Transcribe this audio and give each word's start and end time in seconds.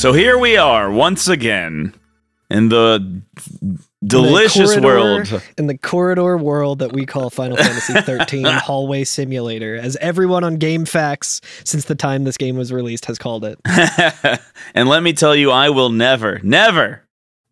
So 0.00 0.14
here 0.14 0.38
we 0.38 0.56
are 0.56 0.90
once 0.90 1.28
again 1.28 1.92
in 2.48 2.70
the 2.70 3.20
delicious 4.02 4.72
in 4.72 4.80
the 4.80 4.88
corridor- 4.88 5.30
world. 5.32 5.42
in 5.58 5.66
the 5.66 5.76
corridor 5.76 6.38
world 6.38 6.78
that 6.78 6.94
we 6.94 7.04
call 7.04 7.28
Final 7.28 7.58
Fantasy 7.58 7.92
13 8.00 8.46
Hallway 8.46 9.04
Simulator, 9.04 9.76
as 9.76 9.96
everyone 9.96 10.42
on 10.42 10.56
GameFAQs 10.56 11.42
since 11.68 11.84
the 11.84 11.94
time 11.94 12.24
this 12.24 12.38
game 12.38 12.56
was 12.56 12.72
released 12.72 13.04
has 13.04 13.18
called 13.18 13.44
it. 13.44 13.60
and 14.74 14.88
let 14.88 15.02
me 15.02 15.12
tell 15.12 15.36
you, 15.36 15.50
I 15.50 15.68
will 15.68 15.90
never, 15.90 16.40
never 16.42 17.02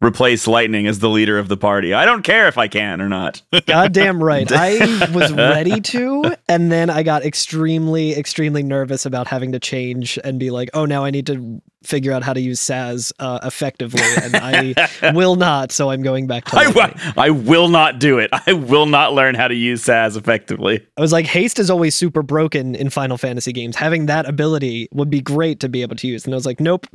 replace 0.02 0.46
Lightning 0.46 0.86
as 0.86 1.00
the 1.00 1.08
leader 1.08 1.38
of 1.38 1.48
the 1.48 1.56
party. 1.56 1.92
I 1.92 2.04
don't 2.04 2.22
care 2.22 2.48
if 2.48 2.56
I 2.56 2.68
can 2.68 3.00
or 3.00 3.08
not. 3.08 3.42
Goddamn 3.66 4.22
right. 4.22 4.50
I 4.50 4.78
was 5.14 5.32
ready 5.32 5.80
to, 5.80 6.36
and 6.48 6.70
then 6.70 6.90
I 6.90 7.02
got 7.02 7.24
extremely, 7.24 8.16
extremely 8.16 8.62
nervous 8.62 9.06
about 9.06 9.26
having 9.26 9.52
to 9.52 9.58
change 9.58 10.18
and 10.22 10.38
be 10.38 10.50
like, 10.50 10.70
oh, 10.74 10.84
now 10.84 11.04
I 11.04 11.10
need 11.10 11.26
to 11.26 11.60
figure 11.82 12.12
out 12.12 12.22
how 12.22 12.32
to 12.32 12.40
use 12.40 12.60
Sazh 12.60 13.12
uh, 13.18 13.40
effectively, 13.42 14.02
and 14.22 14.36
I 14.36 15.12
will 15.14 15.36
not. 15.36 15.72
So 15.72 15.90
I'm 15.90 16.02
going 16.02 16.26
back 16.26 16.44
to. 16.46 16.56
I, 16.58 16.66
Lightning. 16.66 17.12
I 17.16 17.30
will 17.30 17.68
not 17.68 17.98
do 17.98 18.18
it. 18.18 18.30
I 18.46 18.52
will 18.52 18.86
not 18.86 19.14
learn 19.14 19.34
how 19.34 19.48
to 19.48 19.54
use 19.54 19.84
Sazh 19.84 20.16
effectively. 20.16 20.86
I 20.96 21.00
was 21.00 21.12
like, 21.12 21.26
haste 21.26 21.58
is 21.58 21.70
always 21.70 21.94
super 21.94 22.22
broken 22.22 22.74
in 22.74 22.90
Final 22.90 23.16
Fantasy 23.16 23.52
games. 23.52 23.76
Having 23.76 24.06
that 24.06 24.28
ability 24.28 24.88
would 24.92 25.10
be 25.10 25.20
great 25.20 25.60
to 25.60 25.68
be 25.68 25.82
able 25.82 25.96
to 25.96 26.06
use. 26.06 26.24
And 26.24 26.34
I 26.34 26.36
was 26.36 26.46
like, 26.46 26.60
nope, 26.60 26.86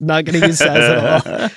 not 0.00 0.24
going 0.24 0.40
to 0.40 0.46
use 0.46 0.60
Sazh 0.60 0.66
at 0.66 1.26
all. 1.26 1.50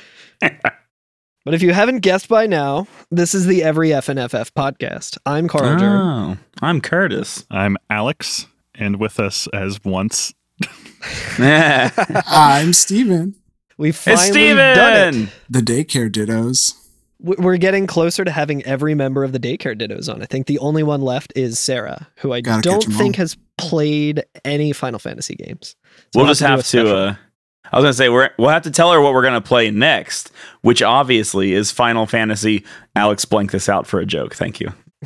But 1.45 1.53
if 1.53 1.61
you 1.61 1.73
haven't 1.73 1.99
guessed 1.99 2.27
by 2.27 2.47
now, 2.47 2.87
this 3.11 3.35
is 3.35 3.45
the 3.45 3.63
Every 3.63 3.89
FNFF 3.89 4.51
podcast. 4.53 5.17
I'm 5.27 5.47
Carl 5.47 5.79
Jern. 5.79 6.37
Oh, 6.37 6.37
I'm 6.61 6.81
Curtis. 6.81 7.45
I'm 7.51 7.77
Alex, 7.89 8.47
and 8.73 8.99
with 8.99 9.19
us 9.19 9.47
as 9.53 9.83
once. 9.83 10.33
it's 10.59 11.39
I'm 12.27 12.73
Steven, 12.73 13.35
We 13.77 13.91
finally 13.91 14.31
Steven! 14.31 14.75
done 14.75 15.15
it. 15.23 15.29
The 15.49 15.59
daycare 15.61 16.09
dittos. 16.09 16.73
We're 17.19 17.57
getting 17.57 17.87
closer 17.87 18.25
to 18.25 18.31
having 18.31 18.63
every 18.65 18.93
member 18.93 19.23
of 19.23 19.31
the 19.31 19.39
daycare 19.39 19.79
dittos 19.79 20.11
on. 20.13 20.21
I 20.21 20.25
think 20.25 20.47
the 20.47 20.59
only 20.59 20.83
one 20.83 21.01
left 21.01 21.31
is 21.35 21.59
Sarah, 21.59 22.07
who 22.17 22.33
I 22.33 22.41
Gotta 22.41 22.61
don't 22.61 22.83
think 22.83 23.15
all. 23.15 23.21
has 23.21 23.37
played 23.57 24.23
any 24.43 24.73
Final 24.73 24.99
Fantasy 24.99 25.35
games. 25.35 25.75
So 26.13 26.19
We'll 26.19 26.27
just 26.27 26.39
do 26.41 26.45
a 26.45 26.49
have 26.49 26.65
to. 26.67 27.19
Special. 27.65 27.75
I 27.75 27.79
was 27.79 27.83
gonna 27.83 27.93
say 27.93 28.09
we're, 28.09 28.29
we'll 28.37 28.49
have 28.49 28.63
to 28.63 28.71
tell 28.71 28.91
her 28.91 29.01
what 29.01 29.13
we're 29.13 29.23
gonna 29.23 29.41
play 29.41 29.71
next, 29.71 30.31
which 30.61 30.81
obviously 30.81 31.53
is 31.53 31.71
Final 31.71 32.05
Fantasy. 32.05 32.65
Alex, 32.95 33.25
blank 33.25 33.51
this 33.51 33.69
out 33.69 33.87
for 33.87 33.99
a 33.99 34.05
joke. 34.05 34.35
Thank 34.35 34.59
you. 34.59 34.73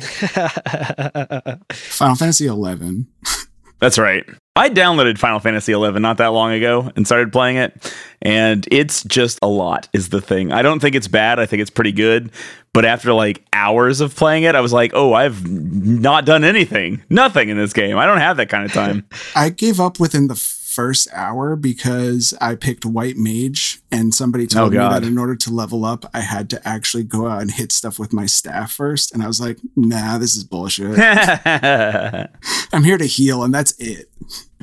Final 1.72 2.16
Fantasy 2.16 2.46
11. 2.46 3.06
That's 3.80 3.98
right. 3.98 4.24
I 4.56 4.68
downloaded 4.68 5.16
Final 5.16 5.38
Fantasy 5.38 5.72
XI 5.72 5.92
not 6.00 6.18
that 6.18 6.28
long 6.28 6.52
ago 6.52 6.92
and 6.94 7.06
started 7.06 7.32
playing 7.32 7.56
it, 7.56 7.94
and 8.20 8.66
it's 8.70 9.02
just 9.04 9.38
a 9.40 9.46
lot. 9.46 9.88
Is 9.94 10.10
the 10.10 10.20
thing. 10.20 10.52
I 10.52 10.60
don't 10.60 10.80
think 10.80 10.94
it's 10.94 11.08
bad. 11.08 11.38
I 11.38 11.46
think 11.46 11.62
it's 11.62 11.70
pretty 11.70 11.92
good. 11.92 12.30
But 12.74 12.84
after 12.84 13.12
like 13.14 13.42
hours 13.54 14.00
of 14.00 14.14
playing 14.14 14.42
it, 14.42 14.54
I 14.54 14.60
was 14.60 14.72
like, 14.72 14.92
"Oh, 14.94 15.14
I've 15.14 15.48
not 15.48 16.26
done 16.26 16.44
anything, 16.44 17.02
nothing 17.08 17.48
in 17.48 17.56
this 17.56 17.72
game. 17.72 17.96
I 17.96 18.04
don't 18.04 18.18
have 18.18 18.36
that 18.36 18.50
kind 18.50 18.66
of 18.66 18.72
time." 18.72 19.06
I 19.34 19.48
gave 19.48 19.80
up 19.80 19.98
within 19.98 20.26
the 20.28 20.34
first 20.70 21.08
hour 21.12 21.56
because 21.56 22.32
I 22.40 22.54
picked 22.54 22.86
White 22.86 23.16
Mage, 23.16 23.80
and 23.90 24.14
somebody 24.14 24.46
told 24.46 24.68
Oh, 24.74 24.78
me 24.78 24.78
that 24.78 25.02
in 25.02 25.18
order 25.18 25.34
to 25.36 25.50
level 25.50 25.84
up, 25.84 26.06
I 26.14 26.20
had 26.20 26.48
to 26.50 26.68
actually 26.68 27.04
go 27.04 27.26
out 27.26 27.42
and 27.42 27.50
hit 27.50 27.72
stuff 27.72 27.98
with 27.98 28.12
my 28.12 28.26
staff 28.26 28.72
first. 28.72 29.12
And 29.12 29.22
I 29.22 29.26
was 29.26 29.40
like, 29.40 29.58
nah, 29.76 30.18
this 30.18 30.36
is 30.36 30.44
bullshit. 30.44 30.96
I'm 32.72 32.84
here 32.84 32.98
to 32.98 33.06
heal, 33.06 33.42
and 33.42 33.52
that's 33.52 33.74
it. 33.78 34.08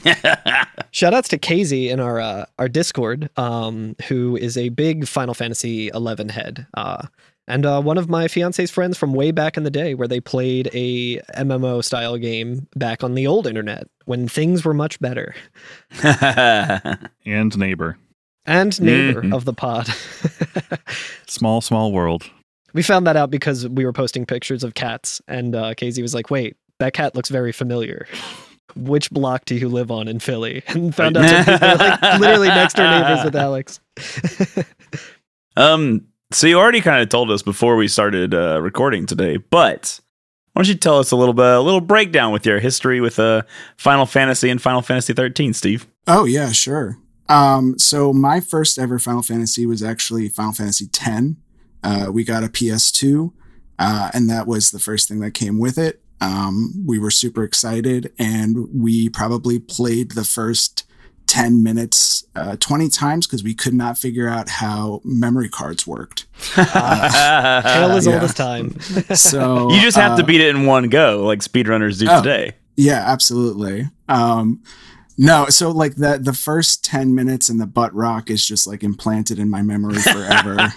Shout 0.91 1.13
outs 1.13 1.27
to 1.29 1.37
Casey 1.37 1.89
in 1.89 1.99
our 1.99 2.19
uh, 2.19 2.45
our 2.57 2.69
Discord, 2.69 3.29
um, 3.37 3.95
who 4.07 4.37
is 4.37 4.57
a 4.57 4.69
big 4.69 5.07
Final 5.07 5.33
Fantasy 5.33 5.89
eleven 5.89 6.29
head. 6.29 6.67
Uh, 6.73 7.07
and 7.47 7.65
uh, 7.65 7.81
one 7.81 7.97
of 7.97 8.09
my 8.09 8.27
fiance's 8.27 8.69
friends 8.71 8.97
from 8.97 9.13
way 9.13 9.31
back 9.31 9.57
in 9.57 9.63
the 9.63 9.71
day, 9.71 9.93
where 9.93 10.07
they 10.07 10.19
played 10.19 10.69
a 10.73 11.17
MMO 11.37 11.83
style 11.83 12.17
game 12.17 12.67
back 12.75 13.03
on 13.03 13.13
the 13.15 13.25
old 13.27 13.47
internet 13.47 13.87
when 14.05 14.27
things 14.27 14.63
were 14.65 14.73
much 14.73 14.99
better. 14.99 15.33
and 16.03 17.57
neighbor. 17.57 17.97
And 18.45 18.79
neighbor 18.81 19.21
Mhm. 19.23 19.33
of 19.35 19.45
the 19.45 19.53
pod. 19.53 19.87
Small, 21.27 21.59
small 21.61 21.91
world. 21.91 22.29
we 22.73 22.81
found 22.83 23.05
that 23.07 23.17
out 23.17 23.29
because 23.29 23.67
we 23.67 23.85
were 23.85 23.91
posting 23.93 24.25
pictures 24.25 24.63
of 24.63 24.73
cats, 24.73 25.21
and 25.27 25.53
uh, 25.55 25.73
Casey 25.73 26.01
was 26.01 26.13
like, 26.13 26.29
"Wait, 26.31 26.55
that 26.79 26.93
cat 26.93 27.15
looks 27.15 27.29
very 27.29 27.51
familiar." 27.51 28.07
Which 28.75 29.09
block 29.11 29.45
do 29.45 29.55
you 29.55 29.67
live 29.69 29.89
on 29.91 30.07
in 30.07 30.19
Philly? 30.19 30.61
And 30.67 30.93
found 30.95 31.17
out 31.17 31.47
like 31.79 32.19
literally 32.19 32.47
next 32.49 32.75
door 32.75 32.85
neighbors 32.89 33.23
with 33.25 33.35
Alex. 33.35 33.79
um. 35.55 36.05
So 36.31 36.45
you 36.45 36.59
already 36.59 36.81
kind 36.81 37.01
of 37.01 37.07
told 37.07 37.31
us 37.31 37.41
before 37.41 37.77
we 37.77 37.87
started 37.87 38.33
uh, 38.33 38.61
recording 38.61 39.05
today, 39.05 39.37
but 39.37 39.99
why 40.51 40.61
don't 40.61 40.67
you 40.67 40.75
tell 40.75 40.99
us 40.99 41.11
a 41.11 41.15
little 41.15 41.33
bit, 41.33 41.45
a 41.45 41.61
little 41.61 41.79
breakdown 41.79 42.33
with 42.33 42.45
your 42.45 42.59
history 42.59 42.99
with 42.99 43.17
uh, 43.17 43.43
Final 43.77 44.05
Fantasy 44.05 44.49
and 44.49 44.61
Final 44.61 44.81
Fantasy 44.81 45.13
13, 45.13 45.53
Steve? 45.53 45.87
Oh 46.05 46.25
yeah, 46.25 46.51
sure. 46.51 46.97
Um, 47.29 47.79
so 47.79 48.11
my 48.11 48.41
first 48.41 48.77
ever 48.77 48.99
Final 48.99 49.21
Fantasy 49.21 49.65
was 49.65 49.81
actually 49.81 50.27
Final 50.27 50.51
Fantasy 50.51 50.89
X. 50.93 51.35
Uh, 51.81 52.07
we 52.11 52.25
got 52.25 52.43
a 52.43 52.47
PS2, 52.47 53.31
uh, 53.79 54.11
and 54.13 54.29
that 54.29 54.47
was 54.47 54.71
the 54.71 54.79
first 54.79 55.07
thing 55.07 55.19
that 55.19 55.31
came 55.31 55.59
with 55.59 55.77
it. 55.77 56.01
Um, 56.19 56.83
we 56.85 56.99
were 56.99 57.11
super 57.11 57.43
excited, 57.43 58.11
and 58.19 58.67
we 58.73 59.07
probably 59.07 59.59
played 59.59 60.11
the 60.11 60.25
first 60.25 60.83
10 61.27 61.61
minutes 61.63 62.25
uh, 62.35 62.55
20 62.59 62.89
times 62.89 63.27
because 63.27 63.43
we 63.43 63.53
could 63.53 63.73
not 63.73 63.97
figure 63.97 64.27
out 64.27 64.49
how 64.49 65.01
memory 65.03 65.49
cards 65.49 65.85
worked. 65.85 66.25
Tale 66.55 66.65
as 66.65 68.05
yeah. 68.07 68.13
old 68.13 68.23
as 68.23 68.33
time. 68.33 68.71
So 69.15 69.69
you 69.71 69.81
just 69.81 69.97
have 69.97 70.17
to 70.17 70.23
uh, 70.23 70.25
beat 70.25 70.41
it 70.41 70.49
in 70.55 70.65
one 70.65 70.89
go, 70.89 71.23
like 71.25 71.39
speedrunners 71.39 71.99
do 71.99 72.07
Oh. 72.09 72.21
today. 72.21 72.53
Yeah, 72.75 73.03
absolutely. 73.05 73.89
Um, 74.07 74.61
no, 75.17 75.47
so 75.49 75.71
like 75.71 75.95
the 75.95 76.19
the 76.21 76.33
first 76.33 76.85
ten 76.85 77.15
minutes 77.15 77.49
in 77.49 77.57
the 77.57 77.65
butt 77.65 77.91
rock 77.95 78.29
is 78.29 78.45
just 78.45 78.67
like 78.67 78.83
implanted 78.83 79.39
in 79.39 79.49
my 79.49 79.63
memory 79.63 79.95
forever. 79.99 80.71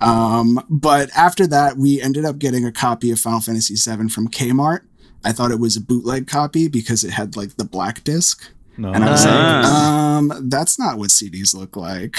um, 0.00 0.58
but 0.70 1.10
after 1.14 1.46
that, 1.48 1.76
we 1.76 2.00
ended 2.00 2.24
up 2.24 2.38
getting 2.38 2.64
a 2.64 2.72
copy 2.72 3.10
of 3.10 3.20
Final 3.20 3.40
Fantasy 3.40 3.74
VII 3.74 4.08
from 4.08 4.28
Kmart. 4.28 4.80
I 5.22 5.32
thought 5.32 5.50
it 5.50 5.60
was 5.60 5.76
a 5.76 5.80
bootleg 5.82 6.26
copy 6.26 6.66
because 6.68 7.04
it 7.04 7.10
had 7.10 7.36
like 7.36 7.56
the 7.56 7.64
black 7.66 8.02
disc, 8.04 8.50
No. 8.76 8.92
and 8.92 9.04
I 9.04 9.10
was 9.10 9.24
like, 9.24 9.64
um, 9.64 10.48
that's 10.48 10.78
not 10.78 10.98
what 10.98 11.10
CDs 11.10 11.54
look 11.54 11.76
like. 11.76 12.16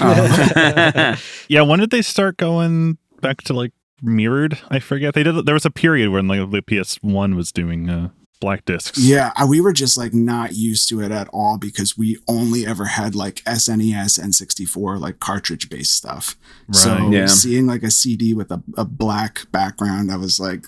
Um, 0.00 1.16
yeah, 1.48 1.62
when 1.62 1.80
did 1.80 1.90
they 1.90 2.02
start 2.02 2.36
going 2.36 2.98
back 3.20 3.42
to 3.42 3.52
like 3.52 3.72
mirrored? 4.02 4.58
I 4.68 4.80
forget. 4.80 5.14
They 5.14 5.22
did. 5.22 5.46
There 5.46 5.54
was 5.54 5.64
a 5.64 5.70
period 5.70 6.10
when 6.10 6.26
like 6.28 6.50
the 6.50 6.62
PS1 6.62 7.36
was 7.36 7.52
doing 7.52 7.88
uh, 7.88 8.08
black 8.44 8.64
discs. 8.64 8.98
Yeah, 8.98 9.32
we 9.48 9.60
were 9.60 9.72
just 9.72 9.96
like 9.96 10.14
not 10.14 10.54
used 10.54 10.88
to 10.90 11.00
it 11.02 11.10
at 11.10 11.28
all 11.32 11.58
because 11.58 11.98
we 11.98 12.18
only 12.28 12.66
ever 12.66 12.84
had 12.84 13.14
like 13.14 13.36
SNES 13.44 14.22
and 14.22 14.34
64 14.34 14.98
like 14.98 15.18
cartridge 15.18 15.68
based 15.68 15.92
stuff. 15.94 16.36
So 16.72 16.94
Right. 16.94 17.12
Yeah. 17.12 17.26
seeing 17.26 17.66
like 17.66 17.82
a 17.82 17.90
CD 17.90 18.32
with 18.34 18.50
a, 18.50 18.62
a 18.76 18.84
black 18.84 19.50
background, 19.52 20.10
I 20.12 20.16
was 20.16 20.38
like, 20.38 20.62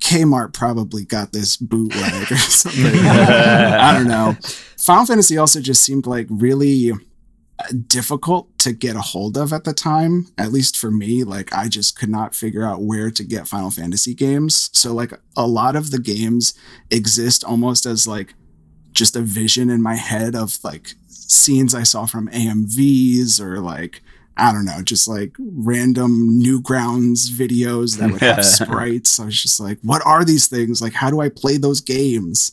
Kmart 0.00 0.52
probably 0.52 1.04
got 1.04 1.32
this 1.32 1.56
bootleg 1.56 2.30
or 2.30 2.36
something. 2.36 2.82
I 3.06 3.92
don't 3.96 4.08
know. 4.08 4.36
Final 4.76 5.06
Fantasy 5.06 5.38
also 5.38 5.60
just 5.60 5.82
seemed 5.82 6.06
like 6.06 6.26
really 6.28 6.92
difficult 7.86 8.58
to 8.58 8.72
get 8.72 8.96
a 8.96 9.00
hold 9.00 9.36
of 9.36 9.52
at 9.52 9.64
the 9.64 9.72
time 9.72 10.26
at 10.38 10.52
least 10.52 10.76
for 10.76 10.90
me 10.90 11.24
like 11.24 11.52
i 11.52 11.68
just 11.68 11.98
could 11.98 12.08
not 12.08 12.34
figure 12.34 12.64
out 12.64 12.82
where 12.82 13.10
to 13.10 13.24
get 13.24 13.48
final 13.48 13.70
fantasy 13.70 14.14
games. 14.14 14.70
So 14.72 14.92
like 14.92 15.12
a 15.36 15.46
lot 15.46 15.76
of 15.76 15.90
the 15.90 15.98
games 15.98 16.54
exist 16.90 17.44
almost 17.44 17.86
as 17.86 18.06
like 18.06 18.34
just 18.92 19.16
a 19.16 19.20
vision 19.20 19.70
in 19.70 19.82
my 19.82 19.94
head 19.94 20.34
of 20.34 20.58
like 20.62 20.94
scenes 21.08 21.74
i 21.74 21.82
saw 21.82 22.04
from 22.04 22.28
amvs 22.28 23.40
or 23.40 23.60
like 23.60 24.02
i 24.42 24.52
don't 24.52 24.64
know 24.64 24.82
just 24.82 25.06
like 25.08 25.34
random 25.38 26.40
newgrounds 26.42 27.30
videos 27.30 27.98
that 27.98 28.10
would 28.10 28.20
have 28.20 28.44
sprites 28.58 29.18
i 29.20 29.24
was 29.24 29.40
just 29.40 29.58
like 29.60 29.78
what 29.82 30.02
are 30.04 30.24
these 30.24 30.46
things 30.48 30.82
like 30.82 30.92
how 30.92 31.10
do 31.10 31.20
i 31.20 31.28
play 31.28 31.56
those 31.56 31.80
games 31.80 32.52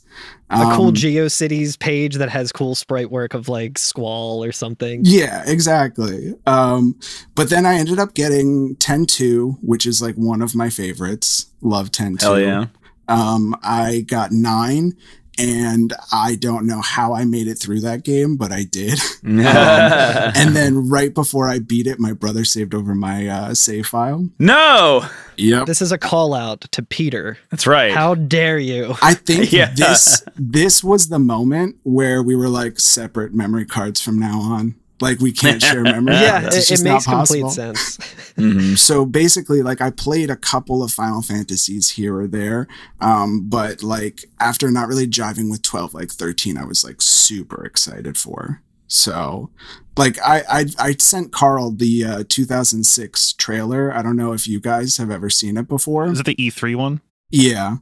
A 0.51 0.74
cool 0.75 0.88
Um, 0.88 0.94
GeoCities 0.95 1.77
page 1.77 2.15
that 2.15 2.30
has 2.30 2.51
cool 2.51 2.74
sprite 2.74 3.12
work 3.12 3.36
of 3.36 3.47
like 3.50 3.77
Squall 3.77 4.44
or 4.44 4.51
something. 4.51 5.01
Yeah, 5.03 5.44
exactly. 5.45 6.33
Um, 6.47 6.97
but 7.36 7.51
then 7.51 7.68
I 7.68 7.75
ended 7.75 8.00
up 8.00 8.15
getting 8.15 8.75
10-2, 8.77 9.57
which 9.62 9.86
is 9.86 10.01
like 10.01 10.15
one 10.15 10.41
of 10.41 10.56
my 10.56 10.71
favorites. 10.71 11.51
Love 11.62 11.91
10-2. 11.91 12.21
Hell 12.21 12.39
yeah. 12.39 12.65
Um, 13.07 13.56
I 13.62 14.06
got 14.07 14.31
nine, 14.31 14.97
and 15.39 15.94
I 16.12 16.36
don't 16.36 16.68
know 16.68 16.81
how 16.81 17.13
I 17.13 17.25
made 17.25 17.47
it 17.47 17.56
through 17.56 17.81
that 17.81 18.03
game, 18.03 18.36
but 18.36 18.51
I 18.51 18.63
did. 18.63 19.00
and 19.24 20.56
then 20.56 20.89
right 20.89 21.13
before 21.13 21.47
I 21.47 21.59
beat 21.59 21.88
it, 21.88 22.00
my 22.00 22.13
brother 22.13 22.44
saved 22.45 22.74
over 22.74 22.94
my 22.95 23.27
uh, 23.27 23.53
save 23.53 23.88
file. 23.88 24.30
no, 24.39 25.06
Yep. 25.38 25.68
This 25.68 25.81
is 25.81 25.94
a 25.94 25.97
call 25.97 26.33
out 26.33 26.62
to 26.71 26.83
Peter. 26.83 27.38
that's 27.50 27.65
right. 27.65 27.94
How 27.94 28.13
dare 28.13 28.57
you? 28.59 28.95
I 29.01 29.13
think 29.13 29.53
Yeah. 29.53 29.74
this 29.74 30.21
this 30.36 30.83
was 30.83 31.07
the 31.07 31.19
moment 31.19 31.77
where 31.83 32.21
we 32.21 32.36
were 32.36 32.50
like 32.50 32.77
separate 32.77 33.33
memory 33.33 33.65
cards 33.65 34.01
from 34.01 34.19
now 34.19 34.39
on. 34.41 34.75
Like 35.01 35.19
we 35.19 35.31
can't 35.31 35.62
share 35.62 35.81
memories. 35.96 36.19
yeah, 36.22 36.46
it's 36.48 36.56
it, 36.57 36.66
just 36.68 36.81
it 36.86 36.90
makes 36.92 37.07
not 37.07 37.16
complete 37.18 37.42
possible. 37.44 37.75
sense. 37.75 37.98
Mhm. 38.40 38.78
So 38.78 39.06
basically, 39.06 39.62
like 39.62 39.81
I 39.81 39.90
played 39.92 40.30
a 40.30 40.38
couple 40.38 40.81
of 40.81 40.94
Final 40.94 41.22
Fantasies 41.22 41.90
here 41.90 42.16
or 42.18 42.25
there, 42.28 42.68
um, 43.01 43.50
but 43.50 43.84
like 43.84 44.24
after 44.40 44.72
not 44.72 44.88
really 44.88 45.07
jiving 45.07 45.51
with 45.51 45.62
twelve, 45.62 45.94
like 45.94 46.10
thirteen, 46.10 46.57
I 46.57 46.63
was 46.63 46.81
like 46.86 47.01
super 47.01 47.66
excited 47.66 48.18
for. 48.18 48.62
So, 48.88 49.50
like 49.98 50.18
I 50.25 50.44
I, 50.50 50.66
I 50.80 50.96
sent 51.00 51.34
Carl 51.34 51.72
the 51.72 52.06
uh, 52.06 52.24
2006 52.30 53.34
trailer. 53.34 53.94
I 53.94 54.01
don't 54.01 54.16
know 54.16 54.31
if 54.31 54.48
you 54.48 54.60
guys 54.62 54.96
have 54.98 55.12
ever 55.12 55.30
seen 55.30 55.57
it 55.57 55.68
before. 55.68 56.06
Is 56.07 56.22
it 56.22 56.25
the 56.25 56.36
E3 56.36 56.75
one? 56.78 57.01
Yeah, 57.30 57.78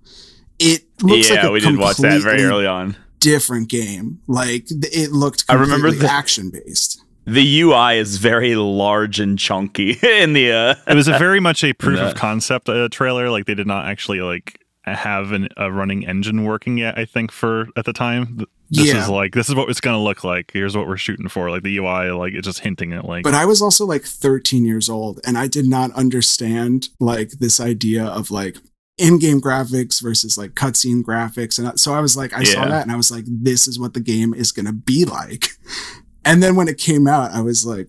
it 0.58 0.86
looks 1.04 1.30
yeah, 1.30 1.36
like 1.36 1.44
a 1.46 1.52
we 1.52 1.60
did 1.60 1.78
watch 1.78 1.98
that 1.98 2.22
very 2.24 2.42
early 2.44 2.66
on. 2.66 2.96
different 3.19 3.69
game. 3.69 4.22
Like 4.28 4.66
it 4.69 5.12
looked 5.12 5.46
I 5.48 5.54
remember 5.54 5.92
the- 5.92 6.10
action 6.10 6.50
based. 6.50 7.04
The 7.28 7.62
UI 7.62 7.98
is 7.98 8.18
very 8.18 8.56
large 8.56 9.20
and 9.20 9.38
chunky 9.38 9.98
in 10.04 10.34
the. 10.34 10.52
Uh, 10.52 10.76
It 10.88 10.96
was 10.96 11.08
a 11.10 11.18
very 11.18 11.40
much 11.42 11.64
a 11.64 11.74
proof 11.74 12.00
of 12.00 12.16
concept 12.26 12.70
uh, 12.70 12.88
trailer. 12.90 13.30
Like 13.30 13.46
they 13.46 13.56
did 13.56 13.68
not 13.68 13.86
actually 13.86 14.22
like 14.22 14.60
have 14.86 15.34
an, 15.34 15.50
a 15.58 15.70
running 15.70 16.08
engine 16.08 16.46
working 16.46 16.78
yet. 16.78 16.98
I 16.98 17.04
think 17.06 17.32
for 17.32 17.68
at 17.76 17.84
the 17.86 17.94
time. 17.94 18.46
This 18.70 18.88
Yeah. 18.94 19.02
is 19.04 19.10
like 19.10 19.34
this 19.34 19.48
is 19.50 19.56
what 19.56 19.70
it's 19.70 19.80
gonna 19.82 20.02
look 20.02 20.24
like. 20.24 20.52
Here's 20.54 20.76
what 20.76 20.88
we're 20.88 20.98
shooting 20.98 21.28
for. 21.30 21.50
Like 21.50 21.64
the 21.64 21.78
UI, 21.78 22.12
like 22.12 22.34
it's 22.34 22.48
just 22.48 22.60
hinting 22.60 22.92
at 22.94 23.06
like 23.06 23.24
But 23.24 23.34
I 23.34 23.46
was 23.46 23.62
also 23.62 23.86
like 23.86 24.04
13 24.04 24.66
years 24.66 24.90
old 24.90 25.20
and 25.26 25.38
I 25.38 25.48
did 25.48 25.66
not 25.68 25.92
understand 25.94 26.90
like 27.00 27.32
this 27.40 27.60
idea 27.62 28.06
of 28.06 28.30
like 28.32 28.58
in-game 28.98 29.40
graphics 29.40 30.02
versus 30.02 30.38
like 30.38 30.52
cutscene 30.56 31.02
graphics 31.04 31.60
and 31.60 31.80
so 31.80 31.94
I 31.94 32.00
was 32.02 32.18
like 32.18 32.34
I 32.34 32.44
saw 32.44 32.66
that 32.68 32.82
and 32.84 32.92
I 32.92 32.96
was 32.98 33.12
like 33.12 33.24
this 33.28 33.68
is 33.68 33.80
what 33.80 33.94
the 33.94 34.00
game 34.02 34.34
is 34.34 34.52
going 34.54 34.66
to 34.66 34.74
be 34.74 35.04
like. 35.06 35.50
And 36.28 36.44
then 36.44 36.56
when 36.56 36.68
it 36.68 36.78
came 36.78 37.08
out 37.08 37.32
I 37.32 37.42
was 37.42 37.66
like 37.66 37.88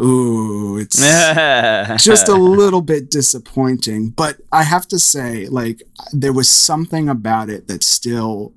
ooh 0.00 0.76
it's 0.78 0.98
just 2.04 2.28
a 2.28 2.34
little 2.34 2.80
bit 2.80 3.10
disappointing. 3.10 4.10
But 4.10 4.38
i 4.52 4.62
have 4.62 4.88
to 4.88 4.98
say 4.98 5.46
like 5.48 5.82
there 6.12 6.32
was 6.32 6.48
something 6.48 7.08
about 7.08 7.48
it 7.50 7.68
that 7.68 7.82
still 7.82 8.52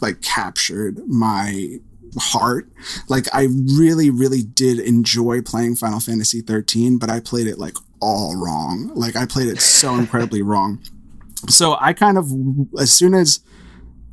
like 0.00 0.20
captured 0.20 1.00
my 1.06 1.78
heart. 2.18 2.68
Like 3.08 3.26
i 3.32 3.48
really 3.76 4.10
really 4.10 4.42
did 4.42 4.78
enjoy 4.80 5.40
playing 5.40 5.76
final 5.76 6.00
fantasy 6.00 6.40
13 6.40 6.98
but 6.98 7.10
i 7.10 7.20
played 7.20 7.46
it 7.46 7.58
like 7.58 7.76
all 8.00 8.36
wrong. 8.36 8.90
Like 8.94 9.16
i 9.16 9.26
played 9.26 9.48
it 9.48 9.60
so 9.60 9.94
incredibly 9.94 10.42
wrong. 10.42 10.80
So 11.48 11.76
i 11.80 11.92
kind 11.92 12.18
of 12.18 12.30
as 12.80 12.92
soon 12.92 13.14
as 13.14 13.40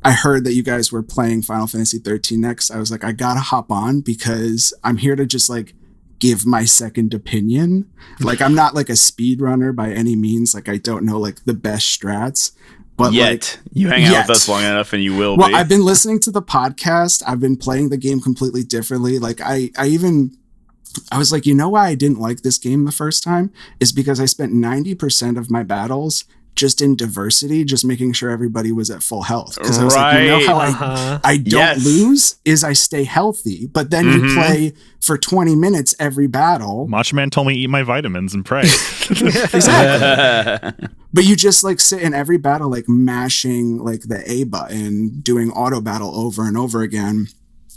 I 0.04 0.12
heard 0.12 0.44
that 0.44 0.54
you 0.54 0.62
guys 0.62 0.90
were 0.90 1.02
playing 1.02 1.42
Final 1.42 1.66
Fantasy 1.66 1.98
13 1.98 2.40
next. 2.40 2.70
I 2.70 2.78
was 2.78 2.90
like, 2.90 3.04
I 3.04 3.12
gotta 3.12 3.40
hop 3.40 3.70
on 3.70 4.00
because 4.00 4.74
I'm 4.82 4.96
here 4.96 5.16
to 5.16 5.26
just 5.26 5.48
like 5.48 5.74
give 6.18 6.46
my 6.46 6.64
second 6.64 7.14
opinion. 7.14 7.90
Like 8.20 8.40
I'm 8.40 8.54
not 8.54 8.74
like 8.74 8.88
a 8.88 8.92
speedrunner 8.92 9.74
by 9.74 9.90
any 9.90 10.14
means. 10.14 10.54
Like 10.54 10.68
I 10.68 10.76
don't 10.76 11.04
know 11.04 11.18
like 11.18 11.44
the 11.44 11.54
best 11.54 12.00
strats. 12.00 12.52
But 12.96 13.14
Yet 13.14 13.58
like 13.64 13.74
you 13.74 13.88
hang 13.88 14.04
out 14.04 14.12
yet. 14.12 14.28
with 14.28 14.36
us 14.36 14.48
long 14.48 14.62
enough, 14.62 14.92
and 14.92 15.02
you 15.02 15.16
will 15.16 15.36
well, 15.36 15.48
be. 15.48 15.54
I've 15.54 15.68
been 15.68 15.84
listening 15.84 16.20
to 16.20 16.30
the 16.30 16.42
podcast. 16.42 17.22
I've 17.26 17.40
been 17.40 17.56
playing 17.56 17.88
the 17.88 17.96
game 17.96 18.20
completely 18.20 18.62
differently. 18.62 19.18
Like 19.18 19.40
I, 19.40 19.70
I 19.76 19.86
even, 19.88 20.36
I 21.10 21.18
was 21.18 21.32
like, 21.32 21.46
you 21.46 21.54
know 21.54 21.70
why 21.70 21.88
I 21.88 21.94
didn't 21.94 22.20
like 22.20 22.42
this 22.42 22.58
game 22.58 22.84
the 22.84 22.92
first 22.92 23.24
time 23.24 23.50
is 23.80 23.92
because 23.92 24.20
I 24.20 24.26
spent 24.26 24.52
ninety 24.52 24.94
percent 24.94 25.36
of 25.38 25.50
my 25.50 25.62
battles 25.64 26.24
just 26.54 26.82
in 26.82 26.94
diversity, 26.96 27.64
just 27.64 27.84
making 27.84 28.12
sure 28.12 28.30
everybody 28.30 28.72
was 28.72 28.90
at 28.90 29.02
full 29.02 29.22
health. 29.22 29.56
Because 29.58 29.78
I 29.78 29.84
was 29.84 29.96
like, 29.96 30.20
you 30.22 30.28
know 30.28 30.46
how 30.46 30.56
I, 30.56 30.68
Uh-huh. 30.68 31.20
I 31.24 31.36
don't 31.38 31.52
Yes. 31.58 31.84
lose 31.84 32.36
is 32.44 32.62
I 32.62 32.74
stay 32.74 33.04
healthy. 33.04 33.66
But 33.72 33.90
then 33.90 34.04
you 34.06 34.20
Mhm. 34.20 34.34
play 34.34 34.72
for 35.00 35.16
twenty 35.18 35.56
minutes 35.56 35.94
every 35.98 36.26
battle. 36.26 36.86
Macho 36.88 37.16
Man 37.16 37.30
told 37.30 37.46
me 37.46 37.54
eat 37.54 37.70
my 37.70 37.82
vitamins 37.82 38.34
and 38.34 38.44
pray. 38.44 38.62
Exactly. 39.10 40.88
But 41.14 41.24
you 41.24 41.36
just 41.36 41.62
like 41.62 41.78
sit 41.78 42.00
in 42.00 42.14
every 42.14 42.38
battle, 42.38 42.70
like 42.70 42.88
mashing 42.88 43.76
like 43.84 44.02
the 44.08 44.22
A 44.30 44.44
button, 44.44 45.20
doing 45.20 45.50
auto 45.50 45.80
battle 45.82 46.14
over 46.18 46.46
and 46.48 46.56
over 46.56 46.80
again. 46.80 47.28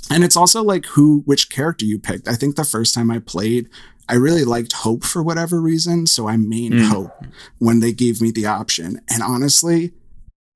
And 0.09 0.23
it's 0.23 0.37
also 0.37 0.63
like 0.63 0.85
who, 0.85 1.21
which 1.25 1.49
character 1.49 1.83
you 1.83 1.99
picked. 1.99 2.29
I 2.29 2.35
think 2.35 2.55
the 2.55 2.63
first 2.63 2.93
time 2.95 3.11
I 3.11 3.19
played, 3.19 3.67
I 4.07 4.15
really 4.15 4.43
liked 4.43 4.73
Hope 4.73 5.03
for 5.03 5.23
whatever 5.23 5.61
reason. 5.61 6.07
So 6.07 6.27
I 6.27 6.35
mained 6.35 6.73
Mm. 6.79 6.87
Hope 6.87 7.25
when 7.59 7.79
they 7.79 7.93
gave 7.93 8.21
me 8.21 8.31
the 8.31 8.45
option. 8.45 9.01
And 9.09 9.23
honestly, 9.23 9.93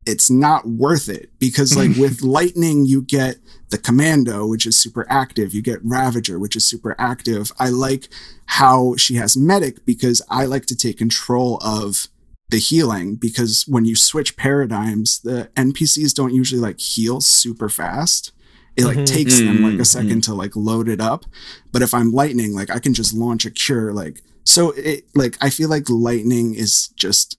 it's 0.05 0.29
not 0.29 0.67
worth 0.67 1.09
it 1.09 1.29
because 1.39 1.75
like 1.75 1.95
with 1.97 2.21
lightning 2.21 2.85
you 2.85 3.01
get 3.01 3.37
the 3.69 3.77
commando 3.77 4.47
which 4.47 4.65
is 4.65 4.75
super 4.75 5.05
active 5.09 5.53
you 5.53 5.61
get 5.61 5.83
ravager 5.83 6.39
which 6.39 6.55
is 6.55 6.65
super 6.65 6.95
active 6.97 7.51
i 7.59 7.69
like 7.69 8.07
how 8.47 8.95
she 8.95 9.15
has 9.15 9.37
medic 9.37 9.85
because 9.85 10.21
i 10.29 10.45
like 10.45 10.65
to 10.65 10.75
take 10.75 10.97
control 10.97 11.59
of 11.61 12.07
the 12.49 12.57
healing 12.57 13.15
because 13.15 13.65
when 13.67 13.85
you 13.85 13.95
switch 13.95 14.35
paradigms 14.37 15.19
the 15.19 15.49
npcs 15.55 16.13
don't 16.15 16.33
usually 16.33 16.61
like 16.61 16.79
heal 16.79 17.21
super 17.21 17.69
fast 17.69 18.31
it 18.79 18.85
like 18.85 18.97
Mhm. 18.97 19.05
takes 19.05 19.37
them 19.39 19.61
like 19.63 19.73
a 19.73 19.77
Mhm. 19.83 19.85
second 19.87 20.23
to 20.23 20.33
like 20.33 20.55
load 20.55 20.87
it 20.89 21.01
up 21.01 21.25
but 21.71 21.81
if 21.81 21.93
i'm 21.93 22.11
lightning 22.11 22.53
like 22.53 22.69
i 22.69 22.79
can 22.79 22.93
just 22.93 23.13
launch 23.13 23.45
a 23.45 23.51
cure 23.51 23.93
like 23.93 24.21
so 24.43 24.71
it 24.71 25.05
like 25.15 25.37
i 25.41 25.49
feel 25.49 25.69
like 25.69 25.89
lightning 25.89 26.53
is 26.55 26.89
just 26.95 27.37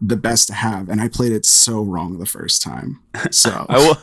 the 0.00 0.16
best 0.16 0.48
to 0.48 0.54
have 0.54 0.88
and 0.88 1.00
i 1.00 1.08
played 1.08 1.32
it 1.32 1.44
so 1.44 1.82
wrong 1.82 2.18
the 2.18 2.26
first 2.26 2.62
time 2.62 3.00
so 3.30 3.50
I 3.68 3.76
will. 3.78 3.96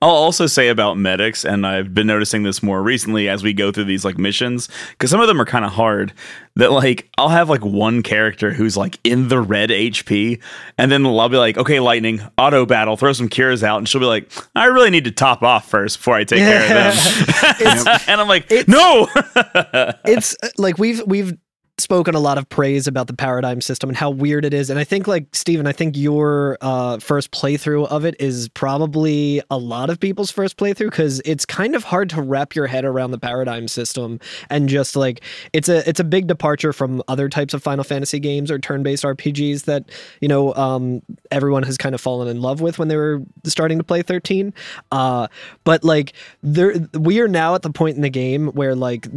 I'll 0.00 0.08
also 0.08 0.46
say 0.46 0.68
about 0.68 0.96
medics, 0.96 1.44
and 1.44 1.66
I've 1.66 1.92
been 1.92 2.06
noticing 2.06 2.44
this 2.44 2.62
more 2.62 2.82
recently 2.82 3.28
as 3.28 3.42
we 3.42 3.52
go 3.52 3.70
through 3.70 3.84
these 3.84 4.06
like 4.06 4.16
missions, 4.16 4.70
because 4.92 5.10
some 5.10 5.20
of 5.20 5.28
them 5.28 5.38
are 5.38 5.44
kind 5.44 5.66
of 5.66 5.72
hard. 5.72 6.14
That 6.56 6.72
like 6.72 7.10
I'll 7.18 7.28
have 7.28 7.50
like 7.50 7.62
one 7.62 8.02
character 8.02 8.52
who's 8.54 8.74
like 8.74 8.98
in 9.04 9.28
the 9.28 9.38
red 9.38 9.68
HP, 9.68 10.40
and 10.78 10.90
then 10.90 11.04
I'll 11.04 11.28
be 11.28 11.36
like, 11.36 11.58
okay, 11.58 11.78
lightning, 11.80 12.22
auto 12.38 12.64
battle, 12.64 12.96
throw 12.96 13.12
some 13.12 13.28
cures 13.28 13.62
out, 13.62 13.76
and 13.78 13.88
she'll 13.88 14.00
be 14.00 14.06
like, 14.06 14.30
I 14.54 14.64
really 14.66 14.88
need 14.90 15.04
to 15.04 15.10
top 15.10 15.42
off 15.42 15.68
first 15.68 15.98
before 15.98 16.14
I 16.14 16.24
take 16.24 16.38
care 16.38 16.62
of 16.62 16.96
them. 16.96 17.98
and 18.08 18.20
I'm 18.20 18.28
like, 18.28 18.50
It's- 18.50 18.66
no. 18.66 19.08
it's 20.06 20.36
uh, 20.42 20.48
like 20.56 20.78
we've 20.78 21.02
we've 21.06 21.36
spoken 21.78 22.14
a 22.14 22.20
lot 22.20 22.38
of 22.38 22.48
praise 22.48 22.86
about 22.86 23.08
the 23.08 23.14
paradigm 23.14 23.60
system 23.60 23.90
and 23.90 23.96
how 23.96 24.08
weird 24.08 24.44
it 24.44 24.54
is. 24.54 24.70
And 24.70 24.78
i 24.78 24.84
think 24.84 25.08
like 25.08 25.26
steven 25.34 25.66
i 25.66 25.72
think 25.72 25.96
your 25.96 26.56
uh, 26.60 26.98
first 26.98 27.30
playthrough 27.32 27.88
of 27.88 28.04
it 28.04 28.14
is 28.20 28.48
probably 28.50 29.42
a 29.50 29.58
lot 29.58 29.90
of 29.90 29.98
people's 29.98 30.30
first 30.30 30.56
playthrough 30.56 30.90
because 30.90 31.20
it's 31.24 31.44
kind 31.44 31.74
of 31.74 31.84
hard 31.84 32.10
to 32.10 32.22
wrap 32.22 32.54
your 32.54 32.66
head 32.66 32.84
around 32.84 33.10
the 33.10 33.18
paradigm 33.18 33.66
system 33.66 34.20
and 34.50 34.68
just 34.68 34.94
like 34.94 35.22
it's 35.52 35.68
a 35.68 35.88
it's 35.88 36.00
a 36.00 36.04
big 36.04 36.26
departure 36.26 36.72
from 36.72 37.02
other 37.08 37.28
types 37.28 37.54
of 37.54 37.62
final 37.62 37.84
fantasy 37.84 38.20
games 38.20 38.50
or 38.50 38.58
turn-based 38.58 39.02
rpgs 39.04 39.64
that 39.64 39.84
you 40.20 40.28
know 40.28 40.54
um, 40.54 41.02
everyone 41.30 41.62
has 41.62 41.76
kind 41.76 41.94
of 41.94 42.00
fallen 42.00 42.28
in 42.28 42.40
love 42.40 42.60
with 42.60 42.78
when 42.78 42.88
they 42.88 42.96
were 42.96 43.22
starting 43.44 43.78
to 43.78 43.84
play 43.84 44.02
13 44.02 44.54
uh, 44.92 45.26
but 45.64 45.82
like 45.82 46.12
there 46.42 46.74
we 46.94 47.20
are 47.20 47.28
now 47.28 47.54
at 47.54 47.62
the 47.62 47.70
point 47.70 47.96
in 47.96 48.02
the 48.02 48.10
game 48.10 48.48
where 48.48 48.74
like 48.74 49.08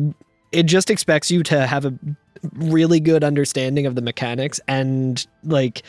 it 0.51 0.63
just 0.63 0.89
expects 0.89 1.29
you 1.29 1.43
to 1.43 1.67
have 1.67 1.85
a 1.85 1.93
really 2.55 2.99
good 2.99 3.23
understanding 3.23 3.85
of 3.85 3.95
the 3.95 4.01
mechanics 4.01 4.59
and 4.67 5.25
like 5.43 5.83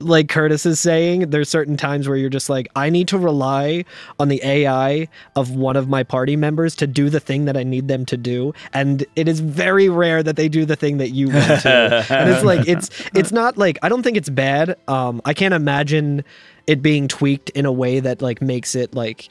like 0.00 0.28
Curtis 0.28 0.66
is 0.66 0.78
saying, 0.78 1.30
there's 1.30 1.48
certain 1.48 1.76
times 1.76 2.08
where 2.08 2.16
you're 2.16 2.30
just 2.30 2.50
like, 2.50 2.68
I 2.76 2.90
need 2.90 3.08
to 3.08 3.18
rely 3.18 3.84
on 4.18 4.28
the 4.28 4.40
AI 4.44 5.08
of 5.34 5.52
one 5.52 5.76
of 5.76 5.88
my 5.88 6.02
party 6.02 6.36
members 6.36 6.76
to 6.76 6.86
do 6.86 7.08
the 7.08 7.20
thing 7.20 7.46
that 7.46 7.56
I 7.56 7.62
need 7.62 7.88
them 7.88 8.04
to 8.06 8.16
do. 8.16 8.52
And 8.74 9.06
it 9.16 9.28
is 9.28 9.40
very 9.40 9.88
rare 9.88 10.22
that 10.22 10.36
they 10.36 10.48
do 10.48 10.64
the 10.64 10.76
thing 10.76 10.98
that 10.98 11.10
you 11.10 11.28
want 11.28 11.62
to. 11.62 12.06
and 12.10 12.30
it's 12.30 12.44
like 12.44 12.68
it's 12.68 12.90
it's 13.14 13.32
not 13.32 13.56
like 13.56 13.78
I 13.82 13.88
don't 13.88 14.02
think 14.02 14.16
it's 14.16 14.28
bad. 14.28 14.76
Um 14.88 15.22
I 15.24 15.32
can't 15.32 15.54
imagine 15.54 16.24
it 16.66 16.82
being 16.82 17.08
tweaked 17.08 17.50
in 17.50 17.64
a 17.64 17.72
way 17.72 18.00
that 18.00 18.20
like 18.20 18.42
makes 18.42 18.74
it 18.74 18.94
like 18.94 19.28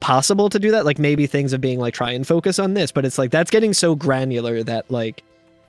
possible 0.00 0.50
to 0.50 0.58
do 0.58 0.70
that. 0.72 0.84
Like 0.84 0.98
maybe 0.98 1.26
things 1.26 1.52
of 1.52 1.60
being 1.60 1.78
like 1.78 1.94
try 1.94 2.10
and 2.10 2.26
focus 2.26 2.58
on 2.58 2.74
this, 2.74 2.92
but 2.92 3.04
it's 3.04 3.18
like 3.18 3.30
that's 3.30 3.50
getting 3.50 3.72
so 3.72 3.94
granular 3.94 4.62
that 4.62 4.90
like 4.90 5.22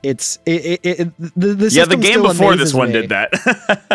it's 0.04 0.40
it, 0.46 0.80
it, 0.84 1.00
it 1.00 1.18
the, 1.36 1.48
the 1.48 1.48
yeah, 1.48 1.56
the 1.56 1.70
system 1.70 2.00
game 2.00 2.12
still 2.12 2.28
before 2.28 2.56
this 2.56 2.74
one 2.74 2.88
me. 2.90 2.94
did 2.94 3.10
that. 3.10 3.34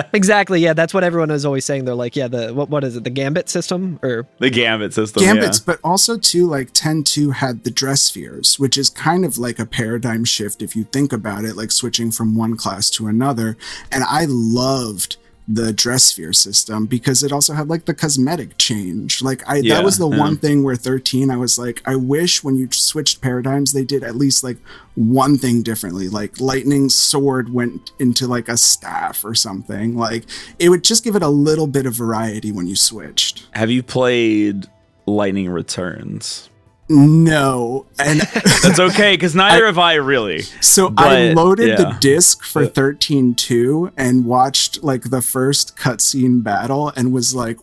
Exactly. 0.14 0.60
Yeah, 0.60 0.72
that's 0.74 0.92
what 0.92 1.04
everyone 1.04 1.30
is 1.30 1.44
always 1.46 1.64
saying. 1.64 1.84
They're 1.84 1.94
like, 1.94 2.16
yeah, 2.16 2.28
the 2.28 2.52
what 2.52 2.68
what 2.68 2.84
is 2.84 2.96
it? 2.96 3.04
The 3.04 3.10
Gambit 3.10 3.48
system 3.48 3.98
or 4.02 4.26
the 4.38 4.50
Gambit 4.50 4.92
system. 4.92 5.22
gambits 5.22 5.58
but 5.60 5.78
also 5.82 6.18
too 6.18 6.46
like 6.46 6.72
10-2 6.72 7.34
had 7.34 7.64
the 7.64 7.70
dress 7.70 8.02
spheres 8.02 8.58
which 8.58 8.76
is 8.76 8.90
kind 8.90 9.24
of 9.24 9.38
like 9.38 9.58
a 9.58 9.66
paradigm 9.66 10.24
shift 10.24 10.60
if 10.62 10.76
you 10.76 10.84
think 10.84 11.12
about 11.12 11.44
it 11.44 11.56
like 11.56 11.70
switching 11.70 12.10
from 12.10 12.36
one 12.36 12.56
class 12.56 12.90
to 12.90 13.06
another 13.06 13.56
and 13.90 14.04
i 14.04 14.26
loved 14.28 15.16
the 15.48 15.72
dress 15.72 16.04
sphere 16.04 16.32
system 16.32 16.86
because 16.86 17.22
it 17.24 17.32
also 17.32 17.52
had 17.52 17.68
like 17.68 17.84
the 17.86 17.94
cosmetic 17.94 18.56
change 18.58 19.20
like 19.22 19.42
i 19.48 19.56
Yeah, 19.56 19.74
that 19.74 19.84
was 19.84 19.98
the 19.98 20.08
yeah. 20.08 20.18
one 20.18 20.36
thing 20.36 20.62
where 20.62 20.76
13 20.76 21.30
i 21.30 21.36
was 21.36 21.58
like 21.58 21.82
i 21.84 21.96
wish 21.96 22.44
when 22.44 22.54
you 22.54 22.68
switched 22.70 23.20
paradigms 23.20 23.72
they 23.72 23.84
did 23.84 24.04
at 24.04 24.14
least 24.14 24.44
like 24.44 24.58
one 24.94 25.36
thing 25.38 25.62
differently 25.62 26.08
like 26.08 26.40
lightning's 26.40 26.94
sword 26.94 27.52
went 27.52 27.90
into 27.98 28.28
like 28.28 28.48
a 28.48 28.56
staff 28.56 29.24
or 29.24 29.34
something 29.34 29.96
like 29.96 30.24
it 30.60 30.68
would 30.68 30.84
just 30.84 31.02
give 31.02 31.16
it 31.16 31.22
a 31.24 31.28
little 31.28 31.66
bit 31.66 31.86
of 31.86 31.92
variety 31.94 32.52
when 32.52 32.68
you 32.68 32.76
switched 32.76 33.46
Have 33.52 33.70
you 33.70 33.82
played 33.82 34.68
Lightning 35.06 35.48
Returns? 35.48 36.48
No, 36.88 37.86
and 37.98 38.20
That's 38.62 38.78
okay 38.80 39.14
because 39.14 39.34
neither 39.34 39.66
have 39.66 39.78
I 39.78 39.94
really. 39.94 40.42
so 40.60 40.88
I 40.96 41.32
But, 41.32 41.36
loaded 41.36 41.78
the 41.78 41.96
disc 42.00 42.42
for 42.44 42.66
13.2 42.66 43.92
and 43.96 44.24
watched 44.24 44.82
like 44.82 45.04
the 45.10 45.22
first 45.22 45.76
cutscene 45.76 46.42
battle 46.42 46.92
and 46.94 47.12
was 47.12 47.34
like, 47.34 47.58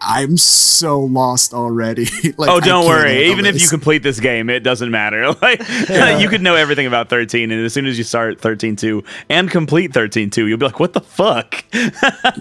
I'm 0.00 0.36
so 0.36 1.00
lost 1.00 1.54
already. 1.54 2.06
like, 2.36 2.50
oh, 2.50 2.60
don't 2.60 2.86
worry. 2.86 3.10
handle 3.14 3.32
Even 3.32 3.46
if 3.46 3.60
you 3.60 3.68
complete 3.68 4.02
this 4.02 4.20
game, 4.20 4.50
it 4.50 4.60
doesn't 4.60 4.90
matter. 4.90 5.34
Like 5.46 6.20
you 6.20 6.28
could 6.28 6.42
know 6.42 6.54
everything 6.54 6.86
about 6.86 7.08
13, 7.08 7.50
and 7.50 7.64
as 7.64 7.72
soon 7.72 7.86
as 7.86 7.98
you 7.98 8.04
start 8.04 8.40
13.2 8.40 9.04
and 9.28 9.50
complete 9.50 9.92
13.2, 9.92 10.48
you'll 10.48 10.58
be 10.58 10.66
like, 10.66 10.80
"What 10.80 10.92
the 10.92 11.00
fuck? 11.00 11.64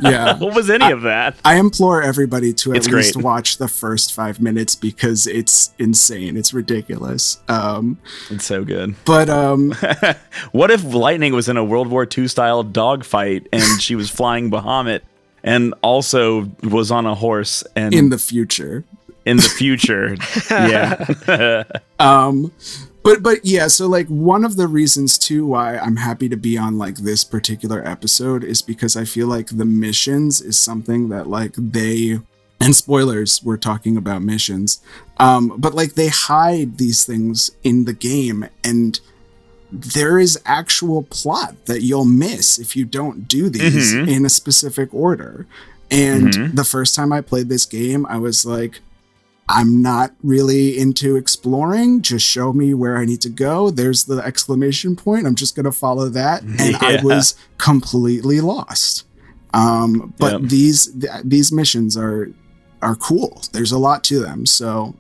Yeah. 0.01 0.38
what 0.38 0.53
was 0.55 0.69
any 0.69 0.91
of 0.91 1.01
that?" 1.03 1.35
I 1.45 1.55
implore 1.57 2.01
everybody 2.01 2.53
to 2.53 2.71
at 2.71 2.77
It's 2.77 2.88
least 2.88 3.13
great. 3.15 3.24
watch 3.25 3.57
the 3.57 3.67
first 3.67 4.13
five 4.13 4.39
minutes 4.41 4.75
because 4.75 5.27
it's 5.27 5.74
insane. 5.79 6.38
It's 6.38 6.53
ridiculous. 6.53 7.39
Um, 7.47 7.97
It's 8.29 8.45
so 8.45 8.63
good. 8.63 8.95
but 9.05 9.29
um, 9.29 9.74
What 10.51 10.71
if 10.71 10.83
Lightning 10.83 11.33
was 11.33 11.47
in 11.50 11.57
a 11.57 11.63
World 11.63 11.88
War 11.88 12.07
II 12.17 12.27
style 12.27 12.63
dogfight 12.63 13.47
and 13.53 13.81
she 13.81 13.95
was 13.95 14.09
flying 14.09 14.50
Bahamut 14.51 15.01
and 15.46 15.74
also 15.82 16.52
was 16.64 16.92
on 16.92 17.06
a 17.06 17.16
horse 17.16 17.64
and 17.75 17.94
in 17.94 18.10
the 18.10 18.18
future, 18.18 18.84
in 19.25 19.38
the 19.38 19.44
future? 19.44 20.18
yeah. 20.50 21.64
um 22.00 22.52
but 23.04 23.22
but 23.22 23.46
yeah 23.46 23.68
so 23.68 23.88
like 23.88 24.08
one 24.08 24.44
of 24.44 24.58
the 24.58 24.68
reasons 24.68 25.18
too 25.18 25.46
why 25.46 25.78
i'm 25.78 25.96
happy 25.96 26.28
to 26.28 26.36
be 26.36 26.58
on 26.58 26.78
like 26.78 26.96
this 26.98 27.24
particular 27.24 27.88
episode 27.88 28.44
is 28.44 28.62
because 28.62 28.98
i 28.98 29.06
feel 29.06 29.28
like 29.28 29.48
the 29.48 29.64
missions 29.64 30.42
is 30.42 30.58
something 30.58 31.10
that 31.10 31.28
like 31.28 31.54
they 31.56 32.20
and 32.60 32.75
spoilers 32.75 33.44
we're 33.44 33.58
talking 33.58 33.96
about 33.96 34.24
missions 34.24 34.82
um 35.18 35.54
but 35.60 35.75
like 35.75 35.94
they 35.94 36.08
hide 36.08 36.80
these 36.80 37.06
things 37.06 37.52
in 37.64 37.86
the 37.86 37.94
game 37.94 38.50
and 38.64 39.00
there 39.82 40.20
is 40.20 40.39
actual 40.46 41.03
plot 41.03 41.55
that 41.65 41.82
you'll 41.82 42.05
miss 42.05 42.58
if 42.60 42.75
you 42.75 42.86
don't 42.86 43.27
do 43.27 43.50
these 43.50 43.94
Mhm. 43.94 44.08
in 44.08 44.25
a 44.25 44.29
specific 44.29 44.94
order 44.94 45.46
and 45.91 46.34
Mhm. 46.34 46.55
the 46.55 46.63
first 46.63 46.96
time 46.96 47.12
i 47.13 47.22
played 47.22 47.48
this 47.50 47.65
game 47.65 48.05
i 48.10 48.17
was 48.17 48.46
like 48.46 48.82
I'm 49.48 49.79
not 49.84 50.12
really 50.24 50.75
into 50.75 51.15
exploring. 51.15 52.01
Just 52.01 52.25
show 52.25 52.51
me 52.51 52.74
where 52.74 52.98
I 52.98 53.05
need 53.05 53.22
to 53.22 53.29
go. 53.29 53.70
There's 53.70 54.05
the 54.05 54.17
exclamation 54.17 54.96
point. 54.96 55.27
I'm 55.27 55.36
just 55.36 55.55
going 55.55 55.65
to 55.65 55.72
follow 55.72 56.10
that. 56.10 56.41
And 56.60 56.75
I 56.77 57.00
was 57.03 57.36
completely 57.60 58.41
lost. 58.41 59.03
Um, 59.53 60.15
but 60.17 60.41
Yep. 60.41 60.50
these 60.50 60.88
th- 61.00 61.22
these 61.24 61.51
missions 61.51 61.96
are 61.96 62.32
are 62.82 62.96
cool. 62.96 63.44
There's 63.51 63.72
a 63.72 63.77
lot 63.77 64.03
to 64.05 64.20
them. 64.20 64.48
So 64.48 64.96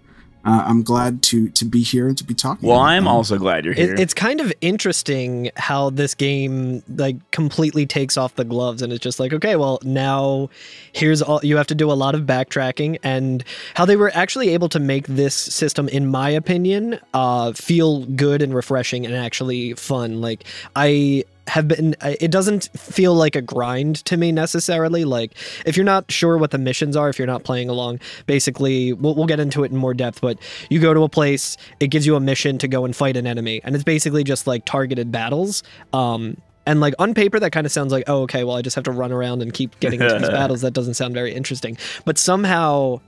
uh, 0.45 0.63
I'm 0.65 0.83
glad 0.83 1.23
to 1.23 1.49
to 1.49 1.65
be 1.65 1.81
here 1.81 2.07
and 2.07 2.17
to 2.17 2.23
be 2.23 2.33
talking. 2.33 2.69
Well, 2.69 2.79
I'm 2.79 3.05
them. 3.05 3.13
also 3.13 3.37
glad 3.37 3.65
you're 3.65 3.73
here. 3.73 3.93
It, 3.93 3.99
it's 3.99 4.13
kind 4.13 4.39
of 4.39 4.53
interesting 4.61 5.49
how 5.55 5.89
this 5.89 6.13
game 6.13 6.83
like 6.87 7.15
completely 7.31 7.85
takes 7.85 8.17
off 8.17 8.35
the 8.35 8.43
gloves 8.43 8.81
and 8.81 8.93
it's 8.93 9.03
just 9.03 9.19
like 9.19 9.33
okay 9.33 9.55
well 9.55 9.79
now 9.83 10.49
here's 10.91 11.21
all 11.21 11.39
you 11.43 11.57
have 11.57 11.67
to 11.67 11.75
do 11.75 11.91
a 11.91 11.93
lot 11.93 12.15
of 12.15 12.21
backtracking 12.21 12.97
and 13.03 13.43
how 13.73 13.85
they 13.85 13.95
were 13.95 14.11
actually 14.13 14.49
able 14.49 14.69
to 14.69 14.79
make 14.79 15.07
this 15.07 15.35
system 15.35 15.87
in 15.89 16.07
my 16.07 16.29
opinion 16.29 16.99
uh 17.13 17.51
feel 17.53 18.05
good 18.05 18.41
and 18.41 18.53
refreshing 18.53 19.05
and 19.05 19.15
actually 19.15 19.73
fun 19.73 20.21
like 20.21 20.43
i 20.75 21.23
have 21.47 21.67
been 21.67 21.95
it 22.03 22.31
doesn't 22.31 22.69
feel 22.75 23.13
like 23.13 23.35
a 23.35 23.41
grind 23.41 23.97
to 24.05 24.17
me 24.17 24.31
necessarily. 24.31 25.05
Like 25.05 25.35
if 25.65 25.77
you're 25.77 25.83
not 25.83 26.11
sure 26.11 26.37
what 26.37 26.51
the 26.51 26.57
missions 26.57 26.95
are 26.95 27.09
if 27.09 27.19
you're 27.19 27.27
not 27.27 27.43
playing 27.43 27.69
along 27.69 27.99
basically 28.25 28.93
we'll, 28.93 29.15
we'll 29.15 29.25
get 29.25 29.39
into 29.39 29.63
it 29.63 29.71
in 29.71 29.77
more 29.77 29.93
depth 29.93 30.21
but 30.21 30.37
you 30.69 30.79
go 30.79 30.93
to 30.93 31.03
a 31.03 31.09
place 31.09 31.57
it 31.79 31.87
gives 31.87 32.05
you 32.05 32.15
a 32.15 32.19
mission 32.19 32.57
to 32.57 32.67
go 32.67 32.85
and 32.85 32.95
fight 32.95 33.17
an 33.17 33.27
enemy 33.27 33.61
and 33.63 33.75
it's 33.75 33.83
basically 33.83 34.23
just 34.23 34.47
like 34.47 34.65
targeted 34.65 35.11
battles 35.11 35.63
um 35.93 36.37
and 36.65 36.79
like 36.79 36.93
on 36.99 37.13
paper 37.13 37.39
that 37.39 37.51
kind 37.51 37.65
of 37.65 37.71
sounds 37.71 37.91
like 37.91 38.03
oh 38.07 38.23
okay 38.23 38.43
well 38.43 38.55
i 38.55 38.61
just 38.61 38.75
have 38.75 38.83
to 38.83 38.91
run 38.91 39.11
around 39.11 39.41
and 39.41 39.53
keep 39.53 39.79
getting 39.79 40.01
into 40.01 40.17
these 40.19 40.29
battles. 40.39 40.61
That 40.61 40.73
doesn't 40.73 40.95
sound 40.95 41.13
very 41.13 41.33
interesting. 41.33 41.77
But 42.05 42.17
somehow 42.17 43.01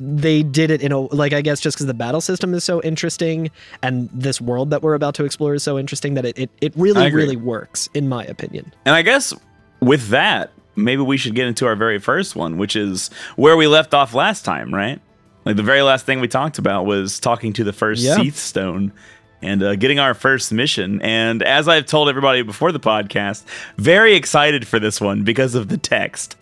they 0.00 0.42
did 0.42 0.70
it 0.70 0.80
in 0.82 0.92
a 0.92 0.98
like 0.98 1.32
i 1.32 1.40
guess 1.40 1.60
just 1.60 1.76
because 1.76 1.86
the 1.86 1.94
battle 1.94 2.20
system 2.20 2.54
is 2.54 2.64
so 2.64 2.80
interesting 2.82 3.50
and 3.82 4.08
this 4.12 4.40
world 4.40 4.70
that 4.70 4.82
we're 4.82 4.94
about 4.94 5.14
to 5.14 5.24
explore 5.24 5.54
is 5.54 5.62
so 5.62 5.78
interesting 5.78 6.14
that 6.14 6.24
it 6.24 6.38
it, 6.38 6.50
it 6.60 6.72
really 6.76 7.10
really 7.12 7.36
works 7.36 7.88
in 7.94 8.08
my 8.08 8.24
opinion 8.24 8.72
And 8.86 8.94
I 8.94 9.02
guess 9.02 9.34
with 9.80 10.08
that, 10.08 10.52
maybe 10.76 11.02
we 11.02 11.16
should 11.16 11.34
get 11.34 11.46
into 11.46 11.66
our 11.66 11.76
very 11.76 11.98
first 11.98 12.34
one, 12.36 12.58
which 12.58 12.74
is 12.76 13.10
where 13.36 13.56
we 13.56 13.66
left 13.66 13.94
off 13.94 14.14
last 14.14 14.44
time, 14.44 14.74
right? 14.74 15.00
Like 15.44 15.56
the 15.56 15.62
very 15.62 15.82
last 15.82 16.04
thing 16.06 16.20
we 16.20 16.28
talked 16.28 16.58
about 16.58 16.84
was 16.86 17.20
talking 17.20 17.52
to 17.54 17.64
the 17.64 17.72
first 17.72 18.02
Yeah. 18.02 18.16
Cie'th 18.16 18.34
Stone 18.34 18.92
and 19.40 19.62
uh, 19.62 19.76
getting 19.76 19.98
our 20.00 20.14
first 20.14 20.52
mission. 20.52 21.00
And 21.02 21.42
as 21.44 21.68
I've 21.68 21.86
told 21.86 22.08
everybody 22.08 22.42
before 22.42 22.72
the 22.72 22.80
podcast, 22.80 23.44
very 23.76 24.14
excited 24.14 24.66
for 24.66 24.78
this 24.80 25.00
one 25.00 25.22
because 25.22 25.54
of 25.54 25.68
the 25.68 25.76
text. 25.78 26.36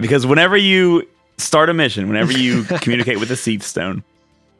Because 0.00 0.26
whenever 0.26 0.56
you 0.56 1.08
start 1.38 1.70
a 1.70 1.74
mission, 1.74 2.08
whenever 2.08 2.32
you 2.32 2.64
communicate 2.80 3.18
with 3.20 3.28
the 3.28 3.36
Cie'th 3.36 3.62
Stone, 3.62 4.04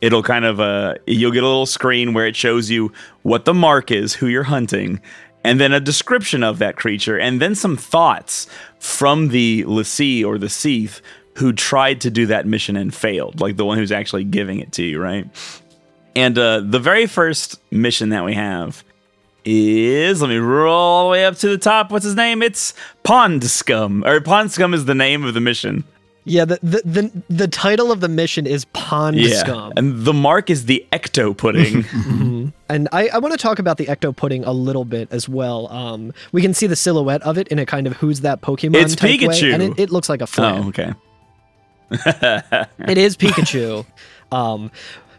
it'll 0.00 0.22
kind 0.22 0.44
of 0.44 0.60
uh 0.60 0.94
you'll 1.06 1.32
get 1.32 1.42
a 1.42 1.46
little 1.46 1.66
screen 1.66 2.12
where 2.12 2.26
it 2.26 2.36
shows 2.36 2.70
you 2.70 2.92
what 3.22 3.44
the 3.44 3.54
mark 3.54 3.90
is, 3.90 4.14
who 4.14 4.26
you're 4.26 4.44
hunting, 4.44 5.00
and 5.44 5.60
then 5.60 5.72
a 5.72 5.80
description 5.80 6.42
of 6.42 6.58
that 6.58 6.76
creature, 6.76 7.18
and 7.18 7.40
then 7.40 7.54
some 7.54 7.76
thoughts 7.76 8.46
from 8.78 9.28
the 9.28 9.64
l'Cie 9.66 10.24
or 10.24 10.38
the 10.38 10.48
Cie'th 10.48 11.00
who 11.36 11.52
tried 11.52 12.00
to 12.00 12.10
do 12.10 12.26
that 12.26 12.46
mission 12.46 12.76
and 12.76 12.94
failed, 12.94 13.40
like 13.40 13.56
the 13.56 13.64
one 13.64 13.76
who's 13.76 13.92
actually 13.92 14.24
giving 14.24 14.58
it 14.58 14.72
to 14.72 14.82
you, 14.82 15.00
right? 15.00 15.28
And 16.16 16.38
uh, 16.38 16.60
the 16.60 16.78
very 16.78 17.06
first 17.06 17.60
mission 17.70 18.08
that 18.08 18.24
we 18.24 18.32
have 18.32 18.82
is 19.44 20.20
let 20.20 20.28
me 20.28 20.38
roll 20.38 20.74
all 20.74 21.04
the 21.04 21.10
way 21.10 21.24
up 21.26 21.36
to 21.36 21.48
the 21.48 21.58
top. 21.58 21.90
What's 21.90 22.06
his 22.06 22.16
name? 22.16 22.42
It's 22.42 22.74
Pond 23.02 23.44
Scum. 23.44 24.02
Or 24.04 24.20
Pond 24.20 24.50
Scum 24.50 24.74
is 24.74 24.86
the 24.86 24.94
name 24.94 25.24
of 25.24 25.34
the 25.34 25.40
mission. 25.40 25.84
Yeah 26.28 26.44
the 26.44 26.58
the 26.62 26.82
the, 26.84 27.22
the 27.30 27.48
title 27.48 27.90
of 27.90 28.00
the 28.00 28.08
mission 28.08 28.46
is 28.46 28.64
pond 28.66 29.16
scum 29.32 29.72
And 29.76 30.04
the 30.04 30.12
mark 30.12 30.50
is 30.50 30.66
the 30.66 30.84
ecto 30.92 31.34
pudding. 31.36 31.82
Mhm. 31.84 32.52
And 32.68 32.88
I, 32.92 33.08
I 33.14 33.18
want 33.18 33.32
to 33.32 33.38
talk 33.38 33.58
about 33.60 33.76
the 33.78 33.86
ecto 33.86 34.14
pudding 34.14 34.44
a 34.44 34.52
little 34.52 34.84
bit 34.84 35.06
as 35.12 35.28
well. 35.28 35.68
Um, 35.72 36.12
we 36.32 36.42
can 36.42 36.52
see 36.52 36.66
the 36.66 36.74
silhouette 36.76 37.22
of 37.22 37.38
it 37.38 37.46
in 37.48 37.58
a 37.60 37.64
kind 37.66 37.86
of 37.86 37.92
who's 37.94 38.20
that 38.22 38.40
Pokemon 38.42 38.74
It's 38.82 38.96
type 38.96 39.20
way, 39.20 39.52
and 39.52 39.62
it, 39.62 39.78
it 39.78 39.90
looks 39.90 40.08
like 40.08 40.20
a 40.20 40.26
flan. 40.26 40.64
oh, 40.64 40.68
okay. 40.68 40.92
It 41.90 42.98
is 42.98 43.16
Pikachu. 43.22 43.86
um, 44.32 44.70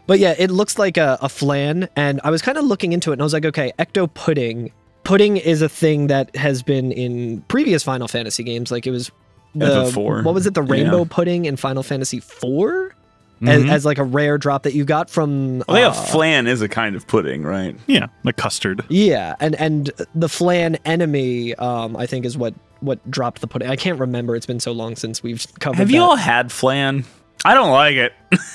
but 0.06 0.18
yeah, 0.18 0.34
it 0.38 0.50
looks 0.50 0.78
like 0.78 0.96
a, 0.96 1.18
a 1.20 1.28
flan, 1.28 1.88
and 1.96 2.20
I 2.24 2.30
was 2.30 2.42
kind 2.42 2.56
of 2.58 2.64
looking 2.64 2.92
into 2.92 3.10
it, 3.10 3.14
and 3.14 3.22
I 3.22 3.24
was 3.24 3.32
like, 3.32 3.44
okay, 3.46 3.72
ecto 3.78 4.12
pudding. 4.12 4.70
Pudding 5.04 5.36
is 5.38 5.62
a 5.62 5.68
thing 5.68 6.08
that 6.08 6.34
has 6.36 6.62
been 6.62 6.92
in 6.92 7.40
previous 7.48 7.82
Final 7.82 8.08
Fantasy 8.08 8.42
games. 8.42 8.70
Like 8.70 8.86
it 8.86 8.90
was 8.90 9.10
Yeah, 9.10 9.14
the 9.54 9.84
the 9.84 9.92
four. 9.92 10.22
what 10.22 10.34
was 10.34 10.46
it, 10.46 10.54
the 10.54 10.62
Yeah. 10.62 10.72
rainbow 10.72 11.04
pudding 11.04 11.44
in 11.44 11.56
Final 11.56 11.82
Fantasy 11.82 12.18
IV, 12.18 12.92
Mhm. 13.40 13.48
as, 13.48 13.64
as 13.70 13.84
like 13.84 13.98
a 13.98 14.04
rare 14.04 14.36
drop 14.38 14.64
that 14.64 14.74
you 14.74 14.84
got 14.84 15.08
from. 15.10 15.62
I 15.68 15.74
think 15.74 15.86
uh, 15.86 15.90
a 15.90 15.92
flan 15.94 16.46
is 16.48 16.60
a 16.62 16.68
kind 16.68 16.96
of 16.96 17.06
pudding, 17.06 17.42
right? 17.44 17.76
yeah, 17.86 18.06
like 18.24 18.36
custard. 18.36 18.84
Yeah, 18.88 19.34
and 19.40 19.54
and 19.54 19.90
the 20.14 20.28
flan 20.28 20.76
enemy, 20.84 21.54
um, 21.54 21.96
I 21.96 22.06
think 22.06 22.24
is 22.24 22.36
what 22.36 22.54
what 22.80 22.98
dropped 23.10 23.40
the 23.40 23.46
pudding. 23.46 23.68
I 23.68 23.76
can't 23.76 23.98
remember. 23.98 24.34
It's 24.36 24.46
been 24.46 24.60
so 24.60 24.72
long 24.72 24.96
since 24.96 25.22
we've 25.22 25.46
covered. 25.60 25.78
Have 25.78 25.90
you 25.90 26.00
all 26.00 26.16
had 26.16 26.50
flan? 26.52 27.04
I 27.44 27.54
don't 27.54 27.70
like 27.70 27.94
it. 27.96 28.12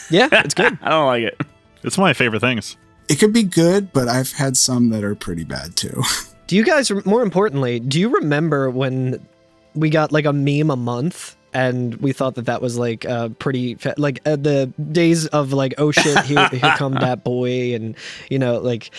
Yeah, 0.09 0.27
it's 0.31 0.53
good. 0.62 0.77
I 0.81 0.89
don't 0.89 1.05
like 1.07 1.23
it. 1.23 1.39
It's 1.83 1.97
one 1.97 2.09
of 2.09 2.09
my 2.09 2.13
favorite 2.13 2.39
things. 2.41 2.75
It 3.09 3.15
could 3.19 3.33
be 3.33 3.43
good, 3.43 3.91
but 3.93 4.07
I've 4.07 4.31
had 4.33 4.55
some 4.57 4.89
that 4.91 5.03
are 5.03 5.15
pretty 5.15 5.43
bad 5.43 5.75
too. 5.75 6.01
Do 6.47 6.55
you 6.57 6.63
guys, 6.65 6.91
more 7.05 7.21
importantly, 7.21 7.79
do 7.79 8.00
you 8.00 8.09
remember 8.09 8.69
when 8.69 9.25
we 9.75 9.89
got 9.89 10.11
like 10.11 10.25
a 10.25 10.33
meme 10.33 10.69
a 10.69 10.75
month? 10.75 11.35
And 11.55 11.93
we 11.97 12.13
thought 12.13 12.33
that 12.35 12.45
that 12.47 12.63
was 12.63 12.79
like 12.79 13.05
uh, 13.05 13.29
pretty, 13.29 13.75
fa- 13.75 13.93
like 13.97 14.21
uh, 14.25 14.37
the 14.37 14.73
days 14.91 15.27
of 15.27 15.53
like, 15.53 15.75
oh 15.77 15.91
shit, 15.91 16.17
here, 16.25 16.49
here 16.49 16.73
come 16.77 16.93
that 16.93 17.23
boy, 17.23 17.75
and 17.75 17.95
you 18.31 18.39
know, 18.39 18.57
like 18.57 18.89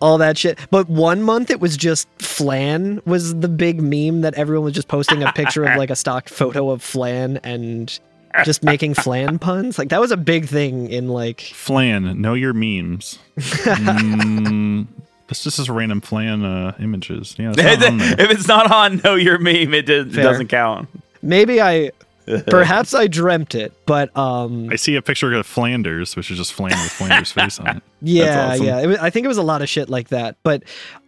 all 0.00 0.16
that 0.16 0.38
shit. 0.38 0.58
But 0.70 0.88
one 0.88 1.22
month 1.22 1.50
it 1.50 1.60
was 1.60 1.76
just 1.76 2.08
flan 2.18 3.02
was 3.04 3.38
the 3.40 3.48
big 3.48 3.82
meme 3.82 4.22
that 4.22 4.32
everyone 4.34 4.64
was 4.64 4.72
just 4.72 4.88
posting 4.88 5.22
a 5.22 5.30
picture 5.34 5.64
of 5.64 5.76
like 5.76 5.90
a 5.90 5.96
stock 5.96 6.30
photo 6.30 6.70
of 6.70 6.82
flan 6.82 7.40
and 7.44 7.98
just 8.44 8.62
making 8.62 8.94
flan 8.94 9.38
puns. 9.40 9.78
Like 9.78 9.88
that 9.90 10.00
was 10.00 10.10
a 10.10 10.16
big 10.16 10.46
thing 10.46 10.88
in 10.88 11.08
like 11.08 11.40
Flan, 11.40 12.20
know 12.20 12.34
your 12.34 12.52
memes. 12.52 13.18
mm, 13.36 14.86
this 15.28 15.44
just 15.44 15.58
is 15.58 15.68
random 15.70 16.00
flan 16.00 16.44
uh, 16.44 16.74
images. 16.80 17.34
Yeah, 17.38 17.52
it's 17.56 17.80
not 17.90 18.20
if 18.20 18.30
it's 18.30 18.48
not 18.48 18.70
on 18.70 18.98
Know 19.04 19.14
Your 19.14 19.38
Meme, 19.38 19.74
it, 19.74 19.86
did, 19.86 20.08
it 20.16 20.22
doesn't 20.22 20.48
count. 20.48 20.88
maybe 21.22 21.60
I 21.60 21.92
perhaps 22.46 22.94
I 22.94 23.06
dreamt 23.06 23.54
it, 23.54 23.72
but 23.86 24.14
um 24.16 24.68
I 24.70 24.76
see 24.76 24.96
a 24.96 25.02
picture 25.02 25.32
of 25.32 25.46
Flanders, 25.46 26.14
which 26.16 26.30
is 26.30 26.36
just 26.38 26.52
Flan 26.52 26.70
with 26.70 26.92
Flanders' 26.92 27.32
face 27.32 27.58
on 27.58 27.76
it. 27.78 27.82
Yeah, 28.02 28.52
awesome. 28.52 28.66
yeah. 28.66 28.80
It 28.80 28.86
was, 28.86 28.98
I 28.98 29.10
think 29.10 29.24
it 29.24 29.28
was 29.28 29.38
a 29.38 29.42
lot 29.42 29.62
of 29.62 29.68
shit 29.68 29.88
like 29.88 30.08
that. 30.08 30.36
But 30.42 30.62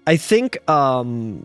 I 0.07 0.17
think 0.17 0.59
um, 0.69 1.45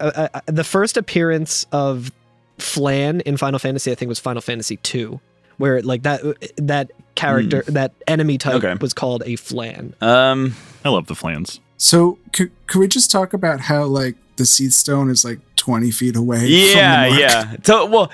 uh, 0.00 0.28
uh, 0.34 0.40
the 0.46 0.64
first 0.64 0.96
appearance 0.98 1.64
of 1.72 2.12
Flan 2.58 3.20
in 3.22 3.36
Final 3.36 3.58
Fantasy, 3.58 3.90
I 3.90 3.94
think, 3.94 4.08
was 4.10 4.18
Final 4.18 4.42
Fantasy 4.42 4.78
II, 4.94 5.18
where 5.56 5.80
like 5.82 6.02
that 6.02 6.20
that 6.56 6.90
character 7.14 7.62
that 7.68 7.92
enemy 8.06 8.36
type 8.36 8.56
Okay. 8.62 8.74
was 8.80 8.92
called 8.92 9.22
a 9.24 9.36
flan. 9.36 9.94
Um, 10.02 10.54
I 10.84 10.90
love 10.90 11.06
the 11.06 11.14
flans. 11.14 11.60
So 11.76 12.18
could, 12.32 12.50
could 12.66 12.78
we 12.80 12.88
just 12.88 13.10
talk 13.10 13.32
about 13.32 13.60
how 13.60 13.84
like 13.84 14.16
the 14.36 14.44
Cie'th 14.44 14.72
stone 14.72 15.10
is 15.10 15.24
like 15.24 15.38
20 15.56 15.90
feet 15.90 16.16
away? 16.16 16.46
yeah, 16.46 17.04
from 17.08 17.14
the 17.14 17.20
mark? 17.20 17.20
yeah. 17.20 17.56
So 17.64 17.86
well, 17.86 18.10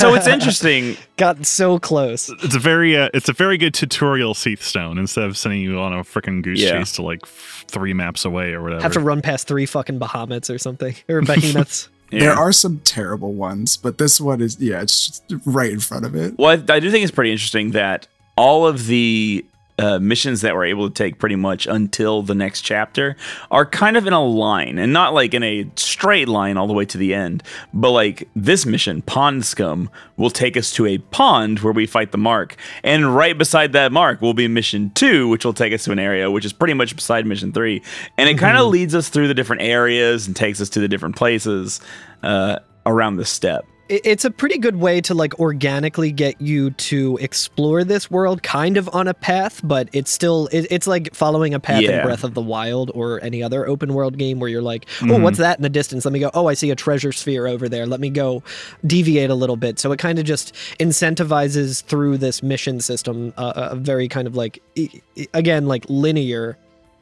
so 0.00 0.14
it's 0.14 0.26
interesting. 0.36 0.96
Got 1.16 1.44
so 1.46 1.78
close. 1.78 2.28
It's 2.42 2.54
a 2.54 2.58
very 2.58 2.96
uh, 2.96 3.08
it's 3.14 3.28
a 3.28 3.32
very 3.32 3.58
good 3.58 3.74
tutorial 3.74 4.34
Cie'th 4.34 4.62
Stone 4.62 4.98
instead 4.98 5.24
of 5.24 5.36
sending 5.36 5.60
you 5.60 5.78
on 5.78 5.92
a 5.92 5.98
freaking 5.98 6.42
goose 6.42 6.60
Yeah. 6.60 6.78
chase 6.78 6.92
to 6.92 7.02
like 7.02 7.20
f- 7.24 7.64
three 7.68 7.92
maps 7.94 8.24
away 8.24 8.52
or 8.52 8.62
whatever. 8.62 8.82
Have 8.82 8.92
to 8.92 9.00
run 9.00 9.22
past 9.22 9.46
three 9.48 9.66
fucking 9.66 9.98
behemoths 9.98 10.48
or 10.50 10.58
something 10.58 10.94
or 11.08 11.20
behemoths. 11.22 11.88
Yeah. 12.10 12.20
There 12.20 12.34
are 12.34 12.52
some 12.52 12.78
terrible 12.84 13.32
ones, 13.32 13.76
but 13.76 13.98
this 13.98 14.20
one 14.20 14.40
is 14.40 14.60
yeah, 14.60 14.82
it's 14.82 15.06
just 15.08 15.24
right 15.46 15.72
in 15.72 15.80
front 15.80 16.04
of 16.04 16.14
it. 16.14 16.38
Well, 16.38 16.50
I, 16.50 16.74
I 16.74 16.78
do 16.78 16.88
think 16.90 17.02
it's 17.02 17.10
pretty 17.10 17.32
interesting 17.32 17.72
that 17.72 18.06
all 18.36 18.68
of 18.68 18.86
the 18.86 19.44
uh, 19.78 19.98
missions 19.98 20.40
that 20.42 20.54
we're 20.54 20.66
able 20.66 20.88
to 20.88 20.94
take 20.94 21.18
pretty 21.18 21.36
much 21.36 21.66
until 21.66 22.22
the 22.22 22.34
next 22.34 22.60
chapter 22.60 23.16
are 23.50 23.66
kind 23.66 23.96
of 23.96 24.06
in 24.06 24.12
a 24.12 24.24
line 24.24 24.78
and 24.78 24.92
not 24.92 25.14
like 25.14 25.34
in 25.34 25.42
a 25.42 25.68
straight 25.76 26.28
line 26.28 26.56
all 26.56 26.66
the 26.66 26.72
way 26.72 26.84
to 26.84 26.98
the 26.98 27.12
end. 27.12 27.42
But 27.72 27.90
like 27.90 28.28
this 28.36 28.64
mission, 28.64 29.02
Pond 29.02 29.44
Scum, 29.44 29.90
will 30.16 30.30
take 30.30 30.56
us 30.56 30.70
to 30.72 30.86
a 30.86 30.98
pond 30.98 31.60
where 31.60 31.72
we 31.72 31.86
fight 31.86 32.12
the 32.12 32.18
Mark. 32.18 32.56
And 32.84 33.14
right 33.16 33.36
beside 33.36 33.72
that 33.72 33.90
Mark 33.90 34.22
will 34.22 34.34
be 34.34 34.46
mission 34.46 34.90
two, 34.90 35.28
which 35.28 35.44
will 35.44 35.52
take 35.52 35.72
us 35.72 35.84
to 35.84 35.92
an 35.92 35.98
area 35.98 36.30
which 36.30 36.44
is 36.44 36.52
pretty 36.52 36.74
much 36.74 36.94
beside 36.94 37.26
mission 37.26 37.52
three. 37.52 37.82
And 38.16 38.28
it 38.28 38.38
kind 38.38 38.56
of 38.56 38.68
leads 38.68 38.94
us 38.94 39.08
through 39.08 39.28
the 39.28 39.34
different 39.34 39.62
areas 39.62 40.26
and 40.26 40.36
takes 40.36 40.60
us 40.60 40.68
to 40.70 40.80
the 40.80 40.88
different 40.88 41.16
places 41.16 41.80
uh, 42.22 42.60
around 42.86 43.16
the 43.16 43.24
steppe. 43.24 43.66
It- 43.88 44.00
it's 44.04 44.24
a 44.24 44.30
pretty 44.30 44.58
good 44.58 44.76
way 44.76 45.00
to 45.02 45.14
like 45.14 45.38
organically 45.38 46.10
get 46.12 46.40
you 46.40 46.70
to 46.70 47.18
explore 47.20 47.84
this 47.84 48.10
world 48.10 48.42
kind 48.42 48.76
of 48.76 48.88
on 48.94 49.08
a 49.08 49.14
path 49.14 49.60
but 49.62 49.88
it's 49.92 50.10
still 50.10 50.48
it, 50.52 50.66
it's 50.70 50.86
like 50.86 51.14
following 51.14 51.52
a 51.54 51.60
path 51.60 51.82
in 52.00 52.04
breath 52.04 52.24
of 52.24 52.34
the 52.34 52.40
wild 52.40 52.90
or 52.94 53.22
any 53.22 53.42
other 53.42 53.66
open 53.68 53.92
world 53.94 54.16
game 54.16 54.40
where 54.40 54.48
you're 54.48 54.62
like 54.62 54.86
oh 55.02 55.18
what's 55.20 55.38
that 55.38 55.58
in 55.58 55.62
the 55.62 55.68
distance? 55.68 56.04
Let 56.04 56.12
me 56.12 56.20
go 56.20 56.30
oh 56.34 56.46
i 56.46 56.54
see 56.54 56.70
a 56.70 56.76
treasure 56.76 57.12
sphere 57.12 57.46
over 57.46 57.68
there. 57.68 57.86
Let 57.86 58.00
me 58.00 58.10
go 58.10 58.42
deviate 58.86 59.30
a 59.30 59.34
little 59.34 59.56
bit. 59.56 59.78
So 59.78 59.92
it 59.92 59.98
kind 59.98 60.18
of 60.18 60.24
just 60.24 60.54
incentivizes 60.80 61.82
through 61.84 62.18
this 62.18 62.42
mission 62.42 62.80
system 62.80 63.32
uh, 63.36 63.52
a 63.72 63.76
very 63.76 64.08
kind 64.08 64.26
of 64.26 64.36
like 64.36 64.62
again 65.32 65.66
like 65.66 65.84
linear 65.88 66.56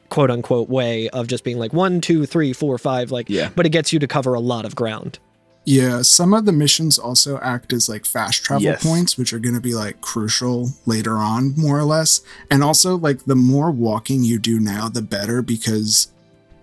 quote 0.09 0.29
unquote 0.29 0.69
way 0.69 1.09
of 1.09 1.27
just 1.27 1.43
being 1.43 1.57
like 1.57 1.73
one 1.73 2.01
two 2.01 2.25
three 2.25 2.53
four 2.53 2.77
five 2.77 3.09
like 3.11 3.29
Yeah. 3.29 3.49
but 3.55 3.65
it 3.65 3.69
gets 3.69 3.91
you 3.93 3.99
to 3.99 4.07
cover 4.07 4.33
a 4.33 4.39
lot 4.39 4.65
of 4.65 4.75
ground 4.75 5.17
Yeah, 5.65 6.01
some 6.01 6.33
of 6.33 6.45
the 6.45 6.51
missions 6.51 6.99
also 6.99 7.39
act 7.39 7.71
as 7.71 7.87
like 7.87 8.05
fast 8.05 8.43
travel 8.43 8.63
Yes. 8.63 8.83
points, 8.83 9.17
which 9.17 9.31
are 9.31 9.39
going 9.39 9.55
to 9.55 9.61
be 9.61 9.73
like 9.73 10.01
crucial 10.01 10.71
later 10.85 11.17
on, 11.17 11.53
more 11.55 11.79
or 11.79 11.85
less. 11.85 12.21
And 12.51 12.61
also, 12.63 12.97
like, 12.97 13.23
the 13.25 13.35
more 13.35 13.71
walking 13.71 14.23
you 14.23 14.39
do 14.39 14.59
now, 14.59 14.89
the 14.89 15.01
better 15.01 15.41
because 15.41 16.07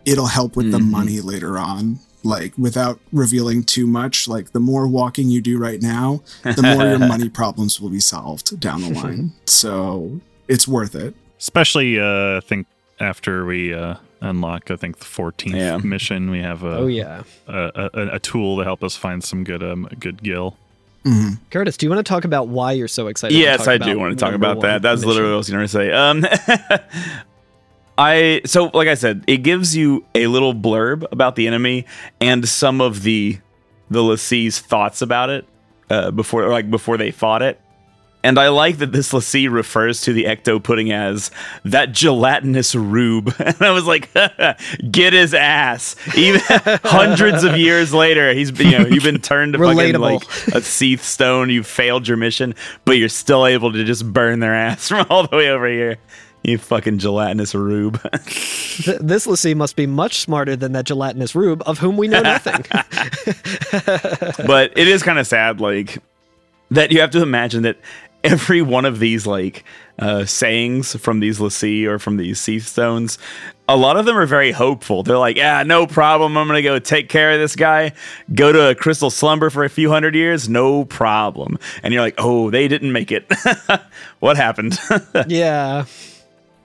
it'll 0.04 0.26
help 0.26 0.54
with 0.56 0.70
the 0.70 0.78
Mhm. 0.78 0.90
money 0.90 1.20
later 1.20 1.58
on. 1.58 1.98
Like, 2.22 2.52
without 2.58 3.00
revealing 3.12 3.64
too 3.64 3.86
much, 3.86 4.28
like, 4.28 4.52
the 4.52 4.60
more 4.60 4.86
walking 4.86 5.30
you 5.30 5.40
do 5.40 5.56
right 5.56 5.80
now, 5.80 6.20
the 6.42 6.62
more 6.62 6.84
your 6.86 6.98
money 6.98 7.28
problems 7.40 7.80
will 7.80 7.88
be 7.88 8.00
solved 8.00 8.60
down 8.60 8.82
the 8.82 8.90
line. 8.90 9.32
So 9.46 10.20
it's 10.46 10.68
worth 10.68 10.94
it. 10.94 11.14
Especially, 11.38 11.98
uh, 11.98 12.36
I 12.36 12.40
think 12.40 12.66
after 13.00 13.44
we 13.44 13.72
uh, 13.74 13.94
unlock, 14.20 14.70
I 14.70 14.76
think 14.76 14.98
the 14.98 15.04
14th 15.06 15.54
Yeah. 15.54 15.76
mission, 15.78 16.30
we 16.30 16.40
have 16.40 16.62
a, 16.62 16.76
oh 16.78 16.86
yeah 16.86 17.22
a, 17.48 17.90
a, 17.94 18.06
a 18.14 18.18
tool 18.18 18.58
to 18.58 18.64
help 18.64 18.84
us 18.84 18.96
find 18.96 19.24
some 19.24 19.44
good 19.44 19.62
um 19.62 19.88
good 19.98 20.22
gil. 20.22 20.56
Mhm. 21.04 21.38
Curtis, 21.50 21.78
do 21.78 21.86
you 21.86 21.90
want 21.90 22.04
to 22.04 22.08
talk 22.08 22.24
about 22.26 22.48
why 22.48 22.72
you're 22.72 22.86
so 22.88 23.06
excited? 23.06 23.34
Yes, 23.36 23.60
talk 23.60 23.68
I 23.68 23.78
do 23.78 23.98
want 23.98 24.18
to 24.18 24.22
talk 24.22 24.34
about 24.34 24.58
one 24.58 24.66
that. 24.66 24.82
That's 24.82 25.00
mission? 25.00 25.08
literally 25.08 25.30
what 25.30 25.34
I 25.34 25.38
was 25.38 25.50
going 25.50 25.64
to 25.64 25.68
say. 25.68 25.92
Um, 25.92 26.26
I 27.98 28.40
so 28.46 28.70
like 28.72 28.88
I 28.88 28.94
said, 28.94 29.24
it 29.26 29.38
gives 29.38 29.76
you 29.76 30.04
a 30.14 30.26
little 30.26 30.54
blurb 30.54 31.04
about 31.12 31.36
the 31.36 31.46
enemy 31.46 31.84
and 32.20 32.48
some 32.48 32.80
of 32.80 33.02
the 33.02 33.38
the 33.90 34.02
l'Cie's 34.02 34.58
thoughts 34.60 35.02
about 35.02 35.28
it 35.30 35.44
uh, 35.90 36.10
before 36.10 36.48
like 36.48 36.70
before 36.70 36.96
they 36.96 37.10
fought 37.10 37.42
it. 37.42 37.60
And 38.22 38.38
I 38.38 38.48
like 38.48 38.78
that 38.78 38.92
this 38.92 39.12
l'Cie 39.12 39.48
refers 39.48 40.02
to 40.02 40.12
the 40.12 40.24
ecto 40.24 40.62
pudding 40.62 40.92
as 40.92 41.30
that 41.64 41.92
gelatinous 41.92 42.74
rube. 42.74 43.34
And 43.50 43.62
I 43.62 43.70
was 43.72 43.84
like, 43.86 44.10
get 44.90 45.12
his 45.12 45.34
ass. 45.34 45.96
Even 46.16 46.40
hundreds 46.84 47.42
of 47.42 47.56
years 47.56 47.92
later, 47.92 48.32
he's 48.32 48.50
been, 48.50 48.68
you 48.68 48.78
know, 48.78 48.86
you've 48.86 49.02
been 49.02 49.20
turned 49.20 49.54
to 49.54 49.58
fucking 49.58 49.98
like 49.98 50.22
a 50.22 50.60
Cie'th 50.60 51.00
stone. 51.00 51.50
You 51.50 51.62
failed 51.62 52.06
your 52.06 52.16
mission, 52.16 52.54
but 52.84 52.92
you're 52.92 53.08
still 53.08 53.46
able 53.46 53.72
to 53.72 53.84
just 53.84 54.10
burn 54.12 54.40
their 54.40 54.54
ass 54.54 54.88
from 54.88 55.06
all 55.10 55.26
the 55.26 55.36
way 55.36 55.50
over 55.50 55.66
here. 55.66 55.96
You 56.42 56.58
fucking 56.58 56.98
gelatinous 56.98 57.54
rube. 57.54 58.00
Th- 58.24 58.98
this 59.00 59.26
l'Cie 59.26 59.54
must 59.54 59.76
be 59.76 59.86
much 59.86 60.20
smarter 60.20 60.56
than 60.56 60.72
that 60.72 60.86
gelatinous 60.86 61.34
rube 61.34 61.62
of 61.66 61.78
whom 61.78 61.96
we 61.96 62.08
know 62.08 62.22
nothing. 62.22 62.64
but 64.46 64.72
it 64.76 64.88
is 64.88 65.02
kind 65.02 65.18
of 65.18 65.26
sad, 65.26 65.60
like 65.60 65.98
that 66.70 66.92
you 66.92 67.00
have 67.00 67.10
to 67.10 67.22
imagine 67.22 67.62
that 67.62 67.76
every 68.24 68.62
one 68.62 68.84
of 68.84 68.98
these 68.98 69.26
like 69.26 69.64
uh, 69.98 70.24
sayings 70.24 70.96
from 70.96 71.20
these 71.20 71.40
l'Cie 71.40 71.86
or 71.86 71.98
from 71.98 72.16
these 72.16 72.40
Cie'th 72.40 72.66
stones, 72.66 73.18
a 73.68 73.76
lot 73.76 73.96
of 73.96 74.06
them 74.06 74.16
are 74.16 74.26
very 74.26 74.52
hopeful. 74.52 75.02
They're 75.02 75.18
like, 75.18 75.36
"Yeah, 75.36 75.62
no 75.62 75.86
problem. 75.86 76.36
I'm 76.36 76.46
gonna 76.46 76.62
go 76.62 76.78
take 76.78 77.08
care 77.08 77.32
of 77.32 77.38
this 77.38 77.54
guy. 77.54 77.92
Go 78.34 78.52
to 78.52 78.70
a 78.70 78.74
crystal 78.74 79.10
slumber 79.10 79.50
for 79.50 79.64
a 79.64 79.68
few 79.68 79.90
hundred 79.90 80.14
years, 80.14 80.48
no 80.48 80.84
problem." 80.84 81.58
And 81.82 81.94
you're 81.94 82.02
like, 82.02 82.16
"Oh, 82.18 82.50
they 82.50 82.68
didn't 82.68 82.92
make 82.92 83.12
it. 83.12 83.30
what 84.20 84.36
happened?" 84.36 84.78
yeah. 85.28 85.84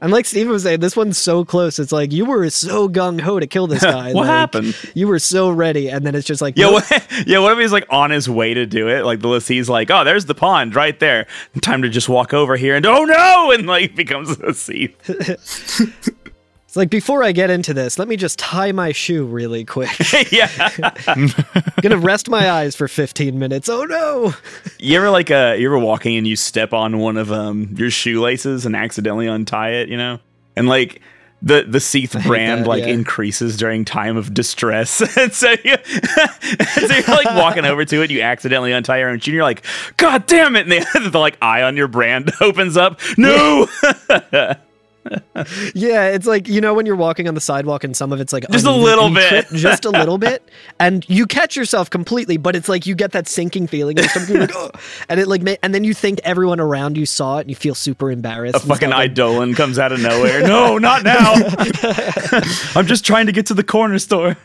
And 0.01 0.11
like 0.11 0.25
Steven 0.25 0.51
was 0.51 0.63
saying, 0.63 0.81
this 0.81 0.95
one's 0.95 1.17
so 1.17 1.45
close. 1.45 1.79
It's 1.79 1.91
like 1.91 2.11
you 2.11 2.25
were 2.25 2.49
so 2.49 2.89
gung 2.89 3.19
ho 3.19 3.39
to 3.39 3.47
kill 3.47 3.65
this 3.67 3.83
guy. 3.83 4.13
What 4.13 4.27
like, 4.27 4.27
happened? 4.27 4.75
You 4.93 5.07
were 5.07 5.19
so 5.19 5.49
ready, 5.49 5.89
and 5.89 6.05
then 6.05 6.15
it's 6.15 6.27
just 6.27 6.41
like, 6.41 6.57
Yeah, 6.57 6.71
what, 6.71 7.07
yeah. 7.25 7.39
What 7.39 7.53
if 7.53 7.59
he's 7.59 7.71
like 7.71 7.85
on 7.89 8.11
his 8.11 8.29
way 8.29 8.53
to 8.53 8.65
do 8.65 8.89
it? 8.89 9.05
Like 9.05 9.21
the 9.21 9.29
l'Cie's 9.29 9.69
like, 9.69 9.89
oh, 9.89 10.03
there's 10.03 10.25
the 10.25 10.35
pond 10.35 10.75
right 10.75 10.99
there. 10.99 11.27
Time 11.61 11.81
to 11.81 11.89
just 11.89 12.09
walk 12.09 12.33
over 12.33 12.57
here 12.57 12.75
and 12.75 12.85
oh 12.85 13.05
no, 13.05 13.51
and 13.55 13.65
like 13.65 13.95
becomes 13.95 14.31
a 14.31 14.53
Cie'th. 14.53 16.15
It's 16.75 16.77
like 16.77 16.89
before 16.89 17.23
I 17.23 17.31
get 17.31 17.49
into 17.49 17.73
this, 17.73 17.97
let 17.97 18.09
me 18.09 18.17
just 18.17 18.37
tie 18.37 18.73
my 18.73 18.91
shoe 18.91 19.23
really 19.23 19.63
quick. 19.63 19.97
yeah. 20.29 20.49
Gonna 21.81 21.97
rest 21.97 22.27
my 22.27 22.51
eyes 22.51 22.75
for 22.75 22.89
15 22.89 23.39
minutes. 23.39 23.69
Oh 23.69 23.85
no! 23.85 24.33
You 24.77 24.97
ever 24.97 25.09
like 25.09 25.31
uh, 25.31 25.55
you 25.57 25.67
ever 25.69 25.79
walking 25.79 26.17
and 26.17 26.27
you 26.27 26.35
step 26.35 26.73
on 26.73 26.99
one 26.99 27.15
of 27.15 27.31
um 27.31 27.73
your 27.77 27.89
shoelaces 27.89 28.65
and 28.65 28.75
accidentally 28.75 29.25
untie 29.25 29.69
it? 29.69 29.87
You 29.87 29.95
know, 29.95 30.19
and 30.57 30.67
like. 30.67 31.01
The, 31.41 31.63
the 31.67 31.79
Cie'th 31.79 32.23
brand 32.25 32.61
that, 32.61 32.67
like 32.67 32.83
yeah. 32.83 32.93
increases 32.93 33.55
during 33.55 33.85
time 33.85 34.17
of 34.17 34.33
distress, 34.33 35.01
and 35.17 35.31
so 35.31 35.51
you, 35.63 35.75
so 35.83 36.95
you're 36.95 37.03
like 37.15 37.25
walking 37.35 37.65
over 37.65 37.85
to 37.85 38.01
it, 38.01 38.09
you 38.09 38.21
accidentally 38.21 38.71
untie 38.71 38.97
your 38.97 39.09
own 39.09 39.19
shoe, 39.19 39.29
and 39.29 39.35
you're 39.35 39.43
like, 39.43 39.63
"God 39.97 40.25
damn 40.25 40.55
it!" 40.55 40.61
And 40.61 40.71
the, 40.71 41.09
the 41.11 41.19
like 41.19 41.37
eye 41.43 41.61
on 41.61 41.77
your 41.77 41.87
brand 41.87 42.31
opens 42.41 42.77
up. 42.77 42.99
No, 43.17 43.67
Yeah, 45.75 46.07
it's 46.09 46.25
like 46.25 46.47
you 46.47 46.61
know 46.61 46.73
when 46.73 46.85
you're 46.85 46.95
walking 46.95 47.27
on 47.27 47.35
the 47.35 47.41
sidewalk 47.41 47.83
and 47.83 47.95
some 47.95 48.11
of 48.11 48.19
it's 48.19 48.33
like 48.33 48.49
Just 48.49 48.65
a 48.65 48.71
little 48.71 49.13
bit. 49.13 49.47
just 49.53 49.85
a 49.85 49.89
little 49.91 50.17
bit, 50.17 50.49
and 50.79 51.07
you 51.09 51.25
catch 51.27 51.55
yourself 51.55 51.89
completely, 51.89 52.37
but 52.37 52.55
it's 52.55 52.67
like 52.69 52.85
you 52.87 52.95
get 52.95 53.11
that 53.11 53.27
sinking 53.27 53.67
feeling, 53.67 53.97
like, 53.97 54.55
"Ugh," 54.55 54.79
and 55.09 55.19
it 55.19 55.27
like, 55.27 55.41
and 55.61 55.75
then 55.75 55.83
you 55.83 55.93
think 55.93 56.19
everyone 56.23 56.59
around 56.59 56.97
you 56.97 57.05
saw 57.05 57.37
it, 57.37 57.41
and 57.41 57.49
you 57.49 57.55
feel 57.55 57.75
super 57.75 58.09
embarrassed. 58.11 58.55
a 58.55 58.59
fucking 58.59 58.89
stuff, 58.89 58.91
and- 58.91 59.01
comes 59.55 59.77
out 59.77 59.91
of 59.91 59.99
nowhere. 60.01 60.41
No, 60.47 60.77
not 60.77 61.03
now. 61.03 61.33
I'm 62.75 62.87
just 62.87 63.05
trying 63.05 63.25
to 63.27 63.31
get 63.31 63.45
to 63.47 63.53
the 63.53 63.63
corner 63.63 63.99
store. 63.99 64.37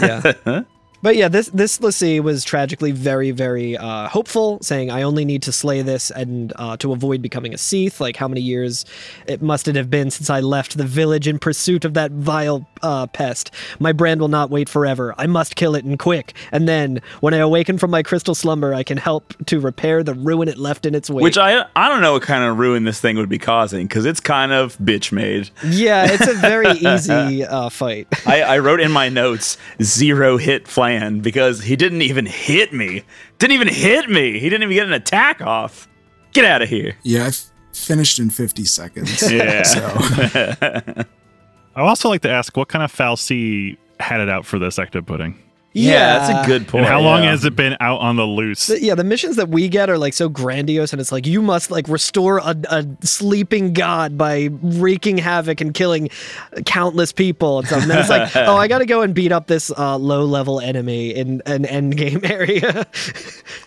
yeah. 0.00 0.62
But 1.00 1.16
yeah, 1.16 1.28
this 1.28 1.48
this 1.48 1.80
l'Cie 1.80 2.20
was 2.20 2.44
tragically 2.44 2.90
very 2.90 3.30
very 3.30 3.76
uh, 3.76 4.08
hopeful, 4.08 4.58
saying, 4.62 4.90
"I 4.90 5.02
only 5.02 5.24
need 5.24 5.42
to 5.42 5.52
slay 5.52 5.82
this 5.82 6.10
and 6.10 6.52
uh, 6.56 6.76
to 6.78 6.92
avoid 6.92 7.22
becoming 7.22 7.54
a 7.54 7.56
Cie'th. 7.56 8.00
Like 8.00 8.16
how 8.16 8.26
many 8.26 8.40
years 8.40 8.84
it 9.26 9.40
must 9.40 9.68
it 9.68 9.76
have 9.76 9.90
been 9.90 10.10
since 10.10 10.28
I 10.28 10.40
left 10.40 10.76
the 10.76 10.84
village 10.84 11.28
in 11.28 11.38
pursuit 11.38 11.84
of 11.84 11.94
that 11.94 12.10
vile 12.10 12.66
uh, 12.82 13.06
pest. 13.06 13.52
My 13.78 13.92
brand 13.92 14.20
will 14.20 14.28
not 14.28 14.50
wait 14.50 14.68
forever. 14.68 15.14
I 15.16 15.26
must 15.26 15.54
kill 15.54 15.74
it 15.76 15.84
and 15.84 15.98
quick. 15.98 16.34
And 16.50 16.68
then, 16.68 17.00
when 17.20 17.32
I 17.32 17.38
awaken 17.38 17.78
from 17.78 17.90
my 17.90 18.02
crystal 18.02 18.34
slumber, 18.34 18.74
I 18.74 18.82
can 18.82 18.96
help 18.98 19.34
to 19.46 19.60
repair 19.60 20.02
the 20.02 20.14
ruin 20.14 20.48
it 20.48 20.58
left 20.58 20.84
in 20.84 20.94
its 20.96 21.08
wake." 21.08 21.22
Which 21.22 21.38
I 21.38 21.64
I 21.76 21.88
don't 21.88 22.00
know 22.00 22.14
what 22.14 22.22
kind 22.22 22.42
of 22.42 22.58
ruin 22.58 22.82
this 22.84 23.00
thing 23.00 23.16
would 23.18 23.28
be 23.28 23.38
causing 23.38 23.86
because 23.86 24.04
it's 24.04 24.20
kind 24.20 24.50
of 24.52 24.76
bitch 24.78 25.12
made. 25.12 25.50
yeah, 25.64 26.08
it's 26.10 26.26
a 26.26 26.34
very 26.34 26.70
easy 26.78 27.44
uh, 27.44 27.68
fight. 27.68 28.08
I, 28.26 28.42
I 28.42 28.58
wrote 28.58 28.80
in 28.80 28.90
my 28.90 29.08
notes 29.08 29.56
zero 29.80 30.38
hit 30.38 30.66
flan 30.88 31.20
because 31.20 31.62
he 31.62 31.76
didn't 31.76 32.02
even 32.02 32.26
hit 32.26 32.72
me. 32.72 33.02
Didn't 33.38 33.54
even 33.54 33.68
hit 33.68 34.08
me. 34.08 34.38
He 34.38 34.48
didn't 34.48 34.62
even 34.64 34.74
get 34.74 34.86
an 34.86 34.92
attack 34.92 35.40
off. 35.40 35.88
Get 36.32 36.44
out 36.44 36.62
of 36.62 36.68
here. 36.68 36.96
Yeah, 37.02 37.24
I 37.24 37.28
f- 37.28 37.50
finished 37.72 38.18
in 38.18 38.30
50 38.30 38.64
seconds. 38.64 39.22
Yeah. 39.32 39.62
So 39.62 39.80
I 41.76 41.80
also 41.82 42.08
like 42.08 42.22
to 42.22 42.30
ask 42.30 42.56
what 42.56 42.68
kind 42.68 42.82
of 42.82 42.92
fal'Cie 42.92 43.76
had 44.00 44.20
it 44.20 44.28
out 44.28 44.44
for 44.46 44.58
this 44.58 44.78
ecto 44.78 45.04
pudding. 45.04 45.38
Yeah, 45.78 46.18
that's 46.18 46.46
a 46.46 46.50
good 46.50 46.68
point. 46.68 46.84
and 46.84 46.92
how 46.92 47.00
long 47.00 47.22
yeah. 47.22 47.30
has 47.30 47.44
it 47.44 47.56
been 47.56 47.76
out 47.80 48.00
on 48.00 48.16
the 48.16 48.24
loose? 48.24 48.66
The- 48.66 48.82
yeah, 48.82 48.94
the 48.94 49.04
missions 49.04 49.36
that 49.36 49.48
we 49.48 49.68
get 49.68 49.90
are 49.90 49.98
like 49.98 50.14
so 50.14 50.28
grandiose, 50.28 50.92
and 50.92 51.00
it's 51.00 51.12
like 51.12 51.26
you 51.26 51.42
must 51.42 51.70
like 51.70 51.88
restore 51.88 52.38
a, 52.38 52.56
a 52.70 52.86
sleeping 53.02 53.72
god 53.72 54.18
by 54.18 54.50
wreaking 54.62 55.18
havoc 55.18 55.60
and 55.60 55.74
killing 55.74 56.08
countless 56.66 57.12
people 57.12 57.58
and 57.58 57.68
stuff. 57.68 57.82
And 57.82 57.90
then 57.90 57.98
it's 57.98 58.10
like, 58.10 58.34
oh, 58.36 58.56
I 58.56 58.68
got 58.68 58.78
to 58.78 58.86
go 58.86 59.02
and 59.02 59.14
beat 59.14 59.32
up 59.32 59.46
this 59.46 59.70
uh, 59.70 59.96
low 59.96 60.24
level 60.24 60.60
enemy 60.60 61.10
in 61.10 61.42
an 61.46 61.64
end 61.64 61.96
game 61.96 62.20
area. 62.24 62.86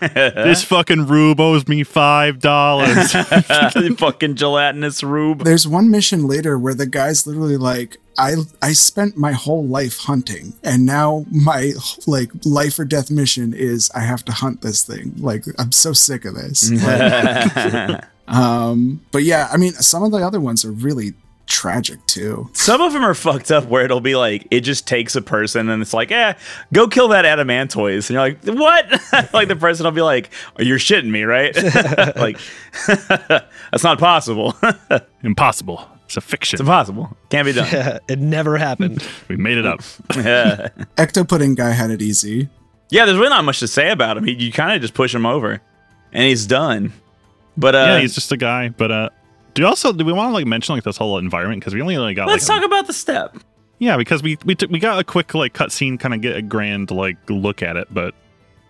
this 0.00 0.64
fucking 0.64 1.06
rube 1.06 1.40
owes 1.40 1.66
me 1.68 1.84
five 1.84 2.40
dollars. 2.40 3.12
fucking 3.98 4.34
gelatinous 4.34 5.02
rube. 5.02 5.44
There's 5.44 5.66
one 5.66 5.90
mission 5.90 6.26
later 6.26 6.58
where 6.58 6.74
the 6.74 6.86
guy's 6.86 7.26
literally 7.26 7.56
like, 7.56 7.98
I 8.18 8.34
I 8.60 8.72
spent 8.72 9.16
my 9.16 9.32
whole 9.32 9.64
life 9.66 9.98
hunting, 9.98 10.54
and 10.62 10.84
now 10.86 11.24
my 11.30 11.72
like 12.06 12.30
life 12.44 12.78
or 12.78 12.84
death 12.84 13.10
mission 13.10 13.54
is 13.54 13.90
I 13.94 14.00
have 14.00 14.24
to 14.26 14.32
hunt 14.32 14.62
this 14.62 14.84
thing. 14.84 15.14
Like 15.16 15.44
I'm 15.58 15.72
so 15.72 15.92
sick 15.92 16.24
of 16.24 16.34
this. 16.34 16.70
Like, 16.82 18.04
um, 18.28 19.04
but 19.10 19.24
yeah, 19.24 19.48
I 19.52 19.56
mean, 19.56 19.72
some 19.72 20.02
of 20.02 20.12
the 20.12 20.18
other 20.18 20.40
ones 20.40 20.64
are 20.64 20.72
really 20.72 21.14
tragic 21.46 22.04
too. 22.06 22.48
Some 22.54 22.80
of 22.80 22.92
them 22.92 23.04
are 23.04 23.14
fucked 23.14 23.50
up 23.50 23.66
where 23.66 23.84
it'll 23.84 24.00
be 24.00 24.16
like 24.16 24.46
it 24.50 24.60
just 24.60 24.86
takes 24.86 25.14
a 25.16 25.22
person 25.22 25.68
and 25.68 25.82
it's 25.82 25.92
like, 25.92 26.10
eh, 26.10 26.34
go 26.72 26.88
kill 26.88 27.08
that 27.08 27.24
adamantoise. 27.24 28.08
And 28.08 28.10
you're 28.10 28.20
like, 28.20 28.44
what? 28.44 29.32
like 29.34 29.48
the 29.48 29.56
person 29.56 29.84
will 29.84 29.92
be 29.92 30.02
like, 30.02 30.30
oh, 30.58 30.62
you're 30.62 30.78
shitting 30.78 31.10
me, 31.10 31.24
right? 31.24 31.54
like 32.16 32.38
that's 33.70 33.84
not 33.84 33.98
possible. 33.98 34.56
Impossible. 35.22 35.86
It's 36.12 36.18
a 36.18 36.20
fiction. 36.20 36.56
It's 36.56 36.60
impossible. 36.60 37.16
Can't 37.30 37.46
be 37.46 37.54
done. 37.54 37.66
Yeah, 37.72 37.98
it 38.06 38.18
never 38.18 38.58
happened. 38.58 39.02
we 39.28 39.38
made 39.38 39.56
it 39.56 39.64
up. 39.64 39.80
yeah. 40.14 40.68
Ecto 40.98 41.26
pudding 41.26 41.54
guy 41.54 41.70
had 41.70 41.90
it 41.90 42.02
easy. 42.02 42.50
yeah, 42.90 43.06
there's 43.06 43.16
really 43.16 43.30
not 43.30 43.46
much 43.46 43.60
to 43.60 43.66
say 43.66 43.90
about 43.90 44.18
him. 44.18 44.24
He, 44.24 44.32
you 44.32 44.52
kind 44.52 44.76
of 44.76 44.82
just 44.82 44.92
push 44.92 45.14
him 45.14 45.24
over 45.24 45.62
and 46.12 46.24
he's 46.24 46.46
done. 46.46 46.92
But 47.56 47.74
uh, 47.74 47.78
yeah, 47.78 48.00
he's 48.00 48.14
just 48.14 48.30
a 48.30 48.36
guy. 48.36 48.68
But 48.68 48.92
uh, 48.92 49.08
do 49.54 49.64
also 49.64 49.90
do 49.94 50.04
we 50.04 50.12
want 50.12 50.28
to 50.28 50.34
like 50.34 50.44
mention 50.44 50.74
like 50.74 50.84
this 50.84 50.98
whole 50.98 51.16
environment 51.16 51.62
because 51.62 51.72
we 51.72 51.80
only 51.80 51.96
like 51.96 52.14
got 52.14 52.28
let's 52.28 52.46
like 52.46 52.60
talk 52.60 52.66
about 52.66 52.86
the 52.86 52.92
steppe. 52.92 53.38
yeah 53.78 53.96
because 53.96 54.22
we 54.22 54.36
we 54.44 54.54
took 54.54 54.70
we 54.70 54.78
got 54.78 54.98
a 54.98 55.04
quick 55.04 55.32
like 55.32 55.54
cutscene 55.54 55.98
kind 55.98 56.12
of 56.12 56.20
get 56.20 56.36
a 56.36 56.42
grand 56.42 56.90
like 56.90 57.16
look 57.30 57.62
at 57.62 57.78
it, 57.78 57.88
but 57.90 58.14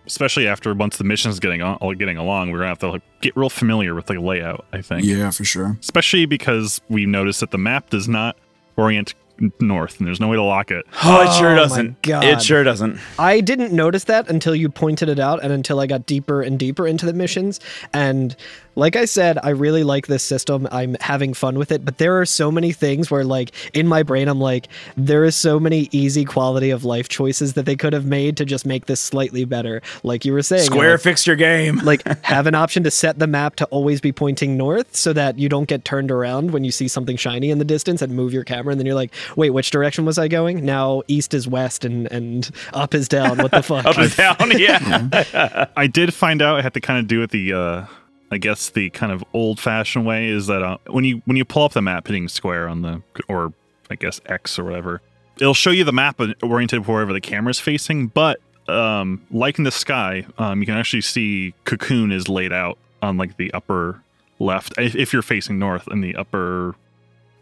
especially 0.05 0.47
after 0.47 0.73
once 0.73 0.97
the 0.97 1.03
mission's 1.03 1.39
getting 1.39 1.61
on 1.61 1.75
all 1.77 1.93
getting 1.93 2.17
along, 2.17 2.51
we're 2.51 2.59
gonna 2.59 2.69
have 2.69 2.79
to 2.79 2.89
like 2.91 3.01
get 3.21 3.35
real 3.35 3.49
familiar 3.49 3.95
with 3.95 4.05
the 4.07 4.19
layout. 4.19 4.65
I 4.73 4.81
think. 4.81 5.05
Yeah, 5.05 5.31
for 5.31 5.43
sure. 5.43 5.77
especially 5.81 6.25
because 6.25 6.81
we 6.89 7.05
noticed 7.05 7.39
that 7.39 7.51
the 7.51 7.57
map 7.57 7.89
does 7.89 8.07
not 8.07 8.35
orient 8.75 9.13
north 9.59 9.97
and 9.97 10.07
there's 10.07 10.19
no 10.19 10.27
way 10.27 10.35
to 10.35 10.43
lock 10.43 10.69
it. 10.71 10.85
Oh, 11.03 11.21
it 11.23 11.33
sure 11.39 11.53
Oh 11.53 11.55
doesn't. 11.55 12.01
God. 12.03 12.23
It 12.23 12.41
sure 12.41 12.63
doesn't. 12.63 12.99
I 13.17 13.41
didn't 13.41 13.73
notice 13.73 14.03
that 14.05 14.29
until 14.29 14.55
you 14.55 14.69
pointed 14.69 15.09
it 15.09 15.19
out 15.19 15.43
and 15.43 15.51
until 15.51 15.79
I 15.79 15.87
got 15.87 16.05
deeper 16.05 16.41
and 16.43 16.57
deeper 16.59 16.87
into 16.87 17.05
the 17.07 17.13
missions. 17.13 17.59
And 17.93 18.35
like 18.75 18.95
I 18.95 19.05
said, 19.05 19.37
I 19.43 19.49
really 19.49 19.83
like 19.83 20.07
this 20.07 20.23
system. 20.23 20.67
I'm 20.71 20.95
having 20.99 21.33
fun 21.33 21.57
with 21.57 21.71
it, 21.71 21.85
but 21.85 21.97
there 21.97 22.19
are 22.19 22.25
so 22.25 22.51
many 22.51 22.71
things 22.71 23.11
where 23.11 23.23
like 23.23 23.51
in 23.73 23.87
my 23.87 24.03
brain 24.03 24.27
I'm 24.27 24.39
like 24.39 24.67
there 24.97 25.23
is 25.25 25.35
so 25.35 25.59
many 25.59 25.89
easy 25.91 26.25
quality 26.25 26.69
of 26.69 26.83
life 26.85 27.09
choices 27.09 27.53
that 27.53 27.65
they 27.65 27.75
could 27.75 27.93
have 27.93 28.05
made 28.05 28.37
to 28.37 28.45
just 28.45 28.65
make 28.65 28.85
this 28.85 28.99
slightly 28.99 29.45
better. 29.45 29.81
Like 30.03 30.25
you 30.25 30.33
were 30.33 30.41
saying, 30.41 30.63
Square 30.63 30.91
like, 30.93 31.01
fix 31.01 31.27
your 31.27 31.35
game. 31.35 31.77
like 31.83 32.01
have 32.25 32.47
an 32.47 32.55
option 32.55 32.83
to 32.83 32.91
set 32.91 33.19
the 33.19 33.27
map 33.27 33.55
to 33.57 33.65
always 33.65 34.01
be 34.01 34.11
pointing 34.11 34.57
north 34.57 34.95
so 34.95 35.13
that 35.13 35.37
you 35.37 35.49
don't 35.49 35.67
get 35.67 35.85
turned 35.85 36.11
around 36.11 36.51
when 36.51 36.63
you 36.63 36.71
see 36.71 36.87
something 36.87 37.17
shiny 37.17 37.49
in 37.49 37.59
the 37.59 37.65
distance 37.65 38.01
and 38.01 38.13
move 38.15 38.33
your 38.33 38.43
camera 38.43 38.71
and 38.71 38.79
then 38.79 38.85
you're 38.85 38.95
like 38.95 39.13
wait 39.35 39.49
which 39.51 39.71
direction 39.71 40.05
was 40.05 40.17
i 40.17 40.27
going 40.27 40.65
now 40.65 41.01
east 41.07 41.33
is 41.33 41.47
west 41.47 41.85
and 41.85 42.11
and 42.11 42.51
up 42.73 42.93
is 42.93 43.07
down 43.07 43.37
what 43.37 43.51
the 43.51 43.61
fuck 43.63 43.85
Up 43.85 43.97
and 43.97 44.15
down. 44.15 44.51
Yeah. 44.59 45.67
I 45.75 45.87
did 45.87 46.13
find 46.13 46.41
out 46.41 46.57
I 46.59 46.61
had 46.61 46.73
to 46.75 46.81
kind 46.81 46.99
of 46.99 47.07
do 47.07 47.21
it 47.21 47.31
the 47.31 47.53
uh 47.53 47.85
I 48.33 48.37
guess 48.37 48.69
the 48.69 48.89
kind 48.89 49.11
of 49.11 49.23
old 49.33 49.59
fashioned 49.59 50.05
way 50.05 50.27
is 50.27 50.47
that 50.47 50.61
uh, 50.63 50.77
when 50.87 51.03
you 51.03 51.21
when 51.25 51.37
you 51.37 51.45
pull 51.45 51.63
up 51.63 51.73
the 51.73 51.81
map 51.81 52.07
hitting 52.07 52.27
square 52.27 52.67
on 52.67 52.81
the 52.81 53.01
or 53.27 53.53
I 53.89 53.95
guess 53.95 54.19
X 54.25 54.57
or 54.57 54.63
whatever, 54.63 55.01
it'll 55.39 55.53
show 55.53 55.71
you 55.71 55.83
the 55.83 55.93
map 55.93 56.19
oriented 56.41 56.87
wherever 56.87 57.13
the 57.13 57.21
camera's 57.21 57.59
facing, 57.59 58.07
but 58.07 58.39
um 58.67 59.25
like 59.29 59.57
in 59.57 59.63
the 59.63 59.71
sky, 59.71 60.25
um 60.37 60.61
you 60.61 60.65
can 60.65 60.75
actually 60.75 61.01
see 61.01 61.53
cocoon 61.65 62.11
is 62.11 62.29
laid 62.29 62.53
out 62.53 62.77
on 63.01 63.17
like 63.17 63.37
the 63.37 63.53
upper 63.53 64.01
left 64.39 64.73
if, 64.77 64.95
if 64.95 65.13
you're 65.13 65.21
facing 65.21 65.59
north 65.59 65.87
in 65.91 66.01
the 66.01 66.15
upper 66.15 66.75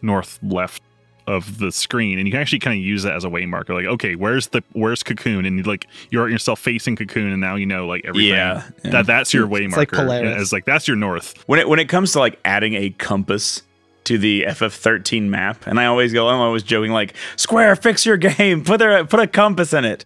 north 0.02 0.40
left 0.44 0.82
of 1.28 1.60
the 1.60 1.72
screen 1.72 2.18
and 2.18 2.28
you 2.28 2.32
can 2.32 2.42
actually 2.42 2.60
kind 2.60 2.78
of 2.78 2.84
use 2.84 3.04
that 3.04 3.14
as 3.14 3.24
a 3.24 3.30
way 3.30 3.46
marker 3.46 3.74
like 3.74 3.86
okay 3.86 4.16
where's 4.16 4.48
the 4.48 4.64
where's 4.74 5.04
cocoon 5.04 5.46
and 5.46 5.66
like 5.68 5.86
you're 6.10 6.28
yourself 6.30 6.60
facing 6.60 6.96
cocoon 6.96 7.32
and 7.32 7.40
now 7.40 7.56
you 7.56 7.66
know 7.66 7.86
like 7.88 8.02
everything 8.06 8.30
Yeah, 8.32 8.64
yeah. 8.84 8.92
that 8.92 9.06
that's 9.06 9.34
your 9.34 9.46
way 9.48 9.64
It's 9.64 9.78
like 9.78 9.92
marker 9.92 10.06
Polaris. 10.08 10.42
as 10.42 10.52
like 10.52 10.66
that's 10.66 10.88
your 10.88 10.98
north 10.98 11.38
when 11.48 11.60
it 11.60 11.70
when 11.70 11.80
it 11.80 11.90
comes 11.90 12.14
to 12.14 12.20
like 12.20 12.40
adding 12.44 12.74
a 12.74 12.90
compass 12.90 13.62
to 14.06 14.18
the 14.18 14.46
FF13 14.48 15.28
map, 15.30 15.68
and 15.68 15.80
I 15.80 15.86
always 15.86 16.12
go, 16.12 16.28
I'm 16.28 16.40
always 16.40 16.64
joking 16.64 16.92
like, 16.92 17.14
Square, 17.36 17.76
fix 17.76 18.04
your 18.04 18.18
game, 18.18 18.64
put 18.64 18.80
there, 18.80 19.06
put 19.06 19.20
a 19.20 19.28
compass 19.28 19.74
in 19.74 19.86
it. 19.86 20.06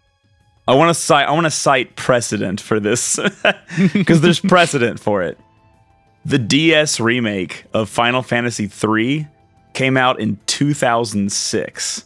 I 0.68 0.76
want 0.76 0.90
to 0.90 0.94
cite, 0.94 1.30
I 1.30 1.32
want 1.32 1.46
to 1.46 1.50
cite 1.52 1.96
precedent 1.96 2.60
for 2.60 2.82
this 2.82 3.18
because 3.94 4.20
there's 4.20 4.42
precedent 4.42 5.00
for 5.00 5.24
it. 5.24 5.40
The 6.26 6.38
DS 6.38 7.00
remake 7.00 7.64
of 7.74 7.88
Final 7.88 8.22
Fantasy 8.22 8.66
III 8.70 9.28
came 9.76 9.98
out 9.98 10.20
in 10.20 10.40
2006, 10.48 12.06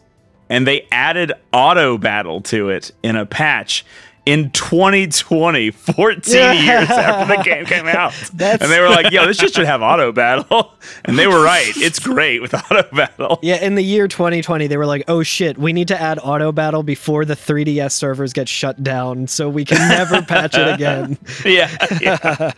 and 0.50 0.68
they 0.68 0.88
added 0.92 1.32
auto 1.54 1.98
battle 1.98 2.42
to 2.42 2.70
it 2.70 2.92
in 3.04 3.16
a 3.16 3.26
patch 3.26 3.86
in 4.26 4.52
2020, 4.52 5.72
14 5.72 6.34
years 6.64 6.90
after 6.90 7.36
the 7.38 7.44
game 7.44 7.66
came 7.66 7.88
out. 7.88 8.14
That's- 8.34 8.62
and 8.62 8.72
they 8.72 8.80
were 8.80 8.90
like, 8.90 9.12
yo, 9.12 9.26
this 9.26 9.38
shit 9.38 9.54
should 9.56 9.66
have 9.66 9.82
auto 9.82 10.12
battle. 10.14 10.74
And 11.06 11.18
they 11.18 11.28
were 11.28 11.42
right. 11.44 11.72
It's 11.78 12.00
great 12.00 12.42
with 12.42 12.54
auto 12.54 12.84
battle. 12.96 13.40
yeah 13.42 13.56
in 13.64 13.76
the 13.76 13.82
year 13.84 14.08
2020 14.08 14.68
they 14.68 14.78
were 14.78 14.86
like 14.86 15.04
oh 15.08 15.24
shit 15.24 15.58
we 15.58 15.74
need 15.74 15.88
to 15.90 16.00
add 16.00 16.20
auto 16.24 16.52
battle 16.52 16.84
before 16.84 17.26
the 17.26 17.36
3ds 17.36 17.92
servers 17.92 18.34
get 18.34 18.48
shut 18.50 18.82
down 18.84 19.28
so 19.28 19.50
we 19.50 19.66
can 19.66 19.78
never 19.90 20.22
patch 20.22 20.56
it 20.56 20.68
again 20.74 21.18
Yeah. 21.46 21.70
yeah. 22.02 22.52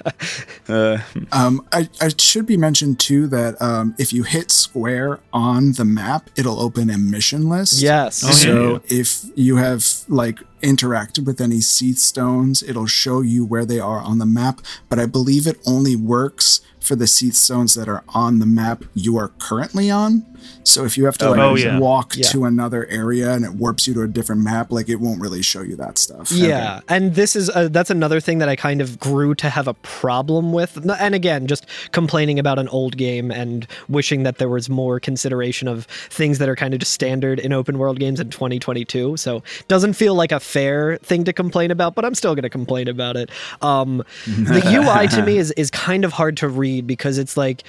Uh, 0.67 0.97
Um, 1.31 1.65
I, 1.71 1.89
I 1.99 2.09
should 2.17 2.45
be 2.45 2.57
mentioned 2.57 2.99
too 2.99 3.27
that 3.27 3.61
um, 3.61 3.95
if 3.97 4.11
you 4.13 4.23
hit 4.23 4.51
square 4.51 5.19
on 5.33 5.73
the 5.73 5.85
map, 5.85 6.29
it'll 6.37 6.59
open 6.59 6.89
a 6.89 6.97
mission 6.97 7.49
list. 7.49 7.81
yes 7.81 8.23
Oh, 8.23 8.27
yeah. 8.27 8.33
So 8.79 8.81
if 8.87 9.25
you 9.35 9.57
have 9.57 9.85
like 10.07 10.39
interacted 10.61 11.25
with 11.25 11.41
any 11.41 11.59
Cie'th 11.59 11.99
stones, 11.99 12.63
it'll 12.63 12.87
show 12.87 13.21
you 13.21 13.45
where 13.45 13.65
they 13.65 13.79
are 13.79 13.99
on 13.99 14.19
the 14.19 14.25
map. 14.25 14.61
But 14.89 14.99
I 14.99 15.05
believe 15.05 15.47
it 15.47 15.59
only 15.65 15.95
works 15.95 16.61
for 16.81 16.95
the 16.95 17.05
Cie'th 17.05 17.35
stones 17.35 17.75
that 17.75 17.87
are 17.87 18.03
on 18.09 18.39
the 18.39 18.45
map 18.45 18.83
you 18.93 19.15
are 19.17 19.29
currently 19.39 19.89
on. 19.89 20.25
So 20.63 20.83
if 20.85 20.97
you 20.97 21.05
have 21.05 21.17
to 21.19 21.29
like 21.29 21.39
Oh, 21.39 21.55
yeah. 21.55 21.77
walk 21.77 22.15
Yeah. 22.17 22.23
to 22.29 22.45
another 22.45 22.87
area 22.87 23.31
and 23.31 23.45
it 23.45 23.51
warps 23.53 23.87
you 23.87 23.93
to 23.93 24.01
a 24.01 24.07
different 24.07 24.41
map, 24.41 24.71
like 24.71 24.89
it 24.89 24.95
won't 24.95 25.21
really 25.21 25.43
show 25.43 25.61
you 25.61 25.75
that 25.75 25.99
stuff. 25.99 26.31
Yeah, 26.31 26.79
and 26.89 27.13
this 27.13 27.35
is 27.35 27.51
uh 27.51 27.67
that's 27.69 27.91
another 27.91 28.19
thing 28.19 28.39
that 28.39 28.49
I 28.49 28.55
kind 28.55 28.81
of 28.81 28.99
grew 28.99 29.35
to 29.35 29.49
have 29.51 29.67
a 29.67 29.75
problem 29.75 30.51
with. 30.51 30.77
And 30.99 31.13
again, 31.13 31.45
just 31.45 31.67
complaining 31.91 32.39
about 32.39 32.57
an 32.57 32.67
old 32.69 32.97
game 32.97 33.29
and 33.29 33.67
wishing 33.87 34.23
that 34.23 34.39
there 34.39 34.49
was 34.49 34.67
more 34.67 34.99
consideration 34.99 35.67
of 35.67 35.85
things 36.09 36.39
that 36.39 36.49
are 36.49 36.55
kind 36.55 36.73
of 36.73 36.79
just 36.79 36.91
standard 36.93 37.39
in 37.39 37.53
open 37.53 37.77
world 37.77 37.99
games 37.99 38.19
in 38.19 38.31
2022. 38.31 39.17
So 39.17 39.43
doesn't 39.67 39.93
feel 39.93 40.15
like 40.15 40.31
a 40.31 40.39
fair 40.39 40.97
thing 41.03 41.23
to 41.25 41.33
complain 41.33 41.69
about, 41.69 41.93
but 41.93 42.03
I'm 42.03 42.15
still 42.15 42.33
going 42.33 42.43
to 42.43 42.49
complain 42.49 42.87
about 42.87 43.15
it. 43.15 43.29
Um, 43.61 44.03
the 44.25 44.61
UI 44.73 45.07
to 45.09 45.23
me 45.23 45.37
is 45.37 45.51
is 45.51 45.69
kind 45.69 46.03
of 46.03 46.13
hard 46.13 46.37
to 46.37 46.49
read 46.49 46.70
because 46.79 47.17
it's 47.17 47.35
like 47.35 47.63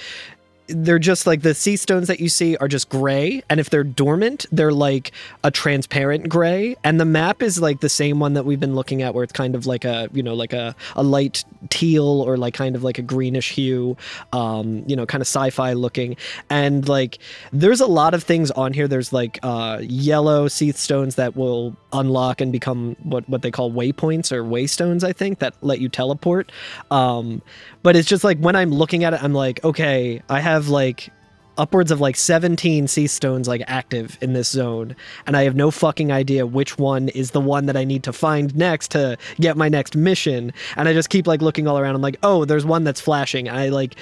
they're 0.67 0.99
just 0.99 1.27
like 1.27 1.41
the 1.41 1.53
Cie'th 1.53 1.79
stones 1.79 2.07
that 2.07 2.19
you 2.19 2.29
see 2.29 2.55
are 2.57 2.67
just 2.67 2.89
gray. 2.89 3.43
And 3.49 3.59
if 3.59 3.69
they're 3.69 3.83
dormant 3.83 4.45
they're 4.51 4.71
like 4.71 5.11
a 5.43 5.51
transparent 5.51 6.29
gray. 6.29 6.75
And 6.83 6.99
the 6.99 7.05
map 7.05 7.41
is 7.41 7.61
like 7.61 7.81
the 7.81 7.89
same 7.89 8.19
one 8.19 8.33
that 8.33 8.45
we've 8.45 8.59
been 8.59 8.75
looking 8.75 9.01
at 9.01 9.13
where 9.13 9.23
it's 9.23 9.33
kind 9.33 9.55
of 9.55 9.65
like 9.65 9.83
a 9.83 10.09
you 10.13 10.23
know 10.23 10.33
like 10.33 10.53
a, 10.53 10.75
a 10.95 11.03
light 11.03 11.43
teal 11.69 12.21
or 12.25 12.37
like 12.37 12.53
kind 12.53 12.75
of 12.75 12.83
like 12.83 12.97
a 12.97 13.01
greenish 13.01 13.51
hue 13.51 13.97
um 14.31 14.83
you 14.87 14.95
know 14.95 15.05
kind 15.05 15.21
of 15.21 15.27
sci-fi 15.27 15.73
looking. 15.73 16.15
And 16.49 16.87
like 16.87 17.19
there's 17.51 17.81
a 17.81 17.87
lot 17.87 18.13
of 18.13 18.23
things 18.23 18.49
on 18.51 18.73
here. 18.73 18.87
There's 18.87 19.11
like 19.11 19.39
uh 19.43 19.79
yellow 19.81 20.47
Cie'th 20.47 20.77
stones 20.77 21.15
that 21.15 21.35
will 21.35 21.75
unlock 21.91 22.39
and 22.39 22.51
become 22.51 22.95
what 23.03 23.27
what 23.27 23.41
they 23.41 23.51
call 23.51 23.71
waypoints 23.71 24.31
or 24.31 24.43
waystones 24.43 25.03
i 25.03 25.13
think 25.13 25.39
that 25.39 25.53
let 25.61 25.79
you 25.79 25.89
teleport. 25.89 26.51
Um 26.89 27.41
but 27.83 27.95
it's 27.95 28.07
just 28.07 28.23
like 28.23 28.37
when 28.39 28.55
i'm 28.55 28.71
looking 28.71 29.03
at 29.03 29.13
it 29.13 29.23
i'm 29.23 29.33
like 29.33 29.63
okay 29.63 30.21
i 30.29 30.39
have 30.39 30.69
like 30.69 31.11
upwards 31.57 31.91
of 31.91 32.01
like 32.01 32.15
17 32.15 32.87
Cie'th 32.87 33.11
stones 33.11 33.47
like 33.47 33.61
active 33.67 34.17
in 34.21 34.33
this 34.33 34.49
zone 34.49 34.95
and 35.27 35.37
i 35.37 35.43
have 35.43 35.55
no 35.55 35.69
fucking 35.69 36.11
idea 36.11 36.47
which 36.47 36.79
one 36.79 37.09
is 37.09 37.31
the 37.31 37.41
one 37.41 37.67
that 37.67 37.77
i 37.77 37.83
need 37.83 38.03
to 38.03 38.11
find 38.11 38.55
next 38.55 38.89
to 38.91 39.17
get 39.39 39.55
my 39.55 39.69
next 39.69 39.95
mission. 39.95 40.51
And 40.75 40.89
i 40.89 40.93
just 40.93 41.09
keep 41.09 41.27
like 41.27 41.41
looking 41.41 41.67
all 41.67 41.77
around. 41.77 41.95
I'm 41.95 42.01
like 42.01 42.17
oh 42.23 42.45
there's 42.45 42.65
one 42.65 42.83
that's 42.83 43.01
flashing. 43.01 43.49
I 43.49 43.69
like 43.69 43.95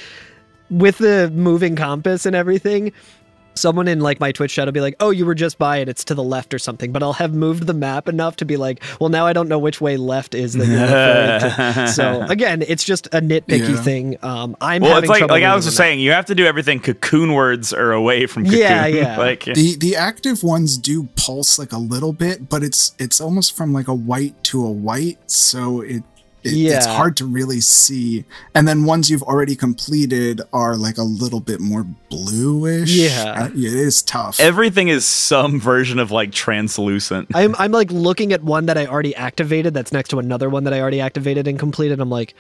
with 0.70 1.00
the 1.00 1.30
moving 1.36 1.76
compass 1.76 2.26
and 2.26 2.36
everything 2.36 2.94
someone 3.56 3.88
in 3.88 4.00
like 4.00 4.20
my 4.20 4.32
Twitch 4.32 4.54
chat 4.54 4.66
will 4.66 4.72
be 4.72 4.82
like, 4.82 4.96
"Oh, 5.00 5.10
you 5.10 5.26
were 5.26 5.36
just 5.36 5.58
by 5.58 5.78
it. 5.78 5.90
It's 5.90 6.04
to 6.06 6.16
the 6.16 6.24
left 6.24 6.54
or 6.54 6.60
something." 6.60 6.92
But 6.92 7.04
I'll 7.04 7.14
have 7.14 7.34
moved 7.34 7.68
the 7.68 7.74
map 7.74 8.08
enough 8.10 8.36
to 8.38 8.46
be 8.46 8.58
like, 8.58 8.82
"Well, 9.00 9.10
now 9.10 9.26
I 9.28 9.34
don't 9.34 9.48
know 9.48 9.60
which 9.60 9.80
way 9.82 9.98
left 9.98 10.34
is." 10.36 10.54
That 10.54 10.68
you're 10.68 10.82
referring 10.82 11.86
to. 11.86 11.92
So 11.94 12.22
again, 12.30 12.64
it's 12.68 12.84
just 12.84 13.08
a 13.08 13.22
nitpicky 13.22 13.70
Yeah. 13.76 13.82
thing. 13.82 14.18
Um, 14.24 14.56
I'm 14.62 14.82
Well, 14.82 14.92
having 14.96 15.04
it's 15.06 15.10
like 15.10 15.20
trouble 15.20 15.36
like 15.36 15.44
Alex 15.44 15.66
was 15.66 15.76
the 15.76 15.82
map. 15.82 15.88
saying, 15.90 16.00
you 16.00 16.12
have 16.12 16.26
to 16.26 16.36
do 16.36 16.46
everything 16.46 16.80
cocoon 16.80 17.34
words 17.34 17.74
or 17.74 17.92
away 17.92 18.26
from 18.28 18.46
cocoon. 18.46 18.60
Yeah, 18.60 18.86
yeah. 18.88 19.18
like 19.28 19.44
The 19.46 19.76
the 19.78 19.96
active 19.96 20.44
ones 20.44 20.78
do 20.78 21.10
pulse 21.16 21.60
like 21.60 21.72
a 21.74 21.78
little 21.78 22.14
bit, 22.14 22.50
but 22.50 22.64
it's 22.64 22.94
it's 23.00 23.20
almost 23.22 23.56
from 23.56 23.74
like 23.74 23.88
a 23.88 23.94
white 23.94 24.42
to 24.46 24.66
a 24.66 24.72
white, 24.72 25.18
so 25.30 25.82
it, 25.82 26.04
it 26.44 26.54
it's 26.54 26.86
hard 26.86 27.18
to 27.18 27.26
really 27.26 27.62
see. 27.62 28.26
And 28.56 28.68
then 28.68 28.86
ones 28.86 29.10
you've 29.10 29.24
already 29.24 29.56
completed 29.56 30.42
are 30.52 30.76
like 30.76 30.98
a 30.98 31.04
little 31.04 31.40
bit 31.40 31.60
more 31.60 31.86
bluish. 32.10 32.92
Yeah. 32.92 33.36
Uh, 33.38 33.48
it 33.48 33.58
is 33.58 34.02
tough. 34.02 34.40
everything 34.40 34.88
is 34.88 35.06
some 35.06 35.60
version 35.60 36.00
of 36.00 36.12
like 36.12 36.32
translucent. 36.32 37.30
I'm 37.36 37.56
I'm 37.58 37.72
like 37.72 37.92
looking 37.92 38.34
at 38.34 38.44
one 38.44 38.66
that 38.68 38.78
I 38.78 38.88
already 38.88 39.16
activated 39.16 39.74
that's 39.74 39.92
next 39.92 40.10
to 40.10 40.20
another 40.20 40.50
one 40.50 40.64
that 40.64 40.74
I 40.74 40.82
already 40.82 41.02
activated 41.02 41.48
and 41.48 41.60
completed. 41.60 42.00
I'm 42.00 42.10
like, 42.10 42.34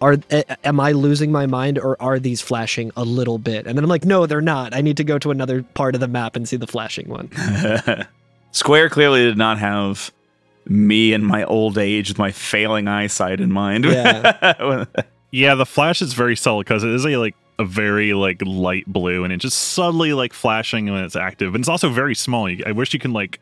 are 0.00 0.18
am 0.64 0.80
I 0.80 0.92
losing 0.92 1.32
my 1.32 1.46
mind 1.46 1.78
or 1.78 2.00
are 2.02 2.18
these 2.18 2.40
flashing 2.40 2.90
a 2.96 3.04
little 3.04 3.38
bit? 3.38 3.66
And 3.66 3.76
then 3.76 3.84
I'm 3.84 3.90
like, 3.90 4.04
no, 4.04 4.26
they're 4.26 4.40
not. 4.40 4.74
I 4.74 4.80
need 4.80 4.96
to 4.98 5.04
go 5.04 5.18
to 5.18 5.30
another 5.30 5.62
part 5.62 5.94
of 5.94 6.00
the 6.00 6.08
map 6.08 6.36
and 6.36 6.48
see 6.48 6.56
the 6.56 6.66
flashing 6.66 7.08
one. 7.08 7.30
Square 8.52 8.90
clearly 8.90 9.22
did 9.24 9.36
not 9.36 9.58
have 9.58 10.12
me 10.68 11.12
in 11.12 11.24
my 11.24 11.44
old 11.44 11.78
age 11.78 12.08
with 12.08 12.18
my 12.18 12.32
failing 12.32 12.88
eyesight 12.88 13.40
in 13.40 13.52
mind. 13.52 13.84
Yeah. 13.84 14.84
Yeah, 15.32 15.54
the 15.56 15.66
flash 15.66 16.00
is 16.00 16.14
very 16.14 16.36
subtle 16.36 16.60
because 16.60 16.82
it 16.84 16.90
is 16.90 17.04
a 17.04 17.16
like 17.16 17.34
a 17.58 17.64
very 17.64 18.14
like 18.14 18.40
light 18.46 18.86
blue, 18.86 19.24
and 19.24 19.32
it's 19.32 19.42
just 19.42 19.58
subtly 19.58 20.12
like 20.14 20.32
flashing 20.32 20.86
when 20.90 21.04
it's 21.04 21.16
active. 21.16 21.54
And 21.54 21.60
it's 21.62 21.68
also 21.68 21.90
very 21.90 22.14
small. 22.14 22.48
I 22.64 22.72
wish 22.72 22.94
you 22.94 23.00
can 23.00 23.12
like 23.12 23.40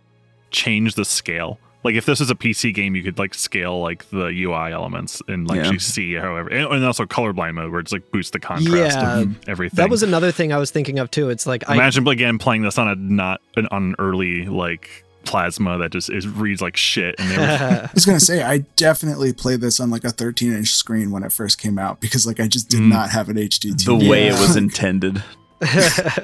change 0.51 0.95
the 0.95 1.05
scale. 1.05 1.59
Like 1.85 1.95
if 1.95 2.07
this 2.07 2.21
is 2.21 2.31
a 2.31 2.35
PC 2.35 2.73
game, 2.75 2.97
you 2.97 3.03
could 3.03 3.19
like 3.19 3.35
scale 3.35 3.81
like 3.81 4.09
the 4.11 4.29
UI 4.29 4.73
elements 4.73 5.21
and 5.29 5.47
like 5.47 5.57
Yeah. 5.57 5.63
actually 5.65 5.79
see 5.81 6.15
however, 6.15 6.49
and, 6.49 6.67
and 6.73 6.85
also 6.85 7.05
colorblind 7.05 7.55
mode 7.55 7.71
where 7.71 7.81
it's 7.81 7.93
like 7.93 8.11
boost 8.11 8.33
the 8.33 8.41
contrast 8.41 8.97
Yeah, 8.99 9.21
of 9.21 9.49
everything. 9.49 9.77
That 9.77 9.91
was 9.91 10.03
another 10.03 10.33
thing 10.33 10.53
I 10.53 10.57
was 10.57 10.71
thinking 10.71 10.99
of 10.99 11.11
too. 11.11 11.29
It's 11.29 11.47
like 11.47 11.69
I 11.69 11.75
Imagine 11.75 12.09
again 12.09 12.39
playing 12.39 12.63
this 12.63 12.79
on 12.79 12.89
a 12.89 12.95
not 12.97 13.43
an 13.57 13.69
on 13.71 13.83
an 13.91 13.95
early 13.99 14.47
like 14.47 15.04
plasma 15.25 15.79
that 15.79 15.91
just 15.93 16.11
is 16.11 16.27
reads 16.29 16.61
like 16.63 16.77
shit, 16.77 17.15
and 17.19 17.29
were 17.37 17.43
I 17.89 17.91
was 17.95 18.05
gonna 18.07 18.21
say 18.21 18.43
I 18.43 18.59
definitely 18.77 19.33
played 19.33 19.61
this 19.61 19.81
on 19.81 19.91
like 19.91 20.05
a 20.05 20.11
13 20.11 20.53
inch 20.53 20.75
screen 20.75 21.11
when 21.11 21.23
it 21.23 21.33
first 21.33 21.59
came 21.59 21.79
out 21.79 22.01
because 22.01 22.27
like 22.27 22.41
I 22.41 22.49
just 22.49 22.69
did 22.69 22.81
Mm. 22.81 22.89
not 22.89 23.11
have 23.11 23.29
an 23.29 23.37
HD 23.37 23.73
TV. 23.73 23.85
the 23.85 23.93
TV. 23.93 24.09
way 24.11 24.27
it 24.29 24.33
was 24.39 24.57
intended. 24.65 25.23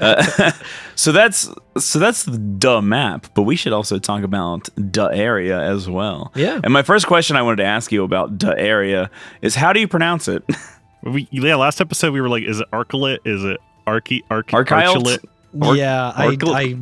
Uh, 0.01 0.53
so 0.97 1.13
that's 1.13 1.49
so 1.79 1.99
that's 1.99 2.25
the 2.25 2.37
duh 2.37 2.81
map, 2.83 3.27
but 3.35 3.43
we 3.43 3.57
should 3.57 3.73
also 3.73 3.99
talk 3.99 4.23
about 4.23 4.69
duh 4.93 5.07
area 5.13 5.59
as 5.61 5.89
well. 5.89 6.31
Yeah. 6.35 6.61
And 6.63 6.73
my 6.73 6.83
first 6.83 7.07
question 7.07 7.37
I 7.37 7.43
wanted 7.43 7.57
to 7.57 7.65
ask 7.65 7.91
you 7.93 8.05
about 8.05 8.37
duh 8.39 8.55
area 8.57 9.11
is 9.41 9.55
how 9.55 9.73
do 9.73 9.81
you 9.81 9.89
pronounce 9.89 10.29
it? 10.29 10.45
we 11.03 11.27
yeah. 11.31 11.55
Last 11.57 11.81
episode 11.81 12.13
we 12.13 12.21
were 12.21 12.29
like, 12.29 12.43
is 12.43 12.61
it 12.61 12.71
Arcalit? 12.73 13.19
Is 13.25 13.43
it 13.45 13.59
Archi 13.87 14.25
Archi 14.31 14.53
Archilt? 14.57 15.25
Or- 15.61 15.75
yeah, 15.77 16.13
I, 16.15 16.37
I, 16.43 16.77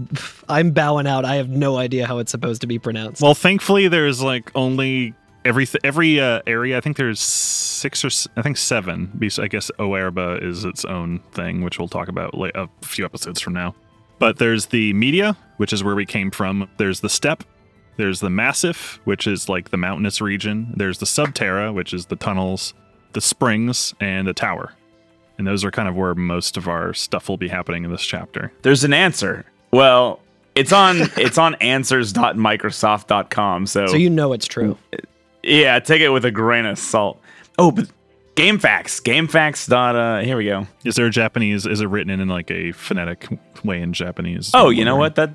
I'm 0.48 0.72
bowing 0.72 1.06
out. 1.06 1.24
I 1.24 1.36
have 1.36 1.48
no 1.48 1.76
idea 1.76 2.06
how 2.06 2.18
it's 2.18 2.30
supposed 2.30 2.60
to 2.60 2.66
be 2.66 2.78
pronounced. 2.78 3.22
Well, 3.22 3.34
thankfully, 3.34 3.88
there's 3.88 4.22
like 4.22 4.50
only 4.54 5.14
every 5.44 5.66
every 5.82 6.20
uh, 6.20 6.42
area. 6.46 6.76
I 6.76 6.80
think 6.80 6.96
there's 6.98 7.20
six 7.20 8.04
or 8.04 8.08
s- 8.08 8.28
I 8.36 8.42
think 8.42 8.56
seven. 8.58 9.10
Because 9.18 9.38
I 9.38 9.48
guess 9.48 9.70
Oerba 9.78 10.42
is 10.42 10.64
its 10.64 10.84
own 10.84 11.20
thing, 11.32 11.62
which 11.62 11.78
we'll 11.78 11.88
talk 11.88 12.08
about 12.08 12.34
la- 12.34 12.50
a 12.54 12.68
few 12.82 13.04
episodes 13.04 13.40
from 13.40 13.54
now. 13.54 13.74
But 14.18 14.38
there's 14.38 14.66
the 14.66 14.92
media, 14.92 15.36
which 15.58 15.72
is 15.72 15.82
where 15.84 15.94
we 15.94 16.04
came 16.04 16.30
from. 16.30 16.68
There's 16.76 17.00
the 17.00 17.08
steppe. 17.08 17.44
There's 17.96 18.20
the 18.20 18.30
massif, 18.30 19.00
which 19.04 19.26
is 19.26 19.48
like 19.48 19.70
the 19.70 19.76
mountainous 19.76 20.20
region. 20.20 20.74
There's 20.76 20.98
the 20.98 21.06
subterra, 21.06 21.72
which 21.72 21.92
is 21.94 22.06
the 22.06 22.16
tunnels, 22.16 22.74
the 23.12 23.20
springs, 23.20 23.94
and 24.00 24.26
the 24.28 24.34
tower. 24.34 24.74
And 25.38 25.46
those 25.46 25.64
are 25.64 25.70
kind 25.70 25.88
of 25.88 25.94
where 25.94 26.14
most 26.14 26.56
of 26.56 26.68
our 26.68 26.92
stuff 26.92 27.28
will 27.28 27.36
be 27.36 27.48
happening 27.48 27.84
in 27.84 27.90
this 27.90 28.04
chapter. 28.04 28.52
There's 28.62 28.84
an 28.84 28.92
answer. 28.92 29.44
Well, 29.70 30.20
it's 30.54 30.72
on 30.72 30.96
it's 31.16 31.38
on 31.38 31.54
answers.microsoft.com. 31.56 33.66
So, 33.66 33.86
so 33.86 33.96
you 33.96 34.10
know 34.10 34.32
it's 34.32 34.46
true. 34.46 34.76
yeah, 35.42 35.78
take 35.78 36.02
it 36.02 36.10
with 36.10 36.24
a 36.24 36.30
grain 36.30 36.66
of 36.66 36.78
salt. 36.78 37.20
Oh, 37.58 37.70
but 37.70 37.88
GameFAQs. 38.34 39.02
GameFAQs. 39.02 39.68
Dot, 39.68 39.96
uh, 39.96 40.20
here 40.20 40.36
we 40.36 40.44
go. 40.44 40.66
Is 40.84 40.96
there 40.96 41.06
a 41.06 41.10
Japanese? 41.10 41.66
Is 41.66 41.80
it 41.80 41.86
written 41.86 42.10
in 42.10 42.28
like 42.28 42.50
a 42.50 42.72
phonetic 42.72 43.28
way 43.64 43.80
in 43.80 43.92
Japanese? 43.92 44.50
Oh, 44.54 44.70
you 44.70 44.84
know 44.84 44.96
what? 44.96 45.16
That 45.16 45.30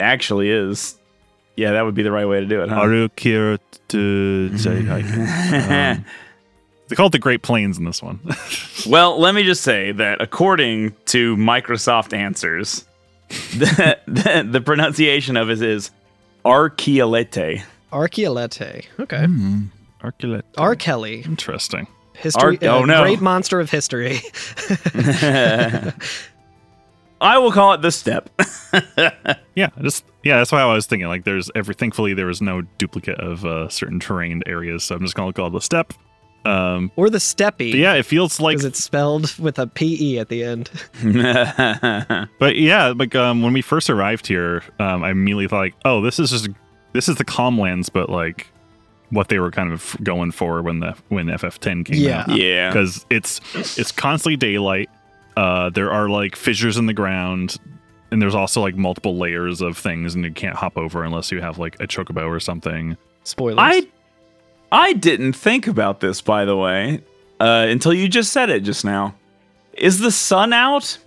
actually 0.00 0.50
is. 0.50 0.96
Yeah, 1.56 1.72
that 1.72 1.84
would 1.84 1.94
be 1.94 2.02
the 2.02 2.10
right 2.10 2.26
way 2.26 2.40
to 2.40 2.46
do 2.46 2.62
it, 2.62 2.68
huh? 2.68 2.80
Arukira 2.80 3.60
to 3.88 4.50
um, 5.70 6.04
They 6.94 6.96
call 6.96 7.06
it 7.06 7.12
the 7.12 7.18
Great 7.18 7.42
Plains 7.42 7.76
in 7.76 7.84
this 7.84 8.00
one. 8.00 8.20
Well, 8.86 9.18
let 9.18 9.34
me 9.34 9.42
just 9.42 9.62
say 9.62 9.90
that 9.92 10.20
according 10.20 10.94
to 11.06 11.36
Microsoft 11.36 12.12
Answers, 12.12 12.84
the, 13.28 13.98
the, 14.06 14.46
the 14.48 14.60
pronunciation 14.60 15.36
of 15.36 15.50
it 15.50 15.60
is 15.62 15.90
Archeolete. 16.44 17.64
Archeolete. 17.90 18.84
Okay. 19.00 19.24
Hmm. 19.24 19.62
Arculet. 20.02 20.42
R. 20.58 20.76
Kelly. 20.76 21.22
Interesting. 21.22 21.88
History. 22.12 22.58
Ar- 22.62 22.68
oh, 22.70 22.82
uh, 22.82 22.86
no. 22.86 23.02
Great 23.02 23.22
monster 23.22 23.58
of 23.58 23.70
history. 23.70 24.20
I 27.20 27.38
will 27.38 27.52
call 27.52 27.72
it 27.72 27.80
the 27.80 27.90
steppe. 27.90 28.28
Yeah, 29.54 29.70
just 29.80 30.04
yeah. 30.22 30.36
That's 30.36 30.52
why 30.52 30.60
I 30.60 30.72
was 30.72 30.86
thinking. 30.86 31.08
Like, 31.08 31.24
there's 31.24 31.50
every. 31.54 31.74
Thankfully, 31.74 32.12
there 32.12 32.26
was 32.26 32.42
no 32.42 32.62
duplicate 32.78 33.18
of 33.18 33.44
uh, 33.46 33.68
certain 33.70 33.98
terrain 33.98 34.42
areas, 34.46 34.84
so 34.84 34.94
I'm 34.94 35.02
just 35.02 35.14
gonna 35.14 35.32
call 35.32 35.46
it 35.46 35.50
the 35.50 35.60
steppe. 35.60 35.94
Um, 36.44 36.92
or 36.96 37.08
the 37.10 37.18
steppy. 37.18 37.72
yeah, 37.74 37.94
it 37.94 38.04
feels 38.04 38.38
like. 38.40 38.54
Because 38.58 38.64
it's 38.66 38.82
spelled 38.84 39.34
with 39.38 39.58
a 39.58 39.66
P-E 39.66 40.18
at 40.18 40.28
the 40.28 40.44
end. 40.44 40.70
But 42.38 42.56
yeah, 42.56 42.92
like 42.96 43.14
um, 43.14 43.42
when 43.42 43.52
we 43.52 43.62
first 43.62 43.88
arrived 43.90 44.26
here, 44.26 44.62
um, 44.78 45.02
I 45.04 45.10
immediately 45.10 45.48
thought 45.48 45.58
like, 45.58 45.74
oh, 45.84 46.00
this 46.00 46.18
is 46.18 46.30
just 46.30 46.48
this 46.92 47.08
is 47.08 47.16
the 47.16 47.24
Calmlands, 47.24 47.90
but 47.92 48.08
like 48.10 48.46
what 49.10 49.28
they 49.28 49.38
were 49.38 49.50
kind 49.50 49.72
of 49.72 49.96
going 50.02 50.30
for 50.32 50.62
when 50.62 50.80
the 50.80 50.94
when 51.08 51.26
FF10 51.26 51.84
came 51.86 51.96
Yeah. 51.96 52.20
out. 52.22 52.36
yeah. 52.36 52.70
because 52.70 53.06
it's 53.10 53.40
it's 53.78 53.92
constantly 53.92 54.36
daylight. 54.36 54.90
Uh, 55.36 55.70
there 55.70 55.90
are 55.90 56.08
like 56.08 56.36
fissures 56.36 56.76
in 56.76 56.86
the 56.86 56.92
ground, 56.94 57.56
and 58.10 58.20
there's 58.22 58.34
also 58.34 58.60
like 58.60 58.76
multiple 58.76 59.16
layers 59.16 59.60
of 59.60 59.76
things, 59.76 60.14
and 60.14 60.24
you 60.24 60.32
can't 60.32 60.56
hop 60.56 60.76
over 60.76 61.02
unless 61.04 61.32
you 61.32 61.40
have 61.40 61.58
like 61.58 61.74
a 61.80 61.86
chocobo 61.86 62.28
or 62.28 62.38
something. 62.40 62.96
Spoilers. 63.24 63.58
I 63.58 63.86
I 64.74 64.92
didn't 64.92 65.34
think 65.34 65.68
about 65.68 66.00
this, 66.00 66.20
by 66.20 66.44
the 66.44 66.56
way, 66.56 67.00
uh, 67.38 67.66
until 67.68 67.94
you 67.94 68.08
just 68.08 68.32
said 68.32 68.50
it 68.50 68.64
just 68.64 68.84
now. 68.84 69.14
Is 69.74 70.00
the 70.00 70.10
sun 70.10 70.52
out? 70.52 70.98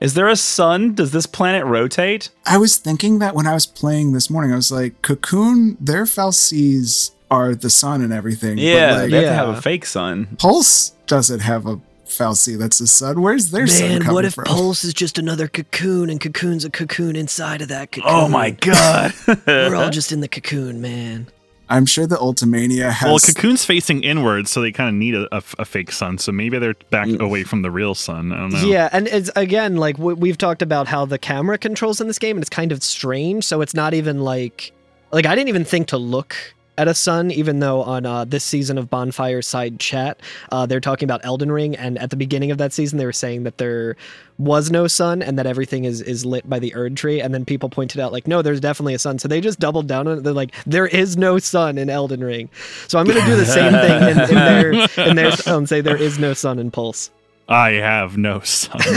Is 0.00 0.14
there 0.14 0.26
a 0.26 0.34
sun? 0.34 0.94
Does 0.96 1.12
this 1.12 1.26
planet 1.26 1.64
rotate? 1.64 2.30
I 2.44 2.58
was 2.58 2.78
thinking 2.78 3.20
that 3.20 3.36
when 3.36 3.46
I 3.46 3.54
was 3.54 3.64
playing 3.64 4.12
this 4.12 4.28
morning, 4.28 4.52
I 4.52 4.56
was 4.56 4.72
like, 4.72 5.00
Cocoon, 5.02 5.76
their 5.80 6.02
fal'Cies 6.02 7.12
are 7.30 7.54
the 7.54 7.70
sun 7.70 8.02
and 8.02 8.12
everything. 8.12 8.58
Yeah, 8.58 8.90
But 8.90 8.98
like, 9.02 9.10
they 9.12 9.16
have 9.18 9.26
to 9.26 9.34
have 9.34 9.48
a 9.50 9.62
fake 9.62 9.86
sun. 9.86 10.36
Pulse 10.40 10.90
doesn't 11.06 11.40
have 11.40 11.66
a 11.66 11.80
fal'Cie 12.06 12.58
that's 12.58 12.78
the 12.78 12.88
sun. 12.88 13.22
Where's 13.22 13.52
their 13.52 13.68
sun 13.68 14.00
coming 14.00 14.14
what 14.14 14.24
if 14.24 14.34
from? 14.34 14.46
Pulse 14.46 14.82
is 14.82 14.94
just 14.94 15.16
another 15.16 15.46
cocoon 15.46 16.10
and 16.10 16.20
cocoon's 16.20 16.64
a 16.64 16.70
cocoon 16.70 17.14
inside 17.14 17.62
of 17.62 17.68
that 17.68 17.92
cocoon? 17.92 18.10
Oh 18.12 18.26
my 18.26 18.50
god. 18.50 19.14
We're 19.46 19.76
all 19.76 19.90
just 20.00 20.10
in 20.10 20.18
the 20.18 20.28
cocoon, 20.28 20.80
man. 20.80 21.28
I'm 21.72 21.86
sure 21.86 22.06
the 22.06 22.16
Ultimania 22.16 22.90
has. 22.90 23.08
Well, 23.08 23.18
Cocoon's 23.18 23.64
facing 23.64 24.04
inwards, 24.04 24.50
so 24.50 24.60
they 24.60 24.72
kind 24.72 24.90
of 24.90 24.94
need 24.94 25.14
a, 25.14 25.26
a, 25.34 25.42
a 25.60 25.64
fake 25.64 25.90
sun. 25.90 26.18
So 26.18 26.30
maybe 26.30 26.58
they're 26.58 26.74
back 26.90 27.08
mm. 27.08 27.20
away 27.20 27.44
from 27.44 27.62
the 27.62 27.70
real 27.70 27.94
sun. 27.94 28.30
I 28.30 28.36
don't 28.36 28.52
know. 28.52 28.66
Yeah, 28.66 28.90
and 28.92 29.08
it's 29.08 29.30
again 29.36 29.76
like 29.76 29.96
w- 29.96 30.16
we've 30.16 30.36
talked 30.36 30.60
about 30.60 30.86
how 30.86 31.06
the 31.06 31.18
camera 31.18 31.56
controls 31.56 32.00
in 32.00 32.08
this 32.08 32.18
game, 32.18 32.36
and 32.36 32.42
it's 32.42 32.50
kind 32.50 32.72
of 32.72 32.82
strange. 32.82 33.44
So 33.44 33.62
it's 33.62 33.74
not 33.74 33.94
even 33.94 34.20
like 34.20 34.72
like 35.12 35.24
I 35.24 35.34
didn't 35.34 35.48
even 35.48 35.64
think 35.64 35.88
to 35.88 35.96
look 35.96 36.36
at 36.78 36.88
a 36.88 36.94
sun, 36.94 37.30
even 37.30 37.60
though 37.60 37.82
on 37.82 38.06
uh, 38.06 38.24
this 38.24 38.44
season 38.44 38.78
of 38.78 38.88
Bonfire 38.88 39.42
Side 39.42 39.78
Chat, 39.78 40.18
uh, 40.50 40.64
they're 40.64 40.80
talking 40.80 41.06
about 41.06 41.20
Elden 41.24 41.52
Ring, 41.52 41.76
and 41.76 41.98
at 41.98 42.10
the 42.10 42.16
beginning 42.16 42.50
of 42.50 42.58
that 42.58 42.72
season, 42.72 42.98
they 42.98 43.04
were 43.04 43.12
saying 43.12 43.44
that 43.44 43.58
there 43.58 43.96
was 44.38 44.70
no 44.70 44.86
sun 44.86 45.22
and 45.22 45.38
that 45.38 45.46
everything 45.46 45.84
is 45.84 46.00
is 46.00 46.24
lit 46.24 46.48
by 46.48 46.58
the 46.58 46.74
Erd 46.74 46.96
tree, 46.96 47.20
and 47.20 47.34
then 47.34 47.44
people 47.44 47.68
pointed 47.68 48.00
out 48.00 48.12
like, 48.12 48.26
no, 48.26 48.40
there's 48.40 48.60
definitely 48.60 48.94
a 48.94 48.98
sun. 48.98 49.18
So 49.18 49.28
they 49.28 49.40
just 49.40 49.60
doubled 49.60 49.86
down 49.86 50.08
on 50.08 50.18
it. 50.18 50.22
They're 50.22 50.32
like, 50.32 50.54
there 50.64 50.86
is 50.86 51.16
no 51.16 51.38
sun 51.38 51.76
in 51.76 51.90
Elden 51.90 52.24
Ring. 52.24 52.48
So 52.88 52.98
I'm 52.98 53.06
gonna 53.06 53.24
do 53.26 53.36
the 53.36 53.46
same 53.46 53.72
thing 53.72 54.02
in, 54.02 54.18
in 54.18 54.34
their 54.34 54.72
in 55.08 55.16
their 55.16 55.32
and 55.46 55.68
say 55.68 55.82
there 55.82 55.96
is 55.96 56.18
no 56.18 56.32
sun 56.32 56.58
in 56.58 56.70
Pulse. 56.70 57.10
I 57.48 57.72
have 57.72 58.16
no 58.16 58.40
sun. 58.40 58.80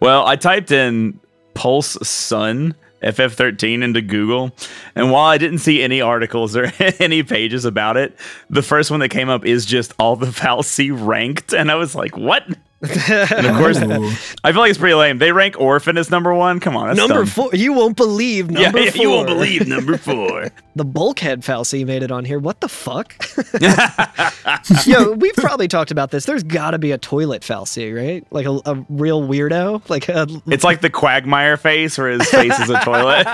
well, 0.00 0.26
I 0.26 0.36
typed 0.36 0.72
in 0.72 1.18
Pulse 1.54 1.96
Sun 2.06 2.74
FF13 3.04 3.82
into 3.82 4.00
Google, 4.02 4.54
and 4.94 5.10
while 5.10 5.26
I 5.26 5.38
didn't 5.38 5.58
see 5.58 5.82
any 5.82 6.00
articles 6.00 6.56
or 6.56 6.72
any 6.98 7.22
pages 7.22 7.64
about 7.64 7.96
it, 7.96 8.18
the 8.50 8.62
first 8.62 8.90
one 8.90 9.00
that 9.00 9.10
came 9.10 9.28
up 9.28 9.44
is 9.44 9.66
just 9.66 9.92
all 9.98 10.16
the 10.16 10.26
fal'Cie 10.26 10.90
ranked, 10.90 11.52
and 11.52 11.70
I 11.70 11.74
was 11.76 11.94
like, 11.94 12.16
"What? 12.16 12.44
And 13.34 13.46
of 13.46 13.56
course, 13.56 13.78
Ooh. 13.80 14.10
I 14.44 14.52
feel 14.52 14.60
like 14.60 14.70
it's 14.70 14.78
pretty 14.78 14.94
lame. 14.94 15.18
They 15.18 15.32
rank 15.32 15.58
Orphan 15.58 15.96
as 15.96 16.10
number 16.10 16.34
one. 16.34 16.60
Come 16.60 16.76
on, 16.76 16.88
that's 16.88 16.96
number 16.96 17.24
dumb. 17.24 17.26
four. 17.26 17.50
You 17.52 17.72
won't 17.72 17.96
believe 17.96 18.50
number 18.50 18.80
yeah, 18.80 18.90
four. 18.90 19.02
you 19.02 19.10
won't 19.10 19.26
believe 19.28 19.66
number 19.66 19.96
four. 19.98 20.50
The 20.76 20.84
bulkhead 20.84 21.42
fal'Cie 21.42 21.84
made 21.84 22.02
it 22.02 22.10
on 22.10 22.24
here. 22.24 22.38
What 22.38 22.60
the 22.60 22.68
fuck? 22.68 23.14
Yo, 24.86 25.12
we've 25.12 25.34
probably 25.36 25.68
talked 25.68 25.90
about 25.90 26.10
this. 26.10 26.24
There's 26.24 26.42
got 26.42 26.72
to 26.72 26.78
be 26.78 26.92
a 26.92 26.98
toilet 26.98 27.42
fal'Cie, 27.42 27.94
right? 27.94 28.26
Like 28.30 28.46
a, 28.46 28.60
a 28.66 28.84
real 28.88 29.22
weirdo. 29.22 29.88
Like 29.88 30.08
a, 30.08 30.26
it's 30.46 30.64
like 30.64 30.80
the 30.80 30.90
Quagmire 30.90 31.56
face, 31.56 31.96
where 31.98 32.10
his 32.10 32.28
face 32.28 32.58
is 32.58 32.70
a 32.70 32.80
toilet. 32.80 33.26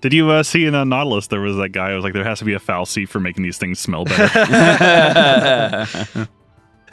Did 0.00 0.12
you 0.12 0.30
uh, 0.30 0.42
see 0.42 0.66
in 0.66 0.74
a 0.74 0.84
Nautilus 0.84 1.26
there 1.28 1.40
was 1.40 1.56
that 1.56 1.70
guy 1.70 1.88
who 1.88 1.96
was 1.96 2.04
like, 2.04 2.12
there 2.12 2.24
has 2.24 2.38
to 2.38 2.44
be 2.44 2.54
a 2.54 2.60
fal'Cie 2.60 3.08
for 3.08 3.18
making 3.18 3.42
these 3.42 3.58
things 3.58 3.80
smell 3.80 4.04
better. 4.04 4.28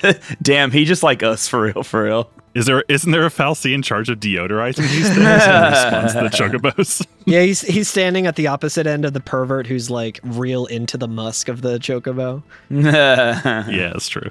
Damn, 0.41 0.71
he 0.71 0.85
just 0.85 1.03
like 1.03 1.23
us 1.23 1.47
for 1.47 1.61
real, 1.61 1.83
for 1.83 2.03
real. 2.03 2.29
Is 2.53 2.67
there 2.67 2.83
isn't 2.87 3.11
there 3.11 3.25
a 3.25 3.29
fal'Cie 3.29 3.73
in 3.73 3.81
charge 3.81 4.09
of 4.09 4.19
deodorizing 4.19 4.87
these 4.89 5.07
things 5.07 5.17
in 5.17 5.23
response 5.25 6.13
to 6.13 6.19
the 6.19 6.29
chocobos? 6.31 7.05
yeah, 7.25 7.41
he's 7.41 7.61
he's 7.61 7.89
standing 7.89 8.27
at 8.27 8.35
the 8.35 8.47
opposite 8.47 8.85
end 8.85 9.05
of 9.05 9.13
the 9.13 9.19
pervert 9.19 9.65
who's 9.65 9.89
like 9.89 10.19
real 10.23 10.67
into 10.67 10.97
the 10.97 11.07
musk 11.07 11.47
of 11.49 11.61
the 11.61 11.79
chocobo. 11.79 12.43
yeah, 12.69 13.91
it's 13.95 14.07
true. 14.07 14.29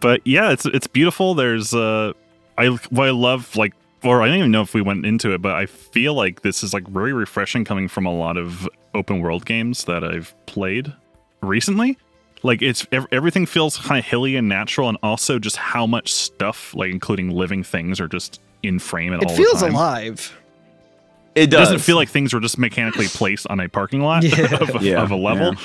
but 0.00 0.20
yeah, 0.26 0.50
it's 0.50 0.66
it's 0.66 0.88
beautiful. 0.88 1.34
There's 1.34 1.72
uh 1.72 2.12
I 2.56 2.68
what 2.90 3.06
I 3.06 3.12
love 3.12 3.54
like 3.54 3.74
or 4.02 4.22
I 4.22 4.26
don't 4.26 4.38
even 4.38 4.50
know 4.50 4.62
if 4.62 4.74
we 4.74 4.82
went 4.82 5.06
into 5.06 5.32
it, 5.32 5.40
but 5.40 5.54
I 5.54 5.66
feel 5.66 6.14
like 6.14 6.42
this 6.42 6.64
is 6.64 6.74
like 6.74 6.88
very 6.88 7.12
refreshing 7.12 7.64
coming 7.64 7.86
from 7.88 8.04
a 8.04 8.12
lot 8.12 8.36
of 8.36 8.68
open 8.94 9.20
world 9.20 9.44
games 9.46 9.84
that 9.84 10.02
I've 10.02 10.34
played 10.46 10.92
recently. 11.42 11.98
Like 12.42 12.62
it's 12.62 12.86
everything 13.12 13.46
feels 13.46 13.76
kind 13.78 13.98
of 13.98 14.04
hilly 14.04 14.36
and 14.36 14.48
natural, 14.48 14.88
and 14.88 14.96
also 15.02 15.38
just 15.38 15.56
how 15.56 15.86
much 15.86 16.12
stuff, 16.12 16.74
like 16.74 16.90
including 16.90 17.30
living 17.30 17.62
things, 17.64 18.00
are 18.00 18.08
just 18.08 18.40
in 18.62 18.78
frame 18.78 19.12
at 19.12 19.22
It 19.22 19.28
all 19.30 19.36
feels 19.36 19.60
the 19.60 19.66
time. 19.66 19.74
alive. 19.74 20.36
It 21.34 21.42
It 21.42 21.50
does. 21.50 21.60
doesn't 21.68 21.80
feel 21.80 21.96
like 21.96 22.08
things 22.08 22.32
were 22.32 22.40
just 22.40 22.58
mechanically 22.58 23.06
placed 23.08 23.46
on 23.48 23.60
a 23.60 23.68
parking 23.68 24.00
lot 24.02 24.22
Yeah. 24.24 24.54
of, 24.60 24.82
Yeah, 24.82 25.02
of 25.02 25.10
a 25.10 25.16
level. 25.16 25.54
yeah. 25.54 25.60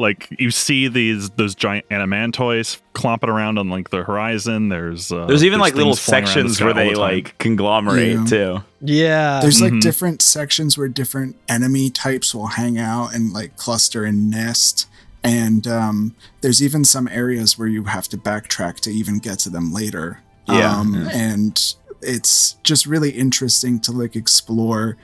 Like 0.00 0.28
you 0.38 0.50
see 0.52 0.86
these 0.86 1.28
those 1.30 1.54
giant 1.56 1.88
adamantoise 1.88 2.78
clomping 2.92 3.28
around 3.28 3.58
on 3.58 3.68
like 3.68 3.90
the 3.90 4.04
horizon. 4.04 4.68
There's 4.68 5.10
uh, 5.10 5.26
There's 5.26 5.42
even 5.44 5.58
like 5.58 5.74
little 5.74 5.94
things 5.94 6.04
flying 6.04 6.24
around 6.24 6.26
the 6.26 6.32
sections 6.54 6.60
where 6.60 6.72
they 6.72 6.92
the 6.94 7.00
like 7.00 7.36
conglomerate 7.38 8.12
Yeah. 8.18 8.24
too. 8.24 8.62
Yeah. 8.80 9.40
There's 9.42 9.60
like 9.60 9.72
Mhm. 9.72 9.80
different 9.80 10.22
sections 10.22 10.78
where 10.78 10.86
different 10.88 11.34
enemy 11.48 11.90
types 11.90 12.32
will 12.34 12.46
hang 12.46 12.78
out 12.78 13.12
and 13.14 13.32
like 13.32 13.56
cluster 13.56 14.04
and 14.04 14.30
nest. 14.30 14.86
And 15.24 15.66
um, 15.66 16.14
there's 16.40 16.62
even 16.62 16.84
some 16.84 17.08
areas 17.08 17.58
where 17.58 17.68
you 17.68 17.84
have 17.84 18.08
to 18.08 18.16
backtrack 18.16 18.76
to 18.80 18.90
even 18.90 19.18
get 19.18 19.38
to 19.40 19.50
them 19.50 19.72
later. 19.72 20.20
Yeah. 20.46 20.78
Um, 20.78 20.94
Yeah. 20.94 21.10
And 21.12 21.74
it's 22.00 22.52
just 22.62 22.86
really 22.86 23.10
interesting 23.10 23.80
to 23.80 23.92
like 23.92 24.14
explore 24.16 24.96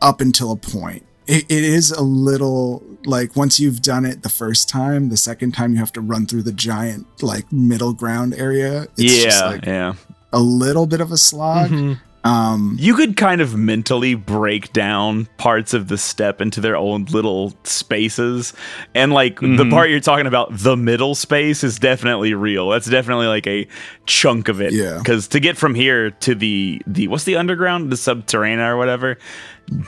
up 0.00 0.20
until 0.20 0.52
a 0.52 0.56
point. 0.56 1.04
It, 1.26 1.44
it 1.44 1.64
is 1.64 1.90
a 1.90 2.02
little 2.02 2.82
like 3.04 3.36
once 3.36 3.58
you've 3.58 3.80
done 3.82 4.04
it 4.04 4.22
the 4.22 4.28
first 4.28 4.68
time, 4.68 5.08
the 5.08 5.16
second 5.16 5.52
time 5.52 5.72
you 5.72 5.78
have 5.78 5.92
to 5.92 6.00
run 6.00 6.26
through 6.26 6.42
the 6.42 6.52
giant 6.52 7.06
like 7.22 7.50
middle 7.52 7.92
ground 7.92 8.34
area. 8.34 8.82
It's 8.96 9.18
yeah, 9.18 9.24
just 9.24 9.44
like 9.44 9.66
yeah. 9.66 9.94
a 10.32 10.40
little 10.40 10.86
bit 10.86 11.00
of 11.00 11.10
a 11.12 11.16
slog. 11.16 11.70
Mhm. 11.70 11.98
Um, 12.24 12.76
You 12.78 12.94
could 12.94 13.16
kind 13.16 13.40
of 13.40 13.56
mentally 13.56 14.14
break 14.14 14.72
down 14.72 15.26
parts 15.38 15.74
of 15.74 15.88
the 15.88 15.98
steppe 15.98 16.40
into 16.40 16.60
their 16.60 16.76
own 16.76 17.06
little 17.06 17.52
spaces. 17.64 18.52
And 18.94 19.12
like 19.12 19.40
the 19.40 19.46
Mhm. 19.46 19.70
part 19.70 19.90
you're 19.90 19.98
talking 19.98 20.26
about, 20.28 20.56
the 20.56 20.76
middle 20.76 21.16
space 21.16 21.64
is 21.64 21.80
definitely 21.80 22.32
real. 22.34 22.68
That's 22.70 22.88
definitely 22.88 23.26
like 23.26 23.46
a 23.48 23.66
chunk 24.06 24.48
of 24.48 24.60
it. 24.60 24.72
Yeah. 24.72 24.98
Because 24.98 25.26
to 25.28 25.40
get 25.40 25.56
from 25.56 25.74
here 25.74 26.10
to 26.10 26.34
the 26.36 26.80
the 26.86 27.08
what's 27.08 27.24
the 27.24 27.34
underground, 27.36 27.90
the 27.90 27.96
subterranean 27.96 28.60
or 28.60 28.76
whatever, 28.76 29.18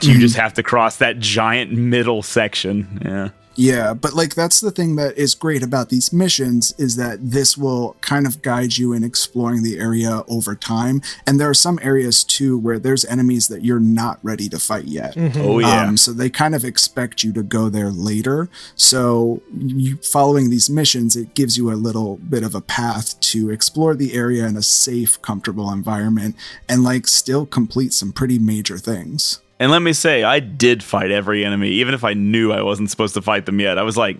you 0.01 0.19
just 0.19 0.35
have 0.35 0.53
to 0.55 0.63
cross 0.63 0.97
that 0.97 1.19
giant 1.19 1.71
middle 1.71 2.21
section. 2.21 3.01
Yeah. 3.05 3.29
Yeah, 3.55 3.93
but 3.93 4.13
like 4.13 4.35
that's 4.35 4.59
the 4.59 4.71
thing 4.71 4.95
that 4.97 5.17
is 5.17 5.33
great 5.33 5.63
about 5.63 5.89
these 5.89 6.11
missions 6.11 6.73
is 6.77 6.95
that 6.97 7.17
this 7.21 7.57
will 7.57 7.95
kind 8.01 8.27
of 8.27 8.41
guide 8.41 8.77
you 8.77 8.93
in 8.93 9.03
exploring 9.03 9.63
the 9.63 9.79
area 9.79 10.23
over 10.27 10.55
time. 10.55 11.01
And 11.25 11.39
there 11.39 11.49
are 11.49 11.55
some 11.55 11.79
areas 11.81 12.23
too 12.23 12.57
where 12.57 12.79
there's 12.79 13.05
enemies 13.05 13.47
that 13.47 13.63
you're 13.63 13.79
not 13.79 14.19
ready 14.23 14.49
to 14.49 14.59
fight 14.59 14.85
yet. 14.85 15.15
Oh 15.37 15.59
yeah. 15.59 15.87
Um, 15.87 15.97
so 15.97 16.11
they 16.11 16.29
kind 16.29 16.55
of 16.55 16.65
expect 16.65 17.23
you 17.23 17.31
to 17.33 17.43
go 17.43 17.69
there 17.69 17.91
later. 17.91 18.49
So 18.75 19.41
you 19.55 19.97
following 19.97 20.49
these 20.49 20.69
missions, 20.69 21.15
it 21.15 21.33
gives 21.33 21.57
you 21.57 21.71
a 21.71 21.75
little 21.75 22.17
bit 22.17 22.43
of 22.43 22.55
a 22.55 22.61
path 22.61 23.19
to 23.21 23.49
explore 23.49 23.95
the 23.95 24.13
area 24.13 24.45
in 24.45 24.57
a 24.57 24.61
safe, 24.61 25.21
comfortable 25.21 25.71
environment 25.71 26.35
and 26.67 26.83
like 26.83 27.07
still 27.07 27.45
complete 27.45 27.93
some 27.93 28.11
pretty 28.11 28.39
major 28.39 28.77
things. 28.77 29.41
And 29.57 29.71
let 29.71 29.81
me 29.81 29.93
say, 29.93 30.23
I 30.23 30.41
did 30.41 30.83
fight 30.83 31.11
every 31.11 31.45
enemy, 31.45 31.69
even 31.69 31.93
if 31.93 32.03
I 32.03 32.13
knew 32.13 32.51
I 32.51 32.61
wasn't 32.61 32.89
supposed 32.89 33.13
to 33.13 33.21
fight 33.21 33.45
them 33.45 33.61
yet. 33.61 33.77
I 33.77 33.83
was 33.83 33.95
like, 33.95 34.17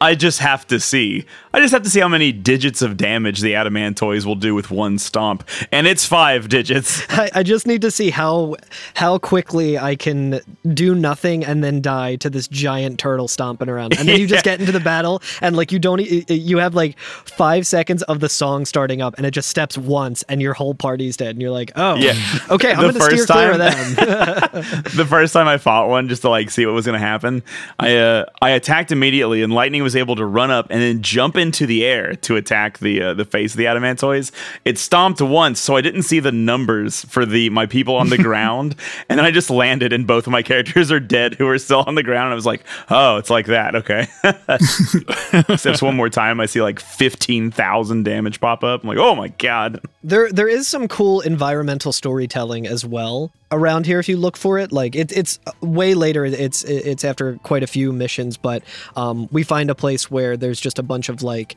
I 0.00 0.14
just 0.14 0.38
have 0.38 0.66
to 0.68 0.80
see. 0.80 1.26
I 1.52 1.60
just 1.60 1.72
have 1.74 1.82
to 1.82 1.90
see 1.90 2.00
how 2.00 2.08
many 2.08 2.32
digits 2.32 2.80
of 2.80 2.96
damage 2.96 3.40
the 3.40 3.52
adamantoise 3.52 4.24
will 4.24 4.34
do 4.34 4.54
with 4.54 4.70
one 4.70 4.96
stomp. 4.98 5.46
And 5.72 5.86
it's 5.86 6.06
five 6.06 6.48
digits. 6.48 7.02
I, 7.10 7.30
I 7.34 7.42
just 7.42 7.66
need 7.66 7.82
to 7.82 7.90
see 7.90 8.08
how 8.08 8.56
how 8.94 9.18
quickly 9.18 9.76
I 9.78 9.94
can 9.94 10.40
do 10.72 10.94
nothing 10.94 11.44
and 11.44 11.62
then 11.62 11.82
die 11.82 12.16
to 12.16 12.30
this 12.30 12.48
giant 12.48 12.98
turtle 12.98 13.28
stomping 13.28 13.68
around, 13.68 13.98
and 13.98 14.08
then 14.08 14.18
you 14.18 14.26
just 14.26 14.44
get 14.50 14.58
into 14.58 14.72
the 14.72 14.80
battle 14.80 15.20
and 15.42 15.54
like 15.54 15.70
you 15.70 15.78
don't 15.78 16.00
you 16.00 16.56
have 16.58 16.74
like 16.74 16.98
five 16.98 17.66
seconds 17.66 18.02
of 18.04 18.20
the 18.20 18.28
song 18.30 18.64
starting 18.64 19.02
up, 19.02 19.14
and 19.18 19.26
it 19.26 19.32
just 19.32 19.50
steps 19.50 19.76
once, 19.76 20.22
and 20.30 20.40
your 20.40 20.54
whole 20.54 20.74
party's 20.74 21.18
dead, 21.18 21.30
and 21.30 21.42
you're 21.42 21.50
like, 21.50 21.72
oh, 21.76 21.96
Yeah. 21.96 22.14
okay, 22.50 22.72
I'm 22.72 22.86
The 22.86 22.98
gonna 22.98 23.04
steer 23.04 23.26
clear 23.26 23.50
of 23.52 23.58
them. 23.58 24.64
the 24.82 25.06
first 25.06 25.32
time 25.32 25.48
I 25.48 25.58
fought 25.58 25.88
one 25.88 26.08
just 26.08 26.22
to 26.22 26.30
like 26.30 26.50
see 26.50 26.66
what 26.66 26.74
was 26.74 26.86
going 26.86 26.98
to 26.98 27.06
happen, 27.06 27.42
I 27.78 27.96
uh, 27.96 28.26
I 28.40 28.50
attacked 28.50 28.92
immediately, 28.92 29.42
and 29.42 29.52
Lightning 29.52 29.82
was 29.82 29.96
able 29.96 30.16
to 30.16 30.24
run 30.24 30.50
up 30.50 30.66
and 30.70 30.80
then 30.80 31.02
jump 31.02 31.36
into 31.36 31.66
the 31.66 31.84
air 31.84 32.14
to 32.14 32.36
attack 32.36 32.78
the 32.78 33.02
uh, 33.02 33.14
the 33.14 33.24
face 33.24 33.52
of 33.52 33.58
the 33.58 33.64
adamantoise. 33.64 34.32
It 34.64 34.78
stomped 34.78 35.20
once, 35.20 35.60
so 35.60 35.76
I 35.76 35.80
didn't 35.80 36.02
see 36.02 36.20
the 36.20 36.32
numbers 36.32 37.04
for 37.04 37.24
the 37.26 37.50
my 37.50 37.66
people 37.66 37.96
on 37.96 38.10
the 38.10 38.18
ground, 38.22 38.76
and 39.08 39.18
then 39.18 39.26
I 39.26 39.30
just 39.30 39.50
landed, 39.50 39.92
and 39.92 40.06
both 40.06 40.26
of 40.26 40.32
my 40.32 40.42
characters 40.42 40.90
are 40.92 41.00
dead, 41.00 41.34
who 41.34 41.46
are 41.48 41.58
still 41.58 41.84
on 41.86 41.94
the 41.94 42.02
ground. 42.02 42.26
And 42.26 42.32
I 42.32 42.36
was 42.36 42.46
like, 42.46 42.64
oh, 42.90 43.16
it's 43.16 43.30
like 43.30 43.46
that, 43.46 43.74
okay. 43.76 44.08
Except 45.48 45.82
one 45.82 45.96
more 45.96 46.08
time, 46.08 46.40
I 46.40 46.46
see 46.46 46.62
like 46.62 46.80
fifteen 46.80 47.50
thousand 47.50 48.04
damage 48.04 48.40
pop 48.40 48.64
up. 48.64 48.82
I'm 48.82 48.88
like, 48.88 48.98
oh 48.98 49.14
my 49.14 49.28
god. 49.28 49.80
There, 50.02 50.30
there 50.30 50.48
is 50.48 50.68
some 50.68 50.88
cool 50.88 51.20
environmental 51.20 51.92
storytelling 51.92 52.66
as 52.66 52.84
well 52.84 53.32
around 53.50 53.86
here. 53.86 53.98
If 53.98 54.08
you 54.08 54.16
look 54.16 54.36
for 54.36 54.58
it, 54.58 54.72
like 54.72 54.94
it, 54.94 55.12
it's 55.12 55.38
way 55.60 55.94
later. 55.94 56.24
It's 56.24 56.64
it's 56.64 57.04
after 57.04 57.36
quite 57.42 57.62
a 57.62 57.66
few 57.66 57.92
missions, 57.92 58.36
but 58.36 58.62
um, 58.96 59.28
we 59.32 59.42
find 59.42 59.70
a 59.70 59.74
place 59.74 60.10
where 60.10 60.36
there's 60.36 60.60
just 60.60 60.78
a 60.78 60.82
bunch 60.82 61.08
of 61.08 61.22
like 61.22 61.56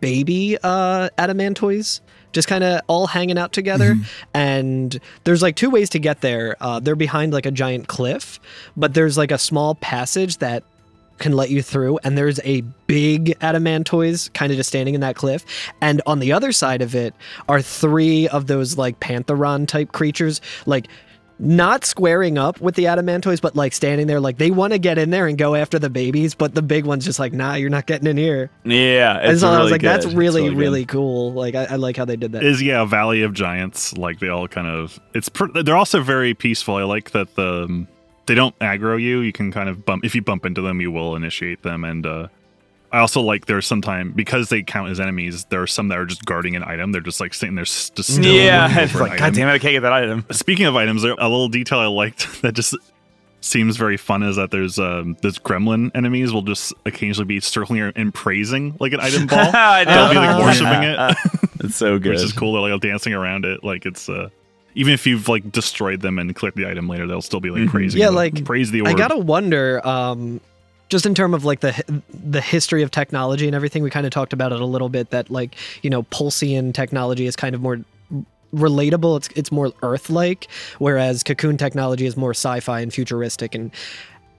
baby 0.00 0.58
uh, 0.62 1.08
adamantoise. 1.18 2.00
Just 2.32 2.48
kind 2.48 2.64
of 2.64 2.80
all 2.86 3.06
hanging 3.06 3.36
out 3.36 3.52
together, 3.52 3.94
and 4.34 4.98
there's 5.24 5.42
like 5.42 5.56
two 5.56 5.68
ways 5.68 5.90
to 5.90 5.98
get 5.98 6.22
there. 6.22 6.56
Uh, 6.60 6.80
they're 6.80 6.96
behind 6.96 7.32
like 7.32 7.44
a 7.44 7.50
giant 7.50 7.88
cliff, 7.88 8.40
but 8.76 8.94
there's 8.94 9.18
like 9.18 9.30
a 9.30 9.38
small 9.38 9.74
passage 9.74 10.38
that 10.38 10.64
can 11.18 11.32
let 11.32 11.50
you 11.50 11.62
through 11.62 11.98
and 12.02 12.18
there's 12.18 12.40
a 12.42 12.62
big 12.88 13.38
adamantoise 13.38 14.32
kind 14.32 14.50
of 14.50 14.56
just 14.56 14.68
standing 14.68 14.94
in 14.94 15.00
that 15.00 15.14
cliff 15.14 15.44
and 15.80 16.02
on 16.04 16.18
the 16.18 16.32
other 16.32 16.50
side 16.50 16.82
of 16.82 16.96
it 16.96 17.14
are 17.48 17.62
three 17.62 18.26
of 18.28 18.48
those 18.48 18.76
like 18.76 18.98
pantheron 18.98 19.64
type 19.64 19.92
creatures 19.92 20.40
like 20.66 20.88
not 21.44 21.84
squaring 21.84 22.38
up 22.38 22.60
with 22.60 22.76
the 22.76 22.84
adamantoise 22.84 23.40
but 23.40 23.56
like 23.56 23.72
standing 23.72 24.06
there 24.06 24.20
like 24.20 24.38
they 24.38 24.50
want 24.52 24.72
to 24.72 24.78
get 24.78 24.96
in 24.96 25.10
there 25.10 25.26
and 25.26 25.36
go 25.36 25.56
after 25.56 25.76
the 25.76 25.90
babies 25.90 26.34
but 26.36 26.54
the 26.54 26.62
big 26.62 26.86
one's 26.86 27.04
just 27.04 27.18
like 27.18 27.32
nah 27.32 27.54
you're 27.54 27.68
not 27.68 27.84
getting 27.86 28.06
in 28.06 28.16
here 28.16 28.48
Yeah, 28.64 29.18
and 29.18 29.32
it's 29.32 29.40
so 29.40 29.48
really 29.48 29.58
i 29.58 29.62
was 29.62 29.72
like 29.72 29.80
good. 29.80 29.88
that's 29.88 30.06
It's 30.06 30.14
really 30.14 30.50
really 30.50 30.84
cool 30.84 31.32
like 31.32 31.56
I, 31.56 31.64
I 31.64 31.74
like 31.76 31.96
how 31.96 32.04
they 32.04 32.14
did 32.16 32.30
that 32.32 32.44
is 32.44 32.62
yeah, 32.62 32.84
Valley 32.84 33.22
of 33.22 33.34
Giants. 33.34 33.96
Like 33.98 34.20
they 34.20 34.28
all 34.28 34.46
kind 34.46 34.68
of 34.68 35.00
it's 35.14 35.28
pr- 35.28 35.46
they're 35.64 35.76
also 35.76 36.00
very 36.00 36.32
peaceful. 36.32 36.76
I 36.76 36.84
like 36.84 37.10
that 37.10 37.34
the 37.34 37.86
they 38.26 38.36
don't 38.36 38.56
aggro 38.60 39.00
you. 39.02 39.18
You 39.18 39.32
can 39.32 39.50
kind 39.50 39.68
of 39.68 39.84
bump 39.84 40.04
if 40.04 40.14
you 40.14 40.22
bump 40.22 40.46
into 40.46 40.60
them, 40.62 40.80
you 40.80 40.92
will 40.92 41.16
initiate 41.16 41.62
them. 41.64 41.82
And 41.82 42.06
uh, 42.06 42.28
I 42.92 42.98
also 42.98 43.22
like 43.22 43.46
there's 43.46 43.66
sometime 43.66 44.12
because 44.12 44.50
they 44.50 44.62
count 44.62 44.90
as 44.90 45.00
enemies. 45.00 45.44
There 45.46 45.62
are 45.62 45.66
some 45.66 45.88
that 45.88 45.98
are 45.98 46.04
just 46.04 46.24
guarding 46.26 46.56
an 46.56 46.62
item. 46.62 46.92
They're 46.92 47.00
just 47.00 47.20
like 47.20 47.32
sitting 47.32 47.54
there 47.54 47.62
s- 47.62 47.90
just 47.90 48.12
still 48.14 48.24
Yeah, 48.34 48.68
it's 48.80 48.94
like, 48.94 49.18
god 49.18 49.32
damn 49.34 49.48
it, 49.48 49.52
I 49.52 49.58
can't 49.58 49.72
get 49.72 49.80
that 49.80 49.92
item. 49.94 50.26
Speaking 50.30 50.66
of 50.66 50.76
items, 50.76 51.02
a 51.02 51.08
little 51.08 51.48
detail 51.48 51.78
I 51.78 51.86
liked 51.86 52.42
that 52.42 52.52
just 52.52 52.76
seems 53.40 53.76
very 53.76 53.96
fun 53.96 54.22
is 54.22 54.36
that 54.36 54.50
there's 54.52 54.78
um 54.78 55.16
there's 55.20 55.36
gremlin 55.38 55.90
enemies 55.96 56.32
will 56.32 56.42
just 56.42 56.72
occasionally 56.86 57.26
be 57.26 57.40
circling 57.40 57.80
around 57.80 57.94
and 57.96 58.14
praising 58.14 58.76
like 58.78 58.92
an 58.92 59.00
item 59.08 59.26
ball. 59.26 59.38
I 59.54 59.84
know. 59.84 59.94
They'll 59.94 60.10
be 60.10 60.16
like 60.26 60.44
worshiping 60.44 60.82
it. 60.84 61.16
It's 61.64 61.76
so 61.76 61.98
good. 61.98 62.10
which 62.12 62.20
is 62.22 62.32
cool. 62.32 62.52
They're 62.52 62.70
like 62.72 62.80
dancing 62.82 63.14
around 63.14 63.44
it, 63.46 63.64
like 63.64 63.86
it's 63.86 64.08
uh, 64.08 64.28
even 64.74 64.92
if 64.94 65.06
you've 65.06 65.28
like 65.28 65.50
destroyed 65.50 66.00
them 66.02 66.18
and 66.18 66.34
clicked 66.34 66.56
the 66.56 66.68
item 66.68 66.88
later, 66.88 67.06
they'll 67.06 67.22
still 67.22 67.40
be 67.40 67.50
like 67.50 67.62
Mhm. 67.62 67.70
praising. 67.70 68.00
Yeah, 68.00 68.06
the- 68.08 68.12
like, 68.12 68.44
praise 68.44 68.70
the 68.70 68.80
orb. 68.82 68.88
I 68.88 68.92
gotta 68.94 69.18
wonder, 69.18 69.80
um, 69.86 70.40
just 70.92 71.06
in 71.06 71.14
terms 71.14 71.34
of 71.34 71.44
like 71.46 71.60
the 71.60 72.02
the 72.12 72.42
history 72.42 72.82
of 72.82 72.90
technology 72.90 73.46
and 73.46 73.56
everything, 73.56 73.82
we 73.82 73.88
kind 73.88 74.04
of 74.04 74.12
talked 74.12 74.34
about 74.34 74.52
it 74.52 74.60
a 74.60 74.66
little 74.66 74.90
bit. 74.90 75.08
That 75.08 75.30
like 75.30 75.56
you 75.80 75.88
know, 75.88 76.02
Pulsian 76.04 76.72
technology 76.74 77.24
is 77.24 77.34
kind 77.34 77.54
of 77.54 77.62
more 77.62 77.78
relatable. 78.54 79.16
It's 79.16 79.28
it's 79.34 79.50
more 79.50 79.72
Earth-like, 79.82 80.48
whereas 80.78 81.22
Cocoon 81.22 81.56
technology 81.56 82.04
is 82.04 82.14
more 82.14 82.32
sci-fi 82.32 82.80
and 82.80 82.92
futuristic. 82.92 83.54
And 83.54 83.70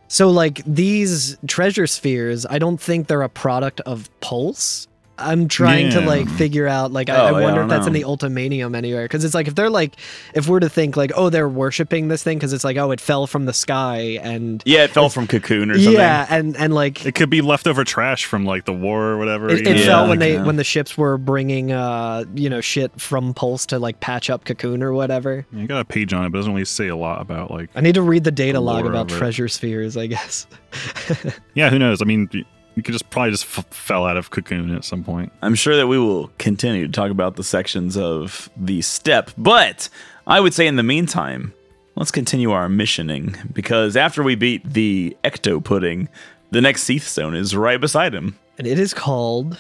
so, 0.07 0.29
like 0.29 0.63
these 0.65 1.37
treasure 1.47 1.87
spheres, 1.87 2.45
I 2.45 2.59
don't 2.59 2.79
think 2.79 3.07
they're 3.07 3.23
a 3.23 3.29
product 3.29 3.81
of 3.81 4.07
Pulse. 4.21 4.87
I'm 5.23 5.47
trying 5.47 5.91
to 5.91 6.01
like 6.01 6.27
figure 6.29 6.67
out 6.67 6.91
like 6.91 7.09
I, 7.09 7.15
Oh, 7.17 7.25
I 7.25 7.31
yeah, 7.31 7.37
I 7.37 7.41
wonder 7.41 7.61
don't 7.61 7.65
if 7.65 7.69
that's 7.69 7.87
in 7.87 7.93
the 7.93 8.03
Ultimania 8.03 8.73
anywhere 8.75 9.03
because 9.05 9.23
it's 9.23 9.33
like 9.33 9.47
if 9.47 9.55
they're 9.55 9.69
like 9.69 9.95
if 10.33 10.47
we're 10.47 10.59
to 10.59 10.69
think 10.69 10.95
like 10.97 11.11
oh 11.15 11.29
they're 11.29 11.49
worshiping 11.49 12.07
this 12.07 12.23
thing 12.23 12.37
because 12.37 12.53
it's 12.53 12.63
like 12.63 12.77
oh 12.77 12.91
it 12.91 12.99
fell 13.01 13.27
from 13.27 13.45
the 13.45 13.53
sky 13.53 14.19
and 14.21 14.61
Yeah, 14.65 14.83
it 14.83 14.91
fell 14.91 15.09
from 15.09 15.27
cocoon 15.27 15.71
or 15.71 15.75
something. 15.75 15.93
yeah 15.93 16.25
and 16.29 16.55
and 16.57 16.73
like 16.73 17.05
It 17.05 17.15
could 17.15 17.29
be 17.29 17.41
leftover 17.41 17.83
trash 17.83 18.25
from 18.25 18.45
like 18.45 18.65
the 18.65 18.73
war 18.73 19.03
or 19.11 19.17
whatever. 19.17 19.49
it, 19.49 19.65
it 19.67 19.75
know, 19.77 19.83
fell 19.83 20.03
Yeah, 20.03 20.09
when 20.09 20.19
they 20.19 20.33
yeah. 20.33 20.43
when 20.45 20.55
the 20.55 20.63
ships 20.63 20.97
were 20.97 21.17
bringing 21.17 21.71
uh 21.71 22.25
you 22.35 22.49
know 22.49 22.61
shit 22.61 22.99
from 22.99 23.33
Pulse 23.33 23.65
to 23.67 23.79
like 23.79 23.99
patch 23.99 24.29
up 24.29 24.45
Cocoon 24.45 24.83
or 24.83 24.93
whatever. 24.93 25.45
You 25.51 25.67
got 25.67 25.81
a 25.81 25.85
page 25.85 26.13
on 26.13 26.25
it, 26.25 26.29
but 26.31 26.37
it 26.37 26.41
doesn't 26.41 26.53
really 26.53 26.65
say 26.65 26.87
a 26.87 26.95
lot 26.95 27.21
about 27.21 27.51
like. 27.51 27.69
I 27.75 27.81
need 27.81 27.95
to 27.95 28.01
read 28.01 28.23
the 28.23 28.31
data 28.31 28.53
The 28.53 28.61
log 28.61 28.85
about 28.85 29.09
treasure 29.09 29.47
spheres, 29.47 29.95
I 29.97 30.07
guess. 30.07 30.47
Yeah, 31.53 31.69
who 31.69 31.77
knows? 31.79 32.01
I 32.01 32.05
mean, 32.05 32.29
you 32.75 32.83
you 32.83 32.83
could 32.83 32.93
just 32.93 33.09
probably 33.09 33.31
just 33.31 33.45
f- 33.45 33.65
fell 33.71 34.05
out 34.05 34.17
of 34.17 34.31
cocoon 34.31 34.75
at 34.75 34.83
some 34.85 35.03
point. 35.03 35.31
I'm 35.41 35.55
sure 35.55 35.75
that 35.75 35.87
we 35.87 35.97
will 35.97 36.29
continue 36.37 36.85
to 36.87 36.91
talk 36.91 37.11
about 37.11 37.35
the 37.35 37.43
sections 37.43 37.95
of 37.97 38.49
the 38.57 38.81
steppe, 38.81 39.31
but 39.37 39.89
I 40.27 40.39
would 40.39 40.53
say 40.53 40.67
in 40.67 40.75
the 40.75 40.83
meantime, 40.83 41.53
let's 41.95 42.11
continue 42.11 42.51
our 42.51 42.69
missioning 42.69 43.35
because 43.53 43.95
after 43.95 44.23
we 44.23 44.35
beat 44.35 44.67
the 44.73 45.15
Ectopudding, 45.23 46.07
the 46.51 46.61
next 46.61 46.83
Cie'th 46.85 47.01
Stone 47.03 47.35
is 47.35 47.55
right 47.55 47.79
beside 47.79 48.13
him. 48.13 48.37
And 48.57 48.67
it 48.67 48.79
is 48.79 48.93
called 48.93 49.57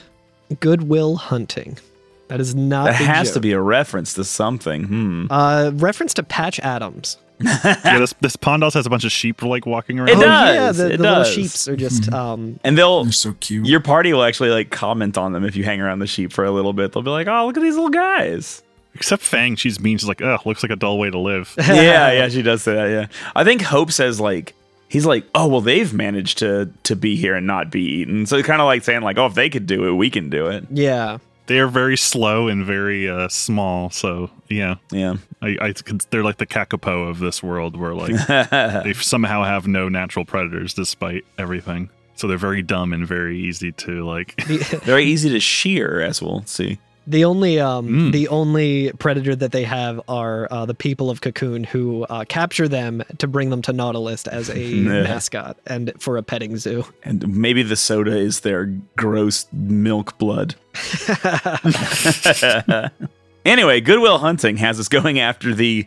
Goodwill 0.59 1.15
Hunting. 1.15 1.77
That 2.29 2.39
is 2.39 2.55
not 2.55 2.85
That 2.85 3.01
a 3.01 3.05
has 3.05 3.31
to 3.31 3.39
be 3.39 3.51
a 3.51 3.59
reference 3.59 4.13
to 4.13 4.23
something. 4.23 4.83
Hmm. 4.85 5.25
uh 5.29 5.71
reference 5.75 6.13
to 6.15 6.23
Patch 6.23 6.59
Adams. 6.61 7.17
yeah, 7.39 7.99
this 7.99 8.13
this 8.21 8.35
pond 8.35 8.63
also 8.63 8.79
has 8.79 8.85
a 8.85 8.89
bunch 8.89 9.03
of 9.03 9.11
sheep 9.11 9.41
like 9.41 9.65
walking 9.65 9.99
around. 9.99 10.09
It 10.09 10.17
oh 10.17 10.21
yeah, 10.21 10.53
does, 10.53 10.77
the, 10.77 10.85
it 10.93 10.97
the 10.97 11.03
little 11.03 11.15
does. 11.23 11.33
sheeps 11.33 11.67
are 11.67 11.75
just 11.75 12.11
um 12.13 12.59
And 12.63 12.77
they'll 12.77 13.03
They're 13.03 13.11
so 13.11 13.33
cute. 13.39 13.65
your 13.65 13.79
party 13.79 14.13
will 14.13 14.23
actually 14.23 14.49
like 14.49 14.69
comment 14.69 15.17
on 15.17 15.33
them 15.33 15.43
if 15.43 15.55
you 15.55 15.63
hang 15.63 15.81
around 15.81 15.99
the 15.99 16.07
sheep 16.07 16.31
for 16.31 16.45
a 16.45 16.51
little 16.51 16.73
bit. 16.73 16.91
They'll 16.91 17.03
be 17.03 17.09
like, 17.09 17.27
"Oh, 17.27 17.45
look 17.45 17.57
at 17.57 17.63
these 17.63 17.75
little 17.75 17.89
guys." 17.89 18.61
Except 18.95 19.23
Fang, 19.23 19.55
she's 19.55 19.79
mean. 19.79 19.97
She's 19.97 20.07
like, 20.07 20.21
ugh, 20.21 20.45
looks 20.45 20.61
like 20.61 20.71
a 20.71 20.75
dull 20.75 20.99
way 20.99 21.09
to 21.09 21.17
live. 21.17 21.55
yeah, 21.57 22.11
yeah, 22.11 22.29
she 22.29 22.43
does 22.43 22.61
say 22.61 22.75
that. 22.75 22.87
Yeah, 22.89 23.07
I 23.35 23.43
think 23.43 23.63
Hope 23.63 23.91
says 23.91 24.19
like 24.19 24.53
he's 24.87 25.05
like, 25.07 25.25
oh 25.33 25.47
well, 25.47 25.61
they've 25.61 25.91
managed 25.93 26.37
to 26.39 26.69
to 26.83 26.95
be 26.95 27.15
here 27.15 27.33
and 27.35 27.47
not 27.47 27.71
be 27.71 27.81
eaten. 27.81 28.27
So 28.27 28.37
it's 28.37 28.47
kind 28.47 28.61
of 28.61 28.67
like 28.67 28.83
saying 28.83 29.01
like, 29.01 29.17
oh, 29.17 29.25
if 29.25 29.33
they 29.33 29.49
could 29.49 29.65
do 29.65 29.87
it, 29.87 29.93
we 29.93 30.09
can 30.11 30.29
do 30.29 30.47
it. 30.47 30.65
yeah. 30.69 31.17
They 31.47 31.59
are 31.59 31.67
very 31.67 31.97
slow 31.97 32.47
and 32.47 32.65
very 32.65 33.09
uh, 33.09 33.27
small. 33.29 33.89
So 33.89 34.29
yeah, 34.49 34.75
Yeah, 34.91 35.15
I, 35.41 35.57
I 35.61 35.73
they're 36.09 36.23
like 36.23 36.37
the 36.37 36.45
Kakapo 36.45 37.09
of 37.09 37.19
this 37.19 37.43
world, 37.43 37.75
where 37.75 37.93
like 37.93 38.15
they 38.83 38.93
somehow 38.93 39.43
have 39.43 39.67
no 39.67 39.89
natural 39.89 40.25
predators 40.25 40.73
despite 40.73 41.25
everything. 41.37 41.89
So 42.15 42.27
they're 42.27 42.37
very 42.37 42.61
dumb 42.61 42.93
and 42.93 43.07
very 43.07 43.39
easy 43.39 43.71
to 43.71 44.05
like. 44.05 44.39
Very 44.83 45.05
easy 45.05 45.29
to 45.31 45.39
shear, 45.39 45.99
as 45.99 46.21
we'll 46.21 46.45
see. 46.45 46.77
The 47.05 47.25
only 47.25 47.59
um 47.59 47.87
Mm. 47.87 48.11
the 48.11 48.27
only 48.29 48.91
predator 48.99 49.35
that 49.35 49.51
they 49.51 49.63
have 49.63 49.99
are 50.07 50.47
uh, 50.51 50.65
the 50.65 50.73
people 50.73 51.09
of 51.09 51.21
Cocoon 51.21 51.63
who 51.63 52.03
uh, 52.09 52.25
capture 52.25 52.67
them 52.67 53.03
to 53.17 53.27
bring 53.27 53.49
them 53.49 53.61
to 53.63 53.73
Nautilus 53.73 54.27
as 54.27 54.49
a 54.49 54.73
mascot 54.75 55.57
and 55.67 55.91
for 55.99 56.17
a 56.17 56.23
petting 56.23 56.57
zoo. 56.57 56.85
And 57.03 57.27
maybe 57.35 57.63
the 57.63 57.75
soda 57.75 58.15
is 58.17 58.41
their 58.41 58.65
gross 58.95 59.45
milk 59.51 60.17
blood. 60.17 60.55
anyway, 63.45 63.81
Goodwill 63.81 64.19
Hunting 64.19 64.57
has 64.57 64.79
us 64.79 64.87
going 64.87 65.19
after 65.19 65.53
the 65.53 65.85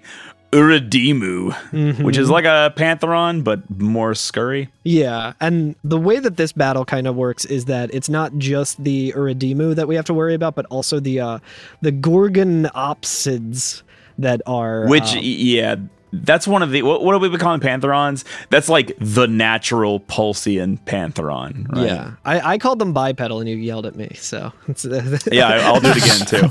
Uridimmu, 0.53 2.03
which 2.03 2.17
is 2.17 2.31
like 2.31 2.45
a 2.45 2.73
pantheron 2.77 3.43
but 3.43 3.69
more 3.79 4.15
scurry. 4.15 4.69
Yeah, 4.85 5.33
and 5.41 5.75
the 5.85 5.99
way 5.99 6.19
that 6.19 6.37
this 6.37 6.53
battle 6.53 6.85
kind 6.85 7.07
of 7.07 7.17
works 7.17 7.45
is 7.45 7.67
that 7.67 7.93
it's 7.93 8.09
not 8.09 8.37
just 8.39 8.83
the 8.83 9.13
Uridimmu 9.13 9.75
that 9.75 9.89
we 9.89 9.95
have 9.97 10.05
to 10.07 10.15
worry 10.15 10.35
about, 10.35 10.55
but 10.55 10.67
also 10.67 11.01
the 11.01 11.21
uh, 11.21 11.39
the 11.83 11.91
Gorgon 11.93 12.65
Opsids 12.75 13.83
that 14.19 14.41
are 14.47 14.87
Which, 14.89 15.15
y- 15.15 15.21
yeah, 15.21 15.77
that's 16.25 16.47
one 16.47 16.63
of 16.63 16.71
the 16.71 16.83
what, 16.83 17.03
what 17.03 17.13
do 17.13 17.19
we 17.19 17.29
be 17.29 17.39
calling 17.39 17.61
pantherons? 17.61 18.25
That's 18.51 18.69
like 18.69 18.93
the 19.01 19.27
natural 19.27 20.01
Pulsian 20.01 20.79
pantheron, 20.79 21.67
right? 21.71 21.87
yeah, 21.87 22.13
I, 22.25 22.55
I 22.55 22.59
called 22.59 22.79
them 22.79 22.93
bipedal 22.93 23.41
and 23.41 23.49
you 23.49 23.57
yelled 23.57 23.87
at 23.87 23.95
me, 23.97 24.11
so 24.15 24.53
Yeah, 25.31 25.49
I- 25.49 25.63
I'll 25.65 25.81
do 25.81 25.91
it 25.95 25.97
again 25.97 26.27
too. 26.27 26.49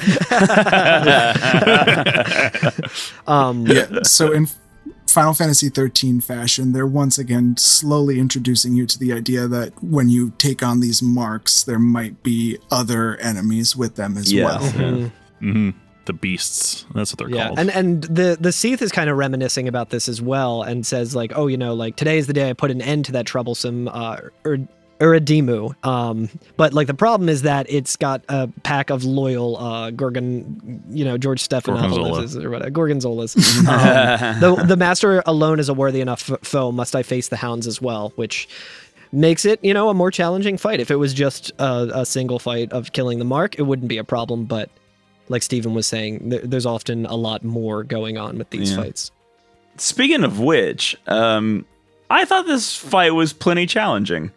um, 3.31 3.65
yeah. 3.67 4.03
So 4.03 4.31
in 4.31 4.47
Final 5.07 5.33
Fantasy 5.33 5.69
13 5.69 6.19
fashion, 6.21 6.73
they're 6.73 6.85
once 6.87 7.17
again 7.17 7.55
slowly 7.57 8.19
introducing 8.19 8.73
you 8.75 8.85
to 8.85 8.99
the 8.99 9.13
idea 9.13 9.47
that 9.47 9.71
when 9.83 10.09
you 10.09 10.31
take 10.37 10.61
on 10.63 10.79
these 10.81 11.01
marks, 11.01 11.63
there 11.63 11.79
might 11.79 12.21
be 12.23 12.57
other 12.71 13.15
enemies 13.17 13.75
with 13.75 13.95
them 13.95 14.17
as 14.17 14.31
Yes. 14.33 14.61
well. 14.61 14.71
mhm. 14.71 15.11
hmm 15.39 15.69
The 16.05 16.13
beasts. 16.13 16.85
That's 16.93 17.11
what 17.11 17.19
they're 17.19 17.29
yeah, 17.29 17.47
called. 17.47 17.59
and 17.59 17.71
and 17.71 18.03
the 18.03 18.37
the 18.39 18.51
Cie'th 18.51 18.81
is 18.81 18.91
kind 18.91 19.09
of 19.09 19.17
reminiscing 19.17 19.67
about 19.67 19.89
this 19.89 20.07
as 20.07 20.21
well, 20.21 20.61
and 20.61 20.85
says 20.85 21.15
like, 21.15 21.31
oh, 21.35 21.47
you 21.47 21.57
know, 21.57 21.73
like 21.73 21.95
today 21.95 22.17
is 22.17 22.27
the 22.27 22.33
day 22.33 22.49
I 22.49 22.53
put 22.53 22.71
an 22.71 22.81
end 22.81 23.05
to 23.05 23.11
that 23.13 23.25
troublesome 23.25 23.87
uh, 23.87 24.17
Ur- 24.45 24.67
Uridimmu. 24.99 25.85
Um, 25.85 26.29
but 26.57 26.73
like 26.73 26.87
the 26.87 26.93
problem 26.93 27.27
is 27.27 27.41
that 27.41 27.65
it's 27.69 27.95
got 27.95 28.23
a 28.29 28.47
pack 28.63 28.89
of 28.89 29.03
loyal 29.03 29.57
uh, 29.57 29.91
Gorgon, 29.91 30.83
you 30.89 31.03
know, 31.03 31.17
George 31.17 31.47
Stephanopoulos 31.47 32.41
or 32.41 32.49
whatever, 32.49 32.71
Gorgonzolas. 32.71 33.35
um, 33.67 34.39
the 34.39 34.63
the 34.63 34.77
master 34.77 35.21
alone 35.25 35.59
is 35.59 35.69
a 35.69 35.73
worthy 35.73 36.01
enough 36.01 36.29
f- 36.29 36.39
foe. 36.43 36.71
Must 36.71 36.95
I 36.95 37.03
face 37.03 37.27
the 37.27 37.37
hounds 37.37 37.67
as 37.67 37.81
well? 37.81 38.13
Which 38.15 38.47
makes 39.11 39.45
it, 39.45 39.63
you 39.63 39.73
know, 39.73 39.89
a 39.89 39.93
more 39.93 40.11
challenging 40.11 40.57
fight. 40.57 40.79
If 40.79 40.91
it 40.91 40.95
was 40.95 41.13
just 41.13 41.51
a, 41.59 41.89
a 41.93 42.05
single 42.05 42.39
fight 42.39 42.71
of 42.71 42.91
killing 42.91 43.19
the 43.19 43.25
mark, 43.25 43.57
it 43.57 43.63
wouldn't 43.63 43.87
be 43.87 43.97
a 43.97 44.03
problem. 44.03 44.45
But 44.45 44.69
like 45.29 45.43
Stephen 45.43 45.73
was 45.73 45.87
saying, 45.87 46.29
there, 46.29 46.41
there's 46.41 46.65
often 46.65 47.05
a 47.05 47.15
lot 47.15 47.43
more 47.43 47.83
going 47.83 48.17
on 48.17 48.37
with 48.37 48.49
these 48.51 48.71
Yeah. 48.71 48.77
fights. 48.77 49.11
Speaking 49.77 50.23
of 50.23 50.39
which, 50.39 50.95
um, 51.07 51.65
I 52.09 52.25
thought 52.25 52.45
this 52.45 52.75
fight 52.75 53.13
was 53.13 53.33
plenty 53.33 53.65
challenging. 53.65 54.31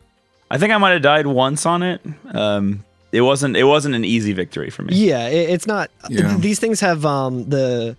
I 0.50 0.58
think 0.58 0.72
I 0.72 0.78
might 0.78 0.92
have 0.92 1.02
died 1.02 1.26
once 1.26 1.66
on 1.66 1.82
it. 1.82 2.00
Um, 2.32 2.84
it 3.12 3.20
wasn't. 3.20 3.56
It 3.56 3.64
wasn't 3.64 3.94
an 3.94 4.04
easy 4.04 4.32
victory 4.32 4.70
for 4.70 4.82
me. 4.82 4.94
Yeah, 4.94 5.28
it, 5.28 5.50
it's 5.50 5.66
not. 5.66 5.90
Yeah. 6.08 6.36
These 6.38 6.58
things 6.58 6.80
have 6.80 7.04
um, 7.06 7.48
the 7.48 7.96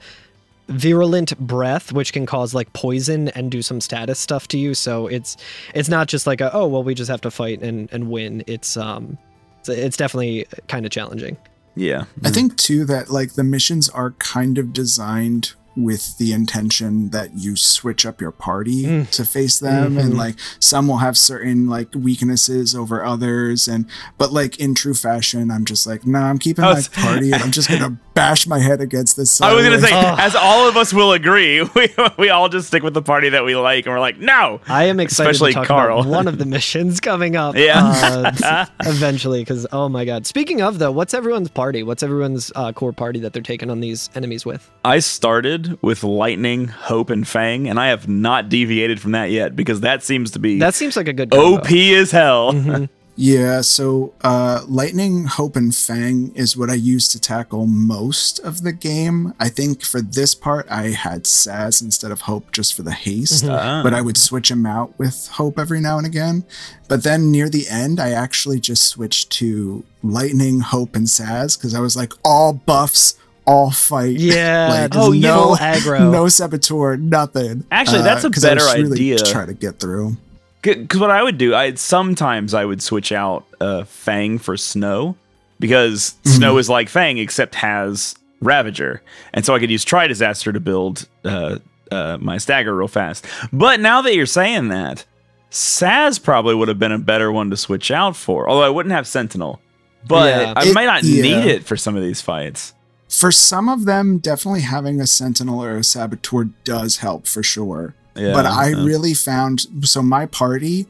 virulent 0.67 1.37
breath, 1.39 1.91
which 1.91 2.13
can 2.13 2.25
cause 2.25 2.53
like 2.53 2.71
poison 2.73 3.29
and 3.29 3.51
do 3.51 3.61
some 3.61 3.81
status 3.81 4.19
stuff 4.19 4.47
to 4.49 4.57
you. 4.57 4.73
So 4.73 5.07
it's 5.07 5.37
it's 5.73 5.89
not 5.89 6.07
just 6.07 6.27
like 6.27 6.41
a, 6.41 6.53
oh 6.53 6.67
well, 6.67 6.83
we 6.83 6.93
just 6.93 7.09
have 7.09 7.21
to 7.21 7.31
fight 7.31 7.61
and 7.61 7.89
and 7.91 8.09
win. 8.09 8.43
It's 8.47 8.77
um, 8.77 9.17
it's, 9.59 9.69
it's 9.69 9.97
definitely 9.97 10.45
kind 10.67 10.85
of 10.85 10.91
challenging. 10.91 11.37
Yeah. 11.75 12.01
I 12.01 12.03
mm-hmm. 12.03 12.33
think 12.33 12.57
too 12.57 12.85
that 12.85 13.09
like 13.09 13.33
the 13.33 13.43
missions 13.43 13.89
are 13.89 14.11
kind 14.11 14.57
of 14.57 14.73
designed 14.73 15.53
with 15.75 16.17
the 16.17 16.33
intention 16.33 17.09
that 17.11 17.37
you 17.37 17.55
switch 17.55 18.05
up 18.05 18.19
your 18.19 18.31
party 18.31 18.83
Mm. 18.83 19.09
to 19.11 19.23
face 19.25 19.59
them 19.59 19.97
and 19.97 20.13
Mhm. 20.13 20.17
like 20.17 20.35
some 20.59 20.87
will 20.87 20.97
have 20.97 21.17
certain 21.17 21.67
like 21.67 21.89
weaknesses 21.95 22.75
over 22.75 23.03
others 23.03 23.67
and 23.67 23.85
but 24.17 24.33
like 24.33 24.57
in 24.59 24.75
true 24.75 24.93
fashion 24.93 25.51
I'm 25.51 25.65
just 25.65 25.85
like 25.87 26.05
nah 26.05 26.29
I'm 26.29 26.37
keeping 26.37 26.63
I 26.65 26.69
my 26.69 26.73
was- 26.75 26.87
party 26.93 27.31
and 27.31 27.41
I'm 27.41 27.51
just 27.51 27.69
gonna 27.69 27.97
bash 28.13 28.47
my 28.47 28.59
head 28.59 28.81
against 28.81 29.15
this 29.15 29.39
I 29.41 29.53
was 29.53 29.63
gonna 29.63 29.79
say, 29.79 29.89
Oh. 29.93 30.15
as 30.19 30.35
all 30.35 30.67
of 30.67 30.75
us 30.75 30.93
will 30.93 31.13
agree, 31.13 31.61
we, 31.75 31.87
we 32.17 32.29
all 32.29 32.49
just 32.49 32.67
stick 32.67 32.83
with 32.83 32.93
the 32.93 33.01
party 33.01 33.29
that 33.29 33.45
we 33.45 33.55
like, 33.55 33.85
and 33.85 33.93
we're 33.93 33.99
like, 34.01 34.19
no. 34.19 34.59
I 34.67 34.85
am 34.85 34.99
excited 34.99 35.29
Especially 35.31 35.51
to 35.53 35.59
talk 35.59 35.67
Carl. 35.67 35.99
about 36.01 36.09
one 36.09 36.27
of 36.27 36.37
the 36.37 36.45
missions 36.57 36.99
coming 36.99 37.35
up. 37.37 37.55
Yeah. 37.55 38.33
uh, 38.43 38.65
eventually, 38.81 39.39
because 39.41 39.65
oh 39.71 39.87
my 39.87 40.03
god. 40.03 40.25
Speaking 40.27 40.61
of 40.61 40.79
though, 40.79 40.91
what's 40.91 41.13
everyone's 41.13 41.49
party? 41.49 41.83
What's 41.83 42.03
everyone's 42.03 42.51
uh, 42.55 42.73
core 42.73 42.91
party 42.93 43.19
that 43.21 43.31
they're 43.33 43.41
taking 43.41 43.69
on 43.69 43.79
these 43.79 44.09
enemies 44.15 44.45
with? 44.45 44.69
I 44.83 44.99
started 44.99 45.58
with 45.81 46.03
Lightning, 46.03 46.67
Hope, 46.67 47.09
and 47.09 47.27
Fang, 47.27 47.67
and 47.67 47.79
I 47.79 47.87
have 47.87 48.07
not 48.07 48.49
deviated 48.49 48.99
from 49.01 49.11
that 49.13 49.31
yet 49.31 49.55
because 49.55 49.81
that 49.81 50.03
seems 50.03 50.31
to 50.31 50.39
be 50.39 50.59
That 50.59 50.73
seems 50.75 50.95
like 50.97 51.07
a 51.07 51.13
good 51.13 51.31
combo. 51.31 51.57
OP 51.57 51.71
as 51.93 52.11
hell. 52.11 52.53
Mhm. 52.53 52.89
Yeah, 53.21 53.59
so 53.59 54.13
uh, 54.23 54.61
Lightning, 54.69 55.25
Hope, 55.25 55.57
and 55.57 55.75
Fang 55.75 56.31
is 56.35 56.55
what 56.55 56.69
I 56.69 56.75
use 56.75 57.09
to 57.09 57.19
tackle 57.19 57.67
most 57.67 58.39
of 58.39 58.63
the 58.63 58.71
game. 58.71 59.33
I 59.41 59.49
think 59.49 59.83
for 59.83 60.01
this 60.01 60.33
part, 60.33 60.65
I 60.71 60.91
had 60.91 61.23
Sazh 61.25 61.81
instead 61.81 62.11
of 62.13 62.21
Hope 62.21 62.49
just 62.53 62.73
for 62.73 62.81
the 62.83 62.93
haste, 62.93 63.43
Ah. 63.45 63.81
but 63.83 63.93
I 63.93 63.99
would 63.99 64.15
switch 64.15 64.49
him 64.49 64.65
out 64.65 64.97
with 64.97 65.27
Hope 65.33 65.59
every 65.59 65.81
now 65.81 65.97
and 65.97 66.07
again. 66.07 66.45
But 66.87 67.03
then 67.03 67.29
near 67.29 67.49
the 67.49 67.67
end, 67.67 67.99
I 67.99 68.11
actually 68.11 68.61
just 68.61 68.83
switched 68.83 69.31
to 69.31 69.83
Lightning, 70.01 70.61
Hope, 70.61 70.95
and 70.95 71.05
Sazh 71.07 71.57
because 71.57 71.75
I 71.75 71.81
was 71.81 71.97
like, 71.97 72.13
all 72.23 72.53
buffs, 72.53 73.15
all 73.49 73.71
fight. 73.71 74.15
Yeah. 74.15 74.67
like, 74.91 74.91
oh, 74.95 75.11
you 75.11 75.21
no, 75.21 75.55
aggro. 75.55 76.11
no 76.11 76.27
Saboteur, 76.27 76.97
nothing. 76.97 77.65
Actually, 77.71 78.03
that's 78.03 78.23
a 78.23 78.29
'cause 78.29 78.45
I 78.45 78.53
was 78.53 78.65
better 78.65 78.81
really 78.83 78.93
idea. 78.95 79.17
Try 79.17 79.45
to 79.45 79.53
get 79.53 79.79
through. 79.79 80.15
Because 80.61 80.99
what 80.99 81.09
I 81.09 81.23
would 81.23 81.37
do, 81.37 81.55
I 81.55 81.73
sometimes 81.75 82.53
I 82.53 82.65
would 82.65 82.81
switch 82.81 83.11
out 83.11 83.45
uh, 83.61 83.85
Fang 83.85 84.37
for 84.39 84.55
Snow 84.57 85.15
because 85.59 86.15
Snow 86.25 86.57
is 86.57 86.69
like 86.69 86.89
Fang 86.89 87.17
except 87.17 87.55
has 87.55 88.13
Ravager, 88.41 89.01
and 89.33 89.45
so 89.45 89.55
I 89.55 89.59
could 89.59 89.71
use 89.71 89.83
Tri 89.85 90.07
Disaster 90.07 90.51
to 90.51 90.59
build 90.59 91.07
uh, 91.25 91.59
uh, 91.91 92.17
my 92.19 92.37
stagger 92.37 92.75
real 92.75 92.87
fast. 92.89 93.25
But 93.53 93.79
now 93.79 94.01
that 94.01 94.15
you're 94.15 94.25
saying 94.25 94.67
that, 94.69 95.05
Sazh 95.49 96.21
probably 96.21 96.55
would 96.55 96.67
have 96.67 96.77
been 96.79 96.91
a 96.91 96.99
better 96.99 97.31
one 97.31 97.49
to 97.51 97.57
switch 97.57 97.89
out 97.89 98.15
for. 98.15 98.49
Although 98.49 98.63
I 98.65 98.69
wouldn't 98.69 98.93
have 98.93 99.07
Sentinel, 99.07 99.59
but 100.07 100.29
Yeah. 100.29 100.53
I 100.57 100.67
It- 100.67 100.75
might 100.75 100.85
not 100.85 101.03
yeah. 101.03 101.21
need 101.23 101.45
it 101.49 101.63
for 101.63 101.75
some 101.77 101.95
of 101.95 102.03
these 102.03 102.21
fights. 102.21 102.73
For 103.09 103.31
some 103.31 103.67
of 103.67 103.85
them, 103.85 104.19
definitely 104.19 104.61
having 104.61 105.01
a 105.01 105.07
sentinel 105.07 105.63
or 105.63 105.77
a 105.77 105.83
saboteur 105.83 106.45
does 106.63 106.97
help 106.97 107.27
for 107.27 107.41
sure. 107.43 107.95
Yeah, 108.15 108.33
but 108.33 108.45
I 108.45 108.69
yeah. 108.69 108.83
really 108.83 109.13
found 109.13 109.65
so 109.87 110.01
my 110.03 110.25
party, 110.25 110.85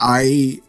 I 0.00 0.60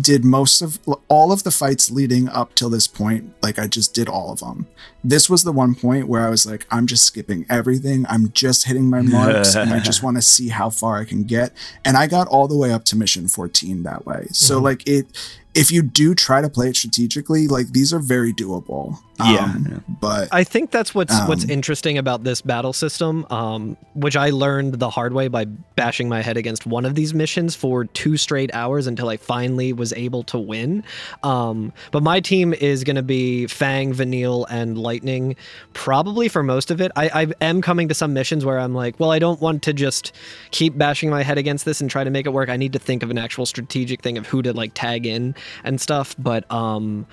did 0.00 0.24
most 0.24 0.62
of 0.62 0.78
all 1.08 1.32
of 1.32 1.42
the 1.42 1.50
fights 1.50 1.90
leading 1.90 2.28
up 2.30 2.54
till 2.54 2.70
this 2.70 2.86
point. 2.86 3.30
Like 3.42 3.58
I 3.58 3.66
just 3.66 3.92
did 3.94 4.08
all 4.08 4.32
of 4.32 4.40
them. 4.40 4.66
This 5.04 5.28
was 5.28 5.44
the 5.44 5.52
one 5.52 5.74
point 5.74 6.08
where 6.08 6.26
I 6.26 6.30
was 6.30 6.46
like, 6.46 6.66
I'm 6.70 6.86
just 6.86 7.04
skipping 7.04 7.44
everything. 7.50 8.06
I'm 8.08 8.32
just 8.32 8.64
hitting 8.64 8.88
my 8.88 9.02
marks, 9.02 9.54
and 9.54 9.72
I 9.72 9.80
just 9.80 10.02
want 10.02 10.16
to 10.16 10.22
see 10.22 10.48
how 10.48 10.70
far 10.70 10.98
I 10.98 11.04
can 11.04 11.24
get. 11.24 11.52
And 11.84 11.96
I 11.96 12.06
got 12.06 12.26
all 12.28 12.48
the 12.48 12.56
way 12.56 12.72
up 12.72 12.84
to 12.86 12.96
mission 12.96 13.28
14 13.28 13.82
that 13.84 14.06
way. 14.06 14.26
So 14.32 14.56
Mm-hmm. 14.56 14.64
like 14.64 14.88
it, 14.88 15.06
if 15.54 15.70
you 15.70 15.82
do 15.82 16.14
try 16.14 16.40
to 16.40 16.48
play 16.48 16.68
it 16.68 16.76
strategically, 16.76 17.46
like 17.46 17.68
these 17.72 17.92
are 17.92 17.98
very 17.98 18.32
doable. 18.32 18.98
Yeah, 19.18 19.44
Um. 19.44 19.84
But 20.00 20.28
I 20.30 20.44
think 20.44 20.70
that's 20.70 20.94
what's 20.94 21.18
what's 21.26 21.44
Um, 21.44 21.50
interesting 21.50 21.96
about 21.96 22.24
this 22.24 22.42
battle 22.42 22.72
system, 22.72 23.26
um, 23.30 23.76
which 23.94 24.16
I 24.16 24.30
learned 24.30 24.74
the 24.74 24.90
hard 24.90 25.14
way 25.14 25.28
by 25.28 25.46
bashing 25.46 26.08
my 26.08 26.20
head 26.22 26.36
against 26.36 26.66
one 26.66 26.84
of 26.84 26.94
these 26.94 27.14
missions 27.14 27.54
for 27.54 27.86
two 27.86 28.16
straight 28.16 28.50
hours 28.52 28.86
until 28.86 29.08
I 29.08 29.16
finally 29.16 29.72
was 29.72 29.92
able 29.94 30.22
to 30.24 30.38
win. 30.38 30.84
Um, 31.22 31.72
but 31.92 32.02
my 32.02 32.20
team 32.20 32.52
is 32.52 32.84
going 32.84 32.96
to 32.96 33.02
be 33.02 33.46
Fang, 33.46 33.92
Vanille, 33.94 34.46
and 34.50 34.76
Lightning, 34.76 35.36
probably 35.72 36.28
for 36.28 36.42
most 36.42 36.70
of 36.70 36.80
it. 36.80 36.92
I, 36.94 37.08
I 37.22 37.26
am 37.40 37.62
coming 37.62 37.88
to 37.88 37.94
some 37.94 38.12
missions 38.12 38.44
where 38.44 38.58
I'm 38.58 38.74
like, 38.74 39.00
well, 39.00 39.10
I 39.12 39.18
don't 39.18 39.40
want 39.40 39.62
to 39.62 39.72
just 39.72 40.12
keep 40.50 40.76
bashing 40.76 41.08
my 41.08 41.22
head 41.22 41.38
against 41.38 41.64
this 41.64 41.80
and 41.80 41.90
try 41.90 42.04
to 42.04 42.10
make 42.10 42.26
it 42.26 42.30
work. 42.30 42.48
I 42.48 42.56
need 42.56 42.74
to 42.74 42.78
think 42.78 43.02
of 43.02 43.10
an 43.10 43.18
actual 43.18 43.46
strategic 43.46 44.02
thing 44.02 44.18
of 44.18 44.26
who 44.26 44.42
to 44.42 44.52
like 44.52 44.72
tag 44.74 45.06
in 45.06 45.34
and 45.64 45.80
stuff. 45.80 46.14
But 46.18 46.50
um, 46.52 47.06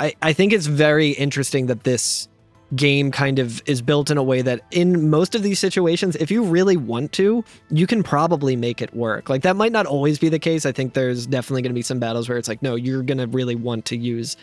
I, 0.00 0.14
I 0.22 0.32
think 0.32 0.52
it's 0.52 0.66
very 0.66 1.10
interesting 1.10 1.66
that 1.66 1.84
this 1.84 2.26
game 2.74 3.10
kind 3.10 3.38
of 3.38 3.62
is 3.66 3.82
built 3.82 4.10
in 4.10 4.16
a 4.16 4.22
way 4.22 4.42
that 4.42 4.60
in 4.70 5.10
most 5.10 5.34
of 5.34 5.42
these 5.42 5.58
situations 5.58 6.14
if 6.16 6.30
you 6.30 6.44
really 6.44 6.76
want 6.76 7.10
to 7.10 7.44
you 7.68 7.84
can 7.86 8.02
probably 8.02 8.54
make 8.54 8.80
it 8.80 8.94
work. 8.94 9.28
Like 9.28 9.42
that 9.42 9.56
might 9.56 9.72
not 9.72 9.86
always 9.86 10.18
be 10.18 10.28
the 10.28 10.38
case. 10.38 10.64
I 10.64 10.72
think 10.72 10.94
there's 10.94 11.26
definitely 11.26 11.62
going 11.62 11.70
to 11.70 11.74
be 11.74 11.82
some 11.82 11.98
battles 11.98 12.28
where 12.28 12.38
it's 12.38 12.48
like 12.48 12.62
no 12.62 12.76
you're 12.76 13.02
going 13.02 13.18
to 13.18 13.26
really 13.26 13.56
want 13.56 13.86
to 13.86 13.96
use 13.96 14.36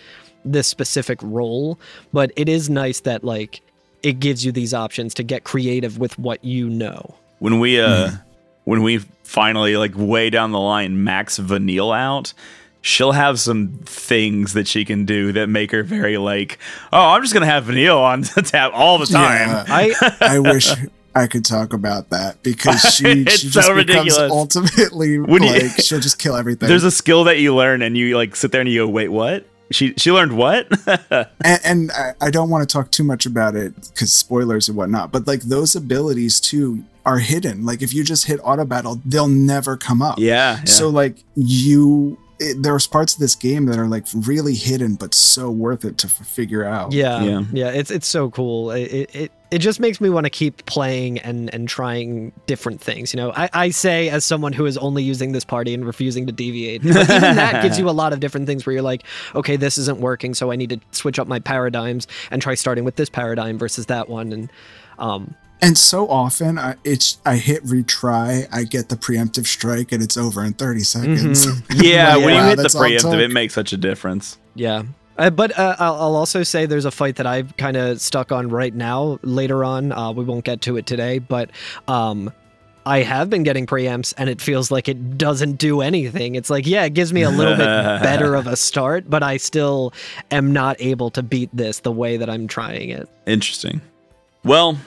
this 0.43 0.67
specific 0.67 1.19
role. 1.23 1.79
But 2.11 2.31
it 2.35 2.49
is 2.49 2.69
nice 2.69 2.99
that 3.01 3.23
like 3.23 3.61
it 4.03 4.19
gives 4.19 4.45
you 4.45 4.51
these 4.51 4.73
options 4.73 5.13
to 5.15 5.23
get 5.23 5.43
creative 5.43 5.97
with 5.97 6.19
what 6.19 6.43
you 6.43 6.69
know. 6.69 7.15
When 7.39 7.59
we 7.59 7.79
uh 7.79 8.11
when 8.65 8.83
we 8.83 8.97
finally 9.23 9.77
like 9.77 9.93
way 9.95 10.29
down 10.29 10.51
the 10.51 10.59
line 10.59 11.05
max 11.05 11.37
vanille 11.37 11.93
out 11.93 12.33
she'll 12.88 13.11
have 13.11 13.39
some 13.39 13.67
things 13.85 14.53
that 14.53 14.67
she 14.67 14.85
can 14.85 15.05
do 15.05 15.31
that 15.33 15.47
make 15.49 15.71
her 15.71 15.83
very 15.83 16.17
like 16.17 16.57
oh 16.93 17.09
i'm 17.09 17.21
just 17.21 17.33
gonna 17.33 17.45
have 17.45 17.65
vanille 17.65 17.99
on 17.99 18.21
tap 18.23 18.71
all 18.73 18.97
the 18.97 19.05
time 19.05 19.49
Yeah. 19.49 19.65
i 19.67 20.15
I 20.21 20.39
wish 20.51 20.71
I 21.15 21.25
could 21.27 21.43
talk 21.45 21.73
about 21.73 22.11
that 22.11 22.43
because 22.43 22.79
she, 22.95 23.25
she 23.25 23.47
so 23.49 23.61
just 23.61 23.75
becomes 23.88 24.17
ultimately 24.17 25.17
When 25.33 25.41
you- 25.43 25.69
she'll 25.69 25.99
just 25.99 26.19
kill 26.19 26.35
everything. 26.35 26.69
there's 26.69 26.83
a 26.83 26.91
skill 26.91 27.23
that 27.25 27.39
you 27.39 27.55
learn 27.55 27.81
and 27.81 27.97
you 27.97 28.15
like 28.15 28.35
sit 28.35 28.51
there 28.51 28.61
and 28.61 28.69
you 28.69 28.85
go 28.85 28.88
wait 28.91 29.09
what 29.09 29.45
she 29.71 29.93
she 29.97 30.11
learned 30.13 30.38
what 30.38 30.67
and, 31.11 31.59
and 31.65 31.91
I, 31.91 32.13
I 32.21 32.29
don't 32.31 32.49
want 32.49 32.67
to 32.67 32.71
talk 32.71 32.89
too 32.91 33.03
much 33.03 33.25
about 33.25 33.55
it 33.55 33.73
because 33.75 34.13
spoilers 34.13 34.69
and 34.69 34.77
whatnot. 34.77 35.11
But 35.11 35.27
like 35.27 35.41
those 35.41 35.75
abilities 35.75 36.39
too 36.39 36.85
are 37.05 37.19
hidden. 37.19 37.65
Like 37.65 37.81
if 37.81 37.93
you 37.93 38.05
just 38.05 38.27
hit 38.27 38.39
auto 38.43 38.63
battle, 38.63 39.01
they'll 39.03 39.27
never 39.27 39.75
come 39.75 40.01
up. 40.01 40.19
yeah, 40.19 40.59
yeah. 40.59 40.63
So 40.63 40.88
like 40.88 41.17
you, 41.35 42.17
it, 42.39 42.61
there's 42.61 42.85
parts 42.88 43.13
of 43.13 43.19
this 43.19 43.35
game 43.35 43.65
that 43.65 43.77
are 43.79 43.88
like 43.88 44.05
really 44.13 44.53
hidden, 44.53 44.95
but 44.95 45.13
so 45.13 45.49
worth 45.49 45.83
it 45.85 45.97
to 45.99 46.07
f- 46.07 46.25
figure 46.27 46.63
out. 46.63 46.91
yeah 46.93 47.23
Yeah. 47.23 47.43
yeah 47.51 47.69
it's 47.69 47.89
it's 47.91 48.07
so 48.07 48.29
cool 48.29 48.71
it 48.71 48.81
it, 48.91 49.15
it, 49.15 49.31
it 49.49 49.57
just 49.59 49.79
makes 49.79 50.01
me 50.01 50.09
want 50.09 50.25
to 50.25 50.29
keep 50.29 50.65
playing 50.65 51.19
and 51.19 51.53
and 51.53 51.67
trying 51.69 52.33
different 52.47 52.81
things 52.81 53.13
you 53.13 53.17
know 53.17 53.31
I, 53.35 53.49
I 53.53 53.69
say 53.69 54.09
as 54.09 54.25
someone 54.25 54.51
who 54.53 54.65
is 54.65 54.77
only 54.77 55.03
using 55.03 55.31
this 55.31 55.45
party 55.45 55.73
and 55.73 55.85
refusing 55.85 56.25
to 56.27 56.31
deviate 56.33 56.83
but 56.83 56.89
even 57.09 57.09
that 57.38 57.63
gives 57.63 57.79
you 57.79 57.89
a 57.89 57.91
lot 57.91 58.11
of 58.13 58.19
different 58.19 58.45
things 58.45 58.65
where 58.65 58.73
you're 58.73 58.81
like 58.81 59.03
okay 59.35 59.55
this 59.55 59.77
isn't 59.77 59.99
working 59.99 60.33
so 60.33 60.51
i 60.51 60.55
need 60.57 60.69
to 60.69 60.79
switch 60.91 61.17
up 61.19 61.27
my 61.27 61.39
paradigms 61.39 62.07
and 62.29 62.41
try 62.41 62.55
starting 62.55 62.83
with 62.83 62.97
this 62.97 63.09
paradigm 63.09 63.57
versus 63.57 63.85
that 63.85 64.09
one 64.09 64.33
and 64.33 64.51
um 64.99 65.33
And 65.61 65.77
so 65.77 66.07
often, 66.07 66.59
I, 66.59 66.75
it's 66.83 67.19
I 67.25 67.37
hit 67.37 67.63
retry, 67.63 68.47
I 68.51 68.63
get 68.63 68.89
the 68.89 68.95
preemptive 68.95 69.47
strike, 69.47 69.91
and 69.91 70.03
it's 70.03 70.17
over 70.17 70.43
in 70.43 70.53
30 70.53 70.79
seconds. 70.81 71.47
yeah 71.73 72.15
Like, 72.15 72.25
when 72.25 72.35
you 72.35 72.41
hit 72.43 72.55
the 72.57 72.61
that's 72.63 72.75
all 72.75 72.83
it 72.83 73.01
preemptive 73.01 73.19
it 73.19 73.31
makes 73.31 73.53
such 73.53 73.73
a 73.73 73.77
difference 73.77 74.37
Yeah. 74.55 74.83
Uh, 75.17 75.31
but 75.31 75.57
uh, 75.57 75.75
I'll, 75.79 75.95
I'll 75.95 76.15
also 76.15 76.43
say 76.43 76.67
there's 76.67 76.85
a 76.85 76.91
fight 76.91 77.15
that 77.15 77.25
I've 77.25 77.57
kind 77.57 77.75
of 77.75 77.99
stuck 77.99 78.31
on 78.31 78.49
right 78.49 78.73
now. 78.73 79.17
Later 79.23 79.63
on, 79.63 79.91
uh, 79.91 80.11
we 80.11 80.23
won't 80.23 80.45
get 80.45 80.61
to 80.61 80.77
it 80.77 80.85
today, 80.85 81.17
but 81.17 81.49
um, 81.87 82.31
I 82.85 82.99
have 83.01 83.27
been 83.29 83.41
getting 83.41 83.65
preamps, 83.65 84.13
and 84.17 84.29
it 84.29 84.39
feels 84.39 84.69
like 84.69 84.87
it 84.87 85.17
doesn't 85.17 85.53
do 85.53 85.81
anything. 85.81 86.35
It's 86.35 86.51
like, 86.51 86.67
yeah, 86.67 86.85
it 86.85 86.93
gives 86.93 87.11
me 87.11 87.23
a 87.23 87.31
little 87.31 87.55
bit 87.57 87.65
better 88.01 88.35
of 88.35 88.45
a 88.45 88.55
start, 88.55 89.09
but 89.09 89.23
I 89.23 89.37
still 89.37 89.91
am 90.29 90.53
not 90.53 90.77
able 90.79 91.09
to 91.11 91.23
beat 91.23 91.49
this 91.51 91.79
the 91.79 91.91
way 91.91 92.17
that 92.17 92.29
I'm 92.29 92.47
trying 92.47 92.91
it. 92.91 93.09
Interesting. 93.25 93.81
Well, 94.43 94.77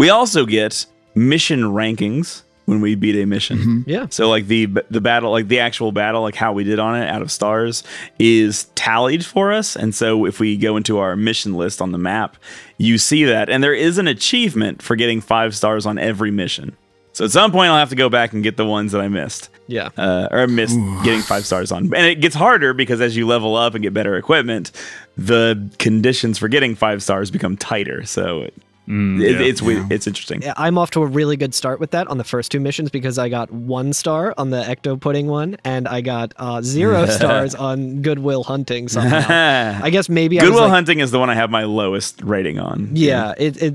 we 0.00 0.08
also 0.08 0.46
get 0.46 0.86
mission 1.14 1.60
rankings 1.62 2.42
when 2.64 2.80
we 2.80 2.94
beat 2.94 3.16
a 3.20 3.26
mission. 3.26 3.58
Mhm. 3.58 3.84
Yeah. 3.86 4.06
So 4.08 4.30
like 4.30 4.46
the 4.46 4.66
the 4.90 5.00
battle, 5.02 5.30
like 5.30 5.48
the 5.48 5.60
actual 5.60 5.92
battle, 5.92 6.22
like 6.22 6.36
how 6.36 6.54
we 6.54 6.64
did 6.64 6.78
on 6.78 6.96
it 6.96 7.06
out 7.06 7.20
of 7.20 7.30
stars 7.30 7.84
is 8.18 8.64
tallied 8.76 9.26
for 9.26 9.52
us. 9.52 9.76
And 9.76 9.94
so 9.94 10.24
if 10.24 10.40
we 10.40 10.56
go 10.56 10.78
into 10.78 10.98
our 10.98 11.16
mission 11.16 11.52
list 11.54 11.82
on 11.82 11.92
the 11.92 11.98
map, 11.98 12.36
you 12.78 12.96
see 12.96 13.24
that. 13.24 13.50
And 13.50 13.62
there 13.62 13.74
is 13.74 13.98
an 13.98 14.08
achievement 14.08 14.80
for 14.80 14.96
getting 14.96 15.20
five 15.20 15.54
stars 15.54 15.84
on 15.84 15.98
every 15.98 16.30
mission. 16.30 16.76
So 17.12 17.24
at 17.26 17.32
some 17.32 17.52
point 17.52 17.68
I'll 17.70 17.78
have 17.78 17.90
to 17.90 17.96
go 17.96 18.08
back 18.08 18.32
and 18.32 18.42
get 18.42 18.56
the 18.56 18.64
ones 18.64 18.92
that 18.92 19.02
I 19.02 19.08
missed. 19.08 19.50
Yeah. 19.66 19.90
Uh, 19.98 20.28
or 20.30 20.46
missed 20.46 20.78
getting 21.04 21.20
five 21.20 21.44
stars 21.44 21.72
on. 21.72 21.92
And 21.94 22.06
it 22.06 22.20
gets 22.22 22.36
harder 22.36 22.72
because 22.72 23.02
as 23.02 23.16
you 23.16 23.26
level 23.26 23.54
up 23.54 23.74
and 23.74 23.82
get 23.82 23.92
better 23.92 24.16
equipment, 24.16 24.72
the 25.18 25.68
conditions 25.78 26.38
for 26.38 26.48
getting 26.48 26.74
five 26.74 27.02
stars 27.02 27.30
become 27.30 27.56
tighter. 27.56 28.06
So 28.06 28.42
it, 28.42 28.54
Mm, 28.90 29.22
it- 29.22 29.30
yeah. 29.40 29.46
it's 29.46 29.62
Yeah. 29.62 29.86
it's 29.88 30.06
interesting. 30.08 30.42
I'm 30.56 30.76
off 30.76 30.90
to 30.92 31.02
a 31.02 31.06
really 31.06 31.36
good 31.36 31.54
start 31.54 31.78
with 31.78 31.92
that 31.92 32.08
on 32.08 32.18
the 32.18 32.24
first 32.24 32.50
two 32.50 32.58
missions 32.58 32.90
because 32.90 33.18
I 33.18 33.28
got 33.28 33.50
one 33.52 33.92
star 33.92 34.34
on 34.36 34.50
the 34.50 34.62
Ectopudding 34.62 35.26
one, 35.26 35.56
and 35.64 35.86
I 35.86 36.00
got 36.00 36.32
uh, 36.36 36.60
zero 36.60 37.06
stars 37.18 37.54
on 37.54 38.02
Goodwill 38.02 38.42
Hunting 38.42 38.88
somehow. 38.88 39.80
I 39.84 39.90
guess 39.90 40.08
maybe 40.08 40.40
I 40.40 40.42
was 40.42 40.50
Goodwill 40.50 40.64
like, 40.64 40.72
Hunting 40.72 40.98
is 40.98 41.12
the 41.12 41.20
one 41.20 41.30
I 41.30 41.34
have 41.36 41.50
my 41.50 41.64
lowest 41.64 42.20
rating 42.22 42.58
on. 42.58 42.90
Yeah, 42.94 43.34
it, 43.38 43.62
it 43.62 43.74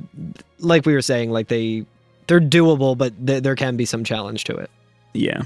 like 0.60 0.86
we 0.86 0.94
were 0.94 1.02
saying, 1.02 1.32
like 1.32 1.48
they 1.48 1.86
they're 2.28 2.42
doable, 2.42 2.98
but 2.98 3.14
th- 3.26 3.42
there 3.44 3.56
can 3.56 3.78
be 3.78 3.86
some 3.86 4.04
challenge 4.04 4.44
to 4.46 4.56
it. 4.56 4.70
Yeah, 5.14 5.44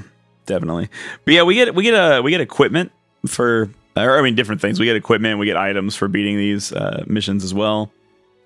definitely. 0.47 0.89
But 1.26 1.34
yeah, 1.36 1.43
we 1.43 1.53
get 1.53 1.76
we 1.76 1.84
get 1.84 1.93
a 1.93 2.22
we 2.22 2.32
get 2.32 2.41
equipment 2.41 2.91
for 3.28 3.70
or 3.95 4.17
I 4.17 4.22
mean 4.24 4.34
different 4.34 4.61
things. 4.61 4.80
We 4.80 4.86
get 4.88 4.95
equipment, 4.95 5.38
we 5.39 5.45
get 5.45 5.57
items 5.57 5.95
for 5.95 6.07
beating 6.07 6.38
these 6.38 6.74
uh, 6.74 7.03
missions 7.05 7.43
as 7.43 7.53
well. 7.53 7.91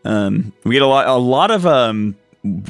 Um, 0.05 0.53
we 0.63 0.73
get 0.73 0.81
a 0.81 0.87
lot 0.87 1.07
a 1.07 1.15
lot 1.15 1.51
of 1.51 1.65
um 1.65 2.15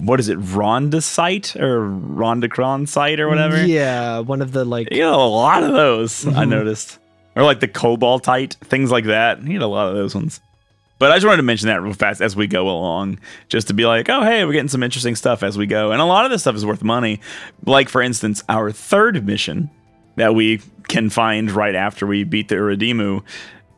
what 0.01 0.19
is 0.19 0.29
it, 0.29 0.37
Rondicite 0.39 1.55
or 1.59 1.81
Rondicron 1.89 2.87
site 2.87 3.19
or 3.19 3.27
whatever? 3.27 3.65
Yeah, 3.65 4.19
one 4.19 4.41
of 4.43 4.51
the 4.51 4.63
like 4.65 4.89
You 4.91 4.97
get 4.97 5.07
a 5.11 5.17
lot 5.17 5.63
of 5.63 5.73
those, 5.73 6.27
I 6.27 6.45
Mhm. 6.45 6.49
noticed. 6.49 6.99
Or 7.35 7.41
like 7.43 7.59
the 7.59 7.67
cobaltite, 7.67 8.53
things 8.57 8.91
like 8.91 9.05
that. 9.05 9.41
You 9.41 9.53
get 9.53 9.61
a 9.63 9.67
lot 9.67 9.87
of 9.89 9.95
those 9.95 10.13
ones. 10.13 10.39
But 10.99 11.11
I 11.11 11.15
just 11.15 11.25
wanted 11.25 11.37
to 11.37 11.43
mention 11.43 11.67
that 11.69 11.81
real 11.81 11.93
fast 11.93 12.21
as 12.21 12.35
we 12.35 12.45
go 12.45 12.69
along, 12.69 13.17
just 13.49 13.67
to 13.69 13.73
be 13.73 13.87
like, 13.87 14.07
oh, 14.09 14.21
hey, 14.21 14.45
we're 14.45 14.53
getting 14.53 14.67
some 14.69 14.83
interesting 14.83 15.15
stuff 15.15 15.41
as 15.41 15.57
we 15.57 15.65
go. 15.65 15.91
And 15.91 15.99
a 15.99 16.05
lot 16.05 16.23
of 16.25 16.29
this 16.31 16.41
stuff 16.41 16.55
is 16.55 16.65
worth 16.67 16.83
money. 16.83 17.19
Like, 17.65 17.89
for 17.89 18.03
instance, 18.03 18.43
our 18.47 18.71
third 18.71 19.25
mission 19.25 19.71
that 20.17 20.35
we 20.35 20.61
can 20.87 21.09
find 21.09 21.49
right 21.51 21.73
after 21.73 22.05
we 22.05 22.23
beat 22.23 22.47
the 22.49 22.55
Uridimmu 22.55 23.23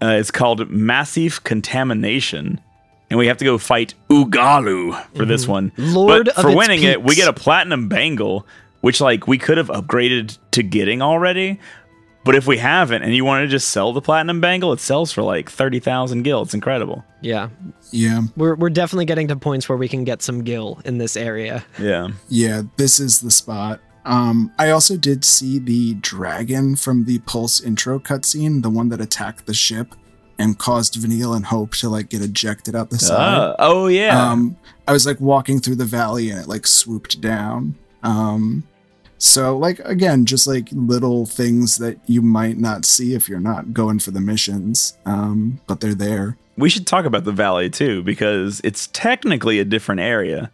uh, 0.03 0.07
is 0.07 0.29
called 0.29 0.69
Massive 0.69 1.45
Contamination. 1.45 2.59
And 3.15 3.19
we 3.21 3.27
have 3.27 3.37
to 3.37 3.45
go 3.45 3.57
fight 3.57 3.93
Ugallu 4.09 5.01
for 5.15 5.23
this 5.23 5.47
one. 5.47 5.71
Lord 5.77 6.25
but 6.25 6.35
of 6.35 6.41
for 6.41 6.49
its 6.49 6.57
winning 6.57 6.83
it, 6.83 7.01
we 7.01 7.15
get 7.15 7.29
a 7.29 7.33
platinum 7.33 7.87
bangle, 7.87 8.45
which 8.81 8.99
like 8.99 9.25
we 9.25 9.37
could 9.37 9.57
have 9.57 9.69
upgraded 9.69 10.37
to 10.51 10.61
getting 10.61 11.01
already. 11.01 11.57
But 12.25 12.35
if 12.35 12.45
we 12.45 12.57
haven't, 12.57 13.03
and 13.03 13.15
you 13.15 13.23
want 13.23 13.43
to 13.43 13.47
just 13.47 13.69
sell 13.69 13.93
the 13.93 14.01
platinum 14.01 14.41
bangle, 14.41 14.73
it 14.73 14.81
sells 14.81 15.13
for 15.13 15.21
like 15.21 15.49
thirty 15.49 15.79
thousand 15.79 16.23
gil. 16.23 16.41
It's 16.41 16.53
incredible. 16.53 17.05
yeah. 17.21 17.51
Yeah. 17.91 18.23
We're 18.35 18.55
we're 18.55 18.69
definitely 18.69 19.05
getting 19.05 19.29
to 19.29 19.37
points 19.37 19.69
where 19.69 19.77
we 19.77 19.87
can 19.87 20.03
get 20.03 20.21
some 20.21 20.43
gil 20.43 20.81
in 20.83 20.97
this 20.97 21.15
area. 21.15 21.63
Yeah, 21.79 22.09
Yeah. 22.27 22.63
This 22.75 22.99
is 22.99 23.21
the 23.21 23.31
spot. 23.31 23.79
Um, 24.03 24.51
I 24.59 24.71
also 24.71 24.97
did 24.97 25.23
see 25.23 25.57
the 25.57 25.93
dragon 25.93 26.75
from 26.75 27.05
the 27.05 27.19
Pulse 27.19 27.61
intro 27.61 27.97
cutscene, 27.97 28.61
the 28.61 28.69
one 28.69 28.89
that 28.89 28.99
attacked 28.99 29.45
the 29.45 29.53
ship 29.53 29.95
and 30.37 30.57
caused 30.59 30.95
Vanille 30.95 31.33
and 31.33 31.45
Hope 31.45 31.71
to 31.75 31.89
like 31.89 32.09
get 32.09 32.21
ejected 32.21 32.75
out 32.75 32.89
the 32.89 32.97
side. 32.99 33.37
Uh, 33.37 33.55
oh 33.59 33.87
yeah. 33.87 34.31
Um, 34.31 34.57
I 34.87 34.93
was 34.93 35.05
like 35.05 35.19
walking 35.19 35.59
through 35.59 35.75
the 35.75 35.85
valley 35.85 36.29
and 36.29 36.39
it 36.39 36.47
like 36.47 36.67
swooped 36.67 37.21
down. 37.21 37.75
Um, 38.03 38.63
so 39.17 39.57
like 39.57 39.79
again, 39.79 40.25
just 40.25 40.45
like 40.45 40.67
little 40.71 41.25
things 41.25 41.77
that 41.77 41.97
you 42.05 42.21
might 42.21 42.57
not 42.57 42.85
see 42.85 43.13
if 43.15 43.27
you're 43.29 43.39
not 43.39 43.73
going 43.73 43.99
for 43.99 44.11
the 44.11 44.19
missions, 44.21 44.97
um, 45.05 45.59
but 45.67 45.79
they're 45.81 45.95
there. 45.95 46.37
we 46.57 46.69
should 46.69 46.87
talk 46.87 47.03
about 47.05 47.25
the 47.25 47.31
valley 47.33 47.69
too 47.69 48.01
because 48.03 48.61
it's 48.63 48.87
technically 48.93 49.59
a 49.59 49.65
different 49.65 49.99
area. 50.01 50.49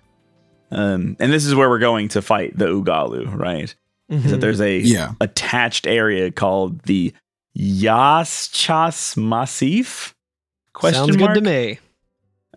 Um, 0.72 1.16
and 1.20 1.32
this 1.34 1.46
is 1.46 1.54
where 1.54 1.70
we're 1.70 1.80
going 1.80 2.08
to 2.10 2.22
fight 2.22 2.58
the 2.58 2.66
Ugallu, 2.68 3.36
right? 3.38 3.76
Is 4.10 4.24
that 4.24 4.38
Mhm. 4.38 4.42
there's 4.42 4.62
a 4.62 4.80
Yeah. 4.80 5.12
attached 5.22 5.86
area 5.86 6.32
called 6.32 6.82
the 6.84 7.14
Yaschas 7.58 9.18
Massif? 9.18 10.14
Question 10.74 11.06
Sounds 11.08 11.18
mark? 11.18 11.34
good 11.34 11.44
to 11.44 11.50
me. 11.50 11.80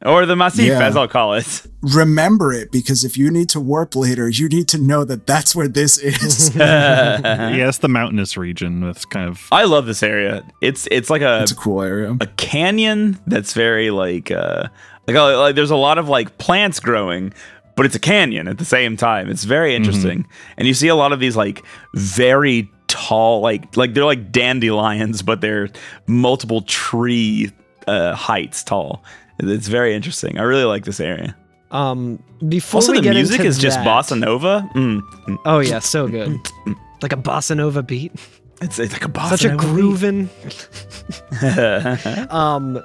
Or 0.05 0.27
the 0.27 0.37
Massif, 0.37 0.67
Yeah. 0.67 0.83
as 0.87 0.97
I'll 0.97 1.09
call 1.09 1.35
it. 1.35 1.63
Remember 1.81 2.53
it 2.53 2.71
because 2.71 3.05
if 3.05 3.17
you 3.17 3.31
need 3.31 3.49
to 3.51 3.61
warp 3.61 3.97
later, 3.97 4.29
you 4.29 4.49
need 4.49 4.69
to 4.69 4.79
know 4.79 5.03
that 5.05 5.27
that's 5.27 5.57
where 5.57 5.69
this 5.69 5.97
is. 5.99 6.55
yeah, 6.57 7.69
it's 7.69 7.79
the 7.79 7.89
mountainous 7.89 8.37
region. 8.37 8.83
It's 8.85 9.05
kind 9.07 9.29
of 9.29 9.47
I 9.51 9.65
love 9.65 9.87
this 9.87 10.03
area. 10.03 10.45
It's 10.61 10.87
it's 10.91 11.09
like 11.11 11.23
a 11.23 11.43
it's 11.43 11.53
a 11.53 11.57
cool 11.57 11.81
area. 11.83 12.17
a 12.21 12.27
canyon 12.27 13.19
that's 13.27 13.55
very 13.55 13.91
like 13.91 14.31
uh 14.31 14.69
like, 15.07 15.17
uh, 15.17 15.39
like 15.39 15.55
there's 15.55 15.71
a 15.71 15.77
lot 15.77 15.97
of 15.99 16.09
like 16.09 16.39
plants 16.39 16.81
growing 16.81 17.33
but 17.77 17.85
it's 17.87 17.95
a 17.97 18.01
canyon 18.01 18.47
at 18.49 18.57
the 18.59 18.65
same 18.65 18.97
time 18.97 19.29
it's 19.29 19.45
very 19.45 19.75
interesting 19.75 20.25
and 20.57 20.67
you 20.69 20.73
see 20.75 20.87
a 20.89 20.95
lot 20.95 21.13
of 21.13 21.19
these 21.21 21.37
like 21.37 21.63
very 21.95 22.71
tall 22.95 23.41
like 23.41 23.77
like 23.77 23.93
they're 23.95 24.05
like 24.15 24.31
dandelions 24.31 25.23
but 25.23 25.41
they're 25.41 25.69
multiple 26.07 26.63
tree 26.63 27.51
uh 27.89 28.15
heights 28.15 28.63
tall 28.63 29.03
it's 29.41 29.67
very 29.69 29.95
interesting 29.95 30.39
i 30.39 30.43
really 30.43 30.65
like 30.65 30.85
this 30.85 31.01
area 31.01 31.35
Um, 31.73 32.23
before 32.49 32.79
also 32.79 32.95
the 32.95 33.03
music 33.11 33.41
is 33.41 33.59
just 33.59 33.79
bossa 33.81 34.17
nova 34.17 34.63
mm. 34.75 35.01
mm. 35.27 35.39
Oh 35.45 35.59
yeah, 35.59 35.81
so 35.81 36.07
good. 36.07 36.39
like 37.03 37.13
a 37.13 37.17
bossa 37.29 37.57
nova 37.57 37.83
beat. 37.83 38.13
it's, 38.63 38.79
it's 38.79 38.93
like 38.93 39.05
a 39.05 39.09
bossa 39.09 39.31
Such 39.31 39.45
a 39.45 39.57
grooving. 39.57 40.31
um, 42.31 42.79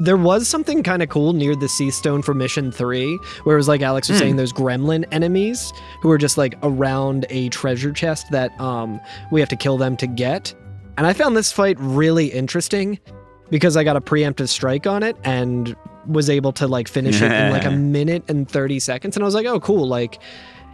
there 0.00 0.16
was 0.16 0.48
something 0.48 0.82
kind 0.82 1.02
of 1.02 1.08
cool 1.08 1.32
near 1.32 1.54
the 1.56 1.66
Cie'th 1.68 1.94
Stone 1.94 2.22
for 2.22 2.34
Mission 2.34 2.72
Three, 2.72 3.16
where 3.44 3.56
it 3.56 3.58
was 3.58 3.68
like 3.68 3.82
Alex 3.82 4.08
was 4.08 4.18
Hmm. 4.18 4.22
saying, 4.24 4.36
those 4.36 4.52
gremlin 4.52 5.04
enemies 5.12 5.72
who 6.02 6.10
are 6.10 6.18
just 6.18 6.38
like 6.38 6.54
around 6.62 7.26
a 7.30 7.48
treasure 7.50 7.92
chest 7.92 8.26
that 8.30 8.58
um 8.60 9.00
we 9.30 9.40
have 9.40 9.48
to 9.50 9.56
kill 9.56 9.76
them 9.78 9.96
to 9.98 10.06
get. 10.06 10.54
And 10.98 11.06
I 11.06 11.12
found 11.12 11.36
this 11.36 11.52
fight 11.52 11.76
really 11.78 12.26
interesting 12.28 12.98
because 13.50 13.76
I 13.76 13.84
got 13.84 13.96
a 13.96 14.00
preemptive 14.00 14.48
strike 14.48 14.86
on 14.86 15.02
it 15.02 15.16
and 15.24 15.76
was 16.06 16.30
able 16.30 16.52
to 16.52 16.66
like 16.66 16.88
finish 16.88 17.20
it 17.20 17.30
in 17.30 17.52
like 17.52 17.64
a 17.64 17.70
minute 17.98 18.22
and 18.28 18.48
30 18.48 18.78
seconds 18.80 19.16
and 19.16 19.22
I 19.22 19.26
was 19.26 19.34
like, 19.34 19.46
"Oh, 19.46 19.60
cool." 19.60 19.86
Like, 19.86 20.18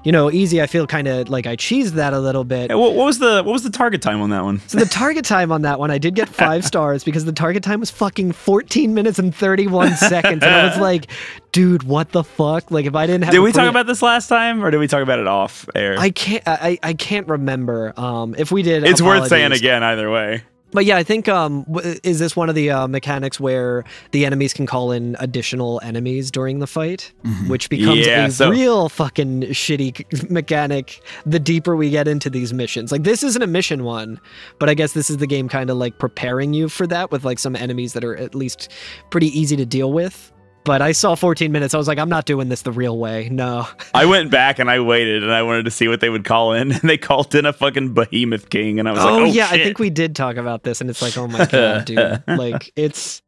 you 0.05 0.13
know, 0.13 0.31
easy. 0.31 0.61
I 0.61 0.67
feel 0.67 0.87
kind 0.87 1.07
of 1.09 1.29
like 1.29 1.47
I 1.47 1.57
cheesed 1.57 1.93
that 1.93 2.13
a 2.13 2.19
little 2.19 2.45
bit. 2.45 2.71
Hey, 2.71 2.75
what, 2.75 2.95
what 2.95 3.05
was 3.07 3.19
the 3.19 3.43
what 3.45 3.53
was 3.53 3.63
the 3.63 3.71
target 3.71 4.03
time 4.03 4.21
on 4.21 4.31
that 4.31 4.45
one 4.45 4.61
So 4.67 4.79
the 4.79 4.87
target 4.87 5.25
time 5.25 5.53
on 5.53 5.63
that 5.63 5.79
one, 5.79 5.91
I 5.91 5.99
did 5.99 6.15
get 6.15 6.29
five 6.43 6.65
stars 6.65 7.05
because 7.05 7.25
the 7.25 7.33
target 7.33 7.63
time 7.63 7.81
was 7.81 7.91
fucking 7.91 8.33
14 8.33 8.95
minutes 8.95 9.19
and 9.19 9.35
31 9.35 9.97
seconds. 9.97 10.43
And 10.43 10.55
I 10.55 10.67
was 10.67 10.77
like, 10.81 11.07
dude, 11.53 11.85
what 11.85 12.11
the 12.13 12.25
fuck? 12.25 12.71
Like 12.71 12.87
if 12.87 12.95
I 12.95 13.07
didn't 13.07 13.25
have 13.25 13.33
did 13.33 13.41
we 13.41 13.53
talk 13.53 13.69
about 13.69 13.87
this 13.87 14.03
last 14.03 14.29
time 14.29 14.65
or 14.65 14.71
did 14.71 14.79
we 14.79 14.89
talk 14.89 15.03
about 15.03 15.19
it 15.19 15.27
off 15.27 15.69
air 15.75 15.97
I 15.99 16.11
can't 16.11 16.43
I, 16.47 16.79
I 16.83 16.95
can't 16.95 17.29
remember. 17.29 17.93
Um 17.99 18.35
if 18.37 18.51
we 18.51 18.63
did 18.63 18.85
it's 18.85 19.03
worth 19.03 19.29
saying 19.29 19.53
again 19.53 19.83
either 19.83 20.11
way 20.11 20.43
But 20.73 20.85
yeah, 20.87 20.97
I 20.97 21.03
think 21.03 21.29
um 21.29 21.65
w- 21.65 21.99
is 22.03 22.19
this 22.19 22.35
one 22.35 22.49
of 22.49 22.55
the 22.55 22.71
uh, 22.71 22.87
mechanics 22.89 23.39
where 23.39 23.85
the 24.11 24.25
enemies 24.27 24.53
can 24.55 24.67
call 24.67 24.91
in 24.93 25.17
additional 25.21 25.81
enemies 25.85 26.31
during 26.31 26.59
the 26.61 26.67
fight, 26.67 27.13
which 27.47 27.69
becomes 27.71 28.07
Yeah, 28.07 28.27
a 28.27 28.31
so- 28.31 28.51
real 28.51 28.89
fucking 28.89 29.43
shitty 29.53 30.31
mechanic 30.31 31.01
the 31.27 31.39
deeper 31.39 31.77
we 31.77 31.91
get 31.91 32.09
into 32.09 32.31
these 32.31 32.53
missions. 32.53 32.91
Like 32.91 33.03
this 33.05 33.23
isn't 33.23 33.43
a 33.43 33.47
mission 33.47 33.85
one, 33.85 34.19
but 34.59 34.69
I 34.71 34.75
guess 34.75 34.93
this 34.95 35.11
is 35.11 35.19
the 35.19 35.27
game 35.27 35.49
kind 35.49 35.71
of 35.71 35.77
like 35.77 35.99
preparing 35.99 36.53
you 36.55 36.69
for 36.69 36.87
that 36.87 37.11
with 37.11 37.25
like 37.25 37.39
some 37.39 37.55
enemies 37.55 37.93
that 37.93 38.05
are 38.05 38.17
at 38.17 38.35
least 38.35 38.71
pretty 39.11 39.29
easy 39.39 39.57
to 39.57 39.67
deal 39.67 39.93
with. 39.93 40.33
But 40.65 40.81
I 40.81 40.93
saw 40.93 41.15
14 41.15 41.51
minutes. 41.51 41.75
I 41.75 41.79
was 41.79 41.89
like, 41.89 41.99
I'm 41.99 42.09
not 42.09 42.25
doing 42.25 42.49
this 42.49 42.63
the 42.63 42.73
real 42.73 42.97
way. 42.97 43.29
No. 43.31 43.67
I 43.95 44.07
went 44.07 44.31
back 44.31 44.59
and 44.59 44.71
I 44.71 44.81
waited 44.81 45.23
and 45.23 45.33
I 45.33 45.43
wanted 45.43 45.65
to 45.65 45.71
see 45.71 45.89
what 45.89 46.01
they 46.01 46.09
would 46.09 46.25
call 46.25 46.53
in, 46.53 46.73
and 46.73 46.81
they 46.83 46.99
called 46.99 47.35
in 47.35 47.47
a 47.47 47.53
fucking 47.53 47.95
behemoth 47.95 48.49
king, 48.51 48.79
and 48.79 48.89
I 48.89 48.93
was 48.93 49.01
oh, 49.03 49.05
like, 49.05 49.23
"Oh 49.23 49.25
yeah, 49.25 49.49
I 49.51 49.59
think 49.59 49.79
we 49.79 49.91
did 49.91 50.15
talk 50.15 50.37
about 50.37 50.63
this, 50.63 50.81
and 50.81 50.89
it's 50.89 51.03
like, 51.03 51.17
oh 51.19 51.27
my 51.27 51.47
god, 51.47 51.85
dude, 51.85 52.23
like 52.29 52.73
it's. 52.77 53.23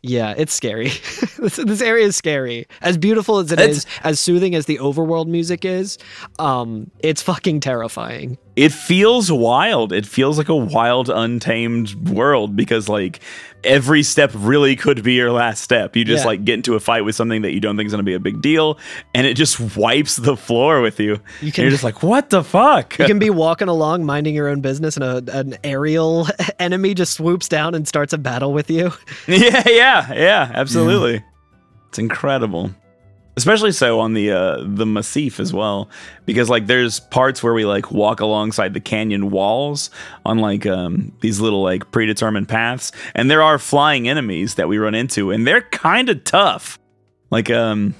Yeah, 0.00 0.32
it's 0.36 0.54
scary. 0.54 0.90
this, 1.40 1.56
this 1.56 1.82
area 1.82 2.06
is 2.06 2.14
scary. 2.14 2.68
As 2.82 2.96
beautiful 2.96 3.38
as 3.38 3.50
it 3.50 3.58
It's- 3.58 3.78
is, 3.78 3.86
as 4.04 4.20
soothing 4.20 4.54
as 4.54 4.66
the 4.66 4.78
overworld 4.78 5.26
music 5.26 5.64
is, 5.64 5.98
um, 6.38 6.92
it's 7.00 7.20
fucking 7.20 7.58
terrifying. 7.58 8.38
It 8.58 8.72
feels 8.72 9.30
wild. 9.30 9.92
It 9.92 10.04
feels 10.04 10.36
like 10.36 10.48
a 10.48 10.56
wild, 10.56 11.08
untamed 11.08 11.94
world 12.08 12.56
because 12.56 12.88
like 12.88 13.20
every 13.62 14.02
step 14.02 14.32
really 14.34 14.74
could 14.74 15.04
be 15.04 15.12
your 15.14 15.30
last 15.30 15.62
step. 15.62 15.94
You 15.94 16.04
just 16.04 16.24
Yeah. 16.24 16.28
like 16.28 16.44
get 16.44 16.54
into 16.54 16.74
a 16.74 16.80
fight 16.80 17.04
with 17.04 17.14
something 17.14 17.42
that 17.42 17.52
you 17.52 17.60
don't 17.60 17.76
think 17.76 17.86
is 17.86 17.92
going 17.92 18.04
to 18.04 18.08
be 18.08 18.14
a 18.14 18.18
big 18.20 18.42
deal, 18.42 18.76
and 19.14 19.28
it 19.28 19.34
just 19.34 19.60
wipes 19.76 20.16
the 20.16 20.36
floor 20.36 20.80
with 20.80 20.98
you. 20.98 21.20
You 21.40 21.46
And 21.46 21.54
can 21.54 21.62
you're 21.62 21.70
just 21.70 21.84
like, 21.84 22.02
what 22.02 22.30
the 22.30 22.42
fuck? 22.42 22.98
you 22.98 23.04
can 23.06 23.20
be 23.20 23.30
walking 23.44 23.68
along, 23.68 24.04
minding 24.04 24.34
your 24.34 24.48
own 24.48 24.60
business, 24.60 24.96
and 24.96 25.04
a, 25.28 25.38
an 25.38 25.56
aerial 25.62 26.26
enemy 26.58 26.94
just 26.94 27.12
swoops 27.14 27.48
down 27.48 27.76
and 27.76 27.86
starts 27.86 28.12
a 28.12 28.18
battle 28.18 28.52
with 28.52 28.70
you. 28.70 28.90
yeah, 29.28 29.62
yeah, 29.68 30.12
yeah, 30.12 30.50
absolutely. 30.52 31.22
It's 31.90 31.98
incredible. 32.00 32.72
Especially 33.38 33.70
so 33.70 34.00
on 34.00 34.14
the 34.14 34.32
uh 34.32 34.64
the 34.66 34.84
massif 34.84 35.38
as 35.38 35.52
well 35.52 35.88
because 36.26 36.50
like 36.50 36.66
there's 36.66 36.98
parts 36.98 37.40
where 37.40 37.54
we 37.54 37.64
like 37.64 37.92
walk 37.92 38.18
alongside 38.18 38.74
the 38.74 38.80
canyon 38.80 39.30
walls 39.30 39.90
on 40.26 40.38
like 40.38 40.66
um 40.66 41.12
these 41.20 41.38
little 41.38 41.62
like 41.62 41.88
predetermined 41.92 42.48
paths 42.48 42.90
and 43.14 43.30
there 43.30 43.40
are 43.40 43.56
flying 43.56 44.08
enemies 44.08 44.56
that 44.56 44.66
we 44.66 44.76
run 44.76 44.92
into 44.92 45.30
and 45.30 45.46
they're 45.46 45.62
kind 45.62 46.08
of 46.08 46.24
tough. 46.24 46.80
Like 47.30 47.48
um 47.48 47.94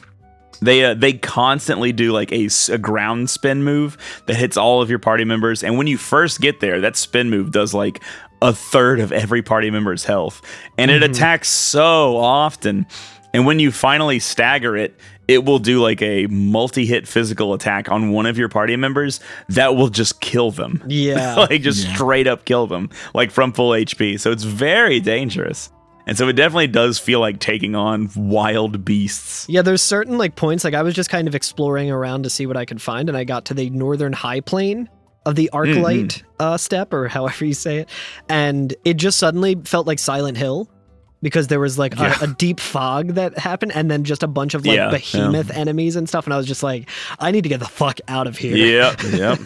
they 0.60 0.84
uh, 0.84 0.94
they 0.94 1.12
constantly 1.12 1.92
do 1.92 2.10
like 2.10 2.32
a, 2.32 2.48
a 2.70 2.78
ground 2.78 3.30
spin 3.30 3.62
move 3.62 3.96
that 4.26 4.34
hits 4.34 4.56
all 4.56 4.82
of 4.82 4.90
your 4.90 4.98
party 4.98 5.24
members 5.24 5.62
and 5.62 5.78
when 5.78 5.86
you 5.86 5.96
first 5.96 6.40
get 6.40 6.58
there 6.58 6.80
that 6.80 6.96
spin 6.96 7.30
move 7.30 7.52
does 7.52 7.72
like 7.72 8.02
a 8.42 8.52
third 8.52 8.98
of 8.98 9.12
every 9.12 9.40
party 9.40 9.70
member's 9.70 10.04
health 10.04 10.42
and 10.76 10.90
it 10.90 11.04
attacks 11.04 11.48
so 11.48 12.16
often 12.16 12.86
and 13.32 13.46
when 13.46 13.58
you 13.58 13.70
finally 13.70 14.18
stagger 14.18 14.76
it 14.76 14.98
it 15.28 15.44
will 15.44 15.58
do 15.58 15.80
like 15.80 16.02
a 16.02 16.26
multi-hit 16.26 17.06
physical 17.06 17.52
attack 17.54 17.90
on 17.90 18.10
one 18.10 18.26
of 18.26 18.38
your 18.38 18.48
party 18.48 18.74
members 18.76 19.20
that 19.48 19.76
will 19.76 19.90
just 19.90 20.20
kill 20.20 20.50
them. 20.50 20.82
Yeah. 20.88 21.34
like 21.50 21.62
just 21.62 21.88
straight 21.94 22.26
up 22.26 22.46
kill 22.46 22.66
them 22.66 22.90
like 23.14 23.30
from 23.30 23.52
full 23.52 23.70
hp 23.70 24.18
so 24.18 24.32
it's 24.32 24.44
very 24.44 25.00
dangerous. 25.00 25.70
And 26.06 26.16
so 26.16 26.26
it 26.26 26.32
definitely 26.32 26.68
does 26.68 26.98
feel 26.98 27.20
like 27.20 27.38
taking 27.38 27.74
on 27.74 28.08
wild 28.16 28.82
beasts. 28.82 29.46
Yeah, 29.46 29.60
there's 29.60 29.82
certain 29.82 30.16
like 30.16 30.36
points. 30.36 30.64
Like 30.64 30.72
I 30.72 30.82
was 30.82 30.94
just 30.94 31.10
kind 31.10 31.28
of 31.28 31.34
exploring 31.34 31.90
around 31.90 32.22
to 32.22 32.30
see 32.30 32.46
what 32.46 32.56
I 32.56 32.64
could 32.64 32.80
find, 32.80 33.10
and 33.10 33.18
I 33.18 33.24
got 33.24 33.44
to 33.46 33.54
the 33.54 33.68
northern 33.68 34.14
high 34.14 34.40
plain 34.40 34.88
of 35.26 35.34
the 35.34 35.50
Archylte 35.52 36.22
uh, 36.40 36.56
steppe, 36.56 36.94
or 36.94 37.08
however 37.08 37.44
you 37.44 37.52
say 37.52 37.80
it, 37.80 37.90
and 38.30 38.74
it 38.86 38.94
just 38.94 39.18
suddenly 39.18 39.56
felt 39.66 39.86
like 39.86 39.98
Silent 39.98 40.38
Hill 40.38 40.70
because 41.22 41.48
there 41.48 41.60
was 41.60 41.78
like 41.78 41.94
Yeah. 41.98 42.16
a, 42.20 42.24
a 42.24 42.26
deep 42.28 42.60
fog 42.60 43.14
that 43.14 43.36
happened, 43.38 43.72
and 43.74 43.90
then 43.90 44.04
just 44.04 44.22
a 44.22 44.28
bunch 44.28 44.54
of 44.54 44.64
like 44.66 44.76
Yeah, 44.76 44.90
behemoth 44.90 45.50
enemies 45.50 45.96
and 45.96 46.08
stuff, 46.08 46.26
and 46.26 46.34
I 46.34 46.36
was 46.36 46.46
just 46.46 46.62
like, 46.62 46.88
I 47.18 47.30
need 47.30 47.42
to 47.42 47.48
get 47.48 47.60
the 47.60 47.66
fuck 47.68 48.00
out 48.08 48.26
of 48.26 48.36
here. 48.38 48.56
yep 48.56 49.00
yep 49.12 49.38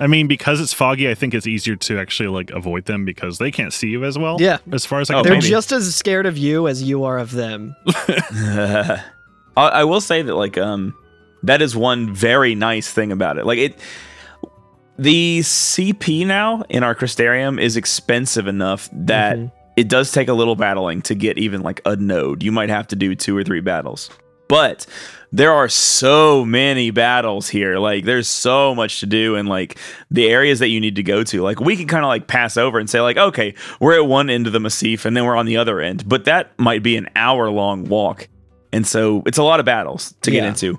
I 0.00 0.08
mean, 0.08 0.26
because 0.26 0.60
it's 0.60 0.72
foggy, 0.72 1.08
I 1.08 1.14
think 1.14 1.32
it's 1.32 1.46
easier 1.46 1.76
to 1.76 1.98
actually 2.00 2.28
like 2.28 2.50
avoid 2.50 2.86
them 2.86 3.04
because 3.04 3.38
they 3.38 3.52
can't 3.52 3.72
see 3.72 3.86
you 3.88 4.04
as 4.04 4.18
well. 4.18 4.36
Yeah. 4.40 4.58
As 4.72 4.84
far 4.84 5.00
as 5.00 5.10
I 5.10 5.14
Oh, 5.14 5.16
can 5.18 5.24
They're 5.30 5.32
maybe. 5.40 5.48
just 5.50 5.70
as 5.70 5.94
scared 5.94 6.26
of 6.26 6.36
you 6.36 6.66
as 6.66 6.82
you 6.82 7.04
are 7.04 7.18
of 7.18 7.30
them. 7.30 7.76
I, 7.86 9.00
I 9.56 9.84
will 9.84 10.00
say 10.00 10.22
that 10.22 10.34
like 10.34 10.58
um 10.58 10.94
that 11.44 11.62
is 11.62 11.76
one 11.76 12.12
very 12.12 12.54
nice 12.54 12.90
thing 12.90 13.12
about 13.12 13.38
it. 13.38 13.46
Like 13.46 13.58
it 13.58 13.78
the 14.98 15.40
CP 15.40 16.26
now 16.26 16.62
in 16.68 16.82
our 16.82 16.94
Crystarium 16.94 17.60
is 17.60 17.76
expensive 17.76 18.46
enough 18.46 18.88
that 18.92 19.36
Mhm. 19.38 19.52
It 19.76 19.88
does 19.88 20.12
take 20.12 20.28
a 20.28 20.34
little 20.34 20.56
battling 20.56 21.02
to 21.02 21.14
get 21.14 21.38
even 21.38 21.62
like 21.62 21.80
a 21.84 21.96
node. 21.96 22.42
You 22.42 22.52
might 22.52 22.68
have 22.68 22.86
to 22.88 22.96
do 22.96 23.14
two 23.14 23.36
or 23.36 23.42
three 23.44 23.60
battles. 23.60 24.10
But 24.48 24.84
there 25.30 25.50
are 25.52 25.68
so 25.68 26.44
many 26.44 26.90
battles 26.90 27.48
here. 27.48 27.78
Like 27.78 28.04
there's 28.04 28.28
so 28.28 28.74
much 28.74 29.00
to 29.00 29.06
do 29.06 29.34
and 29.36 29.48
like 29.48 29.78
the 30.10 30.28
areas 30.28 30.58
that 30.58 30.68
you 30.68 30.78
need 30.78 30.96
to 30.96 31.02
go 31.02 31.24
to. 31.24 31.40
Like 31.42 31.58
we 31.58 31.74
can 31.74 31.86
kind 31.86 32.04
of 32.04 32.08
like 32.08 32.26
pass 32.26 32.58
over 32.58 32.78
and 32.78 32.90
say 32.90 33.00
like, 33.00 33.16
okay, 33.16 33.54
we're 33.80 33.94
at 33.94 34.06
one 34.06 34.28
end 34.28 34.46
of 34.46 34.52
the 34.52 34.60
massif 34.60 35.06
and 35.06 35.16
then 35.16 35.24
we're 35.24 35.36
on 35.36 35.46
the 35.46 35.56
other 35.56 35.80
end. 35.80 36.06
But 36.06 36.26
that 36.26 36.52
might 36.58 36.82
be 36.82 36.96
an 36.98 37.08
hour 37.16 37.48
long 37.48 37.84
walk. 37.84 38.28
And 38.74 38.86
so 38.86 39.22
it's 39.24 39.38
a 39.38 39.42
lot 39.42 39.58
of 39.58 39.64
battles 39.64 40.14
to 40.22 40.30
get 40.30 40.42
Yeah. 40.42 40.48
into. 40.50 40.78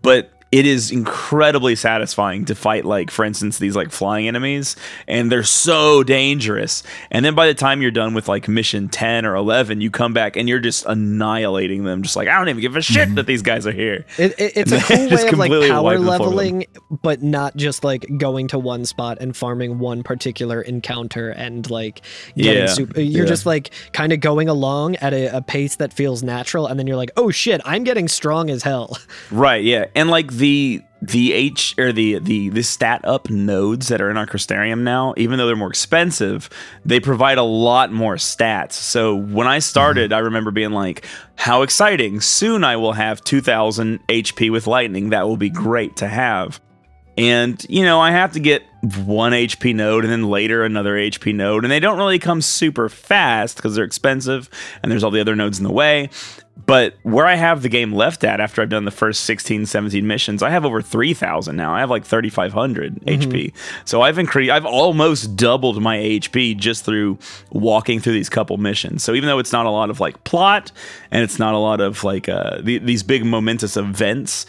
But 0.00 0.32
it 0.52 0.66
is 0.66 0.90
incredibly 0.90 1.76
satisfying 1.76 2.44
to 2.44 2.54
fight 2.54 2.84
like 2.84 3.10
for 3.10 3.24
instance 3.24 3.58
these 3.58 3.76
like 3.76 3.90
flying 3.90 4.26
enemies 4.26 4.76
and 5.06 5.30
they're 5.30 5.42
so 5.42 6.02
dangerous 6.02 6.82
and 7.10 7.24
then 7.24 7.34
by 7.34 7.46
the 7.46 7.54
time 7.54 7.80
you're 7.82 7.90
done 7.90 8.14
with 8.14 8.28
like 8.28 8.48
mission 8.48 8.88
10 8.88 9.24
or 9.24 9.34
11 9.36 9.80
you 9.80 9.90
come 9.90 10.12
back 10.12 10.36
and 10.36 10.48
you're 10.48 10.58
just 10.58 10.84
annihilating 10.86 11.84
them 11.84 12.02
just 12.02 12.16
like 12.16 12.28
i 12.28 12.36
don't 12.38 12.48
even 12.48 12.60
give 12.60 12.76
a 12.76 12.82
shit 12.82 13.14
that 13.14 13.26
these 13.26 13.42
guys 13.42 13.66
are 13.66 13.72
here 13.72 14.04
It, 14.18 14.34
it, 14.38 14.52
it's 14.56 14.72
a 14.72 14.80
cool 14.80 15.08
way 15.08 15.28
of 15.28 15.38
like 15.38 15.50
power 15.50 15.82
wipe 15.82 15.98
the 15.98 16.04
floor 16.04 16.18
with 16.18 16.18
them. 16.18 16.18
leveling, 16.18 16.66
but 16.90 17.22
not 17.22 17.56
just 17.56 17.84
like 17.84 18.06
going 18.18 18.48
to 18.48 18.58
one 18.58 18.84
spot 18.84 19.18
and 19.20 19.36
farming 19.36 19.78
one 19.78 20.02
particular 20.02 20.60
encounter 20.60 21.30
and 21.30 21.68
like 21.70 22.02
getting 22.36 22.62
Yeah, 22.62 22.66
super. 22.66 23.00
You're 23.00 23.24
yeah. 23.24 23.28
just 23.28 23.46
like 23.46 23.70
kind 23.92 24.12
of 24.12 24.20
going 24.20 24.48
along 24.48 24.96
at 24.96 25.12
a, 25.14 25.36
a 25.38 25.42
pace 25.42 25.76
that 25.76 25.92
feels 25.92 26.22
natural, 26.22 26.66
and 26.66 26.78
then 26.78 26.86
you're 26.86 26.96
like, 26.96 27.12
oh 27.16 27.30
shit, 27.30 27.60
I'm 27.64 27.84
getting 27.84 28.08
strong 28.08 28.50
as 28.50 28.62
hell. 28.62 28.98
Right, 29.30 29.62
yeah. 29.62 29.86
And 29.94 30.10
like 30.10 30.30
the 30.40 30.82
the 31.02 31.32
H 31.32 31.74
or 31.78 31.92
the 31.92 32.18
the 32.18 32.48
the 32.50 32.62
stat 32.62 33.00
up 33.04 33.30
nodes 33.30 33.88
that 33.88 34.00
are 34.00 34.10
in 34.10 34.16
our 34.16 34.26
Crystarium 34.26 34.80
now, 34.80 35.14
even 35.16 35.38
though 35.38 35.46
they're 35.46 35.56
more 35.56 35.70
expensive, 35.70 36.50
they 36.84 37.00
provide 37.00 37.38
a 37.38 37.42
lot 37.42 37.92
more 37.92 38.16
stats. 38.16 38.72
So 38.72 39.14
when 39.14 39.46
I 39.46 39.60
started, 39.60 40.10
mm-hmm. 40.10 40.16
I 40.16 40.20
remember 40.20 40.50
being 40.50 40.72
like, 40.72 41.06
how 41.36 41.62
exciting. 41.62 42.20
Soon 42.20 42.64
I 42.64 42.76
will 42.76 42.92
have 42.92 43.22
2000 43.22 44.06
HP 44.08 44.50
with 44.50 44.66
lightning. 44.66 45.10
That 45.10 45.26
will 45.26 45.36
be 45.36 45.50
great 45.50 45.96
to 45.96 46.08
have. 46.08 46.60
And, 47.16 47.64
you 47.68 47.84
know, 47.84 48.00
I 48.00 48.12
have 48.12 48.32
to 48.32 48.40
get 48.40 48.62
one 49.04 49.32
HP 49.32 49.74
node 49.74 50.04
and 50.04 50.12
then 50.12 50.30
later 50.30 50.64
another 50.64 50.94
HP 50.94 51.34
node. 51.34 51.64
And 51.64 51.70
they 51.70 51.80
don't 51.80 51.98
really 51.98 52.18
come 52.18 52.40
super 52.40 52.88
fast 52.88 53.56
because 53.56 53.74
they're 53.74 53.84
expensive 53.84 54.48
and 54.82 54.90
there's 54.90 55.04
all 55.04 55.10
the 55.10 55.20
other 55.20 55.36
nodes 55.36 55.58
in 55.58 55.64
the 55.64 55.72
way. 55.72 56.08
But 56.66 56.96
where 57.02 57.26
I 57.26 57.34
have 57.34 57.62
the 57.62 57.68
game 57.68 57.92
left 57.92 58.24
at 58.24 58.40
after 58.40 58.60
I've 58.60 58.68
done 58.68 58.84
the 58.84 58.90
first 58.90 59.24
16, 59.24 59.66
17 59.66 60.06
missions, 60.06 60.42
I 60.42 60.50
have 60.50 60.64
over 60.64 60.82
3,000 60.82 61.54
now. 61.56 61.74
I 61.74 61.80
have 61.80 61.90
like 61.90 62.04
3,500 62.04 63.00
HP. 63.06 63.52
So 63.84 64.02
I've 64.02 64.18
increased, 64.18 64.50
I've 64.50 64.66
almost 64.66 65.36
doubled 65.36 65.80
my 65.82 65.96
HP 65.96 66.56
just 66.56 66.84
through 66.84 67.18
walking 67.50 68.00
through 68.00 68.14
these 68.14 68.28
couple 68.28 68.56
missions. 68.56 69.02
So 69.02 69.14
even 69.14 69.28
though 69.28 69.38
it's 69.38 69.52
not 69.52 69.66
a 69.66 69.70
lot 69.70 69.90
of 69.90 70.00
like 70.00 70.22
plot 70.24 70.72
and 71.10 71.22
it's 71.22 71.38
not 71.38 71.54
a 71.54 71.58
lot 71.58 71.80
of 71.80 72.04
like 72.04 72.28
uh, 72.28 72.60
the, 72.62 72.78
these 72.78 73.02
big 73.02 73.24
momentous 73.24 73.76
events, 73.76 74.46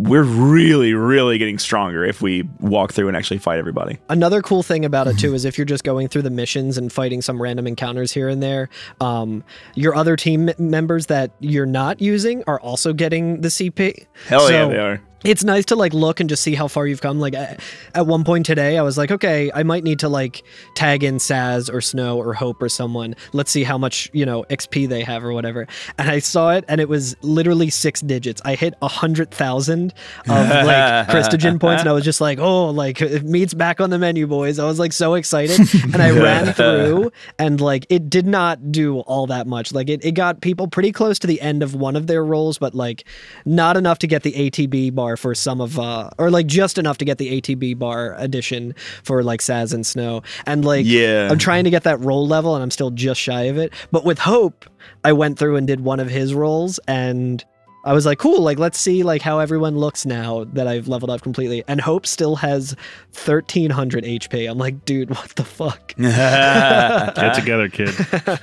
we're 0.00 0.22
really, 0.22 0.94
really 0.94 1.36
getting 1.36 1.58
stronger 1.58 2.04
if 2.04 2.22
we 2.22 2.48
walk 2.58 2.92
through 2.92 3.08
and 3.08 3.16
actually 3.16 3.38
fight 3.38 3.58
everybody. 3.58 3.98
Another 4.08 4.40
cool 4.40 4.62
thing 4.62 4.84
about 4.84 5.06
it 5.06 5.18
too 5.18 5.34
is 5.34 5.44
if 5.44 5.58
you're 5.58 5.64
just 5.64 5.84
going 5.84 6.08
through 6.08 6.22
the 6.22 6.30
missions 6.30 6.78
and 6.78 6.92
fighting 6.92 7.20
some 7.20 7.40
random 7.40 7.66
encounters 7.66 8.12
here 8.12 8.28
and 8.28 8.42
there, 8.42 8.68
um, 9.00 9.44
your 9.74 9.94
other 9.94 10.16
team 10.16 10.50
members 10.58 11.06
that 11.06 11.32
you're 11.40 11.66
not 11.66 12.00
using 12.00 12.42
are 12.46 12.60
also 12.60 12.92
getting 12.92 13.42
the 13.42 13.48
CP. 13.48 14.06
Hell 14.26 14.50
yeah, 14.50 14.68
they 14.68 14.78
are. 14.78 15.02
It's 15.22 15.44
nice 15.44 15.66
to 15.66 15.76
like 15.76 15.92
look 15.92 16.18
and 16.20 16.30
just 16.30 16.42
see 16.42 16.54
how 16.54 16.66
far 16.66 16.86
you've 16.86 17.02
come. 17.02 17.20
Like 17.20 17.34
at, 17.34 17.60
at 17.94 18.06
one 18.06 18.24
point 18.24 18.46
today, 18.46 18.78
I 18.78 18.82
was 18.82 18.96
like, 18.96 19.10
okay, 19.10 19.50
I 19.54 19.62
might 19.62 19.84
need 19.84 19.98
to 19.98 20.08
like 20.08 20.42
tag 20.74 21.04
in 21.04 21.16
Sazh 21.16 21.72
or 21.72 21.82
Snow 21.82 22.18
or 22.18 22.32
Hope 22.32 22.62
or 22.62 22.70
someone. 22.70 23.14
Let's 23.32 23.50
see 23.50 23.62
how 23.62 23.76
much 23.76 24.08
you 24.14 24.24
know 24.24 24.44
XP 24.44 24.88
they 24.88 25.02
have 25.02 25.22
or 25.22 25.32
whatever. 25.32 25.66
And 25.98 26.10
I 26.10 26.20
saw 26.20 26.52
it, 26.52 26.64
and 26.68 26.80
it 26.80 26.88
was 26.88 27.16
literally 27.22 27.68
six 27.68 28.00
digits. 28.00 28.40
I 28.44 28.54
hit 28.54 28.74
a 28.80 28.88
hundred 28.88 29.30
thousand 29.30 29.92
of 30.28 30.48
like 30.48 30.66
Crystogen 31.08 31.60
points, 31.60 31.82
and 31.82 31.90
I 31.90 31.92
was 31.92 32.04
just 32.04 32.22
like, 32.22 32.38
oh, 32.38 32.70
like 32.70 33.00
meat's 33.22 33.52
back 33.52 33.80
on 33.80 33.90
the 33.90 33.98
menu, 33.98 34.26
boys. 34.26 34.58
I 34.58 34.64
was 34.64 34.78
like 34.78 34.94
so 34.94 35.14
excited, 35.14 35.60
and 35.92 35.96
I 35.96 36.10
ran 36.12 36.54
through, 36.54 37.12
and 37.38 37.60
like 37.60 37.84
it 37.90 38.08
did 38.08 38.26
not 38.26 38.72
do 38.72 39.00
all 39.00 39.26
that 39.26 39.46
much. 39.46 39.72
Like 39.72 39.90
it, 39.90 40.02
it 40.02 40.12
got 40.12 40.40
people 40.40 40.66
pretty 40.66 40.92
close 40.92 41.18
to 41.18 41.26
the 41.26 41.42
end 41.42 41.62
of 41.62 41.74
one 41.74 41.94
of 41.94 42.06
their 42.06 42.24
roles, 42.24 42.56
but 42.56 42.74
like 42.74 43.04
not 43.44 43.76
enough 43.76 43.98
to 43.98 44.06
get 44.06 44.22
the 44.22 44.32
ATB 44.32 44.94
bar 44.94 45.09
for 45.16 45.34
some 45.34 45.60
of 45.60 45.78
uh 45.78 46.10
or 46.18 46.30
like 46.30 46.46
just 46.46 46.78
enough 46.78 46.98
to 46.98 47.04
get 47.04 47.18
the 47.18 47.40
ATB 47.40 47.78
bar 47.78 48.14
edition 48.18 48.74
for 49.02 49.22
like 49.22 49.40
Sazh 49.40 49.72
and 49.74 49.86
Snow. 49.86 50.22
And 50.46 50.64
like 50.64 50.84
Yeah. 50.86 51.28
I'm 51.30 51.38
trying 51.38 51.64
to 51.64 51.70
get 51.70 51.84
that 51.84 52.00
role 52.00 52.26
level 52.26 52.54
and 52.54 52.62
I'm 52.62 52.70
still 52.70 52.90
just 52.90 53.20
shy 53.20 53.42
of 53.44 53.56
it. 53.58 53.72
But 53.90 54.04
with 54.04 54.18
Hope, 54.18 54.64
I 55.04 55.12
went 55.12 55.38
through 55.38 55.56
and 55.56 55.66
did 55.66 55.80
one 55.80 56.00
of 56.00 56.08
his 56.10 56.34
roles 56.34 56.78
and 56.88 57.44
I 57.82 57.94
was 57.94 58.04
like, 58.04 58.18
cool, 58.18 58.42
like 58.42 58.58
let's 58.58 58.78
see 58.78 59.02
like 59.04 59.22
how 59.22 59.38
everyone 59.38 59.78
looks 59.78 60.04
now 60.04 60.44
that 60.52 60.66
I've 60.68 60.86
leveled 60.86 61.08
up 61.10 61.22
completely. 61.22 61.64
And 61.66 61.80
Hope 61.80 62.06
still 62.06 62.36
has 62.36 62.76
1300 63.24 64.04
HP. 64.04 64.50
I'm 64.50 64.58
like, 64.58 64.84
dude, 64.84 65.08
what 65.10 65.30
the 65.36 65.44
fuck? 65.44 65.94
Get 65.98 67.34
together, 67.34 67.68
kid. 67.70 67.94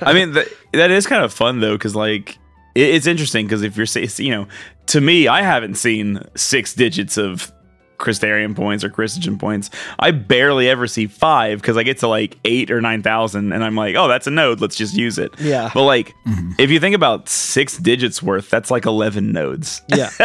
I 0.02 0.12
mean, 0.12 0.34
th- 0.34 0.48
that 0.72 0.90
is 0.90 1.06
kind 1.06 1.22
of 1.24 1.32
fun 1.32 1.60
though, 1.60 1.74
because 1.76 1.94
like 1.94 2.30
it, 2.30 2.38
it's 2.82 3.06
interesting 3.06 3.46
because 3.46 3.62
if 3.62 3.76
you're, 3.76 3.86
you 4.18 4.30
know, 4.30 4.48
to 4.86 5.00
me, 5.00 5.28
I 5.28 5.42
haven't 5.42 5.74
seen 5.74 6.20
six 6.34 6.74
digits 6.74 7.16
of 7.16 7.52
Crystarium 7.98 8.54
points 8.54 8.84
or 8.84 8.90
Crystogen 8.90 9.38
points. 9.38 9.70
I 9.98 10.12
barely 10.12 10.68
ever 10.68 10.86
see 10.86 11.06
five 11.06 11.60
because 11.60 11.76
I 11.76 11.82
get 11.82 11.98
to 11.98 12.08
like 12.08 12.38
eight 12.44 12.70
or 12.70 12.80
nine 12.80 13.02
thousand, 13.02 13.52
and 13.52 13.64
I'm 13.64 13.74
like, 13.74 13.96
oh, 13.96 14.08
that's 14.08 14.26
a 14.26 14.30
node. 14.30 14.60
Let's 14.60 14.76
just 14.76 14.94
use 14.94 15.18
it. 15.18 15.34
Yeah. 15.40 15.70
But 15.74 15.84
like, 15.84 16.14
mm-hmm. 16.26 16.52
if 16.58 16.70
you 16.70 16.78
think 16.78 16.94
about 16.94 17.28
six 17.28 17.76
digits 17.76 18.22
worth, 18.22 18.48
that's 18.48 18.70
like 18.70 18.86
eleven 18.86 19.32
nodes. 19.32 19.82
Yeah. 19.88 20.10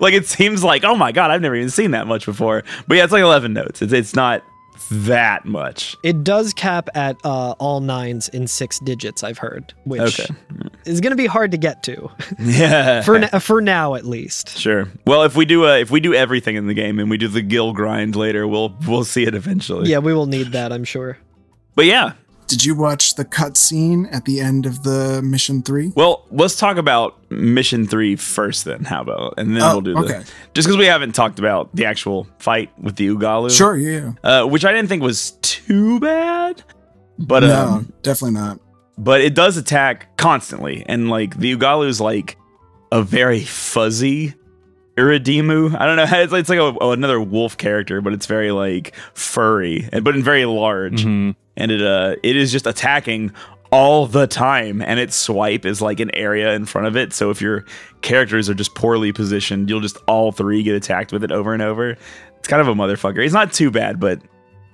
like 0.00 0.14
it 0.14 0.26
seems 0.26 0.64
like, 0.64 0.84
oh 0.84 0.96
my 0.96 1.12
god, 1.12 1.30
I've 1.30 1.42
never 1.42 1.56
even 1.56 1.70
seen 1.70 1.90
that 1.90 2.06
much 2.06 2.24
before. 2.24 2.64
But 2.88 2.96
yeah, 2.96 3.04
it's 3.04 3.12
like 3.12 3.22
eleven 3.22 3.52
nodes. 3.52 3.82
It's 3.82 3.92
it's 3.92 4.14
not 4.14 4.42
that 4.90 5.44
much. 5.44 5.96
It 6.02 6.24
does 6.24 6.52
cap 6.52 6.88
at 6.94 7.16
uh, 7.24 7.52
all 7.58 7.80
nines 7.80 8.28
in 8.28 8.46
six 8.46 8.78
digits, 8.80 9.22
I've 9.22 9.38
heard, 9.38 9.72
which 9.84 10.00
Okay. 10.20 10.26
is 10.84 11.00
going 11.00 11.10
to 11.12 11.16
be 11.16 11.26
hard 11.26 11.50
to 11.52 11.56
get 11.56 11.82
to 11.84 12.10
Yeah. 12.38 13.02
for 13.02 13.16
n- 13.16 13.40
for 13.40 13.60
now 13.60 13.94
at 13.94 14.04
least. 14.04 14.58
Sure. 14.58 14.88
Well, 15.06 15.22
if 15.22 15.36
we 15.36 15.44
do 15.44 15.66
uh, 15.66 15.76
if 15.76 15.90
we 15.90 16.00
do 16.00 16.14
everything 16.14 16.56
in 16.56 16.66
the 16.66 16.74
game 16.74 16.98
and 16.98 17.08
we 17.10 17.16
do 17.18 17.28
the 17.28 17.42
gill 17.42 17.72
grind 17.72 18.16
later, 18.16 18.46
we'll 18.46 18.76
we'll 18.86 19.04
see 19.04 19.24
it 19.24 19.34
eventually. 19.34 19.90
Yeah, 19.90 19.98
we 19.98 20.12
will 20.14 20.26
need 20.26 20.52
that, 20.52 20.72
I'm 20.72 20.84
sure. 20.84 21.18
But 21.74 21.86
yeah. 21.86 22.12
Did 22.46 22.64
you 22.64 22.74
watch 22.74 23.14
the 23.14 23.24
cutscene 23.24 24.06
at 24.12 24.24
the 24.26 24.40
end 24.40 24.66
of 24.66 24.82
the 24.82 25.22
mission 25.22 25.62
three? 25.62 25.92
Well, 25.96 26.26
let's 26.30 26.56
talk 26.56 26.76
about 26.76 27.16
mission 27.30 27.86
three 27.86 28.16
first. 28.16 28.64
Then 28.64 28.84
how 28.84 29.00
about 29.02 29.34
and 29.38 29.56
then 29.56 29.62
Oh, 29.62 29.72
we'll 29.74 29.80
do 29.80 29.94
the 29.94 30.30
just 30.54 30.68
because 30.68 30.76
we 30.76 30.86
haven't 30.86 31.12
talked 31.14 31.38
about 31.38 31.74
the 31.74 31.86
actual 31.86 32.26
fight 32.38 32.70
with 32.78 32.96
the 32.96 33.08
Ugallu. 33.08 33.50
Sure, 33.56 33.76
yeah. 33.76 34.12
Uh, 34.22 34.44
which 34.46 34.64
I 34.64 34.72
didn't 34.72 34.88
think 34.88 35.02
was 35.02 35.32
too 35.42 35.98
bad, 36.00 36.62
but 37.18 37.40
no, 37.40 37.54
um, 37.66 37.92
definitely 38.02 38.38
not. 38.40 38.60
but 38.98 39.20
it 39.22 39.34
does 39.34 39.56
attack 39.56 40.16
constantly, 40.16 40.84
and 40.86 41.08
like 41.08 41.38
the 41.38 41.56
Ugallu 41.56 41.88
is 41.88 42.00
like 42.00 42.36
a 42.92 43.02
very 43.02 43.40
fuzzy 43.40 44.34
Uridimmu. 44.96 45.76
I 45.78 45.86
don't 45.86 45.96
know. 45.96 46.04
It's, 46.22 46.32
it's 46.32 46.48
like 46.48 46.58
a, 46.60 46.72
another 46.90 47.20
wolf 47.20 47.56
character, 47.56 48.00
but 48.00 48.12
it's 48.12 48.26
very 48.26 48.52
like 48.52 48.94
furry, 49.14 49.88
but 50.02 50.14
in 50.14 50.22
very 50.22 50.44
large. 50.44 51.04
Mhm. 51.04 51.34
And 51.56 51.70
it 51.70 51.82
uh 51.82 52.16
it 52.22 52.36
is 52.36 52.52
just 52.52 52.66
attacking 52.66 53.32
all 53.70 54.06
the 54.06 54.26
time. 54.26 54.80
And 54.82 55.00
its 55.00 55.16
swipe 55.16 55.66
is 55.66 55.82
like 55.82 55.98
an 55.98 56.14
area 56.14 56.54
in 56.54 56.64
front 56.64 56.86
of 56.86 56.96
it. 56.96 57.12
So 57.12 57.30
if 57.30 57.40
your 57.40 57.64
characters 58.02 58.48
are 58.48 58.54
just 58.54 58.74
poorly 58.74 59.12
positioned 59.12 59.68
you'll 59.68 59.80
just 59.80 59.96
all 60.06 60.30
three 60.32 60.62
get 60.62 60.76
attacked 60.76 61.12
with 61.12 61.24
it 61.24 61.32
over 61.32 61.52
and 61.52 61.62
over. 61.62 61.96
It's 62.38 62.48
kind 62.48 62.60
of 62.60 62.68
a 62.68 62.74
motherfucker. 62.74 63.22
He's 63.22 63.32
not 63.32 63.52
too 63.52 63.70
bad 63.70 63.98
but 63.98 64.20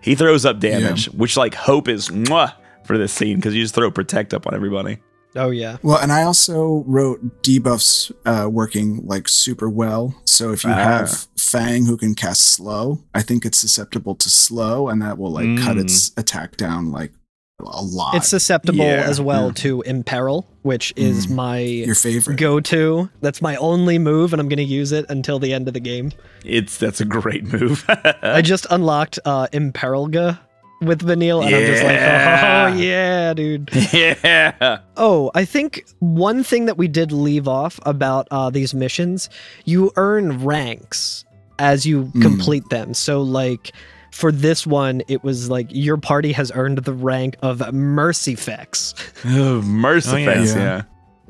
he 0.02 0.14
throws 0.14 0.44
up 0.44 0.60
damage 0.60 1.06
which 1.06 1.36
like 1.36 1.54
hope 1.54 1.88
is 1.88 2.08
mwah, 2.08 2.54
for 2.84 2.98
this 2.98 3.12
scene 3.12 3.36
because 3.36 3.54
you 3.54 3.62
just 3.62 3.74
throw 3.74 3.90
protect 3.90 4.34
up 4.34 4.46
on 4.46 4.54
everybody 4.54 4.98
Oh 5.36 5.50
yeah. 5.50 5.76
Well, 5.82 5.98
and 5.98 6.10
I 6.12 6.22
also 6.24 6.82
wrote 6.86 7.42
debuffs 7.42 8.10
uh, 8.26 8.48
working 8.48 9.06
like 9.06 9.28
super 9.28 9.68
well. 9.70 10.14
So 10.24 10.50
if 10.52 10.64
you 10.64 10.70
Ah. 10.70 10.74
have 10.74 11.28
Fang 11.36 11.86
who 11.86 11.96
can 11.96 12.14
cast 12.14 12.42
slow, 12.42 13.00
I 13.14 13.22
think 13.22 13.44
it's 13.44 13.58
susceptible 13.58 14.14
to 14.16 14.28
slow, 14.30 14.88
and 14.88 15.00
that 15.02 15.18
will 15.18 15.30
like 15.32 15.58
cut 15.58 15.76
Mm. 15.76 15.82
its 15.82 16.12
attack 16.16 16.56
down 16.56 16.90
like 16.90 17.12
a 17.60 17.82
lot. 17.82 18.14
It's 18.14 18.28
susceptible 18.28 18.78
Yeah. 18.84 19.04
as 19.06 19.20
well 19.20 19.52
to 19.52 19.82
Imperil, 19.82 20.46
which 20.62 20.94
is 20.96 21.26
Mm. 21.26 21.34
my 21.34 21.58
your 21.58 21.94
favorite. 21.94 22.38
go-to. 22.38 23.10
That's 23.20 23.42
my 23.42 23.54
only 23.56 23.98
move, 23.98 24.32
and 24.32 24.40
I'm 24.40 24.48
going 24.48 24.56
to 24.56 24.62
use 24.64 24.92
it 24.92 25.04
until 25.10 25.38
the 25.38 25.52
end 25.52 25.68
of 25.68 25.74
the 25.74 25.80
game. 25.80 26.10
it's 26.44 26.78
that's 26.78 27.00
a 27.02 27.04
great 27.04 27.44
move 27.52 27.84
I 28.22 28.40
just 28.40 28.66
unlocked 28.70 29.18
uh, 29.26 29.46
Imperilga 29.52 30.38
with 30.80 31.02
Vanille, 31.02 31.42
and 31.42 31.54
I'm 31.54 31.66
just 31.66 31.82
like, 31.82 31.92
Yeah. 31.94 32.70
oh 32.72 32.76
yeah, 32.76 33.34
dude. 33.34 33.70
yeah 33.92 34.78
Oh, 34.96 35.30
I 35.34 35.44
think 35.44 35.84
one 35.98 36.42
thing 36.42 36.66
that 36.66 36.76
we 36.78 36.88
did 36.88 37.12
leave 37.12 37.46
off 37.48 37.78
about 37.84 38.26
uh, 38.30 38.50
these 38.50 38.72
missions, 38.74 39.28
you 39.64 39.90
earn 39.96 40.44
ranks 40.44 41.24
as 41.58 41.84
you 41.86 42.04
Mm. 42.14 42.22
complete 42.22 42.68
them. 42.70 42.94
So, 42.94 43.20
like, 43.22 43.72
for 44.12 44.32
this 44.32 44.66
one, 44.66 45.02
it 45.08 45.22
was 45.22 45.50
like 45.50 45.66
your 45.70 45.96
party 45.98 46.32
has 46.32 46.50
earned 46.54 46.78
the 46.78 46.92
rank 46.94 47.36
of 47.42 47.60
Mercifex. 47.72 48.94
mercifex 49.24 50.54
Oh, 50.54 50.58
yeah. 50.58 50.64
yeah. 50.64 50.82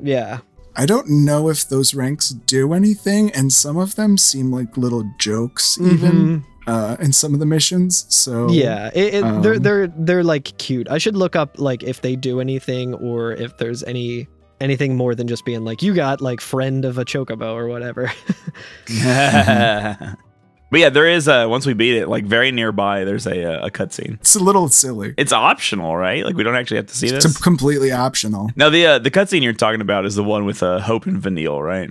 Yeah. 0.03 0.39
I 0.75 0.85
don't 0.85 1.09
know 1.09 1.49
if 1.49 1.67
those 1.67 1.93
ranks 1.93 2.29
do 2.29 2.73
anything, 2.73 3.29
and 3.31 3.51
some 3.51 3.75
of 3.77 3.95
them 3.95 4.17
seem 4.17 4.51
like 4.53 4.77
little 4.77 5.03
jokes, 5.19 5.77
even 5.81 6.45
uh, 6.67 6.97
in 6.99 7.13
some 7.13 7.33
of 7.33 7.39
the 7.39 7.45
missions. 7.45 8.05
So. 8.13 8.49
Yeah, 8.49 8.89
it, 8.93 9.15
it, 9.15 9.21
they're 9.41 9.55
um, 9.55 9.61
they're 9.61 9.87
they're 9.87 10.23
like 10.23 10.57
cute. 10.57 10.89
I 10.89 10.97
should 10.97 11.15
look 11.15 11.35
up 11.35 11.59
like 11.59 11.83
if 11.83 12.01
they 12.01 12.15
do 12.15 12.39
anything 12.39 12.93
or 12.95 13.33
if 13.33 13.57
there's 13.57 13.83
any 13.83 14.27
anything 14.59 14.95
more 14.95 15.15
than 15.15 15.27
just 15.27 15.43
being 15.43 15.65
like 15.65 15.81
you 15.81 15.93
got 15.93 16.21
like 16.21 16.39
friend 16.39 16.85
of 16.85 16.97
a 16.97 17.05
chocobo 17.05 17.53
or 17.53 17.67
whatever. 17.67 18.11
but 20.71 20.79
yeah, 20.79 20.89
there 20.89 21.07
is 21.07 21.27
a 21.27 21.47
once 21.49 21.65
we 21.65 21.73
beat 21.73 21.97
it, 21.97 22.07
like 22.07 22.25
very 22.25 22.51
nearby, 22.51 23.03
there's 23.03 23.27
a 23.27 23.63
a 23.63 23.71
cutscene. 23.71 24.15
It's 24.15 24.35
a 24.35 24.43
little 24.43 24.69
silly. 24.69 25.13
It's 25.17 25.33
optional, 25.33 25.97
right? 25.97 26.23
Like 26.23 26.35
we 26.35 26.43
don't 26.43 26.55
actually 26.55 26.77
have 26.77 26.87
to 26.87 26.95
see 26.95 27.09
this. 27.09 27.25
It's 27.25 27.37
completely 27.37 27.91
optional. 27.91 28.51
now 28.55 28.69
the 28.69 28.85
uh, 28.85 28.99
the 28.99 29.11
cutscene 29.11 29.41
you're 29.41 29.53
talking 29.53 29.81
about 29.81 30.05
is 30.05 30.15
the 30.15 30.23
one 30.23 30.45
with 30.45 30.63
uh, 30.63 30.79
Hope 30.79 31.05
and 31.05 31.21
Vanille, 31.21 31.61
right? 31.61 31.89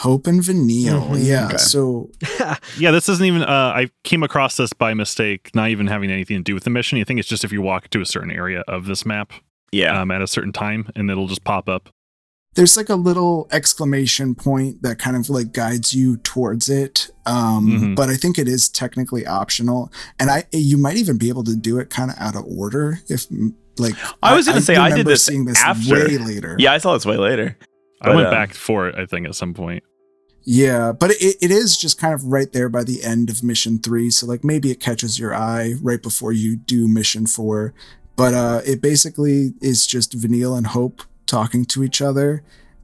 Hope 0.00 0.26
and 0.26 0.42
Vanille. 0.42 1.00
Mhm. 1.10 1.24
Yeah. 1.26 1.46
Okay. 1.46 1.56
So 1.58 2.10
Yeah, 2.78 2.90
this 2.90 3.08
isn't 3.08 3.24
even. 3.24 3.42
Uh, 3.42 3.72
I 3.76 3.90
came 4.04 4.22
across 4.22 4.56
this 4.56 4.72
by 4.72 4.94
mistake, 4.94 5.50
not 5.54 5.68
even 5.70 5.86
having 5.86 6.10
anything 6.10 6.36
to 6.38 6.42
do 6.42 6.54
with 6.54 6.64
the 6.64 6.70
mission. 6.70 6.98
I 6.98 7.04
think 7.04 7.20
it's 7.20 7.28
just 7.28 7.44
if 7.44 7.52
you 7.52 7.60
walk 7.62 7.88
to 7.90 8.00
a 8.00 8.06
certain 8.06 8.30
area 8.30 8.60
of 8.66 8.86
this 8.86 9.04
map 9.06 9.32
Yeah. 9.72 10.00
um, 10.00 10.10
at 10.10 10.22
a 10.22 10.26
certain 10.26 10.52
time, 10.52 10.88
and 10.96 11.10
it'll 11.10 11.28
just 11.28 11.44
pop 11.44 11.68
up. 11.68 11.90
there's 12.56 12.76
like 12.76 12.88
a 12.88 12.96
little 12.96 13.46
exclamation 13.52 14.34
point 14.34 14.82
that 14.82 14.98
kind 14.98 15.16
of 15.16 15.30
like 15.30 15.52
guides 15.52 15.94
you 15.94 16.16
towards 16.16 16.68
it. 16.68 17.08
Um, 17.24 17.68
Mhm. 17.70 17.94
but 17.94 18.08
I 18.08 18.16
think 18.16 18.38
it 18.40 18.48
is 18.48 18.68
technically 18.68 19.24
optional. 19.24 19.92
And 20.18 20.30
I 20.30 20.44
you 20.52 20.76
might 20.76 20.96
even 20.96 21.16
be 21.16 21.28
able 21.28 21.44
to 21.44 21.54
do 21.54 21.78
it 21.78 21.90
kind 21.90 22.10
of 22.10 22.16
out 22.18 22.34
of 22.34 22.44
order 22.46 22.98
if 23.08 23.26
like 23.78 23.94
I 24.22 24.34
was 24.34 24.48
gonna 24.48 24.60
say, 24.62 24.74
I 24.76 24.90
did 24.96 25.06
this 25.06 25.24
seeing 25.24 25.44
this 25.44 25.62
after. 25.62 25.94
way 25.94 26.18
later. 26.18 26.56
yeah, 26.58 26.72
I 26.72 26.78
saw 26.78 26.94
this 26.94 27.06
way 27.06 27.18
later. 27.18 27.56
I 28.02 28.14
went 28.16 28.26
uh, 28.28 28.30
back 28.32 28.54
for 28.54 28.88
it. 28.88 28.96
I 28.98 29.06
think 29.06 29.28
at 29.28 29.34
some 29.36 29.54
point. 29.54 29.84
Yeah, 30.52 30.90
but 30.90 31.12
it, 31.12 31.36
it 31.40 31.52
is 31.52 31.76
just 31.76 31.96
kind 31.96 32.12
of 32.12 32.24
right 32.24 32.52
there 32.52 32.68
by 32.68 32.82
the 32.82 33.04
end 33.04 33.30
of 33.30 33.44
mission 33.44 33.78
three. 33.78 34.10
So 34.10 34.26
like 34.26 34.42
maybe 34.42 34.72
it 34.72 34.80
catches 34.80 35.16
your 35.16 35.32
eye 35.32 35.74
right 35.80 36.02
before 36.02 36.32
you 36.32 36.56
do 36.56 36.88
mission 36.88 37.28
four. 37.28 37.72
But 38.16 38.34
uh 38.34 38.60
it 38.66 38.82
basically 38.82 39.54
is 39.60 39.86
just 39.86 40.12
Vanille 40.12 40.56
and 40.56 40.66
Hope 40.66 41.02
talking 41.26 41.64
to 41.66 41.84
each 41.84 42.02
other. 42.02 42.42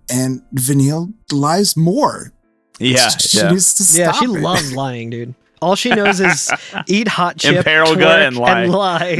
And 0.09 0.43
Vanille 0.53 1.13
lies 1.33 1.77
more. 1.77 2.33
Yeah, 2.79 3.09
she 3.19 3.39
yeah. 3.39 3.51
needs 3.51 3.75
to 3.75 3.99
yeah, 3.99 4.13
she 4.13 4.27
it. 4.27 4.29
loves 4.29 4.73
lying, 4.73 5.11
dude. 5.11 5.35
All 5.61 5.75
she 5.75 5.91
knows 5.91 6.21
is 6.21 6.49
eat 6.87 7.09
hot 7.09 7.37
chip, 7.37 7.57
Imperil 7.67 7.97
twerk, 7.97 7.99
gun, 7.99 8.21
and 8.23 8.37
lie. 8.37 8.67
lie. 8.67 9.17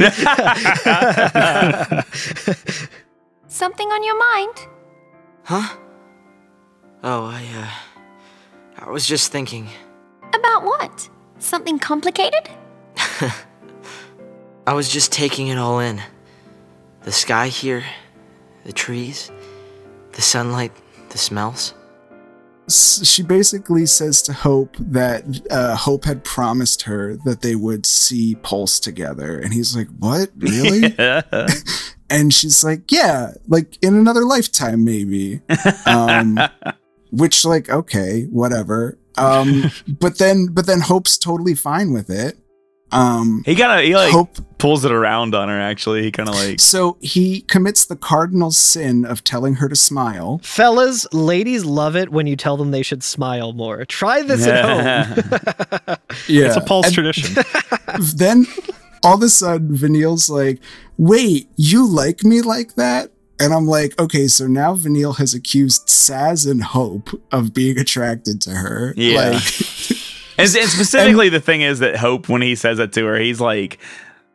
Something 3.49 3.89
on 3.89 4.03
your 4.05 4.17
mind? 4.17 4.67
Huh? 5.43 5.75
Oh, 7.03 7.25
I, 7.25 7.45
uh. 7.53 7.86
I 8.79 8.89
was 8.89 9.05
just 9.07 9.31
thinking. 9.31 9.67
About 10.33 10.63
what? 10.63 11.09
Something 11.39 11.79
complicated? 11.79 12.49
I 14.67 14.73
was 14.73 14.89
just 14.89 15.11
taking 15.11 15.47
it 15.47 15.57
all 15.57 15.79
in. 15.79 16.01
The 17.03 17.11
sky 17.11 17.47
here, 17.47 17.83
the 18.65 18.73
trees, 18.73 19.31
the 20.11 20.21
sunlight, 20.21 20.71
the 21.09 21.17
smells. 21.17 21.73
She 22.69 23.23
basically 23.23 23.85
says 23.85 24.21
to 24.23 24.33
Hope 24.33 24.75
that 24.77 25.23
uh, 25.49 25.77
Hope 25.77 26.03
had 26.03 26.25
promised 26.25 26.81
her 26.81 27.15
that 27.23 27.41
they 27.41 27.55
would 27.55 27.85
see 27.85 28.35
Pulse 28.35 28.79
together. 28.81 29.39
And 29.39 29.53
he's 29.53 29.73
like, 29.75 29.87
What? 29.99 30.31
Really? 30.37 30.93
and 32.09 32.33
she's 32.33 32.65
like, 32.65 32.91
Yeah, 32.91 33.31
like 33.47 33.81
in 33.81 33.95
another 33.95 34.25
lifetime, 34.25 34.83
maybe. 34.83 35.41
Um, 35.85 36.37
which, 37.11 37.45
like, 37.45 37.69
okay, 37.69 38.23
whatever. 38.25 38.97
Um, 39.17 39.71
but 39.87 40.17
then, 40.17 40.47
but 40.51 40.65
then 40.65 40.81
Hope's 40.81 41.17
totally 41.17 41.55
fine 41.55 41.93
with 41.93 42.09
it. 42.09 42.37
Um, 42.91 43.43
he 43.45 43.55
kind 43.55 43.79
of 43.79 43.85
he 43.85 43.95
like 43.95 44.11
Hope 44.13 44.37
pulls 44.59 44.85
it 44.85 44.91
around 44.91 45.35
on 45.35 45.49
her. 45.49 45.59
Actually, 45.59 46.03
he 46.03 46.11
kind 46.11 46.29
of 46.29 46.35
like 46.35 46.59
So 46.59 46.97
he 47.01 47.41
commits 47.41 47.85
the 47.85 47.97
cardinal 47.97 48.51
sin 48.51 49.05
of 49.05 49.23
telling 49.23 49.55
her 49.55 49.67
to 49.67 49.75
smile. 49.75 50.39
Fellas, 50.43 51.05
ladies 51.13 51.65
love 51.65 51.95
it 51.95 52.09
when 52.09 52.27
you 52.27 52.35
tell 52.35 52.55
them 52.55 52.71
they 52.71 52.83
should 52.83 53.03
smile 53.03 53.51
more. 53.51 53.83
Try 53.85 54.21
this 54.21 54.47
at 54.47 54.65
home. 54.65 55.97
Yeah. 56.27 56.47
It's 56.47 56.55
a 56.55 56.61
Paul's 56.61 56.91
tradition. 56.91 57.43
then 58.15 58.45
all 59.03 59.15
of 59.15 59.21
a 59.21 59.29
sudden, 59.29 59.75
Vanille's 59.75 60.29
like, 60.29 60.59
wait, 60.97 61.49
you 61.57 61.85
like 61.87 62.23
me 62.23 62.41
like 62.41 62.75
that? 62.75 63.11
And 63.39 63.53
I'm 63.53 63.67
like, 63.67 63.99
okay, 63.99 64.27
so 64.27 64.47
now 64.47 64.73
Vanille 64.73 65.13
has 65.13 65.33
accused 65.33 65.87
Saz 65.87 66.49
and 66.49 66.63
Hope 66.63 67.09
of 67.31 67.53
being 67.53 67.77
attracted 67.77 68.41
to 68.41 68.51
her. 68.51 68.93
Yeah. 68.97 69.31
Like, 69.31 69.43
And, 70.39 70.55
and 70.55 70.69
specifically, 70.69 71.29
the 71.29 71.39
thing 71.39 71.61
is 71.61 71.79
that 71.79 71.95
Hope, 71.97 72.29
when 72.29 72.41
he 72.43 72.53
says 72.55 72.77
that 72.77 72.93
to 72.93 73.05
her, 73.05 73.17
he's 73.17 73.41
like, 73.41 73.79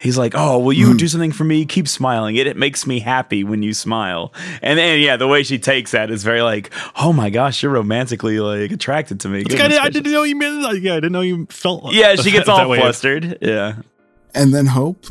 he's 0.01 0.19
like, 0.19 0.33
"Oh, 0.37 0.59
will 0.59 0.73
you 0.73 0.89
Mhm. 0.89 0.99
do 0.99 1.07
something 1.07 1.31
for 1.31 1.45
me? 1.45 1.65
Keep 1.65 1.87
smiling. 1.87 2.35
It 2.35 2.49
it 2.49 2.57
makes 2.57 2.89
me 2.89 2.99
happy 2.99 3.45
when 3.45 3.63
you 3.63 3.73
smile." 3.73 4.33
And 4.63 4.77
then 4.81 4.99
yeah, 4.99 5.17
the 5.17 5.29
way 5.29 5.45
she 5.45 5.61
takes 5.61 5.93
that 5.93 6.11
is 6.11 6.25
very 6.25 6.43
like, 6.43 6.71
"Oh 6.97 7.13
my 7.13 7.31
gosh, 7.31 7.63
you're 7.63 7.71
romantically 7.71 8.41
like 8.41 8.73
attracted 8.73 9.21
to 9.21 9.29
me." 9.29 9.45
Like, 9.45 9.53
I, 9.53 9.57
Goodness 9.59 9.69
did, 9.69 9.79
I 9.79 9.83
gracious." 9.85 9.95
didn't 9.95 10.13
know 10.13 10.23
you 10.25 10.35
meant 10.37 10.63
that. 10.63 10.81
Yeah, 10.81 10.93
I 10.93 10.97
didn't 10.97 11.13
know 11.13 11.21
you 11.21 11.47
felt. 11.51 11.85
Like 11.85 11.95
yeah, 11.95 12.17
she 12.17 12.33
gets 12.33 12.47
that 12.47 12.63
all 12.65 12.69
way. 12.69 12.79
flustered. 12.81 13.39
Yeah. 13.41 13.75
and 14.35 14.53
then 14.53 14.67
Hope, 14.67 15.07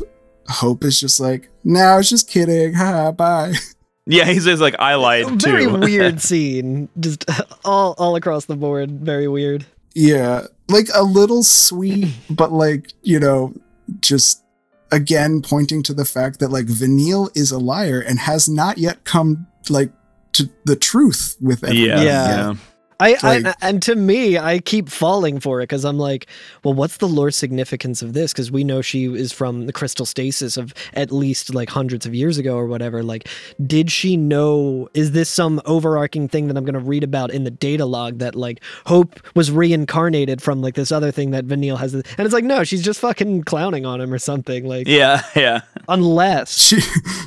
Hope 0.48 0.84
is 0.84 1.00
just 1.00 1.20
like, 1.20 1.48
no, 1.64 1.80
I 1.80 1.96
was 1.96 2.10
just 2.10 2.28
kidding. 2.28 2.74
Ha, 2.74 3.12
bye. 3.12 3.54
Yeah, 4.06 4.24
he's 4.24 4.44
just 4.44 4.60
like, 4.60 4.74
I 4.78 4.96
lied 4.96 5.26
too. 5.40 5.50
Very 5.50 5.66
weird 5.66 6.20
scene. 6.28 6.88
Just 6.98 7.24
all 7.64 7.94
all 7.98 8.16
across 8.16 8.46
the 8.46 8.56
board. 8.56 8.90
Very 8.90 9.28
weird. 9.28 9.64
Yeah, 9.94 10.46
like 10.68 10.88
a 10.94 11.02
little 11.02 11.42
sweet, 11.42 12.08
but 12.30 12.50
like, 12.52 12.92
you 13.02 13.20
know, 13.20 13.54
just 14.00 14.42
again 14.90 15.40
pointing 15.42 15.82
to 15.84 15.94
the 15.94 16.04
fact 16.04 16.38
that 16.40 16.48
like 16.50 16.66
Vanille 16.66 17.30
is 17.34 17.50
a 17.52 17.58
liar 17.58 18.00
and 18.00 18.18
has 18.18 18.48
not 18.48 18.78
yet 18.78 19.04
come 19.04 19.46
like 19.68 19.90
to 20.32 20.48
the 20.64 20.76
truth 20.76 21.36
with 21.40 21.62
everything. 21.62 21.86
yeah, 21.86 22.02
Yeah. 22.02 22.26
yeah. 22.28 22.54
I, 23.02 23.16
I 23.46 23.54
and 23.60 23.82
to 23.82 23.94
me, 23.94 24.38
I 24.38 24.58
keep 24.60 24.88
falling 24.88 25.40
for 25.40 25.60
it 25.60 25.64
because 25.64 25.84
I'm 25.84 25.98
like, 25.98 26.26
well, 26.64 26.74
what's 26.74 26.98
the 26.98 27.08
lore 27.08 27.30
significance 27.30 28.02
of 28.02 28.12
this? 28.12 28.32
Because 28.32 28.50
we 28.50 28.64
know 28.64 28.80
she 28.82 29.06
is 29.06 29.32
from 29.32 29.66
the 29.66 29.72
crystal 29.72 30.06
stasis 30.06 30.56
of 30.56 30.72
at 30.94 31.10
least 31.10 31.54
like 31.54 31.68
hundreds 31.70 32.06
of 32.06 32.14
years 32.14 32.38
ago 32.38 32.56
or 32.56 32.66
whatever. 32.66 33.02
Like, 33.02 33.28
did 33.66 33.90
she 33.90 34.16
know? 34.16 34.88
Is 34.94 35.12
this 35.12 35.28
some 35.28 35.60
overarching 35.64 36.28
thing 36.28 36.48
that 36.48 36.56
I'm 36.56 36.64
going 36.64 36.74
to 36.74 36.80
read 36.80 37.04
about 37.04 37.30
in 37.30 37.44
the 37.44 37.50
data 37.50 37.84
log 37.86 38.18
that 38.18 38.34
like 38.34 38.60
Hope 38.86 39.20
was 39.34 39.50
reincarnated 39.50 40.40
from 40.42 40.60
like 40.62 40.74
this 40.74 40.92
other 40.92 41.10
thing 41.10 41.30
that 41.32 41.44
Vanille 41.44 41.76
has? 41.76 41.94
And 41.94 42.04
it's 42.18 42.32
like, 42.34 42.44
no, 42.44 42.64
she's 42.64 42.82
just 42.82 43.00
fucking 43.00 43.44
clowning 43.44 43.84
on 43.86 44.00
him 44.00 44.12
or 44.12 44.18
something. 44.18 44.66
Like, 44.66 44.86
Yeah, 44.88 45.22
yeah. 45.36 45.60
unless 45.88 46.58
She 46.58 46.80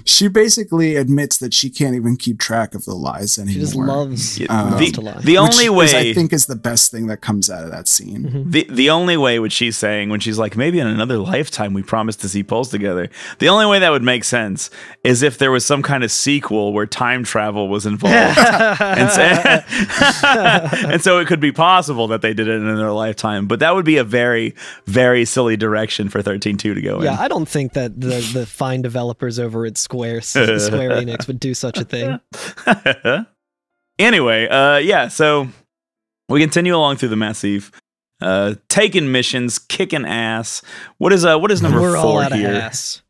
she 0.05 0.27
basically 0.27 0.95
admits 0.95 1.37
that 1.39 1.53
she 1.53 1.69
can't 1.69 1.95
even 1.95 2.15
keep 2.17 2.39
track 2.39 2.73
of 2.75 2.85
the 2.85 2.93
lies 2.93 3.37
anymore. 3.37 3.53
she 3.53 3.59
just 3.59 3.75
loves, 3.75 4.39
Yeah, 4.39 4.47
Um, 4.49 4.71
loves 4.71 4.85
the, 4.85 4.91
to 4.91 5.01
lie. 5.01 5.21
the 5.21 5.37
only 5.37 5.64
which 5.69 5.93
way 5.93 6.09
is, 6.09 6.17
I 6.17 6.19
think 6.19 6.33
is 6.33 6.45
the 6.45 6.55
best 6.55 6.91
thing 6.91 7.07
that 7.07 7.21
comes 7.21 7.49
out 7.49 7.63
of 7.63 7.71
that 7.71 7.87
scene. 7.87 8.23
Mhm. 8.23 8.51
The 8.51 8.67
the 8.69 8.89
only 8.89 9.17
way 9.17 9.39
what 9.39 9.51
she's 9.51 9.77
saying 9.77 10.09
when 10.09 10.19
she's 10.19 10.37
like 10.37 10.55
maybe 10.57 10.79
in 10.79 10.87
another 10.87 11.17
lifetime 11.17 11.73
we 11.73 11.83
promised 11.83 12.21
to 12.21 12.29
see 12.29 12.43
poles 12.43 12.69
together. 12.69 13.09
The 13.39 13.49
only 13.49 13.65
way 13.65 13.79
that 13.79 13.89
would 13.91 14.03
make 14.03 14.23
sense 14.23 14.69
is 15.03 15.21
if 15.23 15.37
there 15.37 15.51
was 15.51 15.65
some 15.65 15.81
kind 15.81 16.03
of 16.03 16.11
sequel 16.11 16.73
where 16.73 16.85
time 16.85 17.23
travel 17.23 17.67
was 17.69 17.85
involved, 17.85 18.37
and, 18.81 19.09
so, 19.11 19.21
and 20.89 21.01
so 21.01 21.19
it 21.19 21.27
could 21.27 21.39
be 21.39 21.51
possible 21.51 22.07
that 22.07 22.21
they 22.21 22.33
did 22.33 22.47
it 22.47 22.55
in 22.55 22.67
another 22.67 22.91
lifetime. 22.91 23.47
But 23.47 23.59
that 23.59 23.75
would 23.75 23.85
be 23.85 23.97
a 23.97 24.03
very 24.03 24.53
very 24.85 25.25
silly 25.25 25.57
direction 25.57 26.09
for 26.09 26.21
thirteen 26.21 26.57
two 26.57 26.73
to 26.73 26.81
go 26.81 26.93
Yeah, 26.95 26.97
in. 26.97 27.03
Yeah, 27.03 27.17
I 27.19 27.27
don't 27.27 27.47
think 27.47 27.73
that 27.73 27.99
the 27.99 28.19
the 28.33 28.45
fine 28.45 28.81
developers 28.81 29.39
over 29.39 29.65
at 29.65 29.77
Square 29.77 30.21
Square 30.21 30.57
Enix 31.01 31.27
would 31.27 31.39
do 31.39 31.53
such 31.53 31.77
a 31.77 31.83
thing. 31.85 32.19
Anyway, 33.99 34.47
uh, 34.47 34.77
yeah. 34.77 35.07
So 35.07 35.47
we 36.29 36.39
continue 36.39 36.75
along 36.75 36.97
through 36.97 37.09
the 37.09 37.15
massive. 37.15 37.71
Uh, 38.21 38.55
taking 38.69 39.11
missions, 39.11 39.59
kicking 39.59 40.05
ass. 40.05 40.61
What 40.97 41.11
is 41.11 41.25
uh? 41.25 41.37
What 41.37 41.51
is 41.51 41.61
number 41.61 41.81
we're 41.81 42.01
four 42.01 42.05
all 42.05 42.21
out 42.21 42.31
here? 42.31 42.49
of 42.49 42.55
ass. 42.55 43.01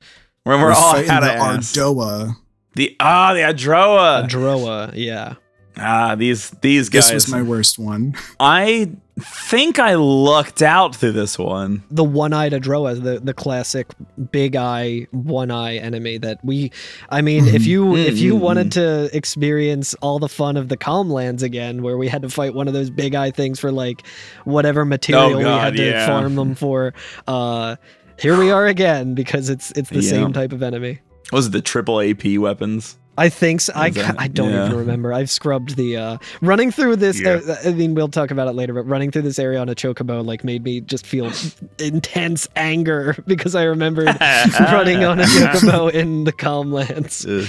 When 0.43 0.61
we're, 0.61 0.71
all 0.71 0.95
out 0.95 0.99
of 0.99 1.05
the 1.05 1.33
ass. 1.33 1.75
Ardoa. 1.75 2.35
The 2.73 2.95
ah, 2.99 3.33
the 3.33 3.39
Adroa. 3.39 4.27
Adroa, 4.27 4.91
yeah. 4.95 5.35
ah, 5.77 6.15
these 6.15 6.49
these 6.61 6.89
guys. 6.89 7.05
This 7.05 7.13
was 7.13 7.29
my 7.29 7.41
worst 7.41 7.79
one. 7.79 8.15
I 8.39 8.91
think 9.19 9.79
I 9.79 9.95
lucked 9.95 10.61
out 10.61 10.95
through 10.95 11.13
this 11.13 11.39
one. 11.39 11.83
The 11.89 12.03
one-eyed 12.03 12.51
Adroa, 12.51 13.01
the 13.01 13.19
the 13.19 13.33
classic 13.33 13.87
big 14.31 14.55
eye, 14.55 15.07
one 15.11 15.51
eye 15.51 15.77
enemy 15.77 16.17
that 16.17 16.43
we 16.43 16.71
I 17.09 17.21
mean, 17.21 17.45
if 17.47 17.65
you 17.65 17.95
if 17.95 18.17
you 18.17 18.35
Mhm. 18.35 18.39
wanted 18.39 18.71
to 18.73 19.09
experience 19.15 19.93
all 20.01 20.19
the 20.19 20.27
fun 20.29 20.57
of 20.57 20.67
the 20.69 20.77
Calm 20.77 21.09
Lands 21.09 21.43
again, 21.43 21.81
where 21.81 21.97
we 21.97 22.07
had 22.07 22.21
to 22.23 22.29
fight 22.29 22.53
one 22.53 22.67
of 22.67 22.73
those 22.73 22.89
big 22.89 23.15
eye 23.15 23.31
things 23.31 23.59
for 23.59 23.71
like 23.71 24.05
whatever 24.43 24.83
material 24.85 25.37
we 25.37 25.43
God, 25.43 25.61
had 25.63 25.75
to 25.77 25.83
yeah. 25.85 26.05
farm 26.07 26.35
them 26.35 26.55
for, 26.55 26.93
uh 27.27 27.75
here 28.19 28.37
we 28.37 28.49
are 28.51 28.65
again 28.67 29.13
because 29.13 29.49
it's 29.49 29.71
it's 29.71 29.89
the 29.89 30.01
Yeah. 30.01 30.09
same 30.09 30.33
type 30.33 30.51
of 30.53 30.61
enemy. 30.63 30.99
Was 31.31 31.47
it 31.47 31.51
the 31.53 31.61
triple 31.61 32.01
AP 32.01 32.37
weapons? 32.37 32.97
I 33.17 33.29
think 33.29 33.61
so. 33.61 33.73
I, 33.75 33.91
ca- 33.91 34.15
I 34.17 34.27
don't 34.27 34.51
yeah. 34.51 34.65
even 34.65 34.77
remember. 34.77 35.13
I've 35.13 35.29
scrubbed 35.29 35.75
the 35.75 35.97
uh 35.97 36.17
running 36.41 36.71
through 36.71 36.97
this. 36.97 37.19
Yeah. 37.19 37.39
Uh, 37.47 37.55
I 37.65 37.71
mean, 37.71 37.95
we'll 37.95 38.09
talk 38.09 38.31
about 38.31 38.47
it 38.47 38.53
later. 38.53 38.73
But 38.73 38.83
running 38.83 39.11
through 39.11 39.23
this 39.23 39.39
area 39.39 39.59
on 39.59 39.69
a 39.69 39.75
chocobo 39.75 40.25
like 40.25 40.43
made 40.43 40.63
me 40.63 40.81
just 40.81 41.05
feel 41.05 41.31
intense 41.79 42.47
anger 42.55 43.15
because 43.27 43.55
I 43.55 43.63
remembered 43.63 44.07
running 44.59 45.03
on 45.03 45.19
a 45.19 45.23
chocobo 45.23 45.91
in 45.91 46.25
the 46.25 46.31
calm 46.31 46.71
lands. 46.71 47.25
Ugh. 47.25 47.47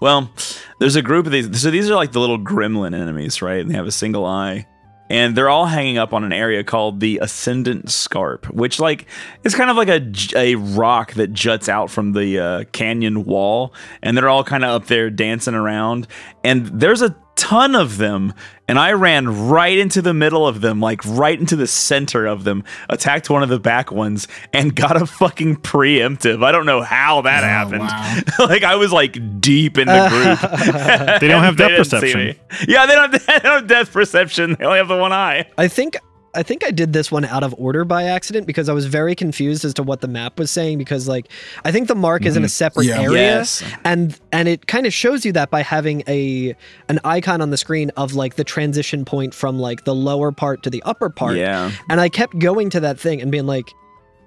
Well, 0.00 0.30
there's 0.78 0.96
a 0.96 1.02
group 1.02 1.26
of 1.26 1.32
these. 1.32 1.60
So 1.60 1.70
these 1.70 1.90
are 1.90 1.94
like 1.94 2.12
the 2.12 2.20
little 2.20 2.38
gremlin 2.38 2.98
enemies, 2.98 3.42
right? 3.42 3.60
And 3.60 3.70
they 3.70 3.74
have 3.74 3.86
a 3.86 3.92
single 3.92 4.24
eye. 4.24 4.66
And 5.10 5.36
they're 5.36 5.50
all 5.50 5.66
hanging 5.66 5.98
up 5.98 6.14
on 6.14 6.24
an 6.24 6.32
area 6.32 6.64
called 6.64 7.00
the 7.00 7.18
Ascendant 7.20 7.90
Scarp, 7.90 8.46
which 8.46 8.78
like 8.78 9.06
is 9.44 9.54
kind 9.54 9.68
of 9.68 9.76
like 9.76 9.88
a, 9.88 10.00
a 10.36 10.54
rock 10.54 11.14
that 11.14 11.32
juts 11.32 11.68
out 11.68 11.90
from 11.90 12.12
the 12.12 12.38
uh, 12.38 12.64
canyon 12.72 13.24
wall, 13.24 13.74
and 14.02 14.16
they're 14.16 14.28
all 14.28 14.44
kind 14.44 14.64
of 14.64 14.70
up 14.70 14.86
there 14.86 15.10
dancing 15.10 15.54
around. 15.54 16.06
And 16.44 16.66
there's 16.66 17.02
a 17.02 17.16
ton 17.34 17.74
of 17.74 17.96
them, 17.98 18.32
and 18.70 18.78
I 18.78 18.92
ran 18.92 19.48
right 19.48 19.76
into 19.76 20.00
the 20.00 20.14
middle 20.14 20.46
of 20.46 20.60
them, 20.60 20.80
like 20.80 21.04
right 21.04 21.38
into 21.38 21.56
the 21.56 21.66
center 21.66 22.26
of 22.26 22.44
them, 22.44 22.64
attacked 22.88 23.28
one 23.28 23.42
of 23.42 23.48
the 23.48 23.58
back 23.60 23.90
ones, 23.92 24.28
and 24.52 24.74
got 24.74 25.00
a 25.00 25.06
fucking 25.06 25.56
preemptive. 25.56 26.44
I 26.44 26.52
don't 26.52 26.66
know 26.66 26.80
how 26.82 27.22
that 27.22 27.42
Oh, 27.42 27.46
happened. 27.46 27.80
wow. 27.80 28.22
like 28.46 28.62
I 28.62 28.76
was 28.76 28.92
like 28.92 29.40
deep 29.40 29.76
in 29.78 29.86
the 29.88 30.08
group. 30.08 30.50
They 31.20 31.28
don't 31.28 31.42
have 31.42 31.56
They 31.56 31.68
depth 31.68 31.90
perception. 31.90 32.36
Yeah, 32.68 32.86
they 32.86 32.94
don't, 32.94 33.10
they 33.12 33.18
don't 33.26 33.42
have 33.44 33.66
depth 33.66 33.92
perception. 33.92 34.56
They 34.58 34.64
only 34.64 34.78
have 34.78 34.88
the 34.88 34.96
one 34.96 35.12
eye. 35.12 35.46
I 35.58 35.68
think 35.68 35.98
I 36.34 36.42
think 36.44 36.64
I 36.64 36.70
did 36.70 36.92
this 36.92 37.10
one 37.10 37.24
out 37.24 37.42
of 37.42 37.54
order 37.58 37.84
by 37.84 38.04
accident 38.04 38.46
because 38.46 38.68
I 38.68 38.72
was 38.72 38.86
very 38.86 39.14
confused 39.14 39.64
as 39.64 39.74
to 39.74 39.82
what 39.82 40.00
the 40.00 40.08
map 40.08 40.38
was 40.38 40.50
saying 40.50 40.78
because 40.78 41.08
like 41.08 41.26
I 41.64 41.72
think 41.72 41.88
the 41.88 41.94
mark 41.96 42.24
is 42.24 42.36
in 42.36 42.42
a 42.42 42.46
mm-hmm. 42.46 42.50
separate 42.50 42.86
Yeah. 42.86 43.00
area 43.00 43.20
Yes. 43.20 43.64
and 43.84 44.18
and 44.30 44.48
it 44.48 44.66
kind 44.66 44.86
of 44.86 44.94
shows 44.94 45.24
you 45.24 45.32
that 45.32 45.50
by 45.50 45.62
having 45.62 46.04
a 46.06 46.54
an 46.88 47.00
icon 47.04 47.40
on 47.40 47.50
the 47.50 47.56
screen 47.56 47.90
of 47.96 48.14
like 48.14 48.36
the 48.36 48.44
transition 48.44 49.04
point 49.04 49.34
from 49.34 49.58
like 49.58 49.84
the 49.84 49.94
lower 49.94 50.30
part 50.30 50.62
to 50.62 50.70
the 50.70 50.82
upper 50.84 51.10
part. 51.10 51.36
Yeah. 51.36 51.72
And 51.88 52.00
I 52.00 52.08
kept 52.08 52.38
going 52.38 52.70
to 52.70 52.80
that 52.80 53.00
thing 53.00 53.20
and 53.20 53.32
being 53.32 53.46
like 53.46 53.68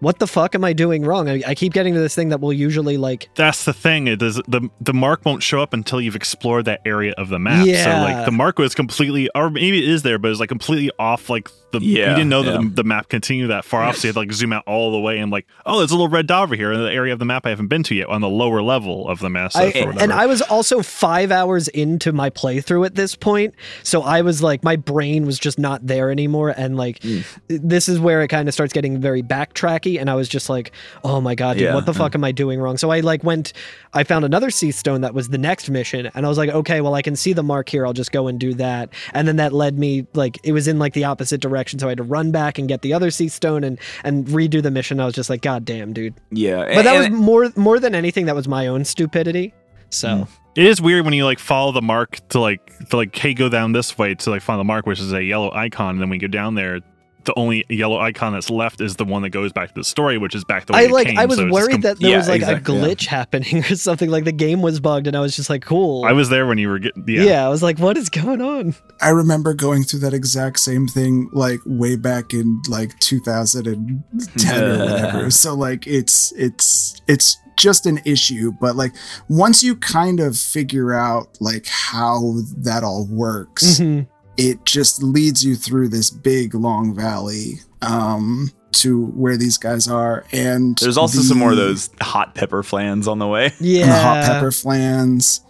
what 0.04 0.20
the 0.20 0.28
fuck 0.28 0.54
am 0.54 0.66
I 0.66 0.74
doing 0.74 1.06
wrong? 1.06 1.30
I, 1.30 1.41
I 1.47 1.56
keep 1.56 1.72
getting 1.72 1.93
to 1.93 1.99
this 2.01 2.14
thing 2.14 2.28
that 2.30 2.41
will 2.41 2.51
usually 2.51 2.97
like 2.97 3.30
That's 3.36 3.64
the 3.64 3.72
thing. 3.72 4.08
It 4.08 4.20
does 4.20 4.36
the 4.47 4.70
the 4.82 4.93
mark 4.93 5.24
won't 5.24 5.41
show 5.41 5.62
up 5.62 5.72
until 5.72 6.01
you've 6.01 6.18
explored 6.18 6.66
that 6.66 6.82
area 6.86 7.14
of 7.18 7.30
the 7.30 7.39
map. 7.39 7.66
Yeah. 7.66 7.84
So 7.86 8.14
like 8.14 8.26
the 8.26 8.32
mark 8.32 8.60
was 8.60 8.76
completely, 8.76 9.30
or 9.34 9.49
maybe 9.49 9.78
it 9.82 9.89
is 9.89 10.04
there, 10.04 10.20
but 10.20 10.30
it's 10.32 10.41
like 10.41 10.49
completely 10.49 10.91
off. 10.99 11.30
Like 11.30 11.49
the 11.74 11.80
Yeah, 11.82 12.11
you 12.11 12.15
didn't 12.15 12.30
know 12.30 12.43
that 12.43 12.53
yeah. 12.53 12.61
the, 12.69 12.76
the 12.76 12.84
map 12.84 13.09
continued 13.09 13.49
that 13.49 13.65
far 13.65 13.84
off, 13.84 13.97
so 13.97 14.07
you 14.07 14.09
had 14.09 14.13
to 14.13 14.19
like 14.19 14.32
zoom 14.32 14.53
out 14.53 14.63
all 14.65 14.91
the 14.91 14.99
way 14.99 15.19
and 15.19 15.32
like, 15.32 15.45
oh, 15.65 15.80
there's 15.80 15.91
a 15.91 15.95
little 15.95 16.07
red 16.07 16.28
dot 16.28 16.43
over 16.43 16.55
here 16.55 16.71
in 16.71 16.82
the 16.82 16.91
area 16.91 17.11
of 17.11 17.19
the 17.19 17.26
map 17.26 17.45
I 17.45 17.49
haven't 17.49 17.67
been 17.67 17.84
to 17.84 17.95
yet 17.95 18.07
on 18.07 18.21
the 18.21 18.30
lower 18.30 18.61
level 18.61 19.07
of 19.07 19.19
the 19.19 19.30
Massif. 19.30 19.76
I, 19.76 19.80
and 19.99 20.13
I 20.13 20.26
was 20.26 20.41
also 20.41 20.82
five 20.82 21.32
hours 21.32 21.67
into 21.67 22.13
my 22.13 22.30
playthrough 22.30 22.86
at 22.86 22.95
this 22.95 23.15
point, 23.15 23.55
so 23.84 24.01
I 24.01 24.21
was 24.21 24.41
like, 24.41 24.63
my 24.63 24.76
brain 24.76 25.26
was 25.26 25.39
just 25.39 25.59
not 25.59 25.86
there 25.86 26.11
anymore, 26.11 26.53
and 26.55 26.78
like, 26.78 27.01
hmm. 27.03 27.19
this 27.47 27.89
is 27.89 27.99
where 27.99 28.21
it 28.21 28.30
kind 28.30 28.47
of 28.47 28.53
starts 28.53 28.74
getting 28.74 28.99
very 28.99 29.21
backtracky, 29.21 29.99
and 29.99 30.09
I 30.09 30.15
was 30.15 30.30
just 30.30 30.49
like, 30.49 30.71
oh 31.03 31.19
my 31.19 31.36
god, 31.36 31.53
dude, 31.53 31.63
Yeah, 31.63 31.76
what 31.76 31.86
the 31.86 31.93
fuck 31.93 32.15
am 32.15 32.24
I 32.24 32.32
doing 32.32 32.59
wrong? 32.59 32.78
So 32.78 32.91
I 32.91 32.99
like 32.99 33.24
went, 33.24 33.53
I 33.93 34.03
found 34.03 34.26
another 34.26 34.49
Cie'th 34.49 34.76
stone 34.76 35.01
that 35.01 35.13
was 35.13 35.30
the 35.30 35.38
next 35.38 35.69
mission, 35.69 36.09
and 36.13 36.26
I 36.26 36.30
was 36.30 36.38
like, 36.38 36.49
okay, 36.49 36.82
well 36.82 36.93
I 36.93 37.01
can 37.01 37.15
see 37.15 37.34
the 37.34 37.43
mark 37.43 37.69
here, 37.69 37.86
I'll 37.86 37.93
just 37.93 38.11
go 38.11 38.28
and 38.28 38.39
do 38.39 38.53
that, 38.55 38.89
and 39.13 39.28
then 39.28 39.38
that 39.38 39.53
led 39.53 39.78
me 39.80 40.05
like 40.13 40.39
it 40.43 40.51
was 40.51 40.67
in 40.67 40.80
like 40.80 40.93
the 40.93 41.05
opposite 41.05 41.41
direction, 41.41 41.62
so 41.70 41.88
I 41.88 41.91
had 41.91 41.97
to 41.97 42.03
run 42.03 42.32
back 42.32 42.57
and 42.59 42.68
get 42.68 42.82
the 42.82 42.93
other 42.93 43.09
Cie'th 43.09 43.32
stone 43.32 43.64
and 43.64 43.80
and 44.03 44.26
redo 44.28 44.61
the 44.61 44.72
mission. 44.72 44.99
I 44.99 45.05
was 45.05 45.16
just 45.16 45.30
like, 45.30 45.41
god 45.41 45.66
damn, 45.66 45.93
dude. 45.93 46.14
Yeah. 46.32 46.76
But 46.76 46.84
that 46.84 46.97
was 46.97 47.09
more 47.09 47.51
more 47.55 47.80
than 47.80 47.95
anything. 47.95 48.26
That 48.26 48.36
was 48.36 48.47
my 48.47 48.68
own 48.68 48.86
stupidity. 48.86 49.53
So 49.89 50.07
Mm. 50.07 50.28
It 50.55 50.66
is 50.68 50.80
weird 50.80 51.03
when 51.03 51.16
you 51.16 51.26
like 51.26 51.39
follow 51.39 51.72
the 51.72 51.82
mark 51.82 52.20
to 52.30 52.39
like 52.39 52.61
to 52.89 52.97
like 52.97 53.16
hey 53.16 53.34
go 53.34 53.49
down 53.49 53.72
this 53.72 53.97
way 53.97 54.14
to 54.14 54.30
like 54.30 54.43
find 54.43 54.59
the 54.59 54.64
mark, 54.64 54.86
which 54.86 54.99
is 54.99 55.11
a 55.11 55.24
yellow 55.24 55.51
icon, 55.51 55.95
and 55.95 56.01
then 56.01 56.09
we 56.09 56.20
go 56.20 56.28
down 56.28 56.53
there, 56.53 56.80
the 57.26 57.34
only 57.38 57.65
yellow 57.69 57.99
icon 57.99 58.34
that's 58.34 58.49
left 58.49 58.82
is 58.82 58.95
the 58.97 59.05
one 59.05 59.21
that 59.24 59.30
goes 59.30 59.51
back 59.53 59.69
to 59.69 59.74
the 59.76 59.84
story, 59.84 60.17
which 60.17 60.36
is 60.36 60.43
back 60.43 60.65
the 60.65 60.74
way 60.74 60.80
I 60.80 60.84
it 60.84 60.91
like. 60.91 61.07
came, 61.07 61.17
I 61.17 61.26
was 61.26 61.38
so 61.38 61.49
worried 61.49 61.71
com- 61.71 61.82
that 61.82 61.99
there 61.99 62.11
Yeah, 62.11 62.17
was 62.17 62.28
like 62.28 62.41
exactly, 62.41 62.78
a 62.78 62.80
yeah. 62.82 62.88
glitch 62.88 63.05
happening 63.17 63.59
or 63.65 63.76
something. 63.76 64.09
Like 64.09 64.24
the 64.26 64.32
game 64.32 64.61
was 64.61 64.80
bugged, 64.80 65.07
and 65.07 65.15
I 65.15 65.19
was 65.19 65.36
just 65.36 65.49
like, 65.49 65.63
cool. 65.63 66.05
I 66.05 66.11
was 66.13 66.30
there 66.30 66.45
when 66.47 66.57
you 66.57 66.69
were 66.69 66.80
getting 66.80 67.03
yeah. 67.07 67.24
yeah. 67.24 67.45
I 67.45 67.49
was 67.49 67.63
like, 67.63 67.80
what 67.80 67.97
is 67.97 68.09
going 68.09 68.41
on? 68.41 68.76
I 69.01 69.09
remember 69.09 69.53
going 69.53 69.84
through 69.84 69.99
that 70.01 70.13
exact 70.13 70.59
same 70.59 70.88
thing 70.88 71.30
like 71.34 71.59
way 71.65 71.95
back 71.95 72.34
in 72.34 72.61
like 72.69 72.97
2010 72.99 74.63
or 74.63 74.80
whatever. 74.80 75.30
So 75.32 75.53
like 75.55 75.88
it's 75.88 76.32
it's 76.34 77.01
it's 77.07 77.38
just 77.57 77.86
an 77.86 77.99
issue, 78.05 78.51
but 78.59 78.76
like 78.76 78.93
once 79.30 79.63
you 79.63 79.76
kind 79.76 80.19
of 80.19 80.38
figure 80.38 80.93
out 80.93 81.38
like 81.39 81.65
how 81.67 82.34
that 82.57 82.84
all 82.84 83.07
works, 83.09 83.80
Mhm. 83.80 84.07
It 84.38 84.65
just 84.65 85.01
leads 85.03 85.43
you 85.45 85.55
through 85.55 85.89
this 85.89 86.09
big 86.09 86.53
long 86.55 86.95
valley 86.95 87.59
um 87.81 88.51
to 88.71 89.05
where 89.07 89.38
these 89.38 89.57
guys 89.57 89.88
are 89.88 90.25
and 90.31 90.77
There's 90.79 90.97
also 90.97 91.21
some 91.21 91.38
more 91.38 91.51
of 91.51 91.57
those 91.57 91.91
hot 92.01 92.34
pepper 92.34 92.63
flans 92.63 93.07
on 93.07 93.19
the 93.19 93.27
way. 93.27 93.53
Yeah. 93.59 93.84
and 93.84 93.91
the 93.91 93.99
hot 93.99 94.25
pepper 94.25 94.51
flans 94.51 95.41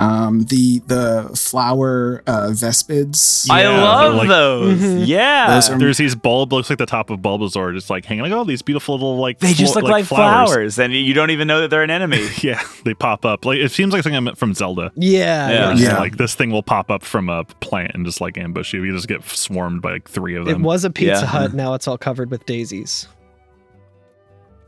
um 0.00 0.44
the 0.46 0.78
the 0.86 1.30
flower 1.36 2.22
uh 2.26 2.48
vespids 2.48 3.48
I 3.50 3.66
love 3.68 4.14
like- 4.16 4.28
those. 4.28 4.78
Mhm. 4.80 5.06
Yeah. 5.06 5.54
Those 5.54 5.70
are- 5.70 5.78
There's 5.78 5.98
these 5.98 6.14
bulb 6.14 6.52
looks 6.52 6.70
like 6.70 6.78
the 6.78 6.86
top 6.86 7.10
of 7.10 7.20
Bulbasaur, 7.20 7.74
just 7.74 7.90
like 7.90 8.04
hanging 8.06 8.22
like 8.24 8.32
oh 8.32 8.44
these 8.44 8.62
beautiful 8.62 8.94
little 8.94 9.18
like 9.18 9.38
they 9.40 9.52
just 9.52 9.74
flo- 9.74 9.82
look 9.82 9.90
like, 9.90 10.06
flowers. 10.06 10.78
and 10.78 10.92
you 10.94 11.12
don't 11.14 11.30
even 11.30 11.46
know 11.46 11.60
that 11.60 11.68
they're 11.68 11.82
an 11.82 11.90
enemy. 11.90 12.26
Yeah, 12.42 12.62
they 12.84 12.94
pop 12.94 13.24
up. 13.26 13.44
Like 13.44 13.58
it 13.58 13.70
seems 13.70 13.92
like 13.92 14.02
something 14.02 14.34
from 14.34 14.54
Zelda. 14.54 14.90
Yeah. 14.96 15.50
Yeah. 15.50 15.74
Yeah. 15.74 15.98
Like 15.98 16.16
this 16.16 16.34
thing 16.34 16.50
will 16.50 16.62
pop 16.62 16.90
up 16.90 17.02
from 17.02 17.28
a 17.28 17.44
plant 17.44 17.92
and 17.94 18.06
just 18.06 18.20
like 18.22 18.38
ambush 18.38 18.72
you. 18.72 18.82
You 18.82 18.92
just 18.92 19.06
get 19.08 19.22
swarmed 19.28 19.82
by 19.82 19.92
like 19.92 20.08
three 20.08 20.34
of 20.34 20.46
them. 20.46 20.62
It 20.62 20.64
was 20.64 20.84
a 20.86 20.90
Pizza 20.90 21.20
Yeah. 21.20 21.26
Hut. 21.26 21.52
Now 21.52 21.74
it's 21.74 21.86
all 21.86 21.98
covered 21.98 22.30
with 22.30 22.46
daisies. 22.46 23.06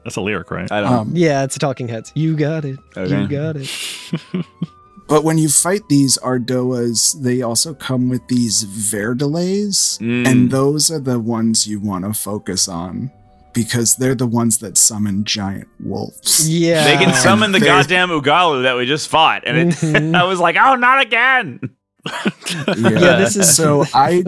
That's 0.04 0.16
a 0.16 0.20
lyric, 0.20 0.50
right? 0.50 0.70
I 0.70 0.80
don't 0.80 0.90
know. 0.90 0.98
um 0.98 1.12
Yeah, 1.14 1.44
it's 1.44 1.56
Talking 1.56 1.88
Heads. 1.88 2.12
You 2.14 2.36
got 2.36 2.64
it. 2.64 2.78
Okay. 2.96 3.20
You 3.22 3.28
got 3.28 3.56
it. 3.56 3.70
But 5.12 5.24
when 5.24 5.36
you 5.36 5.50
fight 5.50 5.82
these 5.90 6.16
Ardoas, 6.24 7.20
they 7.20 7.42
also 7.42 7.74
come 7.74 8.08
with 8.08 8.26
these 8.28 8.64
Verdelays, 8.64 9.98
Mm. 10.00 10.26
and 10.26 10.50
those 10.50 10.90
are 10.90 10.98
the 11.00 11.18
ones 11.18 11.66
you 11.66 11.80
want 11.80 12.06
to 12.06 12.14
focus 12.14 12.66
on 12.66 13.10
because 13.52 13.96
they're 13.96 14.14
the 14.14 14.26
ones 14.26 14.56
that 14.58 14.78
summon 14.78 15.24
giant 15.24 15.68
wolves. 15.78 16.48
Yeah. 16.48 16.84
They 16.84 16.96
can 17.04 17.12
summon 17.12 17.52
the 17.52 17.58
They- 17.58 17.66
goddamn 17.66 18.08
Ugallu 18.08 18.62
that 18.62 18.74
we 18.76 18.86
just 18.86 19.08
fought, 19.08 19.42
and 19.46 19.58
it, 19.58 19.68
Mhm. 19.74 20.14
I 20.16 20.24
was 20.24 20.40
like, 20.40 20.56
"Oh, 20.58 20.76
not 20.76 21.02
again!" 21.02 21.60
Yeah, 22.68 23.16
this 23.18 23.36
is 23.36 23.54
so 23.54 23.84
I 23.94 24.24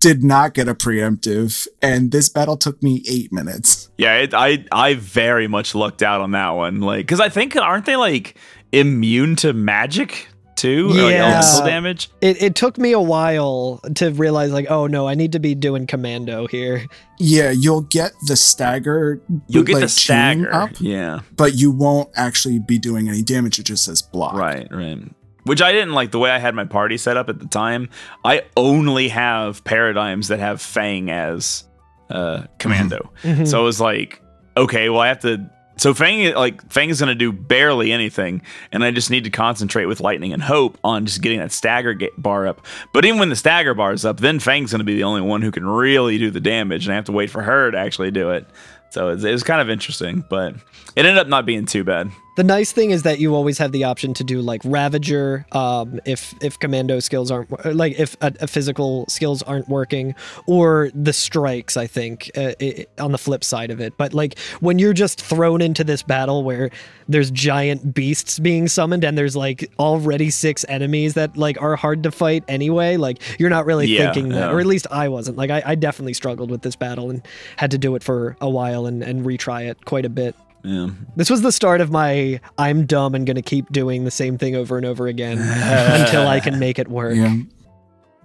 did 0.00 0.22
not 0.22 0.54
get 0.54 0.68
a 0.68 0.74
preemptive, 0.74 1.66
and 1.82 2.10
this 2.12 2.28
battle 2.28 2.56
took 2.58 2.82
me 2.82 3.02
eight 3.08 3.32
minutes. 3.32 3.88
Yeah, 3.98 4.16
it, 4.18 4.34
I 4.34 4.64
I 4.70 4.94
very 4.94 5.48
much 5.48 5.74
lucked 5.74 6.02
out 6.02 6.20
on 6.20 6.32
that 6.32 6.50
one, 6.50 6.80
like 6.80 7.06
because 7.06 7.20
I 7.20 7.28
think 7.30 7.56
aren't 7.56 7.86
they 7.86 7.96
like 7.96 8.34
immune 8.72 9.36
to 9.36 9.52
magic 9.52 10.28
too, 10.56 10.88
Or, 10.90 10.94
like 10.94 11.12
Yeah. 11.12 11.24
elemental 11.40 11.64
damage? 11.66 12.10
It, 12.20 12.42
it 12.42 12.54
took 12.54 12.76
me 12.76 12.92
a 12.92 13.00
while 13.00 13.80
to 13.94 14.10
realize, 14.10 14.52
like, 14.52 14.70
oh 14.70 14.86
no, 14.86 15.08
I 15.08 15.14
need 15.14 15.32
to 15.32 15.38
be 15.38 15.54
doing 15.54 15.86
commando 15.86 16.46
here. 16.46 16.84
Yeah, 17.18 17.50
you'll 17.50 17.80
get 17.82 18.12
the 18.26 18.36
stagger. 18.36 19.20
You'll 19.48 19.64
get 19.64 19.74
like, 19.76 19.82
the 19.84 19.88
stagger, 19.88 20.52
up, 20.52 20.70
yeah, 20.78 21.20
but 21.36 21.54
you 21.54 21.70
won't 21.70 22.10
actually 22.14 22.58
be 22.58 22.78
doing 22.78 23.08
any 23.08 23.22
damage. 23.22 23.58
It 23.58 23.62
just 23.64 23.84
says 23.84 24.02
block. 24.02 24.34
right, 24.34 24.68
right. 24.70 24.98
Which 25.44 25.62
I 25.62 25.72
didn't 25.72 25.94
like 25.94 26.10
the 26.10 26.18
way 26.18 26.30
I 26.30 26.38
had 26.38 26.54
my 26.54 26.66
party 26.66 26.98
set 26.98 27.16
up 27.16 27.30
at 27.30 27.38
the 27.38 27.46
time. 27.46 27.88
I 28.26 28.42
only 28.58 29.08
have 29.08 29.64
paradigms 29.64 30.28
that 30.28 30.38
have 30.38 30.60
Fang 30.60 31.10
as 31.10 31.64
uh, 32.10 32.42
commando. 32.58 33.10
Mhm. 33.22 33.48
So 33.48 33.60
it 33.62 33.64
was 33.64 33.80
like, 33.80 34.20
okay, 34.58 34.90
well, 34.90 35.00
I 35.00 35.08
have 35.08 35.20
to. 35.20 35.48
So 35.80 35.94
Fang, 35.94 36.34
like 36.34 36.70
Fang 36.70 36.90
is 36.90 37.00
going 37.00 37.08
to 37.08 37.14
do 37.14 37.32
barely 37.32 37.90
anything, 37.90 38.42
and 38.70 38.84
I 38.84 38.90
just 38.90 39.10
need 39.10 39.24
to 39.24 39.30
concentrate 39.30 39.86
with 39.86 39.98
Lightning 39.98 40.34
and 40.34 40.42
Hope 40.42 40.76
on 40.84 41.06
just 41.06 41.22
getting 41.22 41.38
that 41.38 41.52
stagger 41.52 41.98
bar 42.18 42.46
up. 42.46 42.66
But 42.92 43.06
even 43.06 43.18
when 43.18 43.30
the 43.30 43.36
stagger 43.36 43.72
bar 43.72 43.94
is 43.94 44.04
up, 44.04 44.20
then 44.20 44.40
Fang's 44.40 44.72
going 44.72 44.80
to 44.80 44.84
be 44.84 44.96
the 44.96 45.04
only 45.04 45.22
one 45.22 45.40
who 45.40 45.50
can 45.50 45.66
really 45.66 46.18
do 46.18 46.30
the 46.30 46.38
damage, 46.38 46.84
and 46.84 46.92
I 46.92 46.96
have 46.96 47.06
to 47.06 47.12
wait 47.12 47.30
for 47.30 47.40
her 47.40 47.70
to 47.70 47.78
actually 47.78 48.10
do 48.10 48.28
it. 48.28 48.46
So 48.90 49.08
it 49.10 49.22
was 49.22 49.42
kind 49.42 49.60
of 49.60 49.70
interesting, 49.70 50.24
but 50.28 50.54
it 50.96 51.04
ended 51.06 51.18
up 51.18 51.28
not 51.28 51.46
being 51.46 51.64
too 51.66 51.84
bad. 51.84 52.10
The 52.36 52.44
nice 52.44 52.72
thing 52.72 52.90
is 52.90 53.02
that 53.02 53.18
you 53.18 53.34
always 53.34 53.58
have 53.58 53.70
the 53.70 53.84
option 53.84 54.14
to 54.14 54.24
do 54.24 54.40
like 54.40 54.62
Ravager, 54.64 55.44
um, 55.52 56.00
if 56.06 56.32
if 56.40 56.58
commando 56.58 56.98
skills 57.00 57.30
aren't 57.30 57.50
like 57.76 57.98
if 57.98 58.16
a, 58.22 58.32
a 58.40 58.46
physical 58.46 59.04
skills 59.08 59.42
aren't 59.42 59.68
working, 59.68 60.14
or 60.46 60.90
the 60.94 61.12
strikes. 61.12 61.76
I 61.76 61.86
think 61.86 62.30
uh, 62.36 62.52
i 62.60 62.86
on 62.98 63.12
the 63.12 63.18
flip 63.18 63.44
side 63.44 63.70
of 63.70 63.80
it, 63.80 63.96
but 63.98 64.14
like 64.14 64.38
when 64.60 64.78
you're 64.78 64.94
just 64.94 65.20
thrown 65.20 65.60
into 65.60 65.84
this 65.84 66.02
battle 66.02 66.42
where 66.42 66.70
there's 67.08 67.30
giant 67.30 67.92
beasts 67.92 68.38
being 68.38 68.68
summoned 68.68 69.04
and 69.04 69.18
there's 69.18 69.36
like 69.36 69.70
already 69.78 70.30
six 70.30 70.64
enemies 70.68 71.14
that 71.14 71.36
like 71.36 71.60
are 71.60 71.76
hard 71.76 72.04
to 72.04 72.10
fight 72.12 72.44
anyway, 72.48 72.96
like 72.96 73.20
you're 73.38 73.50
not 73.50 73.66
really 73.66 73.86
Yeah, 73.86 74.12
thinking 74.12 74.30
that, 74.30 74.46
yeah. 74.48 74.52
or 74.52 74.60
at 74.60 74.66
least 74.66 74.86
I 74.90 75.08
wasn't. 75.08 75.36
Like 75.36 75.50
I, 75.50 75.62
I 75.66 75.74
definitely 75.74 76.14
struggled 76.14 76.50
with 76.50 76.62
this 76.62 76.76
battle 76.76 77.10
and 77.10 77.26
had 77.56 77.72
to 77.72 77.78
do 77.78 77.96
it 77.96 78.02
for 78.04 78.36
a 78.40 78.48
while 78.48 78.79
and 78.86 79.02
and 79.02 79.24
retry 79.24 79.68
it 79.68 79.84
quite 79.84 80.04
a 80.04 80.10
bit. 80.10 80.34
Yeah. 80.62 80.90
This 81.16 81.30
was 81.30 81.42
the 81.42 81.52
start 81.52 81.80
of 81.80 81.90
my 81.90 82.40
I'm 82.58 82.86
dumb 82.86 83.14
and 83.14 83.26
going 83.26 83.36
to 83.36 83.42
keep 83.42 83.70
doing 83.72 84.04
the 84.04 84.10
same 84.10 84.38
thing 84.38 84.54
over 84.54 84.76
and 84.76 84.84
over 84.84 85.06
again 85.06 85.38
until 85.40 86.26
I 86.26 86.40
can 86.40 86.58
make 86.58 86.78
it 86.78 86.88
work. 86.88 87.16
Yeah. 87.16 87.36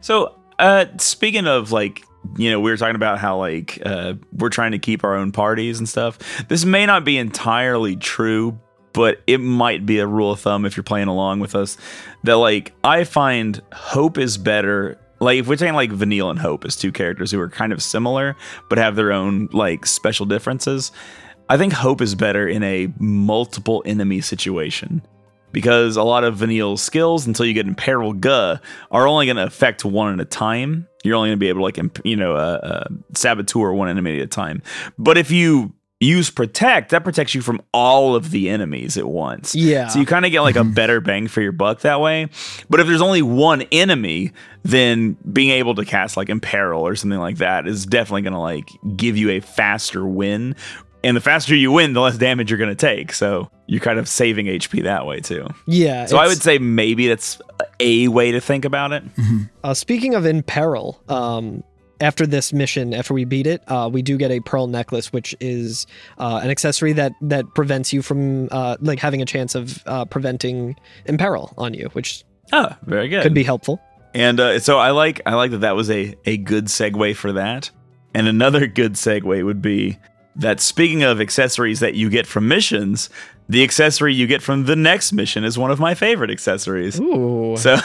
So, 0.01 0.35
uh, 0.59 0.85
speaking 0.97 1.47
of 1.47 1.71
like, 1.71 2.03
you 2.37 2.51
know, 2.51 2.59
we 2.59 2.71
were 2.71 2.77
talking 2.77 2.95
about 2.95 3.19
how 3.19 3.37
like 3.37 3.81
uh, 3.85 4.15
we're 4.33 4.49
trying 4.49 4.71
to 4.71 4.79
keep 4.79 5.03
our 5.03 5.15
own 5.15 5.31
parties 5.31 5.79
and 5.79 5.87
stuff. 5.87 6.19
This 6.47 6.65
may 6.65 6.85
not 6.85 7.05
be 7.05 7.17
entirely 7.17 7.95
true, 7.95 8.59
but 8.93 9.21
it 9.27 9.39
might 9.39 9.85
be 9.85 9.99
a 9.99 10.07
rule 10.07 10.31
of 10.31 10.39
thumb 10.39 10.65
if 10.65 10.75
you're 10.77 10.83
playing 10.83 11.07
along 11.07 11.39
with 11.39 11.55
us 11.55 11.77
that 12.23 12.37
like 12.37 12.73
I 12.83 13.03
find 13.03 13.61
Hope 13.73 14.17
is 14.17 14.37
better. 14.37 14.99
Like 15.25 15.39
if 15.39 15.47
we're 15.47 15.57
saying 15.57 15.73
like 15.73 15.91
Vanille 15.91 16.29
and 16.29 16.37
Hope 16.37 16.65
as 16.65 16.75
two 16.75 16.91
characters 16.91 17.31
who 17.31 17.39
are 17.39 17.49
kind 17.49 17.73
of 17.73 17.81
similar 17.81 18.35
but 18.69 18.77
have 18.77 18.95
their 18.95 19.11
own 19.11 19.49
like 19.51 19.87
special 19.87 20.27
differences, 20.27 20.91
I 21.49 21.57
think 21.57 21.73
Hope 21.73 21.99
is 21.99 22.13
better 22.13 22.47
in 22.47 22.61
a 22.61 22.93
multiple 22.99 23.81
enemy 23.87 24.21
situation 24.21 25.01
because 25.51 25.97
a 25.97 26.03
lot 26.03 26.23
of 26.23 26.37
Vanille's 26.37 26.83
skills 26.83 27.25
until 27.25 27.47
you 27.47 27.53
get 27.53 27.65
in 27.65 27.69
Imperil 27.69 28.13
Guh 28.13 28.59
are 28.91 29.07
only 29.07 29.25
going 29.25 29.37
to 29.37 29.45
affect 29.45 29.83
one 29.83 30.13
at 30.13 30.19
a 30.19 30.25
time. 30.25 30.87
You're 31.03 31.15
only 31.15 31.29
going 31.29 31.39
to 31.39 31.43
be 31.43 31.49
able 31.49 31.61
to 31.61 31.63
like 31.63 31.79
imp- 31.79 32.05
you 32.05 32.15
know 32.15 32.35
uh, 32.35 32.59
uh, 32.61 32.87
saboteur 33.15 33.71
one 33.73 33.89
enemy 33.89 34.19
at 34.19 34.25
a 34.25 34.27
time. 34.27 34.61
But 34.99 35.17
if 35.17 35.31
you 35.31 35.73
use 36.05 36.29
protect, 36.29 36.91
that 36.91 37.03
protects 37.03 37.35
you 37.35 37.41
from 37.41 37.61
all 37.73 38.15
of 38.15 38.31
the 38.31 38.49
enemies 38.49 38.97
at 38.97 39.07
once. 39.07 39.55
Yeah. 39.55 39.87
So 39.87 39.99
you 39.99 40.05
kind 40.05 40.25
of 40.25 40.31
get 40.31 40.41
like 40.41 40.55
a 40.55 40.63
better 40.79 41.01
bang 41.01 41.27
for 41.27 41.41
your 41.41 41.51
buck 41.51 41.81
that 41.81 41.99
way. 42.01 42.29
But 42.69 42.79
if 42.79 42.87
there's 42.87 43.01
only 43.01 43.21
one 43.21 43.63
enemy, 43.71 44.31
then 44.63 45.17
being 45.31 45.51
able 45.51 45.75
to 45.75 45.85
cast 45.85 46.17
like 46.17 46.29
Imperil 46.29 46.81
or 46.81 46.95
something 46.95 47.19
like 47.19 47.37
that 47.37 47.67
is 47.67 47.85
definitely 47.85 48.23
going 48.23 48.33
to 48.33 48.39
like 48.39 48.69
give 48.95 49.17
you 49.17 49.31
a 49.31 49.39
faster 49.39 50.05
win. 50.05 50.55
And 51.03 51.15
the 51.15 51.21
faster 51.21 51.55
you 51.55 51.71
win, 51.71 51.93
the 51.93 52.01
less 52.01 52.17
damage 52.17 52.49
you're 52.49 52.57
going 52.57 52.69
to 52.69 52.75
take. 52.75 53.13
So 53.13 53.49
you're 53.67 53.81
kind 53.81 53.99
of 53.99 54.07
saving 54.07 54.47
HP 54.47 54.83
that 54.83 55.05
way 55.05 55.19
too. 55.19 55.47
Yeah. 55.67 56.07
So 56.07 56.17
I 56.17 56.27
would 56.27 56.41
say 56.41 56.57
maybe 56.57 57.07
that's 57.07 57.39
a 57.79 58.07
way 58.07 58.31
to 58.31 58.39
think 58.41 58.65
about 58.65 58.91
it. 58.91 59.03
Uh, 59.63 59.73
speaking 59.73 60.13
of 60.13 60.27
imperil, 60.27 61.01
um, 61.09 61.63
after 62.01 62.27
this 62.27 62.51
mission, 62.53 62.93
after 62.93 63.13
we 63.13 63.25
beat 63.25 63.47
it, 63.47 63.61
uh, 63.67 63.89
we 63.91 64.01
do 64.01 64.17
get 64.17 64.31
a 64.31 64.39
pearl 64.41 64.67
necklace, 64.67 65.13
which 65.13 65.35
is 65.39 65.87
uh, 66.17 66.39
an 66.43 66.49
accessory 66.49 66.93
that 66.93 67.13
that 67.21 67.45
prevents 67.55 67.93
you 67.93 68.01
from 68.01 68.49
uh, 68.51 68.77
like 68.81 68.99
having 68.99 69.21
a 69.21 69.25
chance 69.25 69.55
of 69.55 69.81
uh, 69.87 70.05
preventing 70.05 70.75
imperil 71.05 71.53
on 71.57 71.73
you, 71.73 71.89
which 71.93 72.23
Oh, 72.53 72.69
very 72.83 73.07
good. 73.07 73.23
could 73.23 73.33
be 73.33 73.43
helpful. 73.43 73.81
And 74.13 74.39
uh, 74.39 74.59
so 74.59 74.77
I 74.77 74.91
like 74.91 75.21
I 75.25 75.33
like 75.35 75.51
that 75.51 75.61
that 75.61 75.75
was 75.75 75.89
a 75.89 76.15
a 76.25 76.37
good 76.37 76.65
segue 76.65 77.15
for 77.15 77.31
that. 77.33 77.69
And 78.13 78.27
another 78.27 78.67
good 78.81 78.93
segue 78.93 79.43
would 79.43 79.61
be 79.61 79.97
that 80.37 80.59
speaking 80.59 81.03
of 81.03 81.21
accessories 81.21 81.79
that 81.79 81.95
you 81.95 82.09
get 82.09 82.27
from 82.27 82.47
missions, 82.47 83.09
the 83.47 83.63
accessory 83.63 84.13
you 84.13 84.27
get 84.27 84.41
from 84.41 84.65
the 84.65 84.75
next 84.75 85.13
mission 85.13 85.43
is 85.45 85.57
one 85.57 85.71
of 85.71 85.79
my 85.79 85.95
favorite 85.95 86.29
accessories. 86.29 86.99
Ooh, 86.99 87.55
So 87.57 87.77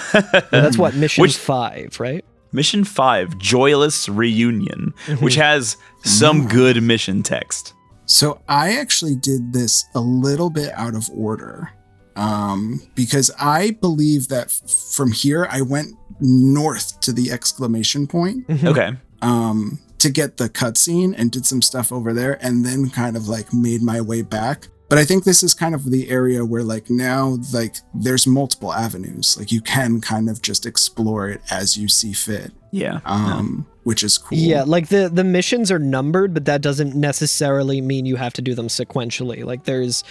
that's 0.51 0.77
what 0.77 0.95
mission 1.05 1.23
Which- 1.23 1.37
five, 1.37 1.99
right? 2.01 2.25
Mission 2.53 2.85
5, 2.85 3.39
Joyless 3.39 4.09
Reunion, 4.09 4.93
which 5.21 5.35
has 5.37 5.77
some 6.05 6.47
good 6.49 6.83
mission 6.83 7.23
text. 7.23 7.75
So 8.07 8.41
I 8.49 8.77
actually 8.79 9.15
did 9.17 9.53
this 9.53 9.85
a 9.95 10.01
little 10.01 10.51
bit 10.51 10.73
out 10.75 10.95
of 10.95 11.09
order 11.15 11.71
um, 12.17 12.81
because 12.97 13.31
I 13.39 13.71
believe 13.81 14.29
that 14.29 14.47
f- 14.47 14.71
from 14.95 15.13
here 15.13 15.47
I 15.49 15.63
went 15.63 15.95
north 16.21 17.01
to 17.01 17.13
the 17.13 17.31
exclamation 17.31 18.07
point 18.09 18.45
Okay. 18.65 18.91
um, 19.23 19.79
to 19.99 20.11
get 20.11 20.37
the 20.39 20.49
cutscene 20.49 21.15
and 21.17 21.31
did 21.31 21.47
some 21.47 21.63
stuff 21.63 21.93
over 21.93 22.13
there 22.13 22.45
and 22.45 22.65
then 22.67 22.91
kind 22.91 23.17
of 23.17 23.29
like 23.29 23.53
made 23.55 23.81
my 23.83 24.01
way 24.01 24.23
back. 24.23 24.67
But 24.91 24.99
I 24.99 25.05
think 25.05 25.25
this 25.25 25.43
is 25.43 25.55
kind 25.55 25.75
of 25.75 25.91
the 25.91 26.11
area 26.11 26.45
where 26.45 26.63
like 26.65 26.91
now 26.91 27.39
like 27.55 27.77
there's 27.95 28.27
multiple 28.27 28.75
avenues. 28.75 29.37
Like 29.39 29.51
you 29.53 29.61
can 29.63 30.01
kind 30.01 30.29
of 30.29 30.43
just 30.43 30.67
explore 30.67 31.29
it 31.29 31.41
as 31.51 31.79
you 31.79 31.89
see 31.89 32.13
fit. 32.13 32.53
Yeah. 32.73 33.01
Um, 33.05 33.67
which 33.85 34.03
is 34.03 34.19
cool. 34.19 34.37
Yeah, 34.37 34.65
like 34.65 34.89
the 34.89 35.09
the 35.09 35.25
missions 35.25 35.71
are 35.71 35.79
numbered, 35.79 36.35
but 36.35 36.45
that 36.45 36.61
doesn't 36.61 36.95
necessarily 36.97 37.81
mean 37.81 38.05
you 38.05 38.17
have 38.17 38.33
to 38.35 38.43
do 38.43 38.55
them 38.55 38.67
sequentially. 38.67 39.45
Like 39.45 39.65
there's 39.65 40.05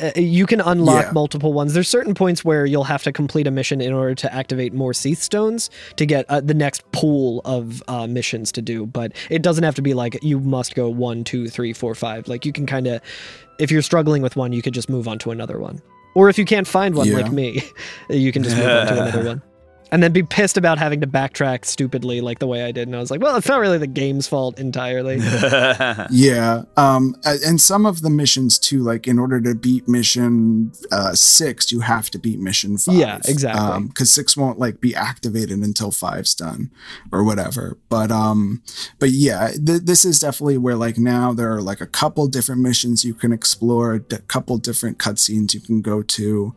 uh, 0.00 0.10
you 0.16 0.46
can 0.46 0.60
unlock 0.60 1.06
Yeah. 1.06 1.12
multiple 1.12 1.52
ones. 1.54 1.72
There's 1.72 1.88
certain 1.88 2.12
points 2.14 2.44
where 2.44 2.66
you'll 2.66 2.84
have 2.84 3.02
to 3.04 3.12
complete 3.12 3.46
a 3.46 3.50
mission 3.50 3.80
in 3.80 3.92
order 3.94 4.14
to 4.16 4.34
activate 4.34 4.74
more 4.74 4.92
Cie'th 4.92 5.18
stones 5.22 5.70
to 5.96 6.04
get 6.04 6.26
uh, 6.28 6.40
the 6.40 6.52
next 6.54 6.90
pool 6.92 7.40
of 7.44 7.82
uh, 7.88 8.06
missions 8.06 8.52
to 8.52 8.62
do. 8.62 8.84
But 8.84 9.12
it 9.30 9.40
doesn't 9.42 9.64
have 9.64 9.74
to 9.76 9.82
be 9.82 9.94
like 9.94 10.18
you 10.22 10.40
must 10.40 10.74
go 10.74 10.88
one, 10.90 11.24
two, 11.24 11.48
three, 11.48 11.72
four, 11.72 11.94
five. 11.94 12.28
Like 12.28 12.44
you 12.44 12.52
can 12.52 12.66
kind 12.66 12.86
of, 12.86 13.00
if 13.58 13.70
you're 13.70 13.82
struggling 13.82 14.22
with 14.22 14.36
one, 14.36 14.52
you 14.52 14.62
could 14.62 14.74
just 14.74 14.88
move 14.88 15.08
on 15.08 15.18
to 15.20 15.30
another 15.30 15.58
one. 15.58 15.82
Or 16.14 16.28
if 16.28 16.38
you 16.38 16.44
can't 16.44 16.66
find 16.66 16.94
one 16.94 17.10
like 17.12 17.30
me, 17.30 17.62
you 18.10 18.32
can 18.32 18.42
just 18.42 18.56
move 18.56 18.66
on 18.66 18.86
to 18.86 18.92
another 19.02 19.24
one 19.26 19.42
and 19.92 20.02
then 20.02 20.12
be 20.12 20.22
pissed 20.22 20.56
about 20.56 20.78
having 20.78 21.00
to 21.00 21.06
backtrack 21.06 21.64
stupidly 21.64 22.20
like 22.20 22.38
the 22.38 22.46
way 22.46 22.64
I 22.64 22.72
did. 22.72 22.88
And 22.88 22.96
I 22.96 23.00
was 23.00 23.10
like, 23.10 23.20
well, 23.20 23.36
it's 23.36 23.48
not 23.48 23.60
really 23.60 23.78
the 23.78 23.86
game's 23.86 24.26
fault 24.26 24.58
entirely. 24.58 25.20
Yeah. 26.10 26.62
Um, 26.76 27.16
and 27.24 27.60
some 27.60 27.86
of 27.86 28.02
the 28.02 28.10
missions 28.10 28.58
too, 28.58 28.82
like 28.82 29.06
in 29.06 29.18
order 29.18 29.40
to 29.40 29.54
beat 29.54 29.88
mission 29.88 30.72
uh, 30.90 31.14
six, 31.14 31.70
you 31.72 31.80
have 31.80 32.10
to 32.10 32.18
beat 32.18 32.38
mission 32.38 32.78
five. 32.78 32.94
Yeah, 32.94 33.18
exactly. 33.24 33.88
Because 33.88 34.10
six 34.10 34.36
won't 34.36 34.58
like 34.58 34.80
be 34.80 34.94
activated 34.94 35.58
until 35.58 35.90
five's 35.90 36.34
done 36.34 36.70
or 37.12 37.24
whatever. 37.24 37.78
But 37.88 38.10
um, 38.10 38.62
but 38.98 39.10
yeah, 39.10 39.50
th- 39.50 39.82
this 39.82 40.04
is 40.04 40.20
definitely 40.20 40.58
where 40.58 40.76
like 40.76 40.98
now 40.98 41.32
there 41.32 41.52
are 41.52 41.62
like 41.62 41.80
a 41.80 41.86
couple 41.86 42.26
different 42.28 42.60
missions 42.60 43.04
you 43.04 43.14
can 43.14 43.32
explore, 43.32 43.94
a 43.94 44.00
d- 44.00 44.18
couple 44.28 44.58
different 44.58 44.98
cutscenes 44.98 45.54
you 45.54 45.60
can 45.60 45.80
go 45.82 46.02
to. 46.02 46.54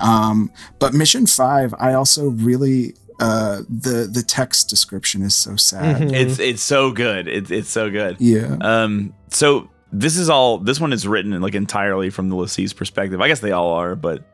Um, 0.00 0.50
but 0.78 0.94
mission 0.94 1.26
five, 1.26 1.74
I 1.78 1.92
also 1.94 2.28
really 2.30 2.94
uh 3.20 3.60
the 3.68 4.08
the 4.10 4.22
text 4.26 4.68
description 4.70 5.22
is 5.22 5.34
so 5.34 5.54
sad. 5.56 6.00
Mhm. 6.02 6.12
it's 6.12 6.38
it's 6.38 6.62
so 6.62 6.90
good. 6.90 7.28
It's 7.28 7.50
it's 7.50 7.68
so 7.70 7.90
good. 7.90 8.16
Yeah. 8.18 8.56
Um, 8.60 9.12
so 9.28 9.68
this 9.92 10.16
is 10.16 10.30
all. 10.30 10.58
This 10.58 10.80
one 10.80 10.92
is 10.92 11.06
written 11.06 11.38
like 11.40 11.54
entirely 11.54 12.10
from 12.10 12.28
the 12.28 12.36
l'Cie's 12.36 12.72
perspective. 12.72 13.20
I 13.20 13.28
guess 13.28 13.40
they 13.40 13.52
all 13.52 13.72
are, 13.72 13.94
but 13.96 14.24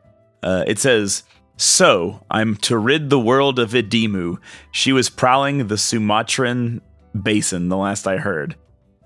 uh, 0.43 0.63
it 0.67 0.79
says. 0.79 1.23
So 1.59 2.23
I'm 2.29 2.55
to 2.57 2.77
rid 2.77 3.09
the 3.09 3.19
world 3.19 3.57
of 3.57 3.71
Edimmu. 3.71 4.37
She 4.71 4.93
was 4.93 5.09
prowling 5.09 5.67
the 5.67 5.77
Sumatran 5.77 6.81
basin. 7.19 7.69
The 7.69 7.77
last 7.77 8.05
I 8.05 8.17
heard. 8.17 8.55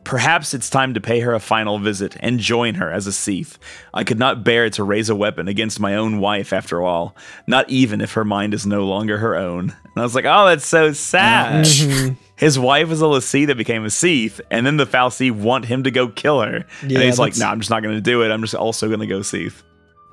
Perhaps 0.03 0.53
it's 0.55 0.69
time 0.69 0.93
to 0.95 0.99
pay 1.01 1.19
her 1.19 1.33
a 1.33 1.39
final 1.39 1.77
visit 1.77 2.17
and 2.21 2.39
join 2.39 2.73
her 2.75 2.91
as 2.91 3.05
a 3.07 3.11
Cie'th. 3.11 3.57
I 3.93 4.03
could 4.03 4.17
not 4.17 4.43
bear 4.43 4.69
to 4.71 4.83
raise 4.83 5.09
a 5.09 5.15
weapon 5.15 5.47
against 5.47 5.79
my 5.79 5.95
own 5.95 6.19
wife 6.19 6.51
after 6.53 6.81
all, 6.81 7.15
not 7.47 7.69
even 7.69 8.01
if 8.01 8.13
her 8.13 8.25
mind 8.25 8.53
is 8.55 8.65
no 8.65 8.85
longer 8.85 9.19
her 9.19 9.35
own. 9.35 9.69
And 9.69 9.97
I 9.97 10.01
was 10.01 10.15
like, 10.15 10.25
oh, 10.25 10.47
that's 10.47 10.65
so 10.65 10.91
sad. 10.91 11.65
Mhm. 11.65 12.17
His 12.35 12.57
wife 12.57 12.89
is 12.89 13.01
a 13.01 13.07
l'Cie 13.07 13.45
that 13.45 13.57
became 13.57 13.83
a 13.85 13.89
Cie'th, 13.89 14.41
and 14.49 14.65
then 14.65 14.77
the 14.77 14.87
Fal'Cie 14.87 15.29
want 15.31 15.65
him 15.65 15.83
to 15.83 15.91
go 15.91 16.07
kill 16.07 16.41
her. 16.41 16.65
Yeah, 16.81 16.97
and 16.99 17.03
he's 17.03 17.19
like, 17.19 17.33
that's- 17.33 17.39
"No, 17.39 17.47
I'm 17.51 17.59
just 17.59 17.69
not 17.69 17.83
going 17.83 17.93
to 17.95 18.01
do 18.01 18.23
it. 18.23 18.31
I'm 18.31 18.41
just 18.41 18.55
also 18.55 18.87
going 18.87 19.01
to 19.01 19.07
go 19.07 19.19
Cie'th." 19.19 19.61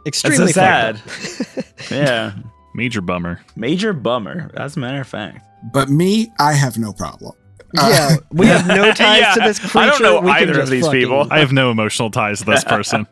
That's 0.05 0.18
so 0.18 0.28
Extremely 0.28 0.53
sad. 0.53 1.01
yeah, 1.91 2.32
Major 2.74 3.01
bummer. 3.01 3.40
major 3.56 3.93
bummer. 3.94 4.51
As 4.55 4.77
a 4.77 4.81
matter 4.81 5.01
of 5.01 5.09
fact, 5.09 5.44
But 5.73 5.89
me, 5.89 6.31
I 6.39 6.52
have 6.52 6.77
no 6.78 6.93
problem. 6.93 7.32
Yeah, 7.74 8.16
we 8.32 8.47
have 8.47 8.66
no 8.66 8.93
ties 8.95 9.20
Yeah, 9.20 9.35
to 9.35 9.40
this 9.40 9.59
creature. 9.59 9.78
I 9.78 9.86
don't 9.86 10.03
know 10.03 10.20
we 10.20 10.32
can 10.32 10.49
either 10.49 10.61
of 10.61 10.69
these 10.70 10.85
fucking- 10.86 11.01
people. 11.01 11.27
I 11.31 11.40
have 11.40 11.53
no 11.53 11.70
emotional 11.70 12.11
ties 12.11 12.39
to 12.40 12.45
this 12.47 12.65
person. 12.77 13.07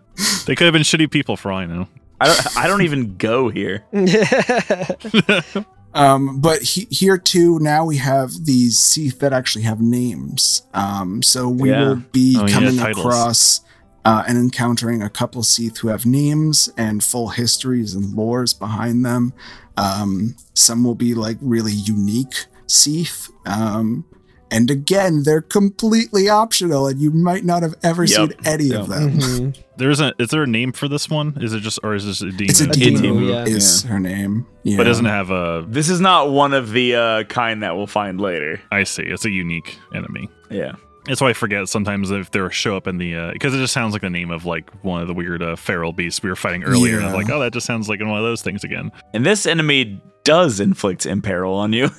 they 0.46 0.54
could 0.54 0.64
have 0.64 0.72
been 0.72 0.82
shitty 0.82 1.10
people 1.10 1.36
for 1.36 1.52
all 1.52 1.58
I 1.58 1.66
know. 1.66 1.88
I 2.20 2.26
don't. 2.26 2.56
I 2.56 2.66
don't 2.66 2.82
even 2.82 3.16
go 3.16 3.48
here. 3.50 3.84
Um, 5.94 6.40
but 6.42 6.60
he, 6.62 6.86
here 6.90 7.16
too, 7.16 7.58
now 7.60 7.86
we 7.86 7.96
have 7.96 8.30
these 8.44 8.76
Cie'th 8.78 9.18
that 9.20 9.32
actually 9.32 9.62
have 9.64 9.80
names. 9.80 10.60
Um, 10.74 11.22
so 11.22 11.48
we 11.48 11.70
Yeah. 11.70 11.80
will 11.88 11.96
be 12.12 12.36
Oh, 12.38 12.46
coming 12.46 12.76
titles. 12.76 12.98
across 13.06 13.60
uh, 14.04 14.22
and 14.28 14.36
encountering 14.36 15.02
a 15.02 15.08
couple 15.08 15.40
Cie'th 15.42 15.78
who 15.78 15.88
have 15.88 16.04
names 16.04 16.68
and 16.76 17.02
full 17.02 17.28
histories 17.28 17.94
and 17.94 18.14
lores 18.14 18.58
behind 18.58 19.06
them. 19.06 19.32
Um, 19.78 20.36
some 20.52 20.84
will 20.84 20.94
be 20.94 21.14
like 21.14 21.38
really 21.40 21.72
unique 21.72 22.44
Cie'th. 22.66 23.30
Um, 23.46 24.04
and 24.50 24.70
again, 24.70 25.22
they're 25.24 25.40
completely 25.42 26.28
optional, 26.28 26.86
and 26.86 27.00
you 27.00 27.10
might 27.10 27.44
not 27.44 27.62
have 27.62 27.74
ever 27.82 28.04
Yep. 28.04 28.16
seen 28.16 28.32
any 28.44 28.64
Yep. 28.66 28.80
of 28.80 28.88
them. 28.88 29.10
Mhm. 29.18 29.56
There's 29.76 30.00
a 30.00 30.12
is 30.18 30.28
there 30.30 30.42
a 30.44 30.46
name 30.46 30.72
for 30.72 30.88
this 30.88 31.08
one? 31.10 31.36
Is 31.40 31.52
it 31.52 31.60
just 31.60 31.78
or 31.82 31.94
is 31.94 32.06
this 32.06 32.22
a 32.22 32.30
demon? 32.30 32.50
It's 32.50 32.60
a 32.60 32.66
Edimmu, 32.68 32.98
Demu, 33.00 33.28
yeah. 33.30 33.44
is 33.44 33.82
her 33.84 34.00
name. 34.00 34.46
Yeah. 34.62 34.76
But 34.78 34.84
doesn't 34.84 35.04
have 35.04 35.30
a 35.30 35.64
This 35.68 35.88
is 35.90 36.00
not 36.00 36.30
one 36.30 36.54
of 36.54 36.72
the 36.72 36.94
uh, 36.94 37.22
kind 37.24 37.62
that 37.62 37.76
we'll 37.76 37.86
find 37.86 38.20
later. 38.20 38.60
I 38.72 38.84
see. 38.84 39.02
It's 39.02 39.24
a 39.24 39.30
unique 39.30 39.78
enemy. 39.94 40.28
Yeah. 40.50 40.72
That's 41.04 41.20
why 41.20 41.28
I 41.28 41.32
forget 41.34 41.68
sometimes 41.68 42.10
if 42.10 42.32
they 42.32 42.40
show 42.50 42.76
up 42.76 42.88
in 42.88 42.98
the 42.98 43.30
because 43.32 43.54
it 43.54 43.58
just 43.58 43.72
sounds 43.72 43.92
like 43.92 44.02
the 44.02 44.10
name 44.10 44.30
of 44.32 44.44
like 44.44 44.70
one 44.82 45.02
of 45.02 45.08
the 45.08 45.14
weird 45.14 45.40
uh, 45.42 45.54
feral 45.56 45.92
beasts 45.92 46.20
we 46.22 46.28
were 46.30 46.34
fighting 46.36 46.64
earlier. 46.64 46.96
And 46.98 47.06
I'm 47.06 47.12
like, 47.14 47.30
oh, 47.30 47.38
that 47.40 47.52
just 47.52 47.66
sounds 47.66 47.88
like 47.88 48.00
one 48.00 48.10
of 48.18 48.24
those 48.24 48.42
things 48.42 48.64
again. 48.64 48.90
And 49.14 49.24
this 49.24 49.46
enemy 49.46 50.00
does 50.24 50.58
inflict 50.58 51.06
imperil 51.06 51.52
on 51.54 51.72
you. 51.72 51.90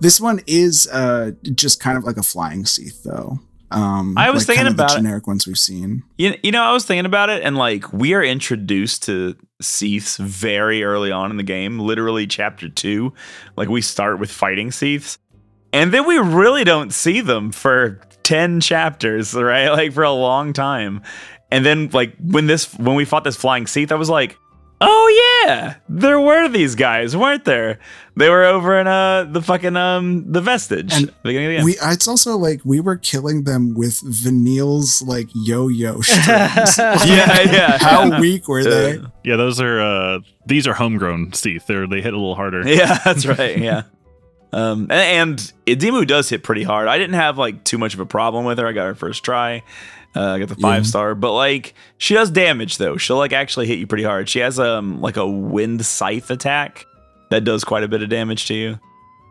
This 0.00 0.20
one 0.20 0.40
is 0.46 0.88
uh, 0.88 1.32
just 1.54 1.80
kind 1.80 1.98
of 1.98 2.04
like 2.04 2.16
a 2.16 2.22
flying 2.22 2.64
Cie'th, 2.64 3.02
though. 3.02 3.40
Um, 3.72 4.18
I 4.18 4.30
was 4.30 4.42
like 4.42 4.56
thinking 4.56 4.64
kind 4.64 4.68
of 4.68 4.74
about 4.74 4.88
the 4.90 4.94
it. 4.94 5.02
generic 5.02 5.26
ones 5.26 5.46
we've 5.46 5.58
seen. 5.58 6.02
You, 6.18 6.34
you 6.42 6.50
know, 6.50 6.62
I 6.62 6.72
was 6.72 6.84
thinking 6.84 7.06
about 7.06 7.30
it, 7.30 7.42
and 7.42 7.56
like 7.56 7.92
we 7.92 8.14
are 8.14 8.22
introduced 8.22 9.04
to 9.04 9.36
Cie'ths 9.62 10.18
very 10.18 10.82
early 10.82 11.12
on 11.12 11.30
in 11.30 11.36
the 11.36 11.44
game, 11.44 11.78
literally 11.78 12.26
chapter 12.26 12.68
two. 12.68 13.12
Like 13.56 13.68
we 13.68 13.80
start 13.80 14.18
with 14.18 14.30
fighting 14.30 14.70
Cie'ths, 14.70 15.18
and 15.72 15.92
then 15.92 16.06
we 16.06 16.18
really 16.18 16.64
don't 16.64 16.92
see 16.92 17.20
them 17.20 17.52
for 17.52 18.00
10 18.24 18.60
chapters, 18.60 19.34
right? 19.34 19.68
Like 19.70 19.92
for 19.92 20.02
a 20.02 20.12
long 20.12 20.52
time. 20.52 21.02
And 21.52 21.64
then 21.64 21.90
like 21.92 22.16
when 22.18 22.46
this 22.46 22.72
when 22.78 22.96
we 22.96 23.04
fought 23.04 23.24
this 23.24 23.36
flying 23.36 23.64
Cie'th, 23.66 23.92
I 23.92 23.96
was 23.96 24.10
like, 24.10 24.36
oh 24.80 25.42
yeah, 25.46 25.76
there 25.88 26.20
were 26.20 26.48
these 26.48 26.74
guys, 26.74 27.16
weren't 27.16 27.44
there? 27.44 27.78
They 28.16 28.28
were 28.28 28.44
over 28.44 28.78
in 28.78 28.86
uh 28.86 29.24
the 29.24 29.40
fucking 29.42 29.76
um 29.76 30.30
the 30.30 30.40
vestige. 30.40 30.92
And 30.92 31.12
beginning 31.22 31.46
of 31.46 31.50
the 31.52 31.56
end. 31.58 31.64
We 31.64 31.76
it's 31.82 32.08
also 32.08 32.36
like 32.36 32.60
we 32.64 32.80
were 32.80 32.96
killing 32.96 33.44
them 33.44 33.74
with 33.74 34.00
Vanille's 34.04 35.02
like 35.02 35.28
yo-yo 35.34 36.00
strings. 36.00 36.78
yeah, 36.78 37.40
yeah. 37.42 37.78
How 37.80 38.20
weak 38.20 38.48
were 38.48 38.64
they? 38.64 39.00
Yeah, 39.24 39.36
those 39.36 39.60
are 39.60 39.80
uh 39.80 40.20
these 40.46 40.66
are 40.66 40.74
homegrown 40.74 41.30
Cie'th. 41.32 41.66
They're 41.66 41.86
they 41.86 42.00
hit 42.00 42.12
a 42.12 42.16
little 42.16 42.34
harder. 42.34 42.66
Yeah, 42.68 42.98
that's 43.04 43.26
right. 43.26 43.58
Yeah. 43.58 43.82
Um, 44.52 44.88
a- 44.90 44.94
and, 44.94 45.38
Edimmu 45.66 46.08
does 46.08 46.28
hit 46.28 46.42
pretty 46.42 46.64
hard. 46.64 46.88
I 46.88 46.98
didn't 46.98 47.14
have 47.14 47.38
like 47.38 47.62
too 47.62 47.78
much 47.78 47.94
of 47.94 48.00
a 48.00 48.06
problem 48.06 48.44
with 48.44 48.58
her. 48.58 48.66
I 48.66 48.72
got 48.72 48.86
her 48.86 48.96
first 48.96 49.22
try. 49.24 49.62
Uh, 50.16 50.22
I 50.32 50.38
got 50.40 50.48
the 50.48 50.56
five 50.56 50.82
Yeah. 50.82 50.88
star, 50.88 51.14
but 51.14 51.32
like 51.34 51.74
she 51.98 52.14
does 52.14 52.30
damage 52.30 52.78
though. 52.78 52.96
She'll 52.96 53.16
like 53.18 53.32
actually 53.32 53.66
hit 53.66 53.78
you 53.78 53.86
pretty 53.86 54.04
hard. 54.04 54.28
She 54.28 54.40
has 54.40 54.58
um 54.58 55.00
like 55.00 55.16
a 55.16 55.26
wind 55.28 55.84
scythe 55.86 56.30
attack 56.30 56.84
that 57.30 57.44
does 57.44 57.62
quite 57.64 57.84
a 57.84 57.88
bit 57.88 58.02
of 58.02 58.08
damage 58.08 58.46
to 58.46 58.54
you. 58.54 58.80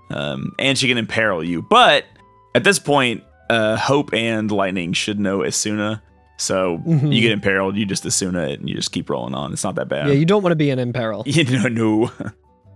Um, 0.09 0.53
and 0.57 0.77
she 0.77 0.87
can 0.87 0.97
imperil 0.97 1.43
you. 1.43 1.61
But 1.61 2.05
at 2.55 2.63
this 2.63 2.79
point, 2.79 3.23
uh, 3.49 3.75
Hope 3.75 4.13
and 4.13 4.49
Lightning 4.51 4.93
should 4.93 5.19
know 5.19 5.39
Esuna. 5.39 6.01
So 6.37 6.77
Mhm. 6.87 7.13
you 7.13 7.21
get 7.21 7.31
imperiled, 7.33 7.75
you 7.75 7.85
just 7.85 8.05
Esuna 8.05 8.49
it 8.49 8.59
and 8.61 8.69
you 8.69 8.75
just 8.75 8.93
keep 8.93 9.09
rolling 9.09 9.35
on. 9.35 9.51
It's 9.51 9.63
not 9.65 9.75
that 9.75 9.89
bad. 9.89 10.07
Yeah, 10.07 10.13
you 10.13 10.25
don't 10.25 10.41
want 10.41 10.53
to 10.53 10.55
be 10.55 10.69
in 10.69 10.79
imperil. 10.79 11.23
You 11.27 11.43
know, 11.43 11.67
no. 11.67 12.11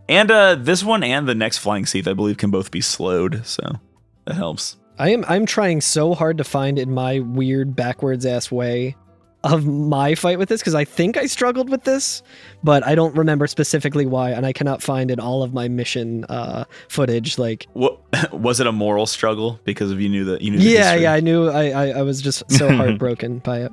And 0.09 0.29
uh, 0.29 0.55
this 0.55 0.83
one 0.83 1.01
and 1.03 1.25
the 1.27 1.33
next 1.35 1.59
flying 1.59 1.85
Cie'th, 1.85 2.07
I 2.09 2.13
believe, 2.13 2.35
can 2.37 2.51
both 2.51 2.69
be 2.71 2.81
slowed, 2.81 3.45
so 3.45 3.79
that 4.25 4.35
helps. 4.35 4.75
I 4.99 5.09
am 5.09 5.25
I'm 5.27 5.45
trying 5.45 5.81
so 5.81 6.13
hard 6.13 6.37
to 6.37 6.43
find 6.43 6.77
in 6.77 6.91
my 6.93 7.19
weird 7.19 7.75
backwards 7.75 8.25
ass 8.25 8.51
way 8.51 8.95
of 9.43 9.65
my 9.65 10.15
fight 10.15 10.39
with 10.39 10.47
this 10.47 10.61
because 10.61 10.75
I 10.75 10.85
think 10.85 11.17
I 11.17 11.25
struggled 11.25 11.69
with 11.69 11.83
this, 11.83 12.23
but 12.63 12.85
I 12.85 12.95
don't 12.95 13.13
remember 13.17 13.45
specifically 13.47 14.05
why, 14.05 14.29
and 14.31 14.45
I 14.45 14.53
cannot 14.53 14.81
find 14.81 15.11
in 15.11 15.19
all 15.19 15.43
of 15.43 15.53
my 15.53 15.67
mission 15.67 16.23
uh, 16.29 16.63
footage. 16.87 17.37
Like, 17.37 17.67
What 17.73 17.99
was 18.33 18.59
it 18.61 18.67
a 18.67 18.71
moral 18.71 19.05
struggle 19.05 19.59
because 19.65 19.91
of 19.91 19.99
you 19.99 20.07
knew 20.07 20.23
that 20.25 20.41
you 20.41 20.51
knew? 20.51 20.59
yeah, 20.59 20.93
yeah, 20.95 21.11
I 21.13 21.19
knew 21.19 21.49
I, 21.49 21.69
I 21.71 21.87
I 21.99 22.01
was 22.03 22.21
just 22.21 22.49
so 22.49 22.69
heartbroken 22.75 23.39
by 23.39 23.61
it. 23.63 23.71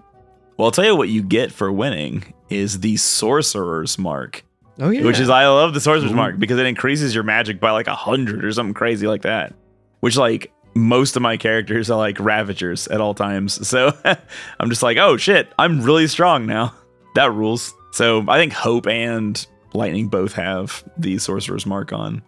Well, 0.56 0.66
I'll 0.66 0.72
tell 0.72 0.84
you 0.84 0.96
what 0.96 1.08
you 1.08 1.22
get 1.22 1.52
for 1.52 1.70
winning 1.70 2.34
is 2.48 2.80
the 2.80 2.96
sorcerer's 2.96 3.96
mark, 3.96 4.42
Oh 4.80 4.90
yeah, 4.90 5.04
which 5.04 5.20
is 5.20 5.30
I 5.30 5.46
love 5.46 5.72
the 5.74 5.80
sorcerer's 5.80 6.10
Ooh. 6.12 6.16
mark 6.16 6.38
because 6.38 6.58
it 6.58 6.66
increases 6.66 7.14
your 7.14 7.22
magic 7.24 7.60
by 7.60 7.70
like 7.70 7.86
a 7.86 7.94
hundred 7.94 8.44
or 8.44 8.50
something 8.52 8.74
crazy 8.74 9.06
like 9.06 9.22
that. 9.22 9.54
Which 10.00 10.16
like 10.16 10.50
most 10.74 11.16
of 11.16 11.22
my 11.22 11.36
characters 11.36 11.90
are 11.90 11.98
like 11.98 12.18
ravagers 12.20 12.86
at 12.88 13.00
all 13.00 13.14
times, 13.14 13.66
so 13.68 13.92
I'm 14.58 14.68
just 14.68 14.82
like, 14.82 14.96
oh 14.96 15.16
shit, 15.16 15.52
I'm 15.58 15.82
really 15.82 16.06
strong 16.06 16.46
now. 16.46 16.74
That 17.14 17.32
rules. 17.32 17.74
So 17.92 18.24
I 18.28 18.38
think 18.38 18.52
Hope 18.52 18.86
and 18.86 19.44
Lightning 19.72 20.08
both 20.08 20.32
have 20.34 20.84
the 20.96 21.18
sorcerer's 21.18 21.66
mark 21.66 21.92
on. 21.92 22.22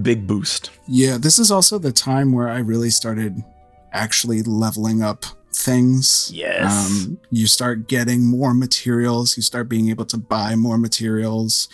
Big 0.00 0.26
boost. 0.26 0.70
Yeah, 0.86 1.18
this 1.18 1.38
is 1.38 1.50
also 1.50 1.78
the 1.78 1.92
time 1.92 2.32
where 2.32 2.48
I 2.48 2.58
really 2.58 2.90
started 2.90 3.42
actually 3.92 4.42
leveling 4.42 5.02
up 5.02 5.24
things. 5.54 6.30
Yes. 6.32 7.06
Um, 7.06 7.18
you 7.30 7.46
start 7.46 7.88
getting 7.88 8.26
more 8.26 8.54
materials, 8.54 9.36
you 9.36 9.42
start 9.42 9.68
being 9.68 9.90
able 9.90 10.06
to 10.06 10.16
buy 10.16 10.56
more 10.56 10.78
materials, 10.78 11.68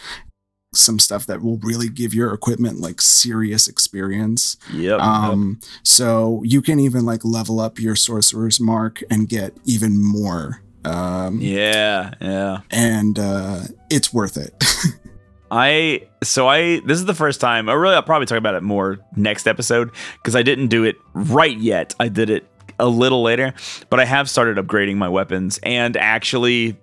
some 0.74 0.98
stuff 0.98 1.26
that 1.26 1.42
will 1.42 1.58
really 1.58 1.88
give 1.88 2.12
your 2.12 2.32
equipment 2.32 2.80
like 2.80 3.00
serious 3.00 3.68
experience. 3.68 4.56
Yep. 4.72 5.00
Um, 5.00 5.60
so 5.82 6.42
you 6.44 6.60
can 6.62 6.78
even 6.78 7.06
like 7.06 7.24
level 7.24 7.60
up 7.60 7.78
your 7.78 7.96
sorcerer's 7.96 8.60
mark 8.60 9.02
and 9.10 9.28
get 9.28 9.56
even 9.64 10.02
more. 10.02 10.62
Um, 10.84 11.40
yeah, 11.40 12.14
yeah. 12.20 12.60
and 12.70 13.18
uh, 13.18 13.62
it's 13.90 14.12
worth 14.12 14.36
it. 14.36 14.52
I 15.50 16.06
so 16.22 16.46
I 16.46 16.80
this 16.80 16.98
is 16.98 17.06
the 17.06 17.14
first 17.14 17.40
time. 17.40 17.68
I 17.68 17.72
really 17.72 17.94
I'll 17.94 18.02
probably 18.02 18.26
talk 18.26 18.38
about 18.38 18.54
it 18.54 18.62
more 18.62 18.98
next 19.16 19.46
episode 19.46 19.90
because 20.16 20.36
I 20.36 20.42
didn't 20.42 20.68
do 20.68 20.84
it 20.84 20.96
right 21.14 21.56
yet. 21.56 21.94
I 21.98 22.08
did 22.08 22.30
it 22.30 22.46
a 22.78 22.86
little 22.86 23.22
later, 23.22 23.54
but 23.88 23.98
I 23.98 24.04
have 24.04 24.28
started 24.28 24.56
upgrading 24.56 24.96
my 24.96 25.08
weapons 25.08 25.58
and 25.62 25.96
actually. 25.96 26.76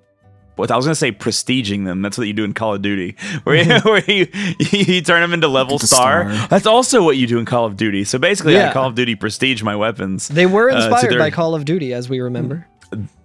What 0.56 0.72
I 0.72 0.76
was 0.78 0.86
gonna 0.86 0.96
say, 0.96 1.12
prestiging 1.12 1.86
them. 1.86 2.02
That's 2.02 2.18
what 2.18 2.28
you 2.28 2.34
do 2.34 2.44
in 2.44 2.54
Call 2.54 2.74
of 2.76 2.82
Duty, 2.82 3.16
where 3.44 3.56
you, 3.56 3.80
where 3.82 4.04
you, 4.12 4.28
you 4.72 5.02
turn 5.02 5.22
them 5.22 5.34
into 5.34 5.48
level 5.48 5.78
the 5.78 5.88
star. 5.88 6.32
star. 6.34 6.48
That's 6.48 6.66
also 6.66 7.04
what 7.04 7.18
you 7.18 7.28
do 7.28 7.40
in 7.40 7.46
Call 7.46 7.66
of 7.66 7.76
Duty. 7.78 8.04
So 8.06 8.18
basically, 8.20 8.54
Yeah. 8.54 8.70
I 8.70 8.74
Call 8.74 8.88
of 8.88 8.96
Duty 8.96 9.16
prestige 9.16 9.62
my 9.64 9.76
weapons. 9.76 10.28
they 10.28 10.46
were 10.46 10.70
uh, 10.72 10.76
inspired 10.78 11.12
their- 11.12 11.20
by 11.20 11.30
Call 11.32 11.56
of 11.56 11.66
Duty, 11.66 11.94
as 11.94 12.08
we 12.10 12.20
remember. 12.20 12.68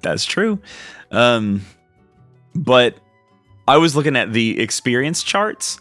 That's 0.02 0.24
true. 0.24 0.58
Um, 1.12 1.64
but 2.54 2.96
I 3.68 3.76
was 3.76 3.94
looking 3.94 4.16
at 4.16 4.32
the 4.32 4.58
experience 4.60 5.22
charts 5.22 5.78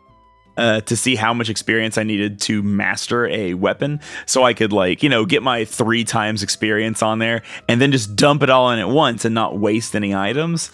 uh, 0.58 0.82
to 0.82 0.98
see 0.98 1.16
how 1.16 1.34
much 1.34 1.50
experience 1.50 1.98
I 1.98 2.04
needed 2.04 2.42
to 2.42 2.62
master 2.62 3.26
a 3.28 3.54
weapon, 3.54 4.02
so 4.26 4.44
I 4.44 4.54
could 4.54 4.74
like 4.74 5.02
you 5.02 5.10
know 5.10 5.26
get 5.26 5.42
my 5.42 5.64
three 5.66 6.04
times 6.04 6.44
experience 6.44 7.02
on 7.02 7.20
there 7.20 7.44
and 7.70 7.80
then 7.82 7.92
just 7.94 8.16
dump 8.18 8.44
it 8.44 8.50
all 8.50 8.70
in 8.72 8.80
at 8.80 8.90
once 8.90 9.24
and 9.24 9.34
not 9.34 9.58
waste 9.58 9.96
any 9.96 10.14
items. 10.14 10.70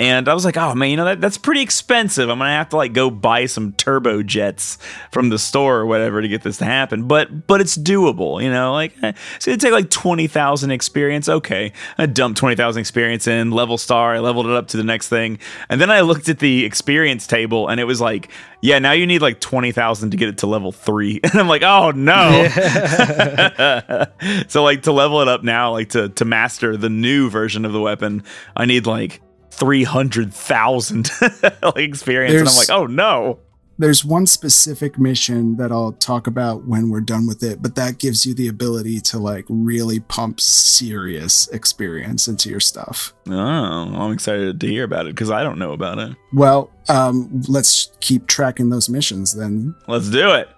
And 0.00 0.30
I 0.30 0.34
was 0.34 0.46
like, 0.46 0.56
oh 0.56 0.74
man, 0.74 0.88
you 0.88 0.96
know 0.96 1.04
that 1.04 1.20
that's 1.20 1.36
pretty 1.36 1.60
expensive. 1.60 2.30
I'm 2.30 2.38
gonna 2.38 2.52
have 2.52 2.70
to 2.70 2.78
like 2.78 2.94
go 2.94 3.10
buy 3.10 3.44
some 3.44 3.74
turbo 3.74 4.22
jets 4.22 4.78
from 5.12 5.28
the 5.28 5.38
store 5.38 5.76
or 5.76 5.84
whatever 5.84 6.22
to 6.22 6.26
get 6.26 6.42
this 6.42 6.56
to 6.56 6.64
happen. 6.64 7.06
But 7.06 7.46
but 7.46 7.60
it's 7.60 7.76
doable, 7.76 8.42
you 8.42 8.50
know. 8.50 8.72
Like 8.72 8.94
eh, 9.02 9.12
it's 9.36 9.44
gonna 9.44 9.58
take 9.58 9.72
like 9.72 9.90
twenty 9.90 10.26
thousand 10.26 10.70
experience. 10.70 11.28
Okay, 11.28 11.74
I 11.98 12.06
dumped 12.06 12.38
twenty 12.38 12.56
thousand 12.56 12.80
experience 12.80 13.26
in 13.26 13.50
level 13.50 13.76
star. 13.76 14.14
I 14.14 14.20
leveled 14.20 14.46
it 14.46 14.52
up 14.52 14.68
to 14.68 14.78
the 14.78 14.84
next 14.84 15.10
thing, 15.10 15.38
and 15.68 15.78
then 15.78 15.90
I 15.90 16.00
looked 16.00 16.30
at 16.30 16.38
the 16.38 16.64
experience 16.64 17.26
table, 17.26 17.68
and 17.68 17.78
it 17.78 17.84
was 17.84 18.00
like, 18.00 18.30
yeah, 18.62 18.78
now 18.78 18.92
you 18.92 19.06
need 19.06 19.20
like 19.20 19.38
twenty 19.38 19.70
thousand 19.70 20.12
to 20.12 20.16
get 20.16 20.30
it 20.30 20.38
to 20.38 20.46
level 20.46 20.72
three. 20.72 21.20
And 21.30 21.38
I'm 21.38 21.46
like, 21.46 21.62
oh 21.62 21.90
no. 21.90 22.48
so 24.48 24.62
like 24.62 24.84
to 24.84 24.92
level 24.92 25.20
it 25.20 25.28
up 25.28 25.44
now, 25.44 25.72
like 25.72 25.90
to 25.90 26.08
to 26.08 26.24
master 26.24 26.78
the 26.78 26.88
new 26.88 27.28
version 27.28 27.66
of 27.66 27.74
the 27.74 27.82
weapon, 27.82 28.24
I 28.56 28.64
need 28.64 28.86
like 28.86 29.20
three 29.50 29.84
hundred 29.84 30.32
thousand 30.32 31.10
like 31.62 31.76
experience, 31.76 32.40
and 32.40 32.48
I'm 32.48 32.56
like, 32.56 32.70
oh 32.70 32.86
no. 32.86 33.38
There's 33.78 34.04
one 34.04 34.26
specific 34.26 34.98
mission 34.98 35.56
that 35.56 35.72
I'll 35.72 35.92
talk 35.92 36.26
about 36.26 36.66
when 36.66 36.90
we're 36.90 37.00
done 37.00 37.26
with 37.26 37.42
it, 37.42 37.62
but 37.62 37.76
that 37.76 37.96
gives 37.96 38.26
you 38.26 38.34
the 38.34 38.48
ability 38.48 39.00
to 39.00 39.18
like 39.18 39.46
really 39.48 40.00
pump 40.00 40.38
serious 40.38 41.48
experience 41.48 42.28
into 42.28 42.50
your 42.50 42.60
stuff. 42.60 43.14
Oh, 43.26 43.32
I'm 43.32 44.12
excited 44.12 44.60
to 44.60 44.66
hear 44.66 44.84
about 44.84 45.06
it 45.06 45.14
because 45.14 45.30
I 45.30 45.42
don't 45.42 45.58
know 45.58 45.72
about 45.72 45.98
it. 45.98 46.14
Well, 46.34 46.70
um, 46.90 47.40
let's 47.48 47.90
keep 48.00 48.26
tracking 48.26 48.68
those 48.68 48.90
missions 48.90 49.34
then. 49.34 49.74
Let's 49.88 50.10
do 50.10 50.30
it. 50.32 50.50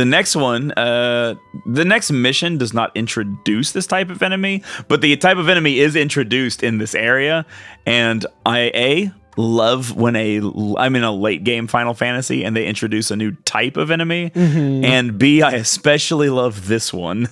The 0.00 0.06
next 0.06 0.34
one, 0.34 0.72
uh, 0.72 1.34
the 1.66 1.84
next 1.84 2.10
mission 2.10 2.56
does 2.56 2.72
not 2.72 2.90
introduce 2.96 3.72
this 3.72 3.86
type 3.86 4.08
of 4.08 4.22
enemy, 4.22 4.62
but 4.88 5.02
the 5.02 5.14
type 5.16 5.36
of 5.36 5.48
enemy 5.50 5.78
is 5.78 5.94
introduced 5.94 6.62
in 6.62 6.78
this 6.78 6.94
area, 6.94 7.44
and 7.84 8.24
I 8.46 8.58
a 8.74 9.12
love 9.36 9.94
when 9.96 10.16
a 10.16 10.40
I'm 10.78 10.96
in 10.96 11.04
a 11.04 11.12
late 11.12 11.44
game 11.44 11.66
Final 11.66 11.92
Fantasy 11.94 12.44
and 12.44 12.56
they 12.56 12.64
introduce 12.66 13.10
a 13.10 13.16
new 13.16 13.32
type 13.44 13.76
of 13.76 13.90
enemy, 13.90 14.30
Mhm. 14.34 14.84
and 14.84 15.18
b 15.18 15.42
I 15.42 15.52
especially 15.52 16.30
love 16.30 16.66
this 16.66 16.92
one, 16.94 17.28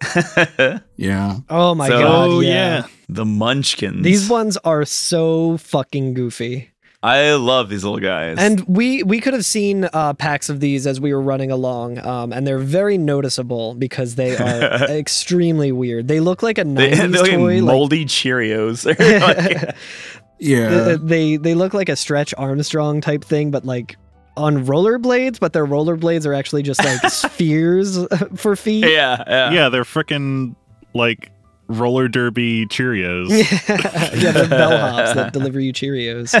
Yeah. 0.96 1.38
Oh 1.50 1.74
my 1.74 1.88
So- 1.88 1.98
god! 1.98 2.28
oh 2.30 2.40
yeah. 2.40 2.48
yeah. 2.48 2.86
the 3.08 3.24
Munchkins. 3.24 4.02
These 4.04 4.28
ones 4.30 4.56
are 4.64 4.84
so 4.84 5.56
fucking 5.58 6.14
goofy. 6.14 6.70
I 7.04 7.32
love 7.34 7.68
these 7.68 7.82
little 7.82 7.98
guys. 7.98 8.36
And 8.38 8.60
we 8.68 9.02
we 9.02 9.20
could 9.20 9.34
have 9.34 9.44
seen 9.44 9.88
uh, 9.92 10.14
packs 10.14 10.48
of 10.48 10.60
these 10.60 10.86
as 10.86 11.00
we 11.00 11.12
were 11.12 11.20
running 11.20 11.50
along, 11.50 11.98
um, 11.98 12.32
and 12.32 12.46
they're 12.46 12.58
very 12.60 12.96
noticeable 12.96 13.74
because 13.74 14.14
they 14.14 14.36
are 14.36 14.62
extremely 14.88 15.72
weird. 15.72 16.06
They 16.06 16.20
look 16.20 16.44
like 16.44 16.58
a 16.58 16.64
'90s 16.64 16.96
they're 16.96 17.08
like 17.08 17.30
toy. 17.32 17.54
like- 17.56 17.62
moldy 17.64 18.04
Cheerios. 18.04 18.84
They're 18.84 19.74
Yeah. 20.38 20.96
They 21.00 21.36
they 21.38 21.54
look 21.54 21.74
like 21.74 21.88
a 21.88 21.96
Stretch 21.96 22.32
Armstrong 22.38 23.00
type 23.00 23.24
thing, 23.24 23.50
but 23.50 23.64
like 23.64 23.96
on 24.36 24.64
rollerblades. 24.64 25.40
But 25.40 25.52
their 25.54 25.66
rollerblades 25.66 26.24
are 26.24 26.34
actually 26.34 26.62
just 26.62 26.84
like 26.84 27.00
spheres 27.10 27.98
for 28.36 28.54
feet. 28.54 28.84
yeah, 28.84 29.24
yeah. 29.26 29.50
Yeah, 29.50 29.68
they're 29.70 29.82
freaking 29.82 30.54
like 30.94 31.31
roller 31.72 32.08
derby 32.08 32.66
Cheerios. 32.66 33.28
yeah, 34.20 34.30
they're 34.32 34.44
bellhops 34.44 35.14
that 35.14 35.32
deliver 35.32 35.60
you 35.60 35.72
Cheerios, 35.72 36.34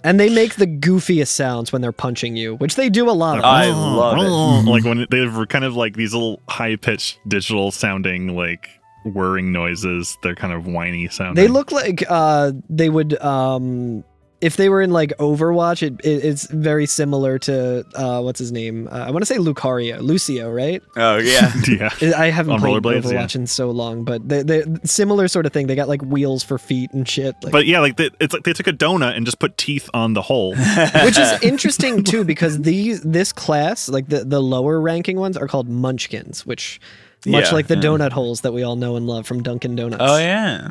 and 0.04 0.20
they 0.20 0.30
make 0.30 0.56
the 0.56 0.66
goofiest 0.66 1.28
sounds 1.28 1.72
when 1.72 1.82
they're 1.82 1.92
punching 1.92 2.36
you, 2.36 2.56
which 2.56 2.76
they 2.76 2.88
do 2.88 3.08
a 3.08 3.12
lot. 3.12 3.38
Of. 3.38 3.44
I 3.44 3.66
love 3.66 4.18
it. 4.18 4.70
Like 4.70 4.84
when 4.84 5.06
they're 5.10 5.46
kind 5.46 5.64
of 5.64 5.76
like 5.76 5.96
these 5.96 6.14
little 6.14 6.40
high 6.48 6.76
pitched 6.76 7.18
digital 7.28 7.70
sounding 7.70 8.34
like 8.36 8.70
whirring 9.06 9.52
noises. 9.52 10.18
They're 10.22 10.34
kind 10.34 10.52
of 10.52 10.66
whiny 10.66 11.08
sounding. 11.08 11.42
They 11.42 11.48
look 11.48 11.72
like 11.72 12.04
uh, 12.08 12.52
they 12.68 12.88
would 12.88 13.20
um, 13.22 14.04
if 14.40 14.56
they 14.56 14.68
were 14.68 14.82
in 14.82 14.90
like 14.90 15.14
Overwatch, 15.18 15.82
it, 15.82 15.94
it 16.04 16.24
it's 16.24 16.46
very 16.50 16.84
similar 16.86 17.38
to 17.40 17.84
uh, 17.94 18.20
what's 18.20 18.38
his 18.38 18.52
name? 18.52 18.86
Uh, 18.90 19.04
I 19.06 19.10
want 19.10 19.22
to 19.22 19.26
say 19.26 19.36
Lucario, 19.38 20.00
Lucio, 20.00 20.50
right? 20.50 20.82
Oh 20.96 21.16
yeah. 21.18 21.52
yeah. 21.66 21.90
I 22.16 22.26
haven't 22.30 22.54
On 22.54 22.60
played 22.60 22.82
rollerblades, 22.82 23.02
Overwatch 23.04 23.34
yeah. 23.34 23.40
in 23.40 23.46
so 23.46 23.70
long, 23.70 24.04
but 24.04 24.28
they 24.28 24.42
they 24.42 24.64
similar 24.84 25.28
sort 25.28 25.46
of 25.46 25.52
thing. 25.52 25.66
They 25.68 25.74
got 25.74 25.88
like 25.88 26.02
wheels 26.02 26.42
for 26.42 26.58
feet 26.58 26.90
and 26.92 27.08
shit. 27.08 27.34
Like, 27.42 27.52
But 27.52 27.66
yeah, 27.66 27.80
like 27.80 27.96
they, 27.96 28.10
it's 28.20 28.34
like 28.34 28.44
they 28.44 28.52
took 28.52 28.66
a 28.66 28.72
donut 28.72 29.16
and 29.16 29.24
just 29.24 29.38
put 29.38 29.56
teeth 29.56 29.88
on 29.94 30.12
the 30.12 30.22
hole. 30.22 30.54
which 31.04 31.18
is 31.18 31.42
interesting 31.42 32.04
too 32.04 32.22
because 32.24 32.60
these 32.60 33.00
this 33.02 33.32
class 33.32 33.88
like 33.88 34.08
the 34.08 34.24
the 34.24 34.40
lower 34.40 34.80
ranking 34.80 35.16
ones 35.18 35.36
are 35.36 35.46
called 35.48 35.68
munchkins 35.68 36.44
which 36.44 36.80
much 37.24 37.46
Yeah, 37.46 37.54
like 37.54 37.66
the 37.68 37.74
yeah. 37.76 37.80
donut 37.82 38.12
holes 38.12 38.42
that 38.42 38.52
we 38.52 38.62
all 38.62 38.76
know 38.76 38.96
and 38.96 39.06
love 39.06 39.26
from 39.26 39.42
dunkin 39.42 39.74
donuts 39.76 40.02
Oh 40.04 40.18
yeah. 40.18 40.70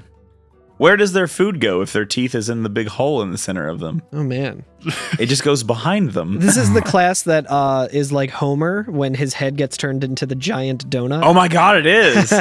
Where 0.78 0.98
does 0.98 1.14
their 1.14 1.28
food 1.28 1.62
go 1.62 1.82
if 1.82 1.94
their 1.94 2.04
teeth 2.06 2.36
is 2.36 2.50
in 2.50 2.64
the 2.64 2.70
big 2.70 2.88
hole 2.88 3.22
in 3.22 3.32
the 3.32 3.38
center 3.38 3.68
of 3.68 3.80
them? 3.80 4.02
oh 4.14 4.24
man 4.24 4.64
It 5.20 5.28
just 5.28 5.44
goes 5.44 5.64
behind 5.64 6.12
them. 6.12 6.40
this 6.40 6.58
is 6.58 6.72
the 6.74 6.82
class 6.94 7.22
that 7.24 7.46
uh 7.50 7.88
is 7.92 8.12
like 8.12 8.30
homer 8.30 8.84
when 8.90 9.14
his 9.14 9.34
head 9.34 9.56
gets 9.58 9.78
turned 9.78 10.04
into 10.04 10.26
the 10.26 10.36
giant 10.36 10.90
donut 10.90 11.24
Oh 11.24 11.34
my 11.34 11.48
god, 11.48 11.78
it 11.78 11.86
is. 11.86 12.32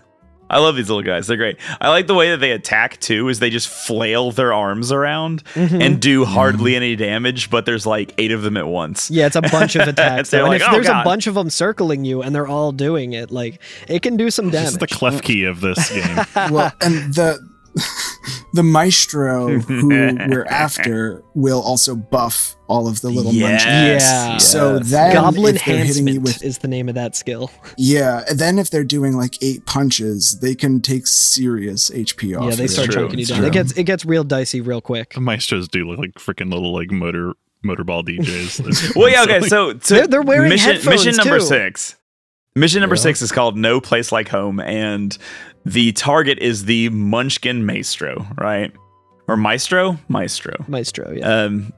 I 0.50 0.58
love 0.58 0.76
these 0.76 0.88
little 0.88 1.02
guys. 1.04 1.26
They're 1.26 1.36
great. 1.36 1.56
I 1.80 1.88
like 1.88 2.06
the 2.08 2.14
way 2.14 2.30
that 2.32 2.38
they 2.38 2.50
attack 2.50 2.98
too, 3.00 3.28
is 3.28 3.38
they 3.38 3.50
just 3.50 3.68
flail 3.68 4.32
their 4.32 4.52
arms 4.52 4.90
around 4.92 5.42
Mhm. 5.54 5.80
and 5.82 6.00
do 6.00 6.24
hardly 6.24 6.74
any 6.76 6.96
damage, 6.96 7.48
but 7.50 7.64
there's 7.66 7.86
like 7.86 8.12
eight 8.18 8.32
of 8.32 8.42
them 8.42 8.56
at 8.56 8.66
once. 8.66 9.10
yeah, 9.10 9.26
it's 9.26 9.36
a 9.36 9.42
bunch 9.42 9.76
of 9.76 9.86
attacks. 9.88 10.30
They're 10.30 10.40
and 10.40 10.48
like, 10.50 10.60
if 10.60 10.68
"Oh, 10.68 10.72
there's 10.72 10.88
a 10.88 11.02
bunch 11.04 11.26
of 11.26 11.34
them 11.34 11.48
circling 11.50 12.04
you 12.04 12.20
and 12.22 12.34
they're 12.34 12.48
all 12.48 12.72
doing 12.72 13.12
it, 13.12 13.30
like 13.30 13.60
it 13.88 14.02
can 14.02 14.16
do 14.16 14.30
some 14.30 14.50
This 14.50 14.62
is 14.68 14.74
damage. 14.74 14.80
the 14.90 14.94
clef 14.94 15.22
key 15.22 15.44
of 15.44 15.60
this 15.60 15.90
game. 15.94 16.18
well, 16.50 16.72
and 16.80 17.14
the 17.14 17.38
the 18.54 18.62
maestro 18.64 19.60
who 19.60 19.88
we're 19.88 20.44
after 20.50 21.22
will 21.34 21.62
also 21.62 21.94
buff 21.94 22.56
all 22.70 22.86
of 22.88 23.00
the 23.00 23.10
little 23.10 23.32
Yes, 23.32 23.64
munchkins. 23.64 24.02
Yeah. 24.04 24.36
So 24.38 24.76
yes. 24.76 24.90
then 24.90 25.14
Goblin 25.14 25.56
if 25.56 25.64
they're 25.64 25.84
hitting 25.84 26.04
me 26.04 26.12
enhancement 26.12 26.22
with 26.36 26.44
is 26.44 26.58
the 26.58 26.68
name 26.68 26.88
of 26.88 26.94
that 26.94 27.16
skill. 27.16 27.50
yeah, 27.76 28.24
and 28.28 28.38
then 28.38 28.58
if 28.58 28.70
they're 28.70 28.84
doing 28.84 29.16
like 29.16 29.34
eight 29.42 29.66
punches, 29.66 30.38
they 30.40 30.54
can 30.54 30.80
take 30.80 31.06
serious 31.06 31.90
HP 31.90 32.38
off. 32.40 32.50
yeah, 32.50 32.54
they 32.56 32.66
start 32.66 32.90
true, 32.90 33.02
choking 33.02 33.18
you 33.18 33.22
it's 33.22 33.30
down. 33.30 33.44
It 33.44 33.52
gets 33.52 33.72
it 33.72 33.84
gets 33.84 34.04
real 34.04 34.24
dicey 34.24 34.60
real 34.60 34.80
quick. 34.80 35.14
The 35.14 35.20
Maestros 35.20 35.68
do 35.68 35.86
look 35.88 35.98
like 35.98 36.14
freaking 36.14 36.52
little 36.52 36.72
like 36.72 36.90
motor 36.90 37.32
motorball 37.64 38.04
DJs. 38.08 38.96
Well, 38.96 39.08
yeah, 39.10 39.24
okay. 39.24 39.40
So, 39.42 39.78
so 39.80 39.94
They're- 39.96 40.06
they're 40.06 40.22
wearing 40.22 40.48
mission, 40.48 40.72
headphones, 40.76 41.04
mission 41.04 41.16
number 41.16 41.38
too. 41.40 41.44
six. 41.46 41.96
Mission 42.56 42.80
number 42.80 42.96
Yeah. 42.96 43.02
six 43.02 43.22
is 43.22 43.30
called 43.32 43.56
No 43.56 43.80
Place 43.80 44.10
Like 44.12 44.28
Home, 44.28 44.60
and 44.60 45.16
the 45.64 45.92
target 45.92 46.38
is 46.38 46.64
the 46.64 46.88
Munchkin 46.88 47.64
Maestro, 47.66 48.26
right? 48.38 48.72
Or 49.28 49.36
Maestro? 49.36 49.98
Maestro. 50.08 50.54
Maestro, 50.66 51.12
yeah. 51.12 51.28
Um, 51.44 51.72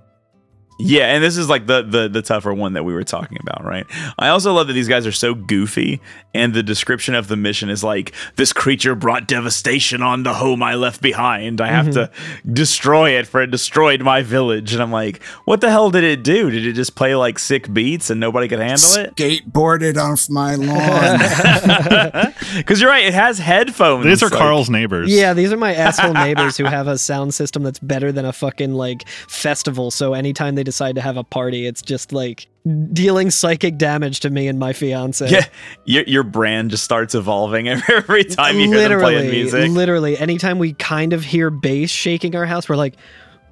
yeah, 0.82 1.14
and 1.14 1.22
this 1.22 1.36
is 1.36 1.48
like 1.48 1.66
the, 1.66 1.82
the 1.82 2.08
the 2.08 2.22
tougher 2.22 2.52
one 2.52 2.72
that 2.74 2.84
we 2.84 2.92
were 2.92 3.04
talking 3.04 3.38
about, 3.40 3.64
right? 3.64 3.86
I 4.18 4.28
also 4.28 4.52
love 4.52 4.66
that 4.66 4.72
these 4.72 4.88
guys 4.88 5.06
are 5.06 5.12
so 5.12 5.34
goofy, 5.34 6.00
and 6.34 6.54
the 6.54 6.62
description 6.62 7.14
of 7.14 7.28
the 7.28 7.36
mission 7.36 7.68
is 7.68 7.82
like 7.84 8.12
this 8.36 8.52
creature 8.52 8.94
brought 8.94 9.26
devastation 9.26 10.02
on 10.02 10.22
the 10.22 10.34
home 10.34 10.62
I 10.62 10.74
left 10.74 11.00
behind. 11.00 11.60
I 11.60 11.68
have 11.68 11.90
to 11.92 12.10
mm-hmm. 12.12 12.52
destroy 12.52 13.10
it 13.18 13.26
for 13.26 13.42
it 13.42 13.50
destroyed 13.50 14.02
my 14.02 14.22
village, 14.22 14.72
and 14.72 14.82
I'm 14.82 14.92
like, 14.92 15.22
what 15.44 15.60
the 15.60 15.70
hell 15.70 15.90
did 15.90 16.04
it 16.04 16.22
do? 16.22 16.50
Did 16.50 16.66
it 16.66 16.72
just 16.72 16.94
play 16.94 17.14
like 17.14 17.38
sick 17.38 17.72
beats 17.72 18.10
and 18.10 18.20
nobody 18.20 18.48
could 18.48 18.60
handle 18.60 18.94
it? 18.96 19.14
Skateboarded 19.16 19.96
off 19.96 20.28
my 20.28 20.54
lawn. 20.54 22.32
Because 22.56 22.80
you're 22.80 22.90
right, 22.90 23.04
it 23.04 23.14
has 23.14 23.38
headphones. 23.38 24.04
These 24.04 24.22
are 24.22 24.28
like- 24.28 24.38
Carl's 24.38 24.68
neighbors. 24.68 25.10
Yeah, 25.10 25.32
these 25.32 25.52
are 25.52 25.56
my 25.56 25.74
asshole 25.74 26.12
neighbors 26.12 26.56
who 26.56 26.64
have 26.64 26.86
a 26.86 26.98
sound 26.98 27.34
system 27.34 27.62
that's 27.62 27.78
better 27.78 28.12
than 28.12 28.24
a 28.24 28.32
fucking 28.32 28.74
like 28.74 29.08
festival. 29.08 29.90
So 29.90 30.14
anytime 30.14 30.54
they 30.54 30.64
decide 30.72 30.94
to 30.94 31.02
have 31.02 31.18
a 31.18 31.24
party, 31.24 31.66
it's 31.66 31.82
just 31.82 32.12
like 32.12 32.46
dealing 32.92 33.30
psychic 33.30 33.76
damage 33.76 34.20
to 34.20 34.30
me 34.30 34.48
and 34.48 34.58
my 34.58 34.72
fiance. 34.72 35.28
Yeah, 35.28 35.44
your, 35.84 36.04
your 36.04 36.22
brand 36.22 36.70
just 36.70 36.82
starts 36.82 37.14
evolving 37.14 37.68
every, 37.68 37.94
every 37.94 38.24
time 38.24 38.58
you 38.58 38.72
hear 38.72 38.88
them 38.88 39.00
playing 39.00 39.18
literally, 39.18 39.42
music. 39.42 39.70
literally, 39.70 40.18
anytime 40.18 40.58
we 40.58 40.72
kind 40.72 41.12
of 41.12 41.24
hear 41.24 41.50
bass 41.50 41.90
shaking 41.90 42.34
our 42.34 42.46
house, 42.46 42.70
we're 42.70 42.76
like, 42.76 42.94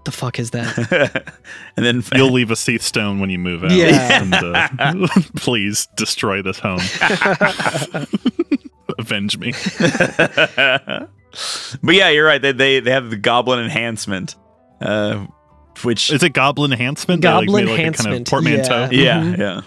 "The 0.06 0.12
fuck 0.12 0.38
is 0.38 0.52
that?" 0.52 1.34
and 1.76 1.84
then 1.84 2.02
You'll 2.14 2.30
leave 2.32 2.51
a 2.51 2.56
Cie'th 2.56 2.82
stone 2.82 3.20
when 3.20 3.28
you 3.28 3.38
move 3.38 3.64
out. 3.64 3.72
Yeah. 3.72 4.22
And, 4.22 4.34
uh, 4.34 5.09
please 5.36 5.88
destroy 5.97 6.40
this 6.40 6.59
home. 6.59 6.80
Avenge 8.98 9.38
me. 9.38 9.52
but 11.82 11.94
yeah, 11.94 12.09
you're 12.09 12.26
right. 12.26 12.40
They 12.40 12.52
they, 12.52 12.80
they 12.80 12.90
have 12.90 13.10
the 13.10 13.16
goblin 13.16 13.60
enhancement, 13.60 14.36
uh, 14.80 15.26
which 15.85 16.11
Is 16.12 16.23
it 16.23 16.31
goblin 16.32 16.73
enhancement? 16.73 17.23
They, 17.23 17.28
Goblin 17.28 17.65
made, 17.66 17.70
like, 17.70 17.78
a 17.78 17.81
enhancement, 17.81 18.15
kind 18.15 18.27
of 18.27 18.31
portmanteau. 18.31 18.89
yeah. 18.97 19.23
yeah 19.23 19.23
Mhm. 19.23 19.39
yeah. 19.39 19.61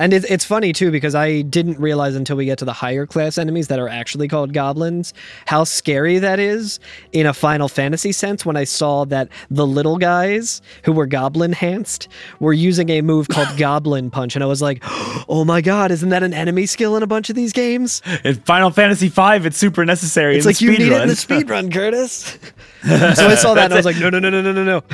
And 0.00 0.12
it's 0.12 0.24
it's 0.26 0.44
funny 0.44 0.72
too 0.72 0.92
because 0.92 1.16
I 1.16 1.42
didn't 1.42 1.80
realize 1.80 2.14
until 2.14 2.36
we 2.36 2.44
get 2.44 2.56
to 2.58 2.64
the 2.64 2.72
higher 2.72 3.04
class 3.04 3.36
enemies 3.36 3.66
that 3.66 3.80
are 3.80 3.88
actually 3.88 4.28
called 4.28 4.52
goblins 4.52 5.12
how 5.46 5.64
scary 5.64 6.20
that 6.20 6.38
is 6.38 6.78
in 7.10 7.26
a 7.26 7.34
Final 7.34 7.66
Fantasy 7.66 8.12
sense 8.12 8.46
when 8.46 8.56
I 8.56 8.62
saw 8.62 9.04
that 9.06 9.28
the 9.50 9.66
little 9.66 9.96
guys 9.98 10.62
who 10.84 10.92
were 10.92 11.06
goblin 11.06 11.50
enhanced 11.50 12.06
were 12.38 12.52
using 12.52 12.90
a 12.90 13.00
move 13.02 13.26
called 13.26 13.48
Goblin 13.58 14.08
Punch 14.08 14.36
and 14.36 14.44
I 14.44 14.46
was 14.46 14.62
like, 14.62 14.84
"Oh 15.28 15.44
my 15.44 15.60
god, 15.60 15.90
isn't 15.90 16.10
that 16.10 16.22
an 16.22 16.32
enemy 16.32 16.66
skill 16.66 16.96
in 16.96 17.02
a 17.02 17.08
bunch 17.08 17.28
of 17.28 17.34
these 17.34 17.52
games?" 17.52 18.00
In 18.22 18.36
Final 18.42 18.70
Fantasy 18.70 19.08
V, 19.08 19.20
it's 19.48 19.56
super 19.58 19.84
necessary. 19.84 20.36
It's 20.36 20.46
in 20.46 20.50
like 20.50 20.58
the 20.58 20.64
you 20.66 20.74
speed 20.74 20.84
need 20.84 20.92
it 20.92 21.02
in 21.02 21.08
the 21.08 21.16
speed 21.16 21.50
run, 21.50 21.72
Curtis. 21.72 22.38
so 22.86 22.94
I 23.26 23.34
saw 23.34 23.54
that 23.54 23.64
and 23.64 23.74
I 23.74 23.76
was 23.78 23.84
like, 23.84 23.96
"No, 23.98 24.10
no, 24.10 24.20
no, 24.20 24.30
no, 24.30 24.42
no, 24.42 24.52
no, 24.52 24.62
no." 24.62 24.82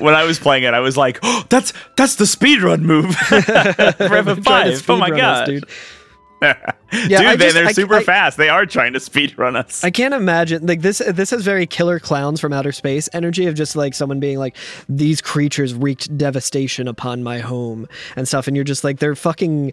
when 0.00 0.14
I 0.14 0.24
was 0.24 0.38
playing 0.38 0.64
it, 0.64 0.74
I 0.74 0.80
was 0.80 0.96
like, 0.96 1.18
oh, 1.22 1.44
"That's 1.48 1.72
that's 1.96 2.16
the 2.16 2.26
speed 2.26 2.62
run 2.62 2.84
move." 2.84 3.14
To 3.30 4.36
Five. 4.42 4.90
Oh 4.90 4.96
my 4.96 5.10
speedrun 5.10 5.12
us, 5.14 5.18
god, 5.18 5.46
dude. 5.46 5.64
dude! 6.40 7.12
I 7.12 7.36
they, 7.36 7.44
just- 7.44 7.54
they're 7.54 7.66
I- 7.66 7.72
super 7.72 7.96
I- 7.96 8.02
fast. 8.02 8.36
They 8.38 8.48
are 8.48 8.64
trying 8.66 8.92
to 8.94 9.00
speed 9.00 9.38
run 9.38 9.56
us. 9.56 9.84
I 9.84 9.90
can't 9.90 10.14
imagine 10.14 10.66
like 10.66 10.80
this. 10.82 11.02
This 11.06 11.30
has 11.30 11.42
very 11.42 11.66
killer 11.66 11.98
clowns 12.00 12.40
from 12.40 12.52
outer 12.52 12.72
space 12.72 13.08
energy 13.12 13.46
of 13.46 13.54
just 13.54 13.76
like 13.76 13.94
someone 13.94 14.20
being 14.20 14.38
like, 14.38 14.56
"These 14.88 15.20
creatures 15.20 15.74
wreaked 15.74 16.16
devastation 16.16 16.88
upon 16.88 17.22
my 17.22 17.40
home" 17.40 17.86
and 18.16 18.26
stuff, 18.26 18.46
and 18.46 18.56
you're 18.56 18.64
just 18.64 18.84
like, 18.84 18.98
they're 19.00 19.14
fucking 19.16 19.72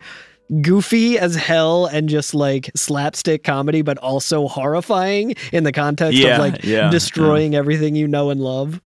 goofy 0.61 1.19
as 1.19 1.35
hell 1.35 1.87
and 1.87 2.07
just 2.07 2.33
like 2.33 2.69
slapstick 2.75 3.43
comedy, 3.43 3.81
but 3.81 3.97
also 3.97 4.47
horrifying 4.47 5.35
in 5.51 5.63
the 5.65 5.73
context 5.73 6.17
Yeah, 6.17 6.35
of 6.35 6.39
like 6.39 6.63
yeah, 6.63 6.89
destroying 6.89 7.53
everything 7.55 7.95
you 7.95 8.07
know 8.07 8.29
and 8.29 8.39
love. 8.41 8.81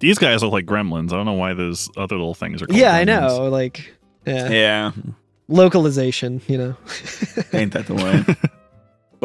These 0.00 0.18
guys 0.18 0.42
look 0.42 0.52
like 0.52 0.66
gremlins. 0.66 1.12
I 1.12 1.16
don't 1.16 1.26
know 1.26 1.32
why 1.32 1.54
those 1.54 1.88
other 1.96 2.16
little 2.16 2.34
things 2.34 2.62
are 2.62 2.66
called 2.66 2.78
Yeah, 2.78 2.94
I 2.94 3.04
know. 3.04 3.48
Like, 3.48 3.94
yeah, 4.26 4.48
yeah, 4.50 4.92
localization. 5.48 6.40
You 6.46 6.58
know. 6.58 6.76
ain't 7.52 7.72
that 7.72 7.86
the 7.86 7.94
way? 7.94 8.36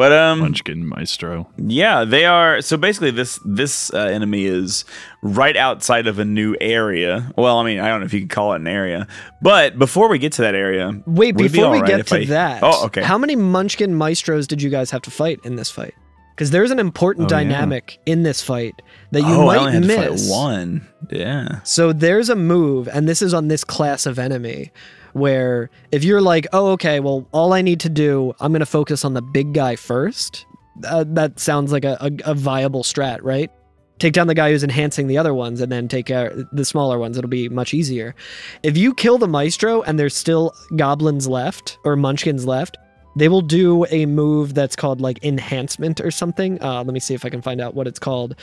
But 0.00 0.12
um, 0.12 0.38
Munchkin 0.38 0.86
Maestro. 0.86 1.46
Yeah, 1.58 2.04
they 2.06 2.24
are. 2.24 2.62
So 2.62 2.78
basically, 2.78 3.10
this 3.10 3.38
this 3.44 3.92
uh, 3.92 3.98
enemy 3.98 4.46
is 4.46 4.86
right 5.22 5.54
outside 5.54 6.06
of 6.06 6.18
a 6.18 6.24
new 6.24 6.56
area. 6.58 7.30
Well, 7.36 7.58
I 7.58 7.64
mean, 7.66 7.80
I 7.80 7.88
don't 7.88 8.00
know 8.00 8.06
if 8.06 8.14
you 8.14 8.20
can 8.20 8.28
call 8.30 8.54
it 8.54 8.62
an 8.62 8.66
area, 8.66 9.06
but 9.42 9.78
before 9.78 10.08
we 10.08 10.18
get 10.18 10.32
to 10.32 10.42
that 10.42 10.54
area, 10.54 10.98
Wait, 11.04 11.36
would 11.36 11.44
it 11.44 11.52
be 11.52 11.58
before 11.58 11.72
we 11.72 11.80
alright 11.80 11.98
get 11.98 12.06
to 12.06 12.16
I- 12.16 12.24
that, 12.24 12.62
Oh, 12.62 12.86
okay. 12.86 13.02
How 13.02 13.18
many 13.18 13.36
Munchkin 13.36 13.94
Maestros 13.94 14.46
did 14.46 14.62
you 14.62 14.70
guys 14.70 14.90
have 14.90 15.02
to 15.02 15.10
fight 15.10 15.38
in 15.44 15.56
this 15.56 15.70
fight? 15.70 15.94
Because 16.40 16.52
there's 16.52 16.70
an 16.70 16.78
important 16.78 17.30
Oh, 17.30 17.36
yeah. 17.36 17.44
dynamic 17.44 17.98
in 18.06 18.22
this 18.22 18.40
fight 18.40 18.80
that 19.10 19.20
you 19.20 19.26
oh, 19.26 19.44
might 19.44 19.78
miss. 19.80 20.30
one. 20.30 20.88
Yeah. 21.10 21.60
So 21.64 21.92
there's 21.92 22.30
a 22.30 22.34
move, 22.34 22.88
and 22.88 23.06
this 23.06 23.20
is 23.20 23.34
on 23.34 23.48
this 23.48 23.62
class 23.62 24.06
of 24.06 24.18
enemy, 24.18 24.72
where 25.12 25.68
if 25.92 26.02
you're 26.02 26.22
like, 26.22 26.46
oh, 26.54 26.68
okay, 26.68 26.98
well, 26.98 27.28
all 27.32 27.52
I 27.52 27.60
need 27.60 27.78
to 27.80 27.90
do, 27.90 28.32
I'm 28.40 28.52
going 28.52 28.60
to 28.60 28.64
focus 28.66 29.04
on 29.04 29.12
the 29.12 29.20
big 29.20 29.52
guy 29.52 29.76
first. 29.76 30.46
Uh, 30.86 31.04
that 31.08 31.38
sounds 31.38 31.72
like 31.72 31.84
a, 31.84 31.98
a, 32.00 32.30
a 32.30 32.34
viable 32.34 32.84
strat, 32.84 33.18
right? 33.20 33.50
Take 33.98 34.14
down 34.14 34.26
the 34.26 34.34
guy 34.34 34.50
who's 34.50 34.64
enhancing 34.64 35.08
the 35.08 35.18
other 35.18 35.34
ones 35.34 35.60
and 35.60 35.70
then 35.70 35.88
take 35.88 36.10
out 36.10 36.32
the 36.52 36.64
smaller 36.64 36.98
ones. 36.98 37.18
It'll 37.18 37.28
be 37.28 37.50
much 37.50 37.74
easier. 37.74 38.14
If 38.62 38.78
you 38.78 38.94
kill 38.94 39.18
the 39.18 39.28
maestro 39.28 39.82
and 39.82 39.98
there's 39.98 40.16
still 40.16 40.54
goblins 40.74 41.28
left 41.28 41.76
or 41.84 41.96
munchkins 41.96 42.46
left, 42.46 42.78
they 43.16 43.28
will 43.28 43.40
do 43.40 43.86
a 43.90 44.06
move 44.06 44.54
that's 44.54 44.76
called 44.76 45.00
like 45.00 45.22
enhancement 45.24 46.00
or 46.00 46.10
something. 46.10 46.62
Uh, 46.62 46.84
let 46.84 46.92
me 46.92 47.00
see 47.00 47.14
if 47.14 47.24
I 47.24 47.30
can 47.30 47.42
find 47.42 47.60
out 47.60 47.74
what 47.74 47.86
it's 47.86 47.98
called, 47.98 48.34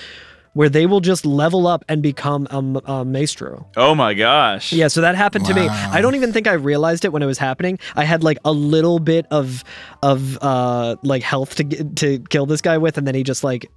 where 0.53 0.69
they 0.69 0.85
will 0.85 0.99
just 1.01 1.25
level 1.25 1.67
up 1.67 1.85
and 1.87 2.01
become 2.01 2.47
a 2.85 3.05
maestro. 3.05 3.69
Oh 3.77 3.93
my 3.95 4.13
gosh. 4.13 4.73
Yeah, 4.73 4.87
so 4.87 5.01
that 5.01 5.15
happened 5.15 5.45
to 5.45 5.53
me. 5.53 5.67
I 5.67 6.01
don't 6.01 6.15
even 6.15 6.33
think 6.33 6.47
I 6.47 6.53
realized 6.53 7.05
it 7.05 7.11
when 7.13 7.21
it 7.21 7.27
was 7.27 7.37
happening. 7.37 7.77
I 7.95 8.03
had 8.05 8.23
like 8.23 8.37
a 8.45 8.51
little 8.51 8.99
bit 8.99 9.25
of 9.31 9.63
of 10.01 10.37
uh 10.41 10.95
like 11.03 11.23
health 11.23 11.55
to 11.55 11.63
to 11.63 12.19
kill 12.29 12.45
this 12.45 12.61
guy 12.61 12.77
with, 12.77 12.97
and 12.97 13.07
then 13.07 13.15
he 13.15 13.23
just 13.23 13.43
like 13.43 13.69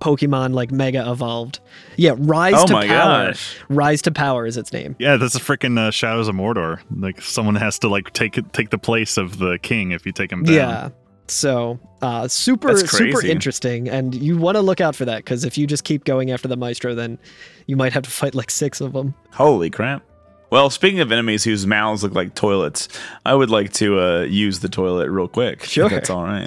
Pokemon 0.00 0.54
like 0.54 0.70
mega 0.70 1.08
evolved. 1.10 1.60
Yeah, 1.96 2.14
rise 2.18 2.54
Oh 2.56 2.66
to 2.66 2.72
my 2.72 2.86
power. 2.86 3.26
gosh. 3.28 3.56
Rise 3.68 4.02
to 4.02 4.10
power 4.12 4.46
is 4.46 4.56
its 4.56 4.72
name. 4.72 4.96
Yeah, 4.98 5.16
that's 5.16 5.34
a 5.34 5.40
freaking 5.40 5.78
uh, 5.78 5.90
Shadows 5.90 6.28
of 6.28 6.34
Mordor. 6.34 6.80
Like 6.96 7.22
someone 7.22 7.54
has 7.56 7.78
to 7.80 7.88
like 7.88 8.12
take 8.12 8.38
take 8.52 8.70
the 8.70 8.78
place 8.78 9.16
of 9.16 9.38
the 9.38 9.58
king 9.62 9.92
if 9.92 10.04
you 10.06 10.12
take 10.12 10.32
him 10.32 10.42
down. 10.44 10.54
Yeah. 10.54 10.88
So 11.26 11.78
uh, 12.02 12.28
super 12.28 12.76
super 12.76 13.24
interesting, 13.24 13.88
and 13.88 14.14
you 14.14 14.36
want 14.36 14.56
to 14.56 14.60
look 14.60 14.80
out 14.80 14.94
for 14.94 15.04
that 15.06 15.18
because 15.18 15.44
if 15.44 15.56
you 15.56 15.66
just 15.66 15.84
keep 15.84 16.04
going 16.04 16.30
after 16.30 16.48
the 16.48 16.56
maestro, 16.56 16.94
then 16.94 17.18
you 17.66 17.76
might 17.76 17.92
have 17.94 18.02
to 18.02 18.10
fight 18.10 18.34
like 18.34 18.50
six 18.50 18.80
of 18.80 18.92
them. 18.92 19.14
Holy 19.32 19.70
crap. 19.70 20.02
Well, 20.50 20.70
speaking 20.70 21.00
of 21.00 21.10
enemies 21.10 21.42
whose 21.42 21.66
mouths 21.66 22.02
look 22.04 22.14
like 22.14 22.34
toilets, 22.34 22.88
I 23.26 23.34
would 23.34 23.50
like 23.50 23.72
to 23.74 23.98
uh, 23.98 24.20
use 24.20 24.60
the 24.60 24.68
toilet 24.68 25.10
real 25.10 25.26
quick. 25.26 25.64
Sure. 25.64 25.88
that's 25.88 26.10
all 26.10 26.22
right. 26.22 26.46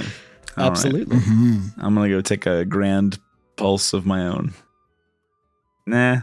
All 0.58 0.64
right. 0.64 0.72
Absolutely. 0.72 1.18
hmm 1.18 1.58
I'm 1.78 1.94
going 1.94 2.10
to 2.10 2.16
go 2.16 2.22
take 2.22 2.46
a 2.46 2.64
grand 2.64 3.20
pulse 3.58 3.94
of 3.94 4.06
my 4.06 4.26
own. 4.28 4.54
Nah. 5.86 6.22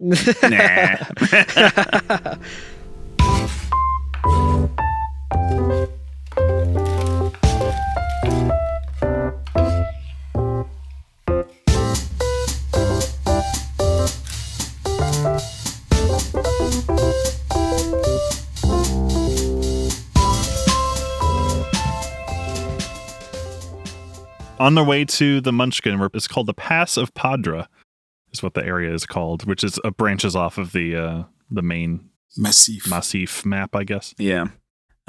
Nah. 0.42 0.96
On 24.62 24.76
their 24.76 24.84
way 24.84 25.04
to 25.04 25.40
the 25.40 25.52
Munchkin, 25.52 25.98
where 25.98 26.08
it's 26.14 26.28
called 26.28 26.46
the 26.46 26.54
Pass 26.54 26.96
of 26.96 27.12
Paddra, 27.14 27.66
is 28.32 28.44
what 28.44 28.54
the 28.54 28.64
area 28.64 28.94
is 28.94 29.04
called, 29.04 29.44
which 29.44 29.64
is 29.64 29.76
uh, 29.84 29.90
branches 29.90 30.36
off 30.36 30.56
of 30.56 30.70
the 30.70 30.94
uh, 30.94 31.22
the 31.50 31.62
main 31.62 32.08
Massif. 32.36 32.88
Massif 32.88 33.44
map, 33.44 33.74
I 33.74 33.82
guess. 33.82 34.14
Yeah. 34.18 34.46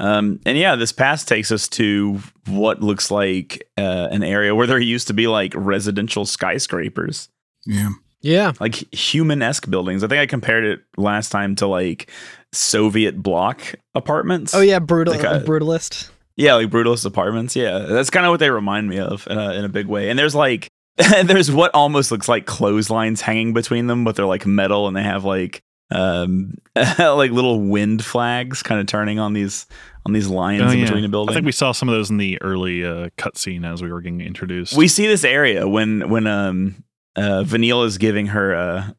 Um, 0.00 0.40
and 0.44 0.58
yeah, 0.58 0.74
this 0.74 0.90
pass 0.90 1.24
takes 1.24 1.52
us 1.52 1.68
to 1.68 2.20
what 2.48 2.82
looks 2.82 3.12
like 3.12 3.64
uh, 3.78 4.08
an 4.10 4.24
area 4.24 4.56
where 4.56 4.66
there 4.66 4.80
used 4.80 5.06
to 5.06 5.14
be 5.14 5.28
like 5.28 5.52
residential 5.56 6.26
skyscrapers, 6.26 7.28
yeah. 7.64 7.90
yeah. 8.20 8.52
like 8.58 8.92
human 8.92 9.40
esque 9.40 9.70
buildings. 9.70 10.02
I 10.02 10.08
think 10.08 10.18
I 10.18 10.26
compared 10.26 10.64
it 10.64 10.80
last 10.96 11.28
time 11.30 11.54
to 11.56 11.68
like 11.68 12.10
Soviet 12.52 13.22
block 13.22 13.76
apartments. 13.94 14.52
Oh 14.52 14.60
yeah, 14.62 14.80
brutal 14.80 15.14
Like 15.14 15.22
a- 15.22 15.44
brutalist. 15.44 16.10
Yeah, 16.36 16.54
like 16.54 16.70
brutalist 16.70 17.06
apartments. 17.06 17.54
Yeah, 17.54 17.78
that's 17.80 18.10
kind 18.10 18.26
of 18.26 18.30
what 18.30 18.40
they 18.40 18.50
remind 18.50 18.88
me 18.88 18.98
of 18.98 19.26
uh, 19.28 19.52
in 19.54 19.64
a 19.64 19.68
big 19.68 19.86
way. 19.86 20.10
And 20.10 20.18
there's 20.18 20.34
like, 20.34 20.68
there's 21.24 21.50
what 21.50 21.70
almost 21.74 22.10
looks 22.10 22.28
like 22.28 22.46
clotheslines 22.46 23.20
hanging 23.20 23.52
between 23.52 23.86
them, 23.86 24.04
but 24.04 24.16
they're 24.16 24.26
like 24.26 24.44
metal 24.46 24.86
and 24.88 24.96
they 24.96 25.02
have 25.02 25.24
like, 25.24 25.60
um, 25.90 26.54
like 26.98 27.30
little 27.30 27.60
wind 27.60 28.04
flags 28.04 28.62
kind 28.62 28.80
of 28.80 28.86
turning 28.86 29.18
on 29.18 29.32
these 29.32 29.66
on 30.06 30.12
these 30.12 30.28
lines 30.28 30.62
Oh, 30.62 30.68
in 30.70 30.78
yeah. 30.80 30.84
between 30.84 31.02
the 31.02 31.08
building. 31.08 31.32
I 31.32 31.34
think 31.36 31.46
we 31.46 31.52
saw 31.52 31.72
some 31.72 31.88
of 31.88 31.94
those 31.94 32.10
in 32.10 32.16
the 32.18 32.40
early 32.42 32.84
uh, 32.84 33.08
cutscene 33.16 33.64
as 33.70 33.82
we 33.82 33.90
were 33.92 34.00
getting 34.00 34.20
introduced. 34.20 34.76
we 34.76 34.88
see 34.88 35.06
this 35.06 35.24
area 35.24 35.66
when 35.68 36.08
when 36.10 36.26
um 36.26 36.84
uh 37.16 37.42
Vanille 37.44 37.84
is 37.84 37.96
giving 37.98 38.26
her 38.28 38.54
uh 38.54 38.90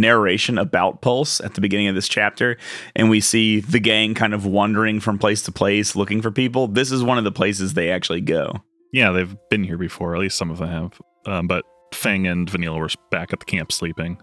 narration 0.00 0.58
about 0.58 1.00
Pulse 1.00 1.40
at 1.40 1.54
the 1.54 1.60
beginning 1.60 1.88
of 1.88 1.94
this 1.94 2.08
chapter 2.08 2.56
and 2.94 3.10
we 3.10 3.20
see 3.20 3.60
the 3.60 3.80
gang 3.80 4.14
kind 4.14 4.34
of 4.34 4.46
wandering 4.46 5.00
from 5.00 5.18
place 5.18 5.42
to 5.42 5.52
place 5.52 5.96
looking 5.96 6.22
for 6.22 6.30
people. 6.30 6.68
This 6.68 6.92
is 6.92 7.02
one 7.02 7.18
of 7.18 7.24
the 7.24 7.32
places 7.32 7.74
they 7.74 7.90
actually 7.90 8.20
go. 8.20 8.62
yeah, 8.92 9.10
they've 9.10 9.36
been 9.50 9.64
here 9.64 9.78
before. 9.78 10.14
At 10.14 10.20
least 10.20 10.38
some 10.38 10.50
of 10.50 10.58
them 10.58 10.68
have. 10.68 11.00
Um, 11.26 11.46
but 11.48 11.64
Fang 11.92 12.26
and 12.26 12.48
Vanille 12.48 12.78
were 12.78 12.88
back 13.10 13.32
at 13.32 13.40
the 13.40 13.46
camp 13.46 13.72
sleeping. 13.72 14.20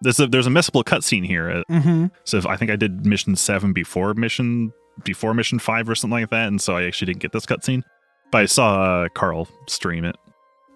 There's 0.00 0.18
a 0.20 0.26
there's 0.26 0.46
a 0.46 0.50
missable 0.50 0.84
cutscene 0.84 1.24
here. 1.26 1.50
Uh, 1.50 1.62
Mm-hmm. 1.70 2.06
So 2.24 2.36
if, 2.36 2.46
I 2.46 2.56
think 2.56 2.70
I 2.70 2.76
did 2.76 3.06
mission 3.06 3.36
seven 3.36 3.72
before 3.72 4.14
mission 4.14 4.72
before 5.04 5.32
mission 5.32 5.58
five 5.58 5.88
or 5.88 5.94
something 5.94 6.20
like 6.20 6.30
that, 6.30 6.48
and 6.48 6.60
so 6.60 6.76
I 6.76 6.84
actually 6.84 7.06
didn't 7.06 7.22
get 7.22 7.32
this 7.32 7.46
cutscene. 7.46 7.82
But 8.30 8.42
I 8.42 8.46
saw 8.46 8.82
uh, 9.04 9.08
Carl 9.14 9.48
stream 9.68 10.04
it. 10.04 10.16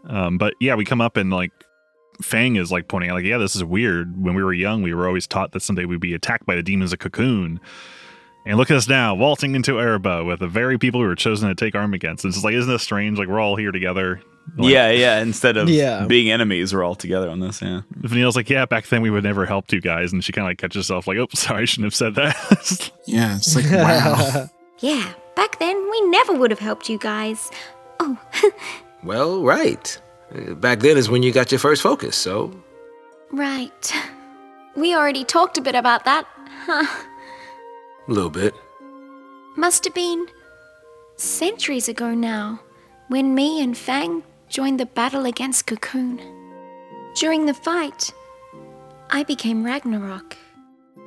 Um, 0.08 0.38
but 0.38 0.54
yeah, 0.60 0.74
we 0.76 0.84
come 0.84 1.00
up 1.00 1.16
and 1.16 1.30
like 1.30 1.50
Fang 2.22 2.56
is 2.56 2.70
like 2.72 2.88
pointing 2.88 3.10
out, 3.10 3.14
like, 3.16 3.24
yeah, 3.24 3.38
this 3.38 3.54
is 3.56 3.62
weird. 3.64 4.22
When 4.22 4.34
we 4.34 4.42
were 4.42 4.52
young, 4.52 4.82
we 4.82 4.94
were 4.94 5.06
always 5.06 5.26
taught 5.26 5.52
that 5.52 5.60
someday 5.60 5.84
we'd 5.84 6.00
be 6.00 6.14
attacked 6.14 6.46
by 6.46 6.54
the 6.56 6.62
demons 6.62 6.92
of 6.92 6.98
Cocoon. 6.98 7.60
And 8.44 8.56
look 8.56 8.70
at 8.70 8.76
us 8.76 8.88
now, 8.88 9.14
waltzing 9.14 9.56
into 9.56 9.80
Erebus 9.80 10.24
with 10.24 10.38
the 10.38 10.46
very 10.46 10.78
people 10.78 11.00
we 11.00 11.06
were 11.06 11.16
chosen 11.16 11.48
to 11.48 11.54
take 11.56 11.74
arm 11.74 11.92
against. 11.94 12.24
It's 12.24 12.36
just 12.36 12.44
like, 12.44 12.54
isn't 12.54 12.70
this 12.70 12.82
strange? 12.82 13.18
Like 13.18 13.26
we're 13.28 13.40
all 13.40 13.56
here 13.56 13.72
together. 13.72 14.20
Like, 14.56 14.72
yeah, 14.72 14.90
yeah, 14.92 15.20
instead 15.20 15.56
of 15.56 15.68
Yeah. 15.68 16.06
being 16.06 16.30
enemies 16.30 16.72
we're 16.72 16.84
all 16.84 16.94
together 16.94 17.28
on 17.28 17.40
this, 17.40 17.60
yeah. 17.60 17.80
Vanille's 17.96 18.36
like, 18.36 18.48
yeah, 18.48 18.64
back 18.64 18.86
then 18.86 19.02
we 19.02 19.10
would 19.10 19.24
never 19.24 19.44
help 19.46 19.72
you 19.72 19.80
guys, 19.80 20.12
and 20.12 20.22
she 20.22 20.30
kind 20.30 20.46
of 20.46 20.50
like 20.50 20.58
catches 20.58 20.76
herself 20.86 21.08
like, 21.08 21.18
oh, 21.18 21.26
sorry, 21.34 21.62
I 21.62 21.64
shouldn't 21.64 21.86
have 21.86 21.94
said 21.96 22.14
that. 22.14 22.90
Yeah. 23.06 23.34
It's 23.36 23.56
like, 23.56 23.70
wow. 23.70 24.48
Yeah, 24.78 25.12
back 25.34 25.58
then 25.58 25.76
we 25.90 26.00
never 26.10 26.34
would 26.34 26.50
have 26.52 26.60
helped 26.60 26.88
you 26.88 26.98
guys. 26.98 27.50
Oh, 27.98 28.16
Well, 29.02 29.42
right. 29.42 30.00
Back 30.56 30.80
then 30.80 30.96
is 30.96 31.08
when 31.08 31.22
you 31.22 31.32
got 31.32 31.50
your 31.50 31.58
first 31.58 31.82
focus, 31.82 32.16
so. 32.16 32.52
right. 33.32 33.92
We 34.76 34.94
already 34.94 35.24
talked 35.24 35.56
a 35.56 35.62
bit 35.62 35.74
about 35.74 36.04
that. 36.04 36.26
Huh. 36.66 36.86
A 38.08 38.12
little 38.12 38.30
bit. 38.30 38.54
Must 39.56 39.84
have 39.84 39.94
been 39.94 40.26
centuries 41.16 41.88
ago 41.88 42.14
now, 42.14 42.60
when 43.08 43.34
me 43.34 43.62
and 43.62 43.76
Fang 43.76 44.22
joined 44.50 44.78
the 44.78 44.86
battle 44.86 45.24
against 45.24 45.66
Cocoon. 45.66 46.20
During 47.14 47.46
the 47.46 47.54
fight, 47.54 48.12
I 49.08 49.22
became 49.22 49.64
Ragnarok 49.64 50.36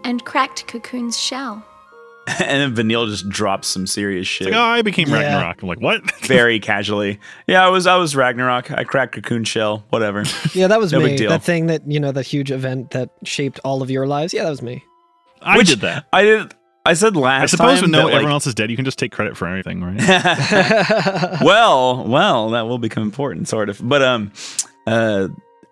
and 0.03 0.25
cracked 0.25 0.65
Cocoon's 0.67 1.19
shell. 1.19 1.63
and 2.39 2.61
then 2.61 2.75
Vanille 2.75 3.07
just 3.07 3.27
drops 3.29 3.67
some 3.67 3.87
serious 3.87 4.27
shit. 4.27 4.47
It's 4.47 4.53
like, 4.55 4.59
oh, 4.61 4.63
I 4.65 4.81
became 4.81 5.07
Yeah. 5.09 5.15
Ragnarok. 5.35 5.61
I'm 5.61 5.67
like, 5.69 5.81
what? 5.81 6.01
very 6.25 6.59
casually. 6.59 7.19
Yeah, 7.47 7.65
I 7.65 7.69
was 7.69 7.87
I 7.87 7.95
was 7.97 8.15
Ragnarok. 8.15 8.71
I 8.71 8.83
cracked 8.83 9.15
cocoon 9.15 9.43
shell, 9.43 9.83
whatever. 9.89 10.23
Yeah, 10.53 10.67
that 10.67 10.79
was 10.79 10.91
No 10.91 10.99
me. 10.99 11.05
big 11.09 11.17
deal. 11.17 11.29
That 11.29 11.43
thing 11.43 11.67
that 11.67 11.89
you 11.89 11.99
know, 11.99 12.11
that 12.11 12.25
huge 12.25 12.51
event 12.51 12.91
that 12.91 13.09
shaped 13.23 13.59
all 13.63 13.81
of 13.81 13.89
your 13.89 14.05
lives. 14.07 14.33
Yeah, 14.33 14.43
that 14.43 14.49
was 14.51 14.61
me. 14.61 14.83
I 15.41 15.57
Which- 15.57 15.67
did 15.69 15.81
that. 15.81 16.05
I 16.13 16.23
did 16.23 16.53
I 16.85 16.93
said 16.93 17.15
last 17.15 17.41
I 17.41 17.45
suppose 17.57 17.79
time 17.79 17.81
when 17.83 17.91
no, 17.91 17.97
that, 17.99 18.03
like- 18.05 18.13
everyone 18.15 18.31
else 18.33 18.47
is 18.47 18.55
dead, 18.55 18.69
you 18.71 18.75
can 18.75 18.85
just 18.85 18.97
take 18.99 19.11
credit 19.11 19.35
for 19.37 19.47
everything, 19.47 19.81
right? 19.83 21.39
well, 21.41 22.05
well, 22.07 22.49
that 22.51 22.67
will 22.67 22.79
become 22.79 23.03
important, 23.03 23.47
sort 23.47 23.69
of. 23.69 23.79
But 23.83 24.01
um, 24.01 24.31
uh, 24.87 25.27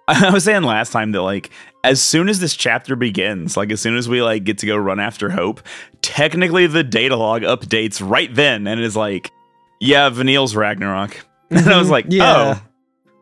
I 0.07 0.29
was 0.31 0.43
saying 0.43 0.63
last 0.63 0.91
time 0.91 1.11
that 1.13 1.21
like 1.21 1.49
as 1.87 2.01
soon 2.01 2.29
as 2.29 2.39
this 2.39 2.55
chapter 2.55 2.95
begins, 2.95 3.55
like 3.57 3.71
as 3.71 3.81
soon 3.81 3.95
as 3.97 4.07
we 4.09 4.21
like 4.21 4.43
get 4.43 4.57
to 4.59 4.65
go 4.65 4.75
run 4.77 4.99
after 4.99 5.29
Hope, 5.29 5.61
technically 6.01 6.67
the 6.67 6.83
data 6.83 7.15
log 7.15 7.41
updates 7.43 8.01
right 8.07 8.33
then 8.33 8.67
and 8.67 8.81
is 8.81 8.95
like, 8.95 9.31
yeah, 9.79 10.09
Vanille's 10.09 10.55
Ragnarok, 10.55 11.25
and 11.51 11.67
I 11.67 11.77
was 11.77 11.89
like, 11.89 12.05
Yeah. 12.09 12.59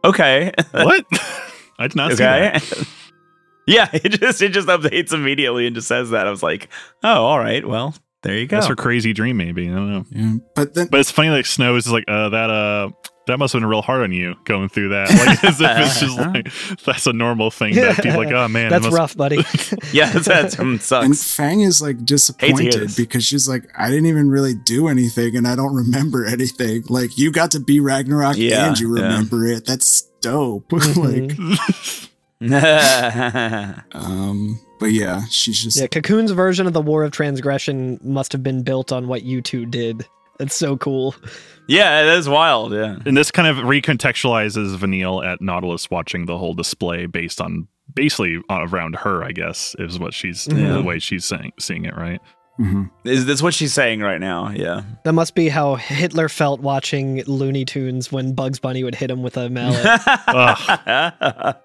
oh, 0.04 0.10
okay, 0.10 0.52
what? 0.72 1.06
I 1.80 1.88
did 1.88 1.96
not 1.96 2.12
see 2.12 2.18
that. 2.18 2.88
yeah, 3.68 3.90
it 3.94 4.10
just 4.10 4.42
it 4.42 4.50
just 4.54 4.68
updates 4.68 5.12
immediately 5.14 5.68
and 5.68 5.76
just 5.76 5.88
says 5.88 6.12
that. 6.12 6.26
I 6.28 6.30
was 6.30 6.42
like, 6.44 6.70
oh, 7.04 7.26
all 7.26 7.40
right, 7.40 7.68
well, 7.68 7.94
there 8.24 8.38
you 8.38 8.48
go. 8.48 8.56
That's 8.58 8.68
her 8.68 8.76
crazy 8.76 9.12
dream, 9.14 9.38
maybe. 9.38 9.70
I 9.70 9.74
don't 9.76 9.92
know. 9.92 10.06
Yeah. 10.10 10.34
But 10.56 10.74
then 10.74 10.88
But 10.90 11.00
it's 11.02 11.12
funny, 11.12 11.30
like 11.30 11.46
Snow 11.46 11.76
is 11.76 11.92
like, 11.92 12.06
uh, 12.08 12.30
that, 12.30 12.50
uh, 12.50 12.90
that 13.28 13.38
must 13.38 13.54
have 13.54 13.62
been 13.62 13.70
real 13.70 13.82
hard 13.82 14.04
on 14.04 14.12
you 14.12 14.36
going 14.44 14.70
through 14.70 14.90
that. 14.90 15.10
Like, 15.10 15.44
as 15.44 15.60
if 15.60 15.78
it's 15.78 16.00
just 16.00 16.18
like, 16.18 16.84
that's 16.84 17.08
a 17.08 17.14
normal 17.14 17.52
thing 17.52 17.76
that 17.76 17.96
people 17.98 18.18
like, 18.18 18.34
oh 18.34 18.48
man, 18.48 18.70
That's 18.70 18.84
must- 18.84 18.96
rough, 18.96 19.18
buddy. 19.18 19.38
yeah, 19.92 20.12
that's, 20.12 20.28
that's 20.28 20.60
um, 20.60 20.74
and 20.74 20.82
sucks. 20.82 21.36
Fang 21.36 21.62
is 21.62 21.82
like 21.82 22.06
disappointed 22.06 22.92
because 22.96 23.24
she's 23.26 23.48
like, 23.48 23.68
I 23.78 23.90
didn't 23.90 24.06
even 24.08 24.30
really 24.30 24.54
do 24.54 24.88
anything 24.88 25.36
and 25.36 25.48
I 25.48 25.56
don't 25.56 25.76
remember 25.76 26.26
anything. 26.26 26.84
Like 26.90 27.18
you 27.18 27.32
got 27.32 27.52
to 27.52 27.60
be 27.60 27.80
Ragnarok 27.80 28.38
Yeah, 28.38 28.68
and 28.68 28.80
you 28.80 28.96
yeah. 28.96 29.04
remember 29.04 29.46
it. 29.48 29.66
That's 29.66 30.04
dope. 30.22 30.72
like 30.72 31.38
um 33.94 34.60
but 34.80 34.92
yeah, 34.92 35.22
she's 35.30 35.64
just 35.64 35.80
yeah, 35.80 35.88
Cocoon's 35.88 36.32
version 36.32 36.68
of 36.68 36.74
the 36.74 36.82
War 36.82 37.04
of 37.04 37.12
Transgression 37.12 37.98
must 38.04 38.34
have 38.34 38.44
been 38.44 38.62
built 38.62 38.92
on 38.92 39.08
what 39.08 39.24
you 39.24 39.42
two 39.42 39.66
did. 39.66 40.06
It's 40.40 40.56
so 40.56 40.78
cool. 40.78 41.16
yeah, 41.68 42.04
that 42.04 42.18
is 42.18 42.28
wild. 42.30 42.74
Yeah. 42.74 42.98
And 43.06 43.16
this 43.18 43.32
kind 43.32 43.48
of 43.48 43.58
recontextualizes 43.66 44.76
Vanille 44.78 45.24
at 45.24 45.42
Nautilus 45.42 45.90
watching 45.90 46.26
the 46.26 46.38
whole 46.38 46.54
display 46.54 47.06
based 47.06 47.40
on 47.42 47.68
basically 47.94 48.42
uh, 48.50 48.66
around 48.70 48.96
her, 48.98 49.24
I 49.24 49.32
guess, 49.32 49.76
is 49.80 49.98
what 50.00 50.14
she's 50.14 50.48
Yeah. 50.52 50.74
the 50.74 50.84
way 50.84 51.00
she's 51.00 51.26
saying, 51.26 51.54
seeing 51.60 51.86
it, 51.86 51.96
right? 51.96 52.20
Mhm. 52.60 52.90
Is 53.04 53.26
that's 53.26 53.42
what 53.42 53.54
she's 53.54 53.74
saying 53.74 54.00
right 54.00 54.20
now? 54.22 54.50
Yeah. 54.50 54.84
That 55.04 55.12
must 55.14 55.36
be 55.36 55.50
how 55.50 55.76
Hitler 55.76 56.30
felt 56.30 56.62
watching 56.62 57.22
Looney 57.28 57.66
Tunes 57.66 58.12
when 58.14 58.34
Bugs 58.34 58.60
Bunny 58.60 58.82
would 58.84 58.96
hit 58.96 59.12
him 59.12 59.22
with 59.24 59.36
a 59.36 59.50
mallet. 59.50 59.84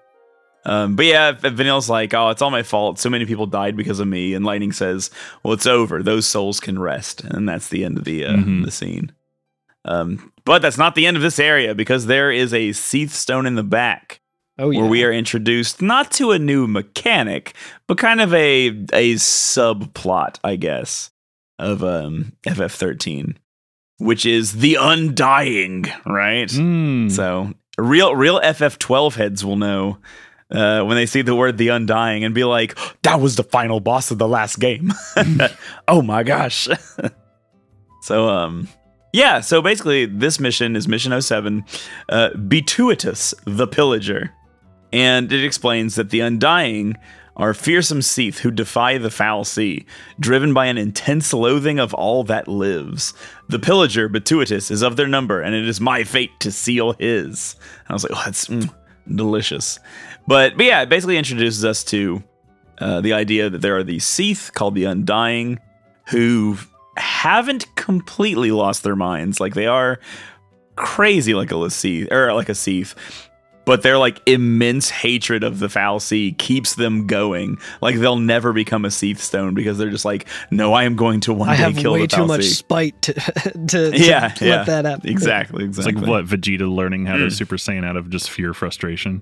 um, 0.65 0.95
but 0.95 1.05
yeah, 1.05 1.33
if 1.43 1.89
like, 1.89 2.13
"Oh, 2.13 2.29
it's 2.29 2.41
all 2.41 2.51
my 2.51 2.63
fault. 2.63 2.99
So 2.99 3.09
many 3.09 3.25
people 3.25 3.45
died 3.47 3.75
because 3.75 3.99
of 3.99 4.07
me," 4.07 4.33
and 4.33 4.45
Lightning 4.45 4.71
says, 4.71 5.09
"Well, 5.43 5.53
it's 5.53 5.65
over. 5.67 6.03
Those 6.03 6.27
souls 6.27 6.59
can 6.59 6.77
rest," 6.79 7.23
and 7.23 7.47
that's 7.49 7.69
the 7.69 7.83
end 7.83 7.97
of 7.97 8.03
the 8.03 8.25
uh, 8.25 8.33
Mhm. 8.33 8.65
the 8.65 8.71
scene. 8.71 9.11
Um, 9.85 10.31
but 10.45 10.61
that's 10.61 10.77
not 10.77 10.93
the 10.95 11.07
end 11.07 11.17
of 11.17 11.23
this 11.23 11.39
area 11.39 11.73
because 11.73 12.05
there 12.05 12.31
is 12.31 12.53
a 12.53 12.69
Cie'th 12.69 13.09
Stone 13.11 13.47
in 13.47 13.55
the 13.55 13.63
back. 13.63 14.19
Oh 14.59 14.69
yeah. 14.69 14.81
where 14.81 14.89
we 14.89 15.03
are 15.03 15.11
introduced 15.13 15.81
not 15.81 16.11
to 16.11 16.31
a 16.31 16.37
new 16.37 16.67
mechanic, 16.67 17.55
but 17.87 17.97
kind 17.97 18.21
of 18.21 18.31
a 18.33 18.67
a 18.93 19.15
subplot, 19.15 20.35
I 20.43 20.55
guess, 20.57 21.09
of 21.57 21.83
um 21.83 22.33
FF13. 22.45 23.37
which 23.97 24.25
is 24.25 24.53
the 24.59 24.75
Undying, 24.79 25.85
right? 26.05 26.49
Mm. 26.49 27.09
So 27.11 27.53
real 27.77 28.13
real 28.15 28.39
FF12 28.41 29.15
heads 29.15 29.43
will 29.45 29.55
know 29.57 29.97
uh, 30.51 30.83
when 30.83 30.95
they 30.95 31.05
see 31.05 31.21
the 31.21 31.35
word 31.35 31.57
the 31.57 31.69
Undying 31.69 32.23
and 32.23 32.35
be 32.35 32.43
like, 32.43 32.77
"That 33.03 33.19
was 33.19 33.35
the 33.35 33.43
final 33.43 33.79
boss 33.79 34.11
of 34.11 34.17
the 34.17 34.27
last 34.27 34.59
game." 34.59 34.93
oh 35.87 36.01
my 36.01 36.23
gosh. 36.23 36.67
so 38.01 38.29
um 38.29 38.67
yeah, 39.13 39.41
so 39.41 39.61
basically 39.61 40.05
this 40.05 40.39
mission 40.39 40.75
is 40.75 40.87
mission 40.87 41.19
07, 41.19 41.65
uh, 42.09 42.29
Bituitus 42.35 43.33
the 43.45 43.67
Pillager. 43.67 44.31
And 44.93 45.31
it 45.31 45.43
explains 45.43 45.95
that 45.95 46.09
the 46.09 46.19
Undying 46.21 46.95
are 47.35 47.53
fearsome 47.53 47.99
Cie'th 47.99 48.39
who 48.39 48.51
defy 48.51 48.97
the 48.97 49.09
fal'Cie, 49.09 49.85
driven 50.19 50.53
by 50.53 50.65
an 50.65 50.77
intense 50.77 51.33
loathing 51.33 51.79
of 51.79 51.93
all 51.93 52.23
that 52.25 52.47
lives. 52.47 53.13
The 53.47 53.59
pillager, 53.59 54.09
Bituitus, 54.09 54.69
is 54.69 54.81
of 54.81 54.95
their 54.97 55.07
number, 55.07 55.41
and 55.41 55.55
it 55.55 55.67
is 55.67 55.79
my 55.79 56.03
fate 56.03 56.31
to 56.41 56.51
seal 56.51 56.93
his. 56.93 57.55
And 57.79 57.89
I 57.89 57.93
was 57.93 58.03
like, 58.03 58.11
oh, 58.13 58.21
that's 58.25 58.47
mm, 58.47 58.73
delicious. 59.15 59.79
But, 60.27 60.57
but 60.57 60.65
yeah, 60.65 60.81
it 60.81 60.89
basically 60.89 61.17
introduces 61.17 61.65
us 61.65 61.83
to 61.85 62.23
uh, 62.79 63.01
the 63.01 63.13
idea 63.13 63.49
that 63.49 63.61
there 63.61 63.77
are 63.77 63.83
these 63.83 64.05
Cie'th 64.05 64.53
called 64.53 64.75
the 64.75 64.85
Undying 64.85 65.59
who 66.09 66.57
haven't 66.97 67.73
completely 67.75 68.51
lost 68.51 68.83
their 68.83 68.95
minds. 68.95 69.39
Like 69.39 69.53
they 69.53 69.67
are 69.67 69.99
crazy 70.75 71.33
like 71.33 71.51
a 71.51 71.55
Cie'th, 71.55 72.11
or 72.11 72.33
like 72.33 72.49
a 72.49 72.53
Cie'th 72.55 72.95
but 73.65 73.83
their 73.83 73.97
like 73.97 74.21
immense 74.25 74.89
hatred 74.89 75.43
of 75.43 75.59
the 75.59 75.67
fal'Cie 75.67 76.37
keeps 76.37 76.75
them 76.75 77.07
going. 77.07 77.57
Like 77.81 77.95
they'll 77.95 78.19
never 78.19 78.53
become 78.53 78.85
a 78.85 78.89
Cie'th 78.89 79.19
Stone 79.19 79.53
because 79.53 79.77
they're 79.77 79.89
just 79.89 80.05
like, 80.05 80.27
no, 80.49 80.73
I 80.73 80.83
am 80.83 80.95
going 80.95 81.19
to 81.21 81.33
one 81.33 81.49
I 81.49 81.55
day 81.55 81.63
have 81.63 81.75
kill 81.75 81.93
way 81.93 82.05
the 82.05 82.15
foul 82.15 82.25
too 82.25 82.27
much 82.27 82.43
sea. 82.43 82.49
spite 82.49 83.01
to, 83.03 83.13
to, 83.67 83.91
to 83.91 83.91
yeah, 83.97 84.21
let 84.23 84.41
yeah, 84.41 84.63
that 84.63 84.85
happen. 84.85 85.09
Exactly, 85.09 85.65
exactly. 85.65 85.65
It's 85.65 85.77
exactly. 85.77 86.01
like 86.01 86.09
what 86.09 86.25
Vegeta 86.25 86.69
learning 86.73 87.05
how 87.05 87.17
to 87.17 87.21
Mm. 87.21 87.31
Super 87.31 87.55
Saiyan 87.55 87.85
out 87.85 87.97
of 87.97 88.09
just 88.09 88.31
fear 88.31 88.53
frustration. 88.53 89.21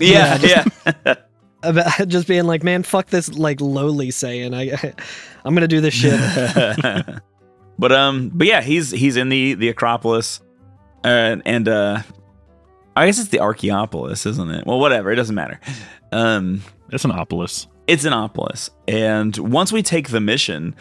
Yeah, 0.00 0.38
yeah. 0.38 1.14
About 1.62 2.08
just 2.08 2.26
being 2.26 2.44
like, 2.44 2.62
man, 2.62 2.82
fuck 2.82 3.08
this 3.08 3.28
like 3.34 3.60
lowly 3.60 4.10
saying. 4.10 4.54
I, 4.54 4.70
I'm 5.44 5.54
gonna 5.54 5.68
do 5.68 5.80
this 5.82 5.92
shit. 5.92 6.18
but 7.78 7.92
um, 7.92 8.30
but 8.32 8.46
yeah, 8.46 8.62
he's 8.62 8.90
he's 8.90 9.16
in 9.16 9.28
the 9.28 9.54
the 9.54 9.68
Acropolis, 9.68 10.40
uh, 11.04 11.36
and 11.44 11.68
uh, 11.68 12.00
I 12.96 13.06
guess 13.06 13.18
it's 13.18 13.28
the 13.28 13.38
Archaeopolis, 13.38 14.24
isn't 14.26 14.50
it? 14.50 14.66
Well, 14.66 14.78
whatever, 14.80 15.10
it 15.12 15.16
doesn't 15.16 15.34
matter. 15.34 15.60
Um, 16.12 16.62
It's 16.90 17.04
an 17.04 17.10
Opolis. 17.12 17.66
it's 17.86 18.04
an 18.06 18.12
Opolis, 18.14 18.70
and 18.88 19.36
once 19.36 19.70
we 19.70 19.82
take 19.82 20.08
the 20.08 20.20
mission, 20.20 20.74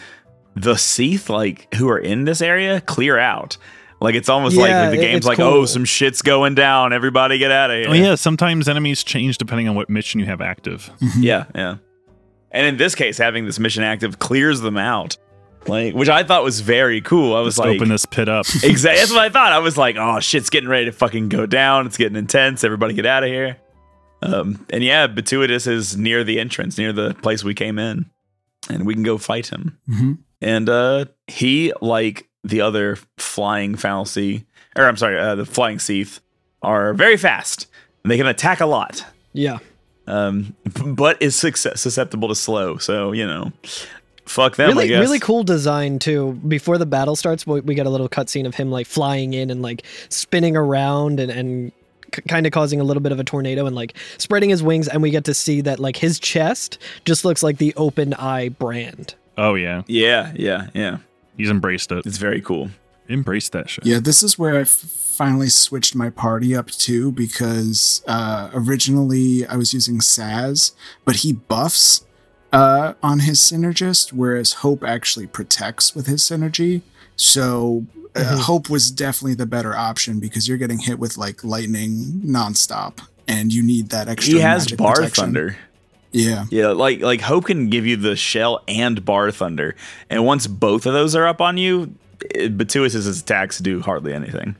the 0.55 0.75
Seath 0.77 1.29
like 1.29 1.73
who 1.75 1.89
are 1.89 1.99
in 1.99 2.23
this 2.23 2.41
area 2.41 2.79
clear 2.81 3.19
out. 3.19 3.57
Like 4.01 4.15
it's 4.15 4.29
almost 4.29 4.55
like, 4.55 4.69
Yeah, 4.69 4.81
like 4.83 4.91
the 4.91 4.97
game's 4.97 5.17
it's 5.17 5.27
like, 5.27 5.39
oh, 5.39 5.65
some 5.65 5.83
shit's 5.83 6.21
going 6.21 6.55
down. 6.55 6.93
Everybody 6.93 7.37
get 7.37 7.51
out 7.51 7.69
of 7.69 7.77
here. 7.77 7.89
Oh 7.89 7.93
yeah, 7.93 8.15
sometimes 8.15 8.69
enemies 8.69 9.03
change 9.03 9.37
depending 9.37 9.67
on 9.67 9.75
what 9.75 9.89
mission 9.89 10.19
you 10.19 10.25
have 10.25 10.41
active. 10.41 10.89
Yeah, 11.17 11.45
yeah. 11.53 11.77
And 12.51 12.65
in 12.65 12.77
this 12.77 12.95
case, 12.95 13.17
having 13.17 13.45
this 13.45 13.59
mission 13.59 13.83
active 13.83 14.17
clears 14.19 14.61
them 14.61 14.77
out, 14.77 15.17
like 15.67 15.93
which 15.93 16.09
I 16.09 16.23
thought 16.23 16.43
was 16.43 16.61
very 16.61 17.01
cool. 17.01 17.35
I 17.35 17.41
was 17.41 17.57
Let's 17.57 17.67
like, 17.67 17.75
open 17.75 17.89
this 17.89 18.05
pit 18.05 18.29
up. 18.29 18.45
exactly. 18.63 18.99
That's 18.99 19.11
what 19.11 19.21
I 19.21 19.29
thought. 19.29 19.51
I 19.51 19.59
was 19.59 19.77
like, 19.77 19.97
oh, 19.97 20.19
shit's 20.21 20.49
getting 20.49 20.69
ready 20.69 20.85
to 20.85 20.91
fucking 20.93 21.29
go 21.29 21.45
down. 21.45 21.85
It's 21.85 21.97
getting 21.97 22.15
intense. 22.17 22.63
Everybody 22.63 22.93
get 22.93 23.05
out 23.05 23.23
of 23.23 23.29
here. 23.29 23.57
Um, 24.21 24.65
and 24.69 24.83
yeah, 24.83 25.07
Bituitus 25.07 25.67
is 25.67 25.97
near 25.97 26.23
the 26.23 26.39
entrance, 26.39 26.77
near 26.77 26.91
the 26.93 27.13
place 27.15 27.43
we 27.43 27.53
came 27.53 27.77
in, 27.79 28.09
and 28.69 28.85
we 28.85 28.93
can 28.93 29.03
go 29.03 29.17
fight 29.17 29.47
him. 29.47 29.77
hmm 29.87 30.13
And 30.41 30.69
uh, 30.69 31.05
he, 31.27 31.73
like 31.81 32.28
the 32.43 32.61
other 32.61 32.97
flying 33.17 33.75
fal'Cie, 33.75 34.45
or 34.75 34.85
I'm 34.87 34.97
sorry, 34.97 35.17
uh, 35.19 35.35
the 35.35 35.45
flying 35.45 35.77
Cie'th, 35.77 36.19
are 36.61 36.93
very 36.93 37.17
fast. 37.17 37.67
And 38.03 38.11
they 38.11 38.17
can 38.17 38.27
attack 38.27 38.59
a 38.61 38.65
lot 38.65 39.05
yeah. 39.33 39.59
um, 40.07 40.55
but 40.85 41.21
is 41.21 41.35
success- 41.35 41.81
susceptible 41.81 42.27
to 42.29 42.35
slow. 42.35 42.77
So 42.77 43.11
you 43.11 43.25
know, 43.27 43.51
fuck 44.25 44.55
them. 44.55 44.69
I 44.69 44.73
really, 44.73 44.87
guess. 44.87 44.99
really 45.01 45.19
cool 45.19 45.43
design 45.43 45.99
too. 45.99 46.33
Before 46.47 46.77
the 46.77 46.85
battle 46.85 47.15
starts, 47.15 47.45
we, 47.45 47.59
we 47.61 47.75
get 47.75 47.85
a 47.85 47.89
little 47.89 48.09
cutscene 48.09 48.45
of 48.47 48.55
him 48.55 48.71
like 48.71 48.87
flying 48.87 49.33
in 49.33 49.49
and 49.49 49.61
like 49.61 49.83
spinning 50.09 50.55
around 50.55 51.19
and 51.19 51.29
and 51.31 51.71
c- 52.15 52.21
kind 52.27 52.45
of 52.45 52.51
causing 52.53 52.79
a 52.79 52.83
little 52.83 53.01
bit 53.01 53.11
of 53.11 53.19
a 53.19 53.23
tornado 53.23 53.65
and 53.65 53.75
like 53.75 53.95
spreading 54.17 54.49
his 54.49 54.63
wings, 54.63 54.87
and 54.87 55.01
we 55.01 55.11
get 55.11 55.25
to 55.25 55.33
see 55.33 55.61
that 55.61 55.79
like 55.79 55.97
his 55.97 56.19
chest 56.19 56.77
just 57.05 57.25
looks 57.25 57.43
like 57.43 57.57
the 57.57 57.73
open 57.75 58.13
eye 58.13 58.49
brand. 58.49 59.15
Oh 59.37 59.55
yeah, 59.55 59.83
Yeah, 59.87 60.31
yeah, 60.35 60.67
yeah. 60.73 60.97
He's 61.39 61.49
embraced 61.49 61.89
it. 61.93 62.05
It's 62.05 62.17
very 62.17 62.41
cool. 62.41 62.69
Embrace 63.07 63.47
that 63.49 63.69
shit. 63.69 63.85
Yeah, 63.85 63.99
this 63.99 64.21
is 64.21 64.37
where 64.37 64.57
I 64.57 64.61
f- 64.63 64.67
finally 64.67 65.47
switched 65.47 65.95
my 65.95 66.09
party 66.09 66.53
up 66.53 66.69
too 66.69 67.13
because 67.13 68.03
uh, 68.07 68.49
originally 68.53 69.45
I 69.45 69.55
was 69.55 69.73
using 69.73 69.99
Sazh, 69.99 70.73
but 71.05 71.15
he 71.17 71.31
buffs 71.31 72.05
uh, 72.51 72.95
on 73.01 73.19
his 73.19 73.39
synergist, 73.39 74.11
whereas 74.11 74.51
Hope 74.55 74.83
actually 74.83 75.27
protects 75.27 75.95
with 75.95 76.07
his 76.07 76.21
synergy. 76.23 76.81
So 77.15 77.85
uh, 78.17 78.39
Hope 78.39 78.69
was 78.69 78.91
definitely 78.91 79.35
the 79.35 79.45
better 79.45 79.73
option 79.73 80.19
because 80.19 80.45
you're 80.49 80.57
getting 80.57 80.79
hit 80.79 80.99
with 80.99 81.17
like 81.17 81.41
lightning 81.41 82.21
nonstop, 82.25 82.99
and 83.29 83.53
you 83.53 83.63
need 83.63 83.91
that 83.91 84.09
extra. 84.09 84.33
He 84.35 84.39
has 84.41 84.65
magic 84.65 84.77
bar 84.77 84.95
protection. 84.95 85.23
thunder. 85.23 85.57
Yeah, 86.11 86.45
Yeah, 86.49 86.69
like 86.69 87.01
like 87.01 87.21
Hope 87.21 87.45
can 87.45 87.69
give 87.69 87.85
you 87.85 87.95
the 87.95 88.15
shell 88.15 88.63
and 88.67 89.03
bar 89.05 89.31
thunder, 89.31 89.75
and 90.09 90.25
once 90.25 90.47
both 90.47 90.85
of 90.85 90.93
those 90.93 91.15
are 91.15 91.27
up 91.27 91.39
on 91.41 91.57
you, 91.57 91.93
it, 92.33 92.57
Bituitus' 92.57 93.21
attacks 93.21 93.59
do 93.59 93.81
hardly 93.81 94.13
anything. 94.13 94.55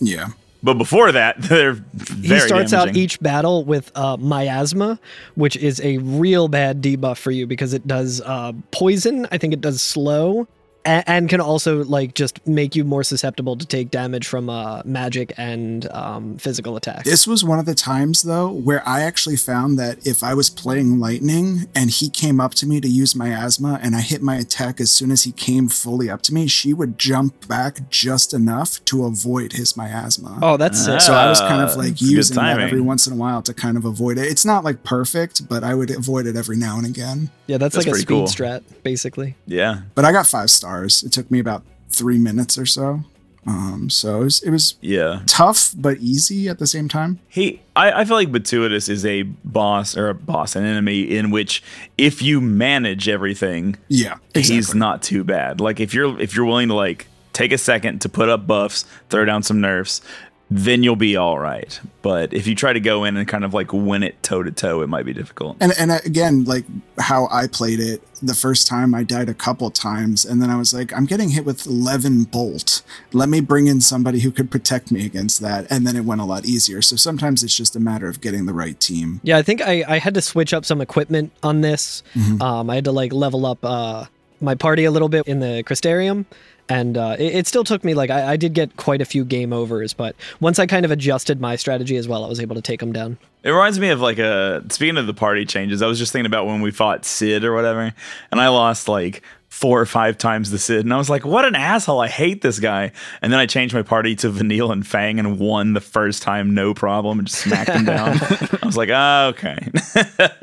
yeah. 0.00 0.28
But 0.62 0.78
before 0.78 1.12
that, 1.12 1.36
they're 1.42 1.74
very 1.74 2.40
he 2.40 2.46
starts 2.46 2.72
out 2.72 2.96
each 2.96 3.20
battle 3.20 3.64
with 3.66 3.92
uh, 3.94 4.16
miasma, 4.16 4.98
which 5.34 5.56
is 5.56 5.78
a 5.82 5.98
real 5.98 6.48
bad 6.48 6.82
debuff 6.82 7.18
for 7.18 7.30
you 7.30 7.46
because 7.46 7.74
it 7.74 7.86
does 7.86 8.22
uh, 8.22 8.52
poison. 8.70 9.28
I 9.30 9.36
think 9.36 9.52
it 9.52 9.60
does 9.60 9.82
slow, 9.82 10.48
and, 10.84 11.04
and 11.06 11.28
can 11.28 11.40
also 11.40 11.84
like 11.84 12.14
just 12.14 12.46
make 12.46 12.74
you 12.76 12.84
more 12.84 13.02
susceptible 13.02 13.56
to 13.56 13.66
take 13.66 13.90
damage 13.90 14.26
from 14.26 14.50
uh, 14.50 14.82
magic 14.84 15.32
and 15.36 15.90
um, 15.92 16.36
physical 16.38 16.76
attacks. 16.76 17.04
This 17.08 17.26
was 17.26 17.44
one 17.44 17.58
of 17.58 17.66
the 17.66 17.74
times 17.74 18.22
though 18.22 18.50
where 18.50 18.86
I 18.86 19.02
actually 19.02 19.36
found 19.36 19.78
that 19.78 20.06
if 20.06 20.22
I 20.22 20.34
was 20.34 20.50
playing 20.50 21.00
lightning 21.00 21.68
and 21.74 21.90
he 21.90 22.08
came 22.10 22.40
up 22.40 22.54
to 22.54 22.66
me 22.66 22.80
to 22.80 22.88
use 22.88 23.14
miasma 23.16 23.80
and 23.82 23.94
I 23.96 24.00
hit 24.00 24.22
my 24.22 24.36
attack 24.36 24.80
as 24.80 24.90
soon 24.90 25.10
as 25.10 25.24
he 25.24 25.32
came 25.32 25.68
fully 25.68 26.10
up 26.10 26.22
to 26.22 26.34
me, 26.34 26.46
she 26.46 26.72
would 26.74 26.98
jump 26.98 27.48
back 27.48 27.88
just 27.90 28.34
enough 28.34 28.84
to 28.86 29.04
avoid 29.04 29.52
his 29.52 29.76
miasma. 29.76 30.38
oh, 30.42 30.56
that's 30.56 30.84
sick. 30.84 31.00
so 31.00 31.14
I 31.14 31.28
was 31.28 31.40
kind 31.40 31.62
of 31.62 31.76
like 31.76 32.00
using 32.00 32.36
that 32.36 32.60
every 32.60 32.80
once 32.80 33.06
in 33.06 33.12
a 33.12 33.16
while 33.16 33.42
to 33.42 33.54
kind 33.54 33.76
of 33.76 33.84
avoid 33.84 34.18
it. 34.18 34.26
It's 34.26 34.44
not 34.44 34.64
like 34.64 34.82
perfect, 34.84 35.48
but 35.48 35.64
I 35.64 35.74
would 35.74 35.90
avoid 35.90 36.26
it 36.26 36.36
every 36.36 36.56
now 36.56 36.76
and 36.76 36.86
again. 36.86 37.30
yeah, 37.46 37.58
that's, 37.58 37.74
that's 37.74 37.86
like 37.86 37.94
a 37.94 37.98
speed 37.98 38.08
cool. 38.08 38.24
strat, 38.24 38.62
basically. 38.82 39.36
yeah, 39.46 39.82
But 39.94 40.04
I 40.04 40.12
got 40.12 40.26
five 40.26 40.50
stars. 40.50 40.73
It 40.82 41.12
took 41.12 41.30
me 41.30 41.38
about 41.38 41.62
three 41.88 42.18
minutes 42.18 42.58
or 42.58 42.66
so. 42.66 43.04
Um, 43.46 43.90
so 43.90 44.22
it 44.22 44.24
was, 44.24 44.42
it 44.42 44.50
was 44.50 44.76
yeah. 44.80 45.20
tough 45.26 45.72
but 45.76 45.98
easy 45.98 46.48
at 46.48 46.58
the 46.58 46.66
same 46.66 46.88
time. 46.88 47.20
He, 47.28 47.60
I, 47.76 48.00
I 48.00 48.04
feel 48.04 48.16
like 48.16 48.32
Bituitus 48.32 48.88
is 48.88 49.04
a 49.04 49.22
boss 49.22 49.96
or 49.96 50.08
a 50.08 50.14
boss, 50.14 50.56
an 50.56 50.64
enemy 50.64 51.02
in 51.02 51.30
which 51.30 51.62
if 51.98 52.22
you 52.22 52.40
manage 52.40 53.08
everything, 53.08 53.76
Yeah, 53.88 54.16
he's 54.34 54.74
not 54.74 55.02
too 55.02 55.24
bad. 55.24 55.60
Like 55.60 55.78
if 55.78 55.92
you're 55.92 56.18
if 56.20 56.34
you're 56.34 56.46
willing 56.46 56.68
to 56.68 56.74
like 56.74 57.06
take 57.34 57.52
a 57.52 57.58
second 57.58 58.00
to 58.00 58.08
put 58.08 58.28
up 58.28 58.46
buffs, 58.46 58.86
throw 59.10 59.24
down 59.26 59.42
some 59.42 59.60
nerfs, 59.60 60.00
then 60.50 60.82
you'll 60.82 60.96
be 60.96 61.16
all 61.16 61.38
right. 61.38 61.80
But 62.02 62.34
if 62.34 62.46
you 62.46 62.54
try 62.54 62.72
to 62.72 62.80
go 62.80 63.04
in 63.04 63.16
and 63.16 63.26
kind 63.26 63.44
of 63.44 63.54
like 63.54 63.72
win 63.72 64.02
it 64.02 64.22
toe 64.22 64.42
to 64.42 64.50
toe, 64.50 64.82
it 64.82 64.88
might 64.88 65.06
be 65.06 65.12
difficult. 65.12 65.56
And 65.60 65.72
and 65.78 65.90
again, 65.90 66.44
like 66.44 66.64
how 66.98 67.28
I 67.30 67.46
played 67.46 67.80
it, 67.80 68.02
the 68.22 68.34
first 68.34 68.66
time 68.66 68.94
I 68.94 69.04
died 69.04 69.28
a 69.28 69.34
couple 69.34 69.70
times, 69.70 70.24
and 70.24 70.42
then 70.42 70.50
I 70.50 70.56
was 70.56 70.74
like, 70.74 70.92
I'm 70.92 71.06
getting 71.06 71.30
hit 71.30 71.44
with 71.44 71.66
Levin 71.66 72.24
Bolt. 72.24 72.82
Let 73.12 73.28
me 73.28 73.40
bring 73.40 73.66
in 73.66 73.80
somebody 73.80 74.20
who 74.20 74.30
could 74.30 74.50
protect 74.50 74.92
me 74.92 75.06
against 75.06 75.40
that, 75.40 75.66
and 75.70 75.86
then 75.86 75.96
it 75.96 76.04
went 76.04 76.20
a 76.20 76.24
lot 76.24 76.44
easier. 76.44 76.82
So 76.82 76.96
sometimes 76.96 77.42
it's 77.42 77.56
just 77.56 77.74
a 77.74 77.80
matter 77.80 78.08
of 78.08 78.20
getting 78.20 78.46
the 78.46 78.54
right 78.54 78.78
team. 78.78 79.20
Yeah, 79.22 79.38
I 79.38 79.42
think 79.42 79.62
I, 79.62 79.84
I 79.88 79.98
had 79.98 80.14
to 80.14 80.22
switch 80.22 80.52
up 80.52 80.64
some 80.64 80.80
equipment 80.80 81.32
on 81.42 81.62
this. 81.62 82.02
Mm-hmm. 82.14 82.42
Um, 82.42 82.68
I 82.68 82.74
had 82.76 82.84
to 82.84 82.92
like 82.92 83.12
level 83.12 83.46
up 83.46 83.64
uh, 83.64 84.04
my 84.40 84.54
party 84.54 84.84
a 84.84 84.90
little 84.90 85.08
bit 85.08 85.26
in 85.26 85.40
the 85.40 85.64
Crystarium. 85.66 86.26
And 86.68 86.96
uh, 86.96 87.16
it, 87.18 87.34
it 87.34 87.46
still 87.46 87.64
took 87.64 87.84
me 87.84 87.94
like 87.94 88.10
I, 88.10 88.32
I 88.32 88.36
did 88.36 88.54
get 88.54 88.76
quite 88.76 89.00
a 89.00 89.04
few 89.04 89.24
game 89.24 89.52
overs, 89.52 89.92
but 89.92 90.16
once 90.40 90.58
I 90.58 90.66
kind 90.66 90.84
of 90.84 90.90
adjusted 90.90 91.40
my 91.40 91.56
strategy 91.56 91.96
as 91.96 92.08
well, 92.08 92.24
I 92.24 92.28
was 92.28 92.40
able 92.40 92.56
to 92.56 92.62
take 92.62 92.80
them 92.80 92.92
down. 92.92 93.18
It 93.42 93.50
reminds 93.50 93.78
me 93.78 93.90
of 93.90 94.00
like 94.00 94.18
a 94.18 94.64
speaking 94.70 94.96
of 94.96 95.06
the 95.06 95.14
party 95.14 95.44
changes. 95.44 95.82
I 95.82 95.86
was 95.86 95.98
just 95.98 96.12
thinking 96.12 96.26
about 96.26 96.46
when 96.46 96.62
we 96.62 96.70
fought 96.70 97.04
Cid 97.04 97.44
or 97.44 97.54
whatever, 97.54 97.92
and 98.30 98.40
I 98.40 98.48
lost 98.48 98.88
like 98.88 99.22
four 99.48 99.80
or 99.80 99.86
five 99.86 100.16
times 100.16 100.50
the 100.50 100.58
Cid, 100.58 100.80
and 100.80 100.94
I 100.94 100.96
was 100.96 101.10
like, 101.10 101.26
"What 101.26 101.44
an 101.44 101.54
asshole! 101.54 102.00
I 102.00 102.08
hate 102.08 102.40
this 102.40 102.58
guy." 102.58 102.92
And 103.20 103.30
then 103.30 103.38
I 103.38 103.44
changed 103.44 103.74
my 103.74 103.82
party 103.82 104.16
to 104.16 104.30
Vanille 104.30 104.72
and 104.72 104.86
Fang 104.86 105.18
and 105.18 105.38
won 105.38 105.74
the 105.74 105.80
first 105.82 106.22
time, 106.22 106.54
no 106.54 106.72
problem, 106.72 107.18
and 107.18 107.28
just 107.28 107.42
smacked 107.42 107.70
him 107.70 107.84
down. 107.84 108.16
I 108.62 108.66
was 108.66 108.78
like, 108.78 108.88
"Ah, 108.90 109.26
okay." 109.26 109.58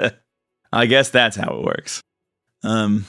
I 0.74 0.86
guess 0.86 1.10
that's 1.10 1.36
how 1.36 1.58
it 1.58 1.66
works. 1.66 2.02
Um, 2.64 3.06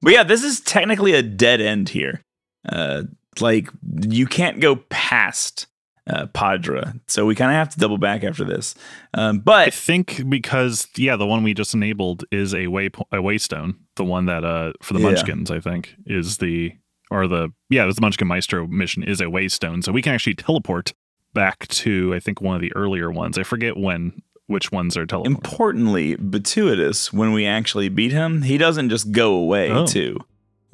but 0.00 0.12
yeah, 0.12 0.22
this 0.22 0.44
is 0.44 0.60
technically 0.60 1.14
a 1.14 1.22
dead 1.22 1.60
end 1.60 1.88
here. 1.88 2.22
Uh, 2.68 3.02
like 3.40 3.68
you 4.10 4.26
can't 4.26 4.60
go 4.60 4.76
past 4.76 5.66
uh, 6.06 6.26
Paddra, 6.26 6.98
so 7.06 7.24
we 7.26 7.34
kind 7.34 7.50
of 7.50 7.56
have 7.56 7.70
to 7.70 7.78
double 7.78 7.98
back 7.98 8.24
after 8.24 8.44
this. 8.44 8.74
Um, 9.14 9.38
but 9.38 9.68
I 9.68 9.70
think 9.70 10.28
because 10.28 10.88
yeah, 10.96 11.16
the 11.16 11.26
one 11.26 11.42
we 11.42 11.54
just 11.54 11.74
enabled 11.74 12.24
is 12.30 12.54
a 12.54 12.66
way 12.66 12.86
a 12.86 13.18
waystone. 13.18 13.76
The 13.96 14.04
one 14.04 14.26
that 14.26 14.44
uh 14.44 14.72
for 14.82 14.94
the 14.94 15.00
Yeah. 15.00 15.06
Munchkins, 15.06 15.50
I 15.50 15.60
think, 15.60 15.94
is 16.06 16.38
the 16.38 16.72
or 17.10 17.26
the 17.28 17.50
yeah, 17.70 17.84
it 17.84 17.86
was 17.86 17.96
the 17.96 18.02
Munchkin 18.02 18.26
Maestro 18.28 18.66
mission 18.66 19.02
is 19.02 19.20
a 19.20 19.24
waystone. 19.26 19.82
So 19.84 19.92
we 19.92 20.02
can 20.02 20.12
actually 20.14 20.34
teleport 20.34 20.92
back 21.34 21.66
to 21.68 22.12
I 22.14 22.20
think 22.20 22.40
one 22.40 22.56
of 22.56 22.60
the 22.62 22.72
earlier 22.74 23.10
ones. 23.10 23.38
I 23.38 23.42
forget 23.44 23.76
when 23.76 24.20
which 24.48 24.70
ones 24.72 24.96
are 24.96 25.06
teleporting. 25.06 25.34
importantly, 25.36 26.16
Bituitus, 26.16 27.12
when 27.12 27.32
we 27.32 27.46
actually 27.46 27.88
beat 27.88 28.12
him, 28.12 28.42
he 28.42 28.58
doesn't 28.58 28.90
just 28.90 29.12
go 29.12 29.34
away 29.34 29.70
Oh. 29.70 29.86
too. 29.86 30.18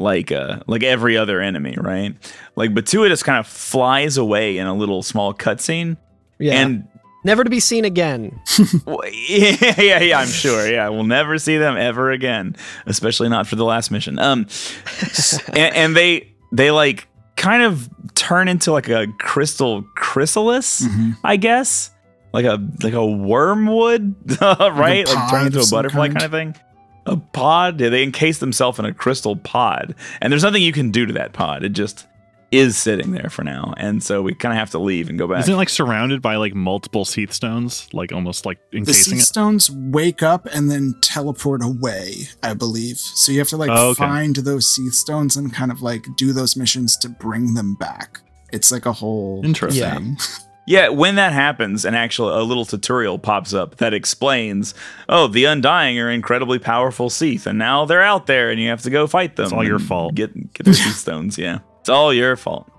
Like 0.01 0.31
uh 0.31 0.61
like 0.69 0.83
every 0.85 1.17
other 1.17 1.41
enemy, 1.41 1.75
right? 1.77 2.15
Like 2.55 2.73
Bituitus 2.73 3.23
kind 3.23 3.39
of 3.39 3.47
flies 3.49 4.17
away 4.17 4.59
in 4.59 4.67
a 4.67 4.75
little 4.75 5.03
small 5.03 5.35
cutscene. 5.35 5.97
Yeah. 6.39 6.55
And 6.61 6.89
Never 7.25 7.43
to 7.43 7.51
be 7.51 7.59
seen 7.59 7.85
again. 7.85 8.41
yeah, 9.29 9.75
yeah, 9.77 10.01
yeah, 10.01 10.21
I'm 10.21 10.29
sure. 10.29 10.69
Yeah, 10.71 10.89
we'll 10.89 11.03
never 11.05 11.37
see 11.39 11.59
them 11.59 11.77
ever 11.77 12.13
again, 12.13 12.55
especially 12.87 13.29
not 13.29 13.47
for 13.49 13.57
the 13.57 13.65
last 13.65 13.91
mission. 13.91 14.19
Um 14.21 14.47
and, 15.49 15.75
and 15.77 15.97
they 15.97 16.33
they 16.53 16.71
like 16.71 17.09
kind 17.37 17.65
of 17.65 17.89
turn 18.15 18.47
into 18.49 18.71
like 18.73 18.89
a 18.89 19.07
crystal 19.19 19.83
chrysalis, 19.97 20.83
Mhm. 20.87 21.17
I 21.25 21.37
guess. 21.37 21.91
Like 22.33 22.45
a 22.45 22.59
like 22.83 22.95
a 22.95 23.05
wormwood, 23.05 24.15
right? 24.41 25.07
Like 25.07 25.17
pod 25.17 25.31
turn 25.31 25.47
into 25.47 25.61
a 25.61 25.67
butterfly 25.71 26.09
kind. 26.09 26.19
kind 26.21 26.25
of 26.25 26.31
thing. 26.31 26.55
A 27.09 27.17
pod. 27.17 27.79
They 27.79 28.03
encase 28.03 28.39
themselves 28.39 28.79
in 28.79 28.85
a 28.85 28.93
crystal 28.95 29.37
pod, 29.37 29.95
and 30.21 30.33
there's 30.33 30.43
nothing 30.45 30.63
you 30.63 30.73
can 30.73 30.91
do 30.91 31.07
to 31.07 31.13
that 31.15 31.33
pod. 31.33 31.65
It 31.65 31.71
just 31.71 32.07
is 32.51 32.79
sitting 32.79 33.13
there 33.13 33.29
for 33.29 33.45
now, 33.45 33.75
and 33.77 34.03
so 34.03 34.23
we 34.23 34.35
kind 34.35 34.53
of 34.55 34.59
have 34.59 34.71
to 34.71 34.79
leave 34.79 35.11
and 35.11 35.19
go 35.19 35.27
back. 35.27 35.41
Isn't 35.41 35.53
it 35.53 35.57
like 35.59 35.69
surrounded 35.69 36.23
by 36.23 36.37
like 36.37 36.55
multiple 36.55 37.05
Cie'th 37.05 37.33
stones, 37.35 37.87
like 37.93 38.11
almost 38.11 38.47
like 38.47 38.59
The 38.71 38.79
encasing 38.79 39.15
sea 39.15 39.19
it? 39.19 39.23
stones 39.23 39.71
wake 39.71 40.23
up 40.23 40.47
and 40.55 40.71
then 40.71 40.95
teleport 41.03 41.63
away, 41.63 42.29
I 42.43 42.55
believe. 42.55 42.97
So 42.97 43.33
you 43.33 43.39
have 43.41 43.49
to 43.49 43.59
like 43.59 43.69
Oh, 43.71 43.91
okay. 43.91 43.99
find 43.99 44.37
those 44.37 44.67
Cie'th 44.67 44.95
stones 44.95 45.37
and 45.37 45.53
kind 45.53 45.71
of 45.71 45.83
like 45.83 46.07
do 46.17 46.33
those 46.33 46.57
missions 46.57 46.97
to 46.99 47.11
bring 47.11 47.53
them 47.53 47.75
back. 47.75 48.21
It's 48.51 48.73
like 48.73 48.87
a 48.87 48.93
whole 48.95 49.43
Interesting. 49.45 49.83
Yeah. 50.19 50.25
Thing. 50.69 50.75
Yeah, 50.75 50.89
when 50.91 51.15
that 51.17 51.33
happens, 51.33 51.85
an 51.85 51.95
actual 51.95 52.39
a 52.39 52.43
little 52.43 52.65
tutorial 52.65 53.19
pops 53.19 53.55
up 53.55 53.77
that 53.77 53.95
explains, 53.95 54.75
oh, 55.09 55.27
the 55.27 55.45
Undying 55.47 55.99
are 55.99 56.11
incredibly 56.11 56.59
powerful 56.59 57.09
Cie'th, 57.09 57.47
and 57.47 57.59
now 57.59 57.85
they're 57.85 58.03
out 58.03 58.27
there, 58.27 58.51
and 58.51 58.61
you 58.61 58.69
have 58.69 58.83
to 58.83 58.91
go 58.91 59.07
fight 59.07 59.37
them. 59.37 59.45
It's 59.45 59.53
all 59.53 59.65
your 59.65 59.79
fault. 59.79 60.15
Get 60.15 60.35
get 60.53 60.65
the 60.65 60.73
Cie'th 60.73 60.97
stones. 60.97 61.39
Yeah, 61.39 61.61
it's 61.81 61.89
all 61.89 62.13
your 62.13 62.37
fault. 62.37 62.71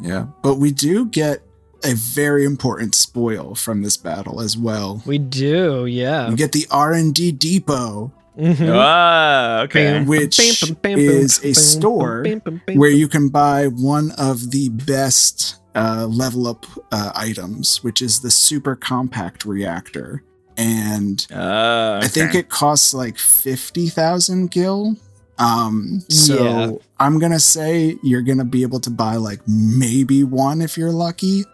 Yeah. 0.00 0.26
But 0.42 0.56
we 0.56 0.72
do 0.72 1.06
get 1.06 1.42
a 1.84 1.94
very 1.94 2.44
important 2.44 2.94
spoil 2.94 3.54
from 3.54 3.82
this 3.82 3.96
battle 3.96 4.40
as 4.40 4.56
well. 4.56 5.02
We 5.06 5.18
do, 5.18 5.86
yeah. 5.86 6.28
We 6.28 6.36
get 6.36 6.52
the 6.52 6.66
R&D 6.70 7.32
depot 7.32 8.12
Mhm. 8.38 8.70
Ah, 8.74 9.60
okay. 9.62 10.02
which 10.04 10.36
Bam, 10.36 10.76
bam, 10.82 10.96
bam, 10.96 10.98
is 10.98 11.38
bam, 11.38 11.44
a 11.44 11.52
bam, 11.52 11.54
store 11.54 12.22
bam, 12.22 12.38
bam, 12.40 12.62
bam, 12.66 12.76
where 12.76 12.90
you 12.90 13.08
can 13.08 13.30
buy 13.30 13.66
one 13.66 14.10
of 14.18 14.50
the 14.50 14.68
best 14.68 15.56
uh, 15.76 16.06
level 16.06 16.46
up 16.48 16.66
uh, 16.90 17.12
items, 17.14 17.84
which 17.84 18.00
is 18.02 18.20
the 18.20 18.30
super 18.30 18.74
compact 18.74 19.44
reactor. 19.44 20.22
And 20.56 21.26
Ah, 21.34 21.98
I 22.00 22.08
think 22.08 22.34
it 22.34 22.48
costs 22.48 22.94
like 22.94 23.18
50,000 23.18 24.50
gil. 24.50 24.96
Um, 25.38 26.02
so 26.08 26.34
Yeah. 26.44 26.70
I'm 26.98 27.18
going 27.18 27.32
to 27.32 27.40
say 27.40 27.96
you're 28.02 28.22
going 28.22 28.38
to 28.38 28.44
be 28.44 28.62
able 28.62 28.80
to 28.80 28.90
buy 28.90 29.16
like 29.16 29.40
maybe 29.46 30.24
one 30.24 30.62
if 30.62 30.78
you're 30.78 30.92
lucky. 30.92 31.44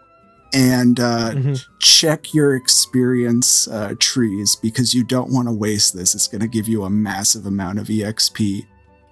And 0.53 0.99
uh, 0.99 1.31
Mhm. 1.31 1.61
check 1.79 2.33
your 2.33 2.55
experience 2.55 3.67
uh, 3.67 3.95
trees 3.99 4.55
because 4.55 4.93
you 4.93 5.03
don't 5.03 5.31
want 5.31 5.47
to 5.47 5.51
waste 5.51 5.95
this. 5.95 6.13
It's 6.15 6.27
going 6.27 6.41
to 6.41 6.47
give 6.47 6.67
you 6.69 6.83
a 6.83 6.89
massive 6.89 7.45
amount 7.45 7.79
of 7.79 7.87
EXP. 7.89 8.65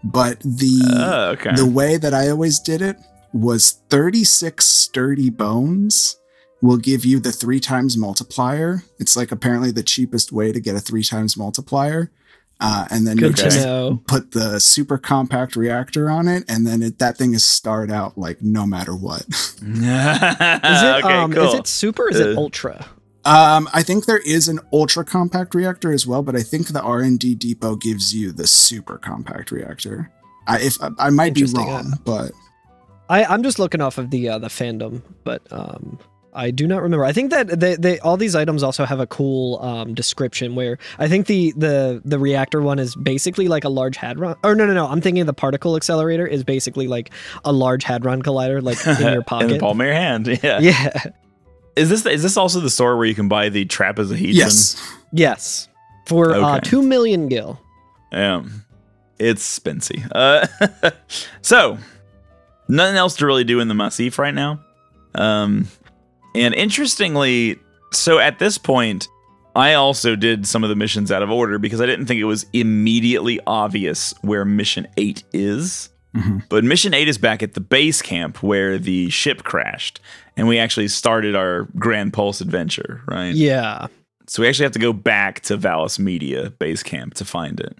But 0.03 0.39
the 0.41 0.79
Ah, 0.95 1.25
okay. 1.33 1.55
the 1.55 1.65
way 1.65 1.97
that 1.97 2.13
I 2.13 2.29
always 2.29 2.59
did 2.59 2.81
it 2.81 2.95
was 3.33 3.81
36 3.89 4.65
sturdy 4.65 5.29
bones 5.29 6.17
will 6.61 6.77
give 6.77 7.03
you 7.05 7.19
the 7.19 7.31
three 7.31 7.59
times 7.59 7.97
multiplier. 7.97 8.83
It's 8.99 9.15
like 9.17 9.31
apparently 9.31 9.71
the 9.71 9.83
cheapest 9.83 10.31
way 10.31 10.51
to 10.51 10.59
get 10.59 10.75
a 10.75 10.79
three 10.79 11.03
times 11.03 11.35
multiplier. 11.37 12.11
Uh, 12.59 12.85
and 12.91 13.07
then 13.07 13.17
you 13.17 13.29
Good 13.29 13.37
to 13.37 13.43
just 13.43 13.65
know. 13.65 14.03
put 14.07 14.31
the 14.33 14.59
super 14.59 14.99
compact 14.99 15.55
reactor 15.55 16.11
on 16.11 16.27
it, 16.27 16.43
and 16.47 16.67
then 16.67 16.83
it, 16.83 16.99
that 16.99 17.17
thing 17.17 17.33
is 17.33 17.43
starred 17.43 17.89
out 17.91 18.19
like 18.19 18.39
no 18.43 18.67
matter 18.67 18.95
what. 18.95 19.21
Is 19.61 19.79
it 19.81 21.03
okay, 21.03 21.13
um 21.13 21.33
cool. 21.33 21.47
is 21.47 21.53
it 21.55 21.65
super 21.67 22.03
or 22.03 22.09
is 22.11 22.19
it 22.19 22.37
Uh, 22.37 22.39
ultra? 22.39 22.85
Um, 23.25 23.67
I 23.73 23.81
think 23.83 24.05
there 24.05 24.19
is 24.19 24.47
an 24.47 24.59
ultra 24.73 25.03
compact 25.05 25.53
reactor 25.55 25.91
as 25.91 26.05
well, 26.07 26.21
but 26.23 26.35
I 26.35 26.41
think 26.43 26.67
the 26.67 26.81
R 26.81 27.01
and 27.01 27.19
D 27.19 27.33
depot 27.35 27.75
gives 27.75 28.13
you 28.13 28.31
the 28.31 28.45
super 28.47 28.97
compact 28.99 29.51
reactor. 29.51 30.11
I, 30.47 30.59
if 30.59 30.81
I, 30.81 30.89
I 30.99 31.09
might 31.11 31.33
be 31.33 31.41
Interesting, 31.41 31.67
wrong, 31.67 31.93
but 32.05 32.31
I, 33.11 33.25
I'm 33.25 33.43
just 33.43 33.59
looking 33.59 33.81
off 33.81 33.97
of 33.97 34.09
the 34.09 34.29
uh, 34.29 34.37
the 34.39 34.47
fandom, 34.47 35.01
but 35.25 35.41
um, 35.51 35.99
I 36.33 36.49
do 36.51 36.65
not 36.65 36.81
remember. 36.81 37.03
I 37.03 37.11
think 37.11 37.31
that 37.31 37.59
they, 37.59 37.75
they 37.75 37.99
all 37.99 38.15
these 38.15 38.35
items 38.35 38.63
also 38.63 38.85
have 38.85 39.01
a 39.01 39.07
cool 39.07 39.59
um, 39.61 39.93
description 39.93 40.55
where 40.55 40.77
I 40.97 41.09
think 41.09 41.27
the 41.27 41.51
the 41.57 42.01
the 42.05 42.17
reactor 42.17 42.61
one 42.61 42.79
is 42.79 42.95
basically 42.95 43.49
like 43.49 43.65
a 43.65 43.69
large 43.69 43.97
hadron. 43.97 44.37
Or 44.43 44.55
no, 44.55 44.65
no, 44.65 44.73
no. 44.73 44.87
I'm 44.87 45.01
thinking 45.01 45.25
the 45.25 45.33
particle 45.33 45.75
accelerator 45.75 46.25
is 46.25 46.45
basically 46.45 46.87
like 46.87 47.11
a 47.43 47.51
large 47.51 47.83
hadron 47.83 48.23
collider, 48.23 48.63
like 48.63 48.85
in 48.87 49.13
your 49.13 49.23
pocket, 49.23 49.47
in 49.47 49.53
the 49.55 49.59
palm 49.59 49.81
of 49.81 49.85
your 49.85 49.93
hand. 49.93 50.27
Yeah. 50.41 50.59
yeah. 50.59 51.03
Is 51.75 51.89
this 51.89 52.05
is 52.05 52.23
this 52.23 52.37
also 52.37 52.61
the 52.61 52.69
store 52.69 52.95
where 52.95 53.05
you 53.05 53.15
can 53.15 53.27
buy 53.27 53.49
the 53.49 53.65
trapezohedron? 53.65 54.33
yes, 54.33 54.81
Yes. 55.11 55.67
For 56.07 56.33
uh, 56.33 56.59
two 56.61 56.81
million 56.81 57.27
gil. 57.27 57.59
Yeah. 58.11 58.43
It's 59.19 59.59
spency. 59.59 60.07
Uh, 60.15 60.47
so, 61.41 61.77
nothing 62.71 62.95
else 62.97 63.15
to 63.17 63.25
really 63.25 63.43
do 63.43 63.59
in 63.59 63.67
the 63.67 63.73
Massif 63.73 64.17
right 64.17 64.33
now. 64.33 64.59
Um, 65.15 65.67
and 66.35 66.53
interestingly, 66.53 67.59
so 67.91 68.19
at 68.19 68.39
this 68.39 68.57
point, 68.57 69.07
I 69.55 69.73
also 69.73 70.15
did 70.15 70.47
some 70.47 70.63
of 70.63 70.69
the 70.69 70.75
missions 70.75 71.11
out 71.11 71.21
of 71.21 71.29
order 71.29 71.59
because 71.59 71.81
I 71.81 71.85
didn't 71.85 72.05
think 72.05 72.21
it 72.21 72.25
was 72.25 72.45
immediately 72.53 73.39
obvious 73.45 74.13
where 74.21 74.45
Mission 74.45 74.87
8 74.97 75.23
is. 75.33 75.89
Mhm. 76.15 76.43
But 76.49 76.63
Mission 76.63 76.93
8 76.93 77.07
is 77.07 77.17
back 77.17 77.43
at 77.43 77.53
the 77.53 77.61
base 77.61 78.01
camp 78.01 78.41
where 78.41 78.77
the 78.77 79.09
ship 79.09 79.43
crashed. 79.43 79.99
And 80.37 80.47
we 80.47 80.57
actually 80.57 80.87
started 80.87 81.35
our 81.35 81.67
Grand 81.77 82.13
Pulse 82.13 82.39
adventure, 82.41 83.01
right? 83.07 83.33
Yeah. 83.35 83.87
So 84.27 84.41
we 84.41 84.47
actually 84.47 84.63
have 84.63 84.71
to 84.73 84.79
go 84.79 84.93
back 84.93 85.41
to 85.41 85.57
Vallis 85.57 85.99
Media 85.99 86.51
base 86.51 86.83
camp 86.83 87.15
to 87.15 87.25
find 87.25 87.59
it. 87.59 87.77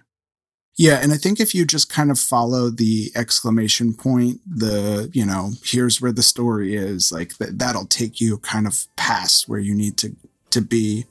Yeah, 0.77 0.99
and 1.01 1.11
I 1.11 1.17
think 1.17 1.39
if 1.39 1.53
you 1.53 1.65
just 1.65 1.89
kind 1.89 2.09
of 2.11 2.17
follow 2.19 2.69
the 2.69 3.11
exclamation 3.15 3.93
point, 3.93 4.39
the 4.47 5.09
you 5.13 5.25
know, 5.25 5.51
here's 5.63 6.01
where 6.01 6.11
the 6.11 6.23
story 6.23 6.75
is, 6.75 7.11
like 7.11 7.37
that 7.37 7.59
that'll 7.59 7.85
take 7.87 8.19
you 8.21 8.37
kind 8.39 8.65
of 8.67 8.85
past 8.95 9.47
where 9.49 9.59
you 9.59 9.73
need 9.75 9.97
to 9.97 10.15
to 10.51 10.61
be. 10.61 11.05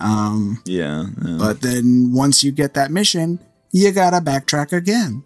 Um, 0.00 0.60
Yeah. 0.66 1.06
yeah. 1.24 1.36
but 1.38 1.60
then 1.60 2.12
once 2.12 2.42
you 2.44 2.50
get 2.52 2.74
that 2.74 2.90
mission, 2.90 3.38
you 3.72 3.90
gotta 3.92 4.20
backtrack 4.20 4.72
again. 4.72 5.22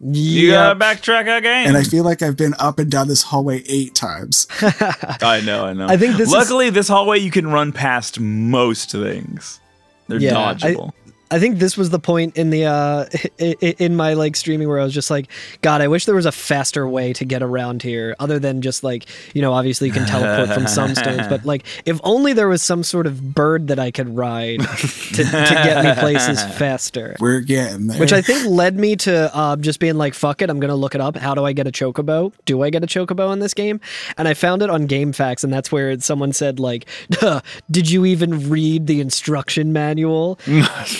You 0.00 0.48
Yeah. 0.50 0.74
gotta 0.74 0.78
backtrack 0.78 1.22
again. 1.38 1.66
And 1.66 1.76
I 1.76 1.82
feel 1.82 2.04
like 2.04 2.22
I've 2.22 2.36
been 2.36 2.54
up 2.60 2.78
and 2.78 2.88
down 2.90 3.08
this 3.08 3.22
hallway 3.22 3.64
eight 3.68 3.94
times. 3.96 4.46
I 4.60 5.40
know, 5.44 5.64
I 5.64 5.72
know. 5.72 5.86
I 5.88 5.96
think 5.96 6.16
this 6.16 6.28
is- 6.28 6.32
Luckily, 6.32 6.70
this 6.70 6.86
hallway 6.86 7.18
you 7.18 7.30
can 7.32 7.48
run 7.48 7.72
past 7.72 8.20
most 8.20 8.92
things. 8.92 9.58
They're 10.06 10.20
Yeah, 10.20 10.34
dodgeable. 10.34 10.90
I 10.90 11.07
think 11.38 11.58
this 11.58 11.76
was 11.76 11.90
the 11.90 11.98
point 11.98 12.36
in 12.36 12.50
the 12.50 12.64
uh 12.64 13.04
i- 13.40 13.56
i- 13.62 13.74
in 13.78 13.94
my 13.96 14.14
like 14.14 14.34
streaming 14.36 14.68
where 14.68 14.80
I 14.80 14.84
was 14.84 14.94
just 14.94 15.10
like, 15.10 15.28
God, 15.60 15.80
I 15.82 15.88
wish 15.88 16.06
there 16.06 16.14
was 16.14 16.26
a 16.26 16.32
faster 16.32 16.88
way 16.88 17.12
to 17.12 17.24
get 17.24 17.42
around 17.42 17.82
here, 17.82 18.16
other 18.18 18.38
than 18.38 18.62
just 18.62 18.82
like 18.82 19.04
you 19.34 19.42
know, 19.42 19.52
obviously 19.52 19.88
you 19.88 19.92
can 19.92 20.06
teleport 20.06 20.54
from 20.54 20.66
some 20.66 20.94
stones, 20.94 21.26
but 21.28 21.44
like 21.44 21.64
if 21.84 22.00
only 22.04 22.32
there 22.32 22.48
was 22.48 22.62
some 22.62 22.82
sort 22.82 23.06
of 23.06 23.34
bird 23.34 23.68
that 23.68 23.78
I 23.78 23.90
could 23.90 24.16
ride 24.16 24.60
to, 24.60 25.24
to 25.24 25.24
get 25.24 25.84
me 25.84 25.92
places 26.00 26.42
faster. 26.56 27.16
We're 27.20 27.40
getting 27.40 27.88
there. 27.88 27.98
Which 28.00 28.12
I 28.12 28.22
think 28.22 28.46
led 28.48 28.76
me 28.78 28.96
to 28.96 29.34
uh, 29.36 29.56
just 29.56 29.80
being 29.80 29.96
like, 29.96 30.14
fuck 30.14 30.40
it, 30.42 30.50
I'm 30.50 30.60
going 30.60 30.68
to 30.70 30.74
look 30.76 30.94
it 30.94 31.00
up. 31.00 31.16
How 31.16 31.34
do 31.34 31.44
I 31.44 31.52
get 31.52 31.66
a 31.66 31.72
chocobo? 31.72 32.32
Do 32.44 32.62
I 32.62 32.70
get 32.70 32.82
a 32.84 32.86
chocobo 32.86 33.32
in 33.32 33.40
this 33.40 33.54
game? 33.54 33.80
And 34.16 34.28
I 34.28 34.34
found 34.34 34.62
it 34.62 34.70
on 34.70 34.86
GameFAQs, 34.86 35.44
and 35.44 35.52
that's 35.52 35.72
where 35.72 35.98
someone 36.00 36.32
said, 36.32 36.60
like, 36.60 36.86
"Duh, 37.10 37.40
did 37.70 37.90
you 37.90 38.04
even 38.06 38.48
read 38.48 38.86
the 38.86 39.00
instruction 39.00 39.72
manual? 39.72 40.38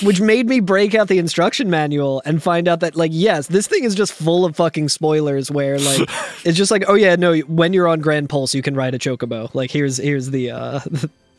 Which 0.03 0.18
made 0.20 0.47
me 0.49 0.61
break 0.61 0.95
out 0.95 1.09
the 1.09 1.19
instruction 1.19 1.70
manual 1.70 2.23
and 2.24 2.43
find 2.43 2.69
out 2.69 2.81
that, 2.81 2.97
like, 2.97 3.11
yes, 3.15 3.47
this 3.49 3.66
thing 3.66 3.85
is 3.85 3.95
just 3.95 4.12
full 4.12 4.45
of 4.45 4.57
fucking 4.57 4.89
spoilers 4.89 5.51
where, 5.51 5.78
like, 5.78 6.09
it's 6.45 6.57
just 6.57 6.70
like, 6.70 6.85
oh, 6.89 6.95
yeah, 6.95 7.16
no, 7.16 7.36
when 7.40 7.73
you're 7.73 7.89
on 7.89 8.01
Grand 8.01 8.28
Pulse, 8.28 8.55
you 8.55 8.62
can 8.62 8.74
ride 8.74 8.95
a 8.95 8.99
chocobo. 8.99 9.53
Like, 9.55 9.70
here's 9.70 9.97
here's 9.99 10.31
the. 10.31 10.51
uh 10.53 10.81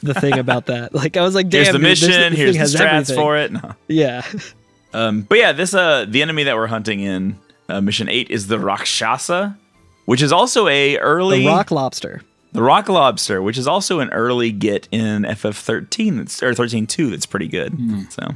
The 0.01 0.13
thing 0.13 0.39
about 0.39 0.67
that, 0.67 0.95
like 0.95 1.17
I 1.17 1.23
was 1.23 1.35
like, 1.35 1.49
"Damn, 1.49 1.57
here's 1.65 1.73
the 1.73 1.77
dude, 1.79 1.87
this- 1.89 2.01
mission. 2.07 2.29
this 2.31 2.39
here's 2.39 2.53
the 2.53 2.59
has 2.59 2.73
strats 2.73 2.81
everything. 3.11 3.15
for 3.17 3.35
it. 3.37 3.51
No. 3.51 3.75
Yeah, 3.89 4.21
Um, 4.93 5.23
but 5.23 5.37
yeah, 5.39 5.51
this 5.51 5.73
uh, 5.73 6.05
the 6.07 6.21
enemy 6.21 6.43
that 6.43 6.55
we're 6.55 6.67
hunting 6.67 7.01
in 7.01 7.37
uh, 7.67 7.81
mission 7.81 8.07
eight 8.07 8.31
is 8.31 8.47
the 8.47 8.57
Rakshasa, 8.59 9.57
which 10.05 10.21
is 10.21 10.31
also 10.31 10.69
a 10.69 10.97
early 10.99 11.39
The 11.39 11.47
rock 11.47 11.69
lobster. 11.71 12.21
the 12.53 12.61
rock 12.63 12.87
lobster, 12.87 13.41
which 13.41 13.57
is 13.57 13.67
also 13.67 13.99
an 13.99 14.09
early 14.11 14.53
get 14.53 14.87
in 14.89 15.23
FF13 15.23 16.15
that's 16.15 16.41
or 16.41 16.53
13.2 16.53 17.09
that's 17.09 17.25
pretty 17.25 17.49
good. 17.49 17.77
So 18.13 18.35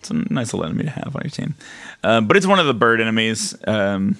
it's 0.00 0.10
a 0.10 0.14
nice 0.32 0.52
little 0.52 0.64
enemy 0.66 0.84
to 0.84 0.90
have 0.90 1.14
on 1.14 1.22
your 1.22 1.30
team. 1.30 1.54
Um, 2.02 2.26
but 2.26 2.36
it's 2.36 2.46
one 2.46 2.58
of 2.58 2.66
the 2.66 2.74
bird 2.74 3.00
enemies, 3.00 3.54
um, 3.66 4.16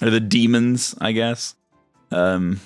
or 0.00 0.10
the 0.10 0.20
demons, 0.20 0.94
I 1.00 1.12
guess. 1.12 1.54
Um, 2.10 2.60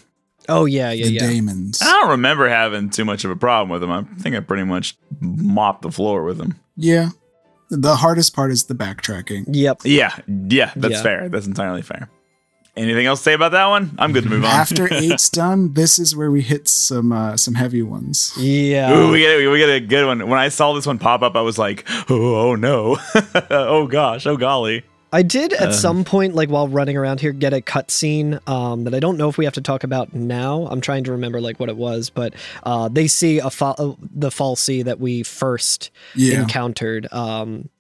Oh 0.49 0.65
yeah, 0.65 0.93
yeah, 0.93 1.07
the 1.07 1.13
yeah. 1.13 1.21
daemons. 1.27 1.81
I 1.83 1.87
don't 1.91 2.11
remember 2.11 2.49
having 2.49 2.91
too 2.91 3.05
much 3.05 3.25
of 3.25 3.31
a 3.33 3.37
problem 3.37 3.69
with 3.69 3.81
them. 3.81 3.91
I 3.91 4.03
think 4.23 4.37
I 4.37 4.41
pretty 4.41 4.63
much 4.63 4.97
mopped 5.21 5.83
the 5.83 5.91
floor 5.91 6.23
with 6.23 6.39
them. 6.39 6.55
Yeah. 6.77 7.09
The 7.69 7.97
hardest 7.97 8.33
part 8.35 8.53
is 8.53 8.65
the 8.67 8.75
backtracking. 8.75 9.47
Yep. 9.49 9.81
Yeah, 9.85 10.17
yeah, 10.49 10.71
that's 10.77 10.95
Yeah. 10.95 11.03
fair. 11.03 11.29
That's 11.29 11.47
entirely 11.49 11.83
fair. 11.83 12.09
Anything 12.77 13.07
else 13.07 13.21
to 13.21 13.25
say 13.25 13.33
about 13.33 13.53
that 13.53 13.67
one? 13.67 13.95
I'm 13.99 14.13
good 14.13 14.25
to 14.25 14.29
move 14.31 14.45
on. 14.45 14.51
After 14.51 14.87
eight's 14.93 15.31
done, 15.31 15.73
this 15.73 15.99
is 15.99 16.15
where 16.15 16.31
we 16.31 16.43
hit 16.43 16.69
some 16.69 17.11
uh, 17.11 17.37
some 17.39 17.55
heavy 17.55 17.83
ones. 17.83 18.33
Yeah. 18.37 18.93
Ooh, 18.93 19.11
we 19.13 19.21
get 19.21 19.51
we 19.51 19.59
get 19.59 19.71
a 19.71 19.81
good 19.81 20.05
one. 20.07 20.29
When 20.29 20.39
I 20.39 20.49
saw 20.49 20.75
this 20.75 20.87
one 20.87 20.99
pop 20.99 21.23
up, 21.23 21.37
I 21.37 21.41
was 21.41 21.59
like, 21.59 21.85
oh, 22.11 22.51
oh 22.51 22.55
no, 22.55 22.99
oh 23.51 23.87
gosh, 23.87 24.27
oh 24.27 24.37
golly. 24.37 24.85
I 25.13 25.23
did 25.23 25.55
Uh. 25.55 25.69
at 25.69 25.75
some 25.75 26.05
point, 26.05 26.35
like 26.35 26.51
while 26.51 26.69
running 26.69 26.97
around 26.99 27.21
here, 27.21 27.33
get 27.33 27.55
a 27.55 27.63
cutscene 27.63 28.47
um, 28.47 28.85
that 28.85 28.95
I 28.95 29.01
don't 29.01 29.17
know 29.17 29.31
if 29.31 29.39
we 29.39 29.45
have 29.47 29.55
to 29.55 29.63
talk 29.63 29.83
about 29.85 30.13
now. 30.13 30.67
I'm 30.67 30.83
trying 30.83 31.05
to 31.05 31.13
remember 31.13 31.41
like 31.41 31.59
what 31.59 31.71
it 31.71 31.77
was, 31.79 32.11
but 32.11 32.35
uh, 32.65 32.89
they 32.89 33.07
see 33.07 33.39
a 33.39 33.49
fa- 33.49 33.77
uh, 33.79 33.95
the 34.01 34.29
fal'Cie 34.31 34.85
that 34.85 35.01
we 35.01 35.23
first 35.23 35.91
Yeah. 36.15 36.41
encountered, 36.43 37.11
um, 37.13 37.71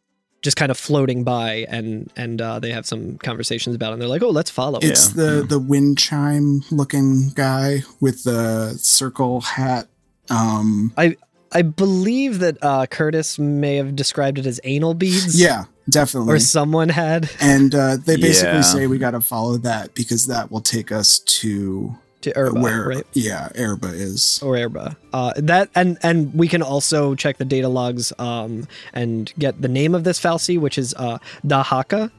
just 0.47 0.57
kind 0.57 0.71
of 0.71 0.79
floating 0.79 1.25
by, 1.25 1.67
and 1.69 2.11
and 2.17 2.41
uh, 2.41 2.59
they 2.61 2.71
have 2.71 2.87
some 2.87 3.19
conversations 3.19 3.77
about 3.77 3.91
it. 3.91 3.93
And 3.95 4.01
they're 4.03 4.09
like, 4.09 4.23
"Oh, 4.23 4.31
let's 4.31 4.49
follow." 4.51 4.79
it." 4.79 4.85
It's 4.85 5.09
the 5.09 5.45
the 5.47 5.59
wind 5.59 5.99
chime 5.99 6.63
looking 6.71 7.31
guy 7.35 7.83
with 8.01 8.25
the 8.25 8.75
circle 8.79 9.41
hat. 9.43 9.89
Um, 10.31 10.93
I 10.97 11.17
I 11.53 11.63
believe 11.63 12.39
that 12.39 12.57
uh, 12.63 12.87
Curtis 12.87 13.39
may 13.39 13.77
have 13.77 13.95
described 13.97 14.39
it 14.39 14.47
as 14.47 14.61
anal 14.65 14.95
beads. 14.95 15.39
yeah, 15.41 15.65
definitely. 15.91 16.35
Or 16.35 16.39
someone 16.39 16.89
had 16.89 17.29
and 17.41 17.75
uh, 17.75 17.97
they 17.97 18.17
basically 18.17 18.55
Yeah. 18.57 18.61
say 18.63 18.87
we 18.87 18.99
got 18.99 19.13
to 19.13 19.21
follow 19.21 19.57
that 19.59 19.95
because 19.95 20.27
that 20.27 20.51
will 20.51 20.61
take 20.63 20.91
us 20.93 21.19
to 21.41 21.97
to 22.27 22.37
Erba, 22.37 22.61
where 22.61 22.89
right? 22.89 23.07
yeah 23.15 23.49
Erba 23.57 23.89
is. 23.89 24.41
or 24.43 24.57
Erba. 24.57 24.97
Uh, 25.13 25.33
that 25.37 25.71
and 25.75 25.97
and 26.03 26.35
we 26.35 26.49
can 26.49 26.61
also 26.61 27.15
check 27.15 27.39
the 27.39 27.45
data 27.45 27.69
logs 27.69 28.13
um, 28.19 28.67
and 28.93 29.33
get 29.39 29.63
the 29.63 29.69
name 29.69 29.95
of 29.95 30.03
this 30.05 30.19
fal'Cie, 30.21 30.59
which 30.59 30.77
is 30.77 30.95
uh, 30.99 31.19
Dahaka. 31.47 32.11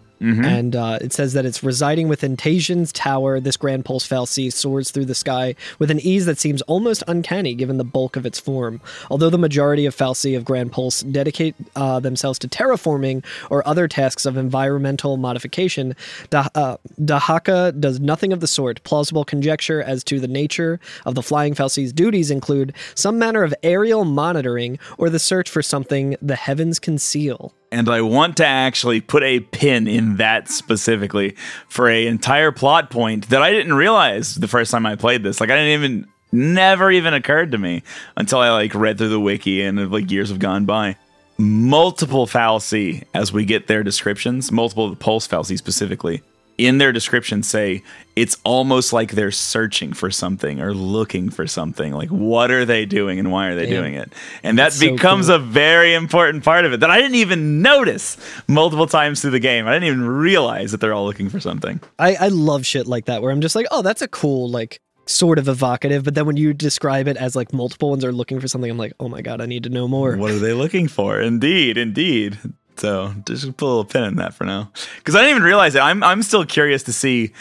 And 0.46 0.76
uh, 0.76 1.00
it 1.02 1.14
says 1.14 1.34
that 1.34 1.46
it's 1.46 1.64
residing 1.64 2.08
within 2.08 2.36
Taejin's 2.38 2.92
tower. 2.92 3.40
This 3.40 3.58
grand 3.58 3.86
pulse 3.86 4.08
fal'Cie 4.08 4.52
soars 4.52 4.92
through 4.92 5.06
the 5.06 5.16
sky 5.16 5.56
with 5.80 5.92
an 5.92 6.00
ease 6.00 6.26
that 6.26 6.40
seems 6.40 6.62
almost 6.64 7.04
uncanny 7.08 7.54
given 7.54 7.78
the 7.78 7.84
bulk 7.84 8.16
of 8.16 8.26
its 8.26 8.40
form. 8.40 8.82
Although 9.12 9.30
the 9.30 9.38
majority 9.38 9.86
of 9.86 9.96
fal'Cie 9.96 10.36
of 10.36 10.46
grand 10.46 10.72
pulse 10.72 11.02
dedicate 11.02 11.56
uh, 11.76 12.00
themselves 12.00 12.40
to 12.40 12.48
terraforming 12.48 13.24
or 13.50 13.68
other 13.68 13.88
tasks 13.88 14.26
of 14.26 14.38
environmental 14.38 15.18
modification, 15.18 15.96
uh, 16.32 16.78
Dahaka 17.00 17.80
does 17.80 18.00
nothing 18.00 18.34
of 18.34 18.40
the 18.40 18.48
sort. 18.48 18.84
Plausible 18.84 19.26
conjecture 19.26 19.82
as 19.82 20.04
to 20.06 20.20
the 20.20 20.28
nature 20.28 20.80
of 21.06 21.16
the 21.16 21.24
flying 21.24 21.54
fal'Cie's 21.54 21.94
duties 21.94 22.32
include 22.32 22.74
some 22.96 23.20
manner 23.20 23.44
of 23.44 23.54
aerial 23.64 24.06
monitoring 24.06 24.80
or 24.98 25.10
the 25.10 25.20
search 25.20 25.50
for 25.50 25.62
something 25.62 26.16
the 26.22 26.36
heavens 26.36 26.80
conceal. 26.80 27.54
And 27.72 27.90
I 27.90 28.02
want 28.02 28.38
to 28.38 28.46
actually 28.46 29.02
put 29.02 29.24
a 29.24 29.42
pin 29.42 29.88
in 29.88 30.18
that 30.18 30.50
specifically 30.50 31.36
for 31.68 31.90
a 31.90 32.08
entire 32.08 32.52
plot 32.52 32.90
point 32.90 33.30
that 33.30 33.42
I 33.42 33.52
didn't 33.52 33.74
realize 33.74 34.36
the 34.36 34.48
first 34.48 34.72
time 34.72 34.86
I 34.86 34.96
played 34.96 35.24
this. 35.24 35.42
Like 35.42 35.50
I 35.50 35.56
didn't 35.56 35.84
even 35.84 36.08
never 36.32 36.92
even 36.92 37.14
occurred 37.14 37.52
to 37.52 37.58
me 37.58 37.84
until 38.16 38.40
I 38.40 38.52
like 38.52 38.74
read 38.74 38.98
through 38.98 39.10
the 39.10 39.20
wiki 39.20 39.62
and 39.62 39.92
like 39.92 40.12
years 40.12 40.30
have 40.30 40.40
gone 40.40 40.66
by. 40.66 40.96
Multiple 41.38 42.26
fal'Cie 42.26 43.04
as 43.14 43.32
we 43.32 43.46
get 43.46 43.68
their 43.68 43.84
descriptions, 43.84 44.52
multiple 44.52 44.90
the 44.90 44.96
pulse 44.96 45.28
fal'Cie 45.28 45.58
specifically, 45.58 46.24
in 46.58 46.80
their 46.80 46.92
description 46.92 47.44
say 47.44 47.84
it's 48.16 48.38
almost 48.44 48.92
like 48.92 49.12
they're 49.12 49.32
searching 49.32 49.94
for 49.94 50.10
something 50.10 50.60
or 50.60 50.74
looking 50.74 51.30
for 51.30 51.46
something. 51.46 51.94
Like 51.94 52.10
what 52.10 52.50
are 52.50 52.66
they 52.66 52.86
doing 52.86 53.20
and 53.20 53.32
why 53.32 53.48
are 53.48 53.56
they 53.56 53.68
Damn. 53.68 53.82
doing 53.84 53.94
it? 53.94 54.12
And 54.42 54.58
that 54.58 54.74
so 54.74 54.92
becomes 54.92 55.28
cool. 55.28 55.36
a 55.36 55.40
very 55.40 55.94
important 55.94 56.44
part 56.44 56.66
of 56.66 56.74
it 56.74 56.80
that 56.80 56.90
I 56.90 57.00
didn't 57.00 57.16
even 57.16 57.62
notice 57.62 58.18
multiple 58.48 58.88
times 58.88 59.22
through 59.22 59.32
the 59.32 59.40
game. 59.40 59.68
I 59.68 59.74
didn't 59.74 59.88
even 59.88 60.08
realize 60.08 60.72
that 60.72 60.82
they're 60.82 60.94
all 60.94 61.06
looking 61.06 61.30
for 61.30 61.40
something. 61.40 61.80
I, 62.00 62.16
I 62.16 62.28
love 62.30 62.66
shit 62.66 62.88
like 62.88 63.06
that 63.06 63.22
where 63.22 63.32
I'm 63.32 63.42
just 63.42 63.56
like, 63.56 63.68
oh, 63.70 63.82
that's 63.82 64.02
a 64.02 64.08
cool, 64.08 64.50
like, 64.50 64.82
sort 65.06 65.40
of 65.40 65.48
evocative. 65.48 66.04
But 66.04 66.16
then 66.16 66.26
when 66.26 66.38
you 66.38 66.54
describe 66.54 67.08
it 67.08 67.18
as 67.18 67.36
like 67.36 67.54
multiple 67.54 67.92
ones 67.92 68.04
are 68.04 68.12
looking 68.12 68.40
for 68.40 68.48
something, 68.48 68.70
I'm 68.70 68.78
like, 68.78 68.94
oh 69.00 69.08
my 69.08 69.22
God, 69.22 69.42
I 69.42 69.46
need 69.46 69.64
to 69.64 69.70
know 69.70 69.88
more. 69.88 70.18
What 70.18 70.32
are 70.32 70.40
they 70.40 70.54
looking 70.54 70.88
for? 70.88 71.22
Indeed, 71.22 71.78
indeed. 71.78 72.38
So 72.78 73.14
just 73.26 73.46
put 73.58 73.66
a 73.66 73.68
little 73.68 73.86
pin 73.86 74.04
in 74.04 74.16
that 74.18 74.34
for 74.34 74.44
now, 74.44 74.72
because 74.98 75.16
I 75.16 75.20
didn't 75.20 75.32
even 75.32 75.44
realize 75.44 75.76
it. 75.76 75.80
I'm 75.80 76.04
I'm 76.04 76.22
still 76.22 76.46
curious 76.46 76.84
to 76.84 76.94
see 76.94 77.34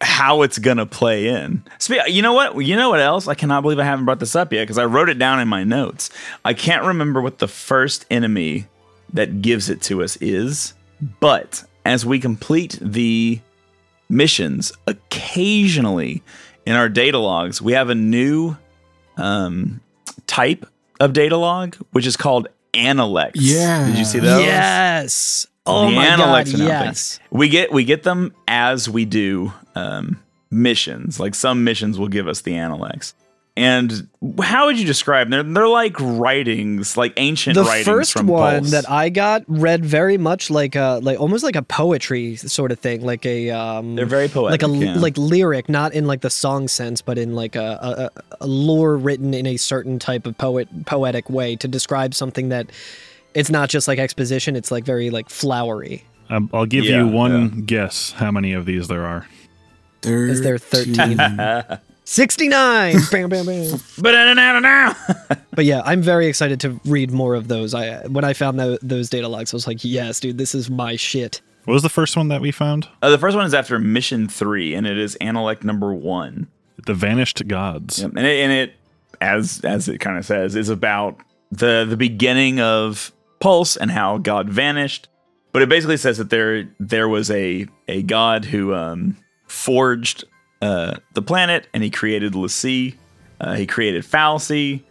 how 0.00 0.42
it's 0.42 0.58
gonna 0.58 0.86
play 0.86 1.28
in. 1.28 1.62
You 2.06 2.22
know 2.22 2.32
what? 2.32 2.64
You 2.64 2.76
know 2.76 2.90
what 2.90 3.00
else? 3.00 3.28
I 3.28 3.34
cannot 3.34 3.62
believe 3.62 3.78
I 3.78 3.84
haven't 3.84 4.04
brought 4.04 4.20
this 4.20 4.36
up 4.36 4.52
yet 4.52 4.62
because 4.62 4.78
I 4.78 4.84
wrote 4.84 5.08
it 5.08 5.18
down 5.18 5.40
in 5.40 5.48
my 5.48 5.64
notes. 5.64 6.10
I 6.44 6.54
can't 6.54 6.84
remember 6.84 7.20
what 7.20 7.38
the 7.38 7.48
first 7.48 8.06
enemy 8.10 8.66
that 9.12 9.42
gives 9.42 9.68
it 9.68 9.82
to 9.82 10.02
us 10.02 10.16
is, 10.20 10.74
but 11.20 11.64
as 11.84 12.06
we 12.06 12.20
complete 12.20 12.78
the 12.80 13.40
missions, 14.08 14.72
occasionally 14.86 16.22
in 16.66 16.74
our 16.74 16.88
data 16.88 17.18
logs, 17.18 17.60
we 17.60 17.72
have 17.72 17.88
a 17.88 17.94
new 17.94 18.56
um, 19.16 19.80
type 20.26 20.66
of 21.00 21.12
data 21.12 21.36
log, 21.36 21.76
which 21.92 22.06
is 22.06 22.16
called 22.16 22.48
Analects. 22.74 23.40
Yeah. 23.40 23.86
Did 23.86 23.98
you 23.98 24.04
see 24.04 24.18
those? 24.20 24.42
Yes. 24.42 25.46
Oh 25.66 25.86
The 25.86 25.92
my 25.96 26.04
God. 26.06 26.20
Analects 26.20 26.54
are 26.54 26.58
Yes. 26.58 27.20
We 27.30 27.48
get 27.48 27.72
we 27.72 27.84
get 27.84 28.02
them 28.02 28.34
as 28.46 28.88
we 28.88 29.04
do 29.04 29.52
um, 29.74 30.22
missions. 30.50 31.20
Like 31.20 31.34
some 31.34 31.64
missions 31.64 31.98
will 31.98 32.08
give 32.08 32.26
us 32.28 32.40
the 32.42 32.54
Analects. 32.54 33.14
And 33.58 34.08
how 34.42 34.66
would 34.66 34.78
you 34.78 34.86
describe 34.86 35.30
them? 35.30 35.52
They're, 35.52 35.62
they're 35.64 35.68
like 35.68 35.96
writings, 36.00 36.96
like 36.96 37.12
ancient 37.16 37.54
The 37.56 37.64
writings 37.64 37.86
first 37.86 38.12
from 38.12 38.26
one 38.28 38.60
Pulse. 38.60 38.70
that 38.70 38.90
I 38.90 39.08
got 39.08 39.42
read 39.48 39.84
very 39.84 40.16
much 40.18 40.50
like 40.50 40.76
a 40.76 41.00
like 41.02 41.18
almost 41.18 41.42
like 41.44 41.56
a 41.56 41.62
poetry 41.62 42.36
sort 42.36 42.72
of 42.72 42.78
thing, 42.78 43.04
like 43.04 43.26
a 43.26 43.50
um 43.50 43.96
They're 43.96 44.06
very 44.06 44.28
poetic. 44.28 44.62
like 44.62 44.70
a 44.70 44.74
yeah. 44.74 44.94
like 44.94 45.18
lyric, 45.18 45.68
not 45.68 45.92
in 45.92 46.06
like 46.06 46.20
the 46.20 46.30
song 46.30 46.68
sense, 46.68 47.02
but 47.02 47.18
in 47.18 47.34
like 47.34 47.56
a, 47.56 48.10
a, 48.12 48.22
a 48.40 48.46
lore 48.46 48.96
written 48.96 49.34
in 49.34 49.46
a 49.46 49.56
certain 49.56 49.98
type 49.98 50.26
of 50.26 50.38
poet 50.38 50.68
poetic 50.86 51.28
way 51.28 51.56
to 51.56 51.66
describe 51.68 52.14
something 52.14 52.50
that 52.50 52.70
it's 53.34 53.50
not 53.50 53.68
just 53.68 53.88
like 53.88 53.98
exposition; 53.98 54.56
it's 54.56 54.70
like 54.70 54.84
very 54.84 55.10
like 55.10 55.28
flowery. 55.28 56.04
Um, 56.30 56.50
I'll 56.52 56.66
give 56.66 56.84
Yeah, 56.84 56.98
you 56.98 57.08
one 57.08 57.62
guess 57.62 58.12
how 58.12 58.30
many 58.30 58.52
of 58.52 58.66
these 58.66 58.88
there 58.88 59.04
are. 59.06 59.26
Is 60.04 60.42
there 60.42 60.58
13? 60.58 61.16
69 62.08 62.96
bam, 63.12 63.28
bam, 63.28 63.44
bam. 63.44 63.78
But 63.98 64.12
now, 64.34 64.96
but 65.52 65.66
yeah 65.66 65.82
i'm 65.84 66.00
very 66.00 66.26
excited 66.26 66.58
to 66.60 66.80
read 66.86 67.10
more 67.10 67.34
of 67.34 67.48
those 67.48 67.74
i 67.74 67.98
when 68.06 68.24
i 68.24 68.32
found 68.32 68.58
tho- 68.58 68.78
those 68.80 69.10
data 69.10 69.28
logs 69.28 69.52
i 69.52 69.56
was 69.56 69.66
like 69.66 69.84
yes 69.84 70.18
dude 70.18 70.38
this 70.38 70.54
is 70.54 70.70
my 70.70 70.96
shit 70.96 71.42
What 71.66 71.74
was 71.74 71.82
the 71.82 71.90
first 71.90 72.16
one 72.16 72.28
that 72.28 72.40
we 72.40 72.50
found? 72.50 72.88
uh, 73.02 73.10
the 73.10 73.18
first 73.18 73.36
one 73.36 73.44
is 73.44 73.52
after 73.52 73.78
mission 73.78 74.26
three, 74.26 74.74
and 74.74 74.86
it 74.86 74.96
is 74.96 75.18
Analect 75.20 75.64
number 75.64 75.92
one. 75.92 76.46
The 76.86 76.94
Vanished 76.94 77.46
Gods. 77.46 78.00
Yep. 78.00 78.12
And 78.16 78.26
it, 78.26 78.40
and 78.40 78.52
it 78.52 78.74
as 79.20 79.60
as 79.64 79.86
it 79.88 79.98
kind 79.98 80.16
of 80.16 80.24
says, 80.24 80.56
is 80.56 80.70
about 80.70 81.20
the 81.52 81.84
the 81.86 81.96
beginning 81.98 82.58
of 82.58 83.12
Pulse 83.40 83.76
and 83.76 83.90
how 83.90 84.16
God 84.16 84.48
vanished. 84.48 85.08
But 85.52 85.60
it 85.60 85.68
basically 85.68 85.98
says 85.98 86.16
that 86.16 86.30
there 86.30 86.70
there 86.80 87.08
was 87.08 87.30
a 87.30 87.66
a 87.86 88.02
God 88.02 88.46
who 88.46 88.72
um, 88.74 89.18
forged 89.46 90.24
uh, 90.62 90.96
the 91.14 91.22
planet 91.22 91.66
and 91.72 91.82
he 91.82 91.90
created 91.90 92.34
l'Cie. 92.34 92.96
Uh, 93.40 93.54
he 93.54 93.66
created 93.66 94.02
fal'Cie, 94.04 94.82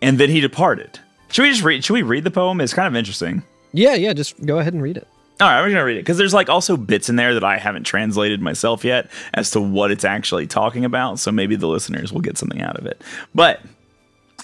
and 0.00 0.18
then 0.18 0.30
he 0.30 0.40
departed. 0.40 0.98
Should 1.30 1.42
we 1.42 1.50
just 1.50 1.62
read? 1.62 1.84
Should 1.84 1.94
we 1.94 2.02
read 2.02 2.24
the 2.24 2.30
poem? 2.30 2.60
It's 2.60 2.72
kind 2.74 2.88
of 2.88 2.96
interesting. 2.96 3.42
yeah 3.72 3.94
yeah 3.94 4.12
just 4.12 4.44
go 4.46 4.58
ahead 4.58 4.72
and 4.72 4.82
read 4.82 4.96
it 4.96 5.06
All 5.40 5.48
right, 5.48 5.60
we're 5.60 5.68
gonna 5.70 5.84
read 5.84 5.96
it 5.96 6.00
because 6.00 6.16
there's 6.16 6.32
like 6.32 6.48
also 6.48 6.76
bits 6.76 7.08
in 7.08 7.16
there 7.16 7.34
that 7.34 7.44
I 7.44 7.58
haven't 7.58 7.84
translated 7.84 8.40
myself 8.40 8.84
yet 8.84 9.10
as 9.34 9.50
to 9.50 9.60
what 9.60 9.90
it's 9.90 10.04
actually 10.04 10.46
talking 10.46 10.84
about. 10.84 11.18
So 11.18 11.30
maybe 11.32 11.56
the 11.56 11.66
listeners 11.68 12.12
will 12.12 12.20
get 12.22 12.38
something 12.38 12.62
out 12.62 12.76
of 12.78 12.86
it. 12.86 13.02
But 13.34 13.60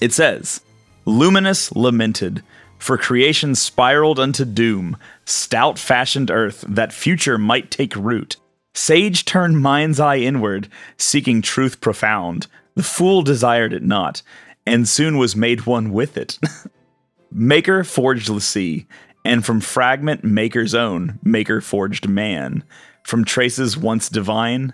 it 0.00 0.12
says, 0.12 0.60
"Luminous 1.06 1.72
lamented, 1.76 2.42
for 2.78 2.98
creation 2.98 3.54
spiraled 3.54 4.18
unto 4.18 4.44
doom. 4.44 4.96
Stout 5.24 5.78
fashioned 5.78 6.30
earth 6.30 6.64
that 6.68 6.92
future 6.92 7.38
might 7.38 7.70
take 7.70 7.94
root. 7.94 8.36
Sage 8.74 9.24
turned 9.24 9.60
mind's 9.60 9.98
eye 10.00 10.18
inward, 10.18 10.68
seeking 10.96 11.42
truth 11.42 11.80
profound. 11.80 12.46
The 12.76 12.82
fool 12.82 13.22
desired 13.22 13.72
it 13.72 13.82
not, 13.82 14.22
and 14.66 14.88
soon 14.88 15.18
was 15.18 15.34
made 15.36 15.66
one 15.66 15.90
with 15.92 16.16
it." 16.16 16.38
Maker 17.32 17.84
forged 17.84 18.34
the 18.34 18.40
sea, 18.40 18.86
and 19.24 19.44
from 19.44 19.60
fragment 19.60 20.24
Maker's 20.24 20.74
own, 20.74 21.18
Maker 21.22 21.60
forged 21.60 22.08
man. 22.08 22.64
From 23.04 23.24
traces 23.24 23.76
once 23.76 24.08
divine, 24.08 24.72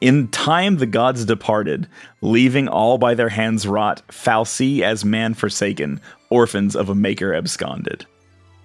In 0.00 0.26
time, 0.28 0.78
the 0.78 0.86
gods 0.86 1.24
departed, 1.24 1.86
leaving 2.22 2.66
all 2.66 2.98
by 2.98 3.14
their 3.14 3.28
hands 3.28 3.66
rot, 3.68 4.02
fal'Cie 4.08 4.82
as 4.82 5.04
man 5.04 5.32
forsaken, 5.34 6.00
orphans 6.28 6.74
of 6.74 6.88
a 6.88 6.94
maker 6.94 7.32
absconded. 7.34 8.04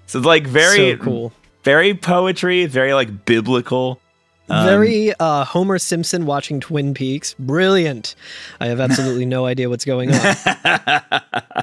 So 0.07 0.17
it's 0.19 0.25
like 0.25 0.47
very 0.47 0.93
so 0.93 0.97
cool. 0.97 1.33
very 1.63 1.93
poetry, 1.93 2.65
very 2.65 2.93
like 2.95 3.25
biblical. 3.25 3.99
Um, 4.49 4.65
Very 4.65 5.13
uh, 5.19 5.43
Homer 5.45 5.77
Simpson 5.77 6.25
watching 6.25 6.59
Twin 6.59 6.93
Peaks. 6.93 7.33
Brilliant. 7.35 8.15
I 8.59 8.67
have 8.67 8.79
absolutely 8.79 9.25
no 9.25 9.45
idea 9.45 9.69
what's 9.69 9.85
going 9.85 10.11
on. 10.13 10.35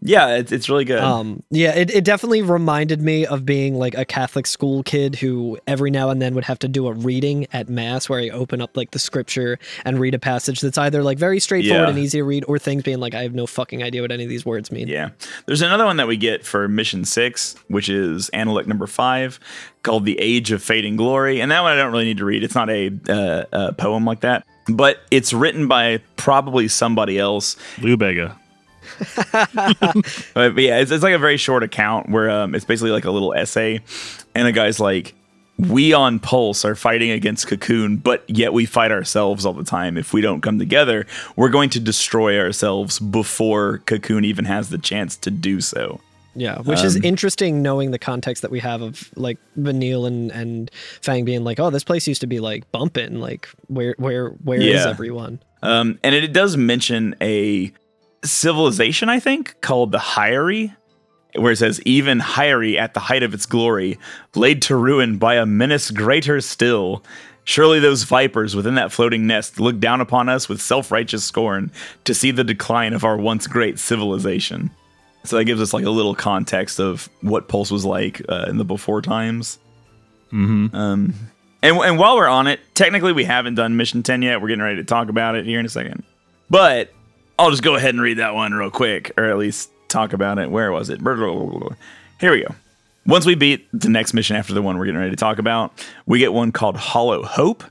yeah, 0.00 0.36
it's, 0.36 0.52
it's 0.52 0.68
really 0.68 0.84
good. 0.84 1.00
Um, 1.00 1.42
yeah, 1.50 1.74
it, 1.74 1.90
it 1.90 2.04
definitely 2.04 2.42
reminded 2.42 3.02
me 3.02 3.26
of 3.26 3.44
being 3.44 3.74
like 3.74 3.96
a 3.96 4.04
Catholic 4.04 4.46
school 4.46 4.82
kid 4.82 5.16
who 5.16 5.58
every 5.66 5.90
now 5.90 6.10
and 6.10 6.22
then 6.22 6.34
would 6.34 6.44
have 6.44 6.58
to 6.60 6.68
do 6.68 6.86
a 6.86 6.92
reading 6.92 7.46
at 7.52 7.68
Mass 7.68 8.08
where 8.08 8.20
I 8.20 8.28
open 8.28 8.60
up 8.60 8.76
like 8.76 8.92
the 8.92 8.98
scripture 8.98 9.58
and 9.84 9.98
read 9.98 10.14
a 10.14 10.18
passage 10.18 10.60
that's 10.60 10.78
either 10.78 11.02
like 11.02 11.18
very 11.18 11.40
straightforward 11.40 11.84
Yeah. 11.86 11.90
and 11.90 11.98
easy 11.98 12.18
to 12.18 12.24
read 12.24 12.44
or 12.46 12.58
things 12.58 12.82
being 12.84 13.00
like, 13.00 13.14
I 13.14 13.22
have 13.22 13.34
no 13.34 13.46
fucking 13.46 13.82
idea 13.82 14.02
what 14.02 14.12
any 14.12 14.22
of 14.22 14.28
these 14.28 14.46
words 14.46 14.70
mean. 14.70 14.86
Yeah. 14.88 15.10
There's 15.46 15.62
another 15.62 15.84
one 15.84 15.96
that 15.96 16.06
we 16.06 16.16
get 16.16 16.44
for 16.44 16.68
mission 16.68 17.04
six, 17.04 17.56
which 17.68 17.88
is 17.88 18.30
Analect 18.32 18.66
number 18.66 18.86
five, 18.86 19.40
called 19.82 20.04
The 20.04 20.18
Age 20.20 20.52
of 20.52 20.62
Fading 20.62 20.96
Glory. 20.96 21.40
And 21.40 21.50
that 21.50 21.62
one 21.62 21.72
I 21.72 21.76
don't 21.76 21.92
really 21.92 22.04
need 22.04 22.18
to 22.18 22.24
read. 22.24 22.44
It's 22.44 22.54
not 22.54 22.70
a, 22.70 22.90
uh, 23.08 23.44
a 23.52 23.72
poem 23.72 24.04
like 24.04 24.20
that, 24.20 24.46
but 24.68 25.00
it's 25.10 25.32
written 25.32 25.66
by 25.66 26.00
probably 26.16 26.68
somebody 26.68 27.18
else. 27.18 27.56
Lou 27.80 27.96
Bega. 27.96 28.38
But, 30.34 30.54
but 30.54 30.58
yeah, 30.62 30.78
it's, 30.78 30.90
it's 30.90 31.02
like 31.02 31.14
a 31.14 31.18
very 31.18 31.36
short 31.36 31.62
account 31.62 32.08
where 32.10 32.30
um, 32.30 32.54
it's 32.54 32.64
basically 32.64 32.90
like 32.90 33.04
a 33.04 33.10
little 33.10 33.32
essay. 33.34 33.80
And 34.34 34.46
a 34.48 34.52
guy's 34.52 34.78
like, 34.80 35.14
we 35.58 35.92
on 35.92 36.20
Pulse 36.20 36.64
are 36.64 36.76
fighting 36.76 37.10
against 37.10 37.48
Cocoon, 37.48 37.96
but 37.96 38.22
yet 38.28 38.52
we 38.52 38.64
fight 38.64 38.92
ourselves 38.92 39.44
all 39.44 39.52
the 39.54 39.64
time. 39.64 39.96
If 39.96 40.12
we 40.12 40.20
don't 40.20 40.40
come 40.40 40.58
together, 40.58 41.06
we're 41.36 41.48
going 41.48 41.70
to 41.70 41.80
destroy 41.80 42.38
ourselves 42.38 42.98
before 43.00 43.78
Cocoon 43.86 44.24
even 44.24 44.44
has 44.44 44.68
the 44.70 44.78
chance 44.78 45.16
to 45.16 45.30
do 45.30 45.60
so. 45.60 46.00
Yeah, 46.36 46.60
which 46.60 46.78
Um, 46.78 46.86
is 46.86 46.96
interesting 46.96 47.62
knowing 47.62 47.90
the 47.90 47.98
context 47.98 48.42
that 48.42 48.52
we 48.52 48.60
have 48.60 48.80
of 48.82 49.10
like 49.16 49.38
Vanille 49.56 50.06
and, 50.06 50.30
and 50.30 50.70
Fang 51.02 51.24
being 51.24 51.42
like, 51.42 51.58
oh, 51.58 51.70
this 51.70 51.82
place 51.82 52.06
used 52.06 52.20
to 52.20 52.28
be 52.28 52.38
like 52.38 52.70
bumping. 52.70 53.18
Like, 53.18 53.48
where 53.66 53.96
where 53.98 54.28
where 54.44 54.60
is 54.60 54.84
Yeah. 54.84 54.88
everyone? 54.88 55.40
Um, 55.62 55.98
and 56.04 56.14
it, 56.14 56.22
it 56.22 56.32
does 56.32 56.56
mention 56.56 57.16
a 57.20 57.72
civilization, 58.24 59.08
I 59.08 59.20
think, 59.20 59.60
called 59.60 59.92
the 59.92 59.98
Hyri, 59.98 60.74
where 61.34 61.52
it 61.52 61.56
says, 61.56 61.80
even 61.82 62.20
Hyri 62.20 62.76
at 62.78 62.94
the 62.94 63.00
height 63.00 63.22
of 63.22 63.34
its 63.34 63.46
glory, 63.46 63.98
laid 64.34 64.62
to 64.62 64.76
ruin 64.76 65.18
by 65.18 65.34
a 65.34 65.46
menace 65.46 65.90
greater 65.90 66.40
still. 66.40 67.02
Surely 67.44 67.80
those 67.80 68.02
vipers 68.02 68.54
within 68.54 68.74
that 68.74 68.92
floating 68.92 69.26
nest 69.26 69.58
look 69.58 69.78
down 69.78 70.00
upon 70.00 70.28
us 70.28 70.48
with 70.48 70.60
self 70.60 70.92
righteous 70.92 71.24
scorn 71.24 71.70
to 72.04 72.12
see 72.14 72.30
the 72.30 72.44
decline 72.44 72.92
of 72.92 73.04
our 73.04 73.16
once 73.16 73.46
great 73.46 73.78
civilization. 73.78 74.70
So 75.24 75.36
that 75.36 75.44
gives 75.44 75.60
us 75.60 75.72
like 75.72 75.84
a 75.84 75.90
little 75.90 76.14
context 76.14 76.78
of 76.78 77.08
what 77.22 77.48
Pulse 77.48 77.70
was 77.70 77.84
like 77.84 78.22
uh, 78.28 78.46
in 78.48 78.58
the 78.58 78.64
before 78.64 79.02
times. 79.02 79.58
Mm-hmm. 80.32 80.74
Um, 80.76 81.14
and, 81.62 81.76
and 81.78 81.98
while 81.98 82.16
we're 82.16 82.28
on 82.28 82.46
it, 82.46 82.60
technically 82.74 83.12
we 83.12 83.24
haven't 83.24 83.54
done 83.54 83.76
Mission 83.76 84.02
10 84.02 84.22
yet. 84.22 84.40
We're 84.40 84.48
getting 84.48 84.62
ready 84.62 84.76
to 84.76 84.84
talk 84.84 85.08
about 85.08 85.34
it 85.34 85.44
here 85.44 85.58
in 85.58 85.66
a 85.66 85.70
second. 85.70 86.04
But 86.50 86.92
I'll 87.38 87.50
just 87.50 87.62
go 87.62 87.74
ahead 87.76 87.90
and 87.94 88.00
read 88.02 88.18
that 88.18 88.34
one 88.34 88.52
real 88.52 88.70
quick, 88.70 89.12
or 89.16 89.24
at 89.24 89.38
least 89.38 89.70
talk 89.88 90.12
about 90.12 90.38
it. 90.38 90.50
Where 90.50 90.72
was 90.72 90.90
it? 90.90 91.00
Here 91.00 92.32
we 92.32 92.42
go. 92.42 92.54
Once 93.06 93.24
we 93.24 93.34
beat 93.34 93.66
the 93.72 93.88
next 93.88 94.12
mission 94.12 94.36
after 94.36 94.52
the 94.52 94.60
one 94.60 94.76
we're 94.76 94.84
getting 94.84 94.98
ready 95.00 95.10
to 95.10 95.16
talk 95.16 95.38
about, 95.38 95.72
we 96.06 96.18
get 96.18 96.32
one 96.32 96.52
called 96.52 96.76
Hollow 96.76 97.22
Hope, 97.22 97.64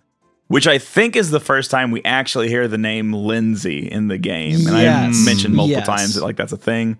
which 0.47 0.65
I 0.67 0.79
think 0.79 1.15
is 1.15 1.29
the 1.29 1.39
first 1.39 1.69
time 1.69 1.91
we 1.91 2.01
actually 2.03 2.47
hear 2.47 2.67
the 2.67 2.77
name 2.77 3.11
Lindzei 3.11 3.87
in 3.87 4.07
the 4.07 4.17
game. 4.17 4.55
And 4.67 4.77
Yes. 4.77 5.21
I 5.21 5.25
mentioned 5.25 5.53
multiple 5.53 5.79
Yes. 5.79 5.85
times 5.87 6.15
that 6.15 6.23
like 6.23 6.37
that's 6.37 6.53
a 6.53 6.57
thing. 6.57 6.97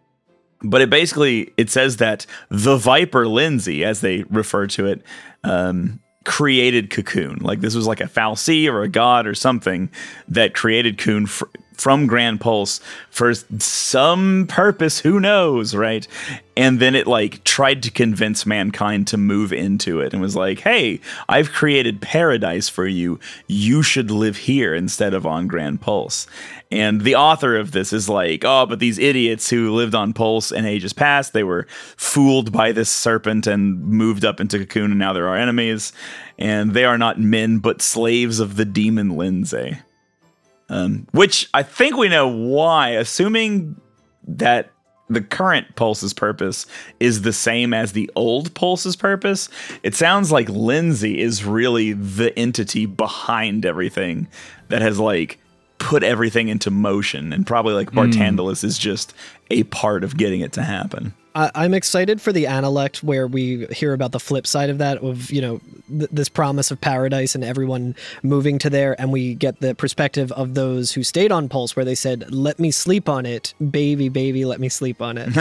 But 0.61 0.81
it 0.81 0.89
basically 0.89 1.51
it 1.57 1.69
says 1.69 1.97
that 1.97 2.25
the 2.49 2.77
Viper 2.77 3.25
Lindzei, 3.25 3.83
as 3.83 4.01
they 4.01 4.23
refer 4.29 4.67
to 4.67 4.87
it, 4.87 5.01
um, 5.43 5.99
created 6.25 6.89
Cocoon. 6.89 7.37
Like 7.41 7.61
this 7.61 7.73
was 7.73 7.87
like 7.87 8.01
a 8.01 8.07
fal'Cie 8.07 8.67
or 8.69 8.81
a 8.81 8.89
god 8.89 9.25
or 9.25 9.33
something 9.33 9.89
that 10.27 10.53
created 10.53 10.97
Cocoon 10.97 11.25
fr- 11.25 11.45
from 11.77 12.07
Grand 12.07 12.41
Pulse 12.41 12.79
for 13.09 13.33
some 13.33 14.47
purpose. 14.47 14.99
Who 14.99 15.19
knows, 15.19 15.75
right? 15.75 16.07
And 16.55 16.79
then 16.79 16.95
it 16.95 17.05
like 17.05 17.43
tried 17.43 17.83
to 17.83 17.91
convince 17.91 18.45
mankind 18.45 19.05
to 19.07 19.17
move 19.17 19.53
into 19.53 19.99
it 19.99 20.11
and 20.11 20.21
was 20.21 20.35
like, 20.35 20.61
"Hey, 20.61 20.99
I've 21.29 21.51
created 21.51 22.01
paradise 22.01 22.67
for 22.67 22.87
you. 22.87 23.19
You 23.47 23.83
should 23.83 24.09
live 24.09 24.37
here 24.37 24.73
instead 24.73 25.13
of 25.13 25.25
on 25.25 25.47
Grand 25.47 25.81
Pulse." 25.81 26.25
And 26.71 27.01
the 27.01 27.15
author 27.15 27.55
of 27.55 27.71
this 27.71 27.93
is 27.93 28.09
like, 28.09 28.43
"Oh, 28.43 28.65
but 28.65 28.79
these 28.79 28.97
idiots 28.97 29.49
who 29.49 29.71
lived 29.71 29.95
on 29.95 30.13
Pulse 30.13 30.51
in 30.51 30.65
ages 30.65 30.93
past, 30.93 31.31
they 31.31 31.43
were 31.43 31.67
fooled 31.95 32.51
by 32.51 32.71
this 32.71 32.89
serpent 32.89 33.45
and 33.47 33.79
moved 33.85 34.25
up 34.25 34.41
into 34.41 34.57
Cocoon, 34.59 34.91
and 34.91 34.99
now 34.99 35.13
they're 35.13 35.27
our 35.27 35.37
enemies. 35.37 35.93
And 36.39 36.73
they 36.73 36.85
are 36.85 36.97
not 36.97 37.19
men, 37.19 37.59
but 37.59 37.81
slaves 37.81 38.39
of 38.39 38.55
the 38.57 38.65
demon 38.65 39.11
Lindzei." 39.11 39.79
Um, 40.69 41.07
which 41.11 41.49
I 41.53 41.63
think 41.63 41.95
we 41.95 42.09
know 42.09 42.27
why, 42.27 42.89
assuming 42.89 43.79
that 44.27 44.71
the 45.09 45.21
current 45.21 45.75
Pulse's 45.75 46.13
purpose 46.13 46.65
is 46.99 47.21
the 47.21 47.33
same 47.33 47.73
as 47.73 47.93
the 47.93 48.11
old 48.15 48.53
Pulse's 48.53 48.95
purpose. 48.95 49.49
It 49.83 49.95
sounds 49.95 50.31
like 50.31 50.47
Lindzei 50.47 51.15
is 51.15 51.45
really 51.45 51.93
the 51.93 52.37
entity 52.37 52.85
behind 52.85 53.65
everything 53.65 54.27
that 54.67 54.81
has 54.81 54.99
like 54.99 55.39
put 55.79 56.03
everything 56.03 56.49
into 56.49 56.71
motion, 56.71 57.33
and 57.33 57.45
probably 57.45 57.73
like 57.73 57.91
hmm. 57.91 57.99
Barthandelus 57.99 58.63
is 58.63 58.77
just 58.77 59.13
a 59.49 59.63
part 59.63 60.03
of 60.03 60.17
getting 60.17 60.41
it 60.41 60.51
to 60.53 60.63
happen. 60.63 61.13
I, 61.37 61.51
I'm 61.53 61.73
excited 61.75 62.19
for 62.19 62.33
the 62.33 62.45
Analect, 62.45 63.03
where 63.03 63.27
we 63.27 63.67
hear 63.67 63.93
about 63.93 64.11
the 64.11 64.19
flip 64.19 64.47
side 64.47 64.71
of 64.71 64.79
that, 64.79 64.97
of 64.97 65.29
you 65.31 65.39
know 65.39 65.61
th- 65.87 66.09
this 66.11 66.29
promise 66.29 66.71
of 66.71 66.81
paradise 66.81 67.35
and 67.35 67.43
everyone 67.43 67.95
moving 68.23 68.57
to 68.59 68.71
there, 68.71 68.99
and 68.99 69.11
we 69.11 69.35
get 69.35 69.59
the 69.61 69.75
perspective 69.75 70.31
of 70.31 70.55
those 70.55 70.91
who 70.91 71.03
stayed 71.03 71.31
on 71.31 71.47
Pulse, 71.47 71.75
where 71.75 71.85
they 71.85 71.95
said, 71.95 72.31
"Let 72.33 72.59
me 72.59 72.71
sleep 72.71 73.07
on 73.07 73.27
it, 73.27 73.53
baby, 73.69 74.09
baby, 74.09 74.45
let 74.45 74.59
me 74.59 74.67
sleep 74.67 74.99
on 74.99 75.19
it." 75.19 75.29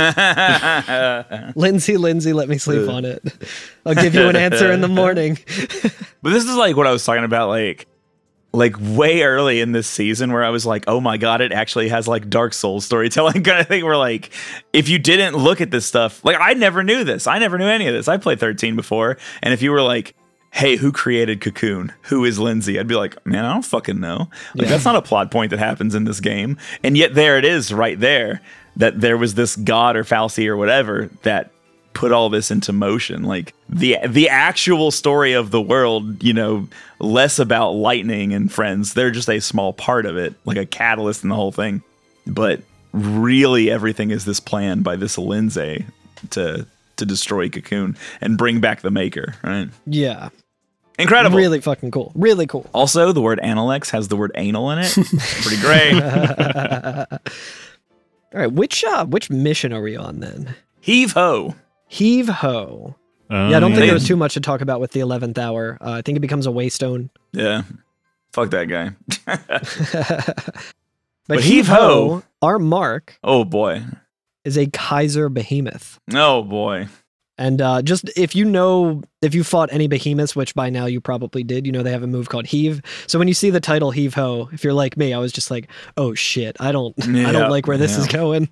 Lindzei, 1.56 1.96
Lindzei, 1.96 2.34
let 2.34 2.50
me 2.50 2.58
sleep 2.58 2.88
uh. 2.88 2.92
on 2.92 3.04
it. 3.06 3.22
I'll 3.86 3.94
give 3.94 4.14
you 4.14 4.28
an 4.28 4.36
answer 4.36 4.70
in 4.70 4.82
the 4.82 4.88
morning. 5.02 5.38
But 6.22 6.30
this 6.30 6.44
is 6.44 6.56
like 6.56 6.76
what 6.76 6.86
I 6.86 6.92
was 6.92 7.04
talking 7.04 7.24
about, 7.24 7.48
like 7.48 7.86
like 8.56 8.74
way 8.80 9.22
early 9.22 9.60
in 9.60 9.72
this 9.72 9.86
season 9.86 10.32
where 10.32 10.42
I 10.42 10.48
was 10.48 10.64
like, 10.64 10.84
oh 10.88 11.00
my 11.00 11.18
god, 11.18 11.42
it 11.42 11.52
actually 11.52 11.90
has 11.90 12.08
like 12.08 12.30
Dark 12.30 12.54
Souls 12.54 12.86
storytelling 12.86 13.42
kind 13.44 13.60
of 13.60 13.68
thing 13.68 13.84
where 13.84 13.96
like 13.96 14.32
if 14.72 14.88
you 14.88 14.98
didn't 14.98 15.36
look 15.36 15.60
at 15.60 15.70
this 15.70 15.84
stuff, 15.84 16.24
like 16.24 16.36
I 16.40 16.54
never 16.54 16.82
knew 16.82 17.04
this. 17.04 17.26
I 17.26 17.38
never 17.38 17.58
knew 17.58 17.66
any 17.66 17.86
of 17.86 17.94
this. 17.94 18.08
I 18.08 18.16
played 18.16 18.40
13 18.40 18.74
before, 18.74 19.18
and 19.42 19.52
if 19.52 19.60
you 19.60 19.70
were 19.70 19.82
like, 19.82 20.16
hey, 20.52 20.76
who 20.76 20.90
created 20.90 21.42
Cocoon? 21.42 21.92
Who 22.04 22.24
is 22.24 22.38
Lindzei? 22.38 22.80
I'd 22.80 22.88
be 22.88 22.94
like, 22.94 23.24
man, 23.26 23.44
I 23.44 23.52
don't 23.52 23.64
fucking 23.64 24.00
know. 24.00 24.30
Like 24.54 24.68
that's 24.68 24.86
not 24.86 24.96
a 24.96 25.02
plot 25.02 25.30
point 25.30 25.50
that 25.50 25.58
happens 25.58 25.94
in 25.94 26.04
this 26.04 26.20
game. 26.20 26.56
And 26.82 26.96
yet 26.96 27.14
there 27.14 27.36
it 27.36 27.44
is 27.44 27.74
right 27.74 28.00
there 28.00 28.40
that 28.76 29.00
there 29.00 29.18
was 29.18 29.34
this 29.34 29.54
god 29.56 29.96
or 29.96 30.04
fal'Cie 30.04 30.48
or 30.48 30.56
whatever 30.56 31.10
that 31.22 31.50
put 31.96 32.12
all 32.12 32.28
this 32.28 32.50
into 32.50 32.72
motion. 32.74 33.24
Like 33.24 33.54
the 33.70 33.96
the 34.06 34.28
actual 34.28 34.90
story 34.90 35.32
of 35.32 35.50
the 35.50 35.62
world 35.62 36.22
you 36.22 36.34
know 36.34 36.68
less 37.00 37.38
about 37.38 37.70
lightning 37.70 38.34
and 38.34 38.52
friends. 38.52 38.92
They're 38.92 39.10
just 39.10 39.30
a 39.30 39.40
small 39.40 39.72
part 39.72 40.04
of 40.04 40.16
it 40.18 40.34
like 40.44 40.58
a 40.58 40.66
catalyst 40.66 41.22
in 41.22 41.30
the 41.30 41.34
whole 41.34 41.52
thing. 41.52 41.82
But 42.26 42.60
really 42.92 43.70
everything 43.70 44.10
is 44.10 44.26
this 44.26 44.40
plan 44.40 44.82
by 44.82 44.96
this 44.96 45.16
Lindzei 45.16 45.86
to 46.30 46.66
to 46.96 47.06
destroy 47.06 47.48
cocoon 47.48 47.96
and 48.20 48.36
bring 48.38 48.60
back 48.60 48.82
the 48.82 48.90
maker 48.90 49.34
right? 49.42 49.68
Yeah, 49.86 50.28
incredible. 50.98 51.38
Really 51.38 51.62
fucking 51.62 51.92
cool. 51.92 52.12
Really 52.14 52.46
cool. 52.46 52.68
also 52.74 53.12
the 53.12 53.22
word 53.22 53.40
Analects 53.40 53.88
has 53.90 54.08
the 54.08 54.16
word 54.16 54.32
anal 54.34 54.70
in 54.70 54.80
it. 54.80 54.92
Pretty 55.42 55.60
great. 55.62 56.02
All 58.34 58.40
right, 58.42 58.52
which 58.52 58.84
uh, 58.84 59.06
which 59.06 59.30
mission 59.30 59.72
are 59.72 59.80
we 59.80 59.96
on 59.96 60.20
then? 60.20 60.54
heave 60.80 61.12
ho 61.12 61.54
Heave 61.86 62.28
ho. 62.28 62.94
Oh, 63.30 63.48
Yeah, 63.48 63.56
I 63.56 63.60
don't 63.60 63.70
think 63.72 63.80
yeah. 63.80 63.86
there 63.86 63.94
was 63.94 64.06
too 64.06 64.16
much 64.16 64.34
to 64.34 64.40
talk 64.40 64.60
about 64.60 64.80
with 64.80 64.92
the 64.92 65.00
eleventh 65.00 65.38
hour. 65.38 65.78
Uh, 65.80 65.92
I 65.92 66.02
think 66.02 66.16
it 66.16 66.20
becomes 66.20 66.46
a 66.46 66.50
waystone. 66.50 67.10
yeah 67.32 67.62
fuck 68.32 68.50
that 68.50 68.66
guy 68.66 68.90
but, 69.26 70.54
But 71.26 71.42
heave 71.42 71.66
ho, 71.68 72.22
our 72.42 72.58
mark 72.58 73.18
oh 73.24 73.44
boy 73.44 73.82
is 74.44 74.56
a 74.58 74.66
Kaiser 74.66 75.28
behemoth. 75.28 75.98
oh 76.14 76.42
boy 76.42 76.86
And 77.38 77.60
uh, 77.60 77.82
just 77.82 78.10
if 78.16 78.34
you 78.34 78.44
know, 78.44 79.02
if 79.22 79.34
you 79.34 79.42
fought 79.44 79.70
any 79.72 79.88
behemoths, 79.88 80.36
which 80.36 80.54
by 80.54 80.70
now 80.70 80.86
you 80.86 81.00
probably 81.00 81.42
did, 81.42 81.66
you 81.66 81.72
know 81.72 81.82
they 81.82 81.92
have 81.92 82.02
a 82.02 82.06
move 82.06 82.28
called 82.28 82.46
heave. 82.46 82.80
So 83.06 83.18
when 83.18 83.28
you 83.28 83.34
see 83.34 83.50
the 83.50 83.60
title 83.60 83.90
heave 83.90 84.14
ho, 84.14 84.48
if 84.52 84.62
you're 84.64 84.72
like 84.72 84.96
me, 84.96 85.12
I 85.12 85.18
was 85.18 85.32
just 85.32 85.50
like, 85.50 85.68
oh 85.96 86.14
shit, 86.14 86.56
I 86.60 86.72
don't, 86.72 86.94
I 87.08 87.32
don't 87.32 87.50
like 87.50 87.66
where 87.66 87.76
this 87.78 87.96
is 87.98 88.06
going. 88.06 88.48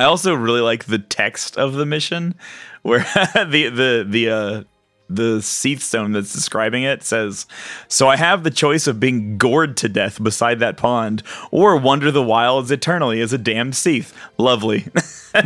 I 0.00 0.04
also 0.04 0.34
really 0.34 0.60
like 0.60 0.84
the 0.84 0.98
text 0.98 1.56
of 1.56 1.74
the 1.74 1.86
mission, 1.86 2.34
where 2.82 3.00
the 3.34 3.68
the 3.68 4.06
the 4.08 4.30
uh, 4.30 4.62
the 5.10 5.42
Cie'th 5.42 5.80
Stone 5.80 6.12
that's 6.12 6.32
describing 6.32 6.84
it 6.84 7.02
says, 7.02 7.46
"So 7.88 8.08
I 8.08 8.16
have 8.16 8.42
the 8.42 8.50
choice 8.50 8.86
of 8.86 9.00
being 9.00 9.36
gored 9.36 9.76
to 9.78 9.88
death 9.88 10.22
beside 10.22 10.60
that 10.60 10.76
pond, 10.76 11.22
or 11.50 11.76
wander 11.76 12.10
the 12.10 12.22
wilds 12.22 12.70
eternally 12.70 13.20
as 13.20 13.32
a 13.32 13.38
damned 13.38 13.74
Cie'th." 13.74 14.12
Lovely. 14.38 14.86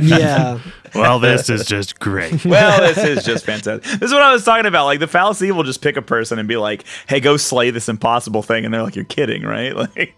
Yeah. 0.00 0.60
Well, 0.94 1.18
this 1.18 1.50
is 1.50 1.66
just 1.66 1.98
great. 2.00 2.42
well, 2.46 2.80
this 2.80 2.96
is 2.96 3.22
just 3.22 3.44
fantastic. 3.44 3.82
This 4.00 4.08
is 4.08 4.12
what 4.14 4.22
I 4.22 4.32
was 4.32 4.42
talking 4.42 4.64
about. 4.64 4.86
Like 4.86 4.98
the 4.98 5.06
fal'Cie 5.06 5.50
will 5.50 5.62
just 5.62 5.82
pick 5.82 5.98
a 5.98 6.02
person 6.02 6.38
and 6.38 6.48
be 6.48 6.56
like, 6.56 6.84
"Hey, 7.06 7.20
go 7.20 7.36
slay 7.36 7.68
this 7.68 7.90
impossible 7.90 8.42
thing," 8.42 8.64
and 8.64 8.72
they're 8.72 8.82
like, 8.82 8.96
"You're 8.96 9.04
kidding, 9.04 9.42
right?" 9.42 9.76
Like, 9.76 10.14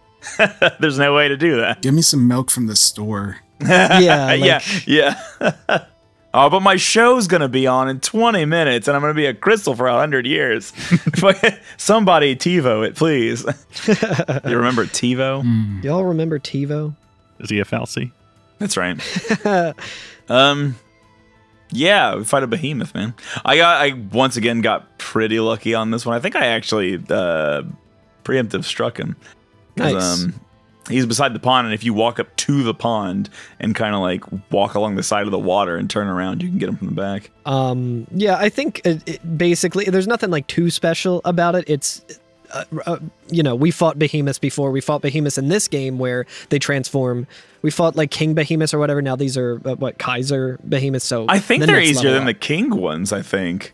there's 0.79 1.01
no 1.01 1.15
way 1.15 1.27
to 1.27 1.37
do 1.37 1.57
that. 1.57 1.83
Give 1.83 1.95
me 1.95 2.03
some 2.03 2.29
milk 2.29 2.49
from 2.51 2.69
the 2.69 2.77
store. 2.77 3.39
Yeah. 3.69 4.27
like- 4.27 4.41
yeah, 4.45 4.61
yeah. 4.87 5.85
oh, 6.35 6.51
but 6.51 6.61
my 6.61 6.77
show's 6.77 7.27
gonna 7.27 7.49
be 7.49 7.67
on 7.67 7.89
in 7.89 8.01
20 8.01 8.45
minutes, 8.45 8.89
and 8.89 8.97
I'm 8.97 9.01
gonna 9.03 9.15
be 9.15 9.27
a 9.27 9.35
crystal 9.35 9.75
for 9.75 9.89
hundred 9.89 10.27
years. 10.27 10.73
Somebody 11.77 12.37
TiVo 12.37 12.87
it, 12.87 12.95
please. 12.97 13.45
you 14.49 14.57
remember 14.57 14.85
TiVo? 14.87 15.83
Y'all 15.85 16.05
remember 16.05 16.39
TiVo? 16.39 16.95
Is 17.41 17.51
he 17.51 17.61
a 17.61 17.65
fal'Cie? 17.65 18.11
That's 18.59 18.77
right. 18.77 18.99
um, 20.29 20.77
yeah, 21.71 22.15
we 22.17 22.25
fight 22.25 22.43
a 22.43 22.47
behemoth, 22.47 22.95
man. 22.95 23.15
I 23.45 23.57
got, 23.57 23.81
I 23.83 23.93
once 24.13 24.37
again 24.37 24.61
got 24.61 24.99
pretty 24.99 25.41
lucky 25.41 25.75
on 25.75 25.91
this 25.91 26.07
one. 26.07 26.17
I 26.17 26.21
think 26.21 26.37
I 26.37 26.47
actually 26.47 26.95
uh, 27.11 27.63
preemptive 28.25 28.65
struck 28.65 28.99
him. 28.99 29.17
Nice. 29.77 30.23
Um, 30.25 30.35
he's 30.89 31.07
beside 31.07 31.33
the 31.35 31.39
pond, 31.39 31.67
and 31.67 31.75
if 31.75 31.85
you 31.85 31.93
walk 31.95 32.19
up 32.21 32.35
to 32.37 32.63
the 32.63 32.75
pond 32.75 33.29
and 33.61 33.75
kind 33.75 33.95
of 33.95 34.01
like 34.01 34.23
walk 34.51 34.75
along 34.75 34.97
the 34.97 35.03
side 35.03 35.25
of 35.25 35.31
the 35.31 35.39
water 35.39 35.77
and 35.77 35.89
turn 35.91 36.07
around, 36.09 36.43
you 36.43 36.49
can 36.49 36.59
get 36.59 36.69
him 36.69 36.77
from 36.77 36.89
the 36.89 36.95
back. 36.95 37.31
Um, 37.45 38.07
yeah, 38.13 38.37
I 38.39 38.49
think 38.49 38.81
it, 38.85 39.07
it 39.09 39.39
basically 39.39 39.85
there's 39.87 40.07
nothing 40.09 40.31
like 40.31 40.47
too 40.47 40.71
special 40.71 41.21
about 41.25 41.55
it. 41.55 41.65
It's, 41.69 42.03
uh, 42.53 42.65
uh, 42.87 42.99
you 43.29 43.43
know, 43.43 43.55
we 43.55 43.71
fought 43.71 43.99
behemoths 43.99 44.39
before. 44.39 44.71
We 44.71 44.81
fought 44.81 45.03
behemoths 45.03 45.39
in 45.39 45.49
this 45.49 45.67
game 45.69 45.99
where 45.99 46.27
they 46.51 46.59
transform. 46.59 47.27
We 47.63 47.71
fought 47.71 47.97
like 47.97 48.11
king 48.13 48.35
behemoths 48.35 48.73
or 48.73 48.79
whatever. 48.79 49.03
Now 49.03 49.17
these 49.17 49.37
are 49.37 49.61
uh, 49.65 49.75
what 49.75 49.99
Kaiser 49.99 50.59
behemoths. 50.69 51.05
So 51.05 51.27
I 51.29 51.39
think 51.41 51.61
the 51.63 51.67
they're 51.67 51.81
easier 51.81 52.13
than 52.13 52.27
the 52.27 52.35
king 52.35 52.71
ones. 52.77 53.13
I 53.13 53.23
think. 53.23 53.73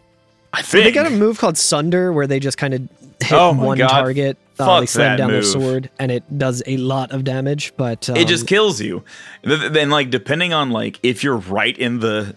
I 0.55 0.59
Well, 0.59 0.65
think 0.65 0.85
they 0.85 0.93
got 0.93 1.07
a 1.07 1.11
move 1.11 1.39
called 1.39 1.57
Sunder 1.57 2.13
where 2.13 2.27
they 2.27 2.39
just 2.39 2.59
kind 2.59 2.75
of 2.75 2.81
hit 3.23 3.33
Oh 3.33 3.55
my 3.55 3.65
one 3.65 3.79
God. 3.79 3.89
target. 3.89 4.37
Uh, 4.63 4.67
Fuck 4.67 4.81
they 4.81 4.87
slam 4.87 5.11
that 5.13 5.17
down 5.17 5.31
their 5.31 5.41
move. 5.41 5.47
sword, 5.47 5.91
and 5.99 6.11
it 6.11 6.39
does 6.39 6.63
a 6.67 6.77
lot 6.77 7.13
of 7.13 7.25
damage. 7.25 7.73
But 7.77 8.09
um, 8.09 8.17
it 8.17 8.29
just 8.29 8.47
kills 8.47 8.81
you. 8.81 9.05
Then 9.43 9.91
like 9.91 10.11
depending 10.11 10.53
on 10.53 10.71
like 10.71 10.99
if 11.03 11.23
you're 11.25 11.37
right 11.37 11.77
in 11.77 12.01
the 12.01 12.37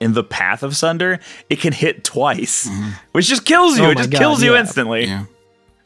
in 0.00 0.14
the 0.14 0.24
path 0.24 0.62
of 0.62 0.76
Sunder, 0.76 1.18
it 1.50 1.60
can 1.60 1.72
hit 1.72 2.04
twice, 2.04 2.68
which 3.12 3.26
just 3.26 3.44
kills 3.44 3.78
you. 3.78 3.84
Oh 3.86 3.90
it 3.90 3.98
just 3.98 4.10
God, 4.10 4.18
kills 4.18 4.42
you 4.42 4.54
yeah. 4.54 4.60
instantly. 4.60 5.04
Yeah. 5.04 5.24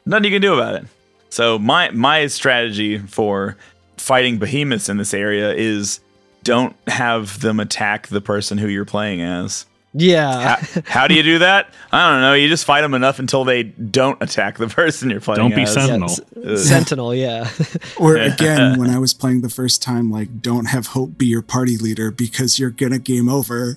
Nothing 0.05 0.25
you 0.25 0.31
can 0.31 0.43
do 0.43 0.55
about 0.55 0.75
it. 0.77 0.85
So 1.31 1.59
my 1.59 1.91
my 1.91 2.27
strategy 2.27 2.99
for 2.99 3.57
fighting 3.97 4.39
behemoths 4.39 4.89
in 4.89 4.97
this 4.99 5.15
area 5.15 5.53
is 5.53 6.01
don't 6.43 6.77
have 6.89 7.41
them 7.41 7.61
attack 7.61 8.09
the 8.09 8.21
person 8.21 8.59
who 8.59 8.69
you're 8.69 8.85
playing 8.85 9.23
as. 9.23 9.67
Yeah. 9.95 10.57
How, 10.57 10.83
how 10.87 11.07
do 11.09 11.15
you 11.15 11.23
do 11.23 11.39
that? 11.41 11.69
I 11.93 12.11
don't 12.11 12.21
know. 12.23 12.35
You 12.35 12.49
just 12.49 12.65
fight 12.65 12.81
them 12.83 12.95
enough 12.95 13.19
until 13.19 13.45
they 13.45 13.63
don't 13.65 14.21
attack 14.23 14.59
the 14.59 14.67
person 14.81 15.11
you're 15.11 15.21
playing 15.21 15.39
Don't 15.41 15.55
be 15.55 15.63
as. 15.63 15.75
sentinel. 15.75 16.11
Yeah, 16.37 16.53
s- 16.53 16.69
Sentinel, 16.69 17.15
yeah. 17.15 17.51
Or 17.99 18.17
again, 18.17 18.79
when 18.81 18.91
I 18.91 18.99
was 18.99 19.13
playing 19.15 19.43
the 19.43 19.49
first 19.51 19.83
time, 19.83 20.11
like, 20.11 20.41
don't 20.41 20.67
have 20.67 20.89
Hope 20.89 21.17
be 21.19 21.27
your 21.27 21.43
party 21.43 21.77
leader 21.77 22.11
because 22.11 22.59
you're 22.59 22.71
gonna 22.71 22.99
game 22.99 23.29
over 23.29 23.77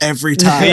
every 0.00 0.36
time. 0.36 0.64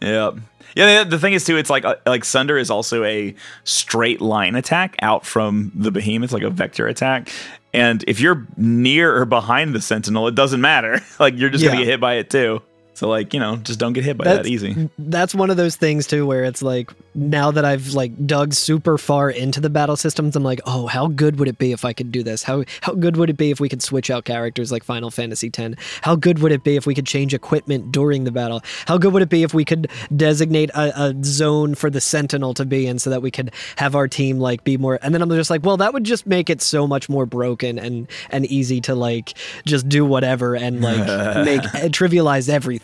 Yeah. 0.00 0.30
Yeah, 0.76 1.04
the, 1.04 1.10
the 1.10 1.18
thing 1.20 1.34
is 1.34 1.44
too, 1.44 1.56
it's 1.56 1.70
like 1.70 1.84
uh, 1.84 1.94
like 2.04 2.24
Sunder 2.24 2.58
is 2.58 2.68
also 2.68 3.04
a 3.04 3.34
straight 3.62 4.20
line 4.20 4.56
attack 4.56 4.96
out 5.02 5.24
from 5.24 5.70
the 5.72 5.92
behemoth, 5.92 6.32
like 6.32 6.42
a 6.42 6.50
vector 6.50 6.88
attack. 6.88 7.30
And 7.74 8.04
if 8.06 8.20
you're 8.20 8.46
near 8.56 9.16
or 9.16 9.24
behind 9.24 9.74
the 9.74 9.80
sentinel, 9.80 10.28
it 10.28 10.34
doesn't 10.34 10.60
matter. 10.60 11.00
like 11.18 11.36
you're 11.36 11.50
just 11.50 11.64
gonna 11.64 11.78
get 11.78 11.86
hit 11.86 12.00
by 12.00 12.14
it 12.14 12.30
too. 12.30 12.62
So 12.94 13.08
like 13.08 13.34
you 13.34 13.40
know, 13.40 13.56
just 13.56 13.78
don't 13.80 13.92
get 13.92 14.04
hit 14.04 14.16
by 14.16 14.24
that 14.24 14.46
easy. 14.46 14.88
That's 14.98 15.34
one 15.34 15.50
of 15.50 15.56
those 15.56 15.74
things 15.76 16.06
too 16.06 16.26
where 16.26 16.44
it's 16.44 16.62
like 16.62 16.92
now 17.14 17.50
that 17.50 17.64
I've 17.64 17.92
like 17.94 18.26
dug 18.26 18.54
super 18.54 18.98
far 18.98 19.30
into 19.30 19.60
the 19.60 19.68
battle 19.68 19.96
systems, 19.96 20.36
I'm 20.36 20.44
like, 20.44 20.60
oh, 20.64 20.86
how 20.86 21.08
good 21.08 21.38
would 21.38 21.48
it 21.48 21.58
be 21.58 21.72
if 21.72 21.84
I 21.84 21.92
could 21.92 22.12
do 22.12 22.22
this? 22.22 22.44
How 22.44 22.64
how 22.82 22.94
good 22.94 23.16
would 23.16 23.30
it 23.30 23.36
be 23.36 23.50
if 23.50 23.58
we 23.58 23.68
could 23.68 23.82
switch 23.82 24.10
out 24.10 24.24
characters 24.24 24.70
like 24.70 24.84
Final 24.84 25.10
Fantasy 25.10 25.50
X? 25.56 25.74
How 26.02 26.14
good 26.14 26.38
would 26.38 26.52
it 26.52 26.62
be 26.62 26.76
if 26.76 26.86
we 26.86 26.94
could 26.94 27.06
change 27.06 27.34
equipment 27.34 27.90
during 27.90 28.24
the 28.24 28.30
battle? 28.30 28.62
How 28.86 28.96
good 28.96 29.12
would 29.12 29.22
it 29.22 29.28
be 29.28 29.42
if 29.42 29.52
we 29.52 29.64
could 29.64 29.90
designate 30.14 30.70
a, 30.70 31.08
a 31.08 31.14
zone 31.24 31.74
for 31.74 31.90
the 31.90 32.00
Sentinel 32.00 32.54
to 32.54 32.64
be 32.64 32.86
in 32.86 33.00
so 33.00 33.10
that 33.10 33.22
we 33.22 33.32
could 33.32 33.52
have 33.76 33.96
our 33.96 34.06
team 34.06 34.38
like 34.38 34.62
be 34.62 34.76
more? 34.76 35.00
And 35.02 35.12
then 35.12 35.20
I'm 35.20 35.30
just 35.30 35.50
like, 35.50 35.64
well, 35.64 35.78
that 35.78 35.92
would 35.92 36.04
just 36.04 36.26
make 36.26 36.48
it 36.48 36.62
so 36.62 36.86
much 36.86 37.08
more 37.08 37.26
broken 37.26 37.76
and 37.76 38.08
and 38.30 38.46
easy 38.46 38.80
to 38.82 38.94
like 38.94 39.34
just 39.66 39.88
do 39.88 40.04
whatever 40.04 40.54
and 40.54 40.80
like 40.80 40.98
make 41.44 41.60
trivialize 41.90 42.48
everything. 42.48 42.83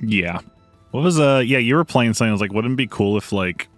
Yeah. 0.00 0.40
What 0.90 1.02
was 1.04 1.18
uh 1.20 1.42
yeah, 1.44 1.58
you 1.58 1.76
were 1.76 1.84
playing 1.84 2.14
something 2.14 2.30
I 2.30 2.32
was 2.32 2.40
like, 2.40 2.52
wouldn't 2.52 2.74
it 2.74 2.76
be 2.76 2.86
cool 2.86 3.16
if 3.16 3.32
like 3.32 3.68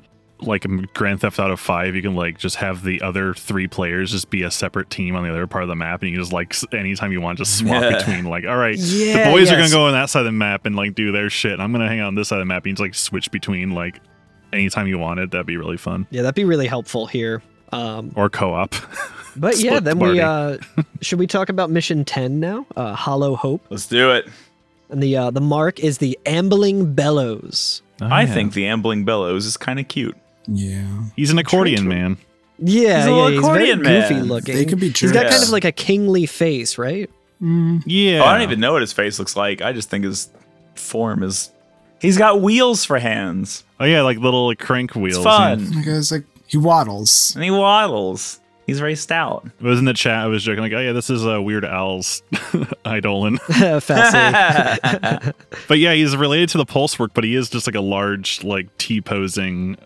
like 0.41 0.65
in 0.65 0.89
Grand 0.93 1.20
Theft 1.20 1.39
Auto 1.39 1.55
5 1.57 1.95
you 1.95 2.03
can 2.03 2.16
like 2.16 2.37
just 2.37 2.57
have 2.57 2.83
the 2.83 3.01
other 3.03 3.33
three 3.33 3.69
players 3.69 4.11
just 4.11 4.29
be 4.29 4.43
a 4.43 4.51
separate 4.51 4.91
team 4.91 5.15
on 5.15 5.23
the 5.23 5.31
other 5.31 5.47
part 5.47 5.62
of 5.62 5.69
the 5.69 5.77
map 5.77 6.01
and 6.03 6.11
you 6.11 6.16
can 6.16 6.23
just 6.23 6.33
like 6.33 6.53
anytime 6.74 7.12
you 7.12 7.20
want 7.20 7.39
just 7.39 7.59
swap 7.59 7.81
Yeah. 7.83 7.97
between 7.97 8.24
like 8.24 8.45
all 8.45 8.57
right 8.57 8.77
Yeah, 8.77 9.27
the 9.27 9.31
boys 9.31 9.53
are 9.53 9.57
gonna 9.57 9.70
go 9.70 9.87
on 9.87 9.93
that 9.93 10.11
side 10.11 10.20
of 10.20 10.24
the 10.24 10.33
map 10.33 10.66
and 10.66 10.74
like 10.74 10.97
do 10.97 11.12
their 11.12 11.31
shit 11.31 11.53
and 11.53 11.62
I'm 11.62 11.70
gonna 11.70 11.87
hang 11.87 12.01
out 12.01 12.09
on 12.09 12.16
this 12.16 12.27
side 12.29 12.37
of 12.37 12.41
the 12.41 12.47
map 12.47 12.65
and 12.66 12.73
just 12.74 12.81
like 12.81 12.95
switch 12.97 13.31
between 13.31 13.70
like 13.70 14.01
anytime 14.53 14.89
you 14.89 14.99
wanted 14.99 15.31
that'd 15.31 15.47
be 15.47 15.57
really 15.57 15.77
fun 15.77 16.09
Yeah, 16.11 16.23
that'd 16.23 16.35
be 16.35 16.45
really 16.45 16.66
helpful 16.66 17.07
here. 17.07 17.41
Um, 17.70 18.12
or 18.16 18.29
co-op 18.29 18.74
but 19.37 19.59
yeah, 19.61 19.79
then 19.81 19.99
the 19.99 20.05
we 20.05 20.20
uh, 20.20 20.59
should 21.03 21.19
we 21.20 21.27
talk 21.29 21.51
about 21.51 21.70
mission 21.70 22.05
ten 22.05 22.41
now? 22.41 22.66
Uh, 22.77 22.95
Hollow 22.95 23.35
Hope, 23.37 23.65
Let's 23.70 23.87
do 23.87 24.11
it. 24.11 24.29
And 24.93 25.02
the 25.02 25.16
uh, 25.16 25.31
the 25.31 25.40
mark 25.40 25.81
is 25.81 25.98
the 25.98 26.19
ambling 26.27 26.94
bellows. 26.94 27.82
Oh, 28.01 28.06
I 28.06 28.23
yeah. 28.23 28.35
think 28.35 28.52
the 28.52 28.66
ambling 28.66 29.05
bellows 29.05 29.47
is 29.47 29.56
kind 29.56 29.81
of 29.81 29.89
cute. 29.89 30.16
yeah. 30.47 31.05
he's 31.16 31.31
an 31.31 31.39
accordion 31.39 31.86
man 31.89 32.16
Yeah, 32.59 32.97
He's 32.98 33.06
a 33.06 33.09
yeah, 33.10 33.14
little 33.14 33.28
he's 33.31 33.40
very 33.47 33.70
accordion 33.70 33.82
goofy 33.82 34.20
looking. 34.28 34.55
They 34.56 34.64
could 34.64 34.81
be 34.81 34.90
He's 34.90 35.12
got 35.12 35.31
kind 35.31 35.43
of 35.43 35.51
like 35.51 35.64
a 35.64 35.73
kingly 35.73 36.27
face, 36.27 36.78
right? 36.78 37.09
yeah 37.40 38.20
Oh, 38.23 38.24
I 38.24 38.32
don't 38.35 38.43
even 38.43 38.60
know 38.60 38.73
what 38.73 38.82
his 38.82 38.93
face 38.93 39.19
looks 39.19 39.35
like. 39.36 39.62
I 39.62 39.73
just 39.73 39.89
think 39.90 40.05
his 40.05 40.28
form 40.74 41.23
is. 41.23 41.51
He's 42.01 42.19
got 42.19 42.40
wheels 42.40 42.85
for 42.85 42.98
hands. 42.98 43.64
oh 43.81 43.85
yeah 43.85 44.02
like 44.02 44.19
little 44.19 44.48
like, 44.48 44.59
crank 44.59 44.94
wheels 44.94 45.16
It's 45.16 45.24
fun, 45.24 45.70
Like 45.73 45.86
I 45.89 46.01
like, 46.10 46.24
he 46.48 46.56
waddles. 46.59 47.32
and 47.36 47.44
he 47.44 47.51
waddles. 47.51 48.40
He's 48.66 48.78
very 48.78 48.94
stout. 48.94 49.44
It 49.60 49.64
was 49.64 49.78
in 49.78 49.84
the 49.86 49.93
chat. 49.93 50.24
I 50.24 50.26
was 50.26 50.43
joking 50.44 50.62
like, 50.62 50.72
"Oh 50.72 50.78
yeah, 50.80 50.93
this 50.93 51.10
is 51.10 51.26
uh, 51.26 51.43
Weird 51.43 51.64
Al's 51.64 52.22
Idolin." 52.84 53.39
But 55.68 55.78
yeah, 55.78 55.94
he's 55.94 56.16
related 56.16 56.48
to 56.51 56.59
the 56.59 56.64
pulse 56.66 56.98
work, 56.98 57.12
but 57.14 57.24
he 57.24 57.34
is 57.34 57.48
just 57.51 57.66
like 57.66 57.74
a 57.76 57.80
large, 57.80 58.43
like 58.44 58.76
T 58.78 59.01
posing. 59.01 59.76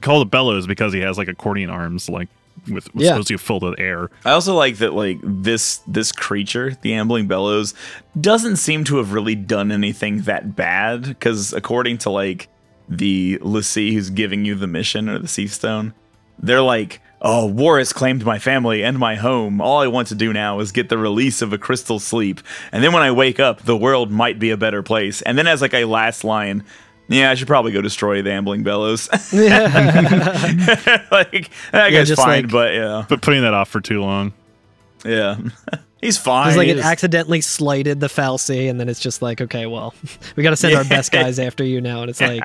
Called 0.00 0.26
a 0.26 0.28
bellows 0.28 0.66
because 0.66 0.92
he 0.92 0.98
has 1.00 1.16
like 1.16 1.28
accordion 1.28 1.70
arms, 1.70 2.08
like 2.08 2.28
with 2.68 2.88
Yeah. 2.94 3.10
supposed 3.10 3.28
to 3.28 3.34
be 3.34 3.38
filled 3.38 3.62
with 3.62 3.78
air. 3.78 4.10
I 4.24 4.32
also 4.32 4.54
like 4.54 4.78
that 4.78 4.94
like 4.94 5.18
this 5.22 5.78
this 5.86 6.10
creature, 6.10 6.76
the 6.82 6.94
ambling 6.94 7.28
bellows, 7.28 7.72
doesn't 8.20 8.56
seem 8.56 8.82
to 8.84 8.96
have 8.96 9.12
really 9.12 9.36
done 9.36 9.70
anything 9.70 10.22
that 10.22 10.56
bad 10.56 11.02
because 11.04 11.52
according 11.52 11.98
to 11.98 12.10
like 12.10 12.48
the 12.88 13.38
l'Cie 13.42 13.94
who's 13.94 14.10
giving 14.10 14.44
you 14.44 14.56
the 14.56 14.66
mission 14.66 15.08
or 15.08 15.20
the 15.20 15.28
Cie'th 15.28 15.50
Stone, 15.52 15.94
they're 16.42 16.62
like, 16.62 17.00
"Oh, 17.22 17.46
war 17.46 17.78
has 17.78 17.92
claimed 17.92 18.24
my 18.26 18.38
family 18.38 18.82
and 18.84 18.98
my 18.98 19.14
home. 19.14 19.60
All 19.60 19.80
I 19.80 19.86
want 19.86 20.08
to 20.08 20.14
do 20.14 20.32
now 20.32 20.60
is 20.60 20.72
get 20.72 20.88
the 20.90 20.98
release 20.98 21.40
of 21.40 21.52
a 21.52 21.58
crystal 21.58 21.98
sleep, 21.98 22.40
and 22.72 22.84
then 22.84 22.92
when 22.92 23.02
I 23.02 23.10
wake 23.12 23.40
up, 23.40 23.62
the 23.62 23.76
world 23.76 24.10
might 24.10 24.38
be 24.38 24.50
a 24.50 24.56
better 24.56 24.82
place." 24.82 25.22
And 25.22 25.38
then 25.38 25.46
as 25.46 25.62
like 25.62 25.72
a 25.74 25.84
last 25.86 26.24
line. 26.24 26.64
Yeah, 27.08 27.30
I 27.30 27.34
should 27.34 27.48
probably 27.48 27.72
go 27.72 27.82
destroy 27.82 28.22
the 28.22 28.32
ambling 28.32 28.62
bellows. 28.62 29.08
yeah. 29.32 31.04
like 31.10 31.50
that 31.72 31.90
guy's 31.90 32.10
fine, 32.12 32.44
like- 32.44 32.50
but 32.52 32.72
yeah, 32.74 33.04
But 33.08 33.20
putting 33.22 33.42
that 33.42 33.52
off 33.54 33.68
for 33.68 33.80
too 33.80 34.00
long. 34.00 34.32
yeah, 35.04 35.36
he's 36.00 36.16
fine. 36.16 36.48
It's 36.48 36.56
like 36.56 36.66
He 36.66 36.72
it 36.72 36.76
just- 36.76 36.86
accidentally 36.88 37.40
slighted 37.40 38.00
the 38.00 38.06
fal'Cie, 38.06 38.70
and 38.70 38.78
then 38.80 38.88
it's 38.88 39.00
just 39.00 39.20
like, 39.20 39.40
okay, 39.40 39.66
well, 39.66 39.94
we 40.36 40.42
got 40.42 40.50
to 40.50 40.56
send 40.56 40.74
our 40.74 40.84
best 40.84 41.12
guys 41.12 41.38
after 41.38 41.64
you 41.64 41.80
now. 41.80 42.00
And 42.02 42.08
it's 42.08 42.20
like, 42.20 42.42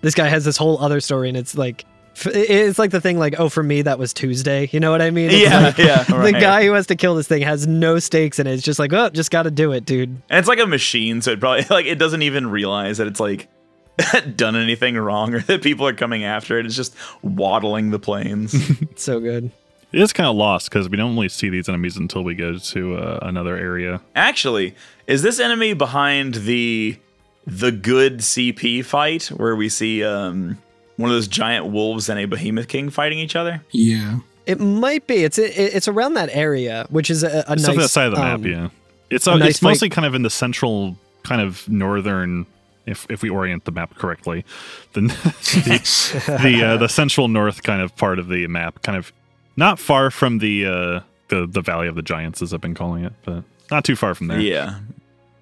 this 0.00 0.14
guy 0.14 0.26
has 0.28 0.44
this 0.44 0.56
whole 0.56 0.78
other 0.82 1.00
story, 1.00 1.28
and 1.28 1.36
it's 1.36 1.56
like, 1.56 1.84
f- 1.84 1.88
it's 2.26 2.78
like 2.78 2.90
the 2.90 3.00
thing, 3.00 3.18
like, 3.18 3.38
oh, 3.38 3.48
for 3.48 3.62
me, 3.62 3.82
that 3.82 3.98
was 3.98 4.12
Tuesday. 4.12 4.68
You 4.72 4.80
know 4.80 4.90
what 4.90 5.02
I 5.02 5.10
mean? 5.10 5.30
It's 5.30 5.40
yeah, 5.40 5.60
like, 5.60 5.78
yeah. 5.78 6.02
The 6.28 6.32
guy 6.32 6.64
who 6.64 6.72
has 6.72 6.86
to 6.88 6.96
kill 6.96 7.14
this 7.14 7.28
thing 7.28 7.42
has 7.42 7.66
no 7.66 7.98
stakes 7.98 8.38
in 8.38 8.46
it. 8.46 8.54
It's 8.54 8.62
just 8.62 8.78
like, 8.78 8.92
oh, 8.92 9.10
just 9.10 9.30
got 9.30 9.44
to 9.44 9.50
do 9.50 9.72
it, 9.72 9.84
dude. 9.84 10.08
and 10.08 10.38
it's 10.38 10.48
like 10.48 10.58
a 10.58 10.66
machine, 10.66 11.22
so 11.22 11.32
it 11.32 11.40
probably 11.40 11.64
like 11.70 11.86
it 11.86 11.98
doesn't 11.98 12.22
even 12.22 12.48
realize 12.50 12.98
that 12.98 13.06
it's 13.06 13.20
like 13.20 13.48
done 14.36 14.56
anything 14.56 14.96
wrong 14.96 15.34
or 15.34 15.40
that 15.40 15.62
people 15.62 15.86
are 15.86 15.94
coming 15.94 16.24
after 16.24 16.58
it. 16.58 16.66
It's 16.66 16.76
just 16.76 16.94
waddling 17.22 17.90
the 17.90 17.98
plains. 17.98 18.54
It's 18.82 19.02
so 19.02 19.20
good. 19.20 19.50
It 19.90 20.00
is 20.00 20.12
kind 20.12 20.28
of 20.28 20.36
lost 20.36 20.68
because 20.68 20.88
we 20.88 20.98
don't 20.98 21.14
really 21.14 21.30
see 21.30 21.48
these 21.48 21.68
enemies 21.68 21.96
until 21.96 22.22
we 22.22 22.34
go 22.34 22.58
to 22.58 22.96
uh, 22.96 23.18
another 23.22 23.56
area. 23.56 24.02
Actually, 24.14 24.74
is 25.06 25.22
this 25.22 25.40
enemy 25.40 25.72
behind 25.72 26.34
the 26.34 26.98
the 27.46 27.72
good 27.72 28.18
CP 28.18 28.84
fight 28.84 29.28
where 29.28 29.56
we 29.56 29.70
see 29.70 30.04
um, 30.04 30.58
one 30.98 31.08
of 31.08 31.16
those 31.16 31.28
giant 31.28 31.66
wolves 31.66 32.08
and 32.08 32.18
a 32.18 32.26
behemoth 32.26 32.68
king 32.68 32.90
fighting 32.90 33.18
each 33.18 33.36
other? 33.36 33.62
Yeah. 33.70 34.18
It 34.46 34.60
might 34.60 35.06
be. 35.06 35.24
It's 35.24 35.38
it, 35.38 35.56
it's 35.56 35.88
around 35.88 36.14
that 36.14 36.28
area, 36.32 36.86
which 36.90 37.08
is 37.08 37.22
a, 37.22 37.44
a 37.48 37.52
It's 37.52 37.62
nice 37.62 37.68
on 37.68 37.76
that 37.76 37.88
side 37.88 38.06
of 38.08 38.14
the 38.14 38.20
um, 38.20 38.42
map, 38.42 38.50
yeah. 38.50 38.68
It's 39.10 39.26
a 39.26 39.32
uh, 39.32 39.36
nice 39.36 39.50
it's 39.50 39.62
mostly 39.62 39.88
kind 39.88 40.06
of 40.06 40.14
in 40.14 40.22
the 40.22 40.30
central, 40.30 40.96
kind 41.22 41.40
of 41.40 41.66
northern. 41.68 42.46
If, 42.86 43.06
if 43.10 43.20
we 43.20 43.28
orient 43.28 43.66
the 43.66 43.70
map 43.70 43.94
correctly, 43.96 44.46
then 44.94 45.06
the 45.08 46.38
the, 46.42 46.62
uh, 46.64 46.76
the 46.78 46.88
central 46.88 47.28
north 47.28 47.62
kind 47.62 47.82
of 47.82 47.94
part 47.96 48.18
of 48.18 48.28
the 48.28 48.46
map, 48.46 48.82
kind 48.82 48.96
of 48.96 49.12
not 49.56 49.78
far 49.78 50.10
from 50.10 50.38
the 50.38 50.64
uh, 50.64 51.00
the 51.28 51.46
the 51.46 51.60
Valley 51.60 51.86
of 51.86 51.96
the 51.96 52.02
Giants, 52.02 52.40
as 52.40 52.54
I've 52.54 52.62
been 52.62 52.74
calling 52.74 53.04
it, 53.04 53.12
but 53.26 53.44
not 53.70 53.84
too 53.84 53.94
far 53.94 54.14
from 54.14 54.28
there. 54.28 54.40
Yeah. 54.40 54.78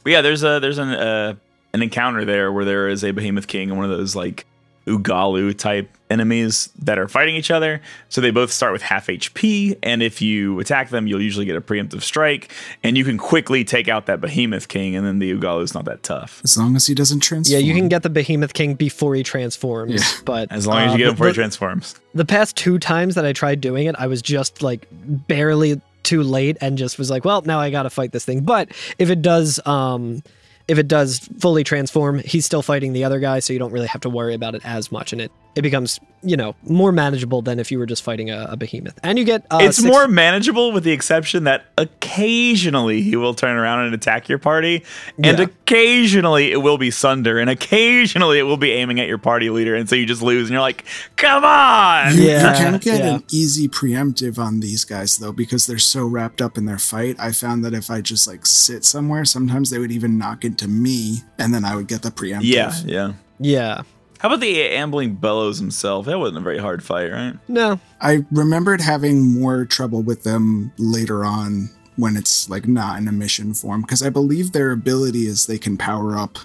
But 0.03 0.11
yeah, 0.11 0.23
there's 0.23 0.43
a 0.43 0.59
there's 0.59 0.79
an 0.79 0.89
uh, 0.89 1.35
an 1.73 1.83
encounter 1.83 2.25
there 2.25 2.53
where 2.53 2.65
there 2.65 2.89
is 2.89 3.05
a 3.05 3.13
behemoth 3.13 3.47
king 3.47 3.71
and 3.71 3.79
one 3.79 3.89
of 3.89 3.97
those 3.97 4.17
like 4.17 4.47
Ugallu 4.87 5.57
type 5.57 5.91
enemies 6.09 6.69
that 6.79 6.99
are 6.99 7.09
fighting 7.09 7.35
each 7.35 7.51
other. 7.51 7.81
So 8.09 8.21
they 8.21 8.31
both 8.31 8.53
start 8.53 8.73
with 8.73 8.83
half 8.83 9.09
HP, 9.09 9.77
and 9.83 10.03
if 10.03 10.23
you 10.23 10.61
attack 10.61 10.91
them, 10.91 11.09
you'll 11.09 11.21
usually 11.21 11.45
get 11.45 11.57
a 11.57 11.61
preemptive 11.61 12.03
strike, 12.03 12.53
and 12.85 12.97
you 12.97 13.05
can 13.05 13.19
quickly 13.19 13.65
take 13.65 13.89
out 13.89 14.07
that 14.07 14.21
behemoth 14.21 14.69
king, 14.69 14.95
and 14.95 15.05
then 15.05 15.19
the 15.19 15.33
Ugallu's 15.33 15.75
not 15.75 15.85
that 15.87 16.05
tough. 16.05 16.41
As 16.45 16.57
long 16.57 16.77
as 16.77 16.87
he 16.87 16.95
doesn't 16.95 17.21
transform. 17.21 17.61
Yeah, 17.61 17.67
you 17.67 17.75
can 17.75 17.89
get 17.89 18.05
the 18.05 18.11
Behemoth 18.11 18.55
King 18.55 18.75
before 18.75 19.17
he 19.17 19.25
transforms. 19.25 19.95
Yeah. 19.95 20.21
But 20.25 20.53
As 20.53 20.67
long 20.67 20.79
as 20.83 20.91
uh, 20.91 20.93
you 20.93 20.99
get 20.99 21.05
the- 21.05 21.09
him 21.11 21.15
before 21.15 21.27
he 21.29 21.33
transforms. 21.35 21.95
the 22.15 22.25
past 22.25 22.57
two 22.57 22.79
times 22.79 23.17
that 23.17 23.25
I 23.27 23.33
tried 23.33 23.61
doing 23.61 23.87
it, 23.89 23.97
I 23.99 24.07
was 24.07 24.23
just 24.23 24.63
like 24.63 24.87
barely 24.91 25.81
too 26.05 26.23
late 26.23 26.57
and 26.61 26.79
just 26.79 26.99
was 26.99 27.11
like, 27.11 27.25
well, 27.25 27.43
now 27.43 27.59
I 27.59 27.71
got 27.71 27.83
to 27.83 27.91
fight 27.91 28.13
this 28.13 28.25
thing. 28.25 28.43
But 28.43 28.69
if 28.99 29.11
it 29.11 29.23
does, 29.23 29.59
um, 29.67 30.23
if 30.69 30.79
it 30.79 30.89
does 30.89 31.21
fully 31.39 31.65
transform, 31.65 32.19
he's 32.19 32.45
still 32.45 32.63
fighting 32.63 32.93
the 32.93 33.05
other 33.05 33.21
guy, 33.21 33.39
so 33.39 33.53
you 33.53 33.59
don't 33.59 33.73
really 33.73 33.87
have 33.87 34.01
to 34.03 34.11
worry 34.11 34.35
about 34.35 34.55
it 34.55 34.63
as 34.65 34.91
much, 34.91 35.13
and 35.13 35.21
it 35.21 35.33
it 35.57 35.63
becomes 35.63 35.99
you 36.23 36.37
know 36.37 36.55
more 36.65 36.93
manageable 36.93 37.41
than 37.43 37.59
if 37.59 37.71
you 37.73 37.79
were 37.79 37.87
just 37.87 38.03
fighting 38.03 38.31
a, 38.31 38.47
a 38.51 38.57
behemoth. 38.57 38.99
And 39.03 39.19
you 39.19 39.25
get 39.25 39.45
uh, 39.51 39.59
it's 39.63 39.79
six- 39.79 39.89
more 39.89 40.07
manageable 40.07 40.71
with 40.73 40.85
the 40.85 40.93
exception 40.93 41.45
that 41.45 41.65
occasionally 41.79 43.03
he 43.03 43.17
will 43.17 43.35
turn 43.35 43.57
around 43.57 43.85
and 43.87 43.95
attack 43.95 44.29
your 44.29 44.39
party, 44.39 44.85
and 45.23 45.39
Yeah. 45.39 45.45
occasionally 45.45 46.53
it 46.53 46.59
will 46.59 46.79
be 46.79 46.91
Sunder, 46.91 47.39
and 47.39 47.51
occasionally 47.51 48.39
it 48.39 48.43
will 48.45 48.57
be 48.57 48.71
aiming 48.73 49.01
at 49.01 49.09
your 49.09 49.19
party 49.19 49.51
leader, 49.51 49.75
and 49.75 49.89
so 49.89 49.97
you 49.97 50.07
just 50.07 50.23
lose, 50.23 50.49
and 50.49 50.53
you're 50.53 50.61
like, 50.61 50.85
"Come 51.17 51.45
on!" 51.45 52.15
You, 52.17 52.23
Yeah, 52.23 52.53
you 52.53 52.65
can 52.65 52.79
get 52.79 53.01
yeah. 53.01 53.15
an 53.17 53.25
easy 53.31 53.69
preemptive 53.69 54.39
on 54.39 54.61
these 54.61 54.85
guys 54.85 55.19
though 55.19 55.33
because 55.33 55.67
they're 55.67 55.79
so 55.79 56.05
wrapped 56.07 56.41
up 56.43 56.57
in 56.59 56.67
their 56.67 56.79
fight. 56.79 57.17
I 57.19 57.33
found 57.33 57.65
that 57.65 57.75
if 57.75 57.91
I 57.91 58.01
just 58.01 58.27
like 58.27 58.47
sit 58.47 58.85
somewhere, 58.85 59.25
sometimes 59.25 59.71
they 59.71 59.79
would 59.79 59.93
even 59.93 60.19
knock 60.19 60.45
into 60.45 60.69
me, 60.69 61.19
and 61.39 61.53
then 61.55 61.65
I 61.65 61.77
would 61.77 61.89
get 61.89 62.03
the 62.03 62.11
preemptive. 62.11 62.43
Yeah, 62.45 62.73
yeah. 62.85 63.13
yeah. 63.39 63.83
How 64.19 64.29
about 64.29 64.41
the 64.41 64.63
ambling 64.63 65.15
bellows 65.15 65.59
himself? 65.59 66.07
That 66.07 66.19
wasn't 66.19 66.39
a 66.39 66.41
very 66.43 66.59
hard 66.59 66.83
fight, 66.83 67.11
right? 67.13 67.35
No, 67.49 67.79
I 68.01 68.25
remembered 68.31 68.81
having 68.81 69.23
more 69.41 69.65
trouble 69.65 70.03
with 70.03 70.23
them 70.23 70.73
later 70.79 71.25
on 71.25 71.69
when 71.97 72.17
it's 72.17 72.49
like 72.51 72.67
not 72.69 72.99
in 72.99 73.09
a 73.09 73.13
mission 73.13 73.55
form 73.55 73.81
because 73.83 74.03
I 74.03 74.11
believe 74.11 74.53
their 74.53 74.71
ability 74.73 75.27
is 75.27 75.47
they 75.47 75.59
can 75.59 75.77
power 75.77 76.17
up 76.17 76.39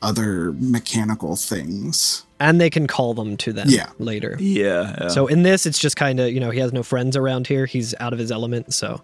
other 0.00 0.52
mechanical 0.58 1.36
things. 1.36 2.24
and 2.40 2.60
they 2.60 2.68
can 2.70 2.88
call 2.88 3.14
them 3.14 3.36
to 3.36 3.52
them 3.52 3.66
Yeah. 3.68 3.90
later. 4.00 4.36
Yeah. 4.40 4.96
yeah. 5.02 5.08
So 5.08 5.28
in 5.28 5.44
this, 5.44 5.64
it's 5.64 5.78
just 5.78 5.96
kind 5.96 6.18
of 6.18 6.32
you 6.32 6.40
know 6.40 6.50
he 6.50 6.58
has 6.58 6.72
no 6.72 6.82
friends 6.82 7.16
around 7.16 7.46
here. 7.46 7.66
He's 7.66 7.94
out 8.00 8.12
of 8.12 8.18
his 8.18 8.32
element. 8.32 8.74
So 8.74 9.00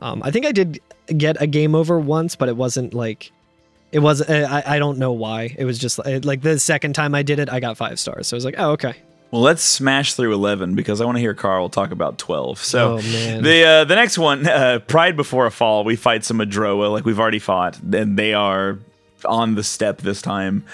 um, 0.00 0.22
I 0.24 0.30
think 0.30 0.46
I 0.46 0.52
did 0.52 0.78
get 1.16 1.40
a 1.42 1.46
game 1.48 1.74
over 1.74 1.98
once, 1.98 2.36
but 2.36 2.48
it 2.48 2.56
wasn't 2.56 2.94
like 2.94 3.32
it 3.92 4.00
was. 4.00 4.20
uh, 4.22 4.46
I 4.50 4.76
I 4.76 4.78
don't 4.78 4.98
know 4.98 5.12
why. 5.12 5.54
It 5.56 5.64
was 5.64 5.78
just 5.78 5.98
uh, 6.00 6.20
like 6.22 6.42
the 6.42 6.58
second 6.58 6.94
time 6.94 7.14
I 7.14 7.22
did 7.22 7.38
it, 7.38 7.48
I 7.50 7.60
got 7.60 7.76
five 7.76 7.98
stars. 7.98 8.26
So 8.26 8.34
I 8.34 8.38
was 8.38 8.44
like, 8.44 8.56
oh 8.58 8.70
okay. 8.72 8.94
well, 9.30 9.42
let's 9.42 9.62
smash 9.62 10.14
through 10.14 10.32
eleven 10.34 10.74
because 10.74 11.00
I 11.00 11.04
want 11.04 11.16
to 11.16 11.20
hear 11.20 11.34
Carl 11.34 11.68
talk 11.68 11.90
about 11.90 12.18
twelve. 12.18 12.58
So 12.58 12.94
Oh, 12.94 13.02
man. 13.02 13.42
the 13.42 13.64
uh, 13.64 13.84
the 13.84 13.94
next 13.94 14.18
one, 14.18 14.46
uh, 14.46 14.80
Pride 14.86 15.16
Before 15.16 15.46
a 15.46 15.50
Fall, 15.50 15.84
we 15.84 15.96
fight 15.96 16.24
some 16.24 16.38
Mudraa 16.38 16.90
like 16.90 17.04
we've 17.04 17.20
already 17.20 17.38
fought, 17.38 17.78
and 17.80 18.18
they 18.18 18.34
are 18.34 18.78
on 19.24 19.54
the 19.54 19.62
steppe 19.64 19.98
this 19.98 20.20
time. 20.22 20.64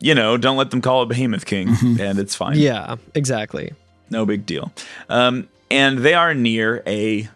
You 0.00 0.14
know, 0.14 0.36
don't 0.36 0.56
let 0.56 0.70
them 0.70 0.80
call 0.80 1.02
it 1.02 1.06
Behemoth 1.08 1.44
King, 1.44 1.68
and 2.00 2.18
it's 2.20 2.34
fine. 2.34 2.56
Yeah, 2.56 2.96
exactly. 3.14 3.72
no 4.10 4.24
big 4.24 4.46
deal. 4.46 4.72
Um, 5.08 5.48
and 5.70 5.98
they 5.98 6.14
are 6.14 6.34
near 6.34 6.82
a 6.86 7.28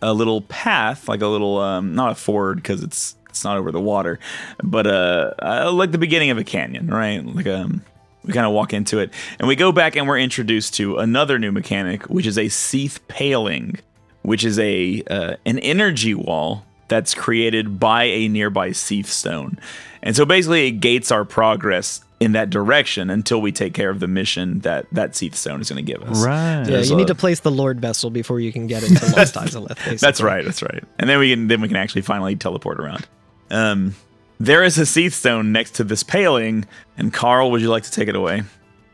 a 0.00 0.12
little 0.12 0.40
path, 0.42 1.08
like 1.08 1.20
a 1.20 1.26
little 1.26 1.58
um, 1.58 1.94
not 1.96 2.12
a 2.12 2.14
ford 2.14 2.56
because 2.58 2.82
it's 2.84 3.15
it's 3.36 3.44
not 3.44 3.58
over 3.58 3.70
the 3.70 3.80
water, 3.80 4.18
but 4.62 4.86
uh, 4.86 5.32
uh 5.40 5.70
like 5.72 5.92
the 5.92 5.98
beginning 5.98 6.30
of 6.30 6.38
a 6.38 6.44
canyon, 6.44 6.88
right? 6.88 7.24
Like 7.24 7.46
um. 7.46 7.82
We 8.24 8.32
kind 8.32 8.44
of 8.44 8.52
walk 8.52 8.72
into 8.72 8.98
it, 8.98 9.12
and 9.38 9.46
we 9.46 9.54
go 9.54 9.70
back, 9.70 9.94
and 9.94 10.08
we're 10.08 10.18
introduced 10.18 10.74
to 10.74 10.96
another 10.96 11.38
new 11.38 11.52
mechanic, 11.52 12.02
which 12.06 12.26
is 12.26 12.36
a 12.36 12.46
Cie'th 12.46 12.98
Paling, 13.06 13.78
which 14.22 14.44
is 14.44 14.58
a 14.58 15.00
uh, 15.08 15.36
an 15.46 15.60
energy 15.60 16.12
wall 16.12 16.64
that's 16.88 17.14
created 17.14 17.78
by 17.78 18.02
a 18.02 18.26
nearby 18.26 18.70
Cie'th 18.70 19.06
stone, 19.06 19.60
and 20.02 20.16
so 20.16 20.24
basically 20.24 20.66
it 20.66 20.80
gates 20.80 21.12
our 21.12 21.24
progress 21.24 22.00
in 22.18 22.32
that 22.32 22.48
direction 22.50 23.10
until 23.10 23.40
we 23.40 23.52
take 23.52 23.74
care 23.74 23.90
of 23.90 24.00
the 24.00 24.08
mission 24.08 24.60
that 24.60 24.86
that 24.92 25.12
Cie'th 25.12 25.34
stone 25.34 25.60
is 25.60 25.68
going 25.68 25.84
to 25.84 25.92
give 25.92 26.02
us. 26.02 26.24
Right. 26.24 26.64
Yeah, 26.66 26.80
you 26.80 26.94
a- 26.94 26.96
need 26.96 27.08
to 27.08 27.14
place 27.14 27.40
the 27.40 27.50
Lord 27.50 27.80
vessel 27.80 28.10
before 28.10 28.40
you 28.40 28.52
can 28.52 28.66
get 28.66 28.82
into 28.82 29.04
Lost 29.16 29.34
Izalith. 29.34 29.76
Basically. 29.76 29.96
That's 29.96 30.20
right. 30.20 30.44
That's 30.44 30.62
right. 30.62 30.82
And 30.98 31.08
then 31.10 31.18
we 31.18 31.30
can 31.30 31.48
then 31.48 31.60
we 31.60 31.68
can 31.68 31.76
actually 31.76 32.02
finally 32.02 32.36
teleport 32.36 32.80
around. 32.80 33.06
Um, 33.50 33.94
there 34.38 34.62
is 34.64 34.78
a 34.78 34.82
Cie'th 34.86 35.12
stone 35.14 35.52
next 35.52 35.72
to 35.76 35.84
this 35.84 36.02
paling, 36.02 36.66
and 36.98 37.12
Carl, 37.12 37.50
would 37.50 37.60
you 37.60 37.70
like 37.70 37.84
to 37.84 37.90
take 37.90 38.08
it 38.08 38.16
away? 38.16 38.42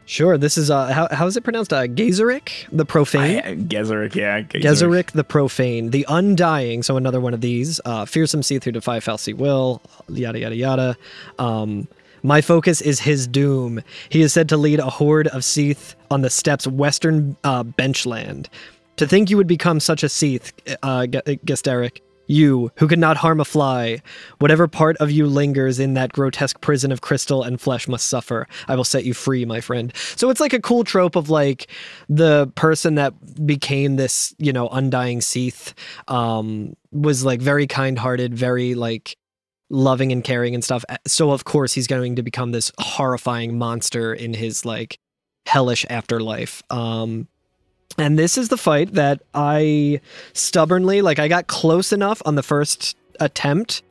Sure. 0.04 0.36
This 0.36 0.58
is 0.58 0.70
uh, 0.70 0.92
how 0.92 1.08
how 1.10 1.26
is 1.26 1.36
it 1.36 1.42
pronounced? 1.44 1.72
Uh, 1.72 1.86
Geiseric 1.86 2.66
the 2.72 2.84
Profane. 2.84 3.40
I- 3.44 3.54
Geiseric, 3.56 4.14
yeah. 4.14 4.42
Geiseric 4.42 5.12
the 5.12 5.24
Profane, 5.24 5.90
the 5.90 6.04
Undying, 6.08 6.82
so 6.82 6.96
another 6.96 7.20
one 7.20 7.32
of 7.34 7.40
these. 7.40 7.80
Uh, 7.84 8.04
fearsome 8.04 8.40
Cie'th 8.42 8.64
who 8.64 8.72
defy 8.72 8.98
fal'Cie 9.00 9.34
Will, 9.34 9.80
yada 10.08 10.38
yada 10.40 10.56
yada. 10.56 10.96
Um, 11.38 11.88
my 12.24 12.40
focus 12.40 12.80
is 12.80 13.00
his 13.00 13.26
doom. 13.26 13.80
He 14.08 14.22
is 14.22 14.32
said 14.32 14.48
to 14.50 14.56
lead 14.56 14.80
a 14.80 14.90
horde 14.90 15.28
of 15.28 15.42
Cie'th 15.42 15.94
on 16.10 16.20
the 16.20 16.30
steppes 16.30 16.66
western 16.66 17.36
uh, 17.44 17.62
benchland. 17.64 18.46
To 18.96 19.06
think 19.06 19.30
you 19.30 19.36
would 19.38 19.46
become 19.46 19.80
such 19.80 20.02
a 20.02 20.08
Cie'th, 20.08 20.52
uh, 20.82 21.06
Ge- 21.06 21.40
Gesteric, 21.46 22.00
you 22.26 22.70
who 22.76 22.88
could 22.88 22.98
not 22.98 23.16
harm 23.16 23.40
a 23.40 23.44
fly, 23.44 24.00
whatever 24.38 24.68
part 24.68 24.96
of 24.98 25.10
you 25.10 25.26
lingers 25.26 25.78
in 25.78 25.94
that 25.94 26.12
grotesque 26.12 26.60
prison 26.60 26.92
of 26.92 27.00
crystal 27.00 27.42
and 27.42 27.60
flesh 27.60 27.88
must 27.88 28.08
suffer. 28.08 28.46
I 28.68 28.76
will 28.76 28.84
set 28.84 29.04
you 29.04 29.14
free, 29.14 29.44
my 29.44 29.60
friend. 29.60 29.92
So 30.16 30.30
it's 30.30 30.40
like 30.40 30.52
a 30.52 30.60
cool 30.60 30.84
trope 30.84 31.16
of 31.16 31.30
like 31.30 31.70
the 32.08 32.46
person 32.54 32.94
that 32.96 33.14
became 33.46 33.96
this, 33.96 34.34
you 34.38 34.52
know, 34.52 34.68
undying 34.68 35.20
Cie'th 35.20 35.74
um, 36.08 36.74
was 36.90 37.24
like 37.24 37.40
very 37.40 37.66
kind 37.66 37.98
hearted, 37.98 38.34
very 38.34 38.74
like 38.74 39.16
loving 39.70 40.12
and 40.12 40.22
caring 40.22 40.54
and 40.54 40.62
stuff. 40.62 40.84
So 41.06 41.30
of 41.30 41.44
course 41.44 41.72
he's 41.72 41.86
going 41.86 42.16
to 42.16 42.22
become 42.22 42.52
this 42.52 42.70
horrifying 42.78 43.58
monster 43.58 44.12
in 44.12 44.34
his 44.34 44.64
like 44.64 44.98
hellish 45.46 45.84
afterlife. 45.90 46.62
Um, 46.70 47.26
and 47.98 48.18
this 48.18 48.38
is 48.38 48.48
the 48.48 48.56
fight 48.56 48.94
that 48.94 49.22
I 49.34 50.00
stubbornly 50.32 51.02
like 51.02 51.18
I 51.18 51.28
got 51.28 51.46
close 51.46 51.92
enough 51.92 52.22
on 52.24 52.34
the 52.34 52.42
first 52.42 52.96
attempt 53.20 53.82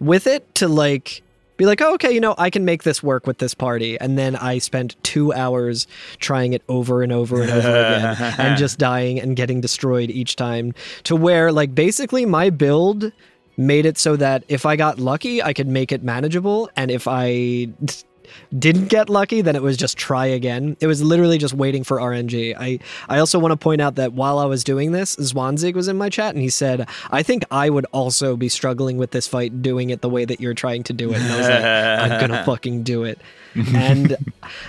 with 0.00 0.26
it 0.26 0.54
to 0.56 0.68
like 0.68 1.22
be 1.58 1.66
like, 1.66 1.82
oh, 1.82 1.94
okay, 1.94 2.12
you 2.12 2.20
know, 2.20 2.36
I 2.38 2.50
can 2.50 2.64
make 2.64 2.84
this 2.84 3.02
work 3.02 3.26
with 3.26 3.38
this 3.38 3.52
party. 3.52 3.98
And 4.00 4.16
then 4.16 4.36
I 4.36 4.58
spent 4.58 4.96
two 5.02 5.32
hours 5.34 5.86
trying 6.20 6.52
it 6.52 6.62
over 6.68 7.02
and 7.02 7.12
over 7.12 7.42
and 7.42 7.50
over 7.50 7.68
again 7.68 8.16
and 8.38 8.56
just 8.56 8.78
dying 8.78 9.20
and 9.20 9.36
getting 9.36 9.60
destroyed 9.60 10.08
each 10.08 10.36
time 10.36 10.72
to 11.02 11.16
where, 11.16 11.50
like, 11.50 11.74
basically 11.74 12.24
my 12.24 12.48
build 12.48 13.12
made 13.56 13.86
it 13.86 13.98
so 13.98 14.14
that 14.16 14.44
if 14.46 14.64
I 14.64 14.76
got 14.76 15.00
lucky, 15.00 15.42
I 15.42 15.52
could 15.52 15.66
make 15.66 15.90
it 15.90 16.04
manageable. 16.04 16.70
And 16.76 16.92
if 16.92 17.08
I 17.08 17.68
didn't 18.56 18.86
get 18.86 19.08
lucky, 19.08 19.40
then 19.40 19.56
it 19.56 19.62
was 19.62 19.76
just 19.76 19.96
try 19.96 20.26
again. 20.26 20.76
It 20.80 20.86
was 20.86 21.02
literally 21.02 21.38
just 21.38 21.54
waiting 21.54 21.84
for 21.84 21.98
RNG. 21.98 22.54
I, 22.58 22.78
I 23.08 23.18
also 23.18 23.38
want 23.38 23.52
to 23.52 23.56
point 23.56 23.80
out 23.80 23.96
that 23.96 24.12
while 24.12 24.38
I 24.38 24.44
was 24.44 24.64
doing 24.64 24.92
this, 24.92 25.16
Zwanzig 25.16 25.74
was 25.74 25.88
in 25.88 25.96
my 25.96 26.08
chat 26.08 26.34
and 26.34 26.42
he 26.42 26.50
said, 26.50 26.88
I 27.10 27.22
think 27.22 27.44
I 27.50 27.70
would 27.70 27.86
also 27.92 28.36
be 28.36 28.48
struggling 28.48 28.96
with 28.96 29.10
this 29.10 29.26
fight 29.26 29.62
doing 29.62 29.90
it 29.90 30.00
the 30.00 30.08
way 30.08 30.24
that 30.24 30.40
you're 30.40 30.54
trying 30.54 30.82
to 30.84 30.92
do 30.92 31.12
it. 31.12 31.20
And 31.20 31.32
I 31.32 31.36
was 31.36 31.48
like, 31.48 31.64
I'm 32.12 32.20
going 32.20 32.30
to 32.38 32.44
fucking 32.44 32.82
do 32.82 33.04
it. 33.04 33.20
And 33.74 34.16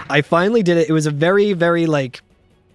I 0.09 0.21
finally 0.21 0.63
did 0.63 0.77
it. 0.77 0.89
It 0.89 0.93
was 0.93 1.05
a 1.05 1.11
very, 1.11 1.53
very 1.53 1.85
like 1.85 2.21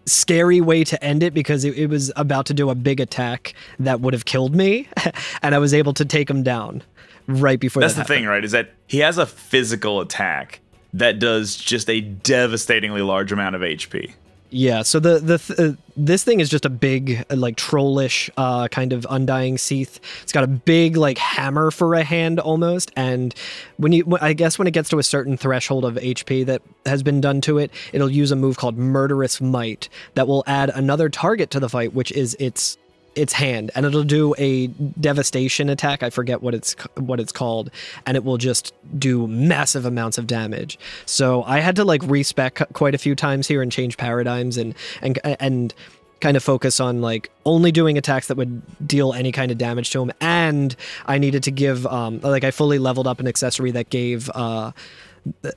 scary 0.07 0.61
way 0.61 0.85
to 0.85 1.03
end 1.03 1.23
it 1.23 1.35
because 1.35 1.65
it, 1.65 1.77
it 1.77 1.87
was 1.89 2.13
about 2.17 2.47
to 2.47 2.55
do 2.55 2.71
a 2.71 2.75
big 2.75 3.01
attack 3.01 3.55
that 3.79 4.01
would 4.01 4.13
have 4.13 4.25
killed 4.25 4.55
me. 4.55 4.89
and 5.43 5.55
I 5.55 5.59
was 5.59 5.75
able 5.75 5.95
to 5.95 6.05
take 6.05 6.29
him 6.29 6.43
down 6.43 6.83
right 7.27 7.59
before 7.59 7.81
That's 7.81 7.95
that 7.95 8.07
the 8.07 8.15
happened. 8.15 8.25
thing, 8.25 8.29
right? 8.29 8.45
Is 8.45 8.53
that 8.53 8.75
he 8.87 8.99
has 8.99 9.19
a 9.19 9.27
physical 9.27 10.01
attack 10.01 10.61
that 10.95 11.19
does 11.19 11.57
just 11.57 11.91
a 11.91 12.01
devastatingly 12.01 13.03
large 13.03 13.33
amount 13.33 13.57
of 13.57 13.63
HP. 13.63 14.13
Yeah, 14.57 14.83
so 14.83 15.01
the 15.01 15.19
the 15.19 15.39
th- 15.39 15.59
uh, 15.59 15.73
this 15.97 16.23
thing 16.23 16.39
is 16.39 16.49
just 16.49 16.65
a 16.65 16.71
big 16.71 17.25
uh, 17.29 17.35
like 17.35 17.57
trollish 17.57 18.31
uh, 18.37 18.69
kind 18.69 18.93
of 18.93 19.05
undying 19.11 19.57
Cie'th. 19.57 19.99
It's 20.23 20.31
got 20.31 20.45
a 20.45 20.47
big 20.47 20.97
like 20.97 21.19
hammer 21.19 21.73
for 21.73 21.95
a 21.95 22.05
hand 22.05 22.39
almost, 22.39 22.93
and 22.95 23.35
when 23.79 23.91
you 23.91 24.17
I 24.21 24.33
guess 24.33 24.57
when 24.57 24.69
it 24.69 24.71
gets 24.71 24.89
to 24.91 25.01
a 25.01 25.03
certain 25.03 25.37
threshold 25.37 25.85
of 25.85 25.97
HP 25.97 26.47
that 26.47 26.63
has 26.87 27.03
been 27.03 27.21
done 27.21 27.41
to 27.41 27.59
it, 27.59 27.73
it'll 27.93 28.09
use 28.09 28.31
a 28.31 28.37
move 28.37 28.57
called 28.57 28.79
Murderous 28.79 29.41
Might 29.41 29.89
that 30.15 30.29
will 30.29 30.45
add 30.47 30.71
another 30.71 31.09
target 31.09 31.51
to 31.51 31.59
the 31.59 31.69
fight, 31.69 31.93
which 31.93 32.13
is 32.13 32.37
its 32.39 32.79
its 33.17 33.33
hand 33.33 33.71
and 33.75 33.87
it'll 33.87 34.03
do 34.03 34.35
a 34.39 34.67
devastation 34.67 35.69
attack 35.69 36.03
i 36.03 36.11
forget 36.11 36.43
what 36.43 36.55
it's 36.55 36.75
what 36.97 37.21
it's 37.21 37.33
called 37.33 37.71
and 38.07 38.17
it 38.17 38.25
will 38.25 38.39
just 38.39 38.73
do 38.99 39.27
massive 39.27 39.87
amounts 39.87 40.19
of 40.19 40.27
damage. 40.27 40.79
So 41.07 41.43
i 41.45 41.61
had 41.61 41.77
to 41.77 41.85
like 41.85 42.03
respec 42.05 42.61
quite 42.73 42.95
a 42.95 42.99
few 42.99 43.15
times 43.15 43.47
here 43.47 43.63
and 43.63 43.71
change 43.71 43.97
paradigms 43.97 44.57
and 44.57 44.75
and 45.03 45.19
and 45.25 45.75
kind 46.21 46.37
of 46.37 46.43
focus 46.43 46.81
on 46.81 47.01
like 47.01 47.31
only 47.45 47.71
doing 47.71 47.99
attacks 47.99 48.29
that 48.29 48.37
would 48.37 48.63
deal 48.87 49.13
any 49.13 49.31
kind 49.33 49.51
of 49.51 49.59
damage 49.59 49.91
to 49.91 50.01
him 50.01 50.13
and 50.21 50.77
i 51.07 51.19
needed 51.19 51.43
to 51.43 51.51
give 51.51 51.87
um 51.87 52.21
like 52.21 52.45
i 52.45 52.51
fully 52.51 52.79
leveled 52.79 53.07
up 53.07 53.21
an 53.21 53.27
accessory 53.27 53.71
that 53.71 53.91
gave 53.91 54.31
uh 54.35 54.73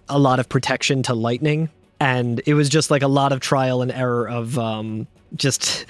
a 0.09 0.19
lot 0.19 0.39
of 0.39 0.49
protection 0.49 1.03
to 1.03 1.13
lightning 1.13 1.69
and 1.99 2.41
it 2.45 2.53
was 2.53 2.69
just 2.69 2.91
like 2.91 3.01
a 3.01 3.07
lot 3.07 3.31
of 3.31 3.39
trial 3.39 3.81
and 3.81 3.91
error 3.91 4.27
of 4.27 4.57
um 4.59 5.07
just 5.35 5.85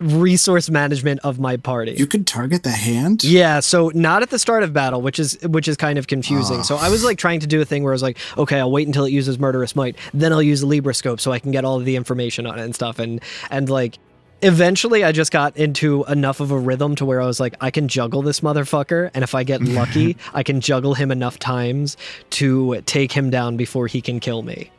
resource 0.00 0.70
management 0.70 1.20
of 1.22 1.38
my 1.38 1.56
party. 1.56 1.92
You 1.92 2.06
could 2.06 2.26
target 2.26 2.62
the 2.62 2.70
hand. 2.70 3.24
Yeah, 3.24 3.60
so 3.60 3.90
not 3.94 4.22
at 4.22 4.30
the 4.30 4.38
start 4.38 4.62
of 4.62 4.72
battle, 4.72 5.02
which 5.02 5.18
is 5.18 5.38
which 5.42 5.68
is 5.68 5.76
kind 5.76 5.98
of 5.98 6.06
confusing. 6.06 6.58
Ah. 6.58 6.62
So 6.62 6.76
I 6.76 6.88
was 6.88 7.04
like 7.04 7.18
trying 7.18 7.40
to 7.40 7.46
do 7.46 7.60
a 7.60 7.64
thing 7.64 7.82
where 7.82 7.92
I 7.92 7.94
was 7.94 8.02
like, 8.02 8.18
okay, 8.36 8.58
I'll 8.58 8.70
wait 8.70 8.86
until 8.86 9.04
it 9.04 9.12
uses 9.12 9.38
murderous 9.38 9.76
might, 9.76 9.96
then 10.12 10.32
I'll 10.32 10.42
use 10.42 10.60
the 10.60 10.66
Librascope 10.66 11.20
so 11.20 11.32
I 11.32 11.38
can 11.38 11.50
get 11.50 11.64
all 11.64 11.78
of 11.78 11.84
the 11.84 11.96
information 11.96 12.46
on 12.46 12.58
it 12.58 12.64
and 12.64 12.74
stuff. 12.74 12.98
And 12.98 13.20
and 13.50 13.68
like 13.68 13.98
eventually 14.42 15.04
I 15.04 15.12
just 15.12 15.32
got 15.32 15.56
into 15.56 16.04
enough 16.04 16.40
of 16.40 16.50
a 16.50 16.58
rhythm 16.58 16.94
to 16.96 17.04
where 17.04 17.20
I 17.20 17.26
was 17.26 17.40
like, 17.40 17.54
I 17.60 17.70
can 17.70 17.88
juggle 17.88 18.22
this 18.22 18.40
motherfucker, 18.40 19.10
and 19.14 19.24
if 19.24 19.34
I 19.34 19.44
get 19.44 19.62
lucky, 19.62 20.16
I 20.34 20.42
can 20.42 20.60
juggle 20.60 20.94
him 20.94 21.10
enough 21.10 21.38
times 21.38 21.96
to 22.30 22.80
take 22.82 23.12
him 23.12 23.30
down 23.30 23.56
before 23.56 23.86
he 23.86 24.00
can 24.00 24.20
kill 24.20 24.42
me. 24.42 24.70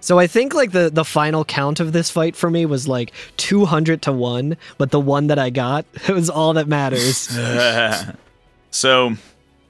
So 0.00 0.18
I 0.18 0.26
think 0.26 0.54
like 0.54 0.72
the 0.72 0.90
the 0.90 1.04
final 1.04 1.44
count 1.44 1.80
of 1.80 1.92
this 1.92 2.10
fight 2.10 2.36
for 2.36 2.50
me 2.50 2.66
was 2.66 2.86
like 2.86 3.12
200 3.36 4.02
to 4.02 4.12
1, 4.12 4.56
but 4.76 4.90
the 4.90 5.00
one 5.00 5.26
that 5.28 5.38
I 5.38 5.50
got 5.50 5.84
it 6.08 6.12
was 6.12 6.30
all 6.30 6.52
that 6.54 6.68
matters. 6.68 7.16
so, 8.70 9.06
I'm 9.06 9.18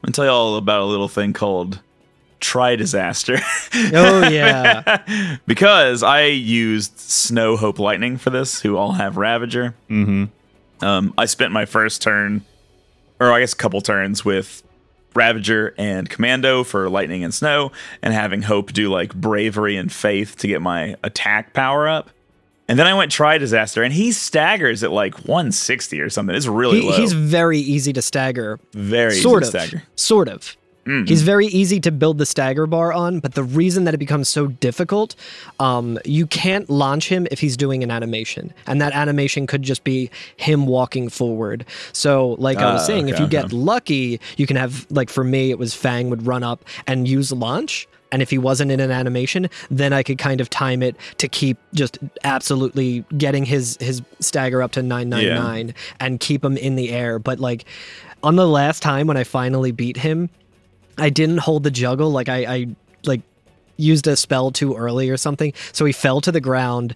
gonna 0.03 0.13
tell 0.13 0.25
you 0.25 0.31
all 0.31 0.57
about 0.57 0.83
a 0.83 0.85
little 0.85 1.09
thing 1.09 1.33
called 1.33 1.81
Tri-disaster. 2.41 3.39
oh 3.95 4.29
yeah. 4.31 5.39
because 5.47 6.03
I 6.03 6.25
used 6.25 6.99
Snow 6.99 7.57
Hope 7.57 7.79
Lightning 7.79 8.17
for 8.17 8.31
this, 8.31 8.61
who 8.61 8.77
all 8.77 8.93
have 8.93 9.17
Ravager. 9.17 9.75
Mm-hmm. 9.91 10.25
Um, 10.85 11.15
I 11.19 11.27
spent 11.27 11.53
my 11.53 11.65
first 11.65 12.01
turn, 12.01 12.45
or 13.19 13.33
I 13.33 13.41
guess 13.41 13.55
a 13.55 13.57
couple 13.57 13.81
turns, 13.81 14.25
with 14.25 14.63
Ravager 15.19 15.75
and 15.77 16.09
Commando 16.09 16.63
for 16.65 16.89
Lightning 16.89 17.25
and 17.25 17.35
Snow, 17.35 17.73
and 18.03 18.15
having 18.15 18.43
Hope 18.43 18.73
do 18.73 18.89
like 18.91 19.13
Bravery 19.15 19.77
and 19.77 19.91
Faith 19.93 20.37
to 20.39 20.47
get 20.47 20.63
my 20.63 20.95
attack 21.03 21.53
power 21.55 21.89
up. 21.89 22.11
And 22.69 22.79
then 22.79 22.87
I 22.87 22.93
went 22.93 23.11
Tri-disaster, 23.11 23.83
and 23.83 23.95
he 23.95 24.13
staggers 24.13 24.85
at 24.85 24.93
like 24.93 25.15
160 25.21 26.01
or 26.03 26.11
something. 26.11 26.37
It's 26.37 26.47
really 26.47 26.83
He, 26.83 26.91
low. 26.91 26.97
he's 26.99 27.15
very 27.15 27.59
easy 27.59 27.95
to 27.95 28.03
stagger. 28.03 28.61
very 28.75 29.15
sort 29.15 29.43
easy 29.43 29.49
of. 29.49 29.53
to 29.55 29.69
stagger. 29.69 29.83
Sort 29.97 30.29
of. 30.29 30.55
He's 31.07 31.23
very 31.23 31.47
easy 31.47 31.81
to 31.81 31.91
build 31.93 32.19
the 32.19 32.25
stagger 32.27 32.67
bar 32.67 32.93
on, 32.93 33.21
but 33.21 33.35
the 33.35 33.45
reason 33.45 33.85
that 33.85 33.95
it 33.95 33.99
becomes 33.99 34.29
so 34.29 34.47
difficult, 34.47 35.15
um, 35.61 35.99
you 36.05 36.27
can't 36.27 36.69
launch 36.71 37.09
him 37.09 37.27
if 37.31 37.41
he's 37.41 37.57
doing 37.57 37.83
an 37.83 37.91
animation, 37.91 38.53
and 38.67 38.81
that 38.81 38.93
animation 38.95 39.47
could 39.47 39.63
just 39.63 39.85
be 39.85 40.11
him 40.37 40.67
walking 40.67 41.09
forward. 41.09 41.65
So, 41.93 42.37
like 42.39 42.59
I 42.59 42.73
was 42.73 42.83
Ah, 42.83 42.87
saying, 42.87 43.09
if 43.09 43.17
okay, 43.17 43.25
you 43.25 43.29
get 43.29 43.53
lucky, 43.53 44.21
you 44.37 44.47
can 44.47 44.57
have 44.57 44.87
like 44.91 45.11
for 45.11 45.25
me, 45.25 45.51
it 45.51 45.59
was 45.59 45.75
Fang 45.75 46.09
would 46.11 46.27
run 46.27 46.43
up 46.43 46.65
and 46.87 47.07
use 47.07 47.33
launch. 47.33 47.87
And 48.11 48.23
if 48.23 48.31
he 48.31 48.39
wasn't 48.39 48.71
in 48.71 48.81
an 48.81 48.91
animation, 48.91 49.51
then 49.71 49.93
I 49.93 50.03
could 50.03 50.17
kind 50.17 50.41
of 50.41 50.49
time 50.49 50.83
it 50.83 50.97
to 51.19 51.29
keep 51.29 51.59
just 51.75 51.99
absolutely 52.25 53.05
getting 53.19 53.45
his 53.45 53.77
his 53.81 54.01
stagger 54.21 54.63
up 54.63 54.73
to 54.73 54.83
999 54.83 55.75
and 56.01 56.19
keep 56.19 56.43
him 56.43 56.57
in 56.57 56.77
the 56.77 56.91
air. 56.91 57.19
But 57.19 57.39
like 57.39 57.67
on 58.23 58.37
the 58.37 58.49
last 58.49 58.83
time 58.83 59.07
when 59.07 59.19
I 59.19 59.25
finally 59.25 59.73
beat 59.73 59.99
him, 59.99 60.31
I 60.99 61.11
didn't 61.11 61.39
hold 61.39 61.63
the 61.63 61.71
juggle. 61.71 62.11
Like 62.11 62.29
I, 62.29 62.55
I 62.55 62.67
like 63.05 63.23
used 63.77 64.07
a 64.07 64.17
spell 64.17 64.51
too 64.51 64.77
early 64.77 65.09
or 65.11 65.17
something. 65.17 65.53
So 65.73 65.85
he 65.85 65.93
fell 65.93 66.21
to 66.23 66.33
the 66.33 66.41
ground. 66.41 66.95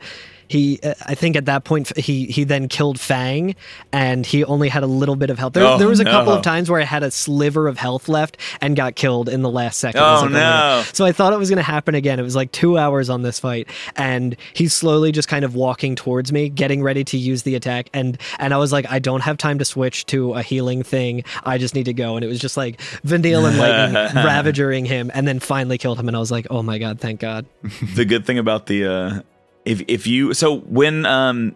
He, 0.53 0.79
uh, 0.83 0.93
I 1.07 1.15
think 1.15 1.35
at 1.37 1.47
that 1.47 1.65
point, 1.65 1.97
he 1.97 2.27
he 2.27 2.45
then 2.45 2.69
killed 2.69 3.01
Fang, 3.01 3.55
and 3.91 4.27
he 4.27 4.45
only 4.45 4.69
had 4.69 4.83
a 4.83 4.87
little 4.87 5.17
bit 5.17 5.31
of 5.31 5.39
health. 5.39 5.55
There, 5.55 5.65
Oh, 5.65 5.79
there 5.79 5.89
was 5.89 5.99
a 6.01 6.05
couple 6.05 6.35
of 6.35 6.43
times 6.43 6.69
where 6.71 6.79
I 6.79 6.85
had 6.85 7.03
a 7.03 7.11
sliver 7.11 7.69
of 7.69 7.79
health 7.79 8.07
left 8.07 8.37
and 8.61 8.77
got 8.77 8.95
killed 8.95 9.31
in 9.31 9.41
the 9.41 9.49
last 9.51 9.79
second. 9.79 10.03
Oh, 10.03 10.21
like, 10.25 10.33
no. 10.33 10.83
So 10.93 11.07
I 11.07 11.13
thought 11.13 11.33
it 11.33 11.39
was 11.39 11.49
going 11.49 11.57
to 11.57 11.63
happen 11.63 11.95
again. 11.95 12.19
It 12.19 12.23
was 12.23 12.37
like 12.37 12.53
two 12.53 12.77
hours 12.77 13.09
on 13.09 13.23
this 13.23 13.41
fight, 13.41 13.67
and 13.97 14.37
he's 14.53 14.75
slowly 14.75 15.11
just 15.11 15.27
kind 15.27 15.43
of 15.45 15.55
walking 15.55 15.97
towards 15.97 16.31
me, 16.33 16.51
getting 16.51 16.83
ready 16.83 17.03
to 17.05 17.17
use 17.17 17.45
the 17.45 17.55
attack, 17.55 17.89
and 17.95 18.19
and 18.39 18.53
I 18.53 18.59
was 18.59 18.73
like, 18.73 18.85
I 18.91 18.99
don't 18.99 19.23
have 19.23 19.39
time 19.39 19.59
to 19.59 19.65
switch 19.65 20.05
to 20.07 20.35
a 20.35 20.43
healing 20.43 20.83
thing. 20.83 21.25
I 21.45 21.57
just 21.57 21.75
need 21.75 21.85
to 21.87 21.95
go, 21.95 22.17
and 22.17 22.25
it 22.25 22.29
was 22.29 22.39
just 22.39 22.59
like 22.59 22.79
Vanille 23.05 23.47
and 23.47 23.57
Lightning 23.57 23.95
ravaging 24.23 24.85
him, 24.85 25.11
and 25.15 25.27
then 25.27 25.39
finally 25.41 25.79
killed 25.79 25.99
him, 25.99 26.09
and 26.09 26.17
I 26.17 26.21
was 26.21 26.31
like, 26.31 26.47
oh 26.51 26.63
my 26.63 26.77
god, 26.77 27.01
thank 27.01 27.21
God. 27.21 27.47
the 27.95 28.05
good 28.05 28.27
thing 28.27 28.39
about 28.39 28.67
the 28.67 28.85
uh 28.87 29.23
if 29.65 29.83
if 29.89 30.07
you 30.07 30.35
so 30.35 30.59
when 30.61 31.07
um 31.07 31.55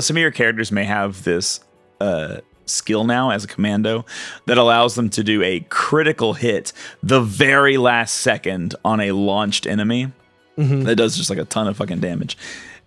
some 0.00 0.16
of 0.16 0.20
your 0.20 0.30
characters 0.30 0.70
may 0.70 0.84
have 0.84 1.24
this 1.24 1.60
uh 2.00 2.38
skill 2.66 3.04
now 3.04 3.30
as 3.30 3.42
a 3.44 3.48
commando 3.48 4.04
that 4.46 4.56
allows 4.58 4.94
them 4.94 5.08
to 5.10 5.24
do 5.24 5.42
a 5.42 5.60
critical 5.70 6.34
hit 6.34 6.72
the 7.02 7.20
very 7.20 7.76
last 7.76 8.14
second 8.18 8.74
on 8.84 9.00
a 9.00 9.10
launched 9.12 9.66
enemy 9.66 10.12
that 10.56 10.96
does 10.96 11.16
just 11.16 11.30
like 11.30 11.38
a 11.38 11.44
ton 11.46 11.66
of 11.66 11.76
fucking 11.76 12.00
damage 12.00 12.36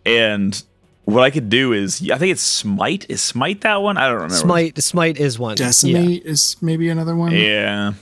and 0.06 0.64
what 1.06 1.24
i 1.24 1.30
could 1.32 1.50
do 1.50 1.74
is 1.74 2.08
i 2.12 2.18
think 2.18 2.32
it's 2.32 2.42
smite 2.42 3.06
is 3.10 3.20
smite 3.22 3.62
that 3.62 3.82
one 3.82 3.98
i 3.98 4.06
don't 4.06 4.14
remember 4.16 4.36
Smite, 4.36 4.82
Smite 4.82 5.18
is 5.20 5.38
one. 5.40 5.58
Yeah. 5.58 6.20
Is 6.24 6.56
maybe 6.62 6.88
another 6.90 7.16
one. 7.16 7.32
Yeah. 7.32 7.94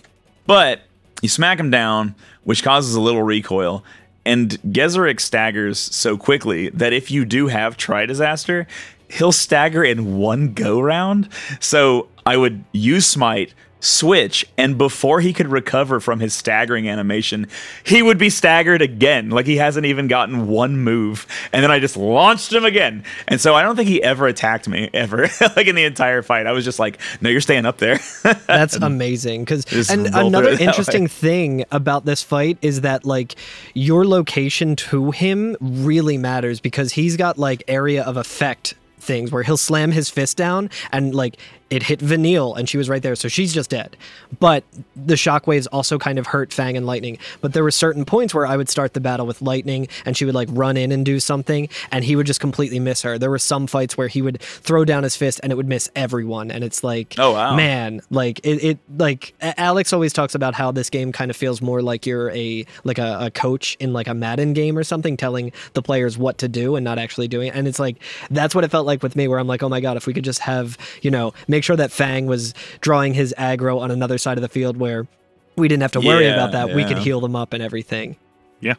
But 0.46 0.82
you 1.22 1.30
smack 1.30 1.60
him 1.60 1.72
down, 1.72 2.16
which 2.44 2.64
causes 2.64 2.94
a 2.96 3.00
little 3.02 3.24
recoil. 3.24 3.84
And 4.26 4.62
Geiseric 4.62 5.20
staggers 5.20 5.80
so 5.80 6.18
quickly 6.18 6.70
that 6.70 6.94
if 6.94 7.10
you 7.10 7.26
do 7.26 7.48
have 7.48 7.78
Tri-disaster, 7.78 8.68
he'll 9.10 9.32
stagger 9.32 9.84
in 9.84 10.18
one 10.18 10.54
go 10.54 10.80
round. 10.80 11.30
So 11.60 12.08
I 12.26 12.38
would 12.38 12.64
use 12.72 13.06
Smite, 13.06 13.54
switch, 13.82 14.46
and 14.58 14.78
before 14.78 15.20
he 15.20 15.34
could 15.34 15.48
recover 15.48 16.00
from 16.00 16.20
his 16.20 16.34
staggering 16.34 16.88
animation, 16.88 17.48
he 17.84 18.02
would 18.02 18.18
be 18.18 18.30
staggered 18.30 18.82
again. 18.82 19.30
Like 19.30 19.46
he 19.46 19.58
hasn't 19.58 19.86
even 19.86 20.08
gotten 20.08 20.48
one 20.48 20.78
move. 20.78 21.28
And 21.52 21.64
then 21.64 21.72
I 21.72 21.80
just 21.80 21.98
launched 21.98 22.54
him 22.54 22.64
again. 22.64 23.04
And 23.28 23.42
so 23.42 23.56
I 23.56 23.64
don't 23.64 23.76
think 23.76 23.90
he 23.90 24.02
ever 24.02 24.28
attacked 24.28 24.70
me, 24.70 24.90
ever. 24.94 25.28
like 25.56 25.68
in 25.68 25.76
the 25.76 25.84
entire 25.84 26.22
fight. 26.22 26.48
I 26.48 26.54
was 26.54 26.64
just 26.64 26.80
like, 26.80 27.00
no, 27.20 27.30
you're 27.30 27.42
staying 27.42 27.66
up 27.66 27.80
there. 27.80 28.00
That's 28.48 28.76
amazing. 28.76 29.42
Because 29.42 29.90
and 29.90 30.08
another 30.08 30.50
interesting 30.60 31.04
way. 31.04 31.08
thing 31.08 31.66
about 31.72 32.06
this 32.06 32.24
fight 32.24 32.58
is 32.62 32.82
that 32.82 33.04
like 33.04 33.36
your 33.74 34.06
location 34.06 34.76
to 34.76 35.12
him 35.12 35.58
really 35.60 36.18
matters 36.18 36.60
because 36.60 36.94
he's 36.94 37.18
got 37.18 37.38
like 37.38 37.64
area 37.68 38.04
of 38.04 38.16
effect 38.16 38.76
things 39.00 39.32
where 39.32 39.42
he'll 39.44 39.58
slam 39.58 39.92
his 39.92 40.10
fist 40.10 40.38
down 40.38 40.70
and 40.92 41.16
like 41.16 41.38
it 41.72 41.84
hit 41.84 42.02
Vanille 42.02 42.54
and 42.54 42.70
she 42.70 42.78
was 42.78 42.90
right 42.90 43.02
there, 43.02 43.16
so 43.16 43.28
she's 43.28 43.54
just 43.54 43.70
dead. 43.72 43.98
But 44.40 44.64
the 44.96 45.16
shockwaves 45.16 45.68
also 45.72 45.98
kind 45.98 46.20
of 46.20 46.28
hurt 46.28 46.54
Fang 46.54 46.78
and 46.78 46.86
Lightning. 46.86 47.18
But 47.40 47.54
there 47.54 47.64
were 47.64 47.72
certain 47.72 48.06
points 48.06 48.34
where 48.34 48.46
I 48.46 48.58
would 48.58 48.70
start 48.70 48.94
the 48.94 49.00
battle 49.00 49.26
with 49.26 49.42
Lightning 49.42 49.88
and 50.06 50.16
she 50.16 50.26
would 50.26 50.36
like 50.36 50.50
run 50.52 50.78
in 50.78 50.92
and 50.92 51.06
do 51.06 51.20
something 51.20 51.70
and 51.92 52.04
he 52.04 52.16
would 52.16 52.28
just 52.28 52.40
completely 52.42 52.80
miss 52.80 53.02
her. 53.02 53.18
There 53.18 53.30
were 53.30 53.40
some 53.40 53.66
fights 53.68 53.98
where 53.98 54.10
he 54.10 54.22
would 54.22 54.42
throw 54.42 54.86
down 54.86 55.04
his 55.04 55.16
fist 55.16 55.40
and 55.42 55.52
it 55.52 55.56
would 55.56 55.68
miss 55.68 55.90
everyone. 55.96 56.52
And 56.52 56.64
it's 56.64 56.84
like, 56.84 57.16
Oh, 57.18 57.32
wow. 57.34 57.56
man, 57.56 58.02
like 58.10 58.40
it, 58.44 58.64
it 58.64 58.80
like 58.98 59.34
Alex 59.42 59.94
always 59.94 60.12
talks 60.14 60.36
about 60.36 60.54
how 60.54 60.72
this 60.72 60.90
game 60.90 61.12
kind 61.12 61.32
of 61.32 61.38
feels 61.38 61.62
more 61.62 61.82
like 61.82 62.06
you're 62.06 62.30
a 62.32 62.66
like 62.84 62.98
a, 63.00 63.18
a 63.22 63.32
coach 63.32 63.78
in 63.80 63.94
like 63.94 64.08
a 64.08 64.14
Madden 64.14 64.52
game 64.54 64.78
or 64.78 64.84
something, 64.84 65.16
telling 65.16 65.52
the 65.74 65.82
players 65.82 66.18
what 66.18 66.38
to 66.40 66.50
do 66.50 66.76
and 66.76 66.84
not 66.84 67.00
actually 67.00 67.30
doing 67.30 67.48
it. 67.48 67.56
And 67.56 67.68
it's 67.68 67.80
like 67.80 67.96
that's 68.30 68.54
what 68.54 68.66
it 68.66 68.72
felt 68.72 68.86
like 68.86 69.02
with 69.02 69.16
me, 69.16 69.28
where 69.30 69.40
I'm 69.40 69.48
like, 69.48 69.64
oh 69.64 69.70
my 69.70 69.80
god, 69.80 69.96
if 69.98 70.06
we 70.06 70.14
could 70.14 70.26
just 70.26 70.40
have 70.40 70.78
you 71.02 71.10
know 71.12 71.34
make 71.48 71.61
sure 71.62 71.76
that 71.76 71.92
Fang 71.92 72.26
was 72.26 72.54
drawing 72.82 73.14
his 73.14 73.34
aggro 73.38 73.80
on 73.80 73.92
another 73.92 74.18
side 74.18 74.38
of 74.38 74.42
the 74.42 74.50
field 74.50 74.78
where 74.78 75.08
we 75.56 75.68
didn't 75.68 75.82
have 75.82 75.92
to 75.94 76.00
worry 76.02 76.26
Yeah, 76.26 76.34
about 76.34 76.52
that. 76.54 76.76
We 76.76 76.84
could 76.86 76.98
heal 77.00 77.20
them 77.22 77.36
up 77.36 77.54
and 77.54 77.62
everything. 77.64 78.16
Yeah. 78.60 78.76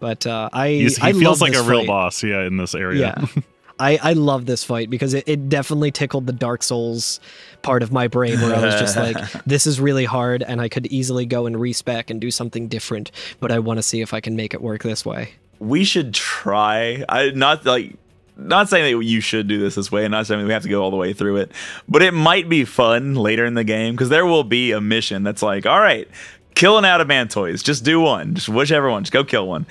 But 0.00 0.26
uh, 0.26 0.48
I 0.52 0.68
He's, 0.70 0.96
he 0.96 1.02
I 1.08 1.12
feels 1.12 1.40
love 1.40 1.50
like 1.50 1.54
a 1.54 1.62
real 1.62 1.80
fight. 1.80 1.86
boss, 1.86 2.22
yeah, 2.22 2.44
in 2.46 2.56
this 2.56 2.74
area. 2.74 3.14
Yeah. 3.34 3.42
I, 3.80 3.96
I 4.02 4.12
love 4.14 4.46
this 4.46 4.64
fight 4.64 4.90
because 4.90 5.14
it, 5.14 5.22
it 5.28 5.48
definitely 5.48 5.92
tickled 5.92 6.26
the 6.26 6.32
Dark 6.32 6.64
Souls 6.64 7.20
part 7.62 7.84
of 7.84 7.92
my 7.92 8.08
brain 8.08 8.40
where 8.40 8.52
I 8.56 8.60
was 8.60 8.74
just 8.74 8.96
like, 9.04 9.16
this 9.44 9.68
is 9.68 9.80
really 9.80 10.04
hard 10.04 10.42
and 10.42 10.60
I 10.60 10.68
could 10.68 10.86
easily 10.88 11.26
go 11.26 11.46
and 11.46 11.60
respec 11.60 12.10
and 12.10 12.20
do 12.20 12.32
something 12.32 12.66
different, 12.66 13.12
but 13.38 13.52
I 13.52 13.60
want 13.60 13.78
to 13.78 13.82
see 13.84 14.00
if 14.00 14.12
I 14.12 14.20
can 14.20 14.34
make 14.34 14.52
it 14.52 14.60
work 14.60 14.82
this 14.82 15.06
way. 15.06 15.34
we 15.60 15.84
should 15.84 16.12
try. 16.12 17.04
I 17.08 17.30
not 17.30 17.64
like 17.64 17.94
not 18.38 18.68
saying 18.68 18.96
that 18.98 19.04
you 19.04 19.20
should 19.20 19.48
do 19.48 19.58
this 19.58 19.74
this 19.74 19.90
way, 19.92 20.04
and 20.04 20.12
not 20.12 20.26
saying 20.26 20.46
we 20.46 20.52
have 20.52 20.62
to 20.62 20.68
go 20.68 20.82
all 20.82 20.90
the 20.90 20.96
way 20.96 21.12
through 21.12 21.36
it, 21.38 21.52
but 21.88 22.02
it 22.02 22.14
might 22.14 22.48
be 22.48 22.64
fun 22.64 23.14
later 23.14 23.44
in 23.44 23.54
the 23.54 23.64
game 23.64 23.94
because 23.94 24.08
there 24.08 24.24
will 24.24 24.44
be 24.44 24.72
a 24.72 24.80
mission 24.80 25.24
that's 25.24 25.42
like, 25.42 25.66
all 25.66 25.80
right, 25.80 26.08
killing 26.54 26.84
kill 26.84 26.90
an 26.98 27.06
adamantoise. 27.06 27.62
Just 27.62 27.84
do 27.84 28.00
one, 28.00 28.34
just 28.34 28.48
whichever 28.48 28.88
one, 28.90 29.02
just 29.04 29.12
go 29.12 29.24
kill 29.24 29.46
one. 29.46 29.66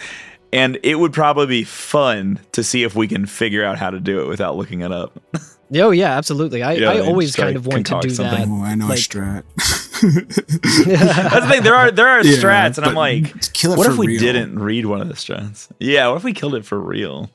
And 0.53 0.79
it 0.83 0.95
would 0.95 1.11
probably 1.13 1.45
be 1.47 1.63
fun 1.65 2.39
to 2.53 2.63
see 2.63 2.83
if 2.83 2.95
we 2.95 3.07
can 3.07 3.25
figure 3.25 3.65
out 3.65 3.77
how 3.77 3.89
to 3.89 3.99
do 3.99 4.21
it 4.21 4.27
without 4.27 4.55
looking 4.55 4.81
it 4.81 4.91
up. 4.91 5.17
Oh 5.75 5.91
yeah, 5.91 6.17
absolutely. 6.17 6.63
I, 6.63 6.75
Yeah, 6.75 6.91
I 6.91 6.99
always 7.01 7.35
kind 7.35 7.51
to 7.55 7.59
of 7.59 7.67
want 7.67 7.85
to 7.87 7.99
do 8.01 8.09
something. 8.09 8.49
Oh, 8.49 8.63
I 8.63 8.73
know 8.75 8.87
Like- 8.87 8.99
a 8.99 9.01
strat. 9.01 9.43
That's 10.01 11.45
the 11.45 11.47
thing. 11.51 11.63
There 11.63 11.75
are 11.75 11.91
there 11.91 12.07
are 12.07 12.23
Yeah, 12.23 12.37
strats, 12.37 12.77
and 12.77 12.85
I'm 12.87 12.95
like, 12.95 13.51
kill 13.51 13.73
it 13.73 13.77
what 13.77 13.87
if 13.87 13.97
we 13.97 14.07
real. 14.07 14.19
didn't 14.19 14.59
read 14.59 14.85
one 14.85 15.01
of 15.01 15.09
the 15.09 15.13
strats? 15.13 15.67
Yeah, 15.79 16.07
what 16.07 16.15
if 16.17 16.23
we 16.23 16.31
killed 16.31 16.55
it 16.55 16.65
for 16.65 16.79
real? 16.79 17.29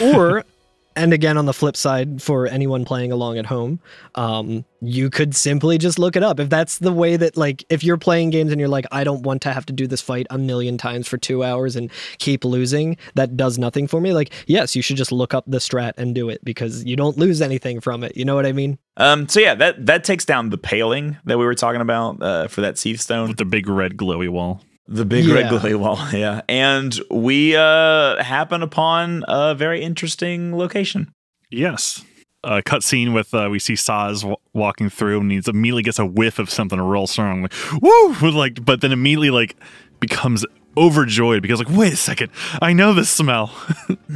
Or, 0.00 0.44
and 0.96 1.12
again 1.12 1.38
on 1.38 1.46
the 1.46 1.52
flip 1.52 1.76
side, 1.76 2.22
for 2.22 2.46
anyone 2.46 2.84
playing 2.84 3.12
along 3.12 3.38
at 3.38 3.46
home, 3.46 3.80
um, 4.14 4.64
you 4.80 5.10
could 5.10 5.34
simply 5.34 5.78
just 5.78 5.98
look 5.98 6.16
it 6.16 6.22
up. 6.22 6.40
If 6.40 6.50
that's 6.50 6.78
the 6.78 6.92
way 6.92 7.16
that 7.16 7.36
like 7.36 7.64
if 7.70 7.84
you're 7.84 7.96
playing 7.96 8.30
games 8.30 8.50
and 8.50 8.60
you're 8.60 8.68
like, 8.68 8.86
I 8.90 9.04
don't 9.04 9.22
want 9.22 9.42
to 9.42 9.52
have 9.52 9.66
to 9.66 9.72
do 9.72 9.86
this 9.86 10.00
fight 10.00 10.26
a 10.30 10.38
million 10.38 10.78
times 10.78 11.08
for 11.08 11.18
two 11.18 11.44
hours 11.44 11.76
and 11.76 11.90
keep 12.18 12.44
losing, 12.44 12.96
that 13.14 13.36
does 13.36 13.58
nothing 13.58 13.86
for 13.86 14.00
me. 14.00 14.12
Like, 14.12 14.32
yes, 14.46 14.74
you 14.74 14.82
should 14.82 14.96
just 14.96 15.12
look 15.12 15.34
up 15.34 15.44
the 15.46 15.58
strat 15.58 15.92
and 15.96 16.14
do 16.14 16.28
it 16.28 16.44
because 16.44 16.84
you 16.84 16.96
don't 16.96 17.16
lose 17.16 17.40
anything 17.40 17.80
from 17.80 18.02
it. 18.04 18.16
You 18.16 18.24
know 18.24 18.34
what 18.34 18.46
I 18.46 18.52
mean? 18.52 18.78
Um, 18.96 19.28
so 19.28 19.40
yeah, 19.40 19.54
that 19.54 19.86
that 19.86 20.04
takes 20.04 20.24
down 20.24 20.50
the 20.50 20.58
paling 20.58 21.16
that 21.24 21.38
we 21.38 21.44
were 21.44 21.54
talking 21.54 21.80
about 21.80 22.22
uh, 22.22 22.48
for 22.48 22.60
that 22.60 22.74
Cie'th 22.74 23.00
Stone. 23.00 23.28
with 23.28 23.38
the 23.38 23.44
big 23.44 23.68
red 23.68 23.96
glowy 23.96 24.28
wall. 24.28 24.60
The 24.94 25.04
big 25.06 25.26
red 25.28 25.50
Yeah. 25.50 25.58
glay 25.58 25.74
wall, 25.74 25.98
yeah. 26.12 26.42
And 26.48 26.98
we 27.10 27.56
uh 27.56 28.22
happen 28.22 28.62
upon 28.62 29.24
a 29.26 29.54
very 29.54 29.82
interesting 29.82 30.56
location. 30.56 31.10
Yes. 31.50 32.04
A 32.44 32.60
cutscene 32.60 33.14
with 33.14 33.32
uh, 33.34 33.48
we 33.50 33.58
see 33.58 33.74
Sazh 33.74 34.20
w- 34.22 34.36
walking 34.52 34.90
through 34.90 35.20
and 35.20 35.30
he 35.30 35.40
immediately 35.48 35.82
gets 35.84 35.98
a 35.98 36.04
whiff 36.06 36.38
of 36.38 36.50
something 36.50 36.80
real 36.80 37.06
strong, 37.06 37.42
like 37.42 37.52
woo, 37.80 38.08
with 38.22 38.34
like, 38.34 38.64
but 38.64 38.80
then 38.80 38.90
immediately 38.92 39.30
like 39.30 39.56
becomes 40.00 40.44
overjoyed 40.76 41.40
because 41.42 41.58
like 41.60 41.70
wait 41.76 41.92
a 41.92 41.96
second, 41.96 42.30
I 42.60 42.72
know 42.72 42.92
this 42.94 43.08
smell. 43.10 43.46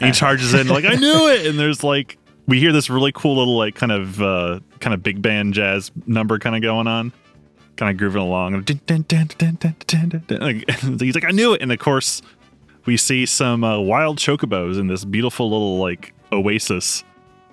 He 0.00 0.12
charges 0.12 0.52
in 0.54 0.68
like 0.68 0.84
I 0.84 0.94
knew 0.94 1.28
it, 1.28 1.46
and 1.46 1.58
there's 1.58 1.82
like 1.84 2.18
we 2.46 2.58
hear 2.60 2.72
this 2.72 2.90
really 2.90 3.12
cool 3.12 3.36
little 3.36 3.56
like 3.56 3.74
kind 3.74 3.92
of 3.92 4.20
uh, 4.20 4.60
kind 4.80 4.92
of 4.94 5.02
big 5.02 5.22
band 5.22 5.54
jazz 5.54 5.90
number 6.06 6.38
kind 6.38 6.54
of 6.56 6.62
going 6.62 6.86
on, 6.86 7.12
kind 7.76 7.90
of 7.90 7.96
grooving 7.96 8.22
along. 8.22 8.54
and. 8.54 8.68
Like, 10.30 10.70
he's 11.00 11.14
like 11.14 11.24
I 11.24 11.30
knew 11.30 11.54
it, 11.54 11.62
and 11.62 11.72
of 11.72 11.78
course 11.78 12.22
we 12.84 12.96
see 12.96 13.26
some 13.26 13.64
uh, 13.64 13.78
wild 13.78 14.18
chocobos 14.18 14.78
in 14.78 14.86
this 14.86 15.04
beautiful 15.04 15.50
little 15.50 15.78
like 15.78 16.14
oasis. 16.32 17.04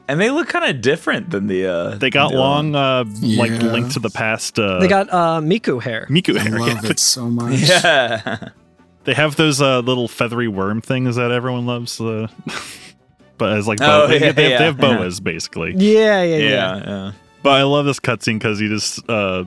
And 0.07 0.19
they 0.19 0.29
look 0.31 0.49
kind 0.49 0.65
of 0.65 0.81
different 0.81 1.29
than 1.29 1.47
the 1.47 1.65
uh 1.65 1.95
They 1.95 2.09
got 2.09 2.31
the- 2.31 2.37
long 2.37 2.75
uh, 2.75 3.05
like 3.21 3.51
Yeah. 3.51 3.71
link 3.71 3.93
to 3.93 3.99
the 3.99 4.09
past. 4.09 4.59
Uh, 4.59 4.79
they 4.79 4.87
got 4.87 5.11
uh, 5.11 5.39
Miku 5.39 5.81
hair. 5.81 6.07
Miku 6.09 6.35
I 6.37 6.41
hair. 6.41 6.59
love 6.59 6.83
yeah. 6.83 6.89
it 6.91 6.99
so 6.99 7.29
much. 7.29 7.59
Yeah. 7.61 8.49
They 9.05 9.13
have 9.13 9.35
those 9.37 9.61
uh, 9.61 9.79
little 9.79 10.07
feathery 10.07 10.47
worm 10.47 10.81
things 10.81 11.15
that 11.15 11.31
everyone 11.31 11.65
loves. 11.65 11.99
Uh, 12.01 12.27
but 13.37 13.53
as 13.53 13.65
like 13.67 13.79
Oh, 13.81 14.07
boa- 14.07 14.07
they, 14.07 14.25
yeah, 14.25 14.31
they 14.33 14.43
have, 14.43 14.51
yeah. 14.51 14.57
they 14.57 14.65
have 14.65 14.77
boas 14.77 15.19
basically. 15.21 15.73
Yeah, 15.77 16.21
yeah, 16.23 16.35
yeah. 16.37 16.47
yeah, 16.49 16.83
yeah. 16.85 17.11
But 17.41 17.51
I 17.53 17.63
love 17.63 17.85
this 17.85 17.99
cutscene 17.99 18.35
because 18.39 18.59
he 18.59 18.67
just 18.67 19.09
uh 19.09 19.45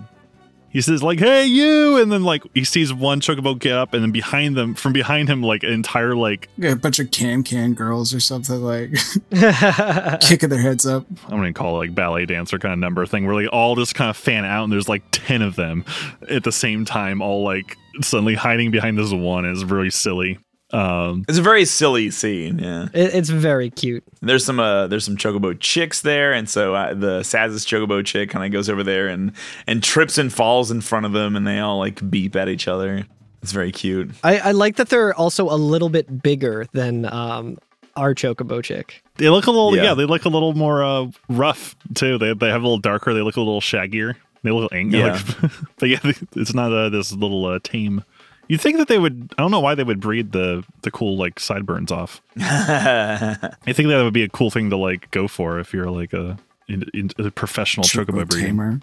he 0.76 0.82
says 0.82 1.02
like, 1.02 1.18
"Hey, 1.18 1.46
you!" 1.46 1.96
and 1.96 2.12
then 2.12 2.22
like 2.22 2.42
he 2.52 2.62
sees 2.62 2.92
one 2.92 3.22
chocobo 3.22 3.58
get 3.58 3.72
up, 3.72 3.94
and 3.94 4.02
then 4.02 4.12
behind 4.12 4.58
them, 4.58 4.74
from 4.74 4.92
behind 4.92 5.26
him, 5.26 5.42
like 5.42 5.62
an 5.62 5.72
entire 5.72 6.14
like 6.14 6.50
Yeah, 6.58 6.72
a 6.72 6.76
bunch 6.76 6.98
of 6.98 7.10
can 7.10 7.42
can 7.42 7.72
girls 7.72 8.12
or 8.12 8.20
something 8.20 8.60
like 8.60 8.90
kicking 10.20 10.50
their 10.50 10.60
heads 10.60 10.84
up. 10.84 11.06
I'm 11.28 11.38
gonna 11.38 11.54
call 11.54 11.76
it 11.76 11.86
like 11.86 11.94
ballet 11.94 12.26
dancer 12.26 12.58
kind 12.58 12.74
of 12.74 12.78
number 12.78 13.06
thing, 13.06 13.24
where 13.24 13.34
like 13.34 13.50
all 13.54 13.74
just 13.74 13.94
kind 13.94 14.10
of 14.10 14.18
fan 14.18 14.44
out, 14.44 14.64
and 14.64 14.72
there's 14.72 14.86
like 14.86 15.02
ten 15.12 15.40
of 15.40 15.56
them 15.56 15.82
at 16.28 16.44
the 16.44 16.52
same 16.52 16.84
time, 16.84 17.22
all 17.22 17.42
like 17.42 17.78
suddenly 18.02 18.34
hiding 18.34 18.70
behind 18.70 18.98
this 18.98 19.10
one 19.14 19.46
is 19.46 19.64
really 19.64 19.88
silly. 19.88 20.38
Um, 20.72 21.24
It's 21.28 21.38
a 21.38 21.42
very 21.42 21.64
silly 21.64 22.10
scene, 22.10 22.58
yeah. 22.58 22.88
It, 22.92 23.14
it's 23.14 23.28
very 23.30 23.70
cute. 23.70 24.02
There's 24.20 24.44
some 24.44 24.58
uh 24.58 24.86
there's 24.88 25.04
some 25.04 25.16
chocobo 25.16 25.58
chicks 25.58 26.00
there 26.00 26.32
and 26.32 26.48
so 26.48 26.74
uh, 26.74 26.92
the 26.94 27.20
Sazh's 27.20 27.64
chocobo 27.64 28.04
chick 28.04 28.30
kind 28.30 28.44
of 28.44 28.50
goes 28.50 28.68
over 28.68 28.82
there 28.82 29.06
and 29.06 29.32
and 29.66 29.82
trips 29.82 30.18
and 30.18 30.32
falls 30.32 30.70
in 30.72 30.80
front 30.80 31.06
of 31.06 31.12
them 31.12 31.36
and 31.36 31.46
they 31.46 31.60
all 31.60 31.78
like 31.78 32.08
beep 32.10 32.34
at 32.36 32.48
each 32.48 32.66
other. 32.68 33.06
It's 33.42 33.52
very 33.52 33.70
cute. 33.70 34.10
I, 34.24 34.38
I 34.38 34.50
like 34.52 34.74
that 34.76 34.88
they're 34.88 35.14
also 35.14 35.48
a 35.48 35.54
little 35.54 35.88
bit 35.88 36.20
bigger 36.20 36.66
than 36.72 37.04
um, 37.12 37.58
our 37.94 38.12
Chocobo 38.12 38.60
chick. 38.62 39.02
they 39.18 39.28
look 39.28 39.46
a 39.46 39.50
little, 39.52 39.76
yeah, 39.76 39.84
Yeah. 39.84 39.94
they 39.94 40.04
look 40.04 40.24
a 40.24 40.28
little 40.28 40.52
more 40.54 40.82
uh, 40.82 41.06
rough 41.28 41.76
too. 41.94 42.18
They 42.18 42.34
they 42.34 42.48
have 42.48 42.62
a 42.62 42.64
little 42.64 42.78
darker. 42.80 43.14
They 43.14 43.22
look 43.22 43.36
a 43.36 43.40
little 43.40 43.60
shaggier. 43.60 44.16
They 44.42 44.50
look 44.50 44.72
angry, 44.72 44.98
Yeah. 44.98 45.20
but 45.78 45.88
yeah, 45.88 46.00
it's 46.34 46.54
not 46.54 46.72
uh, 46.72 46.88
this 46.88 47.12
little 47.12 47.46
uh, 47.46 47.60
tame. 47.62 48.02
You'd 48.48 48.60
think 48.60 48.78
that 48.78 48.88
they 48.88 48.98
would. 48.98 49.32
I 49.36 49.42
don't 49.42 49.50
know 49.50 49.60
why 49.60 49.74
they 49.74 49.82
would 49.84 50.00
breed 50.00 50.32
the 50.32 50.64
the 50.82 50.90
cool 50.90 51.16
like 51.16 51.40
sideburns 51.40 51.90
off. 51.90 52.22
I 52.38 53.48
think 53.72 53.88
that 53.88 54.02
would 54.04 54.12
be 54.14 54.22
a 54.22 54.28
cool 54.28 54.50
thing 54.50 54.70
to 54.70 54.76
like 54.76 55.10
go 55.10 55.26
for 55.26 55.58
if 55.58 55.72
you're 55.74 55.90
like 55.90 56.12
a, 56.12 56.38
in, 56.68 56.84
in- 56.94 57.10
a 57.18 57.30
professional 57.30 57.84
chocobo 57.84 58.22
Chocobo 58.24 58.28
breeder. 58.28 58.46
tamer. 58.46 58.80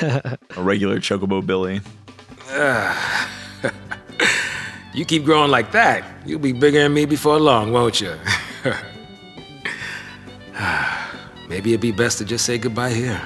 A 0.56 0.62
regular 0.62 1.00
chocobo 1.00 1.44
Billy. 1.44 1.80
You 4.92 5.04
keep 5.04 5.24
growing 5.24 5.52
like 5.52 5.70
that, 5.70 6.04
you'll 6.26 6.40
be 6.40 6.50
bigger 6.52 6.82
than 6.82 6.92
me 6.92 7.04
before 7.04 7.38
long, 7.38 7.70
won't 7.70 8.00
you? 8.00 8.12
Maybe 11.48 11.70
it'd 11.70 11.80
be 11.80 11.92
best 11.92 12.18
to 12.18 12.24
just 12.24 12.44
say 12.44 12.58
goodbye 12.58 12.90
here. 12.90 13.20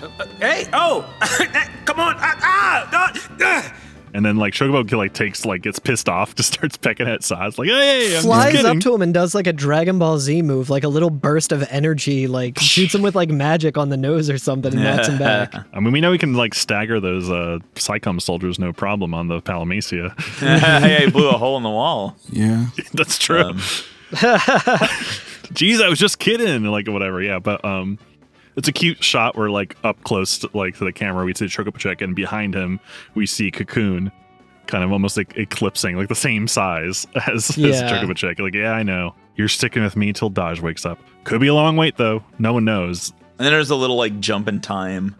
Uh, 0.00 0.08
uh, 0.20 0.26
hey, 0.38 0.68
oh, 0.72 1.04
come 1.84 1.98
on, 1.98 2.14
ah, 2.18 2.38
ah, 2.42 2.88
ah, 2.92 3.12
ah. 3.42 3.74
And 4.12 4.24
then 4.24 4.36
like 4.36 4.52
Chocobo 4.54 4.90
like 4.92 5.12
takes 5.14 5.44
like 5.44 5.62
gets 5.62 5.78
pissed 5.78 6.08
off, 6.08 6.34
just 6.36 6.54
starts 6.54 6.76
pecking 6.76 7.06
at 7.08 7.20
Sazh, 7.20 7.58
like 7.58 7.68
hey, 7.68 8.16
I'm 8.16 8.22
Flies 8.22 8.52
kidding. 8.52 8.66
up 8.66 8.80
to 8.80 8.94
him 8.94 9.02
and 9.02 9.14
does 9.14 9.34
like 9.34 9.46
a 9.46 9.52
Dragon 9.52 9.98
Ball 9.98 10.18
Z 10.18 10.42
move, 10.42 10.70
like 10.70 10.84
a 10.84 10.88
little 10.88 11.10
burst 11.10 11.52
of 11.52 11.66
energy, 11.70 12.26
like 12.26 12.58
shoots 12.60 12.94
him 12.94 13.02
with 13.02 13.14
like 13.14 13.28
magic 13.30 13.78
on 13.78 13.88
the 13.88 13.96
nose 13.96 14.28
or 14.30 14.38
something 14.38 14.72
and 14.74 14.82
knocks 14.82 15.08
him 15.08 15.18
back. 15.20 15.54
I 15.72 15.80
mean, 15.80 15.92
we 15.92 16.00
know 16.00 16.10
we 16.10 16.18
can 16.18 16.34
like 16.34 16.54
stagger 16.54 17.00
those 17.00 17.30
uh 17.30 17.58
PSICOM 17.74 18.20
soldiers 18.20 18.58
no 18.58 18.72
problem 18.72 19.14
on 19.14 19.28
the 19.28 19.40
Palamecia. 19.40 20.12
yeah, 20.42 20.98
he 21.00 21.10
blew 21.10 21.28
a 21.28 21.38
hole 21.38 21.56
in 21.56 21.62
the 21.62 21.70
wall. 21.70 22.16
Yeah. 22.30 22.66
That's 22.94 23.18
true. 23.18 23.42
Um, 23.42 23.60
Jeez, 25.52 25.82
I 25.82 25.88
was 25.88 25.98
just 25.98 26.18
kidding, 26.18 26.64
like 26.64 26.88
whatever. 26.88 27.20
Yeah, 27.22 27.38
but 27.38 27.64
um, 27.64 27.98
it's 28.56 28.68
a 28.68 28.72
cute 28.72 29.02
shot 29.02 29.36
where 29.36 29.50
like 29.50 29.76
up 29.84 30.02
close, 30.04 30.38
to, 30.38 30.50
like 30.54 30.76
to 30.78 30.84
the 30.84 30.92
camera, 30.92 31.24
we 31.24 31.34
see 31.34 31.46
Chocopochek, 31.46 32.00
and 32.02 32.14
behind 32.16 32.54
him 32.54 32.80
we 33.14 33.26
see 33.26 33.50
Cocoon, 33.50 34.10
kind 34.66 34.84
of 34.84 34.92
almost 34.92 35.16
like 35.16 35.36
eclipsing, 35.36 35.96
like 35.96 36.08
the 36.08 36.14
same 36.14 36.46
size 36.48 37.06
as, 37.26 37.50
as 37.50 37.56
Yeah. 37.58 37.90
Chocopochek. 37.90 38.38
Like, 38.40 38.54
yeah, 38.54 38.72
I 38.72 38.82
know 38.82 39.14
you're 39.36 39.48
sticking 39.48 39.82
with 39.82 39.96
me 39.96 40.12
till 40.12 40.30
Dajh 40.30 40.60
wakes 40.60 40.84
up. 40.84 40.98
Could 41.24 41.40
be 41.40 41.48
a 41.48 41.54
long 41.54 41.76
wait 41.76 41.96
though. 41.96 42.22
No 42.38 42.52
one 42.52 42.64
knows. 42.64 43.10
And 43.38 43.46
then 43.46 43.52
there's 43.52 43.70
a 43.70 43.76
little 43.76 43.96
like 43.96 44.20
jump 44.20 44.48
in 44.48 44.60
time 44.60 45.16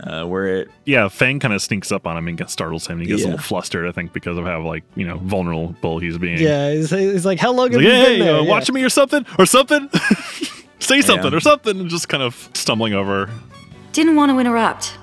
uh, 0.00 0.24
where 0.24 0.46
it 0.58 0.70
Yeah, 0.84 1.08
Fang 1.08 1.40
kind 1.40 1.52
of 1.52 1.60
sneaks 1.60 1.90
up 1.90 2.06
on 2.06 2.16
him 2.16 2.28
and 2.28 2.38
gets, 2.38 2.52
startles 2.52 2.86
him. 2.86 2.98
And 2.98 3.02
he 3.02 3.08
gets 3.08 3.22
a 3.24 3.26
little 3.26 3.42
flustered, 3.42 3.88
I 3.88 3.90
think, 3.90 4.12
because 4.12 4.36
of 4.38 4.44
how 4.44 4.60
like 4.62 4.84
you 4.94 5.04
know 5.04 5.18
vulnerable 5.18 5.98
he's 5.98 6.16
being. 6.18 6.38
Yeah, 6.38 6.70
he's, 6.72 6.90
he's 6.90 7.26
like, 7.26 7.40
how 7.40 7.52
long 7.52 7.72
He's 7.72 7.80
have 7.80 7.84
like, 7.84 7.92
you 7.92 8.04
hey, 8.04 8.18
been 8.18 8.26
there? 8.26 8.36
uh, 8.36 8.42
Yeah. 8.42 8.48
watch 8.48 8.70
me 8.70 8.82
or 8.84 8.88
something, 8.90 9.26
or 9.40 9.46
something. 9.46 9.88
Say 10.80 11.00
something 11.02 11.30
Yeah. 11.32 11.36
or 11.36 11.40
something, 11.40 11.78
and 11.80 11.88
just 11.90 12.08
kind 12.08 12.22
of 12.22 12.48
stumbling 12.54 12.94
over. 12.94 13.28
Didn't 13.92 14.16
want 14.16 14.30
to 14.30 14.38
interrupt. 14.38 14.96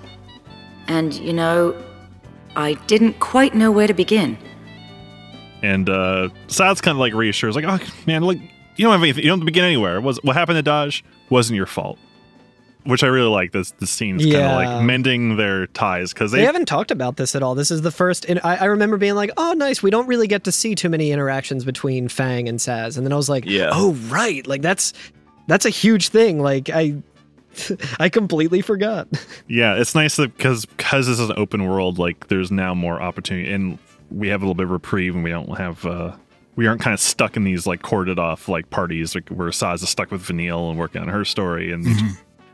And, 0.88 1.14
you 1.16 1.34
know, 1.34 1.76
I 2.56 2.74
didn't 2.88 3.20
quite 3.20 3.56
know 3.56 3.72
where 3.72 3.88
to 3.88 3.94
begin. 3.94 4.38
And 5.64 5.90
uh 5.90 6.30
Sazh's 6.48 6.82
kind 6.82 6.96
of 6.96 7.00
like 7.00 7.14
reassures, 7.14 7.56
like, 7.56 7.66
oh 7.66 7.80
man, 8.06 8.22
like 8.24 8.38
you 8.76 8.84
don't 8.84 8.92
have 8.92 9.02
anything, 9.02 9.24
you 9.24 9.30
don't 9.30 9.40
have 9.40 9.44
to 9.44 9.52
begin 9.52 9.64
anywhere. 9.64 10.00
Was 10.00 10.18
what 10.24 10.36
happened 10.36 10.64
to 10.64 10.70
Dajh 10.70 11.02
wasn't 11.30 11.58
your 11.58 11.66
fault. 11.66 11.98
Which 12.84 13.04
I 13.04 13.08
really 13.08 13.30
like. 13.30 13.52
This 13.52 13.72
the 13.72 13.88
scene's 13.88 14.24
kind 14.24 14.36
of 14.36 14.52
like 14.52 14.84
mending 14.86 15.38
their 15.38 15.66
ties 15.66 16.14
because 16.14 16.32
They 16.32 16.40
they, 16.42 16.46
haven't 16.46 16.68
talked 16.68 16.92
about 16.92 17.18
this 17.18 17.36
at 17.36 17.42
all. 17.42 17.56
This 17.56 17.72
is 17.72 17.82
the 17.82 17.90
first. 17.90 18.26
And 18.26 18.40
I, 18.44 18.58
I 18.58 18.66
remember 18.66 18.98
being 18.98 19.16
like, 19.16 19.32
"Oh, 19.38 19.54
nice. 19.54 19.82
We 19.82 19.90
don't 19.90 20.06
really 20.06 20.28
get 20.28 20.44
to 20.44 20.52
see 20.52 20.76
too 20.76 20.90
many 20.90 21.12
interactions 21.12 21.66
between 21.66 22.10
Fang 22.10 22.48
and 22.48 22.60
Sazh." 22.60 22.96
And 22.96 23.04
then 23.04 23.12
I 23.12 23.16
was 23.16 23.28
like, 23.28 23.44
Yeah. 23.48 23.72
"Oh, 23.74 23.94
right. 24.08 24.46
Like 24.46 24.62
that's 24.62 24.94
that's 25.48 25.66
a 25.66 25.70
huge 25.70 26.10
thing. 26.10 26.40
Like 26.40 26.70
I, 26.70 26.96
I 28.00 28.10
completely 28.10 28.62
forgot." 28.62 29.08
yeah, 29.48 29.76
it's 29.76 29.96
nice 29.96 30.16
that 30.18 30.36
because 30.36 30.66
because 30.66 31.08
this 31.08 31.20
is 31.20 31.30
an 31.30 31.38
open 31.38 31.68
world, 31.68 31.98
like 32.00 32.28
there's 32.28 32.52
now 32.52 32.74
more 32.74 33.02
opportunity, 33.02 33.52
and 33.52 33.78
we 34.12 34.28
have 34.30 34.42
a 34.42 34.46
little 34.46 34.56
bit 34.56 34.66
of 34.66 34.72
reprieve, 34.72 35.16
and 35.16 35.24
we 35.24 35.32
don't 35.32 35.58
have. 35.58 35.86
uh 35.86 36.16
we 36.58 36.68
aren't 36.68 36.80
kind 36.80 36.94
of 36.94 37.02
stuck 37.02 37.36
in 37.36 37.44
these 37.44 37.68
like 37.68 37.82
corded 37.82 38.18
off 38.18 38.48
like 38.48 38.70
parties 38.70 39.14
like 39.14 39.28
where 39.28 39.50
Sazh 39.50 39.84
is 39.84 39.90
stuck 39.90 40.10
with 40.10 40.22
Vanille 40.22 40.70
and 40.70 40.80
working 40.80 41.02
on 41.02 41.10
her 41.10 41.26
story 41.26 41.72
and 41.72 41.86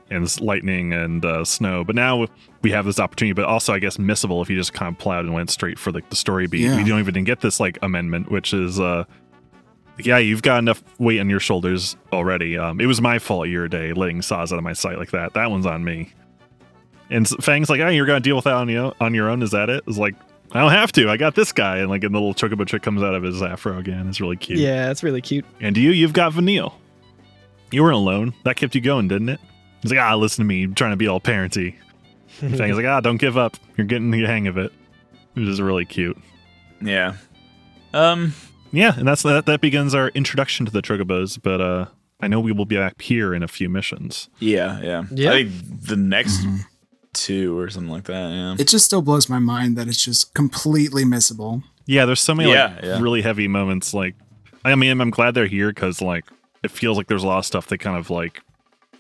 and 0.10 0.42
lightning 0.42 0.92
and 0.92 1.24
uh, 1.24 1.46
snow. 1.46 1.84
But 1.84 1.96
now 1.96 2.28
we 2.64 2.72
have 2.72 2.86
this 2.86 3.00
opportunity, 3.00 3.34
but 3.34 3.46
also 3.46 3.74
I 3.74 3.80
guess 3.80 3.98
missable 3.98 4.42
if 4.42 4.50
you 4.50 4.58
just 4.58 4.74
kind 4.74 4.92
of 4.92 5.00
plowed 5.00 5.26
and 5.26 5.34
went 5.34 5.50
straight 5.50 5.80
for 5.80 5.92
like 5.92 6.10
the 6.10 6.16
story 6.16 6.48
beat. 6.48 6.62
Yeah. 6.62 6.78
We 6.78 6.84
don't 6.84 7.00
even 7.00 7.24
get 7.24 7.42
this 7.42 7.60
like 7.60 7.78
amendment, 7.82 8.32
which 8.32 8.54
is 8.54 8.80
uh 8.80 9.06
yeah, 10.06 10.18
you've 10.18 10.42
got 10.42 10.60
enough 10.60 10.84
weight 11.00 11.20
on 11.20 11.30
your 11.30 11.40
shoulders 11.40 11.96
already. 12.12 12.58
Um, 12.58 12.80
it 12.80 12.86
was 12.86 13.02
my 13.02 13.20
fault 13.20 13.48
you're 13.48 13.68
day 13.68 13.94
letting 13.94 14.22
saws 14.22 14.52
out 14.54 14.58
of 14.58 14.64
my 14.64 14.74
sight 14.74 14.98
like 14.98 15.12
that. 15.12 15.34
That 15.34 15.52
one's 15.52 15.66
on 15.66 15.84
me. 15.84 16.14
And 17.10 17.28
Fang's 17.28 17.70
like, 17.70 17.82
oh, 17.82 17.90
you're 17.90 18.06
gonna 18.06 18.20
deal 18.20 18.36
with 18.36 18.46
that 18.46 18.54
on 18.54 18.70
your 18.70 18.94
on 19.02 19.14
your 19.14 19.30
own. 19.30 19.42
Is 19.42 19.52
that 19.52 19.70
it? 19.70 19.84
It's 19.88 19.98
like, 19.98 20.16
I 20.54 20.62
don't 20.62 20.72
have 20.72 20.92
to. 20.94 21.10
I 21.10 21.18
got 21.18 21.36
this 21.36 21.52
guy. 21.52 21.78
And 21.78 21.90
like, 21.90 22.04
and 22.04 22.14
the 22.16 22.20
little 22.20 22.34
chocobo 22.34 22.66
trick 22.66 22.84
comes 22.84 23.04
out 23.04 23.16
of 23.16 23.24
his 23.24 23.42
afro 23.42 23.78
again. 23.78 24.08
It's 24.08 24.22
really 24.22 24.38
cute. 24.38 24.60
Yeah, 24.60 24.92
it's 24.92 25.04
really 25.04 25.22
cute. 25.22 25.46
And 25.60 25.76
you, 25.78 25.92
you've 25.92 26.14
got 26.14 26.34
Vanille. 26.34 26.74
You 27.72 27.84
weren't 27.84 27.96
alone. 27.96 28.34
That 28.44 28.56
kept 28.58 28.76
you 28.76 28.82
going, 28.82 29.08
didn't 29.08 29.30
it? 29.30 29.40
He's 29.82 29.92
like, 29.92 30.00
ah, 30.00 30.16
listen 30.16 30.44
to 30.44 30.48
me, 30.48 30.64
I'm 30.64 30.76
trying 30.76 30.92
to 30.92 30.98
be 30.98 31.08
all 31.08 31.20
parenty. 31.20 31.78
And 32.42 32.58
Fang's 32.58 32.78
like, 32.78 32.86
ah, 32.86 33.02
don't 33.02 33.18
give 33.18 33.38
up. 33.38 33.58
You're 33.78 33.88
getting 33.88 34.12
the 34.12 34.26
hang 34.26 34.48
of 34.48 34.58
it. 34.58 34.72
Which 35.34 35.48
is 35.48 35.62
really 35.62 35.86
cute. 35.86 36.18
Yeah. 36.82 37.16
Um. 37.94 38.34
Yeah, 38.72 38.94
and 38.98 39.08
that's 39.08 39.24
that. 39.24 39.46
That 39.46 39.62
begins 39.62 39.94
our 39.94 40.10
introduction 40.10 40.66
to 40.66 40.72
the 40.72 40.82
Chocobos. 40.82 41.40
But 41.42 41.62
uh, 41.62 41.86
I 42.20 42.28
know 42.28 42.40
we 42.40 42.52
will 42.52 42.66
be 42.66 42.78
back 42.78 43.02
here 43.02 43.34
in 43.34 43.44
a 43.44 43.48
few 43.48 43.70
missions. 43.70 44.30
Yeah. 44.40 44.80
Yeah. 44.82 45.04
Yeah. 45.12 45.32
I 45.32 45.44
think 45.44 45.52
the 45.88 45.96
next 45.98 46.46
two 47.14 47.58
or 47.58 47.70
something 47.70 47.92
like 47.92 48.06
that. 48.06 48.32
Yeah. 48.32 48.56
It 48.58 48.68
just 48.68 48.86
still 48.86 49.02
blows 49.02 49.28
my 49.30 49.40
mind 49.40 49.78
that 49.78 49.88
it's 49.88 50.04
just 50.04 50.34
completely 50.34 51.04
missable. 51.04 51.64
Yeah, 51.86 52.06
there's 52.06 52.22
so 52.22 52.34
many 52.36 52.52
Yeah, 52.52 52.74
like 52.76 52.84
yeah. 52.84 53.02
really 53.02 53.22
heavy 53.22 53.48
moments. 53.48 53.94
Like, 53.94 54.16
I 54.64 54.76
mean, 54.76 55.02
I'm 55.02 55.10
glad 55.10 55.34
they're 55.34 55.48
here 55.48 55.70
because 55.70 56.02
like 56.02 56.26
it 56.64 56.72
feels 56.72 56.96
like 56.98 57.08
there's 57.08 57.24
a 57.24 57.28
lot 57.28 57.40
of 57.40 57.46
stuff 57.46 57.68
that 57.68 57.80
kind 57.80 57.98
of 57.98 58.10
like 58.10 58.42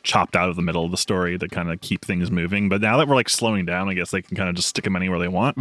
chopped 0.04 0.36
out 0.36 0.50
of 0.50 0.56
the 0.56 0.62
middle 0.62 0.84
of 0.84 0.92
the 0.92 0.98
story 0.98 1.38
to 1.38 1.48
kind 1.48 1.72
of 1.72 1.80
keep 1.82 2.04
things 2.04 2.32
moving. 2.32 2.70
But 2.70 2.82
now 2.82 2.98
that 2.98 3.08
we're 3.08 3.16
like 3.16 3.30
slowing 3.30 3.66
down, 3.66 3.88
I 3.90 3.94
guess 3.94 4.12
they 4.12 4.22
can 4.22 4.36
kind 4.36 4.50
of 4.50 4.56
just 4.56 4.68
stick 4.70 4.84
them 4.84 4.96
anywhere 4.96 5.20
they 5.20 5.28
want. 5.28 5.58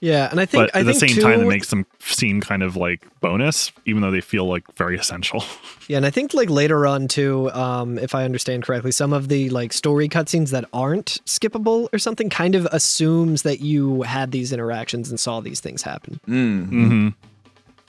Yeah, 0.00 0.30
and 0.30 0.40
I 0.40 0.46
think 0.46 0.64
But 0.72 0.76
I 0.76 0.80
at 0.80 0.86
the 0.86 0.94
think 0.94 1.10
same 1.10 1.16
too, 1.16 1.22
time, 1.22 1.40
it 1.40 1.46
makes 1.48 1.68
them 1.70 1.84
seem 2.00 2.40
kind 2.40 2.62
of 2.62 2.76
like 2.76 3.06
bonus, 3.20 3.70
even 3.84 4.02
though 4.02 4.10
they 4.10 4.20
feel 4.20 4.46
like 4.46 4.64
very 4.76 4.96
essential. 4.98 5.44
Yeah, 5.88 5.96
and 5.96 6.06
I 6.06 6.10
think 6.10 6.32
like 6.32 6.48
later 6.48 6.86
on 6.86 7.08
too, 7.08 7.50
um, 7.52 7.98
if 7.98 8.14
I 8.14 8.24
understand 8.24 8.62
correctly, 8.64 8.92
some 8.92 9.12
of 9.12 9.28
the 9.28 9.50
like 9.50 9.72
story 9.72 10.08
cutscenes 10.08 10.50
that 10.50 10.64
aren't 10.72 11.18
skippable 11.26 11.88
or 11.92 11.98
something 11.98 12.30
kind 12.30 12.54
of 12.54 12.66
assumes 12.66 13.42
that 13.42 13.60
you 13.60 14.02
had 14.02 14.30
these 14.30 14.52
interactions 14.52 15.10
and 15.10 15.18
saw 15.18 15.40
these 15.40 15.60
things 15.60 15.82
happen. 15.82 16.20
Mm. 16.28 16.66
mm-hmm. 16.68 17.08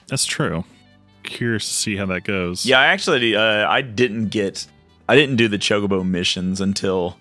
That's 0.08 0.26
true. 0.26 0.64
Curious 1.22 1.66
to 1.66 1.72
see 1.72 1.96
how 1.96 2.04
that 2.06 2.24
goes. 2.24 2.66
Yeah. 2.66 2.80
I 2.80 2.86
actually, 2.86 3.36
uh, 3.36 3.66
I 3.68 3.80
didn't 3.80 4.28
get, 4.28 4.66
I 5.08 5.16
didn't 5.16 5.36
do 5.36 5.48
the 5.48 5.58
Chocobo 5.58 6.06
missions 6.06 6.60
until 6.60 7.16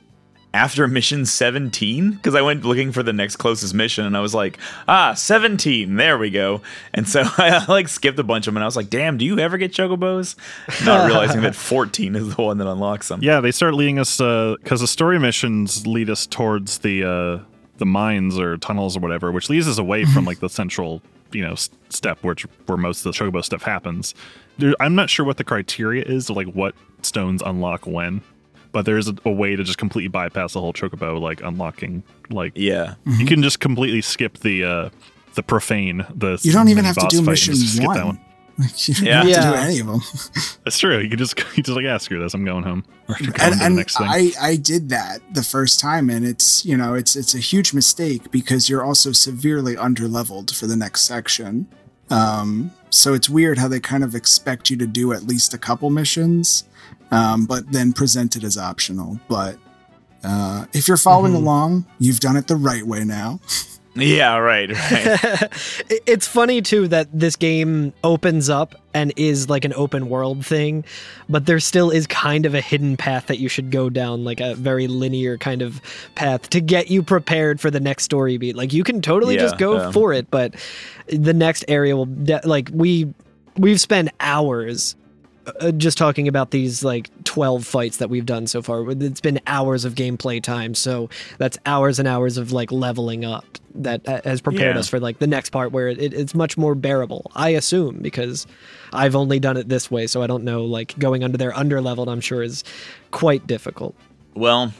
after 0.54 0.88
mission 0.88 1.26
17 1.26 2.12
because 2.12 2.36
I 2.36 2.42
went 2.42 2.64
looking 2.64 2.92
for 2.92 3.02
the 3.02 3.12
next 3.12 3.38
closest 3.38 3.74
mission 3.74 4.06
and 4.06 4.16
I 4.16 4.20
was 4.20 4.36
like, 4.36 4.60
ah, 4.88 5.14
17, 5.16 5.96
there 5.96 6.18
we 6.18 6.30
go. 6.30 6.62
And 6.94 7.08
so 7.08 7.24
I 7.38 7.66
like 7.66 7.88
skipped 7.88 8.20
a 8.20 8.24
bunch 8.24 8.48
of 8.48 8.54
them 8.54 8.58
and 8.58 8.64
I 8.64 8.68
was 8.68 8.76
like, 8.76 8.90
damn, 8.90 9.18
do 9.18 9.26
you 9.26 9.40
ever 9.40 9.58
get 9.58 9.74
Chocobos? 9.74 10.36
Not 10.86 11.06
realizing 11.08 11.42
that 11.42 11.56
14 11.56 12.16
is 12.16 12.36
the 12.36 12.42
one 12.42 12.60
that 12.60 12.68
unlocks 12.68 13.08
them. 13.08 13.22
Yeah, 13.24 13.42
they 13.42 13.52
start 13.52 13.74
leading 13.74 13.98
us 14.00 14.18
because 14.18 14.80
the 14.80 14.88
story 14.88 15.20
missions 15.20 15.88
lead 15.88 16.10
us 16.10 16.28
towards 16.28 16.80
the 16.80 17.04
uh, 17.04 17.44
the 17.78 17.86
mines 17.86 18.38
or 18.38 18.58
tunnels 18.58 18.96
or 18.96 19.00
whatever, 19.00 19.32
which 19.32 19.50
leads 19.50 19.68
us 19.68 19.80
away 19.80 20.06
from 20.06 20.26
like 20.26 20.40
the 20.40 20.50
central 20.50 21.02
you 21.32 21.42
know 21.42 21.56
steppe 21.90 22.24
where 22.24 22.36
where 22.68 22.78
most 22.78 23.06
of 23.06 23.12
the 23.12 23.20
chocobo 23.20 23.44
stuff 23.44 23.64
happens. 23.64 24.14
There, 24.58 24.74
I'm 24.80 24.96
not 24.96 25.10
sure 25.10 25.26
what 25.26 25.38
the 25.38 25.44
criteria 25.44 26.04
is 26.04 26.30
of 26.30 26.36
like 26.36 26.48
what 26.48 26.76
stones 27.02 27.42
unlock 27.46 27.86
when, 27.88 28.22
but 28.72 28.86
there 28.86 28.98
is 28.98 29.08
a, 29.10 29.16
a 29.26 29.32
way 29.32 29.56
to 29.56 29.64
just 29.64 29.78
completely 29.78 30.10
bypass 30.10 30.54
the 30.54 30.60
whole 30.62 30.74
chocobo 30.74 31.20
like 31.20 31.42
unlocking 31.42 32.04
like 32.30 32.54
Yeah. 32.56 32.96
you 33.06 33.26
can 33.26 33.42
just 33.44 33.60
completely 33.60 34.02
skip 34.02 34.38
the 34.40 34.64
uh 34.64 34.90
the 35.36 35.44
profane 35.44 36.06
the 36.14 36.40
You 36.44 36.52
don't 36.52 36.70
even 36.70 36.86
have 36.86 36.96
to 36.96 37.02
boss 37.02 37.12
do 37.12 37.18
fight 37.18 37.22
and 37.22 37.28
mission 37.30 37.54
just 37.56 37.76
skip 37.76 37.88
one. 37.88 37.98
that 37.98 38.06
one. 38.06 38.20
Like, 38.60 38.88
you 38.88 38.94
don't 38.94 39.06
Yeah. 39.06 39.14
have 39.16 39.26
to 39.26 39.34
do 39.34 39.40
Yeah. 39.56 39.64
any 39.66 39.80
of 39.80 39.88
them. 39.88 40.02
That's 40.64 40.78
true. 40.78 41.00
You 41.00 41.10
can 41.10 41.18
just 41.18 41.38
you 41.58 41.64
just 41.64 41.76
like 41.76 41.84
yeah 41.86 41.98
screw 41.98 42.20
this 42.22 42.36
I'm 42.36 42.46
going 42.46 42.64
home 42.64 42.86
or 43.10 43.16
going 43.16 43.34
and, 43.42 43.60
the 43.60 43.66
and 43.66 43.76
next 43.76 43.98
thing. 43.98 44.08
I, 44.08 44.32
I 44.40 44.56
did 44.58 44.90
that 44.90 45.22
the 45.34 45.42
first 45.44 45.80
time 45.80 46.10
and 46.12 46.24
it's 46.26 46.64
you 46.64 46.78
know 46.78 46.94
it's 46.94 47.16
it's 47.16 47.34
a 47.34 47.40
huge 47.40 47.74
mistake 47.74 48.30
because 48.30 48.70
you're 48.70 48.84
also 48.84 49.12
severely 49.12 49.76
underleveled 49.76 50.56
for 50.56 50.68
the 50.68 50.76
next 50.76 51.02
section 51.06 51.68
um, 52.14 52.72
so 52.90 53.14
it's 53.14 53.28
weird 53.30 53.58
how 53.58 53.68
they 53.68 53.80
kind 53.80 54.04
of 54.04 54.14
expect 54.16 54.70
you 54.70 54.78
to 54.78 54.86
do 54.88 55.14
at 55.14 55.24
least 55.24 55.54
a 55.54 55.58
couple 55.58 55.90
missions 55.90 56.64
um, 57.12 57.46
but 57.46 57.72
then 57.72 57.92
present 57.94 58.36
it 58.36 58.44
as 58.44 58.58
optional 58.58 59.20
but 59.28 59.58
uh, 60.24 60.66
if 60.74 60.88
you're 60.88 60.96
following 60.98 61.34
Mm-hmm. 61.34 61.44
along 61.44 61.86
you've 62.00 62.20
done 62.20 62.38
it 62.38 62.48
the 62.48 62.56
right 62.56 62.84
way 62.84 63.04
now 63.04 63.40
Yeah, 63.96 64.38
right, 64.38 64.72
right. 64.72 65.52
It's 66.08 66.28
funny 66.28 66.62
too 66.62 66.88
that 66.88 67.08
this 67.14 67.36
game 67.36 67.94
opens 68.04 68.50
up 68.50 68.76
and 68.94 69.14
is 69.16 69.50
like 69.50 69.66
an 69.66 69.74
open 69.76 70.10
world 70.10 70.46
thing, 70.46 70.84
but 71.30 71.46
there 71.46 71.60
still 71.60 71.92
is 71.92 72.08
kind 72.08 72.46
of 72.46 72.56
a 72.56 72.62
hidden 72.62 72.98
path 72.98 73.28
that 73.28 73.38
you 73.38 73.48
should 73.48 73.72
go 73.72 73.90
down, 73.90 74.24
like 74.24 74.40
a 74.40 74.56
very 74.56 74.88
linear 74.88 75.38
kind 75.38 75.62
of 75.62 75.82
path 76.16 76.50
to 76.52 76.62
get 76.62 76.90
you 76.90 77.04
prepared 77.04 77.62
for 77.62 77.70
the 77.70 77.80
next 77.80 78.04
story 78.04 78.38
beat. 78.38 78.56
Like 78.56 78.74
you 78.74 78.84
can 78.84 79.02
totally 79.02 79.38
just 79.38 79.58
go 79.58 79.78
yeah. 79.78 79.92
for 79.92 80.14
it, 80.14 80.30
but 80.32 80.56
the 81.08 81.34
next 81.34 81.66
area 81.68 81.96
will 81.96 82.06
de- 82.06 82.42
like 82.46 82.70
we 82.74 83.14
we've 83.58 83.80
spent 83.80 84.10
hours 84.20 84.96
uh, 85.60 85.72
just 85.72 85.98
talking 85.98 86.28
about 86.28 86.52
these 86.52 86.84
like 86.84 87.10
12 87.26 87.66
fights 87.66 87.98
that 87.98 88.10
we've 88.10 88.26
done 88.26 88.48
so 88.48 88.62
far 88.62 88.90
it's 88.92 89.20
been 89.22 89.40
hours 89.48 89.84
of 89.86 89.94
gameplay 89.96 90.42
time 90.42 90.74
so 90.74 91.10
that's 91.38 91.58
hours 91.66 92.00
and 92.00 92.08
hours 92.08 92.38
of 92.38 92.52
like 92.52 92.72
leveling 92.72 93.26
up 93.26 93.46
that 93.76 94.08
uh, 94.08 94.22
has 94.24 94.40
prepared 94.42 94.76
Yeah. 94.76 94.80
us 94.80 94.88
for 94.88 95.00
like 95.00 95.20
the 95.20 95.28
next 95.28 95.50
part 95.50 95.72
where 95.72 95.90
it, 95.90 96.00
it's 96.14 96.34
much 96.34 96.58
more 96.58 96.76
bearable 96.76 97.30
i 97.36 97.50
assume 97.50 98.00
because 98.02 98.48
i've 98.94 99.16
only 99.16 99.40
done 99.40 99.58
it 99.58 99.68
this 99.68 99.92
way 99.92 100.08
so 100.08 100.22
i 100.22 100.28
don't 100.28 100.44
know 100.44 100.64
like 100.64 100.98
going 100.98 101.24
under 101.24 101.38
there 101.38 101.54
under 101.58 101.82
leveled 101.82 102.08
i'm 102.10 102.22
sure 102.22 102.42
is 102.44 102.64
quite 103.12 103.46
difficult 103.48 103.96
well, 104.36 104.74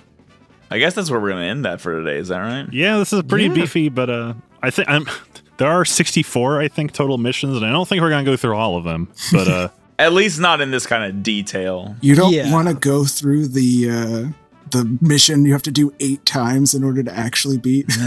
I 0.72 0.80
guess 0.80 0.96
that's 0.96 1.12
where 1.12 1.20
we're 1.20 1.30
going 1.30 1.44
to 1.44 1.48
end 1.48 1.66
that 1.66 1.80
for 1.80 1.96
today. 2.02 2.18
Is 2.18 2.30
that 2.30 2.40
right? 2.40 2.66
Yeah, 2.74 2.98
this 2.98 3.14
is 3.14 3.22
pretty 3.22 3.46
Yeah. 3.46 3.54
beefy, 3.54 3.90
but 3.90 4.10
uh, 4.10 4.34
I 4.64 4.72
think 4.72 4.90
I'm. 4.90 5.06
There 5.58 5.70
are 5.70 5.86
64, 5.86 6.60
I 6.62 6.68
think, 6.70 6.94
total 6.94 7.20
missions, 7.20 7.56
and 7.58 7.64
I 7.64 7.72
don't 7.72 7.88
think 7.88 8.02
we're 8.02 8.10
gonna 8.10 8.24
go 8.24 8.36
through 8.36 8.56
all 8.56 8.76
of 8.78 8.84
them. 8.84 9.08
But 9.32 9.48
uh, 9.48 9.68
At 10.00 10.14
least 10.14 10.40
not 10.40 10.60
in 10.62 10.72
this 10.72 10.86
kind 10.88 11.04
of 11.04 11.24
detail. 11.24 11.96
you 12.02 12.16
don't 12.16 12.34
Yeah. 12.34 12.52
want 12.52 12.68
to 12.68 12.74
go 12.74 13.06
through 13.06 13.48
the 13.50 13.90
uh, 13.90 14.30
the 14.72 14.98
mission 15.02 15.46
you 15.46 15.52
have 15.54 15.62
to 15.62 15.72
do 15.72 15.94
eight 16.00 16.26
times 16.26 16.74
in 16.74 16.84
order 16.84 17.04
to 17.04 17.14
actually 17.16 17.58
beat 17.60 17.86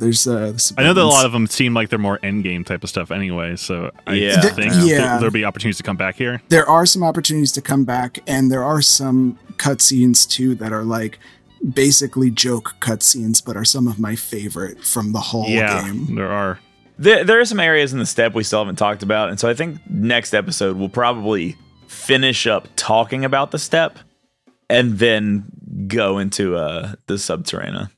there's 0.00 0.26
uh 0.26 0.52
I 0.76 0.82
know 0.82 0.92
that 0.94 1.02
a 1.02 1.06
lot 1.06 1.24
of 1.26 1.32
them 1.32 1.46
seem 1.46 1.74
like 1.74 1.90
they're 1.90 1.98
more 1.98 2.18
end 2.22 2.42
game 2.44 2.64
type 2.64 2.82
of 2.82 2.88
stuff 2.90 3.10
anyway. 3.10 3.56
So 3.56 3.90
I 4.06 4.14
Yeah. 4.14 4.40
think 4.40 4.56
Th- 4.56 4.74
there- 4.74 4.84
yeah. 4.86 5.18
there'll 5.18 5.30
be 5.32 5.44
opportunities 5.44 5.76
to 5.78 5.82
come 5.82 5.96
back 5.96 6.16
here. 6.16 6.42
there 6.48 6.68
are 6.68 6.86
some 6.86 7.02
opportunities 7.02 7.52
to 7.52 7.60
come 7.62 7.84
back, 7.84 8.18
and 8.26 8.50
there 8.50 8.64
are 8.64 8.82
some 8.82 9.38
cutscenes 9.58 10.28
too 10.28 10.54
that 10.56 10.72
are 10.72 10.82
like 10.84 11.18
basically 11.74 12.30
joke 12.30 12.74
cutscenes, 12.80 13.44
but 13.44 13.56
are 13.56 13.64
some 13.64 13.86
of 13.86 13.98
my 14.00 14.16
favorite 14.16 14.82
from 14.84 15.12
the 15.12 15.20
whole 15.20 15.48
yeah, 15.48 15.82
game. 15.84 16.16
there 16.16 16.30
are. 16.32 16.58
There, 16.98 17.24
there 17.24 17.40
are 17.40 17.44
some 17.44 17.60
areas 17.60 17.92
in 17.92 17.98
the 17.98 18.06
steppe 18.06 18.34
we 18.34 18.44
still 18.44 18.60
haven't 18.60 18.76
talked 18.76 19.02
about, 19.02 19.30
and 19.30 19.40
so 19.40 19.48
I 19.48 19.54
think 19.54 19.78
next 19.88 20.34
episode 20.34 20.76
we'll 20.76 20.88
probably 20.88 21.56
finish 21.88 22.46
up 22.46 22.68
talking 22.76 23.24
about 23.24 23.50
the 23.50 23.58
steppe, 23.58 23.98
and 24.70 24.98
then 24.98 25.44
go 25.88 26.18
into 26.18 26.56
uh 26.56 26.94
the 27.06 27.18
subterranean. 27.18 27.88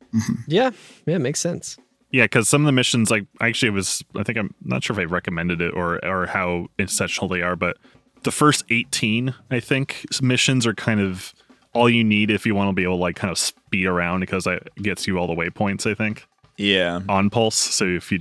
yeah 0.46 0.70
yeah 1.06 1.18
makes 1.18 1.40
sense 1.40 1.76
Yeah, 2.12 2.24
because 2.24 2.48
some 2.48 2.62
of 2.62 2.66
the 2.66 2.72
missions, 2.72 3.10
like 3.10 3.26
actually, 3.40 3.68
it 3.68 3.72
was 3.74 4.02
I 4.16 4.22
think 4.22 4.38
I'm 4.38 4.54
not 4.62 4.84
sure 4.84 4.94
if 4.94 5.00
I 5.00 5.04
recommended 5.04 5.60
it 5.60 5.74
or 5.74 6.02
or 6.04 6.26
how 6.26 6.68
essential 6.78 7.26
they 7.28 7.42
are, 7.42 7.56
but 7.56 7.76
the 8.22 8.30
first 8.30 8.64
18, 8.70 9.34
I 9.50 9.60
think, 9.60 10.06
missions 10.22 10.66
are 10.66 10.72
kind 10.74 11.00
of 11.00 11.34
all 11.74 11.90
you 11.90 12.02
need 12.04 12.30
if 12.30 12.46
you 12.46 12.54
want 12.54 12.68
to 12.70 12.72
be 12.72 12.84
able 12.84 12.96
to 12.96 13.02
like 13.02 13.16
kind 13.16 13.30
of 13.32 13.38
speed 13.38 13.86
around 13.86 14.20
because 14.20 14.44
that 14.44 14.74
gets 14.76 15.06
you 15.06 15.18
all 15.18 15.26
the 15.26 15.34
waypoints. 15.34 15.90
I 15.90 15.94
think. 15.94 16.24
Yeah, 16.56 17.00
on 17.08 17.28
pulse 17.30 17.56
so 17.56 17.84
if 17.84 18.12
you 18.12 18.20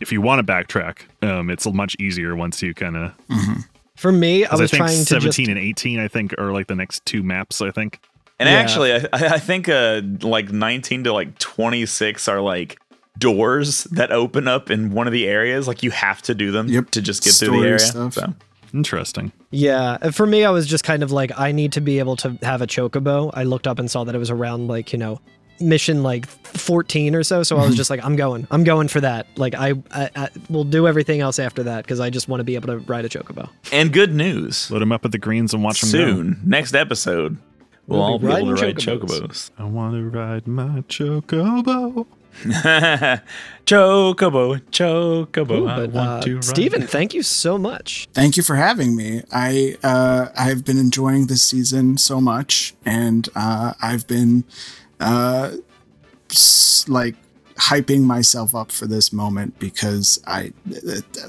if 0.00 0.12
you 0.12 0.20
want 0.20 0.44
to 0.46 0.52
backtrack 0.52 0.98
um 1.22 1.50
it's 1.50 1.66
much 1.66 1.96
easier 1.98 2.34
once 2.36 2.62
you 2.62 2.74
kind 2.74 2.96
of 2.96 3.12
for 3.96 4.12
me 4.12 4.44
i 4.44 4.52
I, 4.52 4.56
was 4.56 4.70
think 4.70 4.78
trying 4.78 4.98
to 4.98 5.04
17 5.04 5.20
just 5.20 5.38
and 5.48 5.58
18 5.58 5.98
i 6.00 6.08
think 6.08 6.34
are 6.38 6.52
like 6.52 6.66
the 6.66 6.74
next 6.74 7.04
two 7.06 7.22
maps 7.22 7.60
i 7.62 7.70
think 7.70 8.00
and 8.38 8.48
Yeah. 8.50 8.56
actually, 8.56 8.92
I, 8.92 9.08
I 9.12 9.38
think 9.38 9.66
uh 9.68 10.02
like 10.20 10.52
19 10.52 11.04
to 11.04 11.12
like 11.14 11.38
26 11.38 12.28
are 12.28 12.42
like 12.42 12.78
doors 13.18 13.84
that 13.84 14.12
open 14.12 14.46
up 14.46 14.70
in 14.70 14.90
one 14.90 15.06
of 15.06 15.12
the 15.14 15.26
areas. 15.26 15.66
Like 15.66 15.82
you 15.82 15.90
have 15.90 16.20
to 16.22 16.34
do 16.34 16.50
them 16.52 16.68
Yep. 16.68 16.90
to 16.90 17.00
just 17.00 17.24
get 17.24 17.32
through 17.32 17.62
the 17.62 17.66
area. 17.66 17.78
stuff. 17.78 18.12
So. 18.12 18.34
interesting 18.74 19.32
Yeah, 19.50 20.10
for 20.10 20.26
me, 20.26 20.44
I 20.44 20.50
was 20.50 20.66
just 20.66 20.84
kind 20.84 21.02
of 21.02 21.10
like, 21.12 21.32
I 21.38 21.50
need 21.52 21.72
to 21.72 21.80
be 21.80 21.98
able 21.98 22.16
to 22.16 22.36
have 22.42 22.60
a 22.60 22.66
chocobo. 22.66 23.30
I 23.32 23.44
looked 23.44 23.66
up 23.66 23.78
and 23.78 23.90
saw 23.90 24.04
that 24.04 24.14
it 24.14 24.18
was 24.18 24.28
around 24.30 24.68
like 24.68 24.92
you 24.92 24.98
know, 24.98 25.18
mission 25.60 26.02
like 26.02 26.26
fourteen 26.26 27.14
or 27.14 27.22
so. 27.22 27.42
So 27.42 27.56
I 27.56 27.66
was 27.66 27.76
just 27.76 27.90
like, 27.90 28.04
I'm 28.04 28.16
going, 28.16 28.46
I'm 28.50 28.64
going 28.64 28.88
for 28.88 29.00
that. 29.00 29.26
Like 29.36 29.54
I, 29.54 29.74
I, 29.90 30.10
I 30.16 30.28
will 30.48 30.64
do 30.64 30.86
everything 30.86 31.20
else 31.20 31.38
after 31.38 31.62
that 31.64 31.84
because 31.84 32.00
I 32.00 32.10
just 32.10 32.28
want 32.28 32.40
to 32.40 32.44
be 32.44 32.54
able 32.54 32.68
to 32.68 32.78
ride 32.78 33.04
a 33.04 33.08
chocobo. 33.08 33.48
And 33.72 33.92
good 33.92 34.14
news. 34.14 34.70
load 34.70 34.80
them 34.82 34.92
up 34.92 35.04
at 35.04 35.12
the 35.12 35.18
greens 35.18 35.52
and 35.54 35.62
watch 35.62 35.80
them 35.80 35.90
go 35.92 35.98
Soon, 35.98 36.40
next 36.44 36.74
episode, 36.74 37.38
we'll, 37.86 37.98
We'll 37.98 38.02
all 38.02 38.18
be 38.18 38.26
be 38.28 38.32
able 38.34 38.56
to 38.56 38.62
ride 38.66 38.76
chocobos. 38.76 39.08
chocobos. 39.08 39.50
i 39.58 39.64
want 39.64 39.94
to 39.94 40.08
ride 40.08 40.46
my 40.46 40.80
chocobo 40.88 42.06
chocobo, 43.64 44.60
chocobo. 44.70 45.50
Ooh, 45.58 45.68
I 45.68 45.76
but, 45.80 45.90
want 45.92 46.08
uh, 46.08 46.20
to 46.20 46.34
run. 46.34 46.42
Steven, 46.42 46.86
thank 46.86 47.14
you 47.14 47.22
so 47.22 47.56
much. 47.56 48.08
Thank 48.12 48.36
you 48.36 48.42
for 48.42 48.56
having 48.56 48.94
me. 48.94 49.22
I 49.32 49.76
uh, 49.82 50.28
I've 50.36 50.64
been 50.64 50.78
enjoying 50.78 51.28
this 51.28 51.42
season 51.42 51.96
so 51.96 52.20
much, 52.20 52.74
and 52.84 53.28
uh, 53.34 53.72
I've 53.80 54.06
been 54.06 54.44
uh, 55.00 55.52
like 56.88 57.14
hyping 57.56 58.02
myself 58.02 58.54
up 58.54 58.70
for 58.70 58.86
this 58.86 59.14
moment 59.14 59.58
because 59.58 60.22
I 60.26 60.52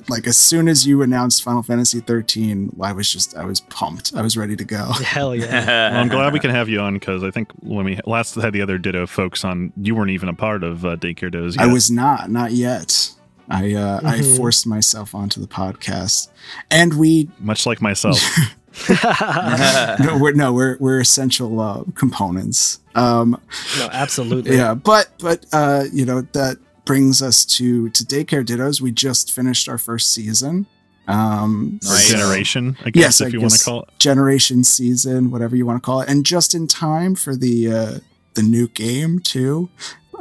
like 0.10 0.28
as 0.28 0.36
soon 0.36 0.68
as 0.68 0.86
you 0.86 1.02
announced 1.02 1.42
Final 1.42 1.64
Fantasy 1.64 2.02
13, 2.02 2.76
I 2.82 2.92
was 2.92 3.10
just 3.12 3.36
I 3.38 3.46
was 3.46 3.62
pumped. 3.62 4.14
I 4.16 4.22
was 4.22 4.36
ready 4.36 4.56
to 4.58 4.66
go. 4.66 4.84
Hell 4.92 5.36
yeah. 5.36 5.92
Well, 5.92 6.02
I'm 6.02 6.10
glad 6.10 6.34
we 6.34 6.40
can 6.40 6.52
have 6.52 6.68
you 6.70 6.80
on 6.82 6.96
because 6.96 7.24
I 7.24 7.32
think 7.32 7.52
when 7.62 7.86
we 7.86 8.00
last 8.06 8.36
had 8.36 8.52
the 8.54 8.62
other 8.62 8.78
Ditto 8.78 9.08
folks 9.08 9.46
on, 9.46 9.72
you 9.78 9.96
weren't 9.96 10.12
even 10.12 10.28
a 10.30 10.34
part 10.34 10.64
of 10.64 10.86
uh, 10.86 10.98
Daycare 10.98 11.32
Dittos 11.34 11.56
yet. 11.56 11.64
I 11.64 11.68
was 11.72 11.90
not, 11.90 12.30
not 12.30 12.52
yet. 12.52 13.12
I 13.50 13.74
uh, 13.74 14.02
I 14.04 14.18
Mhm. 14.20 14.36
forced 14.38 14.68
myself 14.68 15.16
onto 15.16 15.40
the 15.40 15.48
podcast, 15.48 16.28
and 16.70 16.94
we 16.96 17.30
much 17.40 17.66
like 17.66 17.82
myself. 17.82 18.20
no, 20.00 20.18
we're 20.20 20.34
no, 20.34 20.54
we're 20.54 20.78
we're 20.80 21.00
essential 21.00 21.60
uh, 21.60 21.84
components. 21.96 22.80
Um, 22.96 23.40
no, 23.80 23.90
absolutely. 23.92 24.56
yeah, 24.56 24.74
but 24.74 25.10
but 25.20 25.46
uh, 25.54 25.86
you 25.92 26.06
know 26.06 26.22
that 26.34 26.58
brings 26.86 27.22
us 27.22 27.46
to 27.46 27.90
to 27.90 28.04
daycare 28.06 28.46
dittos. 28.46 28.82
We 28.82 28.92
just 28.92 29.32
finished 29.34 29.68
our 29.70 29.78
first 29.78 30.14
season. 30.14 30.66
Um, 31.08 31.80
Or 31.86 31.94
Nice. 31.94 32.10
generation, 32.10 32.78
I 32.84 32.90
guess, 32.90 33.02
yes, 33.02 33.22
if 33.22 33.28
I 33.28 33.30
you 33.30 33.40
want 33.40 33.54
to 33.54 33.64
call 33.64 33.84
it. 33.84 33.90
generation 33.98 34.66
season, 34.66 35.32
whatever 35.32 35.56
you 35.56 35.66
want 35.66 35.82
to 35.82 35.86
call 35.86 36.02
it, 36.02 36.10
and 36.10 36.26
just 36.26 36.54
in 36.54 36.68
time 36.68 37.16
for 37.16 37.34
the 37.36 37.72
uh, 37.72 38.00
the 38.34 38.44
new 38.44 38.68
game 38.68 39.20
too. 39.20 39.70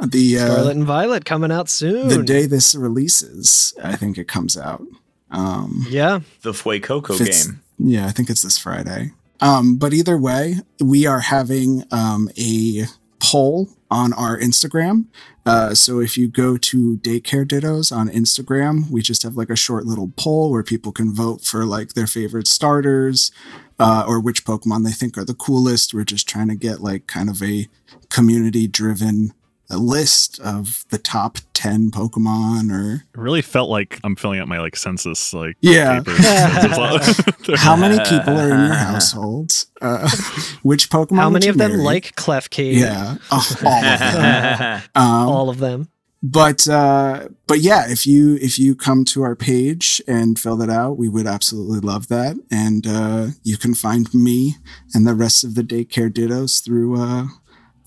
The 0.05 0.37
uh, 0.37 0.45
Scarlet 0.45 0.75
and 0.77 0.85
Violet 0.85 1.25
coming 1.25 1.51
out 1.51 1.69
soon. 1.69 2.07
the 2.07 2.21
day 2.21 2.45
this 2.45 2.75
releases, 2.75 3.73
I 3.83 3.95
think 3.95 4.17
it 4.19 4.27
comes 4.27 4.55
out. 4.55 4.83
Um, 5.31 5.87
Yeah. 5.89 6.19
the 6.43 6.51
Fuecoco 6.51 7.15
If 7.15 7.21
it's- 7.21 7.47
game. 7.47 7.61
Yeah, 7.77 8.07
I 8.07 8.11
think 8.11 8.29
it's 8.29 8.41
this 8.41 8.57
Friday. 8.57 9.11
Um, 9.39 9.77
but 9.77 9.93
either 9.93 10.17
way, 10.17 10.57
we 10.79 11.05
are 11.05 11.19
having 11.19 11.83
um, 11.91 12.29
a 12.37 12.85
poll 13.19 13.69
on 13.89 14.13
our 14.13 14.37
Instagram. 14.37 15.05
Uh, 15.45 15.73
so 15.73 15.99
if 16.01 16.17
you 16.17 16.27
go 16.27 16.57
to 16.57 16.97
Daycare 16.97 17.45
Dittos 17.45 17.95
on 17.95 18.09
Instagram, 18.09 18.89
we 18.89 19.01
just 19.01 19.23
have 19.23 19.37
like 19.37 19.49
a 19.49 19.55
short 19.55 19.85
little 19.85 20.11
poll 20.17 20.51
where 20.51 20.63
people 20.63 20.91
can 20.91 21.13
vote 21.13 21.41
for 21.41 21.65
like 21.65 21.93
their 21.93 22.07
favorite 22.07 22.47
starters 22.47 23.31
uh, 23.79 24.03
or 24.07 24.19
which 24.19 24.43
Pokemon 24.43 24.83
they 24.83 24.91
think 24.91 25.17
are 25.17 25.23
the 25.23 25.33
coolest. 25.33 25.93
We're 25.93 26.03
just 26.03 26.27
trying 26.27 26.49
to 26.49 26.55
get 26.55 26.81
like 26.81 27.07
kind 27.07 27.29
of 27.29 27.41
a 27.41 27.67
community 28.09 28.67
driven 28.67 29.33
list 29.75 30.39
of 30.39 30.85
the 30.91 30.97
top 30.97 31.39
10 31.53 31.91
Pokemon 31.91 32.71
or 32.71 32.93
It 33.13 33.19
really 33.19 33.41
felt 33.41 33.69
like 33.69 33.99
I'm 34.03 34.15
filling 34.15 34.39
out 34.39 34.47
my 34.47 34.59
like 34.59 34.75
census, 34.77 35.33
like 35.33 35.57
Yeah. 35.59 36.01
Census- 36.03 37.39
how 37.59 37.75
many 37.75 37.97
people 38.05 38.37
are 38.39 38.49
in 38.53 38.65
your 38.67 38.73
household? 38.75 39.65
Uh, 39.81 40.07
which 40.61 40.89
Pokemon? 40.89 41.17
How 41.17 41.29
many 41.29 41.47
you 41.47 41.51
of 41.51 41.57
them 41.57 41.73
like 41.79 42.15
Clefcade? 42.15 42.75
Yeah, 42.75 43.17
oh, 43.31 43.55
all 43.65 43.83
of 43.83 43.99
them. 43.99 44.81
Um, 44.95 45.29
All 45.29 45.49
of 45.49 45.57
them. 45.59 45.89
but 46.23 46.67
uh, 46.69 47.27
but 47.45 47.59
yeah, 47.59 47.89
if 47.91 48.07
you 48.07 48.35
if 48.41 48.57
you 48.57 48.73
come 48.75 49.03
to 49.05 49.21
our 49.23 49.35
page 49.35 50.01
and 50.07 50.39
fill 50.39 50.55
that 50.57 50.69
out, 50.69 50.97
we 50.97 51.09
would 51.09 51.27
absolutely 51.27 51.79
love 51.79 52.07
that. 52.07 52.37
And 52.49 52.87
uh, 52.87 53.27
you 53.43 53.57
can 53.57 53.73
find 53.75 54.11
me 54.13 54.55
and 54.93 55.05
the 55.05 55.13
rest 55.13 55.43
of 55.43 55.55
the 55.55 55.61
daycare 55.63 56.09
dittos 56.11 56.63
through 56.63 56.99
uh, 57.01 57.25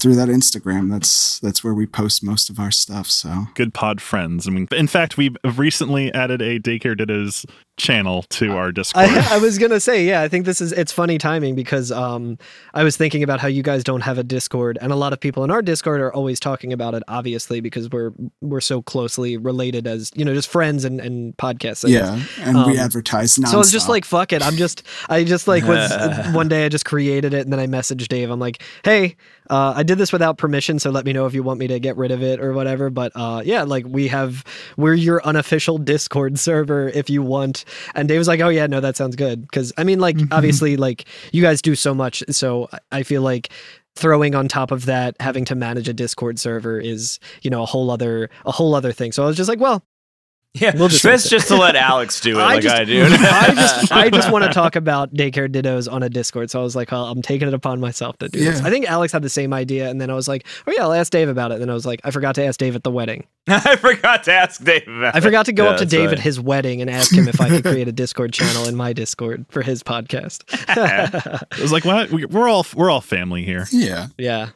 through 0.00 0.16
that 0.16 0.28
Instagram. 0.28 0.90
That's 0.90 1.38
that's 1.40 1.62
where 1.62 1.74
we 1.74 1.86
post 1.86 2.24
most 2.24 2.50
of 2.50 2.58
our 2.58 2.70
stuff. 2.70 3.08
So 3.10 3.46
Good 3.54 3.74
pod 3.74 4.00
friends. 4.00 4.48
I 4.48 4.50
mean, 4.50 4.66
in 4.72 4.86
fact, 4.86 5.16
we've 5.16 5.36
recently 5.56 6.12
added 6.12 6.40
a 6.42 6.58
Daycare 6.58 6.98
Dittos 6.98 7.44
channel 7.80 8.22
to 8.30 8.52
our 8.56 8.72
Discord. 8.72 9.08
I, 9.08 9.34
I 9.36 9.38
was 9.38 9.58
gonna 9.58 9.80
say, 9.80 10.04
yeah, 10.04 10.22
I 10.22 10.28
think 10.28 10.44
this 10.46 10.60
is 10.60 10.72
it's 10.72 10.92
funny 10.92 11.18
timing 11.18 11.54
because 11.54 11.90
um, 11.90 12.38
I 12.74 12.84
was 12.84 12.96
thinking 12.96 13.22
about 13.22 13.40
how 13.40 13.48
you 13.48 13.62
guys 13.62 13.82
don't 13.84 14.02
have 14.02 14.18
a 14.18 14.22
Discord, 14.22 14.78
and 14.80 14.92
a 14.92 14.96
lot 14.96 15.12
of 15.12 15.20
people 15.20 15.44
in 15.44 15.50
our 15.50 15.62
Discord 15.62 16.00
are 16.00 16.12
always 16.12 16.38
talking 16.38 16.72
about 16.72 16.94
it, 16.94 17.02
obviously 17.08 17.60
because 17.60 17.88
we're 17.90 18.12
we're 18.40 18.60
so 18.60 18.82
closely 18.82 19.36
related 19.36 19.86
as 19.86 20.10
you 20.14 20.24
know, 20.24 20.34
just 20.34 20.48
friends 20.48 20.84
and 20.84 21.00
and 21.00 21.36
podcasts. 21.36 21.84
And, 21.84 21.92
yeah, 21.92 22.20
and 22.40 22.56
we 22.66 22.78
Um, 22.78 22.84
advertise. 22.84 23.36
Nonstop. 23.36 23.48
So 23.48 23.54
I 23.54 23.58
was 23.58 23.72
just 23.72 23.88
like, 23.88 24.04
fuck 24.04 24.32
it. 24.32 24.42
I'm 24.42 24.56
just, 24.56 24.82
I 25.08 25.24
just 25.24 25.48
like 25.48 25.64
was 25.64 25.90
one 26.34 26.48
day 26.48 26.64
I 26.64 26.68
just 26.68 26.84
created 26.84 27.34
it 27.34 27.40
and 27.42 27.52
then 27.52 27.60
I 27.60 27.66
messaged 27.66 28.08
Dave. 28.08 28.30
I'm 28.30 28.40
like, 28.40 28.62
hey, 28.84 29.16
uh, 29.48 29.72
I 29.76 29.82
did 29.82 29.98
this 29.98 30.12
without 30.12 30.38
permission, 30.38 30.78
so 30.78 30.90
let 30.90 31.04
me 31.04 31.12
know 31.12 31.26
if 31.26 31.34
you 31.34 31.42
want 31.42 31.58
me 31.58 31.66
to 31.68 31.80
get 31.80 31.96
rid 31.96 32.10
of 32.12 32.22
it 32.22 32.40
or 32.40 32.52
whatever. 32.52 32.88
But 32.90 33.12
uh, 33.16 33.42
yeah, 33.44 33.62
like 33.64 33.84
we 33.88 34.06
have, 34.08 34.44
we're 34.76 34.94
your 34.94 35.20
unofficial 35.24 35.78
Discord 35.78 36.38
server 36.38 36.88
if 36.88 37.10
you 37.10 37.22
want. 37.22 37.64
And 37.94 38.08
Dave 38.08 38.18
was 38.18 38.28
like, 38.28 38.40
oh 38.40 38.48
yeah, 38.48 38.66
no, 38.66 38.80
that 38.80 38.96
sounds 38.96 39.16
good. 39.16 39.42
Because 39.42 39.72
I 39.76 39.84
mean, 39.84 40.00
like 40.00 40.16
mm-hmm. 40.16 40.32
obviously, 40.32 40.76
like 40.76 41.04
you 41.32 41.42
guys 41.42 41.62
do 41.62 41.74
so 41.74 41.94
much, 41.94 42.22
so 42.30 42.68
I- 42.72 42.78
I 42.92 43.02
feel 43.02 43.22
like 43.22 43.50
throwing 43.96 44.34
on 44.34 44.48
top 44.48 44.70
of 44.70 44.86
that 44.86 45.16
having 45.20 45.44
to 45.44 45.54
manage 45.54 45.88
a 45.88 45.92
discord 45.92 46.38
server 46.38 46.78
is 46.78 47.18
you 47.42 47.50
know 47.50 47.62
a 47.62 47.66
whole 47.66 47.90
other 47.90 48.30
a 48.46 48.52
whole 48.52 48.74
other 48.74 48.92
thing 48.92 49.10
so 49.10 49.24
i 49.24 49.26
was 49.26 49.36
just 49.36 49.48
like 49.48 49.58
well 49.58 49.84
Yeah, 50.54 50.72
We'll 50.76 50.88
just 50.88 51.04
best 51.04 51.30
just 51.30 51.46
to 51.46 51.56
let 51.56 51.76
Alex 51.76 52.20
do 52.20 52.30
it 52.38 52.42
I 52.42 52.54
like 52.54 52.62
just- 52.62 52.74
I 52.76 52.84
do. 52.84 53.04
I 53.08 53.52
just 53.54 53.92
I 53.92 54.10
just 54.10 54.32
want 54.32 54.44
to 54.44 54.50
talk 54.50 54.74
about 54.74 55.14
daycare 55.14 55.48
dittos 55.48 55.90
on 55.90 56.02
a 56.02 56.08
Discord. 56.08 56.50
So 56.50 56.58
I 56.58 56.62
was 56.64 56.74
like, 56.74 56.90
well, 56.90 57.06
I'm 57.06 57.22
taking 57.22 57.46
it 57.46 57.54
upon 57.54 57.78
myself 57.78 58.18
to 58.18 58.28
do 58.28 58.40
this. 58.40 58.60
I 58.60 58.68
think 58.68 58.86
Alex 58.86 59.12
had 59.12 59.22
the 59.22 59.28
same 59.28 59.52
idea, 59.52 59.88
and 59.88 60.00
then 60.00 60.10
I 60.10 60.14
was 60.14 60.26
like, 60.26 60.44
oh 60.66 60.72
yeah, 60.76 60.82
I'll 60.82 60.92
ask 60.92 61.12
Dave 61.12 61.28
about 61.28 61.52
it. 61.52 61.54
And 61.54 61.62
then 61.62 61.70
I 61.70 61.74
was 61.74 61.86
like, 61.86 62.00
I 62.02 62.10
forgot 62.10 62.34
to 62.34 62.44
ask 62.44 62.58
Dave 62.58 62.74
at 62.74 62.82
the 62.82 62.90
wedding. 62.90 63.26
I 63.46 63.76
forgot 63.76 64.24
to 64.24 64.32
ask 64.32 64.62
Dave. 64.64 64.88
About 64.88 65.14
I 65.14 65.20
forgot 65.20 65.46
to 65.46 65.52
go 65.52 65.64
Yeah, 65.64 65.70
up 65.70 65.76
to 65.76 65.84
that's 65.84 65.90
Dave 65.92 66.08
right. 66.10 66.18
at 66.18 66.24
his 66.24 66.40
wedding 66.40 66.80
and 66.80 66.90
ask 66.90 67.14
him 67.14 67.28
if 67.28 67.40
I 67.40 67.48
could 67.48 67.62
create 67.64 67.86
a 67.86 67.92
Discord 67.92 68.32
channel 68.32 68.66
in 68.66 68.74
my 68.74 68.92
Discord 68.92 69.46
for 69.50 69.62
his 69.62 69.84
podcast. 69.84 70.42
it 71.52 71.60
was 71.60 71.70
like, 71.72 71.84
what? 71.84 72.10
We- 72.10 72.24
We're 72.24 72.48
all 72.48 72.66
we're 72.74 72.90
all 72.90 73.00
family 73.00 73.44
here, 73.44 73.66
yeah, 73.70 74.08
yeah, 74.18 74.48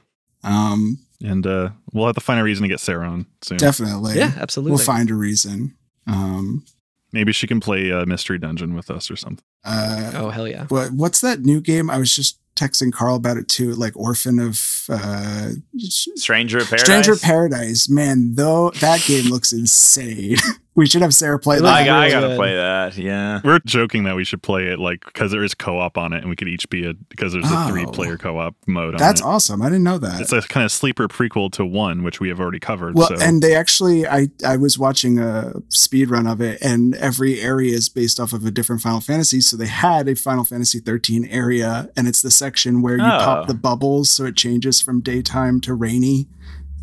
um, 0.43 0.99
and 1.23 1.47
uh, 1.47 1.71
we'll 1.93 2.07
have 2.07 2.15
to 2.17 2.21
find 2.21 2.41
a 2.41 2.43
reason 2.43 2.63
to 2.65 2.69
get 2.69 2.81
Sarah 2.81 3.09
on 3.09 3.27
soon. 3.43 3.59
definitely. 3.59 4.17
yeah, 4.17 4.33
absolutely. 4.39 4.73
We'll 4.73 4.85
find 4.85 5.09
a 5.11 5.15
reason. 5.15 5.77
Um, 6.07 6.65
Maybe 7.13 7.33
she 7.33 7.47
can 7.47 7.61
play 7.61 7.93
uh, 7.93 8.05
Mystery 8.07 8.39
Dungeon 8.39 8.75
with 8.75 8.91
us 8.91 9.11
or 9.11 9.17
something. 9.17 9.45
uh, 9.65 10.13
oh 10.17 10.31
hell 10.31 10.49
yeah! 10.49 10.67
what 10.67 10.91
what's 10.93 11.21
that 11.21 11.41
new 11.43 11.61
game? 11.61 11.89
I 11.89 11.99
was 11.99 12.15
just 12.15 12.39
texting 12.57 12.93
Carl 12.93 13.17
about 13.17 13.37
it 13.37 13.47
too. 13.49 13.73
Like 13.75 13.97
Orphan 13.97 14.39
of 14.41 14.85
uh, 14.89 15.51
Stranger 15.79 16.59
of 16.59 16.65
Paradise. 16.65 16.85
Stranger 16.85 17.13
of 17.13 17.23
Paradise. 17.23 17.89
Man, 17.89 18.35
though 18.35 18.71
that 18.81 19.05
game 19.07 19.27
looks 19.31 19.53
insane. 19.53 20.37
we 20.77 20.87
should 20.87 21.03
have 21.03 21.15
Sarah 21.15 21.39
play 21.39 21.59
It 21.59 21.63
that. 21.63 21.89
I, 21.89 22.07
I 22.07 22.11
gotta 22.11 22.29
good. 22.29 22.37
play 22.37 22.55
that. 22.57 22.97
Yeah. 22.97 23.41
We're 23.45 23.61
joking 23.65 24.05
that 24.05 24.17
we 24.17 24.25
should 24.25 24.43
play 24.43 24.67
it 24.69 24.79
like 24.79 25.05
because 25.05 25.31
there 25.31 25.45
is 25.45 25.55
co-op 25.55 25.97
on 25.97 26.13
it, 26.13 26.19
and 26.19 26.29
we 26.29 26.37
could 26.37 26.49
each 26.49 26.69
be 26.69 26.85
a 26.87 26.95
because 26.95 27.33
there's 27.33 27.45
a 27.51 27.55
Oh. 27.55 27.69
three-player 27.69 28.19
co-op 28.19 28.57
mode. 28.67 28.99
That's 28.99 29.21
on 29.21 29.29
it. 29.31 29.35
awesome. 29.35 29.63
I 29.63 29.67
didn't 29.67 29.85
know 29.85 29.99
that. 29.99 30.21
It's 30.21 30.33
a 30.33 30.43
kind 30.43 30.65
of 30.65 30.73
sleeper 30.73 31.07
prequel 31.09 31.53
to 31.53 31.65
one, 31.65 32.03
which 32.03 32.19
we 32.21 32.29
have 32.29 32.41
already 32.41 32.59
covered. 32.59 32.95
Well, 32.97 33.09
so. 33.09 33.17
and 33.21 33.43
they 33.43 33.55
actually, 33.55 34.07
I 34.07 34.29
I 34.45 34.57
was 34.57 34.79
watching 34.79 35.19
a 35.19 35.53
speed 35.69 36.11
run 36.11 36.27
of 36.27 36.41
it, 36.41 36.59
and 36.61 36.95
every 36.97 37.41
area 37.41 37.75
is 37.75 37.89
based 37.89 38.19
off 38.19 38.33
of 38.33 38.45
a 38.45 38.51
different 38.51 38.83
Final 38.83 39.01
Fantasy. 39.01 39.41
So 39.41 39.57
they 39.57 39.67
had 39.67 40.09
a 40.09 40.17
Final 40.17 40.45
Fantasy 40.45 40.81
13 40.81 41.25
area, 41.27 41.89
and 41.97 42.09
it's 42.09 42.21
the 42.23 42.31
section 42.31 42.83
where 42.83 42.97
you 42.97 43.05
Oh. 43.05 43.19
pop 43.19 43.47
the 43.47 43.55
bubbles, 43.55 44.11
so 44.11 44.25
it 44.25 44.35
changes 44.37 44.81
from 44.81 45.01
daytime 45.01 45.61
to 45.61 45.73
rainy. 45.75 46.27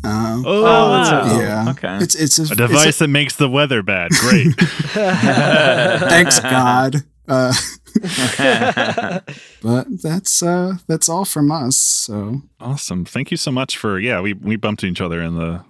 Um, 0.04 0.44
oh, 0.46 0.64
Oh, 0.64 0.90
that's 0.92 1.10
wow. 1.28 1.40
yeah, 1.40 1.70
Okay. 1.70 1.98
It's 2.02 2.14
it's 2.14 2.38
a, 2.38 2.52
a 2.52 2.56
device 2.56 2.98
that 2.98 3.08
makes 3.08 3.36
the 3.36 3.48
weather 3.48 3.82
bad. 3.82 4.10
Great. 4.12 4.54
Thanks 4.92 6.40
God. 6.40 6.96
Uh, 7.28 7.52
but 9.62 9.86
that's 10.02 10.42
uh 10.42 10.74
that's 10.88 11.08
all 11.08 11.24
from 11.24 11.50
us. 11.52 11.76
So 11.76 12.42
awesome. 12.60 13.04
Thank 13.04 13.30
you 13.30 13.36
so 13.36 13.50
much 13.50 13.76
for 13.78 13.98
yeah. 13.98 14.20
We 14.20 14.32
we 14.32 14.56
bumped 14.56 14.82
each 14.84 15.00
other 15.00 15.20
in 15.22 15.36
the 15.36 15.62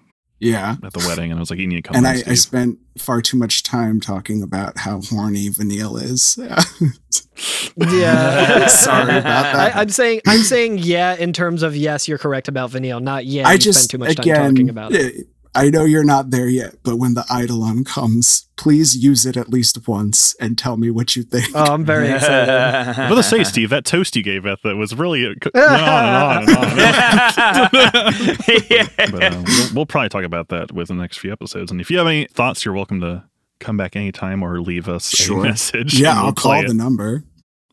yeah. 0.43 0.77
at 0.85 0.93
the 0.93 1.05
wedding, 1.07 1.31
and 1.31 1.39
I 1.39 1.41
was 1.41 1.51
like, 1.51 1.59
you 1.59 1.67
need 1.67 1.77
to 1.77 1.83
come. 1.83 1.97
And 1.97 2.07
on, 2.07 2.17
I, 2.17 2.33
I 2.33 2.35
spent 2.35 2.79
far 2.99 3.23
too 3.23 3.37
much 3.37 3.63
time 3.63 4.01
talking 4.01 4.43
about 4.43 4.79
how 4.79 5.01
horny 5.01 5.49
Vanille 5.49 5.97
is. 5.97 6.39
Yeah. 7.77 8.67
Sorry 8.67 9.05
about 9.19 9.23
that. 9.23 9.77
I, 9.77 9.81
I'm 9.81 9.89
saying 9.89 10.21
I'm 10.27 10.43
saying 10.43 10.79
yeah 10.79 11.15
in 11.15 11.33
terms 11.33 11.63
of 11.63 11.75
yes, 11.75 12.07
you're 12.07 12.19
correct 12.19 12.49
about 12.49 12.71
Vanille, 12.71 13.01
not 13.01 13.25
yeah. 13.25 13.49
I 13.49 13.55
you 13.55 13.59
just 13.59 13.85
spend 13.85 13.91
too 13.91 13.99
much 13.99 14.19
again, 14.19 14.37
time 14.37 14.55
talking 14.55 14.69
about 14.69 14.93
it. 14.93 15.15
eh, 15.17 15.23
I 15.55 15.69
know 15.69 15.85
you're 15.85 16.05
not 16.05 16.31
there 16.31 16.49
yet, 16.49 16.77
but 16.83 16.97
when 16.97 17.13
the 17.15 17.25
Eidolon 17.31 17.85
comes, 17.85 18.49
please 18.57 18.97
use 18.97 19.27
it 19.27 19.37
at 19.37 19.51
least 19.51 19.87
once 19.87 20.35
and 20.41 20.57
tell 20.57 20.79
me 20.79 20.91
what 20.91 21.15
you 21.15 21.23
think. 21.25 21.47
Oh, 21.55 21.75
I'm 21.75 21.85
very 21.85 22.11
excited. 22.11 22.49
I'm 22.49 23.09
gonna 23.11 23.23
say, 23.23 23.45
Steve, 23.45 23.69
that 23.71 23.85
toast 23.85 24.17
you 24.17 24.23
gave 24.23 24.45
Beth 24.45 24.61
that 24.65 24.77
was 24.77 24.95
really 24.95 25.27
uh, 25.27 25.31
on 25.31 25.35
and 25.55 26.49
on 26.49 26.49
and 26.49 26.59
on. 26.59 28.37
yeah. 28.71 28.89
but 29.11 29.23
uh, 29.23 29.43
we'll, 29.47 29.75
we'll 29.75 29.87
probably 29.87 30.09
talk 30.09 30.25
about 30.25 30.49
that 30.49 30.73
with 30.73 30.89
the 30.89 30.95
next 30.95 31.19
few 31.19 31.31
episodes. 31.33 31.71
And 31.71 31.81
if 31.81 31.91
you 31.91 31.99
have 31.99 32.07
any 32.07 32.27
thoughts, 32.27 32.65
you're 32.65 32.75
welcome 32.75 33.01
to 33.01 33.25
come 33.61 33.77
back 33.77 33.95
anytime 33.95 34.43
or 34.43 34.61
leave 34.61 34.89
us 34.89 35.11
Sure. 35.11 35.41
a 35.41 35.49
message. 35.49 35.99
yeah, 35.99 36.15
we'll 36.17 36.27
I'll 36.27 36.33
call 36.33 36.53
it. 36.61 36.69
the 36.69 36.75
number. 36.75 37.25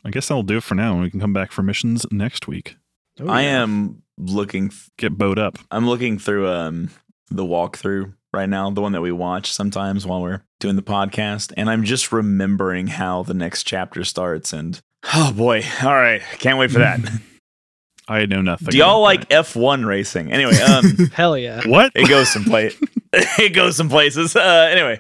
I 0.03 0.09
guess 0.11 0.27
that'll 0.27 0.43
do 0.43 0.57
it 0.57 0.63
for 0.63 0.75
now, 0.75 0.93
and 0.93 1.01
we 1.01 1.09
can 1.09 1.19
come 1.19 1.33
back 1.33 1.51
for 1.51 1.61
missions 1.63 2.05
next 2.11 2.47
week. 2.47 2.75
Oh, 3.21 3.27
I 3.27 3.43
yeah. 3.43 3.63
am 3.63 4.03
looking. 4.17 4.71
Get 4.97 5.17
bowed 5.17 5.39
up. 5.39 5.57
I'm 5.71 5.87
looking 5.87 6.17
through 6.19 6.47
um 6.49 6.89
the 7.31 7.43
walkthrough 7.45 8.13
right 8.33 8.49
now, 8.49 8.69
the 8.69 8.81
one 8.81 8.91
that 8.91 9.01
we 9.01 9.11
watch 9.11 9.51
sometimes 9.51 10.05
while 10.05 10.21
we're 10.21 10.41
doing 10.59 10.75
the 10.75 10.81
podcast, 10.81 11.53
and 11.57 11.69
I'm 11.69 11.83
just 11.83 12.11
remembering 12.11 12.87
how 12.87 13.23
the 13.23 13.33
next 13.33 13.63
chapter 13.63 14.03
starts. 14.03 14.53
And 14.53 14.79
oh 15.13 15.31
boy, 15.33 15.63
all 15.83 15.93
right, 15.95 16.21
can't 16.39 16.57
wait 16.57 16.71
for 16.71 16.79
that. 16.79 16.99
I 18.07 18.25
know 18.25 18.41
nothing. 18.41 18.69
Do 18.69 18.77
y'all 18.77 19.05
about 19.05 19.29
like 19.29 19.29
F1 19.29 19.85
racing? 19.85 20.31
Anyway, 20.31 20.55
um, 20.55 20.97
Hell 21.13 21.37
yeah. 21.37 21.61
what? 21.67 21.91
it 21.93 22.09
goes 22.09 22.29
some 22.29 22.43
place. 22.43 22.75
it 23.13 23.53
goes 23.53 23.75
some 23.75 23.87
places. 23.87 24.35
Uh, 24.35 24.67
anyway. 24.71 24.99